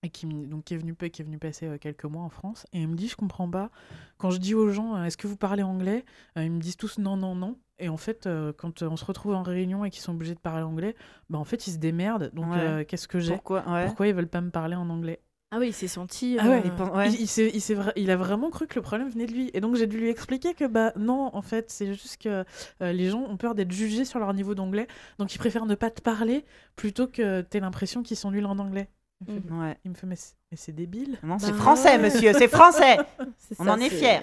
et 0.03 0.11
qui, 0.11 0.27
donc, 0.27 0.65
qui, 0.65 0.75
est 0.75 0.79
venu, 0.79 0.95
qui 0.97 1.23
est 1.23 1.25
venu 1.25 1.39
passer 1.39 1.67
euh, 1.67 1.79
quelques 1.79 2.05
mois 2.05 2.23
en 2.23 2.31
France. 2.31 2.67
Et 2.73 2.81
il 2.83 2.89
me 2.89 2.95
dit, 2.97 3.09
je 3.09 3.17
comprends 3.17 3.51
pas. 3.51 3.71
Quand 4.17 4.31
je 4.31 4.39
dis 4.39 4.55
aux 4.55 4.71
gens, 4.71 4.97
euh, 4.97 5.05
est-ce 5.05 5.17
que 5.17 5.27
vous 5.27 5.37
parlez 5.37 5.63
anglais 5.65 6.05
Euh, 6.37 6.45
Ils 6.45 6.53
me 6.53 6.61
disent 6.61 6.77
tous 6.77 6.99
non, 6.99 7.17
non, 7.17 7.35
non. 7.35 7.59
Et 7.81 7.89
en 7.89 7.97
fait, 7.97 8.27
euh, 8.27 8.53
quand 8.53 8.83
euh, 8.83 8.89
on 8.89 8.97
se 8.97 9.05
retrouve 9.05 9.35
en 9.35 9.43
réunion 9.43 9.85
et 9.85 9.91
qu'ils 9.91 10.03
sont 10.03 10.13
obligés 10.15 10.35
de 10.35 10.41
parler 10.41 10.63
anglais, 10.63 10.95
bah, 11.31 11.39
en 11.39 11.45
fait, 11.45 11.67
ils 11.67 11.73
se 11.73 11.79
démerdent. 11.79 12.31
Donc, 12.35 12.47
Ouais. 12.53 12.59
euh, 12.59 12.85
qu'est-ce 12.85 13.09
que 13.09 13.19
j'ai? 13.21 13.35
Pourquoi? 13.35 13.69
Ouais. 13.69 13.87
Pourquoi 13.87 14.07
ils 14.09 14.15
veulent 14.15 14.29
pas 14.29 14.41
me 14.41 14.51
parler 14.51 14.77
en 14.77 14.89
anglais? 14.91 15.21
Ah 15.51 15.59
oui, 15.59 15.69
il 15.69 15.73
s'est 15.73 15.89
senti. 15.89 16.37
Ah 16.39 16.47
ouais, 16.49 16.57
euh, 16.59 16.61
Il 16.65 16.71
pense- 16.73 16.95
ouais. 16.95 17.09
il, 17.11 17.23
il 17.23 17.27
s'est- 17.27 17.51
il 17.55 17.61
s'est 17.63 17.75
vra- 17.75 17.93
il 17.97 18.11
a 18.11 18.17
vraiment 18.17 18.51
cru 18.51 18.67
que 18.67 18.75
le 18.75 18.83
problème 18.83 19.09
venait 19.09 19.25
de 19.27 19.33
lui. 19.33 19.51
Et 19.55 19.61
donc 19.61 19.77
j'ai 19.77 19.87
dû 19.87 19.99
lui 19.99 20.11
expliquer 20.11 20.53
que 20.53 20.67
bah 20.67 20.93
non, 20.97 21.31
en 21.35 21.41
fait, 21.41 21.71
c'est 21.71 21.87
juste 21.95 22.21
que 22.23 22.45
euh, 22.83 22.93
les 22.93 23.09
gens 23.09 23.21
ont 23.23 23.37
peur 23.39 23.55
d'être 23.55 23.73
jugés 23.73 24.05
sur 24.05 24.19
leur 24.19 24.35
niveau 24.35 24.55
d'anglais. 24.55 24.87
Donc 25.19 25.35
ils 25.35 25.39
préfèrent 25.39 25.65
ne 25.65 25.75
pas 25.75 25.91
te 25.91 26.03
parler 26.03 26.45
plutôt 26.77 27.07
que 27.07 27.41
t'aies 27.41 27.61
l'impression 27.61 28.03
qu'ils 28.03 28.19
sont 28.19 28.31
nuls 28.31 28.45
en 28.45 28.59
anglais. 28.59 28.89
Il 29.27 29.35
me 29.35 29.41
fait, 29.41 29.51
Ouais. 29.53 29.77
il 29.85 29.91
me 29.91 29.97
fait, 29.97 30.07
mais 30.07 30.17
c'est 30.55 30.75
débile. 30.75 31.19
Non, 31.23 31.39
c'est 31.39 31.51
Bah 31.53 31.57
français, 31.57 31.99
monsieur, 31.99 32.33
c'est 32.35 32.47
français. 32.49 32.99
On 33.59 33.65
ça, 33.65 33.73
en 33.73 33.79
est 33.81 33.89
c'est- 33.89 33.97
fiers. 33.97 34.21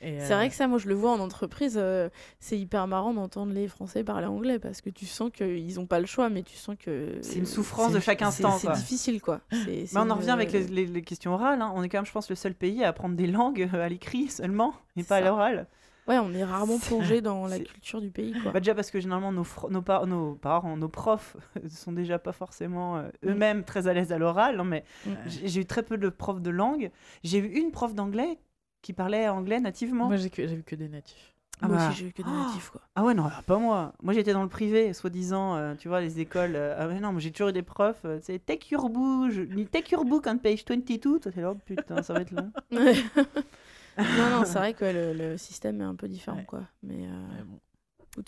C'est 0.00 0.20
euh, 0.32 0.36
vrai 0.36 0.48
que 0.50 0.54
ça, 0.54 0.68
moi, 0.68 0.78
je 0.78 0.88
le 0.88 0.94
vois 0.94 1.10
en 1.12 1.18
entreprise. 1.20 1.76
euh, 1.80 2.10
c'est 2.38 2.58
hyper 2.58 2.86
marrant 2.86 3.14
d'entendre 3.14 3.52
les 3.52 3.66
Français 3.66 4.04
parler 4.04 4.26
anglais 4.26 4.58
parce 4.58 4.80
que 4.82 4.90
tu 4.90 5.06
sens 5.06 5.30
qu'ils 5.32 5.74
n'ont 5.76 5.86
pas 5.86 6.00
le 6.00 6.06
choix, 6.06 6.28
mais 6.28 6.42
tu 6.42 6.54
sens 6.56 6.76
que. 6.78 7.16
C'est 7.22 7.38
une 7.38 7.46
souffrance 7.46 7.92
de 7.92 8.00
chaque 8.00 8.20
instant. 8.22 8.58
C'est 8.58 8.66
quoi. 8.66 8.76
difficile, 8.76 9.20
quoi. 9.22 9.40
Mais 9.52 9.86
on 9.94 10.10
en 10.10 10.14
revient 10.16 10.30
avec 10.30 10.52
les, 10.52 10.66
les- 10.66 10.86
les 10.86 11.02
questions 11.02 11.32
orales. 11.32 11.62
hein. 11.62 11.72
On 11.74 11.82
est 11.82 11.88
quand 11.88 11.98
même, 11.98 12.06
je 12.06 12.12
pense, 12.12 12.28
le 12.28 12.36
seul 12.36 12.54
pays 12.54 12.84
à 12.84 12.88
apprendre 12.88 13.16
des 13.16 13.26
langues 13.26 13.68
euh, 13.72 13.80
à 13.84 13.88
l'écrit 13.88 14.28
seulement, 14.28 14.74
et 14.96 15.02
pas 15.02 15.16
à 15.16 15.20
l'oral. 15.22 15.66
Ouais, 16.08 16.18
on 16.18 16.32
est 16.34 16.44
rarement 16.44 16.78
plongé 16.78 17.20
dans 17.20 17.48
la 17.48 17.58
culture 17.58 18.00
du 18.00 18.10
pays, 18.10 18.32
quoi. 18.40 18.52
Bah, 18.52 18.60
déjà 18.60 18.76
parce 18.76 18.92
que 18.92 19.00
généralement 19.00 19.32
nos, 19.32 19.42
fr- 19.42 19.72
nos, 19.72 19.82
par- 19.82 20.06
nos 20.06 20.34
parents, 20.34 20.76
nos 20.76 20.88
profs 20.88 21.36
sont 21.68 21.90
déjà 21.90 22.20
pas 22.20 22.30
forcément 22.30 22.98
euh, 22.98 23.08
eux-mêmes 23.24 23.64
très 23.64 23.88
à 23.88 23.92
l'aise 23.92 24.12
à 24.12 24.18
l'oral. 24.18 24.60
hein, 24.60 24.64
mais 24.64 24.84
Mm. 25.04 25.10
j'ai 25.26 25.60
eu 25.62 25.66
très 25.66 25.82
peu 25.82 25.98
de 25.98 26.08
profs 26.08 26.40
de 26.42 26.50
langue. 26.50 26.90
J'ai 27.24 27.38
eu 27.38 27.46
une 27.58 27.72
prof 27.72 27.92
d'anglais 27.92 28.38
qui 28.82 28.92
parlait 28.92 29.28
anglais 29.28 29.60
nativement. 29.60 30.06
Moi 30.06 30.16
j'ai 30.16 30.30
que- 30.30 30.46
j'ai 30.46 30.56
vu 30.56 30.62
que 30.62 30.76
des 30.76 30.88
natifs. 30.88 31.32
Ah 31.62 31.68
Moi 31.68 31.78
bah. 31.78 31.88
aussi, 31.88 31.96
j'ai 32.00 32.06
eu 32.08 32.12
que 32.12 32.20
des 32.20 32.28
Oh. 32.30 32.36
natifs, 32.46 32.68
quoi. 32.68 32.82
Ah 32.94 33.02
ouais, 33.02 33.14
non, 33.14 33.24
alors, 33.24 33.42
pas 33.44 33.56
moi. 33.56 33.94
Moi, 34.02 34.12
j'étais 34.12 34.34
dans 34.34 34.42
le 34.42 34.48
privé, 34.50 34.92
soi-disant, 34.92 35.56
euh, 35.56 35.74
tu 35.74 35.88
vois, 35.88 36.02
les 36.02 36.20
écoles. 36.20 36.54
euh, 36.54 36.76
ah 36.78 36.86
ouais, 36.86 37.00
non, 37.00 37.12
moi, 37.12 37.20
j'ai 37.22 37.30
toujours 37.32 37.48
eu 37.48 37.52
des 37.54 37.62
profs, 37.62 38.04
euh, 38.04 38.18
tu 38.18 38.26
sais, 38.26 38.38
take 38.38 38.66
your 38.74 38.90
book, 38.90 39.32
take 39.70 39.90
your 39.94 40.04
book 40.04 40.26
on 40.26 40.36
page 40.36 40.64
22. 40.68 41.18
Toi, 41.18 41.32
t'es 41.32 41.40
là, 41.40 41.52
oh, 41.52 41.58
putain, 41.64 42.02
ça 42.02 42.12
va 42.12 42.20
être 42.20 42.32
long. 42.32 42.52
non, 42.70 44.30
non, 44.30 44.44
c'est 44.44 44.58
vrai 44.58 44.74
que 44.74 44.84
le, 44.84 45.12
le 45.14 45.38
système 45.38 45.80
est 45.80 45.84
un 45.84 45.94
peu 45.94 46.08
différent, 46.08 46.36
Ouais. 46.36 46.44
quoi. 46.44 46.60
Mais 46.82 47.06
euh, 47.06 47.36
Ouais, 47.38 47.44
bon. 47.46 47.58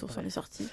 on 0.02 0.08
s'en 0.08 0.20
Ouais. 0.22 0.26
est 0.26 0.30
sorti. 0.30 0.66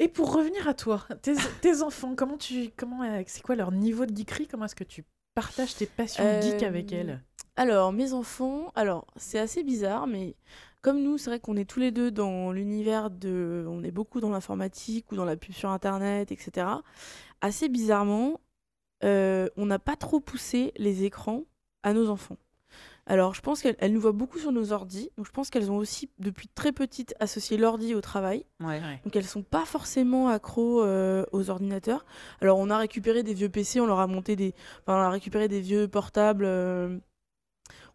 Et 0.00 0.08
pour 0.08 0.34
revenir 0.34 0.66
à 0.66 0.74
toi, 0.74 1.06
tes, 1.22 1.34
tes 1.60 1.82
enfants, 1.82 2.14
comment 2.16 2.36
tu, 2.36 2.70
comment, 2.76 3.02
euh, 3.04 3.22
c'est 3.26 3.42
quoi 3.42 3.54
leur 3.54 3.70
niveau 3.70 4.06
de 4.06 4.16
geekerie? 4.16 4.48
Comment 4.48 4.64
est-ce 4.64 4.74
que 4.74 4.82
tu 4.84 5.04
partages 5.34 5.74
tes 5.76 5.86
passions 5.86 6.40
geek 6.40 6.62
Euh, 6.62 6.66
avec 6.66 6.92
elles 6.92 7.22
Alors, 7.56 7.92
mes 7.92 8.12
enfants, 8.12 8.72
alors 8.74 9.06
c'est 9.16 9.38
assez 9.38 9.62
bizarre, 9.62 10.06
mais 10.06 10.36
comme 10.80 11.00
nous, 11.02 11.16
c'est 11.16 11.30
vrai 11.30 11.40
qu'on 11.40 11.56
est 11.56 11.68
tous 11.68 11.80
les 11.80 11.92
deux 11.92 12.10
dans 12.10 12.52
l'univers 12.52 13.10
de. 13.10 13.64
On 13.68 13.84
est 13.84 13.92
beaucoup 13.92 14.20
dans 14.20 14.30
l'informatique 14.30 15.10
ou 15.12 15.16
dans 15.16 15.24
la 15.24 15.36
pub 15.36 15.54
sur 15.54 15.70
internet, 15.70 16.32
etc. 16.32 16.66
Assez 17.40 17.68
bizarrement, 17.68 18.40
euh, 19.04 19.48
on 19.56 19.66
n'a 19.66 19.78
pas 19.78 19.96
trop 19.96 20.20
poussé 20.20 20.72
les 20.76 21.04
écrans 21.04 21.44
à 21.82 21.92
nos 21.92 22.08
enfants. 22.08 22.36
Alors, 23.06 23.34
je 23.34 23.40
pense 23.40 23.62
qu'elles 23.62 23.74
elles 23.80 23.92
nous 23.92 24.00
voient 24.00 24.12
beaucoup 24.12 24.38
sur 24.38 24.52
nos 24.52 24.72
ordis, 24.72 25.10
donc 25.16 25.26
je 25.26 25.32
pense 25.32 25.50
qu'elles 25.50 25.70
ont 25.72 25.76
aussi, 25.76 26.08
depuis 26.20 26.46
très 26.48 26.70
petites, 26.70 27.14
associé 27.18 27.56
l'ordi 27.56 27.94
au 27.96 28.00
travail. 28.00 28.46
Ouais. 28.60 28.80
Donc 29.04 29.16
elles 29.16 29.24
sont 29.24 29.42
pas 29.42 29.64
forcément 29.64 30.28
accros 30.28 30.82
euh, 30.84 31.24
aux 31.32 31.50
ordinateurs. 31.50 32.06
Alors 32.40 32.58
on 32.58 32.70
a 32.70 32.78
récupéré 32.78 33.22
des 33.24 33.34
vieux 33.34 33.48
PC, 33.48 33.80
on 33.80 33.86
leur 33.86 33.98
a 33.98 34.06
monté 34.06 34.36
des, 34.36 34.54
enfin, 34.86 34.96
on 34.98 35.02
a 35.02 35.10
récupéré 35.10 35.48
des 35.48 35.60
vieux 35.60 35.88
portables, 35.88 36.44
euh, 36.46 36.96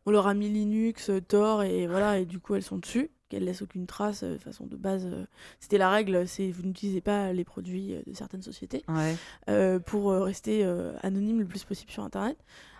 on 0.05 0.11
leur 0.11 0.27
a 0.27 0.33
mis 0.33 0.49
Linux, 0.49 1.09
euh, 1.09 1.21
Tor 1.21 1.63
et 1.63 1.87
voilà 1.87 2.19
et 2.19 2.25
du 2.25 2.39
coup 2.39 2.55
elles 2.55 2.63
sont 2.63 2.77
dessus. 2.77 3.09
Qu'elles 3.29 3.43
laissent 3.43 3.61
aucune 3.61 3.87
trace, 3.87 4.23
euh, 4.23 4.35
de 4.35 4.37
façon 4.41 4.65
de 4.67 4.77
base, 4.77 5.05
euh, 5.05 5.25
c'était 5.59 5.77
la 5.77 5.89
règle, 5.89 6.25
c'est 6.29 6.49
vous 6.49 6.63
n'utilisez 6.63 7.01
pas 7.01 7.33
les 7.33 7.43
produits 7.43 7.93
euh, 7.95 8.01
de 8.07 8.13
certaines 8.13 8.41
sociétés 8.41 8.83
Ouais. 8.87 9.15
euh, 9.49 9.79
pour 9.79 10.11
euh, 10.11 10.23
rester 10.23 10.63
euh, 10.63 10.93
anonyme 11.01 11.39
le 11.39 11.45
plus 11.45 11.65
possible 11.65 11.91
sur 11.91 12.03
Internet. 12.03 12.37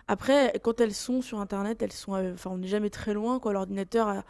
Après, 0.08 0.54
quand 0.62 0.80
elles 0.80 0.94
sont 0.94 1.22
sur 1.22 1.40
Internet, 1.40 1.82
elles 1.82 1.92
sont, 1.92 2.14
euh, 2.14 2.34
enfin, 2.34 2.50
on 2.50 2.58
n'est 2.58 2.66
jamais 2.68 2.90
très 2.90 3.14
loin, 3.14 3.38
quoi. 3.40 3.52
L'ordinateur 3.52 4.08
a- 4.08 4.24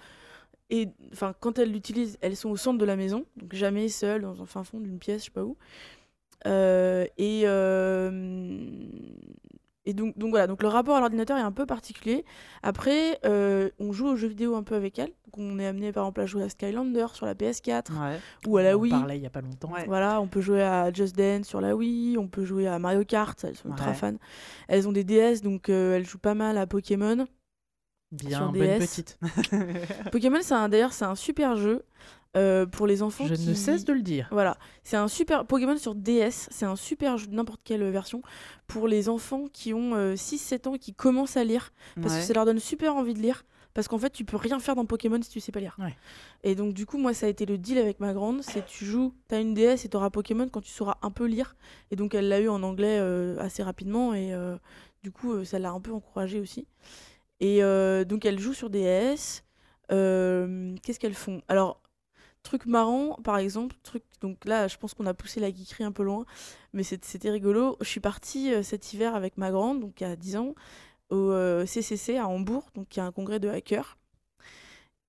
enfin, 1.12 1.34
quand 1.40 1.58
elles 1.58 1.72
l'utilisent, 1.72 2.18
elles 2.20 2.36
sont 2.36 2.50
au 2.50 2.56
centre 2.56 2.78
de 2.78 2.84
la 2.84 2.96
maison, 2.96 3.24
donc 3.36 3.54
jamais 3.54 3.88
seules 3.88 4.22
dans 4.22 4.42
un 4.42 4.46
fin 4.46 4.64
fond 4.64 4.80
d'une 4.80 4.98
pièce, 4.98 5.22
je 5.22 5.24
sais 5.26 5.30
pas 5.30 5.44
où. 5.44 5.56
Euh, 6.46 7.06
et 7.18 7.42
euh, 7.46 8.10
et 9.88 9.94
donc, 9.94 10.16
donc 10.18 10.30
voilà, 10.30 10.46
donc 10.46 10.62
le 10.62 10.68
rapport 10.68 10.96
à 10.96 11.00
l'ordinateur 11.00 11.36
est 11.38 11.40
un 11.42 11.50
peu 11.52 11.64
particulier. 11.64 12.24
Après, 12.62 13.18
euh, 13.24 13.70
on 13.78 13.90
joue 13.92 14.06
aux 14.08 14.16
jeux 14.16 14.28
vidéo 14.28 14.54
un 14.54 14.62
peu 14.62 14.74
avec 14.74 14.98
elles. 14.98 15.12
Donc 15.24 15.38
on 15.38 15.58
est 15.58 15.66
amené 15.66 15.92
par 15.92 16.04
exemple 16.04 16.20
à 16.20 16.26
jouer 16.26 16.42
à 16.42 16.48
Skylander 16.48 17.06
sur 17.14 17.24
la 17.26 17.34
PS4 17.34 17.90
Ouais. 17.98 18.18
ou 18.46 18.56
à 18.58 18.62
la 18.62 18.76
On 18.76 18.80
Wii. 18.80 18.90
parlait 18.90 19.16
il 19.16 19.22
y 19.22 19.26
a 19.26 19.30
pas 19.30 19.40
longtemps. 19.40 19.72
Ouais. 19.72 19.84
Voilà, 19.86 20.20
on 20.20 20.26
peut 20.26 20.40
jouer 20.40 20.62
à 20.62 20.92
Just 20.92 21.16
Dance 21.16 21.46
sur 21.46 21.60
la 21.60 21.74
Wii, 21.74 22.18
on 22.18 22.28
peut 22.28 22.44
jouer 22.44 22.66
à 22.66 22.78
Mario 22.78 23.04
Kart, 23.04 23.42
elles 23.44 23.56
sont 23.56 23.68
ultra 23.70 23.94
fans. 23.94 24.16
Elles 24.68 24.86
ont 24.88 24.92
des 24.92 25.04
DS, 25.04 25.40
donc 25.42 25.68
euh, 25.70 25.96
elles 25.96 26.04
jouent 26.06 26.18
pas 26.18 26.34
mal 26.34 26.58
à 26.58 26.66
Pokémon. 26.66 27.26
Bien, 28.10 28.46
bonne 28.52 28.60
DS. 28.62 28.78
petite. 28.78 29.18
Pokémon, 30.12 30.38
c'est 30.42 30.54
un- 30.54 30.68
d'ailleurs, 30.68 30.92
c'est 30.92 31.04
un 31.04 31.14
super 31.14 31.56
jeu 31.56 31.84
euh, 32.36 32.66
pour 32.66 32.86
les 32.86 33.02
enfants. 33.02 33.26
Je 33.26 33.34
qui... 33.34 33.48
ne 33.48 33.54
cesse 33.54 33.84
de 33.84 33.92
le 33.92 34.02
dire. 34.02 34.28
Voilà, 34.30 34.56
c'est 34.84 34.96
un 34.96 35.08
super 35.08 35.46
Pokémon 35.46 35.76
sur 35.78 35.94
DS, 35.94 36.48
c'est 36.50 36.66
un 36.66 36.76
super 36.76 37.16
jeu 37.18 37.26
n'importe 37.30 37.60
quelle 37.64 37.82
version 37.90 38.22
pour 38.66 38.86
les 38.88 39.08
enfants 39.08 39.46
qui 39.52 39.72
ont 39.74 39.94
6-7 40.14 40.68
ans 40.68 40.74
et 40.74 40.78
qui 40.78 40.92
commencent 40.94 41.36
à 41.36 41.44
lire 41.44 41.72
parce 42.00 42.14
Ouais. 42.14 42.20
que 42.20 42.26
ça 42.26 42.34
leur 42.34 42.44
donne 42.44 42.58
super 42.60 42.94
envie 42.96 43.14
de 43.14 43.20
lire 43.20 43.44
parce 43.74 43.86
qu'en 43.86 43.98
fait 43.98 44.10
tu 44.10 44.24
peux 44.24 44.36
rien 44.36 44.58
faire 44.58 44.74
dans 44.74 44.84
Pokémon 44.86 45.20
si 45.22 45.30
tu 45.30 45.40
sais 45.40 45.52
pas 45.52 45.60
lire. 45.60 45.76
Ouais. 45.78 45.96
Et 46.42 46.54
donc 46.54 46.74
du 46.74 46.84
coup 46.84 46.98
moi 46.98 47.14
ça 47.14 47.26
a 47.26 47.28
été 47.28 47.46
le 47.46 47.56
deal 47.58 47.78
avec 47.78 48.00
ma 48.00 48.12
grande, 48.12 48.42
c'est 48.42 48.64
tu 48.66 48.84
joues, 48.84 49.14
t'as 49.28 49.40
une 49.40 49.54
DS 49.54 49.84
et 49.84 49.88
t'auras 49.88 50.10
Pokémon 50.10 50.48
quand 50.48 50.60
tu 50.60 50.70
sauras 50.72 50.96
un 51.02 51.10
peu 51.10 51.24
lire 51.26 51.54
et 51.90 51.96
donc 51.96 52.14
elle 52.14 52.28
l'a 52.28 52.40
eu 52.40 52.48
en 52.48 52.62
anglais 52.62 52.98
euh, 53.00 53.38
assez 53.40 53.62
rapidement 53.62 54.14
et 54.14 54.34
euh, 54.34 54.56
du 55.02 55.10
coup 55.12 55.32
euh, 55.32 55.44
ça 55.44 55.58
l'a 55.58 55.70
un 55.70 55.80
peu 55.80 55.92
encouragée 55.92 56.40
aussi. 56.40 56.66
Et 57.40 57.62
euh, 57.62 58.04
donc 58.04 58.24
elles 58.26 58.38
jouent 58.40 58.52
sur 58.54 58.68
DS. 58.68 59.44
Euh, 59.92 60.74
Qu'est-ce 60.82 60.98
qu'elles 61.00 61.14
font? 61.14 61.40
Alors 61.48 61.80
truc 62.48 62.64
marrant 62.66 63.16
par 63.22 63.36
exemple 63.38 63.76
truc 63.82 64.02
donc 64.22 64.36
là 64.46 64.68
je 64.68 64.76
pense 64.78 64.94
qu'on 64.94 65.06
a 65.06 65.14
poussé 65.14 65.38
la 65.38 65.48
geekerie 65.50 65.84
un 65.84 65.92
peu 65.92 66.02
loin 66.02 66.24
mais 66.72 66.82
c'était 66.82 67.30
rigolo 67.30 67.76
je 67.82 67.86
suis 67.88 68.00
partie 68.00 68.52
euh, 68.54 68.62
cet 68.62 68.92
hiver 68.94 69.14
avec 69.14 69.36
ma 69.36 69.50
grande 69.50 69.80
donc 69.80 70.00
à 70.02 70.16
10 70.16 70.36
ans 70.36 70.54
au 71.10 71.30
euh, 71.30 71.66
CCC 71.66 72.16
à 72.16 72.26
Hambourg 72.26 72.70
donc 72.74 72.96
il 72.96 73.00
y 73.00 73.02
a 73.02 73.06
un 73.06 73.12
congrès 73.12 73.38
de 73.38 73.48
hackers 73.50 73.98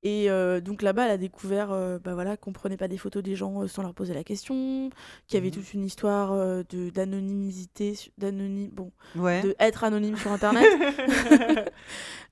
et 0.02 0.30
euh, 0.30 0.62
donc 0.62 0.82
là-bas 0.82 1.06
elle 1.06 1.12
a 1.12 1.18
découvert 1.18 1.72
euh, 1.74 2.00
bah 2.00 2.14
voilà 2.14 2.38
qu'on 2.38 2.54
prenait 2.54 2.78
pas 2.78 2.88
des 2.88 2.98
photos 2.98 3.22
des 3.22 3.36
gens 3.36 3.64
euh, 3.64 3.68
sans 3.68 3.84
leur 3.84 3.94
poser 3.94 4.14
la 4.14 4.24
question 4.24 4.90
qu'il 5.28 5.36
y 5.36 5.38
avait 5.38 5.48
Mhm. 5.50 5.54
toute 5.56 5.74
une 5.74 5.84
histoire 5.86 6.32
euh, 6.32 6.64
de 6.70 6.90
d'anonymité 6.90 7.98
d'anonyme 8.18 8.70
bon 8.72 8.92
Ouais. 9.18 9.42
de 9.42 9.56
être 9.60 9.84
anonyme 9.84 10.16
sur 10.18 10.32
internet 10.40 10.68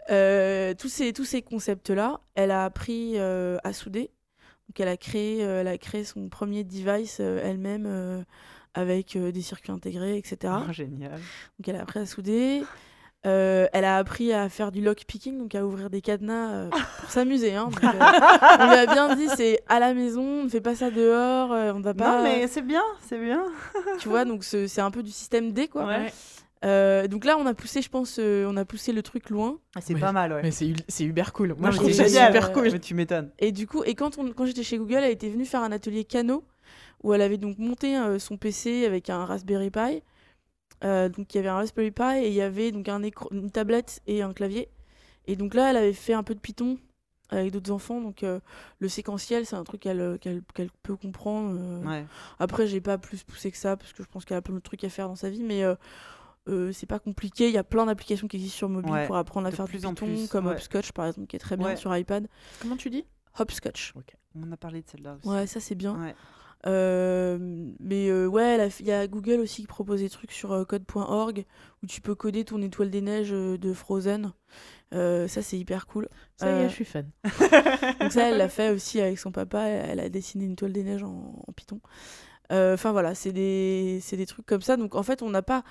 Euh, 0.09 0.73
tous 0.73 0.87
ces 0.87 1.11
tous 1.11 1.25
ces 1.25 1.41
concepts 1.41 1.89
là 1.89 2.21
elle 2.35 2.51
a 2.51 2.63
appris 2.63 3.15
euh, 3.17 3.57
à 3.65 3.73
souder 3.73 4.09
donc 4.69 4.79
elle 4.79 4.87
a 4.89 4.97
créé 4.97 5.43
euh, 5.43 5.61
elle 5.61 5.67
a 5.67 5.77
créé 5.77 6.03
son 6.03 6.29
premier 6.29 6.63
device 6.63 7.17
euh, 7.19 7.39
elle-même 7.43 7.85
euh, 7.87 8.21
avec 8.73 9.17
des 9.17 9.41
circuits 9.41 9.71
intégrés 9.71 10.17
etc 10.17 10.53
Ah, 10.67 10.71
génial. 10.71 11.11
donc 11.11 11.67
elle 11.67 11.75
a 11.77 11.81
appris 11.81 11.99
à 11.99 12.05
souder 12.05 12.63
Euh, 13.25 13.67
elle 13.73 13.83
a 13.83 13.97
appris 13.97 14.31
à 14.31 14.47
faire 14.47 14.71
du 14.71 14.79
lockpicking 14.79 15.39
donc 15.39 15.55
à 15.55 15.65
ouvrir 15.65 15.89
des 15.89 16.01
cadenas 16.01 16.51
euh, 16.53 16.69
pour 17.01 17.09
s'amuser 17.09 17.55
hein. 17.55 17.67
Euh, 17.83 17.87
on 18.59 18.67
lui 18.67 18.75
a 18.75 18.85
bien 18.85 19.15
dit 19.15 19.27
c'est 19.35 19.59
à 19.67 19.79
la 19.79 19.93
maison 19.95 20.21
on 20.21 20.43
ne 20.43 20.49
fait 20.49 20.61
pas 20.61 20.75
ça 20.75 20.91
dehors 20.91 21.49
on 21.49 21.79
ne 21.79 21.83
va 21.83 21.95
pas 21.95 22.17
Non, 22.17 22.23
mais 22.23 22.47
c'est 22.47 22.61
bien, 22.61 22.83
c'est 23.01 23.17
bien. 23.19 23.43
tu 23.99 24.07
vois 24.07 24.23
donc 24.23 24.43
ce- 24.43 24.67
c'est 24.67 24.81
un 24.81 24.91
peu 24.91 25.01
du 25.01 25.09
système 25.11 25.51
D 25.51 25.67
quoi 25.67 25.87
Ouais. 25.87 26.13
Euh, 26.65 27.07
donc 27.07 27.23
là 27.23 27.37
on 27.37 27.45
a 27.45 27.53
poussé 27.53 27.83
je 27.83 27.89
pense 27.89 28.17
euh, 28.19 28.47
on 28.49 28.57
a 28.57 28.65
poussé 28.65 28.91
le 28.91 29.03
truc 29.03 29.29
loin 29.29 29.59
Ah, 29.75 29.81
c'est 29.81 29.93
Ouais. 29.93 29.99
pas 29.99 30.11
mal, 30.11 30.33
ouais. 30.33 30.41
Mais 30.41 30.51
c'est 30.51 30.73
c'est 30.87 31.03
hyper 31.05 31.31
cool. 31.33 31.49
Moi, 31.57 31.67
Non, 31.69 31.71
je 31.71 31.77
trouve 31.77 31.91
ça 31.91 32.07
génial. 32.07 32.33
super 32.33 32.51
cool. 32.53 32.71
Mais 32.71 32.79
tu 32.79 32.95
m'étonnes. 32.95 33.31
Et 33.39 33.51
du 33.51 33.67
coup, 33.67 33.83
et 33.83 33.93
quand, 33.93 34.17
on, 34.17 34.31
quand 34.31 34.45
j'étais 34.45 34.63
chez 34.63 34.77
Google, 34.79 34.95
elle 35.03 35.11
était 35.11 35.29
venue 35.29 35.45
faire 35.45 35.61
un 35.61 35.71
atelier 35.71 36.03
Cano 36.03 36.43
où 37.03 37.13
elle 37.13 37.21
avait 37.21 37.37
donc 37.37 37.59
monté 37.59 37.95
euh, 37.95 38.17
son 38.17 38.37
PC 38.37 38.85
avec 38.87 39.09
un 39.11 39.23
Raspberry 39.25 39.69
Pi. 39.69 40.01
Euh, 40.83 41.09
donc 41.09 41.33
il 41.33 41.37
y 41.37 41.39
avait 41.39 41.49
un 41.49 41.55
Raspberry 41.55 41.91
Pi 41.91 42.03
et 42.23 42.27
il 42.27 42.33
y 42.33 42.41
avait 42.41 42.71
donc 42.71 42.87
un 42.89 43.03
écran, 43.03 43.27
une 43.31 43.51
tablette 43.51 44.01
et 44.07 44.21
un 44.23 44.33
clavier. 44.33 44.69
Et 45.27 45.35
donc 45.35 45.53
là, 45.53 45.69
elle 45.69 45.77
avait 45.77 45.93
fait 45.93 46.13
un 46.13 46.23
peu 46.23 46.33
de 46.33 46.39
Python 46.39 46.77
avec 47.29 47.51
d'autres 47.51 47.71
enfants. 47.71 48.01
Donc 48.01 48.23
euh, 48.23 48.39
le 48.79 48.87
séquentiel, 48.89 49.45
c'est 49.45 49.55
un 49.55 49.63
truc 49.63 49.81
qu'elle 49.81 50.17
qu'elle 50.21 50.41
qu'elle 50.55 50.69
peut 50.83 50.95
comprendre. 50.95 51.55
euh. 51.59 51.83
Ouais. 51.87 52.05
Après, 52.39 52.65
j'ai 52.65 52.81
pas 52.81 52.97
plus 52.97 53.23
poussé 53.23 53.51
que 53.51 53.57
ça 53.57 53.75
parce 53.77 53.93
que 53.93 54.01
je 54.01 54.07
pense 54.07 54.25
qu'elle 54.25 54.37
a 54.37 54.41
plein 54.41 54.55
de 54.55 54.59
trucs 54.59 54.83
à 54.83 54.89
faire 54.89 55.07
dans 55.07 55.15
sa 55.15 55.29
vie, 55.29 55.43
mais 55.43 55.63
euh, 55.63 55.75
euh, 56.47 56.71
c'est 56.71 56.85
pas 56.85 56.99
compliqué. 56.99 57.47
Il 57.47 57.53
y 57.53 57.57
a 57.57 57.63
plein 57.63 57.85
d'applications 57.85 58.27
qui 58.27 58.37
existent 58.37 58.57
sur 58.57 58.69
mobile 58.69 58.91
Ouais, 58.91 59.05
pour 59.07 59.15
apprendre 59.17 59.47
à 59.47 59.51
de 59.51 59.55
faire 59.55 59.65
du 59.65 59.71
plus 59.71 59.79
Python, 59.79 59.93
plus, 59.93 60.27
comme 60.29 60.47
ouais. 60.47 60.53
Hopscotch 60.53 60.91
par 60.91 61.05
exemple, 61.07 61.27
qui 61.27 61.35
est 61.35 61.39
très 61.39 61.57
bien 61.57 61.67
Ouais. 61.67 61.75
sur 61.75 61.95
iPad. 61.95 62.27
Comment 62.61 62.77
tu 62.77 62.89
dis? 62.89 63.05
Hopscotch. 63.39 63.93
On 64.35 64.51
a 64.51 64.57
parlé 64.57 64.81
de 64.81 64.87
celle-là 64.89 65.17
aussi. 65.19 65.27
Ouais, 65.27 65.47
ça 65.47 65.59
c'est 65.59 65.75
bien. 65.75 65.99
Ouais. 66.01 66.15
Euh, 66.65 67.37
mais 67.79 68.09
euh, 68.09 68.25
ouais, 68.25 68.69
il 68.79 68.85
y 68.87 68.91
a 68.91 69.07
Google 69.07 69.39
aussi 69.39 69.61
qui 69.61 69.67
propose 69.67 70.01
des 70.01 70.09
trucs 70.09 70.31
sur 70.31 70.51
euh, 70.51 70.65
code.org 70.65 71.45
où 71.83 71.85
tu 71.85 72.01
peux 72.01 72.15
coder 72.15 72.45
ton 72.45 72.61
étoile 72.61 72.89
des 72.89 73.01
neiges 73.01 73.31
euh, 73.31 73.57
de 73.57 73.73
Frozen. 73.73 74.33
Euh, 74.93 75.27
ça, 75.27 75.41
c'est 75.41 75.57
hyper 75.57 75.85
cool. 75.85 76.07
Ça 76.37 76.49
y 76.49 76.63
est, 76.63 76.69
je 76.69 76.73
suis 76.73 76.85
fan. 76.85 77.09
donc 77.99 78.11
ça, 78.11 78.29
elle 78.29 78.37
l'a 78.37 78.49
fait 78.49 78.71
aussi 78.71 78.99
avec 78.99 79.19
son 79.19 79.31
papa. 79.31 79.61
Elle, 79.67 79.99
a 79.99 80.09
dessiné 80.09 80.45
une 80.45 80.55
toile 80.55 80.73
des 80.73 80.83
neiges 80.83 81.03
en, 81.03 81.43
en 81.47 81.53
Python. 81.53 81.79
Euh, 82.51 82.73
Enfin 82.73 82.91
voilà, 82.91 83.13
c'est 83.13 83.33
des, 83.33 83.99
c'est 84.01 84.17
des 84.17 84.25
trucs 84.25 84.45
comme 84.45 84.61
ça. 84.61 84.77
Donc 84.77 84.95
en 84.95 85.03
fait, 85.03 85.21
on 85.21 85.29
n'a 85.29 85.41
pas. 85.43 85.63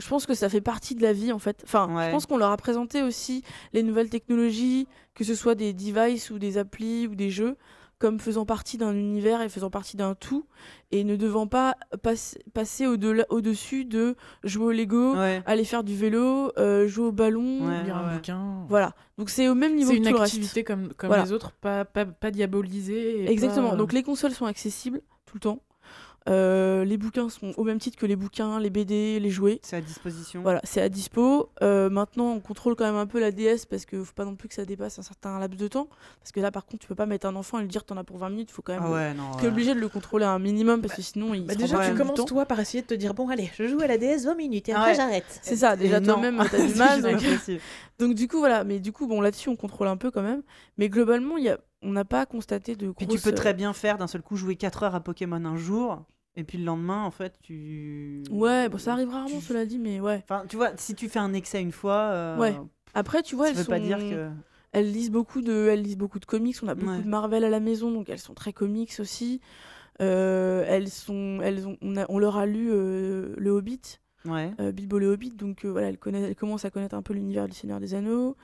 Je 0.00 0.08
pense 0.08 0.26
que 0.26 0.34
ça 0.34 0.48
fait 0.48 0.60
partie 0.60 0.94
de 0.94 1.02
la 1.02 1.12
vie 1.12 1.30
en 1.32 1.38
fait. 1.38 1.60
Enfin, 1.64 1.94
Ouais. 1.94 2.06
je 2.06 2.10
pense 2.10 2.26
qu'on 2.26 2.38
leur 2.38 2.50
a 2.50 2.56
présenté 2.56 3.02
aussi 3.02 3.42
les 3.72 3.82
nouvelles 3.82 4.10
technologies, 4.10 4.88
que 5.14 5.24
ce 5.24 5.34
soit 5.34 5.54
des 5.54 5.72
devices 5.72 6.30
ou 6.30 6.38
des 6.38 6.58
applis 6.58 7.06
ou 7.06 7.14
des 7.14 7.30
jeux, 7.30 7.56
comme 7.98 8.18
faisant 8.18 8.46
partie 8.46 8.78
d'un 8.78 8.94
univers 8.94 9.42
et 9.42 9.50
faisant 9.50 9.68
partie 9.68 9.98
d'un 9.98 10.14
tout, 10.14 10.46
et 10.90 11.04
ne 11.04 11.16
devant 11.16 11.46
pas 11.46 11.74
passe- 12.02 12.38
passer 12.54 12.86
au-dessus 12.86 13.84
de 13.84 14.16
jouer 14.42 14.64
au 14.64 14.72
Lego, 14.72 15.14
Ouais. 15.16 15.42
aller 15.44 15.64
faire 15.64 15.84
du 15.84 15.94
vélo, 15.94 16.50
euh, 16.58 16.88
jouer 16.88 17.06
au 17.08 17.12
ballon. 17.12 17.68
Ouais, 17.68 17.82
Lire 17.84 17.96
un 17.98 18.08
ouais. 18.08 18.14
bouquin. 18.16 18.64
Voilà. 18.70 18.94
Donc 19.18 19.28
c'est 19.28 19.48
au 19.48 19.54
même 19.54 19.74
niveau 19.76 19.90
C'est 19.90 19.96
que 19.96 20.02
une 20.02 20.06
tout 20.08 20.14
le 20.14 20.20
reste. 20.20 20.32
activité 20.34 20.64
comme, 20.64 20.94
comme 20.94 21.08
Voilà. 21.08 21.24
les 21.24 21.32
autres, 21.32 21.52
pas, 21.60 21.84
pas, 21.84 22.06
pas 22.06 22.30
diabolisée. 22.30 23.24
et 23.24 23.30
Exactement. 23.30 23.70
pas- 23.70 23.76
Donc 23.76 23.92
les 23.92 24.02
consoles 24.02 24.32
sont 24.32 24.46
accessibles 24.46 25.02
tout 25.26 25.34
le 25.36 25.40
temps. 25.40 25.60
Euh, 26.28 26.84
les 26.84 26.98
bouquins 26.98 27.28
sont 27.28 27.52
au 27.56 27.64
même 27.64 27.78
titre 27.78 27.96
que 27.98 28.04
les 28.06 28.16
bouquins, 28.16 28.60
les 28.60 28.68
BD, 28.70 29.18
les 29.20 29.30
jouets. 29.30 29.58
C'est 29.62 29.76
à 29.76 29.80
disposition. 29.80 30.42
Voilà, 30.42 30.60
c'est 30.64 30.80
à 30.82 30.88
dispo. 30.88 31.48
Euh, 31.62 31.88
maintenant, 31.88 32.32
on 32.32 32.40
contrôle 32.40 32.76
quand 32.76 32.84
même 32.84 32.96
un 32.96 33.06
peu 33.06 33.18
la 33.20 33.30
DS 33.30 33.64
parce 33.68 33.86
qu'il 33.86 34.04
faut 34.04 34.12
pas 34.14 34.24
non 34.26 34.34
plus 34.36 34.48
que 34.48 34.54
ça 34.54 34.64
dépasse 34.64 34.98
un 34.98 35.02
certain 35.02 35.38
laps 35.38 35.58
de 35.58 35.66
temps. 35.68 35.88
Parce 36.20 36.32
que 36.32 36.40
là, 36.40 36.50
par 36.50 36.66
contre, 36.66 36.80
tu 36.82 36.88
peux 36.88 36.94
pas 36.94 37.06
mettre 37.06 37.26
un 37.26 37.34
enfant 37.36 37.58
et 37.58 37.62
lui 37.62 37.68
dire 37.68 37.84
t'en 37.84 37.96
as 37.96 38.04
pour 38.04 38.18
20 38.18 38.30
minutes. 38.30 38.50
Il 38.50 38.54
faut 38.54 38.62
quand 38.62 38.74
même. 38.74 38.82
Ah 38.84 38.90
ouais, 38.92 39.14
non. 39.14 39.30
T'es 39.36 39.42
ouais. 39.42 39.48
obligé 39.48 39.74
de 39.74 39.80
le 39.80 39.88
contrôler 39.88 40.24
à 40.26 40.30
un 40.32 40.38
minimum 40.38 40.82
parce 40.82 40.94
que 40.94 41.02
sinon, 41.02 41.32
il 41.34 41.46
Bah 41.46 41.54
se 41.54 41.58
déjà, 41.58 41.76
rend 41.78 41.82
pas 41.84 41.90
tu 41.90 41.96
commences 41.96 42.24
toi 42.26 42.44
par 42.44 42.60
essayer 42.60 42.82
de 42.82 42.86
te 42.88 42.94
dire 42.94 43.14
bon, 43.14 43.28
allez, 43.28 43.50
je 43.56 43.66
joue 43.66 43.80
à 43.80 43.86
la 43.86 43.96
DS 43.96 44.24
20 44.26 44.34
minutes 44.34 44.68
et 44.68 44.72
Ah 44.72 44.78
après 44.80 44.90
ouais. 44.90 44.96
j'arrête. 44.96 45.40
C'est 45.42 45.56
ça, 45.56 45.74
déjà 45.76 46.00
toi-même, 46.00 46.42
t'as 46.50 46.66
du 46.66 46.74
mal. 46.76 47.00
donc-. 47.02 47.20
Donc 47.98 48.14
du 48.14 48.28
coup, 48.28 48.38
voilà. 48.38 48.64
Mais 48.64 48.78
du 48.78 48.92
coup, 48.92 49.06
bon, 49.06 49.20
là-dessus, 49.20 49.48
on 49.48 49.56
contrôle 49.56 49.88
un 49.88 49.96
peu 49.96 50.10
quand 50.10 50.22
même. 50.22 50.42
Mais 50.78 50.88
globalement, 50.88 51.36
il 51.38 51.44
y 51.44 51.48
a... 51.48 51.58
on 51.82 51.92
n'a 51.92 52.04
pas 52.04 52.26
constaté 52.26 52.76
de 52.76 52.90
Puis 52.92 53.06
grosses... 53.06 53.22
tu 53.22 53.28
peux 53.28 53.34
très 53.34 53.54
bien 53.54 53.72
faire 53.72 53.98
d'un 53.98 54.06
seul 54.06 54.22
coup 54.22 54.36
jouer 54.36 54.56
4 54.56 54.82
heures 54.82 54.94
à 54.94 55.00
Pokémon 55.00 55.44
un 55.44 55.56
jour, 55.56 56.02
et 56.36 56.44
puis 56.44 56.58
le 56.58 56.64
lendemain, 56.64 57.02
en 57.04 57.10
fait, 57.10 57.34
tu. 57.42 58.22
Ouais, 58.30 58.68
bon, 58.68 58.78
ça 58.78 58.92
arrive 58.92 59.08
rarement, 59.10 59.28
tu- 59.38 59.44
cela 59.44 59.64
dit, 59.66 59.78
mais 59.78 60.00
ouais. 60.00 60.20
Enfin, 60.24 60.44
tu 60.48 60.56
vois, 60.56 60.70
si 60.76 60.94
tu 60.94 61.08
fais 61.08 61.18
un 61.18 61.32
excès 61.32 61.60
une 61.60 61.72
fois, 61.72 61.94
euh, 62.12 62.38
Ouais. 62.38 62.56
Après, 62.94 63.22
tu 63.22 63.36
vois, 63.36 63.46
ça 63.46 63.50
elles 63.52 63.56
veut 63.58 63.64
pas 63.64 63.80
dire 63.80 63.98
que. 63.98 64.28
Elles 64.72 64.92
lisent 64.92 65.10
beaucoup 65.10 65.40
de, 65.42 65.68
elles 65.68 65.82
lisent 65.82 65.96
beaucoup 65.98 66.20
de 66.20 66.26
comics. 66.26 66.56
On 66.62 66.68
a 66.68 66.74
beaucoup 66.76 66.92
Ouais. 66.92 67.02
de 67.02 67.08
Marvel 67.08 67.42
à 67.44 67.50
la 67.50 67.58
maison, 67.60 67.90
donc 67.90 68.08
elles 68.08 68.20
sont 68.20 68.34
très 68.34 68.52
comics 68.52 68.92
aussi. 69.00 69.40
Euh, 70.00 70.64
elles 70.66 70.88
sont, 70.88 71.40
elles 71.42 71.66
ont, 71.66 71.76
on, 71.82 71.96
a- 71.96 72.06
on 72.08 72.18
leur 72.18 72.36
a 72.36 72.46
lu 72.46 72.68
euh, 72.70 73.34
le 73.36 73.50
Hobbit, 73.50 73.80
Ouais. 74.24 74.52
euh, 74.60 74.70
Bilbo 74.72 74.98
le 74.98 75.08
Hobbit, 75.12 75.30
donc 75.32 75.64
euh, 75.64 75.68
voilà, 75.70 75.88
elles, 75.88 75.98
connaissent, 75.98 76.24
elles 76.28 76.36
commencent 76.36 76.64
à 76.64 76.70
connaître 76.70 76.94
un 76.94 77.02
peu 77.02 77.14
l'univers 77.14 77.48
du 77.48 77.54
Seigneur 77.54 77.80
des 77.80 77.94
Anneaux. 77.94 78.36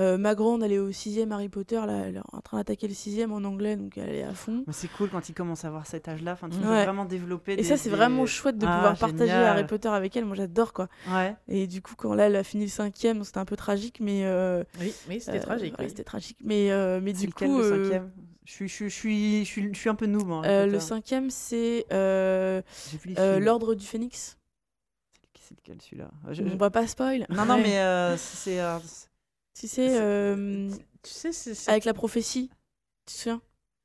Euh, 0.00 0.16
ma 0.16 0.34
grande, 0.34 0.62
elle 0.62 0.72
est 0.72 0.78
au 0.78 0.90
sixième 0.90 1.32
Harry 1.32 1.50
Potter, 1.50 1.76
là, 1.86 2.04
elle 2.06 2.16
est 2.16 2.20
en 2.32 2.40
train 2.40 2.56
d'attaquer 2.56 2.88
le 2.88 2.94
sixième 2.94 3.30
en 3.30 3.44
anglais, 3.44 3.76
donc 3.76 3.98
elle 3.98 4.14
est 4.14 4.22
à 4.22 4.32
fond. 4.32 4.64
C'est 4.70 4.90
cool 4.90 5.10
quand 5.10 5.28
ils 5.28 5.34
commencent 5.34 5.66
à 5.66 5.68
avoir 5.68 5.86
cet 5.86 6.08
âge-là. 6.08 6.32
Enfin, 6.32 6.48
tu 6.48 6.58
peux 6.58 6.66
Ouais. 6.66 6.84
vraiment 6.84 7.04
développer. 7.04 7.52
Et 7.52 7.56
des- 7.56 7.62
ça, 7.62 7.76
c'est 7.76 7.90
des- 7.90 7.96
vraiment 7.96 8.24
chouette 8.24 8.56
de 8.56 8.66
Ah, 8.66 8.74
pouvoir 8.74 8.96
partager. 8.98 9.30
Harry 9.32 9.66
Potter 9.66 9.88
avec 9.88 10.16
elle. 10.16 10.24
Moi, 10.24 10.34
j'adore 10.34 10.72
quoi. 10.72 10.88
Ouais. 11.10 11.36
Et 11.48 11.66
du 11.66 11.82
coup, 11.82 11.92
quand 11.94 12.14
là, 12.14 12.26
elle 12.28 12.36
a 12.36 12.42
fini 12.44 12.64
le 12.64 12.70
cinquième, 12.70 13.22
c'était 13.22 13.36
un 13.38 13.44
peu 13.44 13.56
tragique, 13.56 13.98
mais 14.00 14.24
euh, 14.24 14.64
Oui, 14.80 14.94
oui 15.10 15.20
c'était 15.20 15.38
euh, 15.38 15.42
tragique. 15.42 15.74
oui. 15.78 15.84
C'était 15.90 16.04
tragique, 16.04 16.38
mais 16.42 16.70
euh, 16.72 16.98
mais 17.02 17.12
du 17.12 17.26
lequel 17.26 17.48
coup, 17.50 17.58
le 17.58 17.84
cinquième? 17.84 18.10
Je 18.46 18.50
suis, 18.52 18.68
je, 18.68 18.72
suis, 18.74 18.88
je, 18.90 18.94
suis, 19.44 19.44
je, 19.74 19.78
suis, 19.78 19.88
un 19.90 19.94
peu 19.94 20.06
noob. 20.06 20.30
hein, 20.32 20.42
Euh, 20.46 20.66
le 20.66 20.80
cinquième, 20.80 21.28
c'est 21.30 21.84
euh, 21.92 22.62
euh, 23.18 23.38
l'Ordre 23.40 23.74
du 23.74 23.84
Phénix. 23.86 24.38
C'est 25.38 25.54
lequel 25.60 25.82
celui-là? 25.82 26.10
Je- 26.30 26.42
On 26.44 26.56
va 26.56 26.70
pas 26.70 26.86
spoil. 26.86 27.26
Non, 27.28 27.44
non, 27.44 27.58
mais 27.58 27.78
euh, 27.78 28.16
c'est. 28.16 28.58
Si 29.54 29.68
c'est 29.68 29.88
c'est- 29.88 30.00
euh, 30.00 30.70
Tu 31.02 31.10
sais, 31.10 31.32
c'est- 31.32 31.54
c'est- 31.54 31.70
avec 31.70 31.84
la 31.84 31.94
prophétie, 31.94 32.48
tu 33.06 33.14
te 33.14 33.18
souviens? 33.20 33.42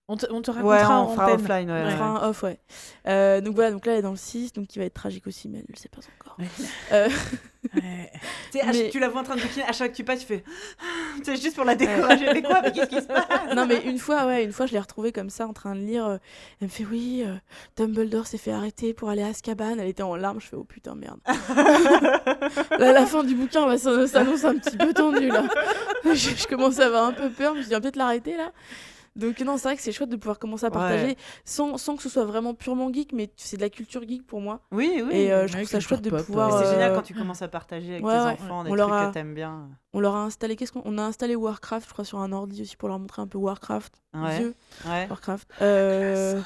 On, 0.08 0.16
te, 0.18 0.26
on 0.32 0.42
te 0.42 0.52
Ouais, 0.52 0.78
racontera 0.78 1.00
en 1.02 1.06
on 1.06 1.14
fera 1.14 1.26
antenne. 1.26 1.40
offline. 1.42 1.72
Ouais, 1.72 1.82
On 1.82 1.86
ouais. 1.86 1.92
fera 1.92 2.06
un 2.26 2.30
off, 2.30 2.44
ouais. 2.44 2.60
Euh, 3.08 3.42
donc 3.42 3.56
voilà, 3.56 3.72
donc 3.72 3.86
là, 3.86 3.94
elle 3.94 4.00
est 4.00 4.04
dans 4.04 4.12
le 4.12 4.16
6, 4.18 4.54
donc 4.54 4.68
qui 4.68 4.80
va 4.80 4.86
être 4.86 4.94
tragique 4.94 5.28
aussi, 5.28 5.50
mais 5.50 5.58
elle 5.60 5.66
ne 5.68 5.74
le 5.74 5.78
sait 5.78 5.90
pas 5.90 6.00
encore. 6.20 6.38
Ouais. 6.40 6.46
Euh, 6.94 7.10
Ouais. 7.76 8.10
Mais- 8.72 8.90
tu 8.90 9.00
la 9.00 9.10
vois 9.10 9.20
en 9.22 9.24
train 9.26 9.36
de 9.36 9.42
bouquiner, 9.42 9.64
à 9.64 9.68
chaque 9.74 9.78
fois 9.78 9.88
que 9.90 9.94
tu 9.96 10.04
passes, 10.06 10.22
tu 10.22 10.26
fais. 10.28 10.44
C'est 11.24 11.36
juste 11.36 11.56
pour 11.56 11.66
la 11.66 11.76
décourager. 11.76 12.26
Mais 12.34 12.42
quoi 12.42 12.62
Mais 12.62 12.72
qu'est-ce 12.72 12.88
qui 12.90 13.02
se 13.02 13.08
passe? 13.08 13.28
Non, 13.54 13.66
mais 13.68 13.82
une 13.84 13.98
fois, 14.00 14.26
ouais, 14.26 14.46
une 14.46 14.54
fois, 14.54 14.68
je 14.68 14.72
l'ai 14.72 14.80
retrouvée 14.80 15.12
comme 15.12 15.30
ça 15.30 15.46
en 15.48 15.52
train 15.52 15.76
de 15.76 15.82
lire. 15.82 16.06
euh, 16.08 16.18
elle 16.62 16.68
me 16.68 16.72
fait 16.72 16.86
Oui, 16.90 17.24
euh, 17.26 17.34
Dumbledore 17.76 18.26
s'est 18.26 18.38
fait 18.38 18.54
arrêter 18.54 18.94
pour 18.94 19.10
aller 19.10 19.22
à 19.22 19.28
Azkaban. 19.28 19.76
Elle 19.80 19.88
était 19.90 20.02
en 20.04 20.16
larmes. 20.16 20.40
Je 20.40 20.48
fais 20.48 20.56
Oh 20.56 20.64
putain, 20.64 20.96
merde. 20.96 21.20
là, 22.80 22.92
la 22.94 23.06
fin 23.06 23.24
du 23.26 23.36
bouquin 23.36 23.66
va 23.66 23.74
s- 23.76 24.12
s'annonce 24.12 24.46
un 24.46 24.56
petit 24.58 24.78
peu 24.78 24.94
tendue, 24.94 25.28
là. 25.28 25.44
je, 26.06 26.14
je 26.14 26.48
commence 26.48 26.80
à 26.80 26.86
avoir 26.86 27.06
un 27.06 27.14
peu 27.14 27.30
peur. 27.30 27.54
Je 27.56 27.60
me 27.60 27.66
dit, 27.66 27.76
Ah, 27.76 27.82
peut-être 27.82 27.98
l'arrêter, 27.98 28.38
là. 28.38 28.52
Donc, 29.18 29.40
non, 29.42 29.58
c'est 29.58 29.64
vrai 29.68 29.76
que 29.76 29.82
c'est 29.82 29.92
chouette 29.92 30.10
de 30.10 30.16
pouvoir 30.16 30.40
commencer 30.40 30.66
à 30.66 30.72
partager 30.72 31.06
Ouais. 31.08 31.18
sans, 31.44 31.78
sans 31.78 31.96
que 31.98 32.04
ce 32.04 32.10
soit 32.10 32.24
vraiment 32.26 32.54
purement 32.54 32.92
geek, 32.94 33.14
mais 33.14 33.32
c'est 33.36 33.58
de 33.58 33.62
la 33.62 33.70
culture 33.70 34.08
geek 34.08 34.26
pour 34.26 34.40
moi. 34.42 34.62
Oui, 34.72 35.02
oui. 35.06 35.14
Et 35.16 35.34
euh, 35.34 35.48
je 35.48 35.54
trouve 35.58 35.68
ça 35.68 35.80
chouette 35.80 36.02
de 36.02 36.10
pop, 36.10 36.24
pouvoir. 36.26 36.58
C'est 36.60 36.68
euh, 36.68 36.72
génial 36.72 36.94
quand 36.94 37.02
tu 37.02 37.14
commences 37.16 37.42
à 37.42 37.48
partager 37.48 37.94
avec 37.94 38.06
ouais, 38.06 38.14
tes 38.14 38.20
ouais. 38.20 38.32
enfants 38.34 38.64
des 38.64 38.70
On 38.72 38.76
trucs 38.76 38.78
leur 38.78 38.94
a- 38.94 39.08
que 39.08 39.14
t'aimes 39.14 39.34
bien. 39.34 39.70
On 39.94 40.00
leur 40.00 40.16
a 40.16 40.24
installé, 40.24 40.56
qu'est-ce 40.56 40.72
qu'on 40.72 40.84
on 40.86 40.98
a 41.00 41.02
installé 41.04 41.36
Warcraft, 41.36 41.88
je 41.88 41.94
crois, 41.94 42.06
sur 42.06 42.20
un 42.20 42.32
ordi 42.32 42.62
aussi 42.62 42.78
pour 42.78 42.88
leur 42.90 43.00
montrer 43.00 43.22
un 43.22 43.28
peu 43.28 43.38
Warcraft. 43.40 44.02
Ouais. 44.14 44.54
Warcraft. 45.10 45.50
Euh, 45.62 46.40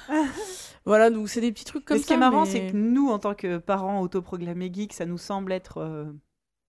voilà, 0.86 1.10
donc 1.10 1.30
c'est 1.30 1.42
des 1.42 1.52
petits 1.52 1.66
trucs 1.66 1.86
comme 1.86 1.98
Mais 1.98 2.02
ce 2.02 2.08
ça. 2.08 2.14
qui 2.14 2.18
est 2.18 2.20
marrant, 2.20 2.46
mais- 2.46 2.52
c'est 2.52 2.68
que 2.68 2.78
nous, 2.78 3.10
en 3.10 3.20
tant 3.20 3.34
que 3.36 3.58
parents 3.58 4.02
autoproclamés 4.02 4.72
geeks, 4.74 4.94
ça 4.94 5.06
nous 5.06 5.18
semble 5.18 5.52
être 5.52 5.78
euh, 5.80 6.06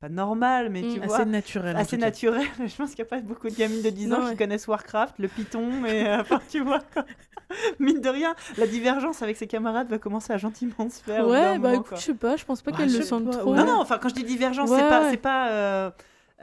pas 0.03 0.09
normal, 0.09 0.69
mais 0.69 0.83
Mm. 0.83 0.95
tu 0.95 1.01
vois, 1.01 1.15
Assez 1.21 1.25
naturel. 1.27 1.77
assez 1.77 1.97
naturel. 1.97 2.43
Je 2.59 2.75
pense 2.75 2.91
qu'il 2.91 3.05
n'y 3.05 3.09
a 3.09 3.11
pas 3.11 3.21
beaucoup 3.21 3.49
de 3.49 3.55
gamines 3.55 3.83
de 3.83 3.91
10 3.91 4.13
ans 4.13 4.19
Non, 4.21 4.31
qui 4.31 4.37
connaissent 4.37 4.67
Warcraft, 4.67 5.15
le 5.21 5.29
Python, 5.29 5.71
mais 5.81 6.09
euh, 6.09 6.21
enfin, 6.23 6.41
tu 6.51 6.61
vois, 6.61 6.81
quoi. 6.93 7.05
mine 7.79 8.01
de 8.01 8.09
rien, 8.09 8.35
la 8.59 8.67
divergence 8.67 9.23
avec 9.23 9.37
ses 9.37 9.47
camarades 9.47 9.89
va 9.89 9.99
commencer 9.99 10.33
à 10.33 10.39
gentiment 10.39 10.91
se 10.91 11.01
faire. 11.03 11.29
Ouais, 11.29 11.57
bah 11.57 11.69
moment, 11.69 11.75
écoute, 11.75 11.89
quoi. 11.91 11.99
je 11.99 12.03
sais 12.03 12.15
pas, 12.15 12.37
je 12.37 12.45
pense 12.45 12.63
pas 12.63 12.73
Ouais, 12.73 12.79
qu'elle 12.79 12.93
le 12.93 13.03
sente 13.03 13.27
pas, 13.31 13.39
trop. 13.39 13.55
Non, 13.55 13.65
non, 13.65 13.79
enfin, 13.81 13.99
quand 14.03 14.09
je 14.09 14.15
dis 14.15 14.25
divergence, 14.25 14.71
Ouais, 14.71 14.77
c'est 14.79 14.89
pas. 14.89 15.11
C'est 15.11 15.17
pas 15.19 15.49
euh, 15.51 15.91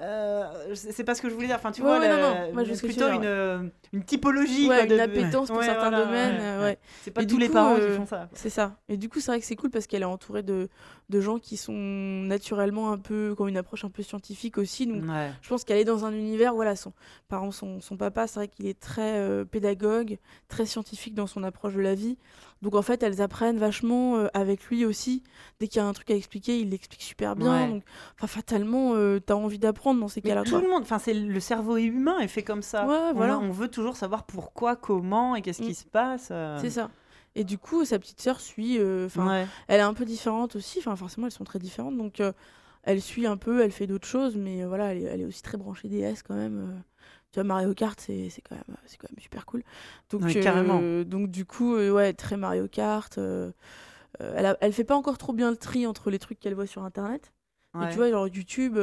euh, 0.02 0.74
c'est 0.76 1.04
pas 1.04 1.16
ce 1.16 1.22
que 1.22 1.30
je 1.30 1.34
voulais 1.34 1.48
dire. 1.48 1.56
Enfin, 1.58 1.72
tu 1.72 1.82
Ouais, 1.82 1.88
vois, 1.88 2.00
ouais, 2.00 2.10
non, 2.10 2.18
non. 2.20 2.54
Moi, 2.54 2.64
je 2.64 2.74
plutôt 2.74 3.08
une, 3.08 3.22
dire, 3.22 3.30
euh, 3.30 3.64
une 3.94 4.04
typologie. 4.04 4.68
Ouais, 4.70 4.76
quoi, 4.76 4.84
une 4.86 4.90
de- 4.90 5.00
appétence 5.00 5.50
pour 5.50 5.64
certains 5.64 5.90
voilà, 5.90 6.06
domaines. 6.06 6.78
C'est 7.04 7.12
pas 7.12 7.22
Et 7.22 7.28
tous 7.28 7.38
les 7.38 7.50
parents 7.50 7.76
qui 7.76 7.82
euh, 7.82 7.98
font 7.98 8.06
ça. 8.06 8.30
C'est 8.34 8.50
ça. 8.50 8.78
Et 8.88 8.98
du 8.98 9.10
coup, 9.10 9.20
c'est 9.20 9.32
vrai 9.32 9.40
que 9.40 9.46
c'est 9.46 9.56
cool 9.56 9.70
parce 9.70 9.88
qu'elle 9.88 10.02
est 10.02 10.06
entourée 10.06 10.44
de, 10.44 10.70
de 11.10 11.22
gens 11.22 11.38
qui 11.40 11.58
sont 11.58 11.74
naturellement 11.74 12.92
un 12.92 12.98
peu, 12.98 13.34
qui 13.36 13.42
ont 13.42 13.48
une 13.48 13.58
approche 13.58 13.84
un 13.84 13.90
peu 13.90 14.04
scientifique 14.04 14.58
aussi. 14.58 14.88
Donc, 14.88 15.04
je 15.42 15.50
pense 15.50 15.64
qu'elle 15.64 15.78
est 15.80 15.86
dans 15.86 16.06
un 16.06 16.14
univers, 16.14 16.54
voilà, 16.54 16.76
son, 16.76 16.94
par 17.28 17.40
exemple, 17.40 17.56
son, 17.56 17.82
son 17.82 17.98
papa, 17.98 18.28
c'est 18.28 18.36
vrai 18.40 18.48
qu'il 18.48 18.68
est 18.68 18.80
très 18.80 19.18
euh, 19.20 19.44
pédagogue, 19.46 20.18
très 20.48 20.66
scientifique 20.66 21.14
dans 21.16 21.28
son 21.28 21.44
approche 21.44 21.74
de 21.74 21.82
la 21.82 21.96
vie. 21.96 22.18
Donc 22.62 22.76
en 22.76 22.82
fait, 22.82 23.02
elles 23.04 23.22
apprennent 23.22 23.58
vachement 23.58 24.18
euh, 24.18 24.28
avec 24.34 24.66
lui 24.66 24.84
aussi. 24.86 25.24
Dès 25.60 25.68
qu'il 25.68 25.82
y 25.82 25.84
a 25.84 25.88
un 25.88 25.94
truc 25.94 26.12
à 26.12 26.16
expliquer, 26.16 26.60
il 26.60 26.72
l'explique 26.72 27.02
super 27.02 27.36
bien. 27.36 27.52
Ouais. 27.66 27.68
Donc, 27.70 27.84
enfin, 28.18 28.28
fatalement, 28.28 28.96
euh, 28.96 29.20
t'as 29.20 29.36
envie 29.36 29.60
d'apprendre 29.60 30.00
dans 30.02 30.08
ces 30.10 30.22
cas-là. 30.22 30.44
tout 30.44 30.52
quoi. 30.52 30.62
le 30.62 30.68
monde, 30.68 30.82
enfin 30.82 31.00
c'est 31.00 31.14
le 31.14 31.40
cerveau 31.40 31.78
humain 31.78 32.20
est 32.20 32.28
fait 32.28 32.44
comme 32.44 32.62
ça. 32.62 32.86
Ouais, 32.86 32.98
on, 33.12 33.14
voilà. 33.14 33.40
on 33.40 33.52
veut 33.52 33.70
toujours 33.70 33.96
savoir 33.96 34.26
pourquoi, 34.26 34.76
comment 34.76 35.36
et 35.36 35.42
qu'est-ce 35.42 35.62
qui 35.62 35.72
Mm. 35.72 35.74
se 35.74 35.86
passe. 35.86 36.28
euh. 36.32 36.58
C'est 36.60 36.70
ça. 36.70 36.90
Et 37.36 37.44
du 37.46 37.58
coup, 37.58 37.86
sa 37.86 37.98
petite 38.00 38.20
sœur 38.20 38.40
suit. 38.42 38.78
Enfin, 39.06 39.28
Ouais. 39.30 39.48
elle 39.68 39.80
est 39.80 39.84
un 39.84 39.94
peu 39.94 40.04
différente 40.04 40.56
aussi. 40.58 40.80
Enfin, 40.80 40.96
forcément, 40.96 41.28
elles 41.28 41.32
sont 41.34 41.44
très 41.46 41.60
différentes. 41.60 41.96
Donc, 41.96 42.22
elle 42.84 43.02
suit 43.02 43.26
un 43.28 43.38
peu, 43.38 43.62
elle 43.62 43.72
fait 43.72 43.88
d'autres 43.88 44.08
choses, 44.08 44.36
mais 44.36 44.66
voilà, 44.66 44.92
elle 44.94 44.98
est, 44.98 45.04
elle 45.04 45.22
est 45.22 45.26
aussi 45.26 45.42
très 45.44 45.58
branchée 45.58 45.88
DS 45.88 46.24
quand 46.28 46.34
même. 46.36 46.84
Tu 47.32 47.36
vois, 47.36 47.44
Mario 47.44 47.74
Kart, 47.76 48.00
c'est 48.00 48.30
c'est 48.30 48.42
quand, 48.42 48.56
même- 48.56 48.78
c'est 48.86 48.98
quand 48.98 49.08
même 49.12 49.20
super 49.22 49.46
cool. 49.46 49.64
Donc, 50.10 50.24
Ouais, 50.24 50.40
carrément. 50.40 50.80
euh, 50.82 51.04
donc 51.04 51.30
du 51.30 51.46
coup, 51.46 51.76
euh, 51.76 51.92
ouais, 51.92 52.14
très 52.14 52.38
Mario 52.38 52.68
Kart. 52.68 53.18
euh, 53.18 53.52
euh, 54.22 54.34
elle, 54.36 54.46
a- 54.48 54.58
elle 54.62 54.74
fait 54.74 54.84
pas 54.84 54.96
encore 54.96 55.18
trop 55.20 55.34
bien 55.34 55.52
le 55.52 55.58
tri 55.58 55.86
entre 55.86 56.10
les 56.10 56.18
trucs 56.20 56.40
qu'elle 56.40 56.56
voit 56.56 56.68
sur 56.68 56.84
Internet. 56.84 57.32
Et 57.84 57.88
tu 57.92 57.98
vois, 57.98 58.10
genre 58.10 58.28
YouTube, 58.28 58.80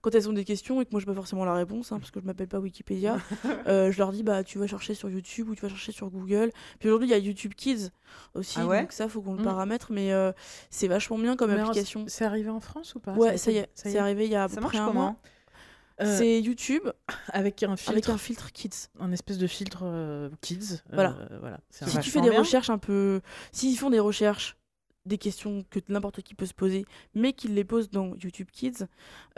quand 0.00 0.14
elles 0.14 0.28
ont 0.28 0.32
des 0.32 0.44
questions 0.46 0.80
et 0.80 0.86
que 0.86 0.90
moi, 0.92 1.00
je 1.00 1.04
pas 1.04 1.12
forcément 1.14 1.44
la 1.44 1.52
réponse, 1.52 1.92
hein, 1.92 1.98
parce 1.98 2.10
que 2.10 2.20
je 2.20 2.24
m'appelle 2.24 2.48
pas 2.48 2.58
Wikipédia, 2.58 3.18
je 3.66 3.98
leur 3.98 4.12
dis, 4.12 4.22
bah, 4.22 4.42
tu 4.42 4.58
vas 4.58 4.66
chercher 4.66 4.94
sur 4.94 5.10
YouTube 5.10 5.50
ou 5.50 5.54
tu 5.54 5.60
vas 5.60 5.68
chercher 5.68 5.92
sur 5.92 6.08
Google. 6.10 6.50
Puis 6.78 6.88
aujourd'hui, 6.88 7.06
il 7.08 7.10
y 7.10 7.14
a 7.14 7.18
YouTube 7.18 7.52
Kids 7.54 7.90
aussi, 8.34 8.58
Ah 8.58 8.66
ouais 8.66 8.80
donc 8.80 8.92
ça, 8.92 9.08
faut 9.10 9.20
qu'on 9.20 9.34
le 9.34 9.40
Mm. 9.40 9.44
paramètre, 9.44 9.92
mais 9.92 10.10
c'est 10.70 10.88
vachement 10.88 11.18
bien 11.18 11.36
comme 11.36 11.52
Mais 11.52 11.60
application. 11.60 12.04
C'est 12.08 12.24
arrivé 12.24 12.48
en 12.48 12.60
France 12.60 12.94
ou 12.94 12.98
pas? 13.00 13.12
Ouais, 13.12 13.36
ça 13.36 13.50
y 13.52 13.58
été- 13.58 13.66
est, 13.66 13.70
c'est 13.74 13.98
arrivé 13.98 14.24
il 14.24 14.32
y 14.32 14.36
a 14.36 14.44
à 14.44 14.48
peu 14.48 14.54
ça 14.54 14.60
marche 14.62 14.74
près 14.76 14.84
un 14.84 14.92
mois? 14.94 15.16
Euh, 16.00 16.18
C'est 16.18 16.40
YouTube 16.40 16.88
avec 17.28 17.62
un 17.62 17.76
filtre, 17.76 17.92
avec 17.92 18.08
un 18.08 18.18
filtre 18.18 18.52
Kids. 18.52 18.88
un 19.00 19.12
espèce 19.12 19.38
de 19.38 19.46
filtre 19.46 19.80
euh, 19.84 20.30
kids. 20.40 20.78
Voilà. 20.92 21.10
euh, 21.30 21.38
voilà. 21.40 21.60
Si 21.70 21.98
tu 22.00 22.10
fais 22.10 22.20
des 22.20 22.30
bien. 22.30 22.40
recherches 22.40 22.70
un 22.70 22.78
peu. 22.78 23.20
S'ils 23.52 23.76
font 23.78 23.90
des 23.90 24.00
recherches, 24.00 24.56
des 25.06 25.16
questions 25.18 25.64
que 25.70 25.78
n'importe 25.88 26.20
qui 26.22 26.34
peut 26.34 26.44
se 26.46 26.52
poser, 26.54 26.84
mais 27.14 27.32
qu'ils 27.32 27.54
les 27.54 27.64
posent 27.64 27.90
dans 27.90 28.14
YouTube 28.22 28.48
Kids, 28.52 28.84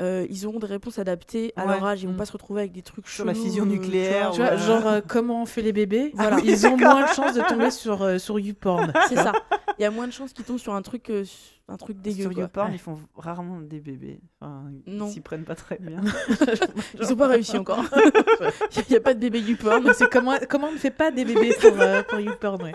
euh, 0.01 0.27
ils 0.29 0.45
auront 0.47 0.59
des 0.59 0.67
réponses 0.67 0.99
adaptées 0.99 1.53
à 1.57 1.65
Ouais. 1.67 1.75
leur 1.75 1.85
âge. 1.85 2.03
Ils 2.03 2.07
vont 2.09 2.15
Mm. 2.15 2.17
pas 2.17 2.25
se 2.27 2.33
retrouver 2.33 2.63
avec 2.63 2.73
des 2.73 2.83
trucs 2.83 3.07
Sur 3.09 3.25
la 3.25 3.33
chelous, 3.33 3.45
fusion 3.45 3.65
euh, 3.65 3.69
nucléaire, 3.69 4.31
tu 4.33 4.41
vois, 4.41 4.51
Ouais. 4.51 4.59
genre 4.59 4.87
euh, 4.87 5.01
comment 5.07 5.43
on 5.43 5.47
fait 5.47 5.63
les 5.63 5.73
bébés 5.73 6.11
Voilà. 6.15 6.39
Ils 6.45 6.67
ont 6.67 6.77
moins 6.77 7.03
de 7.03 7.15
chances 7.15 7.35
de 7.35 7.43
tomber 7.43 7.71
sur, 7.71 8.03
euh, 8.03 8.19
sur 8.19 8.39
YouPorn. 8.41 8.93
C'est 9.09 9.17
ça. 9.17 9.33
il 9.79 9.83
y 9.83 9.85
a 9.85 9.91
moins 9.93 10.07
de 10.09 10.13
chances 10.13 10.33
qu'ils 10.33 10.45
tombent 10.45 10.59
sur 10.59 10.75
un 10.75 10.83
truc, 10.83 11.09
euh, 11.11 11.25
un 11.69 11.77
truc 11.77 12.01
dégueu. 12.01 12.23
Sur. 12.25 12.33
YouPorn, 12.33 12.69
Ouais. 12.71 12.75
ils 12.77 12.81
font 12.81 12.99
rarement 13.15 13.61
des 13.61 13.79
bébés. 13.81 14.21
Enfin, 14.41 14.65
Non. 14.89 15.07
Ils 15.09 15.13
s'y 15.13 15.21
prennent 15.21 15.45
pas 15.45 15.55
très 15.55 15.79
bien. 15.81 16.01
Ils 17.01 17.13
ont 17.13 17.17
pas 17.17 17.29
réussi 17.29 17.57
encore. 17.57 17.85
Il 18.77 18.91
n'y 18.91 18.97
a 18.97 19.01
pas 19.01 19.15
de 19.15 19.21
bébé 19.21 19.39
YouPorn. 19.41 19.93
C'est 19.95 20.11
comment, 20.11 20.35
comment 20.51 20.67
on 20.69 20.73
ne 20.73 20.77
fait 20.79 20.91
pas 20.91 21.11
des 21.13 21.25
bébés 21.25 21.55
pour, 21.61 21.81
euh, 21.81 22.03
pour 22.03 22.19
YouPorn, 22.19 22.63
ouais. 22.65 22.73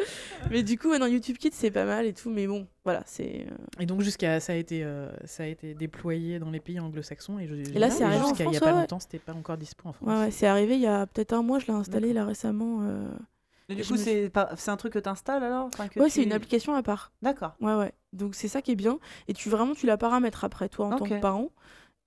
Mais 0.50 0.62
du 0.62 0.78
coup, 0.78 0.96
dans 0.98 1.06
YouTube 1.06 1.36
Kids, 1.38 1.50
c'est 1.52 1.70
pas 1.70 1.84
mal 1.84 2.06
et 2.06 2.12
tout. 2.12 2.30
Mais 2.30 2.46
bon, 2.46 2.66
voilà, 2.84 3.02
c'est. 3.06 3.46
euh, 3.50 3.80
Et 3.82 3.86
donc 3.86 4.00
jusqu'à 4.02 4.40
ça 4.40 4.52
a 4.52 4.56
été 4.56 4.82
euh, 4.84 5.08
ça 5.24 5.44
a 5.44 5.46
été 5.46 5.74
déployé 5.74 6.38
dans 6.38 6.50
les 6.50 6.60
pays 6.60 6.80
anglo-saxons 6.80 7.38
et, 7.38 7.46
je- 7.46 7.54
Et 7.54 7.78
là, 7.78 7.90
c'est 7.90 8.04
arrivé 8.04 8.24
jusqu'à 8.26 8.44
il 8.44 8.52
y 8.52 8.56
a 8.56 8.60
pas 8.60 8.66
ouais. 8.72 8.80
longtemps 8.80 9.00
c'était 9.00 9.18
pas 9.18 9.34
encore 9.34 9.56
dispo 9.56 9.88
en 9.88 9.92
France. 9.92 10.08
Ouais, 10.08 10.18
ouais, 10.18 10.30
c'est 10.30 10.46
arrivé 10.46 10.74
il 10.74 10.80
y 10.82 10.86
a 10.86 11.06
peut-être 11.06 11.32
un 11.32 11.42
mois. 11.42 11.58
Je 11.58 11.66
l'ai 11.66 11.72
installé 11.72 12.12
là 12.12 12.24
récemment. 12.24 12.82
euh. 12.82 13.08
Mais 13.68 13.76
du 13.76 13.84
coup, 13.84 13.92
me 13.92 13.98
c'est 13.98 14.30
pas... 14.30 14.50
c'est 14.56 14.72
un 14.72 14.76
truc 14.76 14.94
que 14.94 14.98
tu 14.98 15.08
installes 15.08 15.44
alors? 15.44 15.66
Enfin, 15.66 15.86
que 15.86 16.00
Ouais, 16.00 16.06
tu- 16.06 16.12
c'est 16.12 16.22
une 16.24 16.32
application 16.32 16.74
à 16.74 16.82
part. 16.82 17.12
D'accord. 17.22 17.54
Ouais, 17.60 17.74
ouais. 17.76 17.92
Donc 18.12 18.34
c'est 18.34 18.48
ça 18.48 18.62
qui 18.62 18.72
est 18.72 18.76
bien. 18.76 18.98
Et 19.28 19.32
tu 19.32 19.48
vraiment, 19.48 19.74
tu 19.74 19.86
la 19.86 19.96
paramètres 19.96 20.42
après, 20.44 20.68
toi, 20.68 20.86
en 20.86 20.90
tant 20.96 21.04
que 21.04 21.20
parent. 21.20 21.50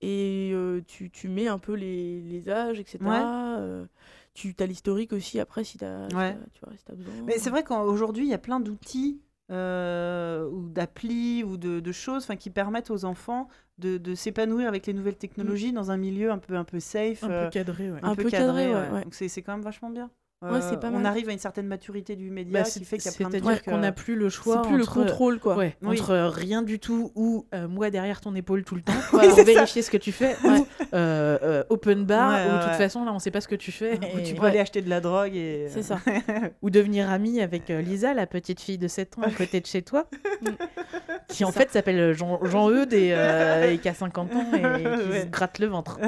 Et 0.02 0.50
euh, 0.52 0.82
tu, 0.86 1.10
tu 1.10 1.28
mets 1.28 1.48
un 1.48 1.58
peu 1.58 1.72
les, 1.72 2.20
les 2.20 2.50
âges, 2.50 2.78
etc. 2.80 2.98
Ouais. 3.02 3.86
Euh, 4.36 4.52
tu 4.56 4.62
as 4.62 4.66
l'historique 4.66 5.12
aussi 5.12 5.40
après 5.40 5.64
si 5.64 5.78
tu 5.78 5.84
as, 5.84 6.08
Ouais. 6.14 6.36
tu 6.52 6.60
vois, 6.64 6.76
si 6.76 6.84
t'as 6.84 6.94
besoin. 6.94 7.14
Mais 7.26 7.38
c'est 7.38 7.50
vrai 7.50 7.64
qu'aujourd'hui, 7.64 8.24
il 8.24 8.30
y 8.30 8.34
a 8.34 8.38
plein 8.38 8.60
d'outils 8.60 9.20
euh, 9.50 10.48
ou 10.48 10.68
d'applis 10.68 11.44
ou 11.44 11.56
de, 11.56 11.80
de 11.80 11.92
choses 11.92 12.26
qui 12.38 12.50
permettent 12.50 12.90
aux 12.90 13.04
enfants 13.04 13.48
de, 13.78 13.98
de 13.98 14.14
s'épanouir 14.14 14.68
avec 14.68 14.86
les 14.86 14.94
nouvelles 14.94 15.18
technologies 15.18 15.72
dans 15.72 15.90
un 15.90 15.96
milieu 15.96 16.30
un 16.30 16.38
peu, 16.38 16.56
un 16.56 16.64
peu 16.64 16.80
safe. 16.80 17.24
Un 17.24 17.30
euh, 17.30 17.44
peu 17.44 17.50
cadré, 17.50 17.90
ouais. 17.90 18.00
Un 18.02 18.14
peu 18.14 18.30
cadré, 18.30 18.68
ouais, 18.68 18.90
ouais. 18.90 19.04
Donc 19.04 19.14
c'est 19.14 19.42
quand 19.42 19.52
même 19.52 19.64
vachement 19.64 19.90
bien. 19.90 20.10
Ouais, 20.52 20.60
c'est 20.60 20.78
pas 20.80 20.88
on 20.88 20.98
mal. 20.98 21.06
arrive 21.06 21.28
à 21.28 21.32
une 21.32 21.38
certaine 21.38 21.66
maturité 21.66 22.16
du 22.16 22.30
média 22.30 22.60
Bah, 22.60 22.64
qui 22.64 22.70
c'est- 22.72 22.84
fait 22.84 22.98
qu'il 22.98 23.10
y 23.10 23.14
a 23.14 23.16
plein 23.16 23.26
de 23.28 23.32
C'est-à-dire 23.32 23.52
trucs. 23.52 23.64
qu'on 23.64 23.76
euh, 23.76 23.80
n'a 23.80 23.92
plus 23.92 24.14
le 24.16 24.28
choix 24.28 24.60
c'est 24.62 24.68
plus 24.68 24.78
le 24.78 24.86
contrôle, 24.86 25.38
quoi. 25.38 25.56
Ouais, 25.56 25.76
Oui. 25.82 25.98
entre 25.98 26.10
euh, 26.10 26.28
rien 26.28 26.62
du 26.62 26.78
tout 26.78 27.12
ou 27.14 27.46
euh, 27.54 27.68
moi 27.68 27.90
derrière 27.90 28.20
ton 28.20 28.34
épaule 28.34 28.64
tout 28.64 28.74
le 28.74 28.82
temps 28.82 28.92
Voilà. 29.12 29.28
pour 29.34 29.44
vérifier 29.44 29.82
ce 29.82 29.90
que 29.90 29.96
tu 29.96 30.12
fais 30.12 30.36
Ouais. 30.44 30.58
ou 30.60 30.66
euh, 30.94 31.38
euh, 31.42 31.64
open 31.70 32.04
bar 32.04 32.30
Ouais, 32.32 32.44
ou 32.46 32.48
de 32.50 32.54
ouais. 32.56 32.62
toute 32.64 32.72
façon 32.78 33.04
là 33.04 33.12
on 33.12 33.18
sait 33.18 33.30
pas 33.30 33.40
ce 33.40 33.48
que 33.48 33.54
tu 33.54 33.72
fais 33.72 33.98
où 34.14 34.18
et- 34.18 34.22
tu 34.22 34.34
peux 34.34 34.42
ouais. 34.42 34.50
aller 34.50 34.58
acheter 34.60 34.82
de 34.82 34.90
la 34.90 35.00
drogue 35.00 35.34
et. 35.34 35.66
C'est 35.70 35.82
ça. 35.82 35.98
ou 36.62 36.70
devenir 36.70 37.10
ami 37.10 37.40
avec 37.40 37.70
euh, 37.70 37.80
Lisa 37.80 38.14
la 38.14 38.26
petite 38.26 38.60
fille 38.60 38.78
de 38.78 38.88
7 38.88 39.18
ans 39.18 39.22
à 39.22 39.30
côté 39.30 39.60
de 39.60 39.66
chez 39.66 39.82
toi 39.82 40.06
qui 41.28 41.44
en 41.44 41.50
ça. 41.52 41.60
fait 41.60 41.70
s'appelle 41.70 42.12
Jean, 42.12 42.38
Jean 42.44 42.70
Eudes 42.70 42.92
et, 42.92 43.12
euh, 43.14 43.70
et 43.72 43.78
qui 43.78 43.88
a 43.88 43.94
50 43.94 44.34
ans 44.34 44.44
et 44.54 44.58
qui 44.60 44.64
Ouais. 45.10 45.20
se 45.22 45.26
gratte 45.26 45.58
le 45.58 45.66
ventre. 45.66 45.98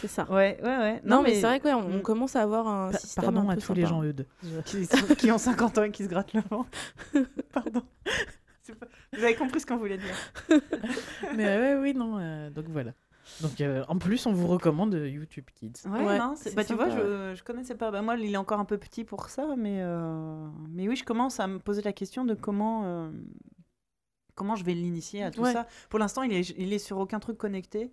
C'est 0.00 0.08
ça. 0.08 0.26
Ouais, 0.30 0.58
ouais, 0.62 0.76
ouais. 0.76 1.00
Non, 1.04 1.22
mais, 1.22 1.34
c'est 1.34 1.42
vrai 1.42 1.60
qu'on 1.60 1.74
on 1.74 1.96
Mm. 1.98 2.02
commence 2.02 2.36
à 2.36 2.42
avoir 2.42 2.66
un 2.68 2.90
Pa- 2.90 2.98
système 2.98 3.15
Pardon 3.16 3.48
à 3.48 3.56
tous 3.56 3.74
les 3.74 3.86
gens 3.86 4.02
Eudes. 4.04 4.26
qui, 4.66 4.86
qui 5.18 5.30
ont 5.32 5.38
50 5.38 5.78
ans 5.78 5.82
et 5.84 5.90
qui 5.90 6.04
se 6.04 6.08
grattent 6.08 6.32
le 6.34 6.42
ventre. 6.48 6.70
Pardon. 7.52 7.82
Pas- 8.80 8.86
Vous 9.16 9.22
avez 9.24 9.34
compris 9.36 9.60
ce 9.60 9.66
qu'on 9.66 9.76
voulait 9.76 9.98
dire. 9.98 10.14
Mais 11.36 11.44
ouais, 11.58 11.74
oui, 11.80 11.94
non. 11.94 12.18
euh, 12.18 12.50
donc 12.50 12.66
voilà. 12.68 12.92
Donc 13.40 13.60
euh, 13.60 13.84
en 13.88 13.98
plus, 13.98 14.24
on 14.26 14.32
vous 14.32 14.46
recommande 14.46 14.94
euh, 14.94 15.08
YouTube 15.08 15.46
Kids. 15.54 15.72
Ouais, 15.86 16.04
Ouais, 16.04 16.18
non, 16.18 16.34
c'est- 16.36 16.50
c'est 16.50 16.54
bah, 16.56 16.64
tu 16.64 16.74
vois, 16.74 16.90
je, 16.90 17.34
je 17.34 17.42
connaissais 17.42 17.74
pas. 17.74 17.90
Bah, 17.90 18.02
moi, 18.02 18.16
il 18.16 18.32
est 18.32 18.36
encore 18.36 18.60
un 18.60 18.64
peu 18.64 18.78
petit 18.78 19.04
pour 19.04 19.28
ça, 19.30 19.54
mais, 19.56 19.78
euh, 19.82 20.48
mais 20.68 20.86
oui, 20.88 20.96
je 20.96 21.04
commence 21.04 21.40
à 21.40 21.46
me 21.46 21.58
poser 21.58 21.82
la 21.82 21.92
question 21.92 22.24
de 22.24 22.34
comment, 22.34 22.82
euh, 22.84 23.10
comment 24.34 24.54
je 24.56 24.64
vais 24.64 24.74
l'initier 24.74 25.22
à 25.24 25.30
tout 25.30 25.42
Ouais. 25.42 25.52
ça. 25.52 25.66
Pour 25.88 25.98
l'instant, 25.98 26.22
il 26.22 26.32
est, 26.32 26.50
il 26.58 26.72
est 26.72 26.78
sur 26.78 26.98
aucun 26.98 27.18
truc 27.20 27.36
connecté. 27.38 27.92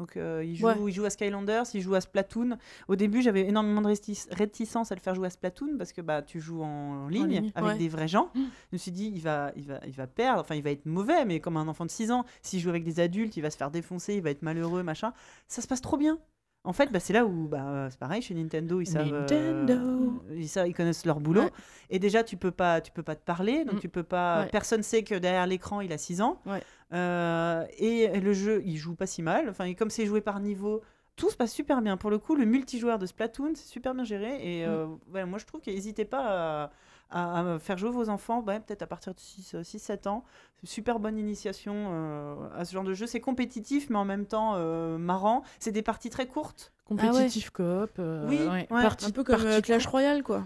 Donc, 0.00 0.16
euh, 0.16 0.42
il, 0.42 0.56
joue, 0.56 0.66
Ouais. 0.66 0.74
il 0.86 0.92
joue 0.94 1.04
à 1.04 1.10
Skylanders, 1.10 1.64
il 1.74 1.82
joue 1.82 1.94
à 1.94 2.00
Splatoon. 2.00 2.56
Au 2.88 2.96
début, 2.96 3.20
j'avais 3.20 3.46
énormément 3.46 3.82
de 3.82 3.88
réti- 3.88 4.26
réticence 4.32 4.90
à 4.90 4.94
le 4.94 5.00
faire 5.02 5.14
jouer 5.14 5.26
à 5.26 5.30
Splatoon 5.30 5.76
parce 5.76 5.92
que 5.92 6.00
bah, 6.00 6.22
tu 6.22 6.40
joues 6.40 6.62
en 6.62 7.08
ligne, 7.08 7.28
ligne, 7.28 7.52
avec 7.54 7.72
ouais. 7.72 7.76
des 7.78 7.88
vrais 7.88 8.08
gens. 8.08 8.30
Mm. 8.34 8.38
Je 8.40 8.46
me 8.72 8.78
suis 8.78 8.92
dit, 8.92 9.12
il 9.14 9.20
va, 9.20 9.52
il, 9.56 9.66
va, 9.66 9.78
il 9.86 9.92
va 9.92 10.06
perdre, 10.06 10.40
enfin, 10.40 10.54
il 10.54 10.62
va 10.62 10.70
être 10.70 10.86
mauvais, 10.86 11.26
mais 11.26 11.38
comme 11.40 11.58
un 11.58 11.68
enfant 11.68 11.84
de 11.84 11.90
6 11.90 12.10
ans, 12.12 12.24
s'il 12.40 12.60
joue 12.60 12.70
avec 12.70 12.82
des 12.82 12.98
adultes, 12.98 13.36
il 13.36 13.42
va 13.42 13.50
se 13.50 13.58
faire 13.58 13.70
défoncer, 13.70 14.14
il 14.14 14.22
va 14.22 14.30
être 14.30 14.40
malheureux, 14.40 14.82
machin. 14.82 15.12
Ça 15.48 15.60
se 15.60 15.66
passe 15.68 15.82
trop 15.82 15.98
bien. 15.98 16.18
En 16.64 16.72
fait, 16.74 16.92
bah, 16.92 17.00
c'est 17.00 17.12
là 17.14 17.24
où 17.26 17.48
bah, 17.48 17.88
c'est 17.90 17.98
pareil 17.98 18.20
chez 18.20 18.34
Nintendo, 18.34 18.80
ils 18.82 18.86
savent, 18.86 19.26
euh, 19.30 20.08
ils 20.34 20.48
savent, 20.48 20.68
ils 20.68 20.74
connaissent 20.74 21.06
leur 21.06 21.18
boulot. 21.18 21.42
Ouais. 21.44 21.50
Et 21.88 21.98
déjà, 21.98 22.22
tu 22.22 22.36
peux 22.36 22.50
pas, 22.50 22.80
tu 22.82 22.92
peux 22.92 23.02
pas 23.02 23.14
te 23.16 23.24
parler, 23.24 23.64
donc 23.64 23.76
Mm. 23.76 23.80
tu 23.80 23.88
peux 23.88 24.02
pas. 24.02 24.42
Ouais. 24.42 24.48
Personne 24.50 24.82
sait 24.82 25.02
que 25.02 25.14
derrière 25.14 25.46
l'écran, 25.46 25.80
il 25.80 25.90
a 25.92 25.98
6 25.98 26.20
ans. 26.20 26.38
Ouais. 26.46 26.62
Euh, 26.92 27.64
et 27.78 28.20
le 28.20 28.32
jeu, 28.32 28.62
il 28.64 28.76
joue 28.76 28.94
pas 28.94 29.06
si 29.06 29.22
mal. 29.22 29.48
Enfin, 29.48 29.64
et 29.64 29.74
comme 29.74 29.90
c'est 29.90 30.06
joué 30.06 30.20
par 30.20 30.40
niveau, 30.40 30.82
tout 31.16 31.30
se 31.30 31.36
passe 31.36 31.52
super 31.52 31.82
bien. 31.82 31.96
Pour 31.96 32.10
le 32.10 32.18
coup, 32.18 32.34
le 32.34 32.44
multijoueur 32.44 32.98
de 32.98 33.06
Splatoon, 33.06 33.52
c'est 33.54 33.68
super 33.68 33.94
bien 33.94 34.04
géré. 34.04 34.38
Et 34.58 34.64
euh, 34.66 34.86
ouais, 35.12 35.24
moi, 35.24 35.38
je 35.38 35.46
trouve 35.46 35.60
qu'hésitez 35.60 36.04
pas 36.04 36.64
à, 36.64 36.70
à- 37.10 37.54
à 37.54 37.58
faire 37.58 37.76
jouer 37.78 37.90
vos 37.90 38.08
enfants, 38.08 38.42
ouais, 38.42 38.60
peut-être 38.60 38.82
à 38.82 38.86
partir 38.86 39.14
de 39.14 39.18
6-7 39.20 40.08
ans. 40.08 40.24
C'est 40.56 40.62
une 40.62 40.68
super 40.68 40.98
bonne 40.98 41.18
initiation 41.18 41.74
euh, 41.90 42.34
à 42.56 42.64
ce 42.64 42.72
genre 42.72 42.84
de 42.84 42.94
jeu. 42.94 43.06
C'est 43.06 43.20
compétitif, 43.20 43.88
mais 43.90 43.96
en 43.98 44.04
même 44.04 44.26
temps 44.26 44.54
euh, 44.56 44.98
marrant. 44.98 45.42
C'est 45.58 45.72
des 45.72 45.82
parties 45.82 46.10
très 46.10 46.26
courtes. 46.26 46.72
Compétitif 46.86 47.50
coop. 47.50 47.90
euh, 47.98 48.26
Oui, 48.28 48.38
ouais, 48.38 48.46
ouais. 48.48 48.66
partie- 48.82 49.06
Un 49.06 49.10
peu 49.10 49.22
comme 49.22 49.40
euh, 49.44 49.60
Clash 49.60 49.84
coop. 49.84 49.92
Royale, 49.92 50.22
quoi. 50.24 50.44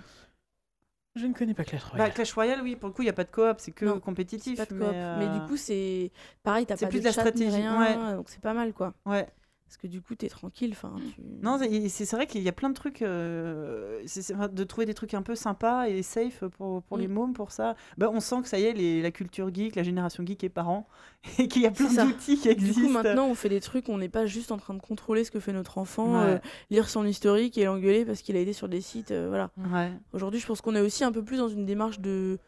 Je 1.16 1.26
ne 1.26 1.32
connais 1.32 1.54
pas 1.54 1.64
Clash 1.64 1.82
Bah, 1.82 1.88
Royale. 1.90 2.12
Clash 2.14 2.32
Royale, 2.32 2.60
oui, 2.62 2.76
pour 2.76 2.88
le 2.88 2.92
coup, 2.94 3.02
il 3.02 3.06
n'y 3.06 3.10
a 3.10 3.14
pas 3.14 3.24
de 3.24 3.30
coop, 3.30 3.56
c'est 3.58 3.70
que 3.72 3.84
Non, 3.84 4.00
compétitif. 4.00 4.56
Pas 4.56 4.66
de 4.66 4.74
mais, 4.74 4.84
coop. 4.84 4.94
Mais, 4.94 5.26
euh, 5.26 5.38
du 5.38 5.46
coup, 5.46 5.56
c'est 5.56 6.10
pareil, 6.42 6.66
t'as 6.66 6.76
c'est 6.76 6.86
pas 6.86 6.90
plus 6.90 6.98
de 6.98 7.04
de 7.04 7.08
la 7.08 7.12
chat 7.12 7.22
ni 7.24 7.42
stratégie, 7.46 7.56
rien, 7.56 7.78
ouais. 8.10 8.14
donc 8.16 8.28
c'est 8.28 8.40
pas 8.40 8.52
mal, 8.52 8.72
quoi. 8.72 8.94
ouais. 9.06 9.26
Parce 9.74 9.82
que 9.82 9.86
du 9.88 10.00
coup, 10.00 10.14
t'es 10.14 10.28
tranquille. 10.28 10.70
Enfin, 10.72 10.94
tu... 11.16 11.20
Non, 11.42 11.58
c'est 11.88 12.12
vrai 12.12 12.28
qu'il 12.28 12.42
y 12.42 12.48
a 12.48 12.52
plein 12.52 12.68
de 12.70 12.74
trucs. 12.74 13.02
euh, 13.02 14.00
c'est 14.06 14.32
de 14.54 14.64
trouver 14.64 14.86
des 14.86 14.94
trucs 14.94 15.14
un 15.14 15.22
peu 15.22 15.34
sympas 15.34 15.88
et 15.88 16.02
safe 16.02 16.44
pour, 16.56 16.82
pour 16.84 16.96
les 16.96 17.08
Mm. 17.08 17.12
mômes, 17.12 17.32
pour 17.32 17.50
ça. 17.50 17.74
Bah, 17.98 18.08
on 18.12 18.20
sent 18.20 18.36
que 18.42 18.48
ça 18.48 18.58
y 18.60 18.64
est, 18.64 18.72
les- 18.72 19.02
la 19.02 19.10
culture 19.10 19.52
geek, 19.52 19.74
la 19.74 19.82
génération 19.82 20.24
geek 20.24 20.44
est 20.44 20.48
parent. 20.48 20.86
Et 21.38 21.48
qu'il 21.48 21.62
y 21.62 21.66
a 21.66 21.72
plein 21.72 21.88
d'outils 22.04 22.36
qui 22.36 22.42
Du 22.42 22.50
existent. 22.50 22.82
coup, 22.82 22.88
maintenant, 22.88 23.26
on 23.26 23.34
fait 23.34 23.48
des 23.48 23.60
trucs, 23.60 23.88
on 23.88 23.98
n'est 23.98 24.08
pas 24.08 24.26
juste 24.26 24.52
en 24.52 24.58
train 24.58 24.74
de 24.74 24.80
contrôler 24.80 25.24
ce 25.24 25.32
que 25.32 25.40
fait 25.40 25.52
notre 25.52 25.78
enfant, 25.78 26.12
Ouais. 26.22 26.34
euh, 26.34 26.38
lire 26.70 26.88
son 26.88 27.04
historique 27.04 27.58
et 27.58 27.64
l'engueuler 27.64 28.04
parce 28.04 28.22
qu'il 28.22 28.36
a 28.36 28.40
été 28.40 28.52
sur 28.52 28.68
des 28.68 28.80
sites. 28.80 29.10
euh, 29.10 29.26
voilà. 29.28 29.50
Ouais. 29.72 29.90
Aujourd'hui, 30.12 30.38
je 30.38 30.46
pense 30.46 30.60
qu'on 30.60 30.76
est 30.76 30.80
aussi 30.80 31.02
un 31.02 31.10
peu 31.12 31.24
plus 31.24 31.38
dans 31.38 31.48
une 31.48 31.66
démarche 31.66 31.98
de, 31.98 32.38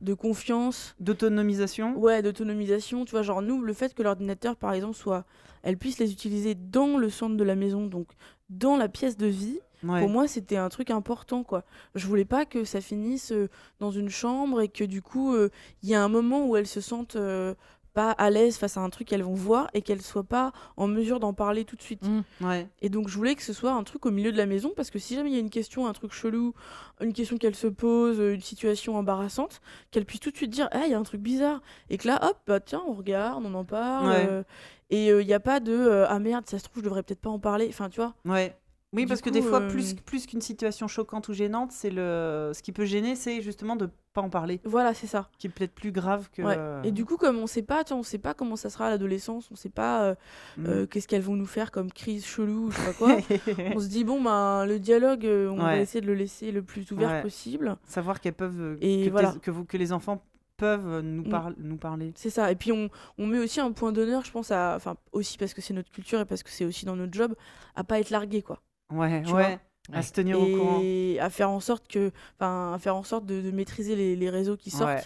de 0.00 0.14
confiance, 0.14 0.94
D'autonomisation. 1.00 1.96
ouais, 1.96 2.22
d'autonomisation. 2.22 3.04
Tu 3.04 3.12
vois, 3.12 3.22
genre 3.22 3.42
nous, 3.42 3.62
le 3.62 3.72
fait 3.72 3.94
que 3.94 4.02
l'ordinateur, 4.02 4.56
par 4.56 4.72
exemple, 4.72 4.94
soit, 4.96 5.24
elle 5.62 5.76
puisse 5.78 5.98
les 5.98 6.12
utiliser 6.12 6.54
dans 6.54 6.98
le 6.98 7.08
centre 7.10 7.36
de 7.36 7.44
la 7.44 7.54
maison, 7.56 7.86
donc 7.86 8.08
dans 8.50 8.76
la 8.76 8.88
pièce 8.88 9.16
de 9.16 9.26
vie. 9.26 9.58
Ouais. 9.82 10.00
Pour 10.00 10.08
moi, 10.08 10.26
c'était 10.26 10.56
un 10.56 10.68
truc 10.68 10.90
important, 10.90 11.44
quoi. 11.44 11.64
Je 11.94 12.06
voulais 12.06 12.24
pas 12.24 12.46
que 12.46 12.64
ça 12.64 12.80
finisse 12.80 13.30
euh, 13.32 13.48
dans 13.78 13.90
une 13.90 14.08
chambre 14.08 14.60
et 14.62 14.68
que 14.68 14.84
du 14.84 15.02
coup, 15.02 15.34
euh, 15.34 15.50
il 15.82 15.88
y 15.90 15.94
a 15.94 16.02
un 16.02 16.08
moment 16.08 16.46
où 16.46 16.56
elles 16.56 16.66
se 16.66 16.80
sentent 16.80 17.16
euh, 17.16 17.54
pas 17.96 18.10
à 18.10 18.28
l'aise 18.28 18.58
face 18.58 18.76
à 18.76 18.80
un 18.82 18.90
truc 18.90 19.08
qu'elles 19.08 19.22
vont 19.22 19.32
voir 19.32 19.70
et 19.72 19.80
qu'elles 19.80 20.02
soient 20.02 20.22
pas 20.22 20.52
en 20.76 20.86
mesure 20.86 21.18
d'en 21.18 21.32
parler 21.32 21.64
tout 21.64 21.76
de 21.76 21.82
suite. 21.82 22.06
Mm. 22.06 22.46
Ouais. 22.46 22.68
Et 22.82 22.90
donc, 22.90 23.08
je 23.08 23.16
voulais 23.16 23.34
que 23.34 23.42
ce 23.42 23.54
soit 23.54 23.72
un 23.72 23.84
truc 23.84 24.04
au 24.04 24.10
milieu 24.10 24.30
de 24.32 24.36
la 24.36 24.44
maison 24.44 24.74
parce 24.76 24.90
que 24.90 24.98
si 24.98 25.14
jamais 25.14 25.30
il 25.30 25.32
y 25.32 25.38
a 25.38 25.40
une 25.40 25.48
question, 25.48 25.86
un 25.86 25.94
truc 25.94 26.12
chelou, 26.12 26.52
une 27.00 27.14
question 27.14 27.38
qu'elle 27.38 27.54
se 27.54 27.66
pose, 27.66 28.20
euh, 28.20 28.34
une 28.34 28.42
situation 28.42 28.96
embarrassante, 28.96 29.62
qu'elle 29.90 30.04
puisse 30.04 30.20
tout 30.20 30.30
de 30.30 30.36
suite 30.36 30.50
dire, 30.50 30.68
ah, 30.72 30.82
il 30.84 30.90
y 30.90 30.94
a 30.94 30.98
un 30.98 31.04
truc 31.04 31.22
bizarre. 31.22 31.62
Et 31.88 31.96
que 31.96 32.06
là, 32.06 32.20
hop, 32.22 32.36
bah 32.46 32.60
tiens, 32.60 32.82
on 32.86 32.92
regarde, 32.92 33.42
on 33.46 33.54
en 33.54 33.64
parle. 33.64 34.08
Ouais. 34.08 34.26
euh, 34.28 34.42
et 34.90 35.06
il 35.08 35.26
n'y 35.26 35.32
a 35.32 35.40
pas 35.40 35.58
de, 35.58 35.72
euh, 35.72 36.06
ah 36.06 36.18
merde, 36.18 36.44
ça 36.46 36.58
se 36.58 36.64
trouve, 36.64 36.82
je 36.82 36.84
devrais 36.84 37.02
peut-être 37.02 37.22
pas 37.22 37.30
en 37.30 37.38
parler. 37.38 37.66
Enfin, 37.70 37.88
tu 37.88 38.00
vois. 38.00 38.14
Ouais. 38.26 38.54
Oui, 38.92 39.02
Du 39.02 39.08
parce 39.08 39.20
que 39.20 39.30
des 39.30 39.42
fois, 39.42 39.60
euh, 39.62 39.68
plus, 39.68 39.94
plus 39.94 40.26
qu'une 40.26 40.40
situation 40.40 40.86
choquante 40.88 41.28
ou 41.28 41.34
gênante, 41.34 41.72
c'est 41.72 41.90
le 41.90 42.52
ce 42.54 42.62
qui 42.62 42.72
peut 42.72 42.84
gêner, 42.84 43.14
c'est 43.16 43.42
justement 43.42 43.74
de 43.76 43.90
pas 44.14 44.22
en 44.22 44.30
parler, 44.30 44.60
Voilà, 44.64 44.94
c'est 44.94 45.08
ça. 45.08 45.28
qui 45.38 45.48
est 45.48 45.50
peut-être 45.50 45.74
plus 45.74 45.92
grave 45.92 46.30
que. 46.32 46.40
Ouais. 46.40 46.56
Et 46.88 46.92
du 46.92 47.04
coup, 47.04 47.16
comme 47.18 47.36
on 47.36 47.46
sait 47.46 47.62
pas, 47.62 47.82
vois, 47.82 47.98
on 47.98 48.02
sait 48.02 48.16
pas 48.16 48.32
comment 48.32 48.56
ça 48.56 48.70
sera 48.70 48.86
à 48.86 48.90
l'adolescence, 48.90 49.50
on 49.50 49.56
sait 49.56 49.68
pas 49.68 50.04
euh, 50.04 50.14
Mm. 50.56 50.66
euh, 50.66 50.86
qu'est-ce 50.86 51.08
qu'elles 51.08 51.20
vont 51.22 51.36
nous 51.36 51.44
faire 51.46 51.70
comme 51.72 51.90
crise 51.92 52.24
chelou, 52.24 52.68
ou 52.68 52.70
je 52.70 52.76
sais 52.78 52.86
pas 52.86 52.92
quoi. 52.94 53.16
on 53.76 53.80
se 53.80 53.88
dit 53.88 54.04
bon 54.04 54.22
ben 54.22 54.64
le 54.64 54.78
dialogue, 54.78 55.26
euh, 55.26 55.50
on 55.50 55.56
va 55.56 55.78
essayer 55.78 56.00
de 56.00 56.06
le 56.06 56.14
laisser 56.14 56.50
le 56.52 56.62
plus 56.62 56.90
ouvert 56.92 57.10
Ouais. 57.10 57.22
possible. 57.22 57.76
Savoir 57.86 58.20
qu'elles 58.20 58.32
peuvent. 58.34 58.60
euh, 58.60 58.76
Et 58.80 59.06
que, 59.06 59.10
voilà. 59.10 59.34
que, 59.42 59.50
vous, 59.50 59.64
que 59.64 59.76
les 59.76 59.92
enfants 59.92 60.22
peuvent 60.56 60.86
euh, 60.88 61.02
nous, 61.02 61.24
Mm. 61.24 61.28
par- 61.28 61.52
nous 61.58 61.76
parler. 61.76 62.12
C'est 62.14 62.30
ça. 62.30 62.50
Et 62.50 62.56
puis 62.56 62.72
on, 62.72 62.88
on 63.18 63.26
met 63.26 63.40
aussi 63.40 63.60
un 63.60 63.72
point 63.72 63.92
d'honneur, 63.92 64.24
je 64.24 64.30
pense 64.30 64.50
à, 64.52 64.74
enfin 64.76 64.96
aussi 65.12 65.36
parce 65.36 65.52
que 65.52 65.60
c'est 65.60 65.74
notre 65.74 65.90
culture 65.90 66.20
et 66.20 66.24
parce 66.24 66.42
que 66.42 66.50
c'est 66.50 66.64
aussi 66.64 66.86
dans 66.86 66.96
notre 66.96 67.12
job, 67.12 67.34
à 67.74 67.84
pas 67.84 67.98
être 68.00 68.08
largué 68.10 68.40
quoi. 68.40 68.62
Ouais, 68.92 69.22
Tu 69.22 69.32
ouais. 69.32 69.58
vois 69.88 69.98
À 69.98 70.02
se 70.02 70.12
tenir 70.12 70.40
au 70.40 70.46
courant. 70.46 70.80
Et 70.82 71.18
à 71.20 71.30
faire 71.30 71.50
en 71.50 71.60
sorte 71.60 71.88
que, 71.88 72.12
à 72.40 72.76
faire 72.80 72.96
en 72.96 73.02
sorte 73.02 73.26
de, 73.26 73.40
de 73.40 73.50
maîtriser 73.50 73.96
les, 73.96 74.16
les 74.16 74.30
réseaux 74.30 74.56
qui 74.56 74.70
sortent, 74.70 74.90
Ouais. 74.90 75.02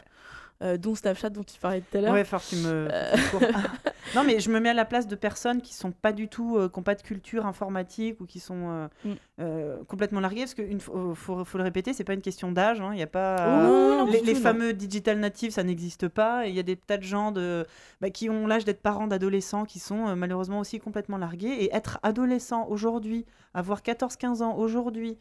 Euh, 0.63 0.77
dont 0.77 0.95
Snapchat 0.95 1.31
dont 1.31 1.43
tu 1.43 1.59
parlais 1.59 1.81
tout 1.81 1.99
à 1.99 2.01
l'heure. 2.01 2.13
Ouais, 2.13 2.25
que 2.25 2.49
tu 2.49 2.57
me. 2.57 2.89
Euh. 2.93 3.17
non, 4.15 4.25
mais 4.25 4.41
je 4.41 4.51
me 4.51 4.61
mets 4.61 4.69
à 4.69 4.75
la 4.75 4.85
place 4.85 5.07
de 5.07 5.17
personnes 5.17 5.63
qui 5.63 5.75
sont 5.75 5.91
pas 5.91 6.13
du 6.13 6.29
tout, 6.29 6.57
euh, 6.57 6.69
qui 6.69 6.79
n'ont 6.79 6.83
pas 6.83 6.95
de 6.95 7.03
culture 7.03 7.47
informatique 7.47 8.21
ou 8.21 8.27
qui 8.27 8.41
sont 8.41 8.69
euh, 8.69 8.89
Mm. 9.05 9.85
complètement 9.87 10.21
larguées. 10.21 10.43
Parce 10.43 10.55
qu'il 10.55 10.81
faut, 10.81 11.15
faut, 11.15 11.45
faut 11.45 11.59
le 11.59 11.65
répéter, 11.65 11.93
c'est 11.95 12.05
pas 12.05 12.13
une 12.13 12.21
question 12.21 12.53
d'âge. 12.53 12.83
Il 12.93 12.99
y 12.99 13.03
a 13.03 13.07
pas. 13.07 13.69
Oh, 13.69 13.97
non, 14.01 14.07
les 14.07 14.21
du 14.21 14.27
les 14.27 14.33
tout, 14.33 14.39
non. 14.39 14.45
fameux 14.45 14.73
digital 14.75 15.19
natives, 15.19 15.51
ça 15.51 15.63
n'existe 15.63 16.09
pas. 16.09 16.47
Il 16.47 16.55
y 16.55 16.59
a 16.59 16.63
des 16.63 16.77
tas 16.77 16.99
de 16.99 17.03
gens 17.03 17.33
de, 17.33 17.67
bah, 18.01 18.11
qui 18.11 18.29
ont 18.29 18.47
l'âge 18.47 18.65
d'être 18.65 18.83
parents 18.83 19.07
d'adolescents 19.07 19.65
qui 19.65 19.79
sont 19.79 20.15
malheureusement 20.15 20.59
aussi 20.59 20.79
complètement 20.79 21.17
largués. 21.17 21.65
Et 21.65 21.75
être 21.75 21.99
adolescent 22.03 22.67
aujourd'hui, 22.69 23.25
avoir 23.55 23.81
14-15 23.81 24.43
ans 24.43 24.57
aujourd'hui, 24.57 25.17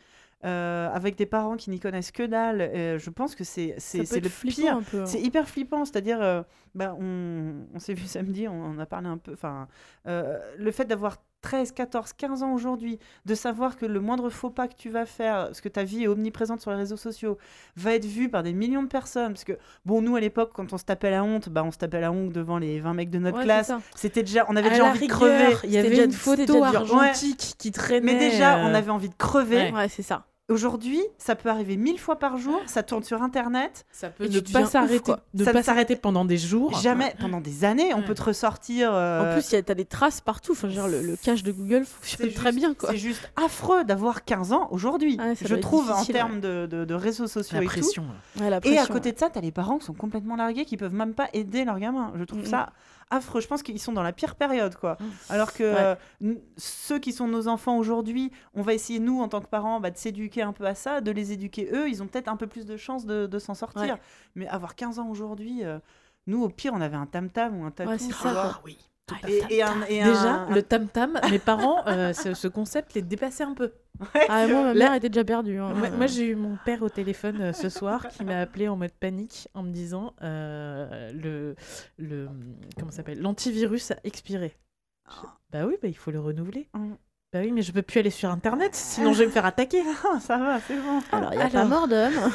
euh, 0.46 0.90
avec 0.94 1.16
des 1.18 1.26
parents 1.26 1.58
qui 1.58 1.70
n'y 1.70 1.80
connaissent 1.80 2.12
que 2.12 2.24
dalle, 2.24 2.62
euh, 2.62 2.98
je 2.98 3.10
pense 3.10 3.36
que 3.36 3.44
c'est 3.44 3.76
le 4.22 4.30
pire. 4.52 4.82
hein. 5.00 5.06
C'est 5.06 5.22
hyper 5.22 5.48
flippant, 5.48 5.84
c'est-à-dire, 5.86 6.22
euh, 6.22 6.44
bah, 6.76 6.96
on, 7.00 7.66
on 7.74 7.80
s'est 7.80 7.94
vu 7.94 8.06
samedi, 8.06 8.48
on 8.48 8.64
en 8.64 8.80
a 8.80 8.86
parlé 8.86 9.08
un 9.08 9.18
peu, 9.18 9.34
enfin, 9.34 9.68
le 10.06 10.72
fait 10.72 10.86
d'avoir 10.86 11.18
13, 11.42 11.72
14, 11.72 12.14
15 12.14 12.44
ans 12.44 12.54
aujourd'hui, 12.54 13.00
de 13.26 13.34
savoir 13.36 13.78
que 13.78 13.86
le 13.86 14.00
moindre 14.00 14.30
faux 14.30 14.50
pas 14.50 14.68
que 14.68 14.76
tu 14.76 14.90
vas 14.90 15.06
faire, 15.06 15.46
parce 15.46 15.62
que 15.62 15.70
ta 15.70 15.84
vie 15.84 16.04
est 16.04 16.08
omniprésente 16.08 16.62
sur 16.62 16.72
les 16.72 16.78
réseaux 16.78 16.98
sociaux, 16.98 17.38
va 17.78 17.94
être 17.94 18.06
vu 18.06 18.30
par 18.30 18.44
des 18.44 18.54
millions 18.54 18.84
de 18.84 18.88
personnes, 18.88 19.34
parce 19.34 19.46
que, 19.46 19.58
bon, 19.86 20.02
nous, 20.02 20.16
à 20.16 20.20
l'époque, 20.20 20.52
quand 20.54 20.74
on 20.74 20.78
se 20.78 20.84
tapait 20.84 21.12
la 21.12 21.24
honte, 21.24 21.50
bah, 21.50 21.64
on 21.64 21.72
se 21.72 21.78
tapait 21.78 22.02
la 22.02 22.12
honte 22.12 22.32
devant 22.34 22.58
les 22.58 22.80
20 22.80 22.94
mecs 22.94 23.10
de 23.10 23.20
notre 23.20 23.38
Ouais, 23.38 23.44
classe, 23.46 23.72
c'était 23.96 24.24
déjà, 24.24 24.46
on 24.50 24.56
avait 24.56 24.68
À 24.68 24.72
déjà 24.72 24.86
envie 24.86 25.08
de 25.08 25.12
crever. 25.12 25.56
Il 25.64 25.72
y 25.72 25.78
avait 25.78 25.90
déjà- 25.90 26.04
une 26.04 26.12
photo 26.12 26.64
argentique 26.64 27.56
qui 27.58 27.72
traînait. 27.72 28.14
Mais 28.14 28.20
déjà, 28.20 28.58
on 28.58 28.68
euh, 28.70 28.76
avait 28.76 28.92
envie 28.92 29.10
de 29.10 29.16
crever. 29.16 29.56
Ouais. 29.56 29.72
Ouais, 29.74 29.90
c'est 29.90 30.04
ça. 30.04 30.26
Aujourd'hui, 30.50 31.00
ça 31.20 31.36
peut 31.36 31.50
arriver 31.50 31.78
mille 31.78 32.00
fois 32.00 32.18
par 32.18 32.38
jour, 32.38 32.60
ça 32.66 32.82
tourne 32.84 33.04
sur 33.04 33.22
Internet. 33.22 33.86
Ça 33.92 34.10
peut 34.10 34.26
Et 34.26 34.30
ne 34.30 34.40
pas 34.40 34.66
s'arrêter, 34.66 35.14
ne 35.36 35.46
pas 35.46 35.62
s'arrêter 35.64 35.96
pendant 35.96 36.26
des 36.26 36.38
jours. 36.38 36.80
Jamais, 36.82 37.14
pendant 37.20 37.40
des 37.40 37.66
années, 37.66 37.94
on 37.94 38.00
Ouais. 38.00 38.06
peut 38.06 38.16
te 38.16 38.24
ressortir. 38.24 38.90
euh, 38.94 39.32
En 39.32 39.34
plus, 39.40 39.56
t'as 39.64 39.74
des 39.76 39.86
traces 39.86 40.22
partout. 40.22 40.54
Enfin, 40.54 40.70
genre, 40.70 40.88
le, 40.88 41.02
le 41.02 41.16
cache 41.16 41.44
de 41.44 41.52
Google 41.52 41.86
fonctionne 41.86 42.28
c'est 42.30 42.34
très 42.36 42.52
juste- 42.52 42.60
bien. 42.60 42.76
C'est 42.90 42.98
juste 42.98 43.32
affreux 43.36 43.84
d'avoir 43.84 44.26
15 44.26 44.52
ans 44.52 44.68
aujourd'hui. 44.72 45.18
Ouais, 45.20 45.36
ça 45.36 45.46
je 45.48 45.56
trouve 45.56 45.92
en 45.92 46.04
termes 46.04 46.40
de, 46.40 46.66
de- 46.66 46.84
de 46.86 46.94
réseaux 46.96 47.28
sociaux 47.28 47.58
la 47.58 47.64
et 47.64 47.68
pression. 47.68 48.04
là. 48.38 48.44
Ouais, 48.44 48.50
la 48.50 48.60
tout. 48.60 48.68
Et 48.70 48.72
à 48.72 48.76
pression, 48.78 48.94
côté 48.94 49.12
de 49.12 49.20
ça, 49.20 49.30
t'as 49.30 49.42
les 49.42 49.52
parents 49.52 49.78
qui 49.78 49.86
sont 49.86 49.94
complètement 49.94 50.36
largués, 50.36 50.66
qui 50.66 50.78
peuvent 50.78 50.94
même 50.94 51.14
pas 51.14 51.28
aider 51.34 51.64
leurs 51.64 51.80
gamins. 51.80 52.12
Je 52.18 52.24
trouve 52.24 52.40
Mhm. 52.40 52.46
ça 52.46 52.70
affreux. 53.10 53.42
Je 53.42 53.48
pense 53.48 53.64
qu'ils 53.64 53.80
sont 53.80 53.94
dans 53.94 54.04
la 54.04 54.14
pire 54.14 54.36
période, 54.36 54.76
quoi. 54.76 54.98
Alors 55.30 55.54
que 55.54 55.64
Ouais. 55.64 55.98
euh, 56.24 56.36
ceux 56.58 57.00
qui 57.00 57.12
sont 57.14 57.28
nos 57.28 57.48
enfants 57.48 57.78
aujourd'hui, 57.78 58.32
on 58.54 58.62
va 58.62 58.74
essayer, 58.74 59.00
nous, 59.00 59.22
en 59.22 59.28
tant 59.28 59.42
que 59.42 59.48
parents, 59.48 59.80
bah, 59.80 59.92
de 59.92 59.98
s'éduquer 59.98 60.42
un 60.42 60.54
peu 60.54 60.66
à 60.66 60.76
ça, 60.76 61.02
de 61.02 61.12
les 61.12 61.32
éduquer 61.32 61.70
eux. 61.74 61.90
Ils 61.90 62.02
ont 62.04 62.08
peut-être 62.08 62.28
un 62.28 62.38
peu 62.38 62.48
plus 62.48 62.66
de 62.66 62.78
chances 62.78 63.06
de, 63.06 63.26
de 63.28 63.40
s'en 63.40 63.54
sortir. 63.56 63.96
Ouais. 63.96 64.02
Mais 64.36 64.48
avoir 64.48 64.76
15 64.76 65.00
ans 65.00 65.08
aujourd'hui, 65.10 65.64
euh, 65.64 65.80
nous, 66.28 66.44
au 66.44 66.50
pire, 66.50 66.74
on 66.74 66.82
avait 66.82 66.98
un 66.98 67.06
tam-tam 67.08 67.60
ou 67.60 67.66
un 67.66 67.72
tatou. 67.72 67.90
Ouais, 67.92 67.98
c'est 67.98 68.12
ça, 68.14 68.32
vois. 68.34 68.60
quoi. 68.62 68.72
Oui. 69.26 69.42
Et, 69.50 69.56
et 69.58 69.64
un, 69.64 69.82
et 69.88 70.04
Déjà, 70.04 70.34
un- 70.44 70.54
le 70.54 70.62
tam-tam, 70.64 71.20
mes 71.32 71.40
parents, 71.40 71.86
euh, 71.88 72.14
ce, 72.14 72.34
ce 72.34 72.48
concept 72.48 72.94
les 72.94 73.02
dépassait 73.02 73.44
un 73.44 73.54
peu. 73.54 73.72
Ah, 74.30 74.48
moi, 74.48 74.64
ma 74.64 74.74
Là- 74.74 74.86
mère 74.86 74.94
était 74.96 75.10
déjà 75.10 75.24
perdue. 75.26 75.58
hein. 75.60 75.74
Moi, 75.74 75.90
moi, 75.90 76.08
j'ai 76.08 76.28
eu 76.28 76.36
mon 76.36 76.58
père 76.64 76.82
au 76.84 76.90
téléphone 76.90 77.42
euh, 77.42 77.54
ce 77.54 77.68
soir 77.70 78.08
qui 78.08 78.24
m'a 78.24 78.40
appelé 78.40 78.68
en 78.68 78.78
mode 78.78 78.92
panique 78.94 79.48
en 79.54 79.64
me 79.64 79.72
disant 79.72 80.14
euh, 80.22 81.12
le, 81.12 81.56
le 81.98 82.30
comment 82.78 82.92
s'appelle 82.92 83.20
l'antivirus 83.22 83.92
a 83.92 83.98
expiré. 84.04 84.56
Je- 85.10 85.28
Bah 85.52 85.66
oui, 85.66 85.76
bah, 85.82 85.88
il 85.88 85.98
faut 85.98 86.12
le 86.12 86.20
renouveler. 86.20 86.70
Mm. 86.74 86.94
Bah 87.32 87.42
oui, 87.44 87.52
mais 87.52 87.62
je 87.62 87.72
peux 87.72 87.84
plus 87.84 88.00
aller 88.00 88.10
sur 88.10 88.32
internet, 88.32 88.72
sinon 88.74 89.14
je 89.14 89.20
vais 89.20 89.28
me 89.28 89.32
faire 89.32 89.46
attaquer. 89.46 89.84
Ah, 90.12 90.20
ça 90.20 90.38
va, 90.38 90.60
c'est 90.68 90.74
bon. 90.76 91.00
Alors, 91.12 91.32
il 91.34 91.38
n'y 91.38 91.44
a 91.44 91.50
pas 91.50 91.66
mort 91.66 91.88
d'homme. 91.88 92.14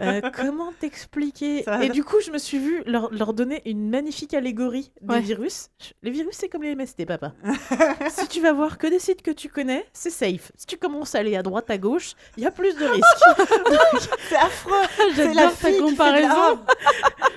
Euh, 0.00 0.20
comment 0.34 0.72
t'expliquer 0.78 1.62
va. 1.66 1.82
Et 1.84 1.88
du 1.88 2.04
coup, 2.04 2.16
je 2.24 2.30
me 2.30 2.38
suis 2.38 2.58
vue 2.58 2.82
leur, 2.86 3.12
leur 3.12 3.32
donner 3.34 3.62
une 3.68 3.90
magnifique 3.90 4.32
allégorie 4.32 4.92
des 5.02 5.14
Ouais. 5.14 5.20
virus. 5.20 5.68
Les 6.02 6.10
virus, 6.10 6.36
c'est 6.38 6.48
comme 6.48 6.62
les 6.62 6.74
MST, 6.74 7.04
papa. 7.04 7.32
si 8.10 8.28
tu 8.28 8.40
vas 8.40 8.52
voir 8.52 8.78
que 8.78 8.86
des 8.86 8.98
sites 8.98 9.22
que 9.22 9.30
tu 9.32 9.48
connais, 9.48 9.84
c'est 9.92 10.10
safe. 10.10 10.52
Si 10.56 10.66
tu 10.66 10.76
commences 10.76 11.14
à 11.14 11.18
aller 11.18 11.36
à 11.36 11.42
droite, 11.42 11.68
à 11.70 11.78
gauche, 11.78 12.12
il 12.36 12.44
y 12.44 12.46
a 12.46 12.50
plus 12.50 12.74
de 12.76 12.84
risques. 12.86 13.80
C'est 14.28 14.36
affreux. 14.36 14.72
J'adore 15.16 15.34
ta 15.34 15.48
fille 15.50 15.50
qui 15.50 15.56
fait 15.56 15.72
de 15.72 15.80
comparaison. 15.82 16.28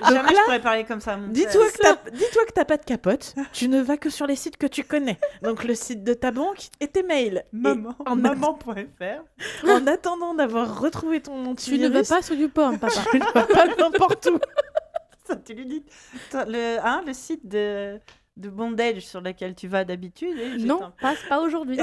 la- 0.02 0.08
Jamais 0.08 0.18
Donc 0.20 0.28
je 0.30 0.34
là, 0.34 0.40
pourrais 0.44 0.60
parler 0.60 0.84
comme 0.84 1.00
ça 1.00 1.12
à 1.12 1.16
mon 1.16 1.28
Dis-toi 1.28 1.70
que 1.70 1.78
t'as- 1.78 2.10
dis-toi 2.10 2.44
que 2.46 2.52
t'as 2.52 2.64
pas 2.64 2.76
de 2.76 2.84
capote, 2.84 3.34
tu 3.52 3.68
ne 3.68 3.80
vas 3.80 3.96
que 3.96 4.10
sur 4.10 4.26
les 4.26 4.36
sites 4.36 4.56
que 4.56 4.66
tu 4.66 4.84
connais. 4.84 5.18
Donc 5.42 5.64
le 5.64 5.74
site 5.74 6.02
de 6.04 6.14
ta 6.14 6.30
banque 6.30 6.61
et 6.80 6.88
tes 6.88 7.02
mails. 7.02 7.44
Maman, 7.52 7.94
en, 8.06 8.16
maman.fr. 8.16 9.22
en 9.68 9.86
attendant 9.86 10.34
d'avoir 10.34 10.80
retrouvé 10.80 11.20
ton 11.20 11.32
Tu 11.32 11.40
ne 11.42 11.50
antivirus, 11.50 12.08
vas 12.08 12.16
pas 12.16 12.22
sur 12.22 12.34
YouPorn, 12.34 12.78
papa. 12.78 12.94
tu 13.10 13.18
ne 13.18 13.24
vas 13.32 13.46
pas 13.46 13.66
n'importe 13.66 14.28
où. 14.32 14.38
Ça, 15.24 15.36
tu 15.36 15.54
lui 15.54 15.66
dis. 15.66 15.84
Le, 16.32 16.78
hein, 16.84 17.02
le 17.06 17.12
site 17.12 17.46
de, 17.46 17.98
de 18.36 18.48
bondage 18.48 19.06
sur 19.06 19.20
lequel 19.20 19.54
tu 19.54 19.68
vas 19.68 19.84
d'habitude. 19.84 20.36
Non, 20.60 20.92
passe 21.00 21.20
pas 21.28 21.40
aujourd'hui. 21.40 21.76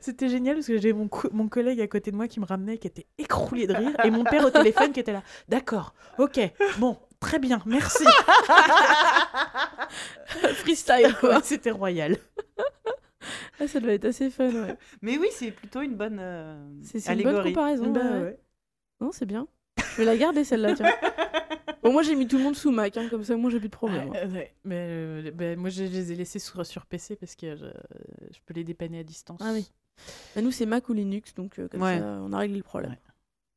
C'était 0.00 0.28
génial 0.30 0.54
parce 0.56 0.66
que 0.68 0.78
j'ai 0.78 0.92
mon, 0.94 1.08
co- 1.08 1.28
mon 1.32 1.48
collègue 1.48 1.80
à 1.82 1.86
côté 1.86 2.10
de 2.10 2.16
moi 2.16 2.26
qui 2.26 2.40
me 2.40 2.46
ramenait, 2.46 2.78
qui 2.78 2.86
était 2.86 3.06
écroulé 3.18 3.66
de 3.66 3.74
rire, 3.74 3.94
et 4.02 4.10
mon 4.10 4.24
père 4.24 4.44
au 4.46 4.50
téléphone 4.50 4.92
qui 4.92 5.00
était 5.00 5.12
là. 5.12 5.22
D'accord, 5.48 5.92
ok, 6.18 6.40
bon, 6.78 6.96
très 7.20 7.38
bien, 7.38 7.60
merci. 7.66 8.04
Freestyle, 10.54 11.14
quoi. 11.20 11.40
C'était 11.42 11.70
royal. 11.70 12.16
Ah, 13.60 13.66
ça 13.68 13.80
doit 13.80 13.92
être 13.92 14.04
assez 14.04 14.30
fun, 14.30 14.50
ouais. 14.50 14.76
Mais 15.02 15.18
oui, 15.18 15.28
c'est 15.32 15.50
plutôt 15.50 15.80
une 15.82 15.94
bonne 15.96 16.18
euh, 16.20 16.56
C'est 16.82 17.06
une 17.12 17.22
bonne 17.22 17.42
comparaison. 17.42 17.90
Bah 17.92 18.00
ouais, 18.00 18.10
ouais. 18.10 18.22
ouais. 18.22 18.38
Non, 19.00 19.10
c'est 19.12 19.26
bien. 19.26 19.46
Je 19.78 19.96
vais 19.98 20.04
la 20.04 20.16
garder, 20.16 20.44
celle-là, 20.44 20.74
tiens. 20.74 20.86
Bon, 21.82 21.92
moi, 21.92 22.02
j'ai 22.02 22.14
mis 22.14 22.26
tout 22.26 22.38
le 22.38 22.42
monde 22.44 22.56
sous 22.56 22.70
Mac, 22.70 22.96
hein, 22.96 23.08
comme 23.10 23.24
ça, 23.24 23.36
moi, 23.36 23.50
j'ai 23.50 23.58
plus 23.58 23.68
de 23.68 23.74
problème. 23.74 24.10
Euh, 24.16 24.26
ouais, 24.28 24.54
Mais 24.64 24.86
euh, 24.88 25.30
bah, 25.32 25.54
moi, 25.54 25.68
je 25.68 25.82
les 25.84 26.12
ai 26.12 26.14
laissés 26.14 26.38
sur, 26.38 26.64
sur 26.64 26.86
PC 26.86 27.14
parce 27.14 27.36
que 27.36 27.56
je, 27.56 27.66
je 27.66 28.38
peux 28.46 28.54
les 28.54 28.64
dépanner 28.64 29.00
à 29.00 29.02
distance. 29.04 29.38
Ah 29.44 29.50
oui. 29.52 29.70
Bah, 30.34 30.40
nous, 30.40 30.50
c'est 30.50 30.64
Mac 30.64 30.88
ou 30.88 30.94
Linux, 30.94 31.34
donc 31.34 31.58
euh, 31.58 31.68
comme 31.68 31.82
Ouais. 31.82 31.98
ça, 31.98 32.04
on 32.22 32.32
a 32.32 32.38
réglé 32.38 32.56
le 32.56 32.62
problème. 32.62 32.96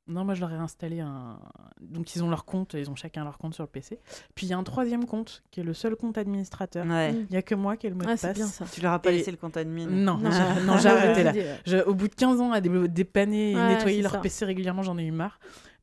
Non, 0.07 0.23
moi 0.23 0.34
je 0.35 0.39
leur 0.41 0.51
ai 0.51 0.55
installé 0.55 1.01
un. 1.01 1.38
Donc 1.81 2.15
ils 2.15 2.23
ont 2.23 2.29
leur 2.29 2.45
compte, 2.45 2.73
ils 2.75 2.89
ont 2.89 2.95
chacun 2.95 3.23
leur 3.25 3.38
compte 3.38 3.53
sur 3.53 3.63
le 3.63 3.69
PC. 3.69 3.99
Puis 4.35 4.45
il 4.45 4.49
y 4.49 4.53
a 4.53 4.57
un 4.57 4.63
troisième 4.63 5.05
compte 5.05 5.43
qui 5.51 5.59
est 5.59 5.63
le 5.63 5.73
seul 5.73 5.95
compte 5.95 6.17
administrateur. 6.17 6.85
Ouais. 6.85 7.13
Il 7.13 7.27
n'y 7.29 7.38
a 7.38 7.41
que 7.41 7.55
moi 7.55 7.75
qui 7.77 7.88
ai 7.88 7.89
le 7.89 7.95
mot 7.95 8.03
Ah, 8.07 8.13
de 8.13 8.19
c'est 8.19 8.27
passe. 8.27 8.38
bien 8.38 8.47
ça. 8.47 8.65
Tu 8.71 8.79
leur 8.81 8.93
as 8.93 8.99
pas 8.99 9.11
Et- 9.11 9.17
laissé 9.17 9.31
le 9.31 9.38
compte 9.38 9.57
admin. 9.57 9.85
Non, 9.88 10.17
Non. 10.17 10.31
j'ai- 10.31 10.61
non, 10.65 10.77
j'ai 10.77 10.89
arrêté 10.89 11.23
là. 11.23 11.34
Je- 11.65 11.84
au 11.84 11.93
bout 11.93 12.07
de 12.07 12.15
15 12.15 12.39
ans 12.39 12.51
à 12.53 12.61
dé- 12.61 12.88
dépanner 12.88 13.51
et 13.51 13.55
Ouais, 13.55 13.67
nettoyer 13.75 14.01
leur 14.01 14.13
ça. 14.13 14.19
PC 14.19 14.45
régulièrement, 14.45 14.81
j'en 14.84 14.97
ai 14.97 15.03
eu 15.05 15.11
marre. 15.11 15.39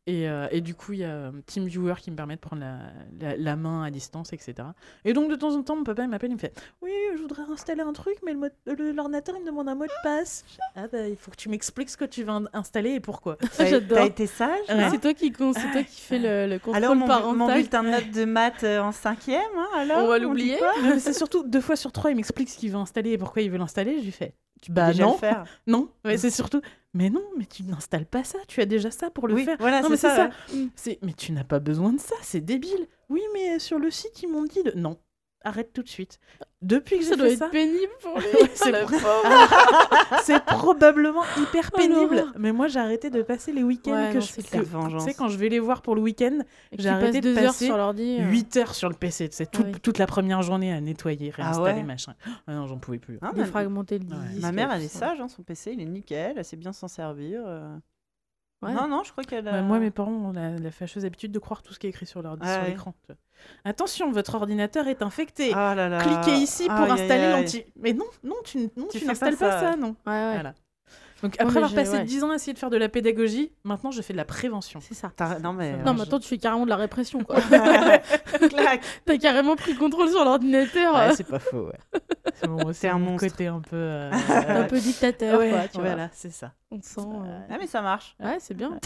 Et, 0.07 0.29
euh, 0.29 0.47
et 0.51 0.61
du 0.61 0.75
coup, 0.75 0.93
il 0.93 0.99
y 0.99 1.05
a 1.05 1.09
euh, 1.15 1.33
TeamViewer 1.47 1.95
qui 1.99 2.11
me 2.11 2.17
permet 2.17 2.35
de 2.37 2.41
prendre 2.41 2.61
la, 2.61 2.77
la- 3.23 3.37
la 3.39 3.57
main 3.57 3.85
à 3.85 3.91
distance, 3.91 4.35
etc. 4.35 4.55
Et 5.07 5.15
donc, 5.15 5.31
de 5.31 5.35
temps 5.35 5.55
en 5.57 5.63
temps, 5.63 5.77
mon 5.77 5.83
papa 5.85 6.03
il 6.03 6.11
m'appelle, 6.11 6.29
il 6.31 6.35
me 6.35 6.39
fait 6.39 6.53
Oui, 6.83 6.91
je 7.17 7.23
voudrais 7.23 7.45
installer 7.51 7.81
un 7.81 7.93
truc, 7.95 8.17
mais 8.23 8.35
le- 8.35 8.93
l'ordinateur, 8.93 9.35
il 9.39 9.41
me 9.41 9.47
demande 9.47 9.67
un 9.71 9.75
mot 9.75 9.87
de 9.87 9.91
passe. 10.03 10.45
Ah, 10.77 10.89
bah, 10.93 11.09
il 11.09 11.17
faut 11.17 11.31
que 11.31 11.37
tu 11.37 11.49
m'expliques 11.49 11.89
ce 11.89 11.97
que 11.97 12.05
tu 12.05 12.23
vas 12.23 12.35
in- 12.35 12.45
installer 12.53 12.91
et 12.91 13.01
pourquoi. 13.01 13.39
J'adore. 13.59 13.97
t'as 13.97 14.05
été 14.07 14.27
sage 14.27 14.59
Ouais. 14.69 14.91
C'est 14.91 15.01
toi 15.01 15.15
qui, 15.15 15.33
con- 15.33 15.55
toi 15.55 15.83
qui 15.83 16.01
fais 16.03 16.19
le, 16.19 16.53
le 16.53 16.59
contrôle 16.59 16.77
Alors, 16.85 16.95
mon, 16.95 17.07
parental. 17.07 17.39
mon 17.39 17.55
bulletin 17.55 17.83
de 17.83 17.89
notes 17.89 18.11
de 18.11 18.25
maths 18.27 18.63
euh, 18.65 18.81
en 18.81 18.93
cinquième, 18.93 19.41
hein, 19.57 19.69
alors 19.79 20.05
On 20.05 20.09
va 20.09 20.19
l'oublier. 20.19 20.59
c'est 20.99 21.15
surtout 21.15 21.45
deux 21.49 21.63
fois 21.63 21.77
sur 21.77 21.93
trois, 21.93 22.11
il 22.11 22.17
m'explique 22.17 22.51
ce 22.51 22.59
qu'il 22.59 22.71
veut 22.73 22.77
installer 22.77 23.13
et 23.13 23.17
pourquoi 23.19 23.41
il 23.41 23.51
veut 23.51 23.57
l'installer. 23.57 23.99
Je 24.01 24.05
lui 24.05 24.13
fais 24.13 24.35
Tu 24.61 24.71
peux 24.71 24.75
Bah 24.75 24.89
déjà 24.89 25.05
non. 25.05 25.13
le 25.13 25.19
faire. 25.19 25.45
Non, 25.67 25.89
mais 26.05 26.19
c'est 26.19 26.29
surtout 26.31 26.61
Mais 26.95 27.11
non, 27.11 27.25
mais 27.37 27.45
tu 27.47 27.65
n'installes 27.65 28.07
pas 28.07 28.23
ça, 28.25 28.39
tu 28.47 28.61
as 28.61 28.67
déjà 28.67 28.91
ça 28.91 29.11
pour 29.11 29.27
le 29.27 29.35
Oui, 29.35 29.45
faire. 29.45 29.57
voilà, 29.59 29.83
non, 29.83 29.89
mais 29.91 29.97
c'est 29.97 30.09
ça, 30.09 30.17
ça. 30.17 30.31
ouais. 30.55 30.69
C'est 30.77 30.99
mais 31.03 31.13
tu 31.13 31.33
n'as 31.33 31.43
pas 31.45 31.59
besoin 31.59 31.93
de 31.93 31.99
ça, 32.01 32.15
c'est 32.23 32.41
débile. 32.41 32.87
Oui, 33.09 33.21
mais 33.35 33.59
sur 33.59 33.79
le 33.81 33.91
site, 33.91 34.23
ils 34.23 34.29
m'ont 34.31 34.45
dit 34.45 34.63
de 34.63 34.73
non. 34.77 34.97
Arrête 35.45 35.73
tout 35.75 35.83
de 35.83 35.89
suite. 35.89 36.19
Depuis 36.63 36.99
que 36.99 37.05
Ça 37.05 37.11
j'ai 37.11 37.17
doit 37.17 37.27
fait 37.27 37.33
être 37.35 37.39
ça, 37.39 37.49
pénible 37.49 37.93
pour 38.01 38.19
lui. 38.19 38.25
Ouais, 38.27 38.51
c'est 38.55 38.73
pauvre. 38.73 38.95
c'est 40.23 40.43
probablement 40.45 41.23
hyper 41.39 41.71
Oh, 41.73 41.77
pénible. 41.77 42.25
mais 42.39 42.53
moi, 42.53 42.69
j'ai 42.69 42.79
arrêté 42.81 43.11
de 43.11 43.21
passer 43.23 43.53
les 43.53 43.63
week-ends 43.63 43.93
Ouais, 43.93 44.09
que 44.11 44.15
non, 44.15 44.21
je 44.21 44.27
c'est 44.27 44.43
que- 44.43 44.49
clair. 44.49 44.63
Tu 44.63 44.69
Vengeance. 44.71 45.05
sais, 45.05 45.13
quand 45.15 45.29
je 45.29 45.37
vais 45.37 45.49
les 45.51 45.59
voir 45.59 45.83
pour 45.83 45.95
le 45.95 46.01
week-end, 46.01 46.39
Et 46.73 46.77
J'ai 46.81 46.89
arrêté 46.89 47.21
de 47.21 47.33
deux 47.35 47.39
heures 47.39 47.47
passer 47.53 47.67
sur 47.67 47.77
l'ordi. 47.77 48.19
euh. 48.21 48.31
8 48.31 48.57
heures 48.57 48.75
sur 48.75 48.89
le 48.89 48.95
PC. 48.95 49.29
C'est 49.33 49.51
toute, 49.51 49.67
Ah 49.67 49.71
oui. 49.75 49.81
toute 49.83 49.99
la 49.99 50.07
première 50.07 50.41
journée 50.43 50.73
à 50.73 50.81
nettoyer, 50.81 51.33
Ah 51.39 51.43
réinstaller, 51.43 51.81
ouais 51.81 51.83
machin. 51.85 52.15
Ah 52.47 52.55
non, 52.55 52.67
j'en 52.67 52.79
pouvais 52.79 52.99
plus. 52.99 53.19
Hein, 53.21 53.33
ma, 53.37 53.43
Défragmenter 53.45 53.99
le 53.99 54.07
Ouais. 54.07 54.29
disque. 54.31 54.41
ma 54.43 54.53
mère, 54.53 54.73
elle 54.73 54.83
est 54.83 54.89
ça. 54.89 55.01
sage, 55.01 55.21
hein, 55.21 55.29
son 55.29 55.43
PC, 55.43 55.73
il 55.75 55.81
est 55.83 55.85
nickel, 55.85 56.35
elle 56.39 56.45
sait 56.45 56.57
bien 56.57 56.73
s'en 56.73 56.89
servir. 56.89 57.43
euh. 57.47 57.77
Ouais. 58.65 58.75
Non, 58.75 58.89
non, 58.89 59.03
je 59.05 59.13
crois 59.13 59.25
qu'elle 59.25 59.47
a... 59.49 59.53
Bah, 59.53 59.63
moi, 59.63 59.79
mes 59.79 59.91
parents 59.91 60.13
ont 60.13 60.33
la, 60.33 60.57
la 60.57 60.71
fâcheuse 60.71 61.05
habitude 61.05 61.33
de 61.33 61.39
croire 61.39 61.63
tout 61.63 61.73
ce 61.73 61.79
qui 61.79 61.87
est 61.87 61.91
écrit 61.91 62.07
sur 62.07 62.23
leur 62.23 62.37
Ah 62.41 62.55
sur 62.55 62.65
l'écran. 62.65 62.95
Attention, 63.65 64.11
votre 64.11 64.35
ordinateur 64.35 64.87
est 64.89 65.03
infecté. 65.03 65.53
Ah 65.55 65.75
là 65.75 65.89
là. 65.89 65.99
Cliquez 65.99 66.39
ici 66.39 66.67
pour 66.67 66.91
installer 66.91 67.31
l'anti. 67.31 67.65
Mais 67.77 67.93
non, 67.93 68.07
non, 68.23 68.37
tu, 68.45 68.71
non, 68.77 68.87
Tu 68.91 69.05
n'installes 69.05 69.37
pas 69.37 69.49
pas, 69.51 69.61
ça. 69.61 69.73
ça, 69.73 69.77
non. 69.77 69.97
Ouais, 70.07 70.13
ouais. 70.13 70.33
Voilà. 70.35 70.55
Donc 71.23 71.37
après 71.39 71.57
avoir 71.57 71.73
passé 71.75 71.93
ouais. 71.93 72.05
10 72.05 72.25
ans 72.25 72.31
à 72.33 72.35
essayer 72.35 72.53
de 72.53 72.59
faire 72.59 72.69
de 72.71 72.77
la 72.77 72.89
pédagogie, 72.89 73.53
maintenant 73.65 73.91
je 73.91 74.03
fais 74.03 74.13
de 74.13 74.19
la 74.19 74.25
prévention. 74.27 74.81
C'est 74.83 74.95
ça. 74.95 75.11
Non, 75.43 75.53
mais... 75.55 75.71
Ça 75.73 75.77
euh, 75.79 75.83
Non, 75.85 75.93
je- 75.95 75.99
maintenant 75.99 76.19
tu 76.19 76.29
fais 76.29 76.39
carrément 76.39 76.65
de 76.65 76.71
la 76.71 76.77
répression, 76.77 77.21
quoi. 77.25 77.37
Clac. 78.51 78.83
T'as 79.07 79.17
carrément 79.19 79.57
pris 79.57 79.73
le 79.73 79.79
contrôle 79.79 80.11
sur 80.11 80.25
l'ordinateur. 80.25 80.95
Ouais, 80.95 81.15
c'est 81.15 81.27
pas 81.27 81.39
faux, 81.39 81.67
ouais. 81.69 82.01
C'est 82.75 82.89
un 82.89 82.99
mon 82.99 83.13
monstre. 83.13 83.29
côté 83.29 83.47
un 83.47 83.61
peu... 83.61 83.77
euh, 83.77 84.11
un 84.49 84.65
peu 84.65 84.79
dictateur, 84.79 85.39
ouais, 85.39 85.51
quoi. 85.51 85.61
Tu 85.69 85.79
vois. 85.79 85.85
voilà, 85.91 86.11
c'est 86.13 86.33
ça. 86.33 86.53
On 86.71 86.81
sent. 86.83 87.01
euh, 87.01 87.39
Ah, 87.49 87.57
mais 87.59 87.67
ça 87.67 87.81
marche. 87.81 88.17
Ouais, 88.23 88.37
c'est 88.41 88.55
bien. 88.55 88.79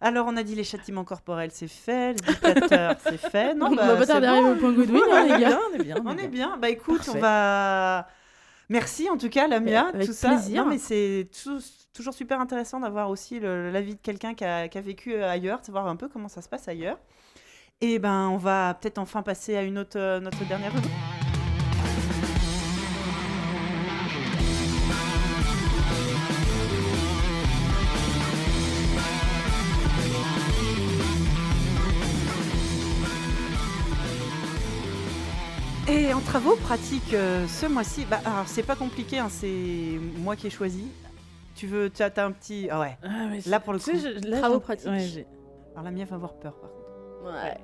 Alors, 0.00 0.26
on 0.28 0.36
a 0.36 0.42
dit 0.42 0.54
les 0.54 0.64
châtiments 0.64 1.04
corporels, 1.04 1.50
c'est 1.52 1.68
fait. 1.68 2.14
Les 2.14 2.32
dictateurs, 2.32 2.96
c'est 3.04 3.18
fait. 3.18 3.54
Non, 3.54 3.66
on 3.70 3.74
bah, 3.76 3.86
va 3.86 3.96
pas 3.96 4.06
tarder 4.06 4.26
bon. 4.28 4.32
d'arriver 4.32 4.50
au 4.50 4.56
point 4.56 4.72
Godwin, 4.72 5.02
hein, 5.12 5.22
les 5.24 5.40
gars. 5.44 5.58
on 5.70 5.78
est 5.78 5.84
bien, 5.84 5.96
On 6.04 6.16
est 6.16 6.28
bien. 6.28 6.56
Bah 6.60 6.70
écoute, 6.70 6.96
Parfait. 7.04 7.12
on 7.16 7.20
va. 7.20 8.08
Merci 8.70 9.10
en 9.10 9.18
tout 9.18 9.28
cas, 9.28 9.46
Lamia, 9.48 9.88
Avec 9.88 10.06
tout 10.06 10.12
ça. 10.14 10.28
plaisir. 10.28 10.62
Non, 10.64 10.70
mais 10.70 10.78
c'est 10.78 11.28
tou- 11.42 11.58
toujours 11.92 12.14
super 12.14 12.40
intéressant 12.40 12.80
d'avoir 12.80 13.10
aussi 13.10 13.38
l'avis 13.40 13.96
de 13.96 14.00
quelqu'un 14.00 14.32
qui 14.34 14.44
a, 14.44 14.68
qui 14.68 14.78
a 14.78 14.80
vécu 14.80 15.12
euh, 15.12 15.28
ailleurs, 15.28 15.60
de 15.60 15.66
savoir 15.66 15.86
un 15.88 15.96
peu 15.96 16.08
comment 16.08 16.28
ça 16.28 16.40
se 16.40 16.48
passe 16.48 16.68
ailleurs. 16.68 16.98
Et 17.82 17.98
ben, 17.98 18.28
on 18.28 18.36
va 18.36 18.74
peut-être 18.80 18.98
enfin 18.98 19.22
passer 19.22 19.56
à 19.56 19.62
une 19.62 19.76
autre, 19.78 19.98
euh, 19.98 20.20
notre 20.20 20.46
dernière 20.46 20.72
rubrique. 20.72 20.92
Et 35.90 36.14
en 36.14 36.20
travaux 36.20 36.54
pratiques 36.56 37.14
euh, 37.14 37.46
ce 37.48 37.66
mois-ci, 37.66 38.04
bah, 38.04 38.20
alors 38.24 38.46
c'est 38.46 38.62
pas 38.62 38.76
compliqué, 38.76 39.18
hein, 39.18 39.28
c'est 39.28 39.98
moi 40.18 40.36
qui 40.36 40.46
ai 40.46 40.50
choisi. 40.50 40.86
Tu 41.56 41.66
veux, 41.66 41.90
tu 41.90 42.02
as, 42.02 42.10
t'as 42.10 42.26
un 42.26 42.30
petit. 42.32 42.68
Ah 42.70 42.78
ouais. 42.80 42.96
Ah 43.02 43.26
ouais, 43.30 43.40
Là, 43.46 43.58
pour 43.60 43.72
le 43.72 43.78
coup. 43.80 43.84
sais, 43.86 43.98
je- 43.98 44.28
là, 44.28 44.38
Travaux 44.38 44.60
pratiques. 44.60 44.88
ouais, 44.88 45.00
j'ai- 45.00 45.26
Alors 45.72 45.84
la 45.84 45.90
mienne 45.90 46.06
va 46.06 46.16
avoir 46.16 46.34
peur 46.34 46.54
par 46.54 46.70
contre. 46.70 47.34
Ouais. 47.34 47.58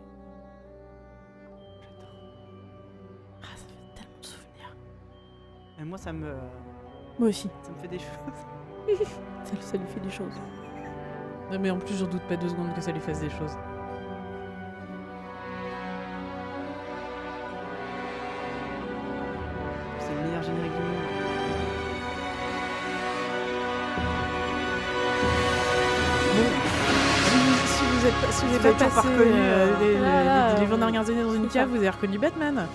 Ah, 3.42 3.46
ça 3.54 3.64
fait 3.68 3.94
tellement 3.94 4.18
de 4.20 4.26
souvenirs. 4.26 4.76
Et 5.80 5.84
moi 5.84 5.98
ça 5.98 6.12
me, 6.12 6.34
Moi 7.18 7.28
aussi. 7.28 7.48
ça 7.62 7.70
me 7.70 7.78
fait 7.78 7.88
des 7.88 7.98
choses. 7.98 8.08
Ça, 9.44 9.52
ça 9.60 9.76
lui 9.76 9.86
fait 9.86 10.00
des 10.00 10.10
choses. 10.10 10.32
Non, 11.52 11.58
mais 11.60 11.70
en 11.70 11.78
plus, 11.78 11.94
je 11.96 12.04
doute 12.04 12.22
pas 12.28 12.36
deux 12.36 12.48
secondes 12.48 12.72
que 12.74 12.80
ça 12.80 12.90
lui 12.90 12.98
fasse 13.00 13.20
des 13.20 13.30
choses. 13.30 13.52
Meilleur 20.26 20.42
générique 20.42 20.72
du 20.72 20.78
monde. 20.78 22.06
Si 27.26 27.84
vous, 27.84 28.30
si 28.32 28.44
vous 28.46 28.54
êtes 28.56 28.62
pas, 28.62 28.72
pas 28.72 28.84
passé 28.84 28.94
pas 28.94 29.00
reconnu, 29.02 29.30
euh, 29.34 29.66
euh, 29.66 29.94
les, 29.94 30.00
là, 30.00 30.54
les- 30.54 30.60
les 30.60 30.66
20 30.66 30.78
dernières 30.78 31.08
années 31.10 31.22
dans 31.22 31.34
une 31.34 31.48
cave, 31.48 31.68
vous 31.70 31.76
avez 31.76 31.90
reconnu 31.90 32.18
Batman. 32.18 32.66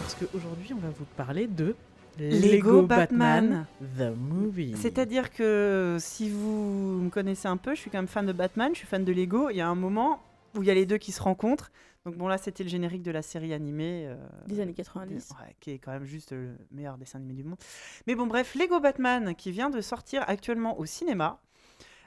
Parce 0.00 0.14
qu'aujourd'hui, 0.14 0.72
on 0.74 0.78
va 0.78 0.88
vous 0.88 1.04
parler 1.16 1.46
de 1.46 1.74
Lego 2.18 2.82
Batman. 2.82 3.66
The 3.98 4.12
Movie. 4.16 4.74
C'est-à-dire 4.76 5.30
que 5.32 5.96
si 6.00 6.28
vous 6.30 7.00
me 7.04 7.10
connaissez 7.10 7.48
un 7.48 7.56
peu, 7.56 7.74
je 7.74 7.80
suis 7.80 7.90
quand 7.90 7.98
même 7.98 8.08
fan 8.08 8.26
de 8.26 8.32
Batman, 8.32 8.70
je 8.72 8.78
suis 8.78 8.86
fan 8.86 9.04
de 9.04 9.12
Lego. 9.12 9.48
Il 9.50 9.56
y 9.56 9.60
a 9.60 9.68
un 9.68 9.74
moment 9.74 10.20
où 10.56 10.62
il 10.62 10.68
y 10.68 10.70
a 10.70 10.74
les 10.74 10.86
deux 10.86 10.98
qui 10.98 11.12
se 11.12 11.22
rencontrent. 11.22 11.70
Donc 12.04 12.16
bon 12.16 12.28
là 12.28 12.36
c'était 12.36 12.64
le 12.64 12.68
générique 12.68 13.02
de 13.02 13.10
la 13.10 13.22
série 13.22 13.54
animée. 13.54 14.04
euh, 14.06 14.16
Des 14.46 14.60
années 14.60 14.74
90. 14.74 15.30
ouais, 15.40 15.56
qui 15.60 15.70
est 15.70 15.78
quand 15.78 15.92
même 15.92 16.04
juste 16.04 16.32
le 16.32 16.54
meilleur 16.70 16.98
dessin 16.98 17.18
animé 17.18 17.32
du 17.32 17.44
monde. 17.44 17.58
Mais 18.06 18.14
bon 18.14 18.26
bref, 18.26 18.54
Lego 18.54 18.78
Batman 18.78 19.34
qui 19.34 19.50
vient 19.50 19.70
de 19.70 19.80
sortir 19.80 20.22
actuellement 20.28 20.78
au 20.78 20.84
cinéma. 20.84 21.40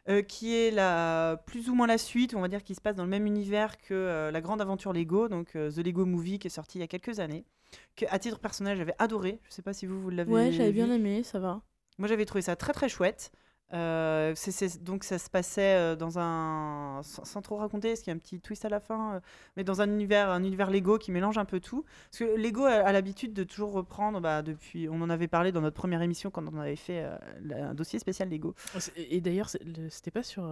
euh, 0.10 0.22
qui 0.22 0.56
est 0.56 0.72
la, 0.72 1.42
plus 1.48 1.70
ou 1.70 1.76
moins 1.76 1.88
la 1.88 1.98
suite, 1.98 2.34
on 2.34 2.40
va 2.40 2.48
dire, 2.48 2.64
qui 2.64 2.76
se 2.76 2.80
passe 2.80 2.96
dans 2.96 3.04
le 3.04 3.10
même 3.10 3.26
univers 3.26 3.78
que 3.78 3.94
euh, 3.94 4.32
la 4.32 4.40
grande 4.40 4.62
aventure 4.62 4.94
Lego, 4.94 5.28
donc 5.28 5.48
The 5.54 5.78
Lego 5.86 6.06
Movie, 6.06 6.40
qui 6.40 6.48
est 6.48 6.52
sorti 6.52 6.78
il 6.78 6.82
y 6.82 6.84
a 6.84 6.88
quelques 6.88 7.20
années, 7.20 7.44
que 7.98 8.06
à 8.10 8.18
titre 8.20 8.40
personnel 8.40 8.78
j'avais 8.78 8.96
adoré. 9.00 9.42
Je 9.50 9.54
sais 9.54 9.62
pas 9.64 9.74
si 9.74 9.86
vous, 9.86 10.00
vous 10.00 10.10
l'avez 10.10 10.32
Ouais, 10.32 10.52
j'avais 10.54 10.72
bien 10.72 10.90
aimé, 10.92 11.24
ça 11.24 11.40
va. 11.40 11.62
Moi, 11.98 12.08
j'avais 12.08 12.24
trouvé 12.26 12.42
ça 12.44 12.56
très 12.56 12.72
très 12.72 12.88
chouette. 12.88 13.32
Euh, 13.74 14.34
donc 14.82 15.04
ça 15.04 15.20
se 15.20 15.30
passait 15.30 15.76
euh, 15.76 15.96
dans 15.98 16.20
un 16.20 17.02
sans, 17.04 17.26
sans 17.26 17.42
trop 17.42 17.58
raconter 17.58 17.90
parce 17.90 18.00
qu'il 18.00 18.12
y 18.12 18.14
a 18.14 18.16
un 18.16 18.20
petit 18.20 18.40
twist 18.40 18.64
à 18.64 18.70
la 18.70 18.80
fin 18.80 19.16
euh, 19.16 19.20
mais 19.58 19.66
dans 19.66 19.82
un 19.82 19.90
univers 19.90 20.30
un 20.30 20.42
univers 20.42 20.72
Lego 20.72 20.98
qui 20.98 21.12
mélange 21.12 21.38
un 21.38 21.44
peu 21.44 21.60
tout. 21.60 21.84
Parce 22.10 22.20
que 22.20 22.38
Lego 22.38 22.64
a, 22.64 22.72
a 22.76 22.92
l'habitude 22.94 23.34
de 23.34 23.44
toujours 23.44 23.74
reprendre 23.74 24.22
bah, 24.22 24.42
depuis 24.42 24.88
on 24.90 25.02
en 25.02 25.10
avait 25.10 25.28
parlé 25.28 25.52
dans 25.52 25.62
notre 25.62 25.76
première 25.76 26.02
émission 26.02 26.30
quand 26.32 26.48
on 26.48 26.58
avait 26.60 26.78
fait 26.78 27.04
euh, 27.04 27.18
la- 27.42 27.70
un 27.70 27.74
dossier 27.74 28.00
spécial 28.00 28.30
Lego. 28.30 28.56
Oh, 28.76 28.80
c'est- 28.80 28.94
Et 28.98 29.20
d'ailleurs, 29.20 29.50
c'était 29.90 30.12
pas 30.12 30.24
sur 30.24 30.44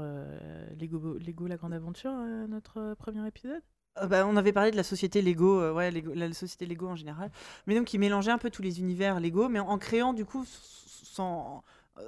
Lego, 0.79 1.17
Lego 1.17 1.47
La 1.47 1.55
Grande 1.55 1.73
Aventure, 1.73 2.11
notre 2.49 2.95
premier 2.95 3.25
épisode? 3.27 3.61
Bah, 4.09 4.27
on 4.27 4.35
avait 4.35 4.51
parlé 4.51 4.71
de 4.71 4.75
la 4.75 4.83
société 4.83 5.21
Lego, 5.21 5.61
euh, 5.61 5.71
ouais, 5.71 5.89
Lego- 5.89 6.13
la, 6.13 6.31
société 6.33 6.65
Lego 6.65 6.87
en 6.89 6.97
général, 6.97 7.31
mais 7.65 7.75
donc 7.75 7.85
qui 7.85 7.97
mélangeait 7.97 8.31
un 8.31 8.37
peu 8.37 8.49
tous 8.49 8.61
les 8.61 8.81
univers 8.81 9.21
Lego, 9.21 9.47
mais 9.47 9.59
en, 9.59 9.69
en 9.69 9.77
créant 9.77 10.13
du 10.13 10.25
coup 10.25 10.43
son, 10.45 11.61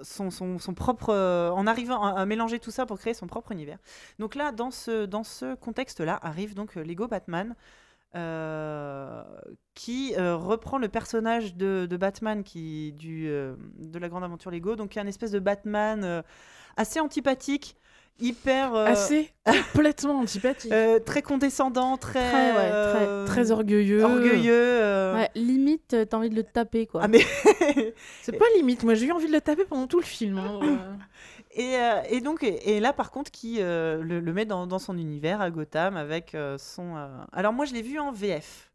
son, 0.04 0.74
propre, 0.76 1.10
euh, 1.10 1.50
en 1.52 1.68
arrivant 1.68 2.04
à, 2.04 2.26
mélanger 2.26 2.60
tout 2.60 2.72
ça 2.72 2.86
pour 2.86 3.00
créer 3.00 3.14
son 3.14 3.28
propre 3.28 3.52
univers. 3.52 3.78
Donc 4.20 4.36
là, 4.36 4.52
dans 4.52 4.72
ce, 4.72 5.06
dans 5.06 5.24
ce 5.24 5.56
contexte-là, 5.56 6.20
arrive 6.22 6.54
donc 6.56 6.78
euh, 6.78 6.84
Lego 6.84 7.08
Batman. 7.08 7.56
euh, 8.16 9.24
qui 9.74 10.16
reprend 10.18 10.78
le 10.78 10.88
personnage 10.88 11.56
de, 11.56 11.88
de 11.90 11.98
Batman 11.98 12.44
qui 12.44 12.94
du 12.94 13.28
de 13.28 14.00
la 14.00 14.08
grande 14.08 14.24
aventure 14.24 14.50
Lego 14.50 14.76
donc 14.76 14.96
un 14.98 15.06
espèce 15.06 15.32
de 15.32 15.40
Batman 15.40 16.24
assez 16.78 17.02
antipathique 17.02 17.76
hyper 18.20 18.74
euh, 18.76 18.86
Assez 18.86 19.32
complètement 19.74 20.20
antipathique. 20.20 20.72
euh, 20.72 21.00
très 21.00 21.22
condescendant, 21.22 21.98
très, 21.98 22.30
Très, 22.30 22.48
ouais, 22.52 22.70
très- 22.70 23.08
euh, 23.08 23.26
Très 23.26 23.52
orgueilleux. 23.52 24.04
orgueilleux. 24.04 24.54
euh. 24.54 25.16
Ouais, 25.16 25.30
limite, 25.36 25.94
euh, 25.94 26.06
t'as 26.06 26.18
envie 26.18 26.30
de 26.30 26.36
le 26.36 26.44
taper, 26.44 26.86
quoi. 26.88 27.02
Ah, 27.04 27.08
mais 27.08 27.20
C'est 28.22 28.38
pas 28.38 28.46
limite, 28.56 28.84
moi 28.84 28.94
j'ai 28.94 29.06
eu 29.08 29.12
envie 29.12 29.28
de 29.28 29.34
le 29.34 29.42
taper 29.42 29.66
pendant 29.66 29.88
tout 29.88 30.00
le 30.00 30.06
film. 30.06 30.38
hein, 30.38 30.60
euh. 30.64 30.76
et, 31.52 31.76
euh, 31.78 32.02
et 32.10 32.22
donc 32.22 32.44
et, 32.44 32.76
et 32.76 32.80
là 32.80 32.94
par 32.94 33.12
contre 33.12 33.32
qui 33.32 33.58
euh, 33.60 34.02
le, 34.02 34.20
le 34.20 34.34
met 34.34 34.46
dans, 34.46 34.68
dans 34.68 34.80
son 34.80 34.98
univers 34.98 35.42
à 35.42 35.50
Gotham 35.50 35.98
avec 35.98 36.36
euh, 36.36 36.58
son. 36.58 36.96
euh, 36.98 37.08
Alors 37.32 37.54
moi 37.54 37.66
je 37.66 37.74
l'ai 37.74 37.82
vu 37.82 38.00
en 38.00 38.12
VF. 38.12 38.72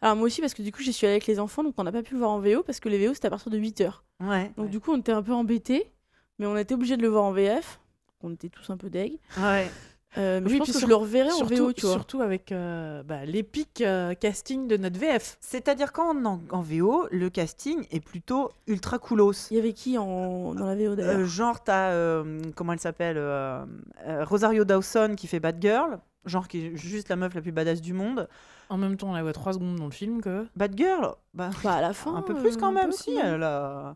Alors 0.00 0.14
moi 0.14 0.26
aussi, 0.26 0.40
parce 0.40 0.54
que 0.54 0.62
du 0.62 0.70
coup, 0.70 0.80
j'y 0.82 0.92
suis 0.92 1.06
allée 1.06 1.14
avec 1.14 1.26
les 1.26 1.40
enfants, 1.40 1.64
donc 1.64 1.74
on 1.78 1.82
n'a 1.82 1.90
pas 1.90 2.02
pu 2.02 2.12
le 2.12 2.18
voir 2.20 2.30
en 2.30 2.38
VO, 2.38 2.62
parce 2.62 2.78
que 2.78 2.88
les 2.88 3.04
VO, 3.04 3.14
c'était 3.14 3.26
à 3.26 3.30
partir 3.30 3.50
de 3.50 3.58
8h. 3.58 3.90
Ouais. 4.20 4.52
Donc 4.56 4.70
du 4.70 4.78
coup, 4.78 4.92
on 4.92 4.98
était 4.98 5.10
un 5.10 5.22
peu 5.22 5.32
embêtés, 5.32 5.90
mais 6.38 6.46
on 6.46 6.56
était 6.56 6.74
obligé 6.74 6.96
de 6.96 7.02
le 7.02 7.08
voir 7.08 7.24
en 7.24 7.32
VF. 7.32 7.80
On 8.26 8.32
était 8.32 8.48
tous 8.48 8.68
un 8.70 8.76
peu 8.76 8.90
deg. 8.90 9.18
Ouais. 9.38 9.70
Euh, 10.18 10.40
mais 10.40 10.46
Oui, 10.46 10.52
je 10.54 10.58
pense 10.58 10.66
puis 10.68 10.72
que 10.72 10.78
sur- 10.78 10.86
je 10.86 10.90
le 10.90 10.94
reverrai 10.94 11.30
en 11.30 11.36
surtout, 11.36 11.56
VO, 11.66 11.72
tu 11.74 11.82
vois. 11.84 11.92
surtout 11.92 12.22
avec 12.22 12.50
euh, 12.50 13.02
bah, 13.02 13.26
l'épique 13.26 13.82
euh, 13.82 14.14
casting 14.14 14.66
de 14.66 14.76
notre 14.78 14.98
VF. 14.98 15.36
C'est-à-dire 15.40 15.92
qu'en 15.92 16.24
en, 16.24 16.40
en 16.50 16.62
VO 16.62 17.06
le 17.10 17.28
casting 17.28 17.86
est 17.90 18.00
plutôt 18.00 18.50
ultra 18.66 18.98
coolos. 18.98 19.48
Il 19.50 19.56
y 19.58 19.60
avait 19.60 19.74
qui 19.74 19.98
en... 19.98 20.54
dans 20.54 20.64
la 20.66 20.74
VO 20.74 20.94
d'ailleurs 20.94 21.20
Euh, 21.20 21.26
genre 21.26 21.62
t'as 21.62 21.90
euh, 21.90 22.40
comment 22.54 22.72
elle 22.72 22.80
s'appelle 22.80 23.16
euh, 23.18 23.64
euh, 24.06 24.24
Rosario 24.24 24.64
Dawson 24.64 25.14
qui 25.18 25.26
fait 25.26 25.40
Batgirl. 25.40 25.98
Genre 26.24 26.48
qui 26.48 26.66
est 26.66 26.76
juste 26.76 27.08
la 27.10 27.16
meuf 27.16 27.34
la 27.34 27.42
plus 27.42 27.52
badass 27.52 27.80
du 27.82 27.92
monde. 27.92 28.26
En 28.70 28.78
même 28.78 28.96
temps, 28.96 29.10
on 29.10 29.14
la 29.14 29.22
voit 29.22 29.32
trois 29.34 29.52
secondes 29.52 29.76
dans 29.76 29.84
le 29.84 29.90
film 29.92 30.20
que. 30.22 30.46
Batgirl 30.56 31.14
Bah 31.34 31.50
Bah, 31.62 31.74
à 31.74 31.80
la 31.82 31.92
fin. 31.92 32.16
un 32.16 32.22
peu 32.22 32.34
plus 32.34 32.56
quand 32.56 32.72
même 32.72 32.86
peu, 32.90 32.96
si 32.96 33.14
quand 33.14 33.22
même. 33.22 33.34
elle 33.34 33.42
a... 33.44 33.94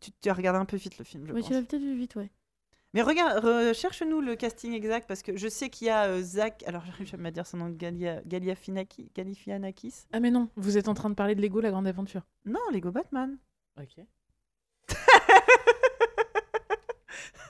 Tu, 0.00 0.10
tu 0.22 0.28
as 0.30 0.32
regardé 0.34 0.58
un 0.58 0.64
peu 0.64 0.76
vite 0.76 0.98
le 0.98 1.04
film, 1.04 1.24
je 1.28 1.32
Ouais, 1.32 1.40
pense. 1.40 1.48
tu 1.48 1.54
l'as 1.54 1.60
peut-être 1.62 1.82
vu 1.82 1.94
vite, 1.94 2.16
ouais. 2.16 2.30
Mais 2.94 3.02
regarde, 3.02 3.44
recherche-nous 3.44 4.20
le 4.20 4.36
casting 4.36 4.72
exact 4.72 5.06
parce 5.08 5.22
que 5.22 5.36
je 5.36 5.48
sais 5.48 5.68
qu'il 5.68 5.88
y 5.88 5.90
a 5.90 6.04
euh, 6.06 6.22
Zach. 6.22 6.62
Alors 6.66 6.82
j'arrive 6.86 7.08
jamais 7.08 7.28
à 7.28 7.32
dire 7.32 7.46
son 7.46 7.56
nom, 7.58 7.68
Galia, 7.70 8.20
Galiafinaki- 8.22 9.08
Galifianakis. 9.14 10.06
Ah, 10.12 10.20
mais 10.20 10.30
non, 10.30 10.48
vous 10.56 10.78
êtes 10.78 10.88
en 10.88 10.94
train 10.94 11.10
de 11.10 11.14
parler 11.14 11.34
de 11.34 11.42
Lego 11.42 11.60
La 11.60 11.70
Grande 11.70 11.86
Aventure. 11.88 12.22
Non, 12.46 12.60
Lego 12.72 12.92
Batman. 12.92 13.36
Ok. 13.80 14.04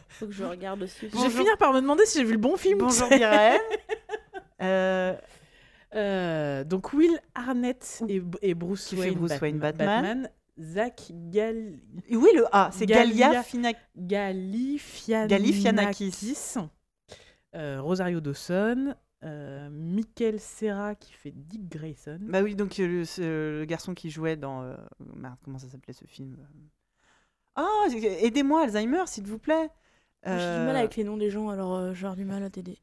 Faut 0.09 0.27
que 0.27 0.33
je 0.33 0.45
regarde 0.45 0.83
aussi. 0.83 1.01
Je 1.03 1.07
vais 1.07 1.13
Bonjour. 1.13 1.31
finir 1.31 1.57
par 1.59 1.73
me 1.73 1.81
demander 1.81 2.07
si 2.07 2.19
j'ai 2.19 2.25
vu 2.25 2.33
le 2.33 2.39
bon 2.39 2.57
film. 2.57 2.79
Bonjour 2.79 3.09
Mirael. 3.11 3.61
Euh, 4.63 5.15
Euh, 5.95 6.65
donc 6.65 6.93
Will 6.93 7.21
Arnett 7.35 8.03
et, 8.09 8.23
et 8.41 8.55
Bruce, 8.55 8.87
Qui 8.87 8.97
fait 8.97 9.03
Wayne, 9.03 9.15
Bruce 9.15 9.31
Batman, 9.31 9.43
Wayne 9.43 9.59
Batman. 9.59 9.87
Batman. 10.03 10.31
Zach 10.61 11.11
Gal... 11.11 11.79
oui, 12.11 12.29
le 12.35 12.45
A, 12.53 12.71
c'est 12.73 12.87
Galia-. 12.87 13.43
Galifianakis. 13.97 15.29
Galifianakis. 15.29 16.55
Euh, 17.55 17.81
Rosario 17.81 18.21
Dawson. 18.21 18.95
Euh, 19.25 19.69
Michael 19.71 20.39
Serra 20.39 20.95
qui 20.95 21.13
fait 21.15 21.33
Dick 21.35 21.69
Grayson. 21.71 22.19
Bah 22.21 22.43
oui, 22.43 22.55
donc 22.55 22.79
euh, 22.79 23.05
le, 23.19 23.59
le 23.61 23.65
garçon 23.65 23.95
qui 23.95 24.11
jouait 24.11 24.37
dans. 24.37 24.63
euh, 24.63 24.77
merde, 25.17 25.37
comment 25.43 25.59
ça 25.59 25.67
s'appelait 25.69 25.95
ce 25.95 26.05
film 26.05 26.37
Ah, 27.55 27.87
aidez-moi, 27.91 28.65
Alzheimer, 28.65 29.05
s'il 29.07 29.27
vous 29.27 29.39
plaît. 29.39 29.71
J'ai 30.27 30.33
du 30.33 30.65
mal 30.67 30.77
avec 30.77 30.97
les 30.97 31.05
noms 31.05 31.17
des 31.17 31.31
gens, 31.31 31.49
alors 31.49 31.75
euh, 31.75 31.91
avoir 31.93 32.17
du 32.17 32.25
mal 32.25 32.43
à 32.43 32.51
t'aider. 32.51 32.79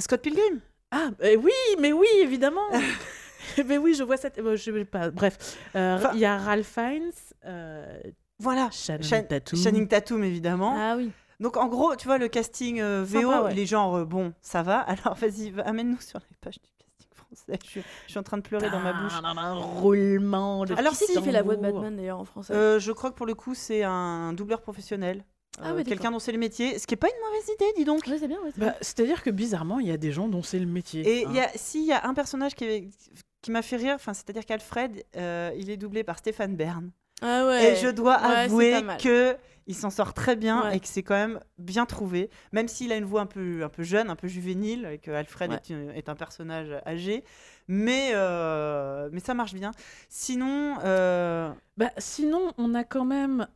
Scott 0.00 0.22
Pilgrim. 0.22 0.60
Ah, 0.90 1.10
euh, 1.22 1.36
oui, 1.36 1.52
mais 1.80 1.92
oui, 1.92 2.06
évidemment. 2.20 2.68
mais 3.66 3.78
oui, 3.78 3.94
je 3.94 4.02
vois 4.02 4.16
cette. 4.16 4.38
euh, 4.38 4.56
je 4.56 4.62
sais 4.72 4.84
pas. 4.84 5.10
Bref, 5.10 5.56
Euh, 5.76 5.98
il 6.00 6.04
Enfin- 6.06 6.16
y 6.16 6.24
a 6.24 6.38
Ralph 6.38 6.66
Fiennes, 6.66 7.10
euh, 7.46 7.98
Voilà. 8.38 8.68
Channing 8.72 9.02
Shan- 9.02 9.26
Tatum. 9.26 9.58
Channing 9.58 9.88
Tatum, 9.88 10.24
évidemment. 10.24 10.74
Ah 10.76 10.94
oui. 10.96 11.10
Donc 11.40 11.56
en 11.56 11.66
gros, 11.66 11.96
tu 11.96 12.06
vois, 12.06 12.18
le 12.18 12.28
casting 12.28 12.80
euh, 12.80 13.04
VO, 13.04 13.22
Sympa, 13.32 13.42
ouais. 13.42 13.54
les 13.54 13.66
genres, 13.66 13.96
euh, 13.96 14.04
bon, 14.04 14.32
ça 14.40 14.62
va. 14.62 14.78
Alors 14.86 15.14
vas-y, 15.14 15.50
va- 15.50 15.62
amène-nous 15.66 16.00
sur 16.00 16.18
les 16.20 16.36
pages 16.40 16.54
du 16.60 16.68
casting 16.78 17.08
français. 17.14 17.58
Je 17.64 17.68
suis, 17.68 17.82
je 18.06 18.10
suis 18.10 18.18
en 18.18 18.22
train 18.22 18.36
de 18.38 18.42
pleurer 18.42 18.70
dans 18.70 18.78
ma 18.80 18.92
bouche. 18.92 19.12
Un 19.22 19.52
roulement 19.54 20.64
de 20.64 20.74
Alors, 20.74 20.92
Qui 20.92 21.04
c'est 21.06 21.12
qui 21.14 21.22
fait 21.22 21.32
la 21.32 21.42
voix 21.42 21.56
de. 21.56 21.62
Batman 21.62 21.96
d'ailleurs 21.96 22.20
en 22.20 22.24
français? 22.24 22.52
Euh, 22.54 22.78
je 22.78 22.92
crois 22.92 23.10
que 23.10 23.16
pour 23.16 23.26
le 23.26 23.34
coup, 23.34 23.54
c'est 23.54 23.82
un 23.82 24.32
doubleur 24.32 24.60
professionnel. 24.60 25.24
Ah 25.60 25.66
Euh, 25.68 25.70
ouais, 25.70 25.76
d'accord. 25.78 25.84
Quelqu'un 25.90 26.10
dont 26.10 26.18
c'est 26.18 26.32
le 26.32 26.38
métier. 26.38 26.78
Ce 26.78 26.86
qui 26.86 26.94
est 26.94 26.96
pas 26.96 27.08
une 27.08 27.26
mauvaise 27.28 27.48
idée, 27.54 27.72
dis 27.76 27.84
donc. 27.84 28.02
Ouais, 28.08 28.18
c'est 28.18 28.26
bien, 28.28 28.38
Bah, 28.44 28.50
bien. 28.56 28.74
C'est-à-dire 28.80 29.22
que 29.22 29.30
bizarrement, 29.30 29.78
il 29.80 29.86
y 29.86 29.92
a 29.92 29.96
des 29.96 30.10
gens 30.12 30.28
dont 30.28 30.42
c'est 30.42 30.58
le 30.58 30.66
métier. 30.66 31.20
Et 31.20 31.26
hein. 31.26 31.46
s'il 31.54 31.84
y 31.84 31.92
a 31.92 32.06
un 32.06 32.14
personnage 32.14 32.54
qui, 32.54 32.64
est- 32.64 32.88
qui 33.44 33.50
m'a 33.50 33.60
fait 33.60 33.76
rire, 33.76 33.94
enfin, 33.96 34.14
c'est-à-dire 34.14 34.46
qu'Alfred, 34.46 35.04
euh, 35.16 35.50
il 35.58 35.68
est 35.68 35.76
doublé 35.76 36.02
par 36.02 36.16
Stéphane 36.18 36.56
Bern. 36.56 36.90
Ah 37.20 37.46
ouais. 37.46 37.72
Et 37.72 37.76
je 37.76 37.88
dois 37.88 38.14
avouer 38.14 38.82
que 39.02 39.36
il 39.66 39.74
s'en 39.74 39.90
sort 39.90 40.12
très 40.14 40.34
bien 40.34 40.62
Ouais. 40.64 40.76
et 40.76 40.80
que 40.80 40.86
c'est 40.86 41.02
quand 41.02 41.14
même 41.14 41.40
bien 41.58 41.84
trouvé, 41.86 42.28
même 42.52 42.68
s'il 42.68 42.90
a 42.92 42.96
une 42.96 43.04
voix 43.04 43.20
un 43.22 43.26
peu, 43.26 43.62
un 43.62 43.68
peu 43.68 43.82
jeune, 43.82 44.08
un 44.10 44.16
peu 44.16 44.28
juvénile, 44.28 44.88
et 44.92 44.98
que 44.98 45.10
Alfred 45.10 45.52
est, 45.52 45.68
une- 45.70 45.90
est 45.90 46.08
un 46.08 46.14
personnage 46.14 46.68
âgé. 46.86 47.22
Mais, 47.68 48.10
euh, 48.14 49.08
mais 49.12 49.20
ça 49.20 49.32
marche 49.34 49.54
bien. 49.54 49.70
Sinon, 50.08 50.76
euh, 50.84 51.50
Bah, 51.76 51.90
sinon, 51.98 52.52
on 52.58 52.74
a 52.74 52.84
quand 52.84 53.04
même 53.06 53.46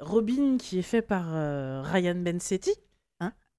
Robin 0.00 0.56
qui 0.58 0.78
est 0.78 0.82
fait 0.82 1.02
par 1.02 1.26
Ryan 1.84 2.14
Bensetti. 2.16 2.72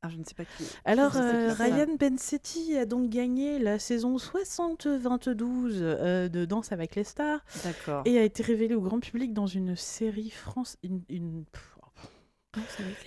Ah, 0.04 0.10
je 0.10 0.18
ne 0.18 0.24
sais 0.24 0.36
pas 0.36 0.46
qui. 0.46 0.64
Alors, 0.86 1.18
euh. 1.18 1.52
Ryan 1.54 1.96
Bensetti 2.00 2.78
a 2.78 2.86
donc 2.86 3.10
gagné 3.10 3.58
la 3.58 3.80
saison 3.80 4.18
60-22 4.18 5.72
euh, 5.82 6.30
de 6.30 6.46
Danse 6.46 6.72
avec 6.72 6.96
les 6.96 7.04
stars 7.04 7.40
D'accord. 7.64 8.04
et 8.06 8.20
a 8.20 8.24
été 8.24 8.44
révélé 8.44 8.76
au 8.76 8.82
grand 8.82 9.00
public 9.00 9.34
dans 9.34 9.48
une 9.48 9.76
série 9.76 10.30
France, 10.30 10.78
une, 10.84 11.02
une, 11.10 11.44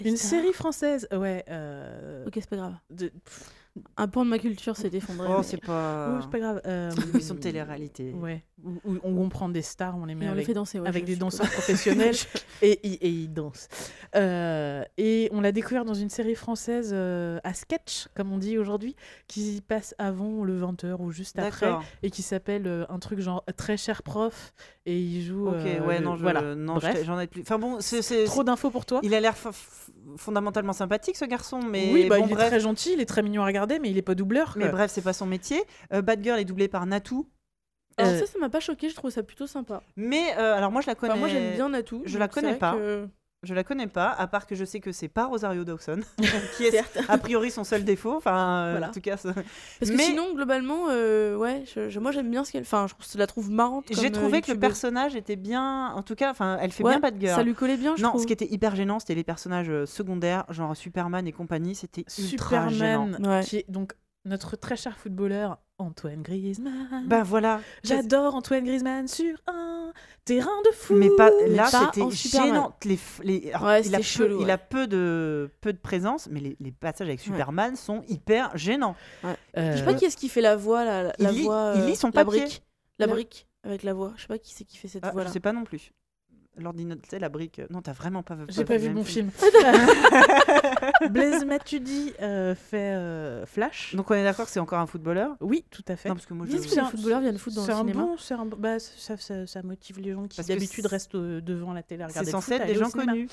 les 0.00 0.10
une 0.10 0.16
stars. 0.16 0.30
série 0.30 0.52
française, 0.52 1.06
ouais. 1.12 1.44
euh, 1.48 2.26
Ok, 2.26 2.34
c'est 2.36 2.50
pas 2.50 2.56
grave. 2.56 2.74
de- 2.90 3.12
Un 3.96 4.08
pan 4.08 4.24
de 4.24 4.30
ma 4.30 4.38
culture 4.38 4.76
s'est 4.76 4.90
effondré. 4.92 5.28
Oh, 5.30 5.36
mais- 5.38 5.42
c'est 5.44 5.60
pas. 5.64 6.10
oui, 6.14 6.18
c'est 6.22 6.30
pas 6.30 6.38
grave. 6.40 6.60
euh, 6.66 6.90
émission 7.14 7.34
de 7.36 7.40
télé-réalité. 7.40 8.12
Ouais, 8.12 8.44
où, 8.64 8.70
où 8.84 8.98
on 9.04 9.14
comprend 9.14 9.48
des 9.48 9.62
stars, 9.62 9.96
on 9.96 10.06
les 10.06 10.14
met 10.16 10.24
Et 10.24 10.28
on 10.28 10.32
les 10.32 10.38
avec 10.38 10.46
fait 10.46 10.54
danser. 10.54 10.80
ouais, 10.80 10.88
avec 10.88 11.02
je 11.06 11.12
des 11.12 11.16
danseurs 11.16 11.48
professionnels 11.48 12.16
et, 12.62 12.80
ils- 12.82 12.98
et 13.00 13.08
ils 13.08 13.32
dansent. 13.32 13.68
Euh, 14.16 14.82
et 14.98 15.28
on 15.32 15.40
l'a 15.40 15.52
découvert 15.52 15.84
dans 15.84 15.94
une 15.94 16.10
série 16.10 16.34
française 16.34 16.90
euh, 16.92 17.38
à 17.44 17.54
sketch, 17.54 18.08
comme 18.16 18.32
on 18.32 18.38
dit 18.38 18.58
aujourd'hui, 18.58 18.96
qui 19.28 19.62
passe 19.66 19.94
avant 19.98 20.42
le 20.42 20.60
20h 20.60 20.96
ou 20.98 21.12
juste 21.12 21.38
après, 21.38 21.70
et 22.02 22.10
qui 22.10 22.22
s'appelle 22.22 22.66
euh, 22.66 22.84
un 22.88 22.98
truc 22.98 23.20
genre 23.20 23.44
Très 23.56 23.76
cher 23.76 24.02
prof, 24.02 24.52
et 24.84 24.98
il 24.98 25.22
joue. 25.22 25.46
Ok, 25.48 25.54
euh, 25.64 25.86
ouais, 25.86 26.00
non, 26.00 26.16
je, 26.16 26.22
voilà. 26.22 26.54
non, 26.56 26.78
j'en 27.04 27.20
ai 27.20 27.26
plus. 27.28 27.42
Enfin 27.42 27.58
bon, 27.58 27.76
c'est. 27.80 28.02
c'est- 28.02 28.24
Trop 28.24 28.42
d'infos 28.42 28.70
pour 28.70 28.84
toi. 28.84 29.00
Il 29.04 29.14
a 29.14 29.20
l'air 29.20 29.34
f- 29.34 29.52
fondamentalement 30.16 30.72
sympathique, 30.72 31.16
ce 31.16 31.24
garçon, 31.24 31.60
mais 31.62 31.90
oui, 31.92 32.08
bah, 32.08 32.18
bon, 32.18 32.26
il 32.26 32.30
bref. 32.34 32.46
est 32.46 32.50
très 32.50 32.60
gentil, 32.60 32.92
il 32.94 33.00
est 33.00 33.06
très 33.06 33.22
mignon 33.22 33.42
à 33.42 33.46
regarder, 33.46 33.59
mais 33.66 33.90
il 33.90 33.98
est 33.98 34.02
pas 34.02 34.14
doubleur. 34.14 34.54
Mais 34.56 34.68
bref, 34.68 34.90
c'est 34.90 35.02
pas 35.02 35.12
son 35.12 35.26
métier. 35.26 35.62
Euh, 35.92 36.02
Bad 36.02 36.22
Girl 36.22 36.38
est 36.38 36.44
doublé 36.44 36.68
par 36.68 36.86
Natou. 36.86 37.28
Alors 37.96 38.12
Euh, 38.12 38.18
ça, 38.18 38.26
ça 38.26 38.38
m'a 38.38 38.48
pas 38.48 38.60
choqué, 38.60 38.88
je 38.88 38.94
trouve 38.94 39.10
ça 39.10 39.22
plutôt 39.22 39.46
sympa. 39.46 39.82
Mais 39.96 40.34
euh, 40.38 40.54
alors 40.56 40.70
moi, 40.70 40.80
je 40.80 40.86
la 40.86 40.94
connais. 40.94 41.12
Enfin, 41.12 41.20
moi 41.20 41.28
j'aime 41.28 41.54
bien 41.54 41.68
Natou. 41.68 42.02
Je 42.06 42.18
la 42.18 42.28
connais 42.28 42.54
pas. 42.56 42.74
que- 42.74 43.08
Je 43.42 43.54
la 43.54 43.64
connais 43.64 43.86
pas, 43.86 44.10
à 44.10 44.26
part 44.26 44.46
que 44.46 44.54
je 44.54 44.66
sais 44.66 44.80
que 44.80 44.92
c'est 44.92 45.08
pas 45.08 45.24
Rosario 45.24 45.64
Dawson, 45.64 46.00
qui 46.58 46.64
est 46.64 46.82
a 47.08 47.16
priori 47.16 47.50
son 47.50 47.64
seul 47.64 47.84
défaut. 47.84 48.16
Enfin, 48.16 48.64
euh, 48.66 48.70
Voilà. 48.72 48.88
en 48.90 48.92
tout 48.92 49.00
cas, 49.00 49.16
ça- 49.16 49.32
Parce 49.32 49.90
que 49.90 49.96
Mais- 49.96 50.02
sinon, 50.04 50.34
globalement, 50.34 50.88
euh, 50.90 51.36
ouais, 51.36 51.64
je, 51.74 51.88
je- 51.88 52.00
moi 52.00 52.12
j'aime 52.12 52.30
bien 52.30 52.44
ce 52.44 52.52
qu'elle. 52.52 52.62
Enfin, 52.64 52.86
je, 52.86 53.16
la 53.18 53.26
trouve 53.26 53.50
marrante. 53.50 53.86
j'ai 53.88 53.94
comme, 53.94 54.04
euh, 54.06 54.10
trouvé 54.10 54.42
que 54.42 54.52
le 54.52 54.58
personnage 54.58 55.16
était 55.16 55.36
bien. 55.36 55.88
En 55.94 56.02
tout 56.02 56.16
cas, 56.16 56.30
enfin, 56.30 56.58
elle 56.60 56.70
fait 56.70 56.84
Ouais, 56.84 56.90
bien 56.92 57.00
Bad 57.00 57.18
Girl. 57.18 57.34
Ça 57.36 57.42
lui 57.42 57.54
collait 57.54 57.78
bien, 57.78 57.96
je 57.96 58.02
non, 58.02 58.10
trouve. 58.10 58.20
ce 58.20 58.26
qui 58.26 58.34
était 58.34 58.50
hyper 58.52 58.76
gênant, 58.76 58.98
c'était 59.00 59.14
les 59.14 59.24
personnages 59.24 59.72
secondaires, 59.86 60.44
genre 60.50 60.76
Superman 60.76 61.26
et 61.26 61.32
compagnie. 61.32 61.74
C'était 61.74 62.04
ultra 62.18 62.68
gênant. 62.68 63.08
Ouais. 63.24 63.42
qui 63.42 63.56
est 63.56 63.70
donc 63.70 63.94
notre 64.26 64.56
très 64.56 64.76
cher 64.76 64.98
footballeur 64.98 65.56
Antoine 65.78 66.20
Griezmann. 66.20 67.04
Ben 67.06 67.22
voilà. 67.22 67.60
J'adore 67.84 68.34
Antoine 68.34 68.64
Griezmann 68.64 69.08
sur 69.08 69.38
un 69.46 69.69
terrain 70.24 70.60
de 70.64 70.70
foot. 70.74 70.96
Mais 70.96 71.08
pas 71.16 71.30
là, 71.48 71.68
pas 71.70 71.90
c'était 71.94 72.10
gênant. 72.10 72.74
Les, 72.84 72.98
les- 73.22 73.52
Ouais, 73.62 73.82
il, 73.82 73.94
a 73.94 73.98
peu, 73.98 74.02
chelou, 74.04 74.40
il 74.40 74.46
ouais. 74.46 74.50
a 74.52 74.58
peu 74.58 74.86
de 74.86 75.50
peu 75.60 75.72
de 75.72 75.78
présence, 75.78 76.28
mais 76.30 76.40
les, 76.40 76.56
les 76.60 76.72
passages 76.72 77.08
avec 77.08 77.20
Superman 77.20 77.76
sont 77.76 78.02
hyper 78.08 78.56
gênants. 78.56 78.94
Euh, 79.24 79.72
Je 79.72 79.78
sais 79.78 79.84
pas 79.84 79.94
qui 79.94 80.04
est-ce 80.04 80.16
qui 80.16 80.28
fait 80.28 80.40
la 80.40 80.56
voix, 80.56 80.84
la, 80.84 81.02
la 81.04 81.12
Il 81.18 81.28
lit- 81.28 81.42
voix. 81.44 81.72
il 81.76 81.82
euh, 81.82 81.86
lit 81.86 81.96
son 81.96 82.08
la 82.08 82.24
papier. 82.24 82.40
brique. 82.42 82.62
La 82.98 83.06
brique 83.06 83.46
avec 83.64 83.82
la 83.82 83.94
voix. 83.94 84.12
Je 84.16 84.22
sais 84.22 84.28
pas 84.28 84.38
qui 84.38 84.54
c'est 84.54 84.64
qui 84.64 84.76
fait 84.76 84.88
cette 84.88 85.04
Ah, 85.04 85.10
voix 85.12 85.24
je 85.24 85.30
sais 85.30 85.40
pas 85.40 85.52
non 85.52 85.64
plus. 85.64 85.92
L'ordinateur, 86.56 87.02
tu 87.02 87.08
sais, 87.10 87.18
la 87.18 87.28
brique. 87.28 87.60
Non, 87.70 87.80
t'as 87.80 87.92
vraiment 87.92 88.22
pas, 88.22 88.36
J'ai 88.48 88.64
pas 88.64 88.74
le 88.74 88.80
vu 88.80 88.90
mon 88.90 89.04
film. 89.04 89.30
film. 89.30 89.50
Blaise 91.08 91.44
Matuidi 91.44 92.12
euh, 92.20 92.54
fait 92.54 92.92
euh, 92.94 93.46
Flash. 93.46 93.94
Donc 93.94 94.10
on 94.10 94.14
est 94.14 94.24
d'accord 94.24 94.46
que 94.46 94.50
c'est 94.52 94.60
encore 94.60 94.78
un 94.80 94.86
footballeur? 94.86 95.36
Oui, 95.40 95.64
tout 95.70 95.84
à 95.88 95.96
fait. 95.96 96.08
Non, 96.08 96.14
parce 96.16 96.26
que 96.26 96.34
moi 96.34 96.46
je. 96.46 96.56
Que 96.56 96.62
C'est 96.62 96.70
les 96.74 96.78
un- 96.80 96.84
footballeurs 96.86 97.20
viennent 97.20 97.38
foutre 97.38 97.56
dans 97.56 97.62
C'est 97.64 97.72
le 97.72 97.76
un 97.76 97.80
cinéma 97.80 98.02
bon, 98.02 98.16
c'est 98.18 98.34
un 98.34 98.44
bon- 98.46 98.56
bah, 98.58 98.78
ça, 98.78 99.16
ça, 99.16 99.46
ça 99.46 99.62
motive 99.62 99.98
les 100.00 100.12
gens 100.12 100.26
qui 100.26 100.42
d'habitude 100.42 100.84
c'est- 100.84 100.88
restent 100.90 101.14
euh, 101.14 101.40
devant 101.40 101.72
la 101.72 101.82
télé 101.82 102.02
à 102.04 102.08
C'est 102.08 102.20
regarder 102.20 102.30
le 102.32 102.36
censé 102.36 102.52
foot, 102.54 102.60
être 102.62 102.66
des 102.66 102.74
gens 102.74 102.90
connus. 102.90 103.28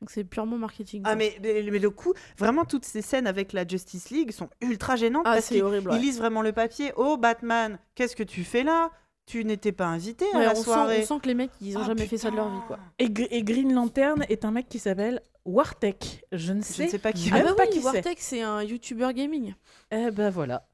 Donc 0.00 0.10
c'est 0.10 0.24
purement 0.24 0.56
marketing. 0.56 1.02
Ah 1.04 1.14
mais, 1.14 1.36
mais, 1.42 1.62
mais 1.70 1.78
le 1.78 1.90
coup, 1.90 2.14
vraiment 2.38 2.64
toutes 2.64 2.86
ces 2.86 3.02
scènes 3.02 3.26
avec 3.26 3.52
la 3.52 3.66
Justice 3.66 4.08
League 4.10 4.30
sont 4.32 4.48
ultra 4.62 4.96
gênantes 4.96 5.24
Ah, 5.26 5.34
parce 5.34 5.46
c'est 5.46 5.56
qu'ils 5.56 5.64
horrible. 5.64 5.90
ils 5.92 5.94
ouais. 5.96 6.00
lisent 6.00 6.18
vraiment 6.18 6.40
le 6.40 6.52
papier. 6.52 6.92
Oh 6.96 7.18
Batman, 7.18 7.78
qu'est-ce 7.94 8.16
que 8.16 8.22
tu 8.22 8.42
fais 8.44 8.62
là? 8.62 8.90
Tu 9.26 9.44
n'étais 9.44 9.72
pas 9.72 9.86
invité 9.86 10.24
à 10.34 10.38
la 10.40 10.52
on, 10.52 10.54
sent, 10.54 10.62
soirée. 10.62 11.00
on 11.02 11.06
sent 11.06 11.20
que 11.22 11.28
les 11.28 11.34
mecs, 11.34 11.50
ils 11.60 11.76
ont 11.76 11.82
Ah, 11.84 11.86
jamais 11.88 12.06
fait 12.06 12.16
ça 12.16 12.30
de 12.30 12.36
leur 12.36 12.48
vie, 12.50 12.60
quoi. 12.66 12.78
Et, 12.98 13.04
et 13.30 13.42
Green 13.44 13.72
Lantern 13.74 14.24
est 14.28 14.44
un 14.46 14.50
mec 14.50 14.68
qui 14.68 14.78
s'appelle 14.80 15.20
Wartek. 15.44 16.24
Je 16.32 16.52
ne 16.52 16.62
sais, 16.62 16.84
ne 16.86 16.90
sais 16.90 16.98
pas 16.98 17.12
qui 17.12 17.30
Ah 17.32 17.42
bah 17.42 17.54
pas 17.56 17.64
oui, 17.64 17.70
qui 17.70 17.78
c'est. 17.80 17.84
Wartek, 17.84 18.18
c'est 18.20 18.42
un 18.42 18.62
YouTuber 18.62 19.08
gaming. 19.14 19.54
Eh 19.90 20.10
ben 20.10 20.30
voilà. 20.30 20.66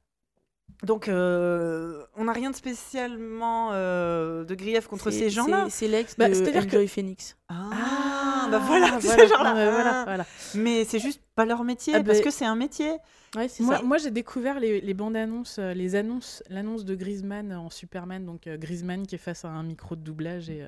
Donc 0.82 1.08
euh, 1.08 2.04
on 2.16 2.24
n'a 2.24 2.32
rien 2.32 2.50
de 2.50 2.56
spécialement 2.56 3.70
euh, 3.72 4.44
de 4.44 4.54
grief 4.54 4.88
contre 4.88 5.10
ces 5.10 5.30
gens-là. 5.30 5.68
c'est- 5.70 5.88
l'ex 5.88 6.16
Bah, 6.18 6.28
de 6.28 6.34
c'est-à-dire 6.34 6.66
que- 6.66 6.76
Enjoy 6.76 6.88
Phoenix. 6.88 7.36
Ah, 7.48 8.48
bah 8.50 8.58
voilà, 8.58 8.98
voilà, 8.98 9.00
ces 9.00 9.28
gens-là. 9.28 9.52
voilà, 9.70 10.04
voilà. 10.04 10.26
Mais 10.54 10.84
c'est 10.84 10.98
juste 10.98 11.22
pas 11.34 11.46
leur 11.46 11.64
métier 11.64 11.94
Ah, 11.96 12.02
parce 12.02 12.18
bah- 12.18 12.24
que 12.24 12.30
c'est 12.30 12.44
un 12.44 12.56
métier. 12.56 12.90
Ouais, 13.36 13.48
Moi, 13.60 13.80
moi 13.82 13.98
j'ai 13.98 14.10
découvert 14.10 14.60
les, 14.60 14.80
les 14.80 14.94
bandes 14.94 15.16
annonces, 15.16 15.56
euh, 15.58 15.72
les 15.72 15.94
annonces, 15.94 16.42
l'annonce 16.50 16.84
de 16.84 16.94
Griezmann 16.94 17.52
en 17.54 17.70
Superman, 17.70 18.24
donc 18.26 18.46
euh, 18.46 18.56
Griezmann 18.58 19.06
qui 19.06 19.14
est 19.14 19.18
face 19.18 19.44
à 19.44 19.48
un 19.48 19.62
micro 19.62 19.94
de 19.96 20.00
doublage 20.02 20.50
et, 20.50 20.62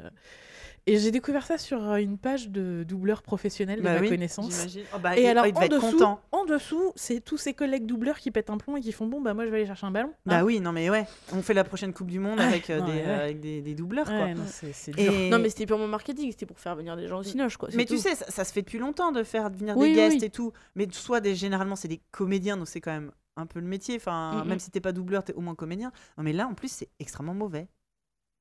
et 0.93 0.99
j'ai 0.99 1.11
découvert 1.11 1.47
ça 1.47 1.59
sur 1.59 1.83
euh, 1.91 1.97
une 1.97 2.19
page 2.19 2.49
de 2.49 2.85
doubleurs 2.87 3.23
professionnels 3.23 3.79
de 3.79 3.85
Bah 3.85 3.95
ma 3.95 4.01
oui, 4.01 4.09
connaissance. 4.09 4.51
j'imagine. 4.53 4.83
Oh, 4.95 4.99
bah, 4.99 5.17
Et 5.19 5.23
il- 5.23 5.27
alors 5.27 5.45
oh, 5.45 5.49
il 5.49 5.53
devait 5.53 5.65
en 5.65 5.67
être 5.67 5.75
dessous, 5.77 5.93
content. 5.99 6.21
en 6.33 6.45
dessous, 6.45 6.93
c'est 6.97 7.21
tous 7.25 7.37
ces 7.37 7.55
collègues 7.55 7.87
doubleurs 7.87 8.19
qui 8.19 8.31
pètent 8.31 8.51
un 8.51 8.59
plomb 8.59 8.77
et 8.77 8.81
qui 8.81 8.93
font 8.93 9.07
bon 9.07 9.21
bah 9.21 9.35
moi 9.35 9.45
je 9.45 9.51
vais 9.51 9.59
aller 9.59 9.67
chercher 9.67 9.87
un 9.87 9.91
ballon. 9.91 10.13
Bah 10.27 10.39
hein. 10.39 10.43
oui, 10.45 10.61
non 10.61 10.73
mais 10.73 10.91
ouais, 10.91 11.07
on 11.33 11.43
fait 11.43 11.55
la 11.55 11.65
prochaine 11.65 11.93
Coupe 11.93 12.11
du 12.11 12.19
Monde 12.19 12.39
Ouais, 12.39 12.45
avec, 12.45 12.71
euh, 12.71 12.81
non, 12.81 12.87
des, 12.87 12.93
mais 12.93 12.99
ouais. 13.03 13.07
euh, 13.09 13.25
avec 13.25 13.41
des, 13.41 13.61
des 13.63 13.75
doubleurs 13.75 14.07
quoi. 14.07 14.15
Ouais, 14.25 14.35
non, 14.35 14.43
c'est 14.47 14.73
c'est 14.73 14.93
dur. 14.93 15.13
Et- 15.13 15.31
Non, 15.31 15.39
mais 15.39 15.49
c'était 15.51 15.67
purement 15.67 15.87
marketing, 15.89 16.31
c'était 16.31 16.47
pour 16.47 16.59
faire 16.59 16.75
venir 16.77 16.97
des 16.97 17.07
gens 17.09 17.19
au 17.19 17.23
Cinoche, 17.23 17.57
quoi. 17.57 17.69
Mais 17.75 17.85
tu 17.85 17.99
sais, 17.99 18.15
ça, 18.15 18.25
ça 18.29 18.45
se 18.45 18.53
fait 18.53 18.63
depuis 18.63 18.79
longtemps 18.79 19.13
de 19.13 19.23
faire 19.23 19.51
venir 19.51 19.77
Oui, 19.77 19.91
des 19.91 19.95
guests 19.95 20.21
oui. 20.21 20.25
et 20.27 20.31
tout. 20.31 20.53
Mais 20.75 20.87
soit 20.91 21.21
des, 21.21 21.35
généralement, 21.35 21.77
c'est 21.77 21.89
des 21.89 22.01
comédiens, 22.11 22.57
donc 22.57 22.69
c'est 22.69 22.81
quand 22.81 22.93
même 22.93 23.13
un 23.37 23.47
peu 23.47 23.61
le 23.61 23.67
métier. 23.67 23.97
Enfin, 23.97 24.41
Mhm. 24.43 24.49
même 24.49 24.59
si 24.59 24.71
t'es 24.71 24.81
pas 24.81 24.93
doubleur, 24.93 25.23
t'es 25.23 25.33
au 25.35 25.41
moins 25.41 25.55
comédien. 25.55 25.93
Non, 26.17 26.25
mais 26.25 26.33
là, 26.33 26.47
en 26.49 26.55
plus, 26.55 26.69
c'est 26.73 26.89
extrêmement 26.99 27.35
mauvais. 27.35 27.69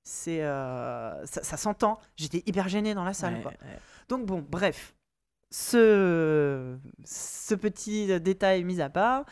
C'est, 0.10 0.42
euh, 0.44 1.26
ça, 1.26 1.44
ça 1.44 1.58
s'entend. 1.58 2.00
J'étais 2.16 2.42
hyper 2.46 2.70
gênée 2.70 2.94
dans 2.94 3.04
la 3.04 3.14
salle. 3.14 3.36
Ouais, 3.36 3.42
quoi. 3.42 3.52
ouais. 3.52 3.80
Donc 4.08 4.26
bon, 4.26 4.42
bref, 4.48 4.96
ce, 5.52 6.78
ce 7.04 7.56
petit 7.56 8.20
détail 8.22 8.64
mis 8.64 8.80
à 8.82 8.90
part. 8.90 9.26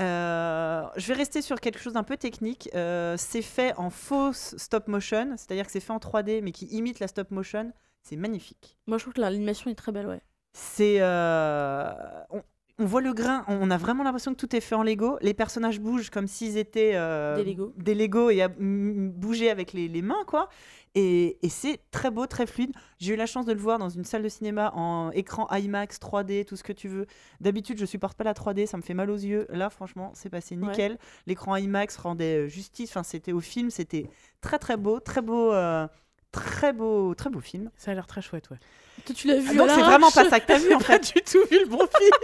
euh, 0.00 0.84
je 0.96 1.06
vais 1.08 1.14
rester 1.14 1.42
sur 1.42 1.60
quelque 1.60 1.78
chose 1.78 1.94
d'un 1.94 2.02
peu 2.02 2.16
technique. 2.16 2.68
Euh, 2.74 3.16
c'est 3.16 3.42
fait 3.42 3.74
en 3.76 3.90
fausse 3.90 4.54
stop 4.58 4.88
motion, 4.88 5.34
c'est-à-dire 5.36 5.64
que 5.66 5.72
c'est 5.72 5.80
fait 5.80 5.92
en 5.92 5.98
3D 5.98 6.40
mais 6.42 6.52
qui 6.52 6.66
imite 6.66 7.00
la 7.00 7.08
stop 7.08 7.30
motion. 7.30 7.72
C'est 8.02 8.16
magnifique. 8.16 8.76
Moi, 8.86 8.98
je 8.98 9.04
trouve 9.04 9.14
que 9.14 9.20
l'animation 9.20 9.70
est 9.70 9.74
très 9.76 9.92
belle, 9.92 10.08
ouais. 10.08 10.20
C'est. 10.54 10.96
euh, 11.00 11.92
on, 12.30 12.42
on 12.78 12.84
voit 12.86 13.00
le 13.00 13.12
grain, 13.12 13.44
on 13.48 13.70
a 13.70 13.76
vraiment 13.76 14.02
l'impression 14.02 14.32
que 14.32 14.38
tout 14.38 14.54
est 14.56 14.60
fait 14.60 14.74
en 14.74 14.82
Lego. 14.82 15.18
Les 15.20 15.34
personnages 15.34 15.80
bougent 15.80 16.10
comme 16.10 16.26
s'ils 16.26 16.56
étaient. 16.56 16.92
euh, 16.94 17.36
Des 17.36 17.44
Lego. 17.44 17.72
Des 17.76 17.94
Lego 17.94 18.30
et 18.30 18.42
à 18.42 18.48
bouger 18.48 19.50
avec 19.50 19.72
les, 19.72 19.88
les 19.88 20.02
mains, 20.02 20.24
quoi. 20.26 20.48
Et, 20.94 21.38
et 21.44 21.48
c'est 21.48 21.80
très 21.90 22.10
beau, 22.10 22.26
très 22.26 22.46
fluide. 22.46 22.72
J'ai 22.98 23.14
eu 23.14 23.16
la 23.16 23.24
chance 23.26 23.46
de 23.46 23.52
le 23.52 23.58
voir 23.58 23.78
dans 23.78 23.88
une 23.88 24.04
salle 24.04 24.22
de 24.22 24.28
cinéma 24.28 24.72
en 24.74 25.10
écran 25.12 25.46
IMAX, 25.50 25.98
3D, 25.98 26.44
tout 26.44 26.56
ce 26.56 26.62
que 26.62 26.72
tu 26.72 26.88
veux. 26.88 27.06
D'habitude, 27.40 27.78
je 27.78 27.86
supporte 27.86 28.16
pas 28.18 28.24
la 28.24 28.34
3D, 28.34 28.66
ça 28.66 28.76
me 28.76 28.82
fait 28.82 28.92
mal 28.94 29.10
aux 29.10 29.16
yeux. 29.16 29.46
Là, 29.50 29.70
franchement, 29.70 30.10
c'est 30.14 30.28
passé 30.28 30.54
Ouais. 30.56 30.66
nickel. 30.68 30.98
L'écran 31.26 31.56
IMAX 31.56 31.96
rendait 31.96 32.44
euh, 32.44 32.48
justice. 32.48 32.90
Enfin, 32.90 33.02
c'était 33.04 33.32
au 33.32 33.40
film, 33.40 33.70
c'était 33.70 34.06
très 34.42 34.58
très 34.58 34.76
beau, 34.76 35.00
très 35.00 35.22
beau, 35.22 35.52
euh, 35.54 35.86
très 36.30 36.74
beau, 36.74 37.14
très 37.14 37.30
beau 37.30 37.40
film. 37.40 37.70
Ça 37.76 37.92
a 37.92 37.94
l'air 37.94 38.06
très 38.06 38.20
chouette, 38.20 38.50
ouais. 38.50 38.58
Toi, 39.04 39.14
tu 39.16 39.26
l'as 39.26 39.36
vu 39.38 39.48
Ah, 39.50 39.54
donc 39.54 39.68
à 39.68 39.74
c'est 39.74 39.80
vraiment 39.82 40.10
pas 40.12 40.28
ça 40.30 40.38
que 40.40 40.46
t'as 40.46 40.58
vu 40.58 40.72
en 40.74 40.78
Pas 40.78 40.84
fait. 40.84 41.12
du 41.14 41.22
tout 41.22 41.44
vu 41.50 41.58
le 41.60 41.66
bon 41.66 41.78
film. 41.78 42.10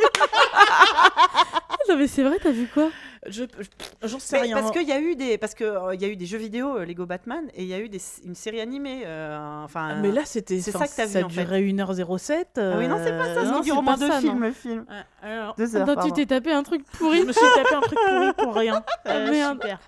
Non, 1.88 1.96
mais 1.96 2.06
c'est 2.06 2.22
vrai, 2.22 2.36
t'as 2.42 2.50
vu 2.50 2.68
quoi? 2.72 2.90
Je, 3.26 3.44
je- 3.44 4.06
j'en 4.08 4.18
sais 4.18 4.36
Mais 4.36 4.42
rien. 4.42 4.56
Parce 4.60 4.70
qu'il 4.72 4.86
y 4.86 4.92
a 4.92 5.00
eu 5.00 5.16
des, 5.16 5.38
parce 5.38 5.54
que 5.54 5.64
euh, 5.64 5.94
y 5.94 6.04
a 6.04 6.08
eu 6.08 6.16
des 6.16 6.26
jeux 6.26 6.36
vidéo 6.38 6.76
euh, 6.76 6.84
Lego 6.84 7.06
Batman 7.06 7.44
et 7.54 7.62
il 7.62 7.68
y 7.68 7.72
a 7.72 7.78
eu 7.78 7.88
des, 7.88 8.00
une 8.26 8.34
série 8.34 8.60
animée. 8.60 9.04
euh, 9.06 9.64
enfin. 9.64 9.88
Ah, 9.92 9.94
Mais 9.96 10.12
là, 10.12 10.22
c'était. 10.26 10.60
c'est 10.60 10.70
ça 10.70 10.86
que 10.86 10.94
t'as 10.94 11.06
vu, 11.06 11.12
Ça 11.12 11.24
en 11.24 11.28
fait. 11.30 11.44
durait 11.44 11.62
1h07. 11.62 12.44
Ah 12.58 12.74
oui, 12.76 12.88
non, 12.88 12.98
c'est 13.02 13.16
pas 13.16 13.34
ça. 13.34 13.42
non, 13.44 13.60
dure 13.60 13.72
c'est 13.74 13.78
au 13.78 13.82
moins 13.82 13.96
pas 13.96 14.06
deux 14.06 14.20
films, 14.20 14.42
le 14.42 14.52
film. 14.52 14.84
alors, 15.22 15.54
Deux 15.56 15.76
heures. 15.76 15.88
Attends, 15.88 16.06
tu 16.08 16.12
t'es 16.12 16.26
tapé 16.26 16.52
un 16.52 16.62
truc 16.62 16.82
je 16.92 16.98
pourri. 16.98 17.24
me 17.24 17.32
suis 17.32 17.40
tapé 17.56 17.74
un 17.74 17.80
truc 17.80 17.98
pourri 18.06 18.32
pour 18.36 18.54
rien. 18.54 18.84
Merde. 19.06 19.58
super. 19.62 19.78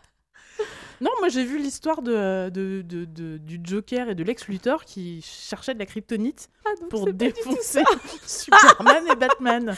Non, 1.00 1.10
moi 1.20 1.28
j'ai 1.30 1.44
vu 1.44 1.56
l'histoire 1.58 2.02
de, 2.02 2.50
de, 2.50 2.82
de- 2.82 3.04
de- 3.06 3.38
du 3.38 3.58
Joker 3.64 4.10
et 4.10 4.14
de 4.14 4.22
Lex 4.22 4.48
Luthor 4.48 4.84
qui 4.84 5.22
cherchaient 5.22 5.72
de 5.72 5.78
la 5.78 5.86
kryptonite 5.86 6.48
Ah, 6.66 6.70
pour 6.90 7.10
défoncer 7.12 7.82
Superman 8.26 9.04
et 9.10 9.16
Batman. 9.16 9.74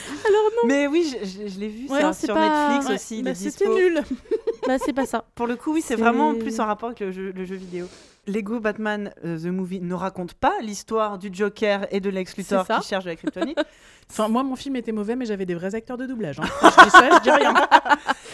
Mais 0.66 0.86
oui, 0.89 1.05
je, 1.23 1.24
je- 1.24 1.49
je 1.49 1.61
l'ai 1.61 1.69
vu 1.69 1.89
Ouais, 1.89 2.01
ça, 2.01 2.07
non, 2.09 2.12
c'est 2.12 2.27
sur 2.27 2.35
pas- 2.35 2.69
Netflix 2.70 2.89
Ouais, 2.89 2.94
aussi. 2.97 3.23
bah, 3.23 3.35
C'était 3.35 3.69
nul. 3.69 4.03
Bah, 4.66 4.77
c'est 4.78 4.93
pas 4.93 5.07
ça. 5.07 5.24
Pour 5.35 5.49
le 5.49 5.57
coup, 5.57 5.73
oui, 5.74 5.82
c'est 5.85 5.97
vraiment 5.97 6.35
plus 6.36 6.61
en 6.61 6.66
rapport 6.66 6.90
avec 6.90 7.01
le 7.01 7.11
jeu, 7.11 7.32
le 7.35 7.44
jeu 7.44 7.57
vidéo. 7.57 7.86
Lego 8.28 8.61
Batman 8.61 9.12
euh, 9.24 9.36
The 9.36 9.47
Movie 9.47 9.81
ne 9.81 9.94
raconte 9.94 10.35
pas 10.35 10.53
l'histoire 10.61 11.19
du 11.19 11.31
Joker 11.32 11.89
et 11.90 11.99
de 11.99 12.09
Lex 12.09 12.36
Luthor 12.36 12.65
qui 12.69 12.86
cherchent 12.89 13.03
de 13.05 13.11
la 13.11 13.16
kryptonite. 13.16 13.59
Enfin, 14.11 14.28
moi 14.28 14.43
mon 14.43 14.57
film 14.57 14.77
était 14.77 14.93
mauvais, 14.93 15.16
mais 15.16 15.24
j'avais 15.24 15.47
des 15.47 15.55
vrais 15.55 15.74
acteurs 15.74 15.97
de 15.97 16.05
doublage. 16.05 16.39
hein. 16.39 16.44
je 16.62 16.85
dis 16.85 16.90
ça, 16.90 17.09
je 17.16 17.23
dis 17.23 17.31
rien. 17.31 17.55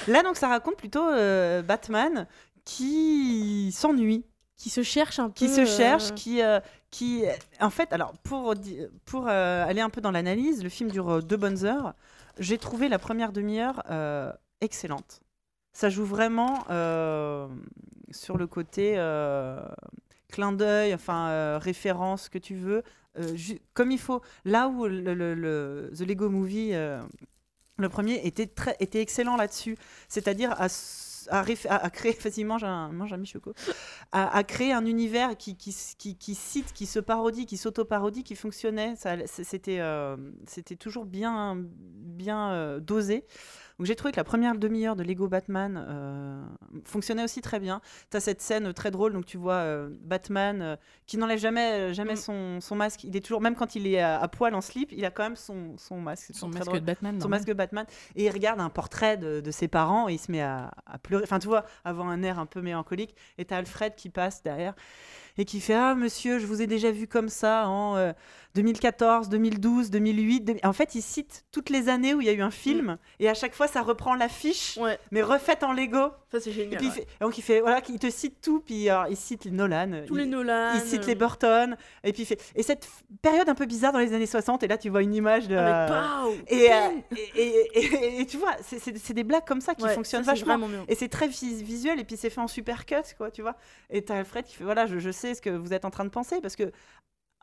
Là, 0.08 0.22
donc, 0.24 0.36
ça 0.36 0.48
raconte 0.48 0.76
plutôt 0.76 1.06
euh, 1.08 1.62
Batman 1.62 2.26
qui 2.72 3.72
s'ennuie 3.72 4.24
Qui 4.56 4.68
se 4.68 4.82
cherche 4.82 5.18
un 5.18 5.28
peu. 5.28 5.34
qui 5.34 5.48
se 5.48 5.62
euh, 5.62 5.66
cherche, 5.66 6.14
qui, 6.14 6.42
euh, 6.42 6.60
qui, 6.90 7.24
en 7.60 7.70
fait, 7.70 7.92
alors 7.94 8.12
pour 8.22 8.54
pour 9.06 9.26
euh, 9.26 9.64
aller 9.66 9.80
un 9.80 9.88
peu 9.90 10.02
dans 10.02 10.10
l'analyse, 10.10 10.62
le 10.62 10.68
film 10.68 10.90
dure 10.90 11.22
deux 11.22 11.38
bonnes 11.38 11.64
heures. 11.64 11.94
j'ai 12.38 12.58
trouvé 12.58 12.88
la 12.90 12.98
première 12.98 13.32
demi-heure 13.32 13.82
excellente. 14.60 15.20
Ça 15.72 15.88
joue 15.88 16.04
vraiment 16.04 16.64
sur 18.10 18.36
le 18.36 18.46
côté 18.46 18.96
clin 20.28 20.52
d'œil, 20.52 20.92
enfin 20.92 21.28
euh, 21.28 21.58
référence 21.58 22.28
que 22.28 22.36
tu 22.38 22.54
veux, 22.54 22.82
euh, 23.18 23.34
comme 23.72 23.90
il 23.90 23.98
faut. 23.98 24.20
Là 24.44 24.68
où 24.68 24.84
le, 24.86 25.14
le- 25.14 25.34
le- 25.34 25.90
The 25.96 26.02
Lego 26.06 26.28
Movie, 26.28 26.70
euh, 26.74 27.00
le 27.78 27.88
premier, 27.88 28.26
était, 28.26 28.46
très, 28.46 28.76
était 28.80 29.00
excellent 29.00 29.36
là-dessus, 29.36 29.76
c'est-à-dire 30.08 30.52
à, 30.60 30.66
réf- 30.66 31.07
à- 31.30 31.90
créer 31.90 32.12
j'ai 32.58 32.64
un, 32.64 32.90
mange 32.92 33.12
un 33.12 33.16
à, 34.12 34.42
créer 34.44 34.72
un 34.72 34.86
univers 34.86 35.36
qui, 35.36 35.56
cite, 36.34 36.72
qui 36.72 36.86
se 36.86 36.98
parodie, 37.00 37.46
qui 37.46 37.56
s'auto-parodie, 37.56 38.24
qui 38.24 38.34
fonctionnait. 38.36 38.94
Euh, 39.06 40.16
c'était 40.46 40.76
toujours 40.76 41.04
bien, 41.04 41.56
bien 41.58 42.52
euh, 42.52 42.80
dosé. 42.80 43.24
Donc 43.78 43.86
j'ai 43.86 43.94
trouvé 43.94 44.10
que 44.10 44.16
la 44.16 44.24
première 44.24 44.56
demi-heure 44.56 44.96
de 44.96 45.04
Lego 45.04 45.28
Batman 45.28 45.84
euh, 45.88 46.42
fonctionnait 46.84 47.22
aussi 47.22 47.40
très 47.42 47.60
bien. 47.60 47.80
Tu 48.10 48.16
as 48.16 48.20
cette 48.20 48.40
scène 48.42 48.72
très 48.72 48.90
drôle, 48.90 49.12
donc 49.12 49.24
tu 49.24 49.36
vois 49.36 49.54
euh, 49.54 49.88
Batman 50.02 50.60
euh, 50.62 50.76
qui 51.06 51.16
n'enlève 51.16 51.38
jamais, 51.38 51.94
jamais 51.94 52.14
Mm. 52.14 52.16
son, 52.16 52.60
son 52.60 52.74
masque. 52.74 53.04
Il 53.04 53.16
est 53.16 53.20
toujours, 53.20 53.40
même 53.40 53.54
quand 53.54 53.76
il 53.76 53.86
est 53.86 54.00
à, 54.00 54.18
à 54.20 54.26
poil 54.26 54.54
en 54.56 54.60
slip, 54.60 54.90
il 54.90 55.04
a 55.04 55.10
quand 55.12 55.22
même 55.22 55.36
son, 55.36 55.76
son 55.76 56.00
masque. 56.00 56.30
Son 56.34 56.48
masque 56.48 56.64
drôle 56.64 56.80
de 56.80 56.84
Batman. 56.86 57.20
son 57.20 57.28
masque 57.28 57.46
de 57.46 57.52
Batman 57.52 57.86
et 58.16 58.24
il 58.26 58.30
regarde 58.30 58.58
un 58.60 58.70
portrait 58.70 59.16
de, 59.16 59.40
de 59.40 59.50
ses 59.52 59.68
parents 59.68 60.08
et 60.08 60.14
il 60.14 60.18
se 60.18 60.32
met 60.32 60.40
à, 60.42 60.72
à 60.86 60.98
pleurer. 60.98 61.22
Enfin, 61.22 61.38
tu 61.38 61.46
vois, 61.46 61.64
avoir 61.84 62.08
un 62.08 62.22
air 62.24 62.40
un 62.40 62.46
peu 62.46 62.60
mélancolique. 62.60 63.14
Et 63.38 63.44
t'as 63.44 63.58
Alfred 63.58 63.94
qui 63.94 64.08
passe 64.10 64.42
derrière 64.42 64.74
et 65.38 65.44
qui 65.44 65.60
fait 65.60 65.74
Ah, 65.74 65.94
monsieur, 65.94 66.38
je 66.38 66.46
vous 66.46 66.60
ai 66.60 66.66
déjà 66.66 66.90
vu 66.90 67.06
comme 67.06 67.28
ça 67.28 67.66
en 67.68 67.96
euh, 67.96 68.12
2014, 68.54 69.28
2012, 69.28 69.90
2008. 69.90 70.40
deux- 70.40 70.56
En 70.64 70.72
fait, 70.72 70.94
il 70.94 71.02
cite 71.02 71.44
toutes 71.52 71.70
les 71.70 71.88
années 71.88 72.14
où 72.14 72.20
il 72.20 72.26
y 72.26 72.30
a 72.30 72.32
eu 72.32 72.42
un 72.42 72.50
film 72.50 72.98
et 73.20 73.28
à 73.28 73.34
chaque 73.34 73.54
fois, 73.54 73.68
ça 73.68 73.82
reprend 73.82 74.14
l'affiche, 74.14 74.76
Ouais, 74.78 74.98
mais 75.12 75.22
refaite 75.22 75.62
en 75.62 75.72
Lego. 75.72 76.10
ça 76.32 76.40
c'est 76.40 76.50
Et 76.50 76.52
génial. 76.52 76.82
il 76.82 76.88
ouais. 76.88 76.92
fait- 76.94 77.06
donc, 77.20 77.38
il 77.38 77.42
fait 77.42 77.60
Voilà, 77.60 77.80
il 77.88 77.98
te 77.98 78.10
cite 78.10 78.40
tout. 78.42 78.60
Puis, 78.60 78.88
alors, 78.88 79.06
il 79.08 79.16
cite 79.16 79.44
les 79.44 79.50
Nolan. 79.52 80.02
Tous 80.06 80.14
il- 80.16 80.20
les 80.22 80.26
Nolan. 80.26 80.72
il 80.74 80.80
cite 80.80 81.02
euh, 81.04 81.06
les 81.06 81.14
Burton, 81.14 81.76
et 82.04 82.12
puis 82.12 82.22
il 82.22 82.26
fait. 82.26 82.40
Et 82.56 82.62
cette 82.62 82.88
période 83.22 83.48
un 83.48 83.54
peu 83.54 83.66
bizarre 83.66 83.92
dans 83.92 83.98
les 84.00 84.12
années 84.14 84.26
60, 84.26 84.62
et 84.62 84.68
là 84.68 84.76
tu 84.78 84.88
vois 84.88 85.02
une 85.02 85.14
image 85.14 85.46
de. 85.46 85.54
Avec 85.54 85.90
euh, 85.92 86.40
et, 86.48 86.68
et, 87.36 87.40
et- 87.40 87.78
et- 87.78 88.20
et 88.20 88.26
tu 88.26 88.38
vois, 88.38 88.56
c'est- 88.62 89.12
des 89.12 89.24
blagues 89.24 89.46
comme 89.46 89.60
ça 89.60 89.74
qui 89.74 89.84
Ouais, 89.84 89.94
fonctionnent 89.94 90.24
ça, 90.24 90.32
vachement. 90.32 90.58
Et 90.88 90.94
c'est 90.94 91.08
très 91.08 91.28
vis- 91.28 91.62
visuel, 91.62 92.00
et 92.00 92.04
puis 92.04 92.16
c'est 92.16 92.30
fait 92.30 92.40
en 92.40 92.48
super 92.48 92.86
cut, 92.86 92.96
quoi, 93.16 93.30
tu 93.30 93.42
vois. 93.42 93.56
Et 93.90 94.02
t'as 94.02 94.16
Alfred 94.18 94.44
qui 94.44 94.54
fait 94.56 94.64
voilà, 94.64 94.86
je, 94.86 94.98
je 94.98 95.10
sais 95.10 95.27
ce 95.34 95.42
que 95.42 95.50
vous 95.50 95.72
êtes 95.72 95.84
en 95.84 95.90
train 95.90 96.04
de 96.04 96.10
penser, 96.10 96.40
parce 96.40 96.56
que. 96.56 96.72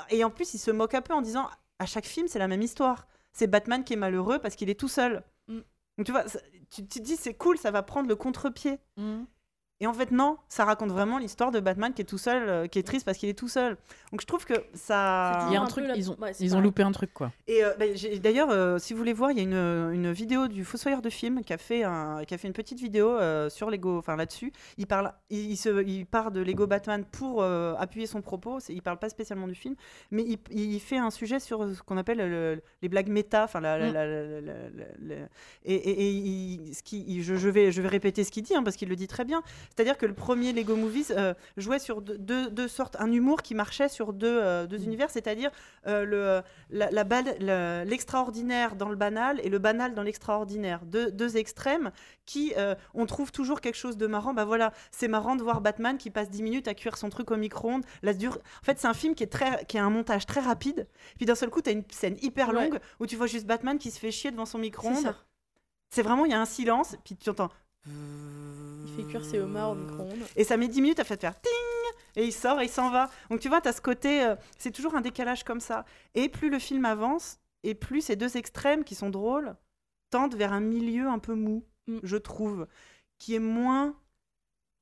Et 0.09 0.23
en 0.23 0.29
plus, 0.29 0.53
il 0.53 0.57
se 0.57 0.71
moque 0.71 0.93
un 0.93 1.01
peu 1.01 1.13
en 1.13 1.21
disant 1.21 1.49
à 1.79 1.85
chaque 1.85 2.05
film, 2.05 2.27
c'est 2.27 2.39
la 2.39 2.47
même 2.47 2.61
histoire. 2.61 3.07
C'est 3.33 3.47
Batman 3.47 3.83
qui 3.83 3.93
est 3.93 3.97
malheureux 3.97 4.39
parce 4.39 4.55
qu'il 4.55 4.69
est 4.69 4.79
tout 4.79 4.87
seul. 4.87 5.23
Mm. 5.47 5.59
Donc 5.97 6.05
tu 6.05 6.11
vois, 6.11 6.23
tu, 6.69 6.85
tu 6.87 6.99
te 6.99 6.99
dis, 6.99 7.15
c'est 7.15 7.33
cool, 7.33 7.57
ça 7.57 7.71
va 7.71 7.83
prendre 7.83 8.09
le 8.09 8.15
contre-pied. 8.15 8.79
Mhm. 8.97 9.25
Et 9.81 9.87
en 9.87 9.93
fait, 9.93 10.11
non, 10.11 10.37
ça 10.47 10.63
raconte 10.63 10.89
vraiment 10.91 11.17
l'histoire 11.17 11.51
de 11.51 11.59
Batman 11.59 11.93
qui 11.93 12.01
est 12.01 12.05
tout 12.05 12.17
seul, 12.17 12.47
euh, 12.47 12.67
qui 12.67 12.79
est 12.79 12.83
triste 12.83 13.05
parce 13.05 13.17
qu'il 13.17 13.27
est 13.27 13.37
tout 13.37 13.49
seul. 13.49 13.75
Donc 14.11 14.21
je 14.21 14.25
trouve 14.25 14.45
que 14.45 14.53
ça. 14.73 15.47
Il 15.49 15.53
y 15.53 15.57
a 15.57 15.61
un 15.61 15.65
truc, 15.65 15.85
la- 15.85 15.97
ils 15.97 16.09
ont, 16.09 16.15
ouais, 16.21 16.31
ils 16.39 16.55
ont 16.55 16.61
loupé 16.61 16.81
un 16.83 16.93
truc 16.93 17.13
quoi. 17.13 17.33
Et 17.47 17.61
euh, 17.61 17.73
bah, 17.77 17.85
j'ai- 17.93 18.17
d'ailleurs, 18.19 18.49
euh, 18.51 18.77
si 18.79 18.93
vous 18.93 18.99
voulez 18.99 19.11
voir, 19.11 19.31
il 19.31 19.37
y 19.37 19.41
a 19.41 19.43
une, 19.43 19.53
une 19.93 20.11
vidéo 20.13 20.47
du 20.47 20.63
Fossoyeur 20.63 21.01
de 21.01 21.09
film 21.09 21.43
qui 21.43 21.51
a 21.51 21.57
fait, 21.57 21.83
un, 21.83 22.23
qui 22.25 22.33
a 22.33 22.37
fait 22.37 22.47
une 22.47 22.53
petite 22.53 22.79
vidéo 22.79 23.09
euh, 23.09 23.49
sur 23.49 23.69
Lego, 23.69 23.97
enfin 23.97 24.15
là-dessus. 24.15 24.53
Il 24.77 24.87
parle, 24.87 25.11
il, 25.29 25.51
il 25.51 25.57
se, 25.57 25.83
il 25.85 26.05
part 26.05 26.31
de 26.31 26.39
Lego 26.39 26.67
Batman 26.67 27.03
pour 27.11 27.43
euh, 27.43 27.73
appuyer 27.77 28.07
son 28.07 28.21
propos. 28.21 28.61
C'est- 28.61 28.73
Il 28.73 28.81
parle 28.81 28.97
pas 28.99 29.09
spécialement 29.09 29.47
du 29.47 29.55
film, 29.55 29.75
mais 30.09 30.23
il, 30.23 30.37
il 30.51 30.79
fait 30.79 30.97
un 30.99 31.11
sujet 31.11 31.41
sur 31.41 31.67
ce 31.75 31.81
qu'on 31.83 31.97
appelle 31.97 32.19
le- 32.19 32.61
les 32.81 32.87
blagues 32.87 33.09
méta, 33.09 33.43
enfin 33.43 33.59
la, 33.59 33.77
la- 33.77 33.89
Mm. 33.89 33.93
la- 33.93 34.05
la- 34.07 34.23
la- 34.23 34.53
la- 34.69 35.15
la- 35.15 35.15
et, 35.65 35.73
et- 35.75 36.01
et 36.07 36.09
il- 36.11 36.73
ce 36.75 36.81
qui, 36.81 37.03
il- 37.07 37.23
je, 37.23 37.35
je 37.35 37.49
vais, 37.49 37.73
je 37.73 37.81
vais 37.81 37.89
répéter 37.89 38.23
ce 38.23 38.31
qu'il 38.31 38.43
dit 38.43 38.55
hein, 38.55 38.63
parce 38.63 38.77
qu'il 38.77 38.87
le 38.87 38.95
dit 38.95 39.07
très 39.07 39.25
bien. 39.25 39.43
C'est-à-dire 39.69 39.97
que 39.97 40.05
le 40.05 40.13
premier 40.13 40.53
Lego 40.53 40.75
Movies 40.75 41.11
euh, 41.11 41.33
jouait 41.57 41.79
sur 41.79 42.01
deux, 42.01 42.17
deux- 42.17 42.49
deux 42.49 42.67
sortes, 42.67 42.95
un 42.99 43.11
humour 43.11 43.41
qui 43.41 43.55
marchait 43.55 43.89
sur 43.89 44.13
deux, 44.13 44.39
euh, 44.41 44.67
deux 44.67 44.83
univers, 44.83 45.09
c'est-à-dire 45.09 45.51
euh, 45.87 46.03
le, 46.05 46.41
la, 46.69 47.83
l'extraordinaire 47.85 48.75
dans 48.75 48.89
le 48.89 48.95
banal 48.95 49.39
et 49.43 49.49
le 49.49 49.59
banal 49.59 49.93
dans 49.95 50.03
l'extraordinaire. 50.03 50.81
Deux, 50.85 51.11
deux 51.11 51.37
extrêmes 51.37 51.91
qui, 52.25 52.53
on 52.93 53.05
trouve 53.05 53.31
toujours 53.31 53.61
quelque 53.61 53.75
chose 53.75 53.97
de 53.97 54.07
marrant. 54.07 54.33
Bah 54.33 54.45
voilà, 54.45 54.71
c'est 54.91 55.07
marrant 55.07 55.35
de 55.35 55.43
voir 55.43 55.61
Batman 55.61 55.97
qui 55.97 56.09
passe 56.09 56.29
10 56.29 56.41
minutes 56.43 56.67
à 56.67 56.73
cuire 56.73 56.97
son 56.97 57.09
truc 57.09 57.31
au 57.31 57.37
micro-ondes. 57.37 57.83
Dure... 58.17 58.37
En 58.61 58.65
fait, 58.65 58.79
c'est 58.79 58.87
un 58.87 58.93
film 58.93 59.13
qui, 59.15 59.23
est 59.23 59.27
très, 59.27 59.65
qui 59.65 59.77
a 59.77 59.83
un 59.85 59.89
montage 59.89 60.25
très 60.25 60.41
rapide. 60.41 60.87
Puis 61.17 61.25
d'un 61.25 61.35
seul 61.35 61.49
coup, 61.49 61.61
tu 61.61 61.69
as 61.69 61.73
une 61.73 61.83
scène 61.91 62.17
hyper 62.21 62.49
Ouais. 62.49 62.53
longue 62.69 62.79
où 62.99 63.05
tu 63.07 63.15
vois 63.15 63.27
juste 63.27 63.45
Batman 63.47 63.77
qui 63.77 63.91
se 63.91 63.99
fait 63.99 64.11
chier 64.11 64.31
devant 64.31 64.45
son 64.45 64.57
micro-ondes. 64.59 65.15
C'est 65.89 66.01
vraiment, 66.01 66.25
il 66.25 66.31
y 66.31 66.33
a 66.35 66.39
un 66.41 66.45
silence, 66.45 66.95
puis 67.03 67.15
tu 67.15 67.29
entends. 67.29 67.49
Il 67.87 68.93
fait 68.95 69.03
cuire 69.03 69.23
ses 69.25 69.39
homards 69.39 69.71
au 69.71 69.75
micro-ondes. 69.75 70.25
Et 70.35 70.43
ça 70.43 70.57
met 70.57 70.67
10 70.67 70.81
minutes 70.81 70.99
à 70.99 71.03
faire 71.03 71.17
faire 71.19 71.39
ting 71.39 71.51
et 72.17 72.23
il 72.25 72.31
sort 72.31 72.61
et 72.61 72.65
il 72.65 72.69
s'en 72.69 72.89
va. 72.89 73.09
Donc 73.29 73.39
tu 73.41 73.49
vois, 73.49 73.61
tu 73.61 73.67
as 73.67 73.73
ce 73.73 73.81
côté, 73.81 74.23
euh, 74.23 74.35
c'est 74.57 74.71
toujours 74.71 74.95
un 74.95 75.01
décalage 75.01 75.43
comme 75.43 75.59
ça. 75.59 75.85
Et 76.13 76.29
plus 76.29 76.49
le 76.49 76.59
film 76.59 76.85
avance, 76.85 77.39
et 77.63 77.75
plus 77.75 78.01
ces 78.01 78.15
deux 78.15 78.37
extrêmes 78.37 78.83
qui 78.83 78.95
sont 78.95 79.09
drôles 79.09 79.55
tendent 80.11 80.35
vers 80.35 80.53
un 80.53 80.61
milieu 80.61 81.07
un 81.07 81.19
peu 81.19 81.33
mou, 81.35 81.63
Mm. 81.87 81.99
je 82.01 82.17
trouve, 82.17 82.65
qui 83.19 83.35
est 83.35 83.39
moins 83.39 83.95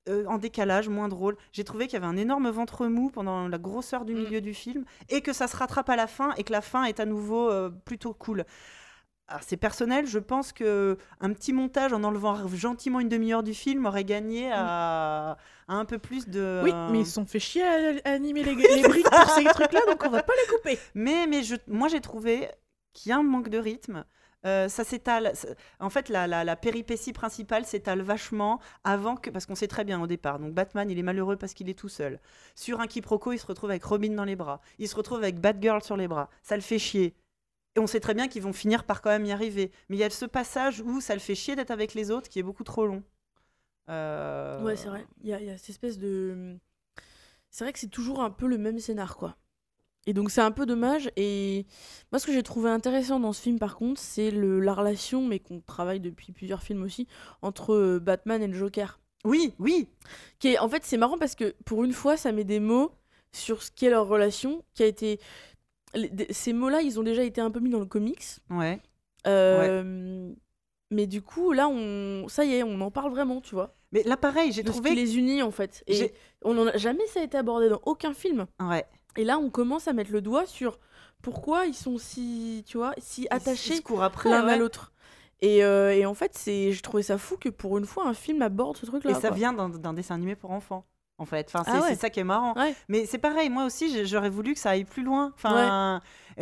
euh, 0.09 0.25
en 0.27 0.38
décalage, 0.38 0.88
moins 0.89 1.07
drôle. 1.09 1.35
J'ai 1.53 1.63
trouvé 1.63 1.88
qu'il 1.88 1.93
y 1.93 1.97
avait 1.97 2.05
un 2.07 2.15
énorme 2.17 2.49
ventre 2.49 2.88
mou 2.88 3.09
pendant 3.09 3.47
la 3.49 3.57
grosseur 3.57 4.03
du 4.05 4.13
Mm. 4.13 4.17
milieu 4.23 4.41
du 4.41 4.53
film 4.53 4.85
et 5.09 5.21
que 5.21 5.34
ça 5.34 5.47
se 5.47 5.55
rattrape 5.57 5.89
à 5.89 5.95
la 5.97 6.07
fin 6.07 6.34
et 6.35 6.43
que 6.43 6.51
la 6.51 6.61
fin 6.61 6.84
est 6.85 6.99
à 7.01 7.05
nouveau 7.05 7.49
euh, 7.49 7.69
plutôt 7.69 8.13
cool. 8.13 8.45
C'est 9.41 9.57
personnel, 9.57 10.05
je 10.07 10.19
pense 10.19 10.51
que 10.51 10.97
un 11.19 11.34
petit 11.34 11.53
montage 11.53 11.93
en 11.93 12.03
enlevant 12.03 12.47
gentiment 12.47 12.99
une 12.99 13.10
demi-heure 13.10 13.43
du 13.43 13.53
film 13.53 13.85
aurait 13.85 14.03
gagné 14.03 14.51
à, 14.51 15.38
à 15.68 15.73
un 15.73 15.85
peu 15.85 15.97
plus 15.97 16.27
de. 16.27 16.61
Oui, 16.64 16.72
mais 16.91 16.99
ils 17.01 17.05
se 17.05 17.14
sont 17.14 17.26
fait 17.26 17.39
chier 17.39 17.64
à, 17.64 17.93
à 18.05 18.11
animer 18.11 18.43
les, 18.43 18.55
les 18.76 18.84
briques 18.88 19.10
pour 19.10 19.30
ces 19.31 19.43
trucs-là, 19.45 19.81
donc 19.88 20.03
on 20.05 20.10
va 20.10 20.23
pas 20.23 20.34
les 20.41 20.55
couper. 20.55 20.80
Mais, 20.93 21.27
mais 21.27 21.43
je, 21.43 21.55
moi, 21.68 21.88
j'ai 21.88 22.01
trouvé 22.01 22.47
qu'il 22.93 23.10
y 23.10 23.14
a 23.14 23.18
un 23.18 23.23
manque 23.23 23.49
de 23.49 23.57
rythme. 23.57 24.05
Euh, 24.45 24.68
ça 24.68 24.84
s'étale. 24.84 25.31
En 25.80 25.89
fait, 25.89 26.10
la, 26.10 26.27
la, 26.27 26.43
la 26.43 26.55
péripétie 26.57 27.14
principale 27.14 27.65
s'étale 27.65 28.01
vachement 28.01 28.60
avant 28.84 29.15
que. 29.15 29.30
Parce 29.30 29.45
qu'on 29.45 29.55
sait 29.55 29.69
très 29.69 29.85
bien 29.85 30.01
au 30.01 30.07
départ. 30.07 30.38
Donc, 30.38 30.53
Batman, 30.53 30.89
il 30.91 30.99
est 30.99 31.03
malheureux 31.03 31.38
parce 31.38 31.53
qu'il 31.53 31.69
est 31.69 31.80
tout 31.80 31.88
seul. 31.89 32.19
Sur 32.53 32.81
un 32.81 32.88
quiproquo, 32.88 33.31
il 33.31 33.39
se 33.39 33.45
retrouve 33.45 33.69
avec 33.69 33.85
Robin 33.85 34.14
dans 34.14 34.26
les 34.26 34.35
bras. 34.35 34.60
Il 34.80 34.89
se 34.89 34.95
retrouve 34.95 35.19
avec 35.19 35.39
Batgirl 35.39 35.81
sur 35.81 35.95
les 35.95 36.10
bras. 36.10 36.30
Ça 36.41 36.55
le 36.55 36.61
fait 36.61 36.77
chier. 36.80 37.15
Et 37.76 37.80
on 37.80 37.88
sait 37.88 38.00
très 38.00 38.14
bien 38.14 38.28
qu'ils 38.28 38.44
vont 38.44 38.54
finir 38.54 38.84
par 38.84 39.02
quand 39.02 39.10
même 39.10 39.26
y 39.26 39.32
arriver. 39.32 39.72
Mais 39.90 39.95
il 39.95 40.00
y 40.00 40.04
a 40.04 40.10
ce 40.10 40.26
passage 40.26 40.82
où 40.82 41.02
ça 41.02 41.14
le 41.16 41.20
fait 41.20 41.36
chier 41.36 41.56
d'être 41.56 41.72
avec 41.72 41.94
les 41.95 42.12
autres 42.12 42.30
qui 42.30 42.40
est 42.40 42.44
beaucoup 42.44 42.64
trop 42.64 42.86
long. 42.86 43.04
Euh, 43.90 44.64
Ouais, 44.64 44.76
c'est 44.76 44.88
vrai. 44.90 45.06
Il 45.24 45.30
y, 45.30 45.34
a- 45.34 45.40
il 45.40 45.48
y 45.48 45.50
a 45.50 45.58
cette 45.58 45.70
espèce 45.72 45.98
de. 45.98 46.58
C'est 47.50 47.64
vrai 47.66 47.74
que 47.74 47.80
c'est 47.80 47.88
toujours 47.90 48.22
un 48.22 48.32
peu 48.32 48.48
le 48.48 48.58
même 48.58 48.80
scénar, 48.80 49.18
quoi. 49.18 49.36
Et 50.06 50.14
donc 50.14 50.32
c'est 50.32 50.41
un 50.41 50.52
peu 50.52 50.66
dommage. 50.66 51.10
Et 51.16 51.66
moi, 52.12 52.20
ce 52.20 52.26
que 52.26 52.34
j'ai 52.34 52.44
trouvé 52.44 52.70
intéressant 52.70 53.20
dans 53.20 53.34
ce 53.34 53.41
film, 53.41 53.58
par 53.60 53.76
contre, 53.76 54.02
c'est 54.02 54.32
le- 54.32 54.60
la 54.60 54.74
relation, 54.74 55.26
mais 55.26 55.40
qu'on 55.40 55.62
travaille 55.62 56.00
depuis 56.00 56.32
plusieurs 56.34 56.62
films 56.62 56.84
aussi, 56.84 57.08
entre 57.41 57.74
euh, 57.74 58.00
Batman 58.00 58.41
et 58.44 58.48
le 58.48 58.54
Joker. 58.54 59.00
Oui, 59.26 59.54
oui. 59.60 59.88
Qui 60.40 60.50
est, 60.50 60.60
en 60.60 60.68
fait, 60.68 60.84
c'est 60.84 60.98
marrant 60.98 61.18
parce 61.18 61.36
que 61.36 61.56
pour 61.66 61.84
une 61.86 61.94
fois, 61.94 62.18
ça 62.18 62.32
met 62.34 62.44
des 62.44 62.60
mots 62.60 62.91
sur 63.32 63.64
ce 63.64 63.72
qu'est 63.72 63.90
leur 63.90 64.08
relation, 64.08 64.64
qui 64.74 64.84
a 64.84 64.86
été. 64.88 65.20
Ces 66.30 66.53
mots-là, 66.53 66.82
ils 66.82 66.99
ont 66.99 67.03
déjà 67.03 67.24
été 67.24 67.41
un 67.41 67.52
peu 67.52 67.60
mis 67.60 67.70
dans 67.70 67.80
le 67.80 67.86
comics. 67.86 68.24
Ouais. 68.49 68.82
Euh, 69.28 70.32
Mais 70.91 71.07
du 71.07 71.22
coup, 71.22 71.53
là, 71.53 71.68
on... 71.70 72.28
ça 72.28 72.45
y 72.45 72.56
est, 72.56 72.64
on 72.64 72.80
en 72.82 72.91
parle 72.91 73.11
vraiment, 73.11 73.41
tu 73.41 73.56
vois. 73.56 73.76
Mais 73.91 74.03
là, 74.03 74.18
pareil, 74.18 74.52
j'ai 74.52 74.64
ce 74.64 74.67
trouvé. 74.67 74.90
qui 74.90 74.95
les 74.95 75.17
unit 75.17 75.42
en 75.43 75.51
fait. 75.51 75.84
Et 75.88 76.14
on 76.43 76.58
en 76.58 76.67
a 76.67 76.77
jamais 76.77 77.06
ça 77.08 77.19
a 77.19 77.24
été 77.24 77.38
abordé 77.38 77.69
dans 77.69 77.82
aucun 77.85 78.14
film. 78.14 78.48
Ouais. 78.59 78.85
Et 79.17 79.24
là, 79.24 79.38
on 79.38 79.50
commence 79.50 79.88
à 79.88 79.93
mettre 79.93 80.11
le 80.11 80.22
doigt 80.22 80.45
sur 80.45 80.80
pourquoi 81.22 81.66
ils 81.67 81.76
sont 81.76 81.98
si, 81.98 82.64
tu 82.66 82.77
vois, 82.77 82.93
si 82.98 83.27
attachés 83.30 83.82
l'un 84.26 84.45
ouais. 84.45 84.53
à 84.53 84.58
l'autre. 84.58 84.92
Et, 85.42 85.64
euh, 85.64 85.93
et 85.93 86.06
en 86.06 86.14
fait, 86.14 86.32
c'est, 86.35 86.72
je 86.72 86.82
trouvais 86.82 87.03
ça 87.03 87.17
fou 87.17 87.38
que 87.38 87.50
pour 87.50 87.77
une 87.77 87.85
fois, 87.85 88.08
un 88.08 88.14
film 88.14 88.42
aborde 88.42 88.77
ce 88.77 88.85
truc-là. 88.85 89.11
Et 89.11 89.14
ça 89.14 89.27
quoi. 89.27 89.38
vient 89.38 89.53
d'un 89.53 89.93
dessin 89.93 90.16
animé 90.16 90.35
pour 90.35 90.51
enfants, 90.51 90.85
en 91.17 91.25
fait. 91.25 91.48
Enfin, 91.53 91.64
c'est 91.66 91.77
Ah 91.77 91.82
ouais. 91.90 91.95
ça 91.95 92.09
qui 92.09 92.19
est 92.19 92.24
marrant. 92.24 92.53
Ouais. 92.56 92.74
Mais 92.90 93.06
c'est 93.06 93.17
pareil, 93.17 93.50
moi 93.50 93.66
aussi, 93.66 94.06
j'aurais 94.06 94.30
voulu 94.30 94.53
que 94.53 94.59
ça 94.59 94.72
aille 94.72 94.83
plus 94.83 95.03
loin. 95.03 95.32
Enfin, 95.35 96.01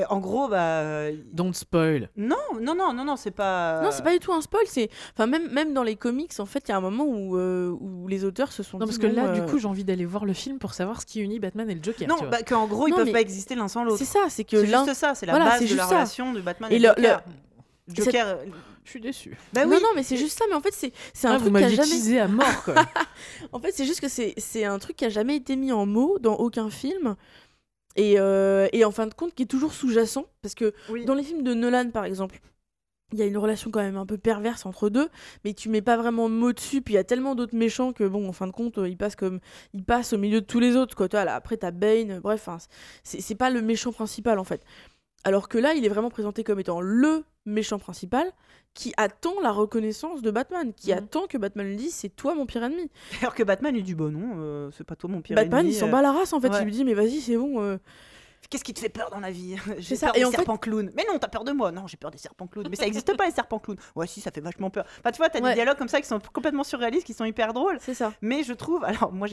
en 0.10 0.20
gros, 0.20 0.48
bah. 0.48 1.12
Don't 1.34 1.54
spoil. 1.54 2.10
Non, 2.16 2.36
non, 2.60 2.74
non, 2.76 2.94
non, 2.94 3.04
non, 3.04 3.16
c'est 3.18 3.32
pas. 3.32 3.82
Non, 3.82 3.90
c'est 3.92 4.04
pas 4.04 4.14
du 4.14 4.20
tout 4.20 4.32
un 4.34 4.42
spoil. 4.42 4.64
C'est, 4.68 4.90
enfin, 5.14 5.28
même, 5.28 5.52
même 5.52 5.74
dans 5.74 5.84
les 5.84 5.96
comics, 5.98 6.32
en 6.40 6.46
fait, 6.46 6.64
il 6.68 6.72
y 6.72 6.74
a 6.74 6.78
un 6.78 6.82
moment 6.82 7.04
où, 7.06 7.38
euh, 7.38 7.70
où 7.80 8.08
les 8.08 8.24
auteurs 8.24 8.52
se 8.52 8.64
sont 8.64 8.78
Non, 8.80 8.86
dit 8.86 8.92
parce 8.92 8.98
que 9.00 9.08
là, 9.08 9.30
du 9.34 9.42
euh, 9.42 9.46
coup, 9.46 9.60
j'ai 9.60 9.68
envie 9.68 9.84
d'aller 9.84 10.06
voir 10.06 10.26
le 10.26 10.34
film 10.34 10.58
pour 10.60 10.74
savoir 10.74 11.02
ce 11.02 11.06
qui 11.06 11.20
unit 11.22 11.40
Batman 11.40 11.70
et 11.70 11.76
le 11.76 11.84
Joker. 11.84 12.08
Non, 12.08 12.16
bah, 12.30 12.42
qu'en 12.42 12.66
gros, 12.68 12.88
ils 12.88 12.92
Non, 12.92 12.98
peuvent 12.98 13.06
mais 13.08 13.12
pas 13.12 13.22
exister 13.22 13.56
l'un 13.56 13.68
sans 13.68 13.84
l'autre. 13.84 13.98
c'est 13.98 14.06
ça, 14.06 14.20
c'est 14.30 14.46
que 14.46 14.58
C'est 14.62 14.68
juste 14.68 14.94
ça, 14.94 15.14
c'est 15.16 15.26
la 15.26 15.34
Voilà, 15.34 15.50
base 15.52 15.70
de 15.70 15.76
la 15.76 15.84
ça. 15.84 15.90
relation 15.96 16.32
de 16.34 16.42
Batman 16.42 16.72
Et 16.72 16.76
et, 16.78 16.80
le- 16.80 16.88
Joker. 17.94 18.38
Je 18.84 18.90
suis 18.90 19.02
déçu. 19.02 19.38
Bah 19.54 19.62
oui. 19.66 19.72
Non, 19.76 19.80
non, 19.82 19.90
mais 19.96 20.04
c'est 20.04 20.18
juste 20.18 20.38
ça. 20.38 20.46
Mais 20.50 20.56
en 20.56 20.62
fait, 20.62 20.74
c'est, 20.74 20.92
c'est 21.14 21.28
un 21.28 21.34
Ah, 21.36 21.40
truc 21.40 21.56
qui 21.56 21.64
a 21.64 21.70
jamais. 21.70 22.20
à 22.20 22.28
mort, 22.28 22.64
quoi. 22.64 22.76
En 23.52 23.60
fait, 23.60 23.72
c'est 23.72 23.86
juste 23.86 24.02
que 24.02 24.08
c'est, 24.10 24.34
c'est 24.38 24.64
un 24.66 24.80
truc 24.80 24.96
qui 24.96 25.06
a 25.06 25.10
jamais 25.10 25.36
été 25.36 25.56
mis 25.56 25.72
en 25.72 25.86
mots 25.86 26.18
dans 26.20 26.36
aucun 26.36 26.70
film. 26.70 27.16
Et, 27.96 28.16
euh, 28.20 28.68
et 28.74 28.86
en 28.86 28.92
fin 28.92 29.06
de 29.08 29.14
compte, 29.14 29.34
qui 29.36 29.44
est 29.44 29.48
toujours 29.48 29.74
sous-jacent. 29.74 30.26
Parce 30.42 30.56
que 30.56 30.74
Oui. 30.90 31.06
dans 31.06 31.14
les 31.14 31.24
films 31.24 31.44
de 31.44 31.54
Nolan, 31.54 31.90
par 31.92 32.06
exemple, 32.06 32.40
il 33.14 33.20
y 33.20 33.22
a 33.22 33.26
une 33.26 33.38
relation 33.38 33.70
quand 33.72 33.82
même 33.82 33.98
un 33.98 34.06
peu 34.06 34.18
perverse 34.18 34.66
entre 34.66 34.88
deux, 34.90 35.10
mais 35.44 35.54
tu 35.54 35.68
mets 35.68 35.82
pas 35.82 35.98
vraiment 35.98 36.30
de 36.30 36.34
mots 36.34 36.54
dessus. 36.54 36.82
Puis 36.82 36.94
il 36.94 36.96
y 36.96 37.00
a 37.00 37.04
tellement 37.04 37.36
d'autres 37.36 37.56
méchants 37.58 37.92
que, 37.92 38.06
bon, 38.06 38.30
en 38.30 38.32
fin 38.32 38.48
de 38.48 38.54
compte, 38.54 38.78
euh, 38.78 38.88
ils 38.88 38.96
passent, 38.98 39.18
comme, 39.18 39.42
ils 39.74 39.84
passent 39.84 40.14
au 40.14 40.18
milieu 40.18 40.40
de 40.40 40.46
tous 40.46 40.62
les 40.62 40.78
autres. 40.78 40.96
Quoi. 40.96 41.10
Toi, 41.10 41.26
là, 41.26 41.36
après, 41.36 41.58
t'as 41.58 41.72
Bane, 41.72 42.20
bref, 42.20 42.48
c'est 43.04 43.20
c'est 43.20 43.36
pas 43.36 43.50
le 43.50 43.62
méchant 43.62 43.92
principal 43.92 44.40
en 44.40 44.46
fait. 44.46 44.64
Alors 45.24 45.48
que 45.50 45.58
là, 45.58 45.74
il 45.74 45.86
est 45.86 45.90
vraiment 45.90 46.10
présenté 46.10 46.44
comme 46.44 46.60
étant 46.60 46.82
le 46.82 47.24
méchant 47.46 47.80
principal 47.80 48.26
qui 48.74 48.94
attend 48.98 49.34
la 49.42 49.52
reconnaissance 49.52 50.22
de 50.22 50.32
Batman, 50.32 50.74
qui 50.74 50.92
Mhm. 50.92 50.98
attend 50.98 51.28
que 51.28 51.38
Batman 51.38 51.68
lui 51.68 51.76
dise 51.76 51.94
c'est 51.94 52.10
toi 52.16 52.34
mon 52.36 52.46
pire 52.46 52.64
ennemi. 52.64 52.90
Alors 53.22 53.36
que 53.36 53.44
Batman 53.44 53.74
lui 53.74 53.84
dit 53.84 53.96
bon 53.96 54.12
non, 54.12 54.36
euh, 54.38 54.70
c'est 54.78 54.86
pas 54.86 54.96
toi 54.96 55.10
mon 55.10 55.22
pire 55.22 55.36
Batman, 55.36 55.60
ennemi. 55.62 55.74
il 55.76 55.78
s'en 55.78 55.88
euh, 55.88 55.92
bat 55.92 56.02
la 56.02 56.12
race 56.14 56.32
en 56.34 56.40
fait. 56.40 56.50
ouais. 56.50 56.60
Il 56.62 56.66
lui 56.66 56.72
dit 56.72 56.86
mais 56.86 56.94
vas-y, 56.94 57.20
c'est 57.20 57.36
bon. 57.38 57.62
euh, 57.62 57.78
Qu'est-ce 58.50 58.64
qui 58.66 58.74
te 58.74 58.80
fait 58.80 58.90
peur 58.90 59.10
dans 59.12 59.20
la 59.20 59.32
vie 59.32 59.56
J'ai 59.78 59.96
peur 59.98 60.12
des 60.14 60.20
fait- 60.22 60.32
serpents 60.32 60.58
clowns. 60.58 60.92
Mais 60.96 61.06
non, 61.10 61.18
t'as 61.20 61.28
peur 61.30 61.44
de 61.46 61.52
moi. 61.52 61.72
Non, 61.72 61.88
j'ai 61.88 61.96
peur 61.96 62.12
des 62.12 62.18
serpents 62.18 62.48
clowns. 62.48 62.68
Mais 62.70 62.76
ça 62.76 62.86
existe 62.88 63.16
pas 63.16 63.26
les 63.26 63.32
serpents 63.32 63.60
clowns. 63.60 63.78
Ouais, 63.96 64.08
si, 64.08 64.20
ça 64.20 64.32
fait 64.32 64.42
vachement 64.42 64.70
peur. 64.70 64.86
Enfin, 65.00 65.12
tu 65.12 65.18
vois, 65.18 65.30
t'as 65.30 65.40
Ouais. 65.40 65.50
des 65.50 65.56
dialogues 65.56 65.78
comme 65.78 65.88
ça 65.88 66.02
qui 66.02 66.08
sont 66.08 66.20
complètement 66.34 66.64
surréalistes, 66.64 67.06
qui 67.06 67.14
sont 67.14 67.24
hyper 67.24 67.54
drôles. 67.54 67.78
C'est 67.80 67.94
ça. 67.94 68.12
Mais 68.22 68.44
je 68.44 68.52
trouve, 68.54 68.84
alors 68.84 69.14
moi, 69.14 69.28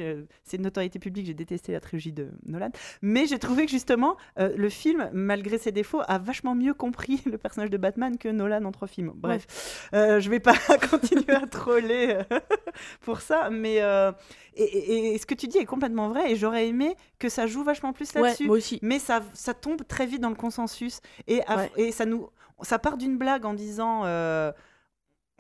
c'est 0.45 0.57
une 0.57 0.63
notoriété 0.63 0.99
publique, 0.99 1.27
j'ai 1.27 1.35
détesté 1.35 1.73
la 1.73 1.81
trilogie 1.81 2.13
de 2.13 2.29
Nolan, 2.47 2.71
mais 3.03 3.27
j'ai 3.27 3.39
trouvé 3.39 3.65
que 3.65 3.71
justement, 3.73 4.17
euh, 4.39 4.53
le 4.57 4.69
film, 4.69 5.11
malgré 5.13 5.59
ses 5.59 5.73
défauts, 5.73 6.03
a 6.07 6.19
vachement 6.19 6.55
mieux 6.55 6.75
compris 6.75 7.21
le 7.27 7.39
personnage 7.39 7.71
de 7.71 7.77
Batman 7.79 8.19
que 8.19 8.29
Nolan 8.29 8.65
en 8.67 8.73
trois 8.73 8.89
films. 8.89 9.13
Bref, 9.17 9.89
euh, 9.95 10.21
je 10.21 10.31
vais 10.31 10.41
pas 10.41 10.55
continuer 10.91 11.31
à 11.35 11.47
troller 11.47 12.19
euh, 12.31 12.39
pour 13.01 13.21
ça, 13.21 13.49
mais 13.51 13.81
euh, 13.83 14.13
et, 14.55 14.65
et- 14.65 15.15
et 15.15 15.19
ce 15.19 15.27
que 15.27 15.35
tu 15.35 15.47
dis 15.49 15.59
est 15.59 15.65
complètement 15.65 16.09
vrai, 16.09 16.33
et 16.33 16.37
j'aurais 16.37 16.67
aimé 16.69 16.97
que 17.19 17.29
ça 17.29 17.47
joue 17.47 17.65
vachement 17.65 17.93
plus 17.93 18.13
Ouais, 18.15 18.23
là-dessus. 18.23 18.47
moi 18.47 18.57
aussi. 18.57 18.79
Mais 18.83 18.99
ça, 18.99 19.23
ça 19.35 19.55
tombe 19.55 19.87
très 19.87 20.07
vite 20.07 20.21
dans 20.21 20.29
le 20.31 20.35
consensus, 20.37 21.01
et, 21.27 21.41
Ouais. 21.49 21.71
et 21.77 21.93
ça 21.93 22.05
nous, 22.05 22.29
ça 22.63 22.79
part 22.79 22.97
d'une 22.97 23.17
blague 23.19 23.45
en 23.45 23.55
disant. 23.55 24.03
euh, 24.05 24.53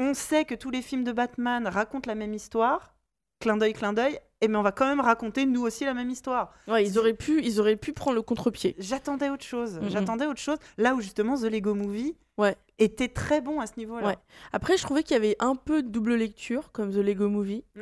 on 0.01 0.15
sait 0.15 0.45
que 0.45 0.55
tous 0.55 0.71
les 0.71 0.81
films 0.83 1.03
de 1.05 1.11
Batman 1.13 1.67
racontent 1.67 2.09
la 2.09 2.15
même 2.15 2.33
histoire, 2.33 2.95
clin 3.41 3.57
d'œil, 3.57 3.73
clin 3.73 3.93
d'œil, 3.93 4.19
et 4.41 4.47
mais 4.47 4.57
on 4.57 4.63
va 4.63 4.71
quand 4.71 4.87
même 4.87 5.01
raconter 5.01 5.45
nous 5.45 5.63
aussi 5.63 5.85
la 5.85 5.93
même 5.95 6.11
histoire. 6.11 6.53
Ouais, 6.69 6.85
ils 6.85 6.99
auraient 7.01 7.15
pu, 7.15 7.41
ils 7.43 7.59
auraient 7.61 7.75
pu 7.77 7.93
prendre 7.93 8.15
le 8.15 8.23
contre-pied. 8.23 8.77
J'attendais 8.79 9.29
autre 9.29 9.45
chose. 9.45 9.81
Mhm. 9.81 9.91
J'attendais 9.91 10.27
autre 10.27 10.39
chose. 10.41 10.59
Là 10.77 10.95
où 10.95 11.01
justement 11.01 11.37
The 11.37 11.45
Lego 11.51 11.75
Movie 11.75 12.17
Ouais. 12.37 12.57
était 12.79 13.09
très 13.09 13.41
bon 13.41 13.59
à 13.61 13.67
ce 13.67 13.73
niveau-là. 13.77 14.07
Ouais. 14.07 14.19
Après, 14.53 14.77
je 14.77 14.85
trouvais 14.85 15.03
qu'il 15.03 15.15
y 15.15 15.17
avait 15.17 15.35
un 15.41 15.57
peu 15.57 15.83
de 15.83 15.89
double 15.89 16.15
lecture, 16.15 16.71
comme 16.71 16.93
The 16.93 16.99
Lego 16.99 17.29
Movie. 17.29 17.65
Mm. 17.75 17.81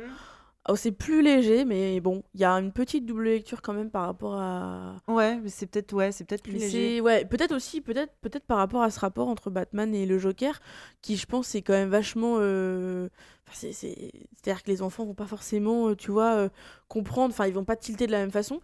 Oh, 0.69 0.75
c'est 0.75 0.91
plus 0.91 1.21
léger, 1.21 1.63
mais 1.65 1.99
bon, 2.01 2.23
il 2.33 2.41
y 2.41 2.43
a 2.43 2.51
une 2.53 2.71
petite 2.71 3.05
double 3.05 3.23
lecture 3.25 3.61
quand 3.61 3.73
même 3.73 3.89
par 3.89 4.05
rapport 4.05 4.35
à. 4.35 4.95
Ouais, 5.07 5.37
mais 5.37 5.49
c'est 5.49 5.65
peut-être 5.65 5.93
ouais, 5.93 6.11
c'est 6.11 6.25
peut-être 6.25 6.43
plus 6.43 6.53
Mais 6.53 6.59
léger. 6.59 6.99
ouais, 7.01 7.23
peut-être 7.25 7.53
aussi, 7.55 7.79
peut-être, 7.81 8.13
peut-être 8.21 8.45
par 8.45 8.57
rapport 8.57 8.81
à 8.81 8.89
ce 8.91 8.99
rapport 8.99 9.27
entre 9.29 9.49
Batman 9.49 9.95
et 9.95 10.05
le 10.05 10.19
Joker, 10.19 10.59
qui 11.01 11.15
je 11.15 11.25
pense 11.25 11.47
c'est 11.47 11.61
quand 11.61 11.73
même 11.73 11.89
vachement. 11.89 12.37
euh, 12.39 13.07
enfin, 13.47 13.55
c'est, 13.57 13.71
c'est... 13.71 14.11
à 14.13 14.43
dire 14.43 14.61
que 14.63 14.69
les 14.69 14.81
enfants 14.81 15.05
vont 15.05 15.13
pas 15.13 15.25
forcément, 15.25 15.89
euh, 15.89 15.95
tu 15.95 16.11
vois, 16.11 16.33
euh, 16.35 16.49
comprendre. 16.89 17.33
Enfin, 17.33 17.47
ils 17.47 17.53
vont 17.53 17.63
pas 17.65 17.75
tilter 17.77 18.05
de 18.07 18.11
la 18.11 18.19
même 18.19 18.31
façon. 18.31 18.59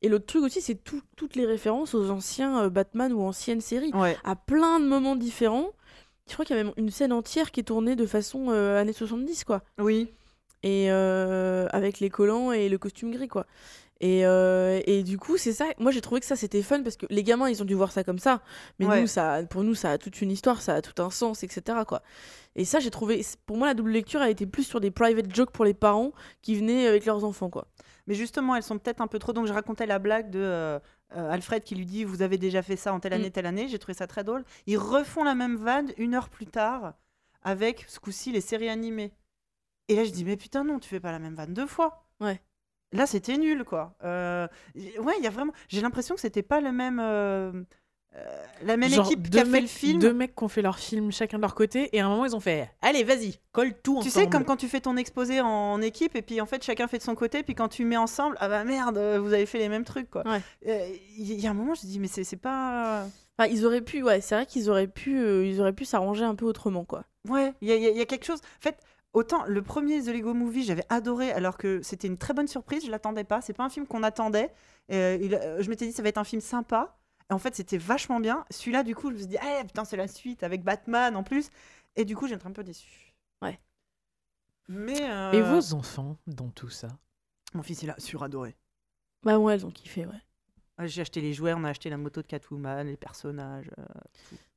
Et 0.00 0.08
l'autre 0.08 0.26
truc 0.26 0.44
aussi, 0.44 0.60
c'est 0.60 0.76
tout- 0.76 1.02
toutes 1.16 1.34
les 1.34 1.44
références 1.44 1.92
aux 1.94 2.10
anciens 2.10 2.62
euh, 2.64 2.68
Batman 2.70 3.12
ou 3.12 3.20
anciennes 3.22 3.60
séries, 3.60 3.90
Ouais. 3.94 4.16
à 4.22 4.36
plein 4.36 4.78
de 4.78 4.86
moments 4.86 5.16
différents. 5.16 5.70
Je 6.28 6.34
crois 6.34 6.44
qu'il 6.44 6.54
y 6.56 6.60
a 6.60 6.62
même 6.62 6.74
une 6.76 6.90
scène 6.90 7.12
entière 7.12 7.50
qui 7.50 7.60
est 7.60 7.64
tournée 7.64 7.96
de 7.96 8.06
façon 8.06 8.50
années 8.50 8.92
70, 8.92 9.44
quoi 9.44 9.62
Oui. 9.78 10.12
Et 10.62 10.90
euh, 10.90 11.66
avec 11.70 12.00
les 12.00 12.10
collants 12.10 12.52
et 12.52 12.68
le 12.68 12.78
costume 12.78 13.10
gris 13.12 13.28
quoi. 13.28 13.46
Et, 14.00 14.24
euh, 14.24 14.80
et 14.86 15.02
du 15.02 15.18
coup, 15.18 15.36
c'est 15.36 15.52
ça. 15.52 15.64
Moi, 15.80 15.90
j'ai 15.90 16.00
trouvé 16.00 16.20
que 16.20 16.26
ça 16.26 16.36
c'était 16.36 16.62
fun 16.62 16.84
parce 16.84 16.96
que 16.96 17.06
les 17.10 17.24
gamins 17.24 17.48
ils 17.48 17.60
ont 17.62 17.64
dû 17.64 17.74
voir 17.74 17.90
ça 17.90 18.04
comme 18.04 18.20
ça, 18.20 18.42
mais 18.78 18.86
Ouais. 18.86 19.00
nous, 19.00 19.08
ça, 19.08 19.40
pour 19.50 19.64
nous, 19.64 19.74
ça 19.74 19.90
a 19.90 19.98
toute 19.98 20.20
une 20.22 20.30
histoire, 20.30 20.62
ça 20.62 20.74
a 20.76 20.82
tout 20.82 21.02
un 21.02 21.10
sens, 21.10 21.42
etc. 21.42 21.78
Quoi. 21.84 22.02
Et 22.54 22.64
ça, 22.64 22.78
j'ai 22.78 22.90
trouvé. 22.90 23.24
Pour 23.44 23.56
moi, 23.56 23.66
la 23.66 23.74
double 23.74 23.90
lecture 23.90 24.20
a 24.20 24.30
été 24.30 24.46
plus 24.46 24.62
sur 24.62 24.80
des 24.80 24.92
private 24.92 25.34
jokes 25.34 25.50
pour 25.50 25.64
les 25.64 25.74
parents 25.74 26.12
qui 26.42 26.54
venaient 26.54 26.86
avec 26.86 27.06
leurs 27.06 27.24
enfants, 27.24 27.50
quoi. 27.50 27.66
Mais 28.06 28.14
justement, 28.14 28.54
elles 28.54 28.62
sont 28.62 28.78
peut-être 28.78 29.00
un 29.00 29.08
peu 29.08 29.18
trop. 29.18 29.32
Donc, 29.32 29.46
je 29.48 29.52
racontais 29.52 29.84
la 29.86 29.98
blague 29.98 30.30
de 30.30 30.38
euh, 30.42 30.78
Alfred 31.10 31.64
qui 31.64 31.74
lui 31.74 31.84
dit 31.84 32.04
Vous 32.04 32.22
avez 32.22 32.38
déjà 32.38 32.62
fait 32.62 32.76
ça 32.76 32.92
en 32.94 33.00
telle 33.00 33.14
année, 33.14 33.28
Mm. 33.30 33.32
telle 33.32 33.46
année. 33.46 33.66
J'ai 33.68 33.80
trouvé 33.80 33.94
ça 33.94 34.06
très 34.06 34.22
drôle. 34.22 34.44
Ils 34.68 34.78
refont 34.78 35.24
la 35.24 35.34
même 35.34 35.56
vanne 35.56 35.90
une 35.96 36.14
heure 36.14 36.28
plus 36.28 36.46
tard 36.46 36.94
avec 37.42 37.84
ce 37.88 37.98
coup-ci 37.98 38.30
les 38.30 38.40
séries 38.40 38.68
animées. 38.68 39.12
Et 39.88 39.96
là, 39.96 40.04
je 40.04 40.10
dis 40.10 40.24
Mais 40.24 40.36
putain, 40.36 40.64
non, 40.64 40.78
tu 40.78 40.88
fais 40.88 41.00
pas 41.00 41.12
la 41.12 41.18
même 41.18 41.34
vanne 41.34 41.54
deux 41.54 41.66
fois. 41.66 42.04
Ouais. 42.20 42.40
Là, 42.92 43.06
c'était 43.06 43.36
nul, 43.36 43.64
quoi. 43.64 43.94
Euh, 44.04 44.46
ouais, 44.74 45.14
il 45.18 45.24
y 45.24 45.26
a 45.26 45.30
vraiment. 45.30 45.52
J'ai 45.68 45.80
l'impression 45.80 46.14
que 46.14 46.20
c'était 46.22 46.42
pas 46.42 46.60
le 46.60 46.72
même. 46.72 46.98
euh, 47.00 47.52
euh, 48.16 48.44
la 48.62 48.78
même 48.78 48.88
Genre, 48.90 49.04
équipe 49.04 49.28
qui 49.28 49.38
a 49.38 49.44
fait 49.44 49.60
le 49.60 49.66
film. 49.66 49.98
Deux 50.00 50.14
mecs 50.14 50.34
qui 50.34 50.42
ont 50.42 50.48
fait 50.48 50.62
leur 50.62 50.78
film 50.78 51.12
chacun 51.12 51.36
de 51.36 51.42
leur 51.42 51.54
côté, 51.54 51.94
et 51.94 52.00
à 52.00 52.06
un 52.06 52.08
moment 52.08 52.24
ils 52.24 52.34
ont 52.34 52.40
fait 52.40 52.70
Allez, 52.80 53.04
vas-y, 53.04 53.38
colle 53.52 53.74
tout 53.74 54.00
Tu 54.00 54.08
ensemble. 54.08 54.10
sais, 54.24 54.30
comme 54.30 54.44
quand 54.46 54.56
tu 54.56 54.66
fais 54.66 54.80
ton 54.80 54.96
exposé 54.96 55.42
en 55.42 55.82
équipe 55.82 56.16
et 56.16 56.22
puis 56.22 56.40
en 56.40 56.46
fait 56.46 56.64
chacun 56.64 56.88
fait 56.88 56.96
de 56.96 57.02
son 57.02 57.14
côté, 57.14 57.42
puis 57.42 57.54
quand 57.54 57.68
tu 57.68 57.84
mets 57.84 57.98
ensemble, 57.98 58.36
ah 58.40 58.48
bah 58.48 58.64
merde, 58.64 58.96
vous 59.20 59.34
avez 59.34 59.44
fait 59.44 59.58
les 59.58 59.68
mêmes 59.68 59.84
trucs 59.84 60.08
quoi. 60.10 60.26
Ouais. 60.26 60.40
Euh, 60.68 60.88
Il 61.18 61.38
y 61.38 61.46
a 61.46 61.50
un 61.50 61.54
moment, 61.54 61.74
je 61.74 61.82
dis, 61.82 62.00
mais 62.00 62.08
c'est 62.08 62.36
pas. 62.36 63.04
Enfin, 63.38 63.50
ils 63.52 63.66
auraient 63.66 63.82
pu, 63.82 64.02
ouais, 64.02 64.22
c'est 64.22 64.34
vrai 64.36 64.46
qu'ils 64.46 64.70
auraient 64.70 64.88
pu, 64.88 65.46
ils 65.46 65.60
auraient 65.60 65.74
pu 65.74 65.84
s'arranger 65.84 66.24
un 66.24 66.34
peu 66.34 66.46
autrement, 66.46 66.84
quoi. 66.86 67.04
Ouais, 67.28 67.52
il 67.60 67.68
y, 67.68 67.72
il 67.74 67.82
y 67.82 67.88
il 67.88 67.96
y 67.96 68.00
a 68.00 68.06
quelque 68.06 68.24
chose. 68.24 68.40
En 68.40 68.62
fait, 68.62 68.78
autant 69.12 69.44
le 69.46 69.62
premier 69.62 70.02
The 70.02 70.08
Lego 70.08 70.34
Movie, 70.34 70.64
j'avais 70.64 70.84
adoré 70.88 71.30
alors 71.32 71.56
que 71.56 71.82
c'était 71.82 72.06
une 72.08 72.18
très 72.18 72.34
bonne 72.34 72.48
surprise, 72.48 72.84
je 72.86 72.90
l'attendais 72.90 73.24
pas. 73.24 73.40
C'est 73.40 73.52
pas 73.52 73.64
un 73.64 73.70
film 73.70 73.86
qu'on 73.86 74.02
attendait. 74.02 74.52
Euh, 74.92 75.18
il- 75.20 75.34
euh, 75.34 75.62
je 75.62 75.68
m'étais 75.70 75.86
dit, 75.86 75.92
ça 75.92 76.02
va 76.02 76.08
être 76.08 76.18
un 76.18 76.24
film 76.24 76.40
sympa. 76.40 76.96
Et 77.30 77.34
en 77.34 77.38
fait, 77.38 77.54
c'était 77.54 77.78
vachement 77.78 78.20
bien. 78.20 78.44
Celui-là, 78.50 78.82
du 78.82 78.94
coup, 78.94 79.08
je 79.08 79.14
me 79.14 79.18
suis 79.18 79.26
dit, 79.26 79.36
ah 79.38 79.62
putain, 79.64 79.84
c'est 79.84 79.96
la 79.96 80.08
suite 80.08 80.42
avec 80.42 80.62
Batman 80.62 81.14
en 81.16 81.22
plus. 81.22 81.50
Et 81.96 82.04
du 82.04 82.16
coup, 82.16 82.26
j'ai 82.26 82.34
été 82.36 82.46
un 82.46 82.52
peu 82.52 82.64
déçu. 82.64 83.14
Ouais. 83.42 83.58
Mais. 84.68 85.10
euh, 85.10 85.32
Et 85.32 85.42
vos 85.42 85.74
enfants 85.74 86.16
dans 86.26 86.48
tout 86.50 86.68
ça? 86.70 86.88
Mon 87.54 87.62
fils, 87.62 87.82
il 87.82 87.90
a 87.90 87.98
suradoré. 87.98 88.56
Bah 89.22 89.38
ouais, 89.38 89.54
elles 89.54 89.66
ont 89.66 89.70
kiffé, 89.70 90.06
ouais. 90.06 90.12
Ouais, 90.78 90.86
J'ai 90.88 91.00
acheté 91.00 91.20
les 91.20 91.32
jouets, 91.32 91.54
on 91.54 91.64
a 91.64 91.70
acheté 91.70 91.90
la 91.90 91.96
moto 91.96 92.22
de 92.22 92.26
Catwoman, 92.26 92.86
les 92.86 92.96
personnages. 92.96 93.70
euh, 93.78 93.84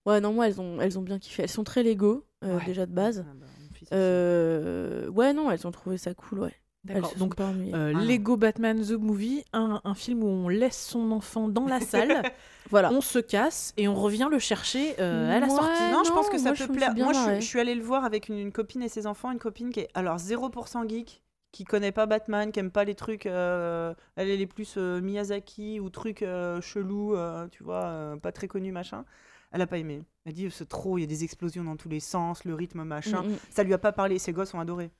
Ouais, 0.05 0.19
non, 0.21 0.33
moi, 0.33 0.47
elles 0.47 0.59
ont, 0.61 0.79
elles 0.81 0.97
ont 0.99 1.01
bien 1.01 1.19
kiffé. 1.19 1.43
Elles 1.43 1.49
sont 1.49 1.63
très 1.63 1.83
Lego, 1.83 2.25
euh, 2.43 2.57
Ouais. 2.57 2.65
déjà 2.65 2.85
de 2.85 2.91
base. 2.93 3.25
ah 3.27 3.33
bah, 3.35 3.45
Euh, 3.93 5.07
Ouais, 5.09 5.33
non, 5.33 5.51
elles 5.51 5.65
ont 5.67 5.71
trouvé 5.71 5.97
ça 5.97 6.13
cool, 6.13 6.39
ouais. 6.39 6.53
D'accord. 6.83 7.13
Donc, 7.17 7.35
euh, 7.39 7.93
Ah. 7.95 8.01
Lego 8.01 8.37
Batman 8.37 8.81
The 8.83 8.93
Movie, 8.93 9.43
un, 9.53 9.81
un 9.83 9.93
film 9.93 10.23
où 10.23 10.27
on 10.27 10.49
laisse 10.49 10.83
son 10.83 11.11
enfant 11.11 11.47
dans 11.47 11.65
la 11.67 11.79
salle, 12.19 12.23
Voilà. 12.71 12.91
on 12.91 13.01
se 13.01 13.19
casse 13.19 13.73
et 13.77 13.87
on 13.87 13.93
revient 13.93 14.27
le 14.31 14.39
chercher 14.39 14.95
euh, 14.99 15.29
à 15.35 15.39
la 15.39 15.45
Ouais, 15.45 15.51
sortie. 15.55 15.91
non, 15.91 16.03
je 16.03 16.11
pense 16.11 16.29
que 16.29 16.39
ça 16.39 16.53
peut 16.53 16.67
plaire. 16.73 16.95
Moi, 16.95 17.13
je, 17.13 17.17
suis- 17.17 17.25
marrée. 17.27 17.41
je 17.41 17.45
suis 17.45 17.59
allée 17.59 17.75
le 17.75 17.83
voir 17.83 18.03
avec 18.03 18.29
une, 18.29 18.37
une 18.39 18.51
copine 18.51 18.81
et 18.81 18.89
ses 18.89 19.05
enfants. 19.05 19.31
Une 19.31 19.37
copine 19.37 19.69
qui 19.69 19.81
est 19.81 19.89
alors 19.93 20.17
0% 20.17 20.89
geek, 20.89 21.21
qui 21.51 21.65
connaît 21.65 21.91
pas 21.91 22.07
Batman, 22.07 22.51
qui 22.51 22.59
aime 22.59 22.71
pas 22.71 22.83
les 22.83 22.95
trucs. 22.95 23.27
euh, 23.27 23.93
elle 24.15 24.29
est 24.29 24.37
les 24.37 24.47
plus 24.47 24.75
Miyazaki 24.77 25.79
ou 25.79 25.91
trucs 25.91 26.25
chelous, 26.61 27.15
tu 27.51 27.63
vois, 27.63 28.15
pas 28.23 28.31
très 28.31 28.47
connus, 28.47 28.71
machin. 28.71 29.05
Elle 29.51 29.61
a 29.61 29.67
pas 29.67 29.77
aimé. 29.77 30.01
Elle 30.27 30.33
dit 30.33 30.47
c'est 30.51 30.69
trop, 30.69 30.99
il 30.99 31.01
y 31.01 31.03
a 31.03 31.07
des 31.07 31.23
explosions 31.23 31.63
dans 31.63 31.75
tous 31.75 31.89
les 31.89 31.99
sens, 31.99 32.45
le 32.45 32.53
rythme, 32.53 32.83
machin. 32.83 33.23
Mm, 33.23 33.29
mm. 33.31 33.35
Ça 33.49 33.63
lui 33.63 33.73
a 33.73 33.79
pas 33.79 33.91
parlé. 33.91 34.19
Ses 34.19 34.33
gosses 34.33 34.53
ont 34.53 34.59
adoré. 34.59 34.91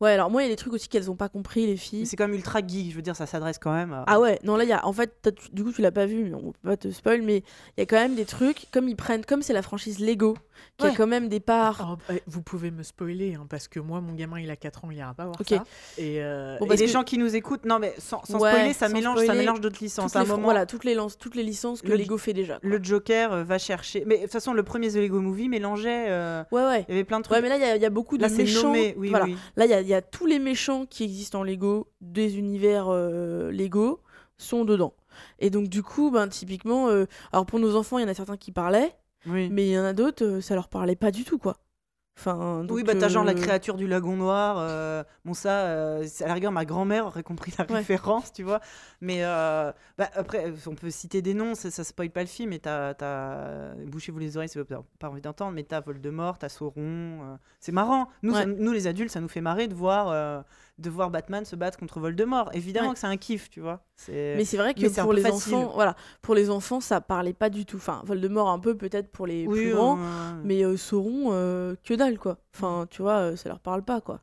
Ouais, 0.00 0.10
alors 0.10 0.30
moi, 0.30 0.42
il 0.42 0.46
y 0.46 0.48
a 0.48 0.50
des 0.50 0.56
trucs 0.56 0.72
aussi 0.72 0.88
qu'elles 0.88 1.12
ont 1.12 1.14
pas 1.16 1.28
compris, 1.28 1.64
les 1.66 1.76
filles. 1.76 2.06
c'est 2.06 2.16
quand 2.16 2.26
même 2.26 2.34
ultra 2.34 2.58
geek. 2.66 2.90
Je 2.90 2.96
veux 2.96 3.00
dire, 3.02 3.14
ça 3.14 3.26
s'adresse 3.26 3.58
quand 3.58 3.72
même. 3.72 3.92
à- 3.92 4.02
Ah 4.08 4.18
ouais, 4.18 4.40
non, 4.42 4.56
là, 4.56 4.64
il 4.64 4.68
y 4.70 4.72
a. 4.72 4.84
En 4.84 4.92
fait, 4.92 5.32
du 5.52 5.62
coup, 5.62 5.72
tu 5.72 5.80
l'as 5.80 5.92
pas 5.92 6.06
vu, 6.06 6.24
mais 6.24 6.34
on 6.34 6.50
peut 6.50 6.58
pas 6.70 6.76
te 6.76 6.90
spoil, 6.90 7.22
mais 7.22 7.38
il 7.38 7.80
y 7.80 7.82
a 7.82 7.86
quand 7.86 7.96
même 7.96 8.16
des 8.16 8.24
trucs, 8.24 8.66
comme 8.72 8.88
ils 8.88 8.96
prennent. 8.96 9.24
Comme 9.24 9.42
c'est 9.42 9.52
la 9.52 9.62
franchise 9.62 10.00
Lego, 10.00 10.36
qui 10.76 10.86
Ouais. 10.86 10.90
a 10.92 10.96
quand 10.96 11.06
même 11.06 11.28
des 11.28 11.38
parts. 11.40 11.92
Oh, 11.92 11.96
bah, 12.08 12.18
vous 12.26 12.42
pouvez 12.42 12.72
me 12.72 12.82
spoiler, 12.82 13.34
hein, 13.34 13.46
parce 13.48 13.68
que 13.68 13.78
moi, 13.78 14.00
mon 14.00 14.14
gamin, 14.14 14.40
il 14.40 14.50
a 14.50 14.56
4 14.56 14.84
ans, 14.84 14.90
il 14.90 14.96
ira 14.98 15.14
pas 15.14 15.24
voir 15.26 15.36
Ok. 15.40 15.50
ça. 15.50 15.62
Et, 15.98 16.20
euh, 16.20 16.58
Bon, 16.58 16.64
et 16.64 16.68
parce 16.68 16.80
les 16.80 16.86
que- 16.86 16.92
gens 16.92 17.04
qui 17.04 17.16
nous 17.16 17.36
écoutent, 17.36 17.64
non 17.64 17.78
mais 17.78 17.94
sans, 17.98 18.24
sans 18.24 18.40
Ouais, 18.40 18.50
spoiler, 18.50 18.72
ça 18.72 18.88
sans 18.88 18.92
mélange, 18.92 19.24
ça 19.24 19.34
mélange 19.34 19.60
d'autres 19.60 19.78
licences. 19.80 20.06
toutes 20.12 20.16
À 20.16 20.20
un 20.22 20.24
moment, 20.24 20.42
voilà, 20.42 20.66
toutes 20.66 20.82
les, 20.84 20.96
toutes 21.20 21.36
les 21.36 21.44
licences 21.44 21.80
que 21.80 21.86
Le- 21.88 21.96
Lego 21.96 22.18
fait 22.18 22.32
déjà. 22.32 22.58
quoi. 22.58 22.68
le 22.68 22.82
Joker 22.82 23.32
euh, 23.32 23.44
va 23.44 23.58
chercher. 23.58 24.02
Mais 24.06 24.16
de 24.16 24.22
toute 24.22 24.32
façon, 24.32 24.52
le 24.52 24.63
premier 24.64 24.90
The 24.90 24.96
Lego 24.96 25.20
Movie 25.20 25.48
mélangeait. 25.48 26.06
euh, 26.08 26.42
Ouais, 26.52 26.62
ouais. 26.64 26.84
Il 26.88 26.92
y 26.92 26.94
avait 26.94 27.04
plein 27.04 27.18
de 27.18 27.24
trucs. 27.24 27.34
Ouais, 27.36 27.42
mais 27.42 27.48
là, 27.48 27.56
il 27.56 27.60
y 27.62 27.64
a- 27.64 27.76
il 27.76 27.82
y, 27.82 27.86
a 27.86 27.90
beaucoup 27.90 28.16
de 28.16 28.22
Là, 28.22 28.28
méchants. 28.28 28.68
nommé. 28.68 28.94
Oui, 28.98 29.10
voilà. 29.10 29.24
oui. 29.26 29.36
Là, 29.56 29.64
il 29.66 29.70
y 29.70 29.74
a, 29.74 29.80
il 29.80 29.86
y 29.88 29.94
a 29.94 30.02
tous 30.02 30.26
les 30.26 30.38
méchants 30.38 30.86
qui 30.86 31.04
existent 31.04 31.40
en 31.40 31.42
Lego, 31.44 31.86
des 32.00 32.38
univers 32.38 32.86
euh, 32.88 33.50
Lego, 33.52 34.00
sont 34.36 34.64
dedans. 34.64 34.94
Et 35.38 35.50
donc, 35.50 35.68
du 35.68 35.82
coup, 35.82 36.10
ben, 36.10 36.26
typiquement, 36.28 36.88
euh, 36.88 37.06
alors 37.32 37.46
pour 37.46 37.58
nos 37.60 37.76
enfants, 37.76 37.98
il 37.98 38.02
y 38.02 38.04
en 38.04 38.08
a 38.08 38.14
certains 38.14 38.36
qui 38.36 38.50
parlaient, 38.50 38.94
oui. 39.26 39.48
mais 39.50 39.66
il 39.68 39.72
y 39.72 39.78
en 39.78 39.84
a 39.84 39.92
d'autres, 39.92 40.40
ça 40.40 40.54
leur 40.54 40.68
parlait 40.68 40.96
pas 40.96 41.10
du 41.12 41.24
tout, 41.24 41.38
quoi. 41.38 41.56
Enfin, 42.16 42.62
donc, 42.62 42.76
oui, 42.76 42.84
bah 42.84 42.94
t'as 42.98 43.08
genre 43.08 43.24
la 43.24 43.32
euh, 43.32 43.34
créature 43.34 43.76
du 43.76 43.88
lagon 43.88 44.16
noir. 44.16 44.56
euh, 44.58 45.02
bon, 45.24 45.34
ça, 45.34 45.66
euh, 45.66 46.06
à 46.20 46.26
la 46.28 46.34
rigueur, 46.34 46.52
ma 46.52 46.64
grand-mère 46.64 47.06
aurait 47.06 47.24
compris 47.24 47.52
la 47.58 47.64
Ouais. 47.66 47.78
référence, 47.78 48.32
tu 48.32 48.44
vois. 48.44 48.60
Mais 49.00 49.24
euh, 49.24 49.72
bah, 49.98 50.08
après, 50.14 50.52
on 50.68 50.76
peut 50.76 50.90
citer 50.90 51.22
des 51.22 51.34
noms, 51.34 51.54
ça, 51.56 51.70
ça 51.72 51.82
spoil 51.82 52.10
pas 52.10 52.20
le 52.20 52.28
film. 52.28 52.50
Mais 52.50 52.60
t'as. 52.60 52.94
t'as- 52.94 53.74
Bouchez-vous 53.86 54.18
les 54.20 54.36
oreilles 54.36 54.48
si 54.48 54.58
vous 54.58 54.64
n'avez 54.70 54.82
pas 55.00 55.08
envie 55.08 55.20
d'entendre. 55.20 55.52
Mais 55.52 55.64
t'as 55.64 55.80
Voldemort, 55.80 56.38
t'as 56.38 56.48
Sauron. 56.48 57.36
c'est 57.58 57.72
marrant. 57.72 58.08
Nous, 58.22 58.32
Ouais. 58.32 58.40
ça- 58.42 58.46
nous, 58.46 58.72
les 58.72 58.86
adultes, 58.86 59.10
ça 59.10 59.20
nous 59.20 59.28
fait 59.28 59.40
marrer 59.40 59.66
de 59.66 59.74
voir. 59.74 60.44
De 60.78 60.90
voir 60.90 61.10
Batman 61.10 61.44
se 61.44 61.54
battre 61.56 61.78
contre 61.78 62.00
Voldemort. 62.00 62.50
Évidemment 62.52 62.88
Ouais. 62.88 62.94
que 62.94 63.00
c'est 63.00 63.06
un 63.06 63.16
kiff, 63.16 63.48
tu 63.50 63.60
vois. 63.60 63.80
Mais 64.08 64.44
c'est 64.44 64.56
vrai 64.56 64.74
que 64.74 65.00
pour 65.02 65.12
les 65.12 65.22
facile. 65.22 65.54
enfants, 65.54 65.70
voilà, 65.74 65.94
pour 66.20 66.34
les 66.34 66.50
enfants, 66.50 66.80
ça 66.80 67.00
parlait 67.00 67.32
pas 67.32 67.48
du 67.50 67.64
tout. 67.64 67.76
Enfin, 67.76 68.02
Voldemort 68.04 68.48
un 68.50 68.58
peu 68.58 68.76
peut-être 68.76 69.10
pour 69.12 69.26
les 69.26 69.46
Oui, 69.46 69.60
plus 69.66 69.72
grands, 69.74 69.94
ouais. 69.96 70.00
mais 70.42 70.64
euh, 70.64 70.76
Sauron, 70.76 71.28
euh, 71.32 71.74
que 71.84 71.94
dalle 71.94 72.18
quoi. 72.18 72.38
Enfin, 72.54 72.86
tu 72.90 73.02
vois, 73.02 73.18
euh, 73.18 73.36
ça 73.36 73.48
leur 73.48 73.60
parle 73.60 73.82
pas 73.84 74.00
quoi. 74.00 74.20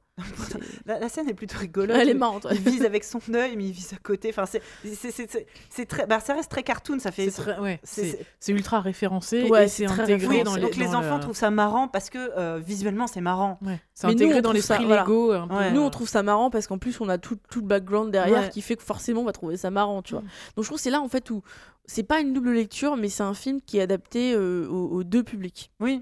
La, 0.85 0.99
la 0.99 1.09
scène 1.09 1.29
est 1.29 1.33
plutôt 1.33 1.57
rigolote. 1.59 1.95
Elle 1.99 2.09
est 2.09 2.13
marrante. 2.13 2.45
ouais. 2.45 2.51
Il 2.55 2.61
vise 2.61 2.83
avec 2.85 3.03
son 3.03 3.19
œil, 3.33 3.55
mais 3.57 3.65
il 3.65 3.71
vise 3.71 3.93
à 3.93 3.97
côté. 3.97 4.29
Enfin, 4.29 4.45
c'est, 4.45 4.61
c'est, 4.83 5.11
c'est, 5.11 5.29
c'est- 5.31 5.45
c'est 5.69 5.85
très, 5.85 6.05
bah, 6.07 6.19
ça 6.19 6.33
reste 6.33 6.49
très 6.51 6.63
cartoon. 6.63 6.99
Ça 6.99 7.11
fait. 7.11 7.29
C'est 7.29 7.59
ouais, 7.59 7.79
c'est- 7.83 8.51
ultra 8.51 8.79
référencé 8.81 9.49
Ouais, 9.49 9.65
et 9.65 9.67
c'est 9.67 9.85
intégré 9.85 10.27
Oui, 10.27 10.43
dans 10.43 10.55
les 10.55 10.61
donc 10.61 10.75
les 10.75 10.85
dans 10.85 10.95
enfants 10.95 11.15
le- 11.17 11.21
trouvent 11.21 11.35
ça 11.37 11.51
marrant 11.51 11.87
parce 11.87 12.09
que 12.09 12.17
euh, 12.37 12.59
visuellement 12.63 13.07
c'est 13.07 13.21
marrant. 13.21 13.59
Ouais, 13.61 13.79
c'est 13.93 14.07
Mais 14.07 14.13
nous, 14.13 14.19
intégré 14.19 14.39
on 14.39 14.41
dans 14.41 14.51
l'esprit 14.51 14.85
voilà. 14.85 15.01
Lego. 15.03 15.33
Ouais. 15.35 15.71
Nous, 15.71 15.81
on 15.81 15.89
trouve 15.89 16.09
ça 16.09 16.23
marrant 16.23 16.49
parce 16.49 16.67
qu'en 16.67 16.77
plus, 16.77 16.99
on 17.01 17.09
a 17.09 17.17
tout, 17.17 17.37
tout 17.49 17.61
le 17.61 17.67
background 17.67 18.11
derrière 18.11 18.41
Ouais. 18.43 18.49
qui 18.49 18.61
fait 18.61 18.75
que 18.75 18.83
forcément, 18.83 19.21
on 19.21 19.25
va 19.25 19.31
trouver 19.33 19.57
ça 19.57 19.69
marrant, 19.71 20.01
tu 20.01 20.13
vois. 20.13 20.21
Mm. 20.21 20.27
Donc, 20.55 20.63
je 20.65 20.69
trouve 20.69 20.77
que 20.77 20.83
c'est 20.83 20.89
là, 20.89 21.01
en 21.01 21.07
fait, 21.09 21.29
où 21.29 21.41
c'est 21.85 22.03
pas 22.03 22.19
une 22.19 22.33
double 22.33 22.51
lecture, 22.51 22.95
mais 22.97 23.09
c'est 23.09 23.23
un 23.23 23.33
film 23.33 23.61
qui 23.61 23.77
est 23.77 23.81
adapté 23.81 24.33
euh, 24.33 24.67
aux, 24.69 24.87
aux 24.89 25.03
deux 25.03 25.23
publics. 25.23 25.71
Oui. 25.79 26.01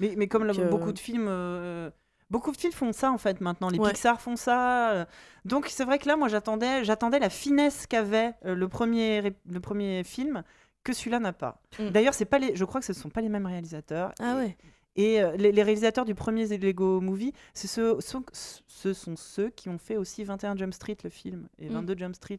Mais, 0.00 0.14
mais 0.16 0.26
comme 0.26 0.46
Donc, 0.46 0.58
euh, 0.58 0.68
beaucoup 0.68 0.92
de 0.92 0.98
films. 0.98 1.26
Beaucoup 2.32 2.50
de 2.50 2.56
films 2.56 2.72
font 2.72 2.92
ça 2.92 3.12
en 3.12 3.18
fait 3.18 3.40
maintenant, 3.40 3.68
les 3.68 3.78
Ouais. 3.78 3.90
Pixar 3.92 4.20
font 4.20 4.36
ça. 4.36 4.90
euh. 4.92 5.04
Donc 5.44 5.66
c'est 5.68 5.84
vrai 5.84 5.98
que 5.98 6.08
là, 6.08 6.16
moi 6.16 6.28
j'attendais, 6.28 6.82
j'attendais 6.82 7.18
la 7.20 7.28
finesse 7.30 7.86
qu'avait 7.86 8.32
euh, 8.46 8.54
le 8.54 8.68
premier, 8.68 9.34
le 9.48 9.60
premier 9.60 10.02
film 10.02 10.42
que 10.82 10.92
celui-là 10.92 11.20
n'a 11.20 11.32
pas. 11.32 11.60
Mm. 11.78 11.90
D'ailleurs, 11.90 12.14
c'est 12.14 12.24
pas 12.24 12.38
les, 12.40 12.56
je 12.56 12.64
crois 12.64 12.80
que 12.80 12.86
ce 12.86 12.92
ne 12.92 12.96
sont 12.96 13.10
pas 13.10 13.20
les 13.20 13.28
mêmes 13.28 13.46
réalisateurs. 13.46 14.12
Ah 14.18 14.32
Et- 14.32 14.36
ouais. 14.38 14.56
Et 14.96 15.22
euh, 15.22 15.36
les, 15.36 15.52
les 15.52 15.62
réalisateurs 15.62 16.04
du 16.04 16.14
premier 16.14 16.46
Lego 16.58 17.00
Movie, 17.00 17.32
sont- 17.54 18.24
ce 18.32 18.92
sont 18.92 19.16
ceux 19.16 19.48
qui 19.50 19.68
ont 19.68 19.78
fait 19.78 19.96
aussi 19.96 20.24
21 20.24 20.56
Jump 20.56 20.74
Street, 20.74 20.96
le 21.04 21.10
film, 21.10 21.48
et 21.58 21.68
Mm. 21.68 21.72
22 21.74 21.96
Jump 21.98 22.14
Street, 22.16 22.38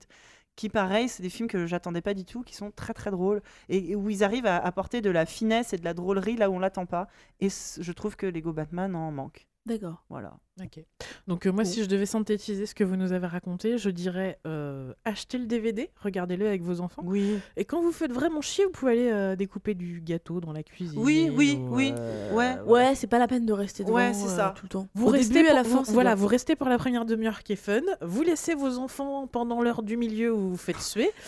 qui, 0.56 0.70
pareil, 0.70 1.08
c'est 1.10 1.24
des 1.24 1.30
films 1.30 1.48
que 1.48 1.66
j'attendais 1.66 2.02
pas 2.02 2.14
du 2.14 2.26
tout, 2.26 2.44
qui 2.44 2.54
sont 2.56 2.70
très 2.70 2.94
très 2.94 3.10
drôles, 3.10 3.42
et, 3.70 3.92
et 3.92 3.96
où 3.96 4.08
ils 4.10 4.24
arrivent 4.24 4.46
à 4.46 4.58
apporter 4.58 5.02
de 5.02 5.10
la 5.10 5.26
finesse 5.26 5.74
et 5.74 5.78
de 5.78 5.84
la 5.86 5.94
drôlerie 5.96 6.36
là 6.36 6.50
où 6.52 6.54
on 6.56 6.60
l'attend 6.60 6.86
pas. 6.86 7.08
Et 7.40 7.48
je 7.50 7.92
trouve 7.92 8.16
que 8.16 8.28
Lego 8.28 8.54
Batman 8.54 8.96
en 8.96 9.12
manque. 9.12 9.48
D'accord. 9.66 10.04
Voilà. 10.10 10.34
Ok. 10.62 10.84
Donc 11.28 11.46
euh, 11.48 11.52
moi, 11.54 11.64
si 11.64 11.82
je 11.82 11.88
devais 11.88 12.06
synthétiser 12.06 12.66
ce 12.66 12.76
que 12.76 12.84
vous 12.84 12.98
nous 12.98 13.14
avez 13.14 13.28
raconté, 13.28 13.78
je 13.78 13.90
dirais 13.90 14.38
euh, 14.46 14.94
achetez 15.06 15.38
le 15.38 15.46
DVD, 15.46 15.90
regardez-le 16.02 16.46
avec 16.46 16.62
vos 16.62 16.82
enfants. 16.82 17.02
Oui. 17.06 17.40
Et 17.56 17.64
quand 17.64 17.82
vous 17.82 17.94
faites 17.94 18.12
vraiment 18.12 18.42
chier, 18.42 18.66
vous 18.66 18.72
pouvez 18.72 18.92
aller 18.92 19.10
euh, 19.10 19.36
découper 19.38 19.74
du 19.74 20.02
gâteau 20.02 20.42
dans 20.42 20.52
la 20.52 20.64
cuisine. 20.64 21.00
Oui, 21.00 21.32
oui, 21.34 21.58
ou, 21.60 21.76
oui. 21.76 21.94
euh, 21.98 22.34
Ouais. 22.34 22.60
Ouais, 22.66 22.96
c'est 22.96 23.08
pas 23.08 23.20
la 23.20 23.28
peine 23.28 23.46
de 23.46 23.54
rester 23.54 23.86
devant 23.86 23.96
Ouais, 23.96 24.14
c'est 24.14 24.26
euh, 24.32 24.36
ça. 24.36 24.54
tout 24.58 24.66
le 24.66 24.70
temps. 24.70 24.88
Vous 24.96 25.08
Au 25.08 25.12
restez 25.12 25.34
début, 25.36 25.46
pour, 25.48 25.54
à 25.54 25.56
la 25.56 25.64
fin, 25.64 25.82
vous- 25.84 25.94
voilà, 25.94 26.10
bien. 26.16 26.22
vous 26.22 26.28
restez 26.28 26.56
pour 26.58 26.68
la 26.68 26.78
première 26.78 27.06
demi-heure 27.06 27.42
qui 27.42 27.54
est 27.54 27.56
fun. 27.56 27.80
Vous 28.02 28.22
laissez 28.22 28.54
vos 28.56 28.78
enfants 28.80 29.28
pendant 29.28 29.62
l'heure 29.62 29.82
du 29.82 29.96
milieu 29.96 30.34
où 30.34 30.50
vous 30.50 30.58
faites 30.58 30.82
suer. 30.82 31.10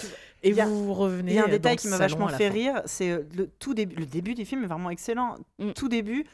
Et 0.50 0.62
a- 0.62 0.66
vous 0.66 0.94
revenez. 0.94 1.32
Il 1.34 1.36
y 1.36 1.40
a 1.40 1.46
un 1.46 1.50
détail 1.50 1.76
qui 1.78 1.88
m'a 1.88 1.98
vachement 1.98 2.28
fait 2.28 2.50
rire, 2.50 2.82
c'est 2.86 3.10
euh, 3.12 3.24
le 3.36 3.48
tout 3.48 3.74
début. 3.74 3.96
Le 3.96 4.06
début 4.06 4.34
du 4.36 4.46
film 4.46 4.64
est 4.64 4.68
vraiment 4.68 4.90
excellent. 4.90 5.36
Mm. 5.60 5.72
Tout 5.72 5.90
début, 5.90 6.26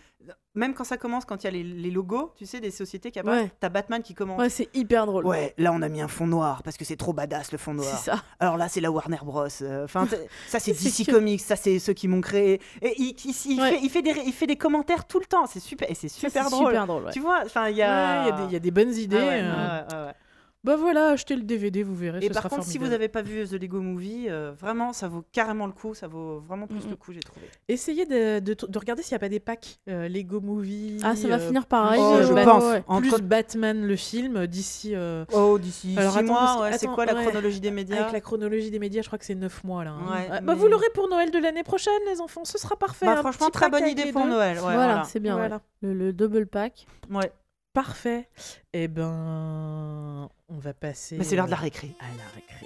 même 0.54 0.74
quand 0.74 0.84
ça 0.84 0.98
commence, 0.98 1.26
quand 1.26 1.44
il 1.44 1.46
y 1.46 1.48
a 1.48 1.52
les, 1.52 1.64
les 1.64 1.90
logos, 1.90 2.34
tu 2.36 2.46
sais, 2.46 2.60
des 2.60 2.70
sociétés 2.72 3.10
qui 3.10 3.20
apparaissent, 3.20 3.46
Ouais. 3.46 3.52
t'as 3.60 3.70
Batman 3.70 4.04
qui 4.04 4.14
commence. 4.14 4.38
Ouais, 4.40 4.50
c'est 4.50 4.70
hyper 4.76 5.06
drôle. 5.06 5.26
Ouais, 5.26 5.54
là 5.58 5.72
on 5.74 5.82
a 5.82 5.90
mis 5.90 6.02
un 6.02 6.08
fond 6.08 6.28
noir 6.28 6.62
parce 6.62 6.78
que 6.78 6.84
c'est 6.86 6.98
trop 6.98 7.14
badass 7.14 7.52
le 7.54 7.58
fond 7.58 7.72
C'est 7.72 7.78
noir. 7.78 7.98
ça. 7.98 8.24
Alors 8.40 8.58
là 8.58 8.68
c'est 8.70 8.82
la 8.82 8.92
Warner 8.92 9.18
Bros. 9.24 9.48
euh, 9.62 9.86
Enfin 9.86 10.06
ça 10.48 10.60
c'est 10.60 10.74
C'est 10.74 10.84
DC 10.90 11.06
que- 11.08 11.12
Comics, 11.12 11.40
ça 11.42 11.56
c'est 11.56 11.80
ceux 11.80 11.94
qui 11.94 12.08
m'ont 12.08 12.22
créé. 12.22 12.62
Et 12.82 12.94
il, 12.98 13.16
il- 13.26 13.52
il 13.54 13.62
Ouais. 13.62 13.72
fait, 13.72 13.80
il, 13.82 13.90
fait 13.90 14.02
des, 14.02 14.14
il 14.26 14.34
fait 14.34 14.48
des 14.48 14.58
commentaires 14.58 15.06
tout 15.08 15.20
le 15.20 15.26
temps, 15.26 15.46
c'est 15.48 15.60
super 15.62 15.90
et 15.90 15.96
c'est 15.96 16.10
super 16.10 16.44
c'est 16.44 16.50
drôle. 16.52 16.68
Super 16.68 16.86
drôle. 16.88 17.04
ouais. 17.06 17.12
Tu 17.14 17.20
vois, 17.22 17.40
enfin 17.46 17.70
il 17.70 17.78
y 17.78 17.82
a. 17.82 18.24
Il 18.24 18.28
y, 18.28 18.32
a 18.32 18.38
des- 18.38 18.44
il 18.46 18.54
y 18.54 18.56
a 18.58 18.60
des 18.60 18.72
bonnes 18.72 18.94
idées. 18.94 19.18
Ah 19.18 19.24
euh, 19.24 19.82
ouais, 19.88 19.96
ouais, 19.96 20.06
ouais. 20.08 20.14
Bah 20.64 20.76
voilà, 20.76 21.08
achetez 21.10 21.36
le 21.36 21.42
DVD, 21.42 21.82
vous 21.82 21.96
verrez. 21.96 22.20
Et 22.20 22.28
ce 22.28 22.34
par 22.34 22.44
sera 22.44 22.50
contre, 22.50 22.68
si 22.68 22.78
vous 22.78 22.86
n'avez 22.88 23.08
pas 23.08 23.24
vu 23.24 23.48
The 23.48 23.54
Lego 23.54 23.82
Movie, 23.82 24.28
euh, 24.30 24.52
vraiment, 24.52 24.94
ça 24.94 25.08
vaut 25.08 25.24
carrément 25.32 25.66
le 25.66 25.72
coup. 25.74 25.96
Ça 25.96 26.08
vaut 26.08 26.40
vraiment 26.40 26.68
plus 26.68 26.84
Mhm. 26.84 26.92
le 26.92 26.96
coup, 26.98 27.14
j'ai 27.14 27.20
trouvé. 27.20 27.48
Essayez 27.68 28.06
de, 28.06 28.38
de, 28.40 28.54
de 28.68 28.78
regarder 28.80 29.02
s'il 29.02 29.14
n'y 29.14 29.18
a 29.18 29.20
pas 29.20 29.30
des 29.30 29.40
packs 29.40 29.80
euh, 29.90 30.08
Lego 30.08 30.40
Movie. 30.40 31.00
Ah, 31.04 31.16
ça 31.16 31.28
va 31.28 31.36
euh, 31.36 31.48
finir 31.48 31.66
pareil. 31.66 32.00
Oh, 32.04 32.18
je 32.22 32.32
bah, 32.32 32.44
pense. 32.44 32.64
ouais, 32.64 32.70
ouais. 32.74 32.84
Entre- 32.88 33.02
Plus 33.18 33.22
Batman 33.26 33.84
le 33.88 33.96
film 33.96 34.46
d'ici. 34.46 34.92
euh, 34.94 35.26
Oh, 35.34 35.58
d'ici 35.58 35.96
Alors, 35.98 36.14
six 36.14 36.24
mois, 36.24 36.62
ouais, 36.62 36.78
c'est 36.78 36.86
quoi 36.86 37.08
la 37.08 37.16
ouais. 37.16 37.24
chronologie 37.24 37.60
des 37.60 37.72
médias 37.72 38.02
Avec 38.02 38.14
la 38.14 38.22
chronologie 38.22 38.70
des 38.70 38.78
médias, 38.80 39.02
je 39.02 39.08
crois 39.08 39.18
que 39.18 39.26
c'est 39.26 39.34
9 39.34 39.64
mois 39.64 39.84
là. 39.84 39.92
hein. 40.00 40.12
Ouais, 40.12 40.28
Ah, 40.30 40.42
bah, 40.42 40.54
mais- 40.54 40.60
vous 40.60 40.68
l'aurez 40.68 40.90
pour 40.94 41.10
Noël 41.10 41.32
de 41.32 41.40
l'année 41.40 41.64
prochaine, 41.64 41.94
les 42.08 42.22
enfants. 42.22 42.46
Ce 42.46 42.60
sera 42.60 42.76
parfait. 42.76 43.08
Bah, 43.08 43.16
franchement, 43.18 43.50
très 43.50 43.68
bonne 43.72 43.88
idée 43.88 44.12
pour. 44.12 44.28
Noël. 44.28 44.58
Voilà, 44.60 45.06
c'est 45.06 45.20
bien. 45.20 45.60
Le 45.82 46.14
double 46.14 46.46
pack. 46.46 46.86
Ouais. 47.10 47.32
Parfait. 47.74 48.28
Eh 48.74 48.88
ben, 48.88 50.30
on 50.50 50.58
va 50.58 50.74
passer. 50.74 51.18
Mais 51.18 51.24
c'est 51.24 51.36
l'heure 51.36 51.46
de 51.46 51.52
la 51.52 51.58
récré. 51.58 51.92
À 52.00 52.18
la 52.18 52.28
récré. 52.36 52.66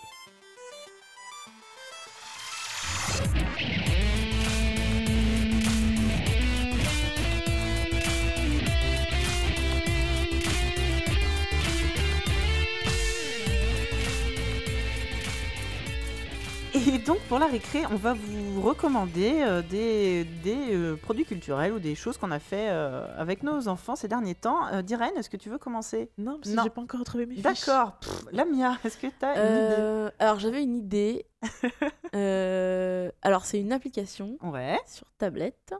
Et 16.75 16.97
donc, 16.97 17.19
pour 17.29 17.39
la 17.39 17.45
récré, 17.45 17.85
on 17.89 17.95
va 17.95 18.13
vous 18.13 18.61
recommander 18.61 19.41
euh, 19.43 19.61
des, 19.61 20.25
des 20.43 20.75
euh, 20.75 20.97
produits 20.97 21.23
culturels 21.23 21.71
ou 21.71 21.79
des 21.79 21.95
choses 21.95 22.17
qu'on 22.17 22.31
a 22.31 22.39
fait 22.39 22.67
euh, 22.69 23.07
avec 23.17 23.43
nos 23.43 23.69
enfants 23.69 23.95
ces 23.95 24.09
derniers 24.09 24.35
temps. 24.35 24.67
Euh, 24.67 24.81
est-ce 25.15 25.29
que 25.29 25.37
tu 25.37 25.49
veux 25.49 25.57
commencer? 25.57 26.09
Non, 26.17 26.37
parce 26.37 26.49
Non. 26.53 26.63
que 26.63 26.67
j'ai 26.69 26.73
pas 26.73 26.81
encore 26.81 26.99
retrouvé 26.99 27.27
mes 27.27 27.35
fiches. 27.35 27.43
D'accord. 27.43 27.97
Pff, 27.99 28.25
Lamia, 28.33 28.77
est-ce 28.83 28.97
que 28.97 29.07
tu 29.07 29.25
as 29.25 29.35
une 29.37 29.55
idée? 29.65 29.75
Euh, 29.79 30.11
alors, 30.19 30.39
j'avais 30.39 30.63
une 30.63 30.75
idée. 30.75 31.25
Euh, 32.15 33.11
alors, 33.21 33.43
c'est 33.45 33.59
une 33.59 33.73
application 33.73 34.37
Ouais. 34.41 34.77
sur 34.87 35.05
tablette 35.17 35.73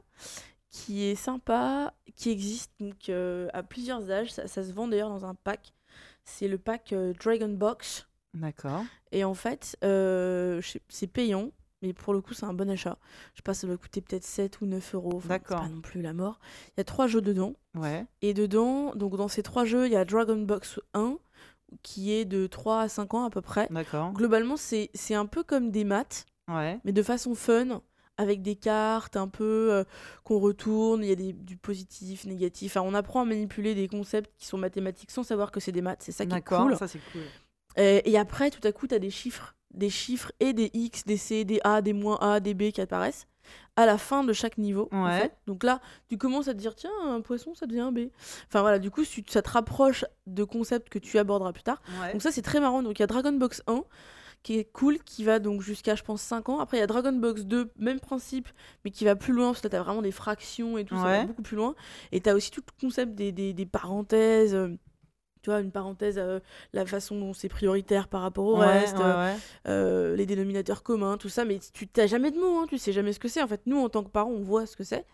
qui 0.70 1.04
est 1.04 1.14
sympa, 1.14 1.94
qui 2.14 2.30
existe 2.30 2.72
donc 2.78 3.08
euh, 3.08 3.48
à 3.54 3.62
plusieurs 3.62 4.10
âges. 4.10 4.32
Ça, 4.32 4.46
ça 4.46 4.62
se 4.62 4.70
vend 4.72 4.86
d'ailleurs 4.86 5.08
dans 5.08 5.24
un 5.24 5.34
pack. 5.34 5.72
C'est 6.24 6.46
le 6.48 6.58
pack 6.58 6.92
euh, 6.92 7.14
Dragon 7.22 7.48
Box. 7.48 8.06
D'accord. 8.36 8.84
Et 9.12 9.24
en 9.24 9.34
fait, 9.34 9.76
euh, 9.84 10.60
c'est 10.88 11.06
payant, 11.06 11.50
mais 11.82 11.92
pour 11.92 12.12
le 12.14 12.20
coup, 12.20 12.34
c'est 12.34 12.46
un 12.46 12.54
bon 12.54 12.70
achat. 12.70 12.98
Je 13.32 13.38
sais 13.38 13.42
pas, 13.42 13.54
ça 13.54 13.66
va 13.66 13.76
coûter 13.76 14.00
peut-être 14.00 14.24
7 14.24 14.60
ou 14.60 14.66
9 14.66 14.94
euros. 14.94 15.12
Enfin, 15.16 15.28
D'accord. 15.28 15.60
pas 15.62 15.68
non 15.68 15.80
plus 15.80 16.02
la 16.02 16.12
mort. 16.12 16.38
Il 16.68 16.72
y 16.78 16.80
a 16.80 16.84
trois 16.84 17.06
jeux 17.06 17.20
dedans. 17.22 17.54
Ouais. 17.74 18.06
Et 18.22 18.34
dedans, 18.34 18.94
donc 18.94 19.16
dans 19.16 19.28
ces 19.28 19.42
trois 19.42 19.64
jeux, 19.64 19.86
il 19.86 19.92
y 19.92 19.96
a 19.96 20.04
Dragon 20.04 20.36
Box 20.40 20.80
1, 20.94 21.18
qui 21.82 22.12
est 22.12 22.24
de 22.24 22.46
3 22.46 22.82
à 22.82 22.88
5 22.88 23.14
ans 23.14 23.24
à 23.24 23.30
peu 23.30 23.40
près. 23.40 23.66
D'accord. 23.70 24.12
Globalement, 24.12 24.56
c'est 24.56 24.90
un 25.14 25.26
peu 25.26 25.42
comme 25.42 25.70
des 25.70 25.84
maths, 25.84 26.26
Ouais. 26.48 26.78
mais 26.84 26.92
de 26.92 27.02
façon 27.02 27.34
fun, 27.34 27.82
avec 28.18 28.40
des 28.40 28.54
cartes 28.56 29.16
un 29.16 29.28
peu 29.28 29.68
euh, 29.72 29.84
qu'on 30.24 30.38
retourne, 30.38 31.02
il 31.02 31.08
y 31.08 31.12
a 31.12 31.16
des, 31.16 31.32
du 31.34 31.56
positif, 31.56 32.24
négatif. 32.24 32.72
Enfin, 32.76 32.86
on 32.88 32.94
apprend 32.94 33.22
à 33.22 33.24
manipuler 33.24 33.74
des 33.74 33.88
concepts 33.88 34.30
qui 34.38 34.46
sont 34.46 34.56
mathématiques 34.56 35.10
sans 35.10 35.22
savoir 35.22 35.50
que 35.50 35.60
c'est 35.60 35.72
des 35.72 35.82
maths. 35.82 36.00
C'est 36.02 36.12
ça 36.12 36.24
qui 36.24 36.32
est 36.32 36.36
D'accord. 36.36 36.62
cool. 36.62 36.76
Ça, 36.76 36.88
c'est 36.88 37.00
cool. 37.12 37.22
Euh, 37.78 38.00
et 38.04 38.18
après, 38.18 38.50
tout 38.50 38.66
à 38.66 38.72
coup, 38.72 38.86
tu 38.86 38.94
as 38.94 38.98
des 38.98 39.10
chiffres. 39.10 39.54
Des 39.72 39.90
chiffres 39.90 40.32
et 40.40 40.52
des 40.54 40.70
X, 40.72 41.04
des 41.04 41.16
C, 41.18 41.44
des 41.44 41.60
A, 41.64 41.82
des 41.82 41.92
moins 41.92 42.18
A, 42.20 42.40
des 42.40 42.54
B 42.54 42.70
qui 42.70 42.80
apparaissent 42.80 43.26
à 43.76 43.84
la 43.86 43.98
fin 43.98 44.24
de 44.24 44.32
chaque 44.32 44.56
niveau. 44.58 44.88
en 44.90 45.04
fait. 45.20 45.36
Donc 45.46 45.62
là, 45.62 45.80
tu 46.08 46.16
commences 46.16 46.48
à 46.48 46.54
te 46.54 46.58
dire, 46.58 46.74
tiens, 46.74 46.90
un 47.04 47.20
poisson, 47.20 47.54
ça 47.54 47.66
devient 47.66 47.80
un 47.80 47.92
B. 47.92 48.08
Enfin 48.48 48.62
voilà, 48.62 48.78
du 48.78 48.90
coup, 48.90 49.02
ça 49.04 49.42
te 49.42 49.50
rapproche 49.50 50.04
de 50.26 50.44
concepts 50.44 50.88
que 50.88 50.98
tu 50.98 51.18
aborderas 51.18 51.52
plus 51.52 51.62
tard. 51.62 51.82
Ouais. 52.00 52.12
Donc 52.12 52.22
ça, 52.22 52.32
c'est 52.32 52.42
très 52.42 52.58
marrant. 52.58 52.82
Donc 52.82 52.98
il 52.98 53.02
y 53.02 53.04
a 53.04 53.06
Dragon 53.06 53.32
Box 53.32 53.62
1 53.66 53.84
qui 54.42 54.58
est 54.58 54.64
cool, 54.72 54.98
qui 55.04 55.24
va 55.24 55.38
donc 55.40 55.60
jusqu'à, 55.60 55.94
je 55.94 56.02
pense, 56.02 56.22
5 56.22 56.48
ans. 56.48 56.58
Après, 56.60 56.76
il 56.78 56.80
y 56.80 56.82
a 56.82 56.86
Dragon 56.86 57.12
Box 57.12 57.42
2, 57.44 57.70
même 57.78 58.00
principe, 58.00 58.48
mais 58.84 58.90
qui 58.90 59.04
va 59.04 59.14
plus 59.16 59.32
loin, 59.34 59.48
parce 59.48 59.60
que 59.60 59.66
là, 59.66 59.70
tu 59.70 59.76
as 59.76 59.82
vraiment 59.82 60.02
des 60.02 60.12
fractions 60.12 60.78
et 60.78 60.84
tout, 60.84 60.94
ça 60.96 61.02
va 61.02 61.24
beaucoup 61.26 61.42
plus 61.42 61.56
loin. 61.56 61.74
Et 62.12 62.20
tu 62.20 62.30
as 62.30 62.34
aussi 62.34 62.50
tout 62.50 62.62
le 62.64 62.80
concept 62.86 63.14
des, 63.14 63.30
des, 63.32 63.52
des 63.52 63.66
parenthèses. 63.66 64.56
Tu 65.46 65.50
vois, 65.50 65.60
une 65.60 65.70
parenthèse, 65.70 66.16
euh, 66.18 66.40
la 66.72 66.84
façon 66.84 67.16
dont 67.20 67.32
c'est 67.32 67.48
prioritaire 67.48 68.08
par 68.08 68.20
rapport 68.22 68.46
au 68.46 68.58
Ouais, 68.58 68.80
reste, 68.80 68.96
ouais, 68.98 69.04
euh, 69.04 69.32
ouais. 69.32 69.38
euh, 69.68 70.16
les 70.16 70.26
dénominateurs 70.26 70.82
communs, 70.82 71.16
tout 71.18 71.28
ça, 71.28 71.44
mais 71.44 71.60
tu 71.72 71.86
t'as 71.86 72.08
jamais 72.08 72.32
de 72.32 72.36
mots, 72.40 72.58
hein, 72.58 72.66
tu 72.68 72.78
sais 72.78 72.90
jamais 72.92 73.12
ce 73.12 73.20
que 73.20 73.28
c'est. 73.28 73.40
En 73.40 73.46
fait, 73.46 73.60
nous, 73.66 73.78
en 73.78 73.88
tant 73.88 74.02
que 74.02 74.08
parents, 74.10 74.32
on 74.32 74.42
voit 74.42 74.66
ce 74.66 74.74
que 74.74 74.82
c'est. 74.82 75.04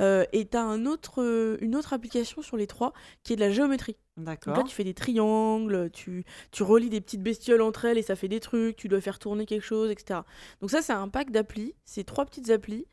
Euh, 0.00 0.24
et 0.32 0.48
tu 0.48 0.56
as 0.56 0.62
un 0.64 0.86
autre, 0.86 1.56
une 1.60 1.76
autre 1.76 1.92
application 1.92 2.42
sur 2.42 2.56
les 2.56 2.66
trois 2.66 2.92
qui 3.22 3.32
est 3.32 3.36
de 3.36 3.40
la 3.42 3.50
géométrie. 3.52 3.96
Donc 4.16 4.26
D'accord. 4.26 4.56
là, 4.56 4.62
tu 4.64 4.74
fais 4.74 4.82
des 4.82 4.92
triangles, 4.92 5.88
tu, 5.92 6.24
tu 6.50 6.64
relis 6.64 6.88
des 6.90 7.00
petites 7.00 7.22
bestioles 7.22 7.62
entre 7.62 7.84
elles 7.84 7.96
et 7.96 8.02
ça 8.02 8.16
fait 8.16 8.26
des 8.26 8.40
trucs, 8.40 8.74
tu 8.74 8.88
dois 8.88 9.00
faire 9.00 9.20
tourner 9.20 9.46
quelque 9.46 9.62
chose, 9.64 9.88
etc. 9.92 10.20
Donc 10.60 10.72
ça, 10.72 10.82
c'est 10.82 10.92
un 10.92 11.08
pack 11.08 11.30
d'applis, 11.30 11.76
c'est 11.84 12.02
trois 12.02 12.24
petites 12.26 12.50
applis. 12.50 12.86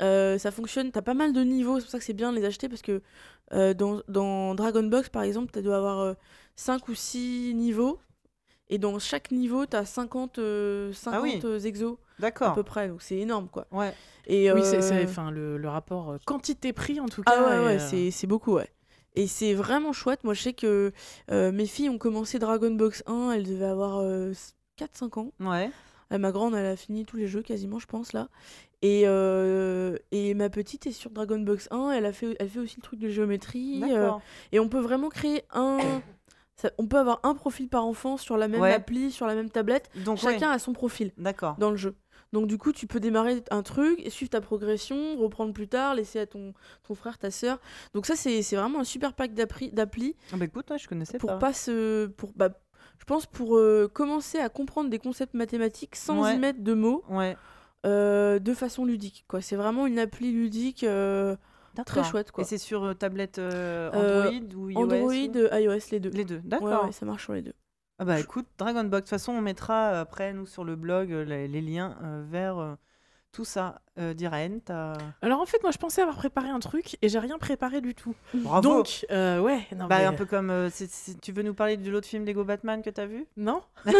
Euh, 0.00 0.38
ça 0.38 0.50
fonctionne, 0.50 0.90
t'as 0.90 1.02
pas 1.02 1.14
mal 1.14 1.32
de 1.32 1.42
niveaux, 1.42 1.76
c'est 1.78 1.84
pour 1.84 1.90
ça 1.92 1.98
que 1.98 2.04
c'est 2.04 2.12
bien 2.12 2.32
de 2.32 2.36
les 2.38 2.44
acheter 2.44 2.68
parce 2.68 2.82
que 2.82 3.02
euh, 3.52 3.74
dans, 3.74 4.00
dans 4.08 4.54
Dragon 4.54 4.82
Box, 4.82 5.08
par 5.10 5.22
exemple, 5.22 5.52
tu 5.52 5.62
dois 5.62 5.76
avoir 5.76 6.16
5 6.56 6.88
ou 6.88 6.94
6 6.94 7.52
niveaux. 7.54 7.98
Et 8.68 8.78
dans 8.78 8.98
chaque 8.98 9.30
niveau, 9.32 9.66
tu 9.66 9.76
as 9.76 9.84
50, 9.84 10.38
euh, 10.38 10.92
50 10.94 11.18
Ah 11.18 11.22
oui. 11.22 11.40
euh, 11.44 11.58
exos 11.60 11.98
à 12.46 12.54
peu 12.54 12.62
près. 12.62 12.88
Donc 12.88 13.02
c'est 13.02 13.16
énorme, 13.18 13.48
quoi. 13.48 13.66
Ouais. 13.70 13.92
Et, 14.26 14.50
Oui, 14.50 14.62
c'est- 14.64 14.80
euh, 14.92 15.04
enfin, 15.04 15.30
le, 15.30 15.58
le 15.58 15.68
rapport 15.68 16.10
euh, 16.12 16.16
quantité-prix 16.24 16.98
en 16.98 17.06
tout 17.06 17.22
cas. 17.22 17.32
ah 17.36 17.42
ouais, 17.60 17.64
ouais, 17.66 17.74
euh, 17.74 17.78
c'est 17.90 18.10
c'est 18.10 18.26
beaucoup, 18.26 18.54
ouais. 18.54 18.68
Et 19.14 19.26
c'est 19.26 19.52
vraiment 19.52 19.92
chouette. 19.92 20.24
Moi, 20.24 20.32
je 20.32 20.40
sais 20.42 20.52
que 20.54 20.90
euh, 21.30 21.52
mes 21.52 21.66
filles 21.66 21.90
ont 21.90 21.98
commencé 21.98 22.38
Dragon 22.38 22.70
Box 22.70 23.02
1, 23.06 23.32
elles 23.32 23.44
devaient 23.46 23.66
avoir 23.66 24.00
4-5 24.78 25.18
ans. 25.18 25.32
Ouais. 25.38 25.70
Euh, 26.12 26.18
ma 26.18 26.30
grande, 26.32 26.54
elle 26.54 26.64
a 26.66 26.76
fini 26.76 27.04
tous 27.04 27.16
les 27.18 27.26
jeux 27.26 27.42
quasiment, 27.42 27.78
je 27.78 27.86
pense, 27.86 28.14
là. 28.14 28.28
Et, 28.82 29.02
euh, 29.06 29.96
et 30.10 30.34
ma 30.34 30.50
petite 30.50 30.86
est 30.88 30.92
sur 30.92 31.10
Dragon 31.10 31.38
Box 31.38 31.68
1, 31.70 31.92
elle, 31.92 32.04
a 32.06 32.12
fait, 32.12 32.36
elle 32.40 32.48
fait 32.48 32.58
aussi 32.58 32.76
le 32.78 32.82
truc 32.82 32.98
de 32.98 33.08
géométrie. 33.08 33.80
euh, 33.84 33.86
D'accord. 33.88 34.20
et 34.50 34.58
on 34.60 34.68
peut 34.68 34.80
vraiment 34.80 35.08
créer 35.08 35.42
un. 35.52 35.78
ça- 36.56 36.70
on 36.78 36.86
peut 36.86 36.98
avoir 36.98 37.20
un 37.22 37.34
profil 37.34 37.68
par 37.68 37.84
enfant 37.86 38.16
sur 38.16 38.36
la 38.36 38.48
même 38.48 38.60
Ouais. 38.60 38.72
appli, 38.74 39.10
sur 39.12 39.26
la 39.26 39.34
même 39.36 39.50
tablette. 39.50 39.88
Donc, 40.04 40.18
Chacun 40.18 40.48
ouais. 40.48 40.54
a 40.56 40.58
son 40.58 40.72
profil 40.72 41.12
dans 41.58 41.70
le 41.70 41.76
jeu. 41.76 41.94
Donc 42.32 42.46
du 42.46 42.56
coup, 42.56 42.72
tu 42.72 42.86
peux 42.86 42.98
démarrer 42.98 43.42
un 43.50 43.62
truc, 43.62 44.00
et 44.04 44.08
suivre 44.08 44.30
ta 44.30 44.40
progression, 44.40 45.16
reprendre 45.18 45.52
plus 45.52 45.68
tard, 45.68 45.94
laisser 45.94 46.18
à 46.18 46.26
ton, 46.26 46.54
ton 46.82 46.94
frère, 46.94 47.18
ta 47.18 47.30
sœur. 47.30 47.58
Donc 47.94 48.06
ça, 48.06 48.16
c'est 48.16 48.40
vraiment 48.56 48.80
un 48.80 48.84
super 48.84 49.12
pack 49.12 49.34
d'appli 49.34 49.70
d'appli 49.70 50.16
Ah 50.32 50.36
bah 50.38 50.46
écoute, 50.46 50.70
ouais, 50.70 50.78
je 50.78 50.88
connaissais 50.88 51.18
pour 51.18 51.28
pas. 51.30 51.36
pas 51.38 51.52
se... 51.52 52.06
Pour, 52.06 52.32
bah, 52.34 52.48
je 52.98 53.04
pense 53.04 53.26
pour 53.26 53.56
euh, 53.58 53.86
commencer 53.92 54.38
à 54.38 54.48
comprendre 54.48 54.88
des 54.88 54.98
concepts 54.98 55.34
mathématiques 55.34 55.94
sans 55.94 56.22
Ouais. 56.22 56.36
y 56.36 56.38
mettre 56.38 56.60
de 56.62 56.72
mots 56.72 57.04
Ouais. 57.10 57.36
Euh, 57.86 58.38
de 58.38 58.54
façon 58.54 58.84
ludique. 58.84 59.24
quoi. 59.28 59.40
C'est 59.40 59.56
vraiment 59.56 59.86
une 59.86 59.98
appli 59.98 60.32
ludique 60.32 60.84
euh, 60.84 61.36
très 61.86 62.04
chouette. 62.04 62.30
Quoi. 62.32 62.42
Et 62.42 62.46
c'est 62.46 62.58
sur 62.58 62.84
euh, 62.84 62.94
tablette 62.94 63.38
Android 63.38 64.54
ou 64.56 64.70
iOS 64.70 64.78
Android, 64.80 65.12
ou- 65.12 65.56
iOS, 65.56 65.80
les 65.90 66.00
deux. 66.00 66.10
Les 66.10 66.24
deux, 66.24 66.40
d'accord. 66.44 66.84
ouais, 66.86 66.92
ça 66.92 67.06
marche 67.06 67.24
sur 67.24 67.32
les 67.32 67.42
deux. 67.42 67.54
Ah 67.98 68.04
bah 68.04 68.18
écoute, 68.18 68.46
Dragon 68.58 68.82
Box, 68.84 68.90
de 68.90 68.98
toute 69.00 69.08
façon, 69.10 69.32
on 69.32 69.40
mettra 69.40 70.00
après, 70.00 70.32
nous, 70.32 70.46
sur 70.46 70.64
le 70.64 70.74
blog, 70.76 71.10
les, 71.10 71.46
les 71.46 71.60
liens 71.60 71.96
vers 72.30 72.76
tout 73.32 73.44
ça. 73.46 73.80
Euh, 73.98 74.14
t'as... 74.64 74.92
Alors 75.22 75.40
en 75.40 75.46
fait, 75.46 75.62
moi 75.62 75.70
je 75.72 75.78
pensais 75.78 76.00
avoir 76.02 76.16
préparé 76.16 76.48
un 76.50 76.60
truc 76.60 76.96
et 77.02 77.08
j'ai 77.08 77.18
rien 77.18 77.38
préparé 77.38 77.80
du 77.80 77.94
tout. 77.94 78.14
Bravo 78.34 78.62
Donc, 78.76 79.06
euh, 79.10 79.40
ouais, 79.40 79.66
non, 79.76 79.86
Bah 79.86 79.98
mais- 79.98 80.04
un 80.04 80.12
peu 80.12 80.24
comme... 80.26 80.50
euh, 80.50 80.70
c'est- 80.70 80.90
c'est- 80.90 81.20
tu 81.20 81.32
veux 81.32 81.42
nous 81.42 81.54
parler 81.54 81.76
de 81.76 81.90
l'autre 81.90 82.06
film 82.06 82.24
Lego 82.24 82.44
Batman 82.44 82.82
que 82.82 82.90
t'as 82.90 83.06
vu? 83.06 83.26
Non 83.36 83.62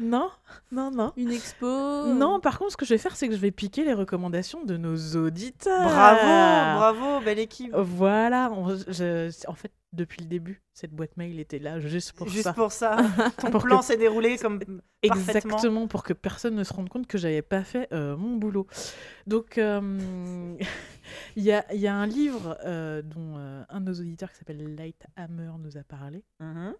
Non, 0.00 0.30
non, 0.70 0.90
non. 0.90 1.12
Une 1.16 1.32
expo? 1.32 1.66
Non, 1.66 2.40
par 2.40 2.58
contre, 2.58 2.72
ce 2.72 2.76
que 2.76 2.84
je 2.84 2.94
vais 2.94 2.98
faire, 2.98 3.16
c'est 3.16 3.28
que 3.28 3.34
je 3.34 3.40
vais 3.40 3.50
piquer 3.50 3.84
les 3.84 3.94
recommandations 3.94 4.64
de 4.64 4.76
nos 4.76 4.96
auditeurs. 5.16 5.84
Bravo 5.84 6.20
Bravo 6.78 7.20
Belle 7.24 7.38
équipe 7.38 7.74
Voilà, 7.74 8.50
on- 8.52 8.76
je- 8.88 9.30
en 9.48 9.54
fait, 9.54 9.72
depuis 9.92 10.20
le 10.22 10.26
début, 10.28 10.62
cette 10.72 10.92
boîte 10.92 11.16
mail 11.16 11.38
était 11.38 11.58
là 11.58 11.78
juste 11.80 12.12
pour 12.12 12.28
Juste 12.28 12.44
ça. 12.44 12.52
pour 12.54 12.72
ça. 12.72 12.96
Ton 13.38 13.50
Pour 13.50 13.62
plan 13.62 13.80
que- 13.80 13.84
s'est 13.84 13.96
déroulé 13.96 14.38
comme 14.38 14.58
parfaitement. 14.58 14.80
Exactement, 15.02 15.86
pour 15.88 16.02
que 16.02 16.12
personne 16.12 16.54
ne 16.54 16.64
se 16.64 16.72
rende 16.72 16.88
compte 16.88 17.06
que 17.06 17.18
j'avais 17.18 17.42
pas 17.42 17.62
fait 17.64 17.88
euh, 17.92 18.16
mon 18.16 18.36
boulot. 18.36 18.66
Donc, 19.26 19.58
euh, 19.58 20.56
il 21.36 21.42
y, 21.42 21.52
a, 21.52 21.72
y 21.74 21.86
a 21.86 21.94
un 21.94 22.06
livre 22.06 22.56
euh, 22.64 23.02
dont 23.02 23.36
euh, 23.36 23.62
un 23.68 23.80
de 23.80 23.86
nos 23.86 24.00
auditeurs 24.00 24.30
qui 24.32 24.38
s'appelle 24.38 24.74
Light 24.76 25.04
Hammer 25.16 25.50
nous 25.58 25.76
a 25.76 25.82
parlé 25.82 26.24
Mhm. 26.40 26.74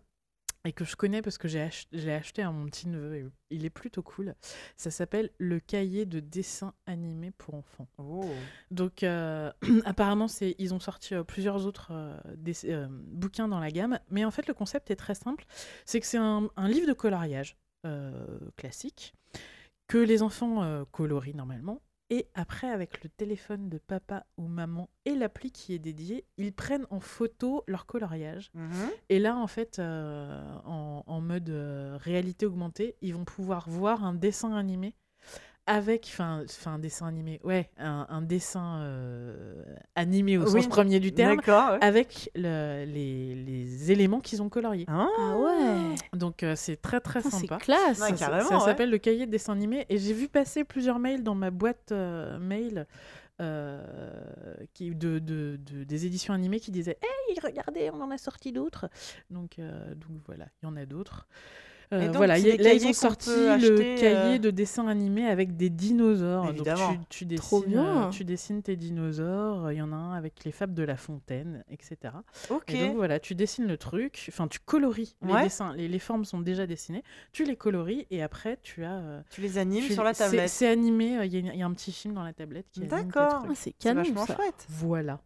Et 0.65 0.73
que 0.73 0.85
je 0.85 0.95
connais 0.97 1.23
parce 1.23 1.39
que 1.39 1.49
j'ai 1.49 1.61
ach- 1.61 1.89
acheté 2.09 2.43
à 2.43 2.51
mon 2.53 2.67
petit 2.67 2.89
neveu 2.89 3.17
et 3.17 3.27
il 3.51 3.65
est 3.65 3.71
plutôt 3.71 4.03
cool. 4.03 4.35
Ça 4.77 4.91
s'appelle 4.91 5.31
Le 5.39 5.59
cahier 5.61 6.07
de 6.07 6.21
dessin 6.21 6.73
animé 6.87 7.31
pour 7.33 7.55
enfants. 7.55 7.89
Oh. 7.99 8.25
Donc, 8.71 9.03
euh, 9.03 9.51
apparemment, 9.85 10.29
c'est, 10.29 10.55
ils 10.59 10.73
ont 10.75 10.81
sorti 10.81 11.15
euh, 11.15 11.25
plusieurs 11.25 11.67
autres 11.67 11.89
euh, 11.93 12.17
des- 12.37 12.87
bouquins 12.91 13.49
dans 13.49 13.59
la 13.61 13.71
gamme. 13.71 13.99
Mais 14.11 14.25
en 14.25 14.31
fait, 14.31 14.47
le 14.47 14.55
concept 14.55 14.91
est 14.91 14.97
très 14.97 15.15
simple. 15.15 15.45
C'est 15.85 16.01
que 16.01 16.07
c'est 16.07 16.19
un, 16.19 16.49
un 16.57 16.69
livre 16.69 16.87
de 16.87 16.93
coloriage 16.93 17.57
classique 18.57 19.13
que 19.89 19.99
les 19.99 20.23
enfants 20.23 20.85
colorient 20.93 21.35
normalement. 21.37 21.83
Et 22.13 22.27
après, 22.35 22.69
avec 22.69 23.03
le 23.03 23.09
téléphone 23.09 23.71
de 23.71 23.79
papa 23.79 24.27
ou 24.37 24.47
maman 24.47 24.91
et 25.07 25.15
l'appli 25.15 25.51
qui 25.51 25.73
est 25.73 25.79
dédiée, 25.79 26.27
ils 26.37 26.53
prennent 26.53 26.87
en 26.91 27.01
photo 27.01 27.65
leur 27.67 27.87
coloriage. 27.87 28.51
Mhm. 28.53 28.91
Et 29.09 29.19
là, 29.19 29.35
en 29.35 29.47
fait, 29.47 29.79
euh, 29.79 30.55
en, 30.67 31.05
en 31.07 31.21
mode 31.23 31.49
euh, 31.49 31.97
réalité 31.99 32.45
augmentée, 32.45 32.97
ils 33.01 33.15
vont 33.15 33.25
pouvoir 33.25 33.67
voir 33.67 34.05
un 34.05 34.13
dessin 34.13 34.55
animé 34.55 34.95
avec, 35.67 36.07
enfin, 36.13 36.45
un 36.67 36.79
dessin 36.79 37.07
animé, 37.07 37.41
ouais, 37.45 37.71
un, 37.79 38.07
un 38.09 38.21
dessin 38.23 38.81
euh, 38.81 39.63
animé 39.95 40.37
au 40.37 40.43
Oui, 40.53 40.63
sens 40.63 40.67
premier 40.69 40.99
du 41.01 41.13
terme, 41.13 41.39
ouais. 41.47 41.79
avec 41.81 42.31
le- 42.35 42.85
les, 42.85 43.35
les 43.37 43.93
éléments 43.93 44.21
qu'ils 44.21 44.43
ont 44.43 44.49
coloriés. 44.49 44.87
Ah, 44.89 45.07
Ah 45.19 45.37
ouais 45.39 45.95
Donc 46.15 46.43
euh, 46.43 46.55
c'est 46.57 46.77
très 46.77 47.01
très 47.01 47.21
Putain, 47.21 47.31
C'est 47.39 47.41
sympa. 47.47 47.59
classe 47.59 48.01
Ouais, 48.01 48.17
Ça- 48.17 48.17
ça- 48.17 48.55
ouais. 48.59 48.61
s'appelle 48.61 48.91
le 48.91 48.99
cahier 48.99 49.27
de 49.27 49.31
dessin 49.31 49.53
animé 49.53 49.87
et 49.89 49.99
j'ai 49.99 50.13
vu 50.13 50.29
passer 50.29 50.65
plusieurs 50.65 50.99
mails 50.99 51.23
dans 51.23 51.35
ma 51.37 51.51
boîte 51.51 51.93
euh, 51.93 52.39
mail 52.41 52.87
euh, 53.41 53.83
qui, 54.75 54.95
de, 54.95 55.19
de- 55.19 55.59
de- 55.65 55.85
des 55.85 56.07
éditions 56.07 56.35
animées 56.35 56.61
qui 56.61 56.71
disaient 56.71 56.99
Hey, 57.03 57.39
regardez, 57.43 57.91
on 57.93 58.01
en 58.01 58.11
a 58.11 58.19
sorti 58.19 58.53
d'autres. 58.53 58.89
Donc, 59.31 59.59
euh, 59.59 59.95
donc 59.95 60.19
voilà, 60.27 60.47
il 60.63 60.67
y 60.67 60.69
en 60.69 60.77
a 60.77 60.87
d'autres. 60.87 61.27
Euh, 61.93 62.07
donc, 62.07 62.17
voilà, 62.17 62.39
y 62.39 62.57
là 62.57 62.73
ils 62.73 62.87
ont 62.87 62.93
sorti 62.93 63.31
le 63.31 63.51
acheter, 63.51 63.95
cahier 63.97 64.37
euh, 64.37 64.39
de 64.39 64.51
dessin 64.51 64.87
animé 64.89 65.27
avec 65.27 65.57
des 65.57 65.69
dinosaures. 65.71 66.53
Donc 66.55 66.67
tu, 67.11 67.27
tu 67.27 67.37
Trop 67.37 67.61
dessines, 67.61 67.79
euh, 67.79 67.83
bien. 68.01 68.11
tu 68.11 68.25
dessines 68.25 68.63
tes 68.63 68.77
dinosaures. 68.77 69.71
Il 69.73 69.77
y 69.79 69.83
en 69.83 69.93
a 69.93 69.97
un 69.97 70.15
avec 70.15 70.45
les 70.45 70.53
fables 70.53 70.75
de 70.75 70.83
la 70.83 70.97
fontaine, 70.97 71.65
etc. 71.71 72.15
Ok. 72.51 72.71
Et 72.75 72.87
donc 72.87 72.97
voilà, 72.97 73.21
tu 73.21 73.35
dessines 73.35 73.67
le 73.67 73.77
truc, 73.77 74.27
enfin 74.29 74.49
tu 74.49 74.59
colories 74.61 75.17
les 75.23 75.43
dessins, 75.43 75.75
les, 75.75 75.89
les 75.89 75.99
formes 75.99 76.25
sont 76.25 76.41
déjà 76.41 76.67
dessinées, 76.67 77.03
tu 77.33 77.45
les 77.45 77.57
colories 77.57 78.07
et 78.11 78.23
après 78.23 78.59
tu 78.63 78.85
as. 78.85 78.99
euh, 78.99 79.21
Tu 79.31 79.41
les 79.41 79.59
animes 79.59 79.85
tu- 79.87 79.93
sur 79.95 80.05
la 80.05 80.15
c'est- 80.15 80.25
tablette. 80.25 80.49
C'est 80.49 80.69
animé, 80.69 81.19
euh, 81.19 81.25
il 81.27 81.35
y, 81.35 81.49
a 81.51 81.55
y 81.55 81.63
un 81.63 81.73
petit 81.73 81.93
film 81.93 82.15
dans 82.15 82.23
la 82.25 82.33
tablette 82.33 82.67
qui 82.71 82.81
tes 82.81 82.87
D'accord. 82.87 83.45
Ah, 83.45 83.49
C'est 83.55 83.63
C'est 83.65 83.73
canon 83.79 84.03
vachement 84.03 84.27
ça. 84.27 84.37
chouette. 84.37 84.67
Voilà. 84.69 85.21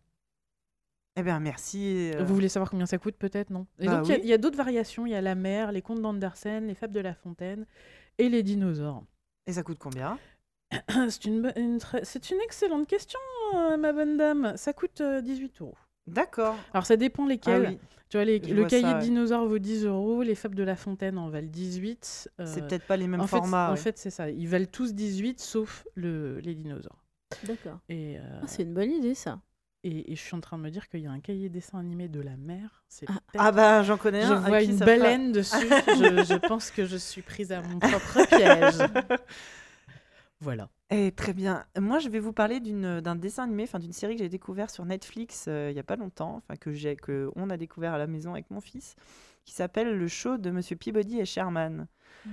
Eh 1.16 1.22
bien, 1.22 1.40
merci. 1.40 2.12
euh, 2.14 2.22
Vous 2.24 2.34
voulez 2.34 2.48
savoir 2.48 2.70
combien 2.70 2.86
ça 2.86 2.98
coûte 2.98 3.16
peut-être, 3.16 3.50
non? 3.50 3.66
Et 3.78 3.86
Bah 3.86 3.96
donc 3.96 4.06
il 4.08 4.10
y 4.10 4.14
a- 4.14 4.16
oui. 4.16 4.22
il 4.24 4.28
y 4.28 4.32
a, 4.32 4.38
d'autres 4.38 4.56
variations, 4.58 5.06
il 5.06 5.12
y 5.12 5.14
a 5.14 5.20
la 5.22 5.34
mer, 5.34 5.72
les 5.72 5.80
contes 5.82 6.02
d'Andersen, 6.02 6.66
les 6.66 6.74
fables 6.74 6.92
de 6.94 7.00
la 7.00 7.14
fontaine 7.14 7.66
et 8.18 8.28
les 8.28 8.42
dinosaures. 8.42 9.02
Et 9.46 9.52
ça 9.52 9.62
coûte 9.62 9.78
combien? 9.78 10.18
C'est 11.08 11.24
une, 11.24 11.42
bo- 11.42 11.48
une 11.56 11.78
très- 11.78 12.04
c'est 12.04 12.30
une 12.30 12.40
excellente 12.40 12.86
question, 12.88 13.20
euh, 13.54 13.76
ma 13.76 13.92
bonne 13.92 14.16
dame. 14.16 14.52
Ça 14.56 14.72
coûte 14.72 15.00
euh, 15.00 15.20
18 15.22 15.60
euros. 15.62 15.76
D'accord. 16.08 16.56
Alors 16.72 16.84
ça 16.86 16.96
dépend 16.96 17.24
Ah 17.24 17.28
lesquels. 17.28 17.68
oui, 17.68 17.78
Tu 18.08 18.16
vois, 18.16 18.24
les- 18.24 18.38
le 18.40 18.60
vois 18.60 18.66
cahier 18.68 18.82
ça, 18.82 18.92
de 18.94 18.98
ouais. 18.98 19.04
dinosaures 19.04 19.46
vaut 19.46 19.58
10 19.58 19.84
euros, 19.86 20.22
les 20.22 20.34
fables 20.34 20.54
de 20.56 20.62
la 20.64 20.76
fontaine 20.76 21.18
en 21.18 21.30
valent 21.30 21.48
18. 21.48 22.28
c'est 22.44 22.60
euh, 22.62 22.68
peut-être 22.68 22.86
pas 22.86 22.96
les 22.96 23.06
mêmes 23.06 23.20
en 23.20 23.26
fait, 23.26 23.36
formats. 23.38 23.68
En 23.68 23.72
ouais. 23.74 23.76
fait, 23.78 23.96
c'est 23.96 24.10
ça. 24.10 24.28
Ils 24.30 24.48
valent 24.48 24.66
tous 24.70 24.92
18 24.92 25.40
sauf 25.40 25.86
le, 25.94 26.38
les 26.40 26.54
dinosaures. 26.54 27.02
D'accord. 27.44 27.78
Et, 27.88 28.18
euh, 28.18 28.40
Ah, 28.42 28.46
c'est 28.48 28.62
une 28.64 28.74
bonne 28.74 28.90
idée 28.90 29.14
ça. 29.14 29.40
Et, 29.84 30.12
et 30.12 30.16
je 30.16 30.20
suis 30.20 30.34
en 30.34 30.40
train 30.40 30.58
de 30.58 30.62
me 30.62 30.70
dire 30.70 30.88
qu'il 30.88 31.00
y 31.00 31.06
a 31.06 31.10
un 31.10 31.20
cahier 31.20 31.48
dessin 31.48 31.78
animé 31.78 32.08
de 32.08 32.20
la 32.20 32.36
mer. 32.36 32.84
C'est 32.88 33.06
Ah. 33.08 33.20
Ah 33.38 33.52
bah, 33.52 33.82
j'en 33.82 33.96
connais 33.96 34.22
je 34.22 34.32
un. 34.32 34.42
à 34.44 34.48
vois 34.48 34.62
une 34.62 34.76
baleine 34.78 35.32
dessus. 35.32 35.56
je, 35.88 36.24
je 36.24 36.46
pense 36.46 36.70
que 36.70 36.86
je 36.86 36.96
suis 36.96 37.22
prise 37.22 37.52
à 37.52 37.62
mon 37.62 37.78
propre 37.78 38.26
piège. 38.28 38.78
Voilà. 40.40 40.68
Eh, 40.90 41.12
très 41.12 41.32
bien. 41.32 41.64
Moi, 41.80 41.98
je 41.98 42.08
vais 42.10 42.18
vous 42.18 42.32
parler 42.32 42.60
d'un 42.60 43.16
dessin 43.16 43.44
animé, 43.44 43.62
enfin 43.62 43.78
d'une 43.78 43.92
série 43.94 44.16
que 44.16 44.22
j'ai 44.22 44.28
découvert 44.28 44.68
sur 44.70 44.84
Netflix 44.84 45.46
euh, 45.48 45.70
il 45.70 45.76
y 45.76 45.80
a 45.80 45.82
pas 45.82 45.96
longtemps, 45.96 46.36
enfin 46.36 46.56
que 46.56 46.72
j'ai, 46.72 46.94
que 46.94 47.30
on 47.36 47.48
a 47.48 47.56
découvert 47.56 47.94
à 47.94 47.98
la 47.98 48.06
maison 48.06 48.32
avec 48.32 48.50
mon 48.50 48.60
fils, 48.60 48.96
qui 49.46 49.54
s'appelle 49.54 49.96
Le 49.96 50.08
Show 50.08 50.36
de 50.36 50.50
Monsieur 50.50 50.76
Peabody 50.76 51.20
et 51.20 51.24
Sherman. 51.24 51.86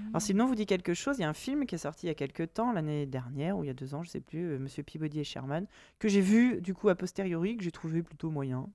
Alors, 0.09 0.24
si 0.24 0.33
le 0.33 0.40
nom 0.40 0.48
vous 0.48 0.56
dit 0.56 0.66
quelque 0.66 0.95
chose, 0.95 1.19
il 1.19 1.22
y 1.22 1.24
a 1.24 1.30
un 1.30 1.33
film 1.35 1.67
qui 1.67 1.75
est 1.75 1.77
sorti 1.77 2.08
il 2.08 2.09
y 2.09 2.11
a 2.11 2.16
quelques 2.16 2.51
temps, 2.56 2.72
l'année 2.72 3.06
dernière 3.06 3.56
ou 3.59 3.64
il 3.64 3.67
y 3.67 3.69
a 3.69 3.75
deux 3.75 3.93
ans, 3.93 4.01
je 4.01 4.09
sais 4.09 4.22
plus, 4.22 4.53
euh, 4.53 4.58
Monsieur 4.58 4.82
Peabody 4.82 5.19
et 5.19 5.24
Sherman, 5.24 5.67
que 6.00 6.08
j'ai 6.08 6.19
vu 6.22 6.61
du 6.61 6.74
coup 6.74 6.90
a 6.90 6.95
posteriori, 6.95 7.58
que 7.58 7.64
j'ai 7.64 7.69
trouvé 7.72 8.01
plutôt 8.01 8.32
moyen. 8.32 8.67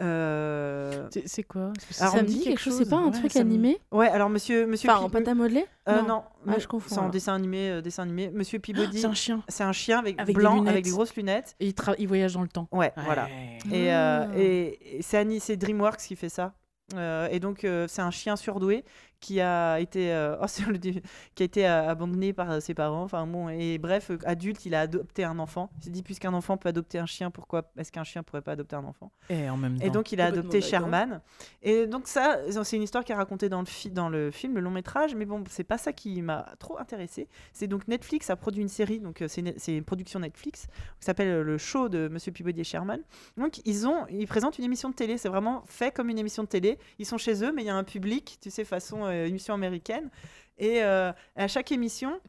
Euh, 0.00 1.08
C'est- 1.26 1.42
quoi? 1.42 1.72
Alors, 2.00 2.14
ça 2.14 2.22
me 2.22 2.26
dit 2.26 2.42
quelque 2.42 2.58
chose, 2.58 2.76
c'est 2.78 2.88
pas 2.88 2.96
un 2.96 3.06
Ouais, 3.10 3.18
truc 3.18 3.34
me- 3.34 3.40
animé? 3.40 3.78
Ouais, 3.92 4.08
alors 4.08 4.30
Monsieur 4.30 4.66
Monsieur 4.66 4.88
Enfin, 4.90 5.00
en 5.00 5.08
Peab- 5.10 5.24
pâte 5.24 5.28
à 5.28 5.34
modeler? 5.34 5.64
Euh, 5.88 6.00
Non. 6.02 6.08
non, 6.08 6.22
Ah, 6.26 6.52
mais 6.52 6.60
je 6.60 6.68
confonds, 6.68 6.94
C'est 6.94 7.00
en 7.00 7.08
dessin 7.10 7.34
animé, 7.34 7.70
euh, 7.70 7.80
dessin 7.82 8.02
animé. 8.04 8.30
Monsieur 8.32 8.58
Peabody, 8.58 9.00
C'est 9.00 9.06
un 9.06 9.14
chien. 9.14 9.42
c'est 9.48 9.64
un 9.64 9.72
chien 9.72 9.98
avec, 9.98 10.16
blanc, 10.32 10.64
avec 10.66 10.84
des 10.84 10.90
grosses 10.90 11.14
lunettes. 11.16 11.54
Et 11.60 11.66
il, 11.66 11.72
tra- 11.72 11.94
il 11.98 12.08
voyage 12.08 12.32
dans 12.34 12.42
le 12.42 12.48
temps. 12.48 12.68
Ouais, 12.72 12.92
voilà. 13.04 13.28
Et, 13.72 13.90
Ah. 13.90 14.28
et, 14.36 14.98
et 14.98 15.02
c'est 15.02 15.18
Annie- 15.18 15.40
c'est 15.40 15.56
DreamWorks 15.56 15.98
qui 15.98 16.16
fait 16.16 16.28
ça. 16.30 16.54
Euh, 16.94 17.28
et 17.32 17.40
donc 17.40 17.64
euh, 17.64 17.86
c'est 17.88 18.02
un 18.02 18.12
chien 18.12 18.36
surdoué 18.36 18.84
qui 19.26 19.40
a 19.40 19.80
été 19.80 20.12
euh, 20.12 20.36
oh, 20.42 20.44
c'est 20.46 20.64
le 20.66 20.78
qui 20.78 21.42
a 21.42 21.44
été 21.44 21.66
euh, 21.66 21.88
abandonné 21.88 22.32
par 22.32 22.50
euh, 22.50 22.60
ses 22.60 22.74
parents. 22.74 23.02
Enfin 23.02 23.26
bon 23.26 23.48
et 23.48 23.78
bref 23.78 24.10
euh, 24.10 24.18
adulte 24.24 24.64
il 24.66 24.74
a 24.74 24.82
adopté 24.82 25.24
un 25.24 25.38
enfant. 25.40 25.68
Il 25.78 25.84
s'est 25.84 25.90
dit 25.90 26.02
puisqu'un 26.04 26.32
enfant 26.32 26.56
peut 26.56 26.68
adopter 26.68 26.98
un 26.98 27.06
chien 27.06 27.30
pourquoi 27.30 27.70
est-ce 27.76 27.90
qu'un 27.90 28.04
chien 28.04 28.22
pourrait 28.22 28.42
pas 28.42 28.52
adopter 28.52 28.76
un 28.76 28.84
enfant? 28.84 29.10
Et 29.28 29.50
en 29.50 29.56
même 29.56 29.78
temps. 29.78 29.84
Et 29.84 29.90
donc 29.90 30.12
il 30.12 30.20
a 30.20 30.26
adopté. 30.26 30.60
Sherman. 30.60 31.20
Et 31.62 31.86
donc 31.86 32.06
ça 32.06 32.38
c'est 32.62 32.76
une 32.76 32.82
histoire 32.82 33.04
qui 33.04 33.12
est 33.12 33.16
racontée 33.16 33.48
dans 33.48 33.60
le 33.60 33.66
fi- 33.66 33.90
dans 33.90 34.08
le 34.08 34.30
film 34.30 34.54
le 34.54 34.60
long 34.60 34.70
métrage 34.70 35.14
mais 35.14 35.24
bon 35.24 35.42
c'est 35.50 35.64
pas 35.64 35.78
ça 35.78 35.92
qui 35.92 36.22
m'a 36.22 36.46
trop 36.58 36.78
intéressé. 36.78 37.28
C'est 37.52 37.66
donc 37.66 37.88
Netflix 37.88 38.30
a 38.30 38.36
produit 38.36 38.62
une 38.62 38.68
série 38.68 39.00
donc 39.00 39.24
c'est 39.26 39.40
une, 39.40 39.54
c'est 39.56 39.76
une 39.76 39.84
production 39.84 40.20
Netflix 40.20 40.66
qui 41.00 41.04
s'appelle 41.04 41.40
le 41.40 41.58
show 41.58 41.88
de 41.88 42.08
Monsieur 42.08 42.30
Peabody 42.32 42.60
et 42.60 42.64
Sherman. 42.64 43.00
Donc 43.36 43.60
ils 43.64 43.86
ont, 43.88 44.06
ils 44.08 44.26
présentent 44.26 44.58
une 44.58 44.64
émission 44.64 44.90
de 44.90 44.94
télé. 44.94 45.18
C'est 45.18 45.28
vraiment 45.28 45.64
fait 45.66 45.90
comme 45.92 46.08
une 46.10 46.18
émission 46.18 46.42
de 46.44 46.48
télé. 46.48 46.78
Ils 46.98 47.06
sont 47.06 47.18
chez 47.18 47.42
eux, 47.44 47.52
mais 47.52 47.62
il 47.62 47.66
y 47.66 47.70
a 47.70 47.74
un 47.74 47.84
public, 47.84 48.38
tu 48.40 48.50
sais, 48.50 48.64
façon 48.64 49.04
euh, 49.04 49.15
émission 49.24 49.54
américaine. 49.54 50.10
Et 50.58 50.82
euh, 50.82 51.12
à 51.34 51.48
chaque 51.48 51.72
émission, 51.72 52.20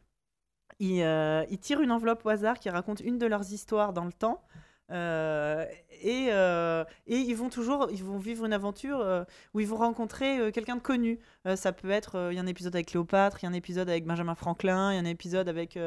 ils, 0.80 1.02
euh, 1.02 1.46
ils 1.50 1.60
tirent 1.60 1.82
une 1.82 1.92
enveloppe 1.92 2.26
au 2.26 2.30
hasard 2.30 2.60
qui 2.60 2.70
raconte 2.70 3.00
une 3.00 3.18
de 3.18 3.26
leurs 3.26 3.52
histoires 3.52 3.94
dans 3.94 4.06
le 4.06 4.14
temps. 4.14 4.44
Euh, 4.92 5.66
et, 6.02 6.28
euh, 6.30 6.86
et 7.08 7.18
ils 7.18 7.36
vont 7.36 7.50
toujours, 7.50 7.90
ils 7.92 8.04
vont 8.04 8.20
vivre 8.20 8.46
une 8.46 8.54
aventure 8.54 9.00
euh, 9.02 9.24
où 9.54 9.60
ils 9.60 9.68
vont 9.68 9.78
rencontrer 9.78 10.52
quelqu'un 10.52 10.76
de 10.76 10.82
connu. 10.82 11.20
Ça 11.56 11.72
peut 11.72 11.90
être, 11.90 12.28
il 12.32 12.36
y 12.36 12.40
a 12.40 12.42
un 12.42 12.48
épisode 12.48 12.76
avec 12.76 12.88
Cléopâtre, 12.88 13.38
il 13.42 13.46
y 13.46 13.48
a 13.48 13.50
un 13.50 13.54
épisode 13.54 13.90
avec 13.90 14.06
Benjamin 14.06 14.36
Franklin, 14.36 14.92
il 14.92 14.96
y 14.96 14.98
a 14.98 15.02
un 15.02 15.06
épisode 15.06 15.48
avec 15.48 15.80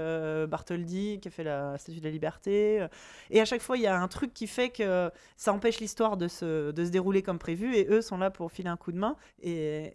Bartholdi 0.48 1.20
qui 1.20 1.28
a 1.28 1.30
fait 1.30 1.44
la 1.44 1.76
Statue 1.76 1.98
de 2.00 2.04
la 2.04 2.10
Liberté. 2.10 2.86
et 3.28 3.40
à 3.42 3.44
chaque 3.44 3.60
fois, 3.60 3.76
il 3.76 3.82
y 3.82 3.86
a 3.86 4.00
un 4.00 4.08
truc 4.08 4.32
qui 4.32 4.46
fait 4.46 4.70
que 4.70 5.10
ça 5.36 5.52
empêche 5.52 5.80
l'histoire 5.80 6.16
de 6.16 6.28
se, 6.28 6.70
dérouler 6.70 7.20
comme 7.20 7.38
prévu. 7.38 7.76
Et 7.76 7.86
eux 7.90 8.00
sont 8.00 8.16
là 8.16 8.30
pour 8.30 8.50
filer 8.50 8.70
un 8.70 8.78
coup 8.78 8.90
de 8.90 8.98
main. 8.98 9.16
Et, 9.42 9.92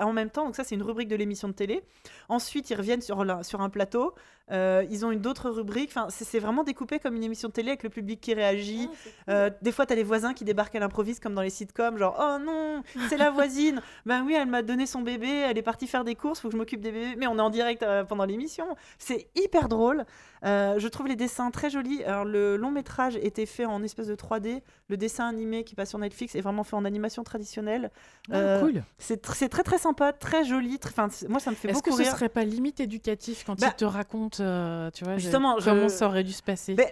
en 0.00 0.12
même 0.12 0.30
temps, 0.30 0.44
donc 0.44 0.54
ça, 0.54 0.62
c'est 0.62 0.76
une 0.76 0.82
rubrique 0.82 1.08
de 1.08 1.16
l'émission 1.16 1.48
de 1.48 1.54
télé. 1.54 1.82
Ensuite, 2.28 2.70
ils 2.70 2.76
reviennent 2.76 3.02
sur 3.02 3.20
un 3.60 3.70
plateau. 3.70 4.14
Euh, 4.50 4.84
ils 4.90 5.04
ont 5.04 5.10
une 5.10 5.20
d'autres 5.20 5.50
rubriques. 5.50 5.90
Enfin, 5.90 6.08
c'est 6.10 6.38
vraiment 6.38 6.64
découpé 6.64 6.98
comme 6.98 7.16
une 7.16 7.24
émission 7.24 7.48
de 7.48 7.52
télé 7.52 7.68
avec 7.68 7.82
le 7.82 7.90
public 7.90 8.20
qui 8.20 8.34
réagit. 8.34 8.88
Euh, 9.28 9.50
des 9.62 9.72
fois, 9.72 9.86
tu 9.86 9.92
as 9.92 9.96
les 9.96 10.02
voisins 10.02 10.34
qui 10.34 10.44
débarquent 10.44 10.76
à 10.76 10.80
l'improviste, 10.80 11.22
comme 11.22 11.34
dans 11.34 11.42
les 11.42 11.50
sitcoms, 11.50 11.98
genre 11.98 12.16
Oh 12.18 12.38
non, 12.42 12.82
c'est 13.08 13.16
la 13.16 13.30
voisine. 13.30 13.80
ben 14.06 14.24
oui, 14.24 14.34
elle 14.34 14.48
m'a 14.48 14.62
donné 14.62 14.86
son 14.86 15.02
bébé, 15.02 15.28
elle 15.28 15.58
est 15.58 15.62
partie 15.62 15.86
faire 15.86 16.04
des 16.04 16.14
courses, 16.14 16.40
faut 16.40 16.48
que 16.48 16.52
je 16.52 16.58
m'occupe 16.58 16.80
des 16.80 16.92
bébés. 16.92 17.16
Mais 17.16 17.26
on 17.26 17.36
est 17.36 17.42
en 17.42 17.50
direct 17.50 17.82
euh, 17.82 18.04
pendant 18.04 18.24
l'émission. 18.24 18.66
C'est 18.98 19.28
hyper 19.34 19.68
drôle. 19.68 20.04
Euh, 20.44 20.78
je 20.78 20.88
trouve 20.88 21.06
les 21.08 21.16
dessins 21.16 21.50
très 21.50 21.70
jolis. 21.70 22.02
Alors, 22.04 22.24
le 22.24 22.56
long 22.56 22.70
métrage 22.70 23.16
était 23.16 23.46
fait 23.46 23.64
en 23.64 23.82
espèce 23.82 24.06
de 24.06 24.14
3D. 24.14 24.62
Le 24.88 24.96
dessin 24.96 25.26
animé 25.28 25.64
qui 25.64 25.74
passe 25.74 25.90
sur 25.90 25.98
Netflix 25.98 26.34
est 26.34 26.40
vraiment 26.40 26.64
fait 26.64 26.76
en 26.76 26.84
animation 26.84 27.24
traditionnelle. 27.24 27.90
Ah, 28.30 28.36
Euh, 28.36 28.60
cool. 28.60 28.82
C'est 28.98 29.24
tr- 29.24 29.34
c'est 29.34 29.48
très 29.48 29.62
très 29.64 29.78
sympa, 29.78 30.12
très 30.12 30.44
joli. 30.44 30.76
tr- 30.76 31.28
moi, 31.28 31.40
ça 31.40 31.50
me 31.50 31.56
fait 31.56 31.68
Est-ce 31.68 31.78
beaucoup 31.78 31.90
que 31.90 31.96
ce 31.96 32.02
rire. 32.02 32.12
serait 32.12 32.28
pas 32.28 32.44
limite 32.44 32.80
éducatif 32.80 33.44
quand 33.46 33.58
Bah, 33.60 33.68
il 33.70 33.76
te 33.76 33.84
raconte, 33.84 34.40
euh, 34.40 34.90
tu 34.92 35.04
vois, 35.04 35.16
justement, 35.18 35.56
comment 35.62 35.88
je- 35.88 35.94
ça 35.94 36.06
aurait 36.06 36.24
dû 36.24 36.32
se 36.32 36.42
passer? 36.42 36.74
Ben, 36.74 36.86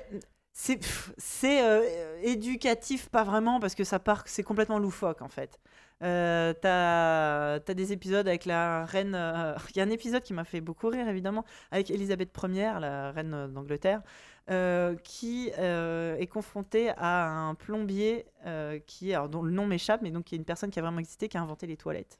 c'est 0.52 1.62
euh, 1.62 1.82
éducatif, 2.22 3.08
pas 3.08 3.24
vraiment, 3.24 3.60
parce 3.60 3.74
que 3.74 3.84
ça 3.84 3.98
part, 3.98 4.22
c'est 4.26 4.42
complètement 4.42 4.78
loufoque 4.78 5.22
en 5.22 5.28
fait. 5.28 5.60
Euh, 6.02 6.52
T'as 6.60 7.54
as 7.54 7.74
des 7.74 7.92
épisodes 7.92 8.28
avec 8.28 8.44
la 8.44 8.84
reine. 8.84 9.14
euh, 9.14 9.54
Il 9.74 9.78
y 9.78 9.80
a 9.80 9.84
un 9.84 9.90
épisode 9.90 10.22
qui 10.22 10.32
m'a 10.34 10.44
fait 10.44 10.60
beaucoup 10.60 10.88
rire, 10.88 11.08
évidemment, 11.08 11.44
avec 11.70 11.90
Elisabeth 11.90 12.30
Ier, 12.42 12.72
la 12.80 13.12
reine 13.12 13.48
d'Angleterre, 13.52 14.02
euh, 14.50 14.94
qui 15.02 15.50
euh, 15.58 16.16
est 16.16 16.26
confrontée 16.26 16.90
à 16.96 17.28
un 17.28 17.54
plombier 17.54 18.26
qui, 18.86 19.12
alors, 19.12 19.28
dont 19.28 19.42
le 19.42 19.50
nom 19.50 19.66
m'échappe, 19.66 20.02
mais 20.02 20.10
donc 20.10 20.24
qui 20.24 20.34
est 20.34 20.38
une 20.38 20.44
personne 20.44 20.70
qui 20.70 20.78
a 20.78 20.82
vraiment 20.82 21.00
existé, 21.00 21.28
qui 21.28 21.36
a 21.36 21.42
inventé 21.42 21.66
les 21.66 21.76
toilettes. 21.76 22.18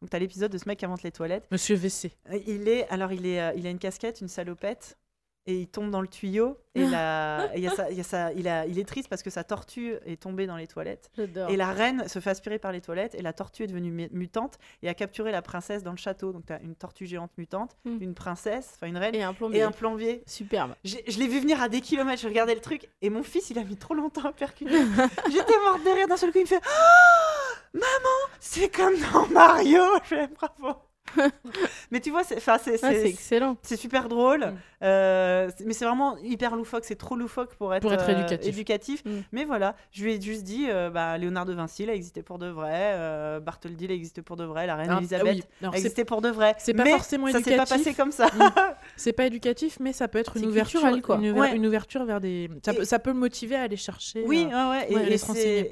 Donc, 0.00 0.10
tu 0.10 0.16
as 0.16 0.18
l'épisode 0.18 0.50
de 0.50 0.58
ce 0.58 0.66
mec 0.68 0.78
qui 0.78 0.86
invente 0.86 1.02
les 1.02 1.12
toilettes. 1.12 1.46
Monsieur 1.52 1.76
WC. 1.76 2.10
Il 2.46 2.66
est, 2.68 2.88
alors 2.88 3.12
il 3.12 3.26
est, 3.26 3.52
il 3.56 3.66
a 3.66 3.70
une 3.70 3.78
casquette, 3.78 4.20
une 4.20 4.28
salopette, 4.28 4.96
et 5.48 5.54
il 5.62 5.66
tombe 5.66 5.90
dans 5.90 6.00
le 6.02 6.06
tuyau. 6.08 6.58
Et, 6.74 6.84
la- 6.86 7.48
et 7.54 7.56
il, 7.58 7.64
y 7.64 7.66
a 7.66 7.70
sa- 7.70 7.90
il 7.90 7.96
y 7.96 8.00
a 8.00 8.04
sa- 8.04 8.32
il, 8.34 8.46
a- 8.46 8.66
il 8.66 8.78
est 8.78 8.84
triste 8.86 9.08
parce 9.08 9.22
que 9.22 9.30
sa 9.30 9.42
tortue 9.42 9.94
est 10.06 10.20
tombée 10.20 10.46
dans 10.46 10.56
les 10.56 10.66
toilettes. 10.68 11.10
J'adore. 11.16 11.48
Et 11.50 11.56
la 11.56 11.72
reine 11.72 12.06
se 12.06 12.20
fait 12.20 12.30
aspirer 12.30 12.58
par 12.58 12.70
les 12.70 12.80
toilettes, 12.82 13.14
et 13.14 13.22
la 13.22 13.32
tortue 13.32 13.62
est 13.64 13.66
devenue 13.66 13.90
mu- 13.90 14.08
mutante 14.12 14.58
et 14.82 14.88
a 14.90 14.94
capturé 14.94 15.32
la 15.32 15.40
princesse 15.42 15.82
dans 15.82 15.90
le 15.90 15.96
château. 15.96 16.32
Donc 16.32 16.44
tu 16.46 16.52
as 16.52 16.60
une 16.60 16.74
tortue 16.76 17.06
géante 17.06 17.32
mutante, 17.38 17.76
Mm. 17.86 17.96
une 18.02 18.14
princesse, 18.14 18.72
enfin 18.76 18.86
une 18.86 18.98
reine, 18.98 19.14
Et 19.14 19.22
un 19.22 19.32
plombier. 19.32 19.60
et 19.60 19.62
un 19.62 19.72
plombier. 19.72 20.22
Superbe. 20.26 20.74
Je 20.84 20.96
l'ai 21.18 21.26
vu 21.26 21.40
venir 21.40 21.60
à 21.62 21.68
des 21.70 21.80
kilomètres, 21.80 22.20
je 22.22 22.28
regardais 22.28 22.54
le 22.54 22.60
truc, 22.60 22.88
et 23.00 23.08
mon 23.10 23.22
fils, 23.22 23.48
il 23.50 23.58
a 23.58 23.64
mis 23.64 23.76
trop 23.76 23.94
longtemps 23.94 24.26
à 24.28 24.32
percuter. 24.32 24.70
J'étais 25.32 25.58
morte 25.64 25.82
de 25.84 25.94
rire 25.96 26.06
d'un 26.08 26.16
seul 26.18 26.30
coup, 26.30 26.38
il 26.38 26.42
me 26.42 26.46
fait 26.46 26.60
Oh, 26.62 27.54
Maman, 27.74 28.34
c'est 28.40 28.68
comme 28.74 28.94
dans 29.12 29.26
Mario 29.28 29.82
Je 30.04 30.08
fais 30.08 30.28
bravo 30.28 30.78
Mais 31.90 32.00
tu 32.00 32.10
vois, 32.10 32.24
c'est 32.24 32.38
Ah, 32.46 32.92
excellent. 32.94 33.56
c'est 33.62 33.76
super 33.76 34.08
drôle, 34.08 34.40
Mm. 34.46 34.54
euh, 34.84 35.50
mais 35.64 35.72
c'est 35.72 35.84
vraiment 35.84 36.16
hyper 36.18 36.54
loufoque, 36.56 36.84
c'est 36.84 36.96
trop 36.96 37.16
loufoque 37.16 37.54
pour 37.56 37.74
être, 37.74 37.82
Pour 37.82 37.92
être 37.92 38.08
euh, 38.08 38.12
éducatif. 38.18 38.48
éducatif. 38.54 39.04
Mm. 39.04 39.10
Mais 39.32 39.44
voilà, 39.44 39.74
je 39.92 40.04
lui 40.04 40.14
ai 40.14 40.20
juste 40.20 40.44
dit, 40.44 40.66
euh, 40.68 40.90
bah, 40.90 41.16
Léonard 41.18 41.46
de 41.46 41.54
Vinci, 41.54 41.84
il 41.84 41.90
a 41.90 41.94
existé 41.94 42.22
pour 42.22 42.38
de 42.38 42.46
vrai, 42.48 43.40
Bartholdi, 43.40 43.84
il 43.86 43.90
a 43.90 43.94
existé 43.94 44.22
pour 44.22 44.36
de 44.36 44.44
vrai, 44.44 44.66
la 44.66 44.76
reine 44.76 44.90
Ah, 44.90 44.98
Elisabeth 44.98 45.26
ah 45.62 45.68
oui. 45.68 45.68
A 45.72 45.76
existé 45.76 46.04
pour 46.04 46.20
de 46.20 46.28
vrai. 46.28 46.54
c'est 46.58 46.74
pas 46.74 46.84
Mais 46.84 46.90
forcément 46.90 47.26
ça 47.28 47.38
s'est 47.38 47.44
pas 47.56 47.62
éducatif. 47.62 47.76
passé 47.84 47.94
comme 47.94 48.12
ça. 48.12 48.28
C'est 48.96 49.12
pas 49.12 49.26
éducatif, 49.26 49.78
mais 49.80 49.92
ça 49.92 50.08
peut 50.08 50.18
être 50.18 50.36
une 50.36 50.46
ouverture, 50.46 50.80
quoi. 51.02 51.16
Une, 51.16 51.30
ouver- 51.30 51.40
Ouais. 51.40 51.56
une 51.56 51.66
ouverture 51.66 52.04
vers 52.04 52.20
des. 52.20 52.48
Ça, 52.64 52.72
Et- 52.72 52.76
peut, 52.76 52.84
ça 52.84 52.98
peut 52.98 53.10
le 53.10 53.18
motiver 53.18 53.54
à 53.54 53.62
aller 53.62 53.76
chercher. 53.76 54.24
Oui, 54.26 54.44
ouais, 54.46 54.68
ouais, 54.70 54.88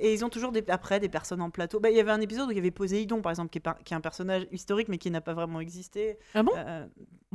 Et, 0.00 0.12
ils 0.12 0.24
ont 0.24 0.28
toujours 0.28 0.52
des, 0.52 0.62
après 0.68 1.00
des 1.00 1.08
personnes 1.08 1.40
en 1.40 1.50
plateau. 1.50 1.80
Bah, 1.80 1.90
Il 1.90 1.96
y 1.96 2.00
avait 2.00 2.10
un 2.12 2.20
épisode 2.20 2.48
où 2.48 2.50
il 2.52 2.56
y 2.56 2.60
avait 2.60 2.70
Poséidon, 2.70 3.20
par 3.22 3.30
exemple, 3.30 3.50
qui 3.50 3.58
est, 3.58 3.60
pas- 3.60 3.78
qui 3.84 3.94
est 3.94 3.96
un 3.96 4.00
personnage 4.00 4.46
historique, 4.52 4.88
mais 4.88 4.98
qui 4.98 5.10
n'a 5.10 5.20
pas 5.26 5.34
vraiment 5.34 5.60
existé. 5.60 6.18
Ah 6.34 6.42
bon 6.42 6.52
Euh, 6.56 6.86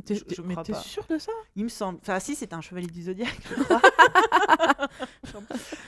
T'es- 0.04 0.16
je- 0.16 0.42
Mais 0.42 0.56
t'es 0.64 0.72
pas. 0.72 0.80
sûr 0.80 1.04
de 1.06 1.18
ça? 1.18 1.30
Il 1.54 1.64
me 1.64 1.68
semble. 1.68 1.98
Enfin, 2.02 2.18
si, 2.18 2.34
c'était 2.34 2.54
un 2.54 2.60
chevalier 2.62 2.88
du 2.88 3.02
zodiaque, 3.02 3.38
je 3.48 3.62
crois. 3.62 3.80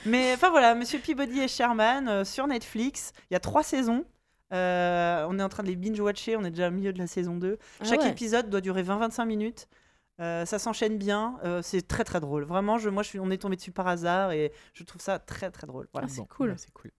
Mais 0.05 0.33
enfin 0.33 0.49
voilà, 0.51 0.75
Monsieur 0.75 0.99
Peabody 0.99 1.41
et 1.41 1.47
Sherman 1.47 2.07
euh, 2.07 2.23
sur 2.23 2.47
Netflix. 2.47 3.11
Il 3.29 3.33
y 3.33 3.37
a 3.37 3.39
trois 3.39 3.63
saisons. 3.63 4.05
Euh, 4.53 5.25
on 5.29 5.39
est 5.39 5.43
en 5.43 5.49
train 5.49 5.63
de 5.63 5.67
les 5.69 5.75
binge-watcher. 5.75 6.37
On 6.37 6.43
est 6.43 6.51
déjà 6.51 6.69
au 6.69 6.71
milieu 6.71 6.93
de 6.93 6.99
la 6.99 7.07
saison 7.07 7.35
2. 7.35 7.57
Ah 7.81 7.85
Chaque 7.85 8.01
ouais. 8.01 8.09
épisode 8.09 8.49
doit 8.49 8.61
durer 8.61 8.83
20-25 8.83 9.25
minutes. 9.25 9.67
Euh, 10.21 10.45
ça 10.45 10.59
s'enchaîne 10.59 10.97
bien. 10.97 11.37
Euh, 11.43 11.61
c'est 11.61 11.85
très 11.85 12.03
très 12.03 12.19
drôle. 12.21 12.45
Vraiment, 12.45 12.77
je, 12.77 12.89
moi, 12.89 13.03
je 13.03 13.09
suis, 13.09 13.19
on 13.19 13.29
est 13.31 13.37
tombé 13.37 13.55
dessus 13.57 13.71
par 13.71 13.87
hasard 13.87 14.31
et 14.31 14.53
je 14.73 14.83
trouve 14.83 15.01
ça 15.01 15.19
très 15.19 15.51
très 15.51 15.67
drôle. 15.67 15.89
Voilà. 15.91 16.07
Ah, 16.09 16.13
c'est 16.13 16.21
bon, 16.21 16.27
cool. 16.27 16.53
c'est 16.57 16.71
cool. 16.71 16.91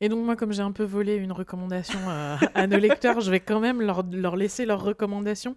Et 0.00 0.08
donc 0.08 0.24
moi, 0.24 0.36
comme 0.36 0.52
j'ai 0.52 0.62
un 0.62 0.72
peu 0.72 0.84
volé 0.84 1.14
une 1.16 1.32
recommandation 1.32 1.98
euh, 2.08 2.36
à 2.54 2.66
nos 2.66 2.78
lecteurs, 2.78 3.20
je 3.20 3.30
vais 3.30 3.40
quand 3.40 3.60
même 3.60 3.80
leur, 3.80 4.36
laisser 4.36 4.66
leur 4.66 4.82
recommandation. 4.82 5.56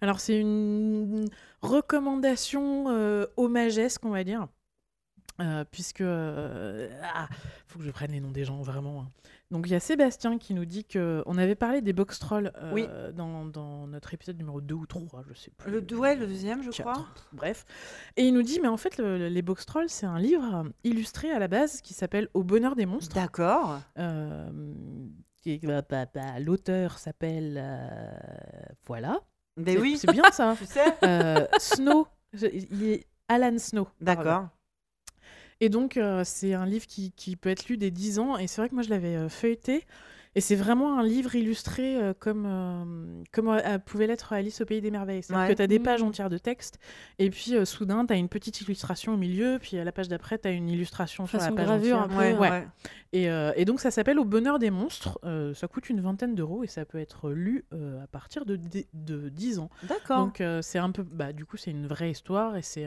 Alors 0.00 0.20
c'est 0.20 0.38
une 0.40 1.28
recommandation 1.62 2.86
euh, 2.88 3.26
hommagesque, 3.36 4.04
on 4.04 4.10
va 4.10 4.24
dire. 4.24 4.48
Euh, 5.38 5.64
puisque 5.70 6.00
euh, 6.00 6.88
ah, 7.14 7.28
faut 7.66 7.78
que 7.78 7.84
je 7.84 7.90
prenne 7.90 8.10
les 8.10 8.20
noms 8.20 8.30
des 8.30 8.44
gens 8.46 8.62
vraiment. 8.62 9.02
hein. 9.02 9.10
Donc 9.52 9.66
il 9.68 9.72
y 9.72 9.74
a 9.76 9.80
Sébastien 9.80 10.38
qui 10.38 10.54
nous 10.54 10.64
dit 10.64 10.84
que 10.84 11.22
on 11.26 11.38
avait 11.38 11.54
parlé 11.54 11.80
des 11.80 11.92
box 11.92 12.18
trolls 12.18 12.50
euh, 12.56 12.72
Oui. 12.74 12.88
dans, 13.14 13.44
dans 13.44 13.86
notre 13.86 14.12
épisode 14.12 14.36
numéro 14.38 14.60
2 14.60 14.74
ou 14.74 14.86
3, 14.86 15.22
je 15.28 15.34
sais 15.34 15.52
plus. 15.56 15.70
Le, 15.70 15.96
ouais, 15.96 16.16
le 16.16 16.26
deuxième, 16.26 16.62
je 16.64 16.70
crois. 16.82 17.06
Bref. 17.32 17.64
Et 18.16 18.26
il 18.26 18.34
nous 18.34 18.42
dit, 18.42 18.58
mais 18.60 18.66
en 18.68 18.76
fait, 18.76 18.98
le- 18.98 19.18
le- 19.18 19.28
les 19.28 19.42
box 19.42 19.64
trolls, 19.64 19.88
c'est 19.88 20.06
un 20.06 20.18
livre 20.18 20.64
illustré 20.82 21.30
à 21.30 21.38
la 21.38 21.46
base 21.46 21.80
qui 21.80 21.94
s'appelle 21.94 22.28
Au 22.34 22.42
bonheur 22.42 22.74
des 22.74 22.86
monstres. 22.86 23.14
D'accord. 23.14 23.78
Euh, 23.98 24.50
bah, 25.62 25.82
bah, 25.88 26.06
bah, 26.12 26.40
L'auteur 26.40 26.98
s'appelle. 26.98 27.54
euh, 27.56 28.10
voilà. 28.84 29.20
Mais 29.56 29.74
C'est- 29.74 29.78
oui, 29.80 29.96
C'est 29.96 30.10
bien 30.10 30.24
ça. 30.32 30.56
tu 30.58 30.66
sais. 30.66 31.48
Snow. 31.60 32.08
Il 32.32 32.82
est 32.82 33.06
Alan 33.28 33.56
Snow. 33.58 33.86
D'accord. 34.00 34.48
Et 35.60 35.68
donc, 35.68 35.96
euh, 35.96 36.22
c'est 36.24 36.54
un 36.54 36.66
livre 36.66 36.86
qui, 36.86 37.12
qui 37.12 37.36
peut 37.36 37.48
être 37.48 37.68
lu 37.68 37.76
dès 37.78 37.90
10 37.90 38.18
ans. 38.18 38.36
Et 38.36 38.46
c'est 38.46 38.60
vrai 38.60 38.68
que 38.68 38.74
moi, 38.74 38.82
je 38.82 38.90
l'avais 38.90 39.16
euh, 39.16 39.28
feuilleté. 39.28 39.84
Et 40.36 40.40
c'est 40.42 40.54
vraiment 40.54 40.98
un 40.98 41.02
livre 41.02 41.34
illustré 41.34 41.96
euh, 41.96 42.12
comme, 42.16 42.44
euh, 42.46 43.22
comme 43.32 43.48
euh, 43.48 43.78
pouvait 43.78 44.06
l'être 44.06 44.34
Alice 44.34 44.60
au 44.60 44.66
Pays 44.66 44.82
des 44.82 44.90
Merveilles. 44.90 45.22
C'est-à-dire 45.22 45.44
Ouais. 45.46 45.52
que 45.52 45.56
tu 45.56 45.62
as 45.62 45.66
des 45.66 45.78
Mhm. 45.78 45.84
pages 45.84 46.02
entières 46.02 46.28
de 46.28 46.36
texte. 46.36 46.78
Et 47.18 47.30
puis, 47.30 47.54
soudain, 47.64 48.04
tu 48.04 48.12
as 48.12 48.16
une 48.16 48.28
petite 48.28 48.60
illustration 48.60 49.14
au 49.14 49.16
milieu. 49.16 49.58
Puis, 49.58 49.78
à 49.78 49.84
la 49.84 49.92
page 49.92 50.08
d'après, 50.08 50.38
tu 50.38 50.46
as 50.46 50.50
une 50.50 50.68
illustration 50.68 51.26
sur 51.26 51.38
la 51.38 51.50
page 51.50 51.64
gravure, 51.64 51.96
entière. 52.00 52.04
un 52.04 52.08
peu. 52.08 52.38
Ouais, 52.38 52.38
Ouais. 52.38 52.50
ouais. 52.50 52.68
Et, 53.14 53.24
et 53.56 53.64
donc 53.64 53.80
ça 53.80 53.90
s'appelle 53.90 54.18
Au 54.18 54.26
bonheur 54.26 54.58
des 54.58 54.70
monstres. 54.70 55.18
Ça 55.54 55.68
coûte 55.68 55.88
une 55.88 56.02
vingtaine 56.02 56.34
d'euros 56.34 56.64
et 56.64 56.66
ça 56.66 56.84
peut 56.84 56.98
être 56.98 57.30
lu 57.30 57.64
à 57.72 58.06
partir 58.06 58.44
de, 58.44 58.60
de 58.92 59.28
10 59.30 59.58
ans. 59.58 59.70
D'accord. 59.84 60.18
Donc 60.26 60.42
c'est 60.60 60.78
un 60.78 60.90
peu, 60.90 61.02
bah, 61.02 61.32
du 61.32 61.46
coup 61.46 61.56
c'est 61.56 61.70
une 61.70 61.86
vraie 61.86 62.10
histoire 62.10 62.56
et 62.56 62.62
c'est 62.62 62.86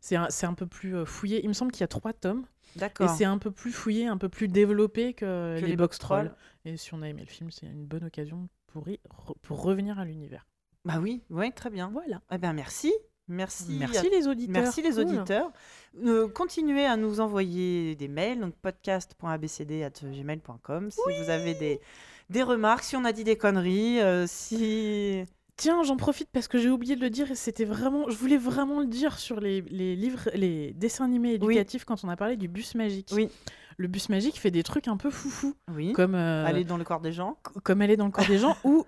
c'est 0.00 0.14
un, 0.14 0.28
un 0.44 0.54
peu 0.54 0.66
plus 0.66 1.04
fouillé. 1.04 1.40
Il 1.42 1.48
me 1.48 1.52
semble 1.52 1.72
qu'il 1.72 1.80
y 1.80 1.84
a 1.84 1.88
trois 1.88 2.12
tomes 2.12 2.44
et 2.76 2.78
D'accord. 2.78 3.08
c'est 3.10 3.24
un 3.24 3.38
peu 3.38 3.50
plus 3.50 3.72
fouillé, 3.72 4.06
un 4.06 4.18
peu 4.18 4.28
plus 4.28 4.46
développé 4.48 5.14
que, 5.14 5.58
Que 5.58 5.64
les, 5.66 5.74
box 5.76 5.98
trolls. 5.98 6.30
Et 6.66 6.76
si 6.76 6.92
on 6.94 7.00
a 7.02 7.08
aimé 7.08 7.22
le 7.22 7.30
film, 7.30 7.50
c'est 7.50 7.66
une 7.66 7.84
bonne 7.86 8.04
occasion 8.04 8.48
pour, 8.66 8.88
y 8.88 8.98
re- 9.08 9.36
pour 9.42 9.62
revenir 9.62 9.98
à 9.98 10.04
l'univers. 10.04 10.46
Bah 10.84 10.98
oui, 11.00 11.22
ouais, 11.30 11.50
très 11.52 11.70
bien. 11.70 11.88
Voilà. 11.92 12.20
Eh 12.32 12.38
ben 12.38 12.52
merci. 12.52 12.92
Merci. 13.28 13.76
Merci 13.78 14.08
les 14.10 14.26
auditeurs. 14.28 14.62
Merci 14.62 14.82
les 14.82 14.90
Cool. 14.90 15.00
auditeurs. 15.00 15.50
Euh, 16.04 16.28
continuez 16.28 16.84
à 16.86 16.96
nous 16.96 17.18
envoyer 17.20 17.94
des 17.96 18.08
mails, 18.08 18.38
donc 18.40 18.54
podcast.abcd.gmail.com 18.56 20.90
si 20.90 21.00
vous 21.22 21.30
avez 21.30 21.54
des, 21.54 21.80
des 22.30 22.42
remarques, 22.42 22.84
si 22.84 22.96
on 22.96 23.04
a 23.04 23.12
dit 23.12 23.24
des 23.24 23.36
conneries, 23.36 24.00
euh, 24.00 24.26
si... 24.26 25.24
Tiens, 25.56 25.82
j'en 25.84 25.96
profite 25.96 26.28
parce 26.30 26.48
que 26.48 26.58
j'ai 26.58 26.68
oublié 26.68 26.96
de 26.96 27.00
le 27.00 27.08
dire 27.08 27.30
et 27.30 27.34
c'était 27.34 27.64
vraiment, 27.64 28.10
je 28.10 28.16
voulais 28.16 28.36
vraiment 28.36 28.80
le 28.80 28.86
dire 28.86 29.18
sur 29.18 29.40
les, 29.40 29.62
les 29.62 29.96
livres, 29.96 30.28
les 30.34 30.74
dessins 30.74 31.06
animés 31.06 31.38
Oui. 31.40 31.54
éducatifs 31.54 31.86
quand 31.86 32.04
on 32.04 32.10
a 32.10 32.16
parlé 32.16 32.36
du 32.36 32.46
bus 32.46 32.74
magique. 32.74 33.08
Oui. 33.12 33.30
Le 33.78 33.88
bus 33.88 34.08
magique 34.08 34.40
fait 34.40 34.50
des 34.50 34.62
trucs 34.62 34.88
un 34.88 34.96
peu 34.96 35.10
foufou, 35.10 35.54
Oui. 35.74 35.92
comme 35.92 36.14
euh, 36.14 36.46
Aller 36.46 36.64
dans 36.64 36.78
le 36.78 36.84
corps 36.84 37.00
des 37.00 37.12
gens. 37.12 37.36
comme 37.62 37.82
aller 37.82 37.96
dans 37.96 38.06
le 38.06 38.10
corps 38.10 38.26
des 38.26 38.38
gens 38.38 38.56
ou, 38.64 38.84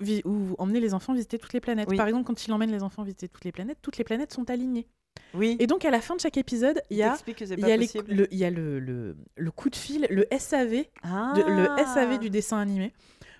emmener 0.58 0.80
les 0.80 0.94
enfants 0.94 1.12
visiter 1.12 1.38
toutes 1.38 1.52
les 1.52 1.60
planètes. 1.60 1.88
Oui. 1.90 1.96
Par 1.96 2.06
exemple, 2.06 2.24
quand 2.26 2.46
il 2.46 2.52
emmène 2.52 2.70
les 2.70 2.82
enfants 2.82 3.02
visiter 3.02 3.28
toutes 3.28 3.44
les 3.44 3.52
planètes, 3.52 3.78
toutes 3.82 3.98
les 3.98 4.04
planètes 4.04 4.32
sont 4.32 4.48
alignées. 4.50 4.86
Oui. 5.34 5.56
Et 5.58 5.66
donc 5.66 5.84
à 5.84 5.90
la 5.90 6.00
fin 6.00 6.14
de 6.16 6.20
chaque 6.20 6.36
épisode, 6.36 6.80
il 6.90 6.96
y 6.96 7.02
a 7.02 7.16
il 7.26 7.58
y 7.58 7.76
les- 7.76 8.14
le, 8.14 8.28
il 8.32 8.38
y 8.38 8.44
a 8.44 8.50
le, 8.50 8.78
le- 8.78 9.16
le 9.36 9.50
coup 9.50 9.68
de 9.68 9.76
fil, 9.76 10.06
le 10.10 10.24
SAV, 10.38 10.84
Ah. 11.02 11.32
de- 11.36 11.42
le 11.42 11.68
SAV 11.84 12.18
du 12.18 12.30
dessin 12.30 12.58
animé, 12.58 12.92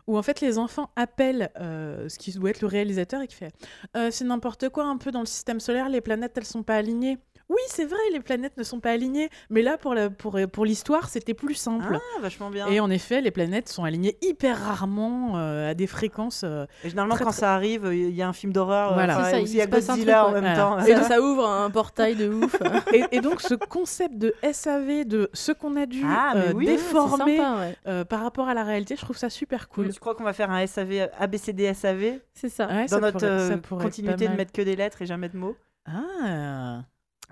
où 0.08 0.18
en 0.18 0.22
fait 0.22 0.40
les 0.40 0.58
enfants 0.58 0.90
appellent 0.96 1.50
euh, 1.60 2.08
ce 2.08 2.18
qui 2.18 2.32
doit 2.32 2.50
être 2.50 2.62
le 2.62 2.66
réalisateur 2.66 3.20
et 3.22 3.28
qui 3.28 3.36
fait 3.36 3.52
euh, 3.96 4.10
c'est 4.10 4.24
n'importe 4.24 4.68
quoi 4.70 4.84
un 4.86 4.96
peu 4.96 5.12
dans 5.12 5.20
le 5.20 5.26
système 5.26 5.60
solaire, 5.60 5.88
les 5.88 6.00
planètes 6.00 6.32
elles 6.36 6.44
sont 6.46 6.62
pas 6.62 6.76
alignées. 6.76 7.18
Oui, 7.50 7.56
c'est 7.68 7.86
vrai, 7.86 7.98
les 8.12 8.20
planètes 8.20 8.56
ne 8.58 8.62
sont 8.62 8.78
pas 8.78 8.90
alignées. 8.90 9.30
Mais 9.48 9.62
là, 9.62 9.78
pour 9.78 9.94
la- 9.94 10.10
pour, 10.10 10.38
pour 10.52 10.64
l'histoire, 10.66 11.08
c'était 11.08 11.32
plus 11.32 11.54
simple. 11.54 11.96
Ah, 11.98 12.20
vachement 12.20 12.50
bien. 12.50 12.66
Et 12.66 12.78
en 12.80 12.90
effet, 12.90 13.22
les 13.22 13.30
planètes 13.30 13.68
sont 13.70 13.84
alignées 13.84 14.18
hyper 14.20 14.58
rarement 14.58 15.38
euh, 15.38 15.70
à 15.70 15.74
des 15.74 15.86
fréquences. 15.86 16.42
euh, 16.44 16.66
Et 16.84 16.90
généralement, 16.90 17.14
Très, 17.14 17.24
quand 17.24 17.30
très- 17.30 17.40
ça 17.40 17.54
arrive, 17.54 17.88
il 17.90 18.10
y 18.10 18.20
a 18.20 18.28
un 18.28 18.32
film 18.34 18.52
d'horreur. 18.52 18.90
euh, 18.90 18.94
Voilà. 18.94 19.18
enfin, 19.18 19.30
ça, 19.30 19.40
il 19.40 19.54
y 19.54 19.60
a 19.62 19.66
Godzilla 19.66 19.94
truc, 20.24 20.28
en 20.28 20.32
même 20.40 20.54
Voilà. 20.54 20.56
temps. 20.56 20.78
Et 21.00 21.02
ça 21.08 21.22
ouvre 21.22 21.48
un 21.48 21.70
portail 21.70 22.16
de 22.16 22.28
ouf. 22.28 22.54
et, 22.94 23.04
et 23.12 23.20
donc, 23.20 23.40
ce 23.40 23.54
concept 23.54 24.18
de 24.18 24.34
SAV, 24.52 25.04
de 25.06 25.30
ce 25.32 25.52
qu'on 25.52 25.76
a 25.76 25.86
dû 25.86 26.02
Ah, 26.04 26.34
euh, 26.36 26.52
oui, 26.54 26.66
déformer 26.66 27.38
sympa, 27.38 27.58
ouais. 27.60 27.76
euh, 27.86 28.04
par 28.04 28.20
rapport 28.22 28.48
à 28.48 28.54
la 28.54 28.62
réalité, 28.64 28.94
je 28.96 29.00
trouve 29.00 29.16
ça 29.16 29.30
super 29.30 29.68
cool. 29.70 29.90
Tu 29.92 30.00
crois 30.00 30.14
qu'on 30.14 30.24
va 30.24 30.34
faire 30.34 30.50
un 30.50 30.66
SAV, 30.66 31.08
ABCD 31.18 31.72
SAV 31.72 32.20
C'est 32.34 32.50
ça. 32.50 32.66
Ouais, 32.66 32.82
dans 32.82 32.88
ça 32.88 33.00
notre 33.00 33.18
pourrait- 33.20 33.26
ça 33.38 33.54
euh, 33.54 33.56
pourrait 33.56 33.80
être 33.80 33.84
continuité 33.86 34.28
de 34.28 34.34
mettre 34.34 34.52
que 34.52 34.62
des 34.62 34.76
lettres 34.76 35.00
et 35.00 35.06
jamais 35.06 35.30
de 35.30 35.36
mots 35.38 35.56
Ah, 35.86 36.82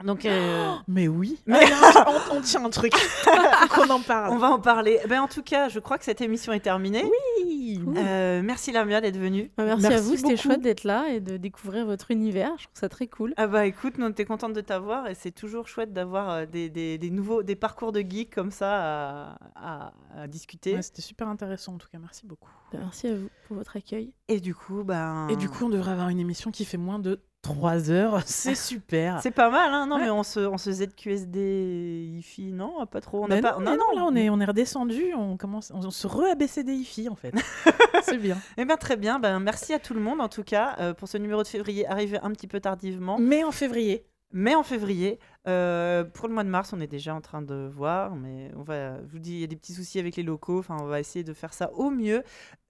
Donc, 0.05 0.25
euh, 0.27 0.75
mais 0.89 1.09
oui. 1.09 1.39
Mais- 1.47 1.61
Ah, 1.83 2.07
on, 2.33 2.37
on 2.37 2.41
tient 2.41 2.65
un 2.65 2.71
truc. 2.71 2.93
Qu'on 3.71 3.89
en 3.91 4.01
parle. 4.01 4.33
on 4.33 4.39
va 4.39 4.51
en 4.51 4.61
parler. 4.61 4.99
Ben, 5.09 5.21
en 5.23 5.29
tout 5.29 5.43
cas, 5.43 5.69
je 5.69 5.79
crois 5.81 5.99
que 5.99 6.05
cette 6.05 6.21
émission 6.21 6.53
est 6.53 6.61
terminée. 6.61 7.05
Oui. 7.05 7.81
Euh, 7.97 8.43
merci 8.43 8.73
Lamia 8.73 9.01
d'être 9.01 9.17
venue. 9.19 9.51
Bah, 9.57 9.65
merci, 9.65 9.87
à 9.87 10.01
vous, 10.01 10.17
c'était 10.17 10.37
chouette 10.37 10.61
d'être 10.63 10.85
là 10.85 11.09
et 11.09 11.21
de 11.21 11.37
découvrir 11.37 11.87
votre 11.87 12.11
univers. 12.11 12.51
Je 12.59 12.65
trouve 12.65 12.75
ça 12.81 12.89
très 12.89 13.07
cool. 13.07 13.33
Ah 13.37 13.47
bah 13.47 13.67
écoute, 13.67 13.99
nous 13.99 14.07
on 14.07 14.11
était 14.11 14.25
contente 14.25 14.53
de 14.53 14.61
t'avoir 14.61 15.09
et 15.09 15.15
c'est 15.15 15.31
toujours 15.33 15.67
chouette 15.69 15.93
d'avoir 15.93 16.31
euh, 16.31 16.47
des, 16.47 16.69
des- 16.71 16.99
des 16.99 17.11
nouveaux 17.11 17.43
des 17.43 17.57
parcours 17.57 17.93
de 17.93 18.01
geeks 18.01 18.35
comme 18.35 18.51
ça 18.51 18.71
à, 18.71 19.39
à- 19.57 19.93
à 20.17 20.27
discuter. 20.27 20.75
Ouais, 20.75 20.83
C'était 20.83 21.03
super 21.03 21.29
intéressant 21.29 21.75
en 21.75 21.79
tout 21.79 21.89
cas, 21.91 21.99
merci 22.01 22.27
beaucoup. 22.27 22.51
Bah, 22.73 22.79
merci 22.83 23.09
à 23.09 23.15
vous 23.15 23.29
pour 23.49 23.57
votre 23.57 23.77
accueil. 23.77 24.13
Et 24.29 24.41
du 24.41 24.55
coup, 24.55 24.83
ben 24.85 25.29
Et 25.29 25.37
du 25.37 25.49
coup, 25.49 25.65
on 25.67 25.69
devrait 25.71 25.93
avoir 25.93 26.09
une 26.09 26.21
émission 26.21 26.51
qui 26.51 26.65
fait 26.65 26.79
moins 26.79 26.99
de 26.99 27.21
3 27.55 27.91
heures. 27.91 28.21
C'est 28.27 28.55
super. 28.55 29.21
c'est 29.23 29.31
pas 29.31 29.51
mal, 29.51 29.73
hein 29.73 29.87
Non, 29.87 29.97
Ouais. 29.97 30.03
mais 30.05 30.11
on 30.11 30.23
se, 30.23 30.41
on 30.41 30.59
se 30.59 30.73
ZQSD 30.73 32.09
IFI, 32.19 32.53
non 32.53 32.85
Pas 32.87 33.01
trop. 33.01 33.25
On 33.25 33.29
Mais 33.29 33.39
a 33.39 33.43
pas, 33.43 33.53
non, 33.59 33.71
mais 33.73 33.77
non, 33.77 33.85
là 33.95 34.05
on 34.07 34.15
est, 34.17 34.29
on 34.31 34.41
est 34.41 34.45
redescendu, 34.45 35.15
on 35.15 35.37
commence, 35.37 35.71
on 35.75 35.91
se 35.91 36.07
re-ABCDIFI 36.07 37.09
en 37.09 37.15
fait. 37.15 37.33
C'est 38.03 38.19
bien. 38.19 38.37
Eh 38.57 38.65
bien 38.65 38.77
très 38.77 38.97
bien. 38.97 39.19
Ben 39.19 39.39
merci 39.41 39.73
à 39.73 39.79
tout 39.79 39.95
le 39.95 40.01
monde 40.01 40.21
en 40.21 40.29
tout 40.29 40.43
cas 40.45 40.77
euh, 40.81 40.95
pour 40.95 41.09
ce 41.09 41.19
numéro 41.19 41.43
de 41.43 41.49
février 41.49 41.87
arrivé 41.87 42.19
un 42.23 42.31
petit 42.31 42.47
peu 42.49 42.61
tardivement, 42.61 43.19
Mais 43.19 43.45
en 43.45 43.53
février. 43.53 44.05
mais 44.33 44.55
en 44.55 44.63
février. 44.63 45.19
Euh, 45.49 46.05
pour 46.05 46.29
le 46.29 46.35
mois 46.35 46.45
de 46.45 46.49
mars, 46.49 46.73
on 46.73 46.81
est 46.81 46.87
déjà 46.87 47.15
en 47.15 47.21
train 47.21 47.43
de 47.43 47.69
voir, 47.73 48.15
mais 48.17 48.51
on 48.57 48.63
va. 48.63 48.99
Je 49.07 49.13
vous 49.13 49.19
dis, 49.19 49.35
il 49.35 49.41
y 49.41 49.45
a 49.45 49.47
des 49.47 49.57
petits 49.57 49.73
soucis 49.75 49.99
avec 49.99 50.17
les 50.17 50.23
locaux. 50.23 50.59
Enfin, 50.59 50.77
on 50.81 50.87
va 50.87 51.01
essayer 51.01 51.25
de 51.25 51.33
faire 51.33 51.53
ça 51.55 51.73
au 51.75 51.91
mieux. 51.91 52.23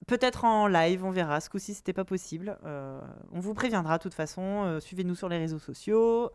Peut-être 0.06 0.44
en 0.44 0.68
live, 0.68 1.04
on 1.04 1.10
verra. 1.10 1.40
Ce 1.40 1.48
coup-ci, 1.50 1.74
c'était 1.74 1.92
pas 1.94 2.04
possible. 2.04 2.58
Euh, 2.64 3.00
on 3.32 3.40
vous 3.40 3.54
préviendra 3.54 3.98
de 3.98 4.02
toute 4.02 4.14
façon. 4.14 4.42
Euh, 4.64 4.78
Suivez-nous 4.80 5.14
sur 5.16 5.28
les 5.28 5.38
réseaux 5.38 5.58
sociaux. 5.58 6.30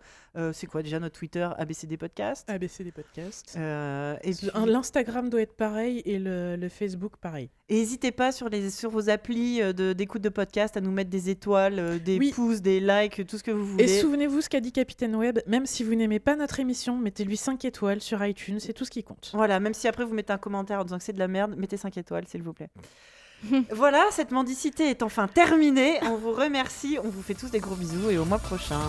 C'est 0.54 0.66
quoi 0.66 0.82
déjà 0.82 1.00
notre 1.00 1.18
Twitter 1.20 1.48
ABCD 1.58 1.98
Podcast? 1.98 2.50
ABCD 2.50 2.92
Podcast. 2.92 3.58
Et 3.58 4.32
puis- 4.32 4.50
L'Instagram 4.66 5.30
doit 5.30 5.42
être 5.42 5.56
pareil 5.56 6.02
et 6.06 6.18
le, 6.20 6.56
le 6.56 6.70
Facebook 6.70 7.18
pareil. 7.18 7.50
n'hésitez 7.70 8.12
pas 8.12 8.32
sur, 8.32 8.48
les, 8.50 8.70
sur 8.70 8.90
vos 8.90 9.10
applis 9.10 9.62
euh, 9.62 9.74
de- 9.74 9.92
d'écoute 9.94 10.22
de, 10.22 10.30
podcast 10.30 10.78
à 10.78 10.82
nous 10.82 10.92
mettre 10.92 11.10
des 11.10 11.30
étoiles, 11.30 12.00
des 12.02 12.18
Oui. 12.18 12.32
pouces, 12.34 12.62
des 12.62 12.80
likes, 12.80 13.26
tout 13.28 13.38
ce 13.38 13.44
que 13.44 13.52
vous 13.52 13.66
voulez. 13.66 13.84
Et 13.84 14.00
souvenez-vous 14.00 14.40
ce 14.42 14.50
qu'a 14.50 14.62
dit 14.62 14.72
Capitaine 14.72 15.16
Web, 15.16 15.40
même 15.48 15.66
si 15.66 15.84
vous 15.84 15.96
n'aimez 15.96 16.20
pas 16.20 16.31
notre 16.36 16.60
émission, 16.60 16.98
mettez-lui 16.98 17.38
5 17.38 17.66
étoiles 17.66 18.02
sur 18.02 18.24
iTunes, 18.26 18.60
c'est 18.60 18.74
tout 18.74 18.86
ce 18.86 18.92
qui 18.92 19.04
compte. 19.04 19.32
Voilà, 19.34 19.60
même 19.60 19.74
si 19.74 19.88
après 19.88 20.06
vous 20.06 20.14
mettez 20.14 20.34
un 20.34 20.38
commentaire 20.38 20.80
en 20.80 20.84
disant 20.84 20.98
que 20.98 21.04
c'est 21.04 21.14
de 21.14 21.20
la 21.20 21.28
merde, 21.28 21.56
mettez 21.58 21.78
5 21.78 21.98
étoiles, 21.98 22.28
s'il 22.28 22.44
vous 22.44 22.54
plaît. 22.54 22.70
voilà, 23.72 24.06
cette 24.12 24.32
mendicité 24.32 24.90
est 24.90 25.04
enfin 25.04 25.28
terminée. 25.28 26.00
On 26.04 26.16
vous 26.16 26.32
remercie, 26.32 26.98
on 27.04 27.10
vous 27.10 27.22
fait 27.22 27.34
tous 27.34 27.50
des 27.50 27.60
gros 27.60 27.76
bisous 27.76 28.10
et 28.10 28.18
au 28.18 28.26
mois 28.26 28.40
prochain. 28.40 28.80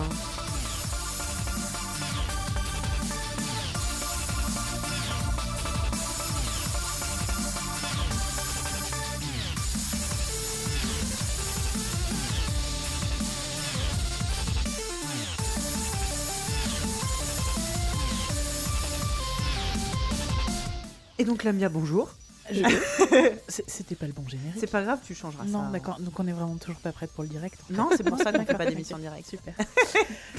Et 21.23 21.25
donc 21.25 21.45
Lamia, 21.45 21.69
bonjour. 21.69 22.09
Je- 22.51 22.63
C'est- 23.47 23.63
C'était 23.65 23.95
pas 23.95 24.07
le 24.07 24.11
bon 24.11 24.27
générique. 24.27 24.57
C'est 24.59 24.67
pas 24.69 24.83
grave, 24.83 24.99
tu 25.05 25.15
changeras 25.15 25.45
ça. 25.45 25.49
Non, 25.49 25.69
d'accord, 25.71 25.97
donc 26.01 26.19
on 26.19 26.27
est 26.27 26.33
vraiment 26.33 26.57
toujours 26.57 26.81
pas 26.81 26.91
prête 26.91 27.11
pour 27.11 27.23
le 27.23 27.29
direct. 27.29 27.57
Non, 27.69 27.87
c'est 27.95 28.03
pour 28.03 28.17
ça 28.17 28.33
qu'on 28.33 28.45
fait 28.45 28.57
pas 28.57 28.65
d'émission 28.69 28.97
directe. 28.97 29.29
Super. 29.29 29.53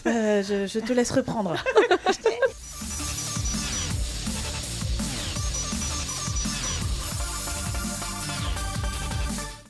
Euh, 0.04 0.42
je, 0.42 0.66
je 0.66 0.78
te 0.78 0.92
laisse 0.92 1.10
reprendre. 1.10 1.54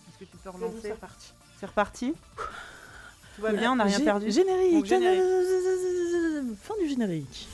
Est-ce 0.08 0.18
que 0.18 0.24
tu 0.24 0.36
peux 0.42 0.50
relancer 0.50 0.92
C'est 1.60 1.66
reparti 1.66 2.14
Tout 3.36 3.42
va 3.42 3.52
bien, 3.52 3.72
on 3.72 3.76
n'a 3.76 3.84
rien 3.84 4.00
perdu 4.00 4.30
Générique. 4.30 4.72
Donc, 4.74 4.84
générique. 4.86 5.22
Fin 6.62 6.74
du 6.80 6.88
générique. 6.88 7.48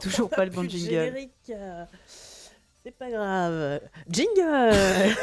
Toujours 0.00 0.28
pas 0.30 0.44
le 0.44 0.50
bon 0.50 0.68
jingle. 0.68 0.90
Générique. 0.90 1.32
euh, 1.50 1.84
C'est 2.84 2.90
pas 2.96 3.10
grave. 3.10 3.80
Jingle 4.08 5.14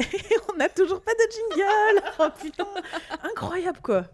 Et 0.00 0.36
on 0.52 0.56
n'a 0.56 0.68
toujours 0.68 1.00
pas 1.00 1.12
de 1.12 1.30
jingle 1.32 2.02
Oh 2.18 2.28
putain 2.40 2.66
Incroyable 3.22 3.78
quoi 3.82 4.04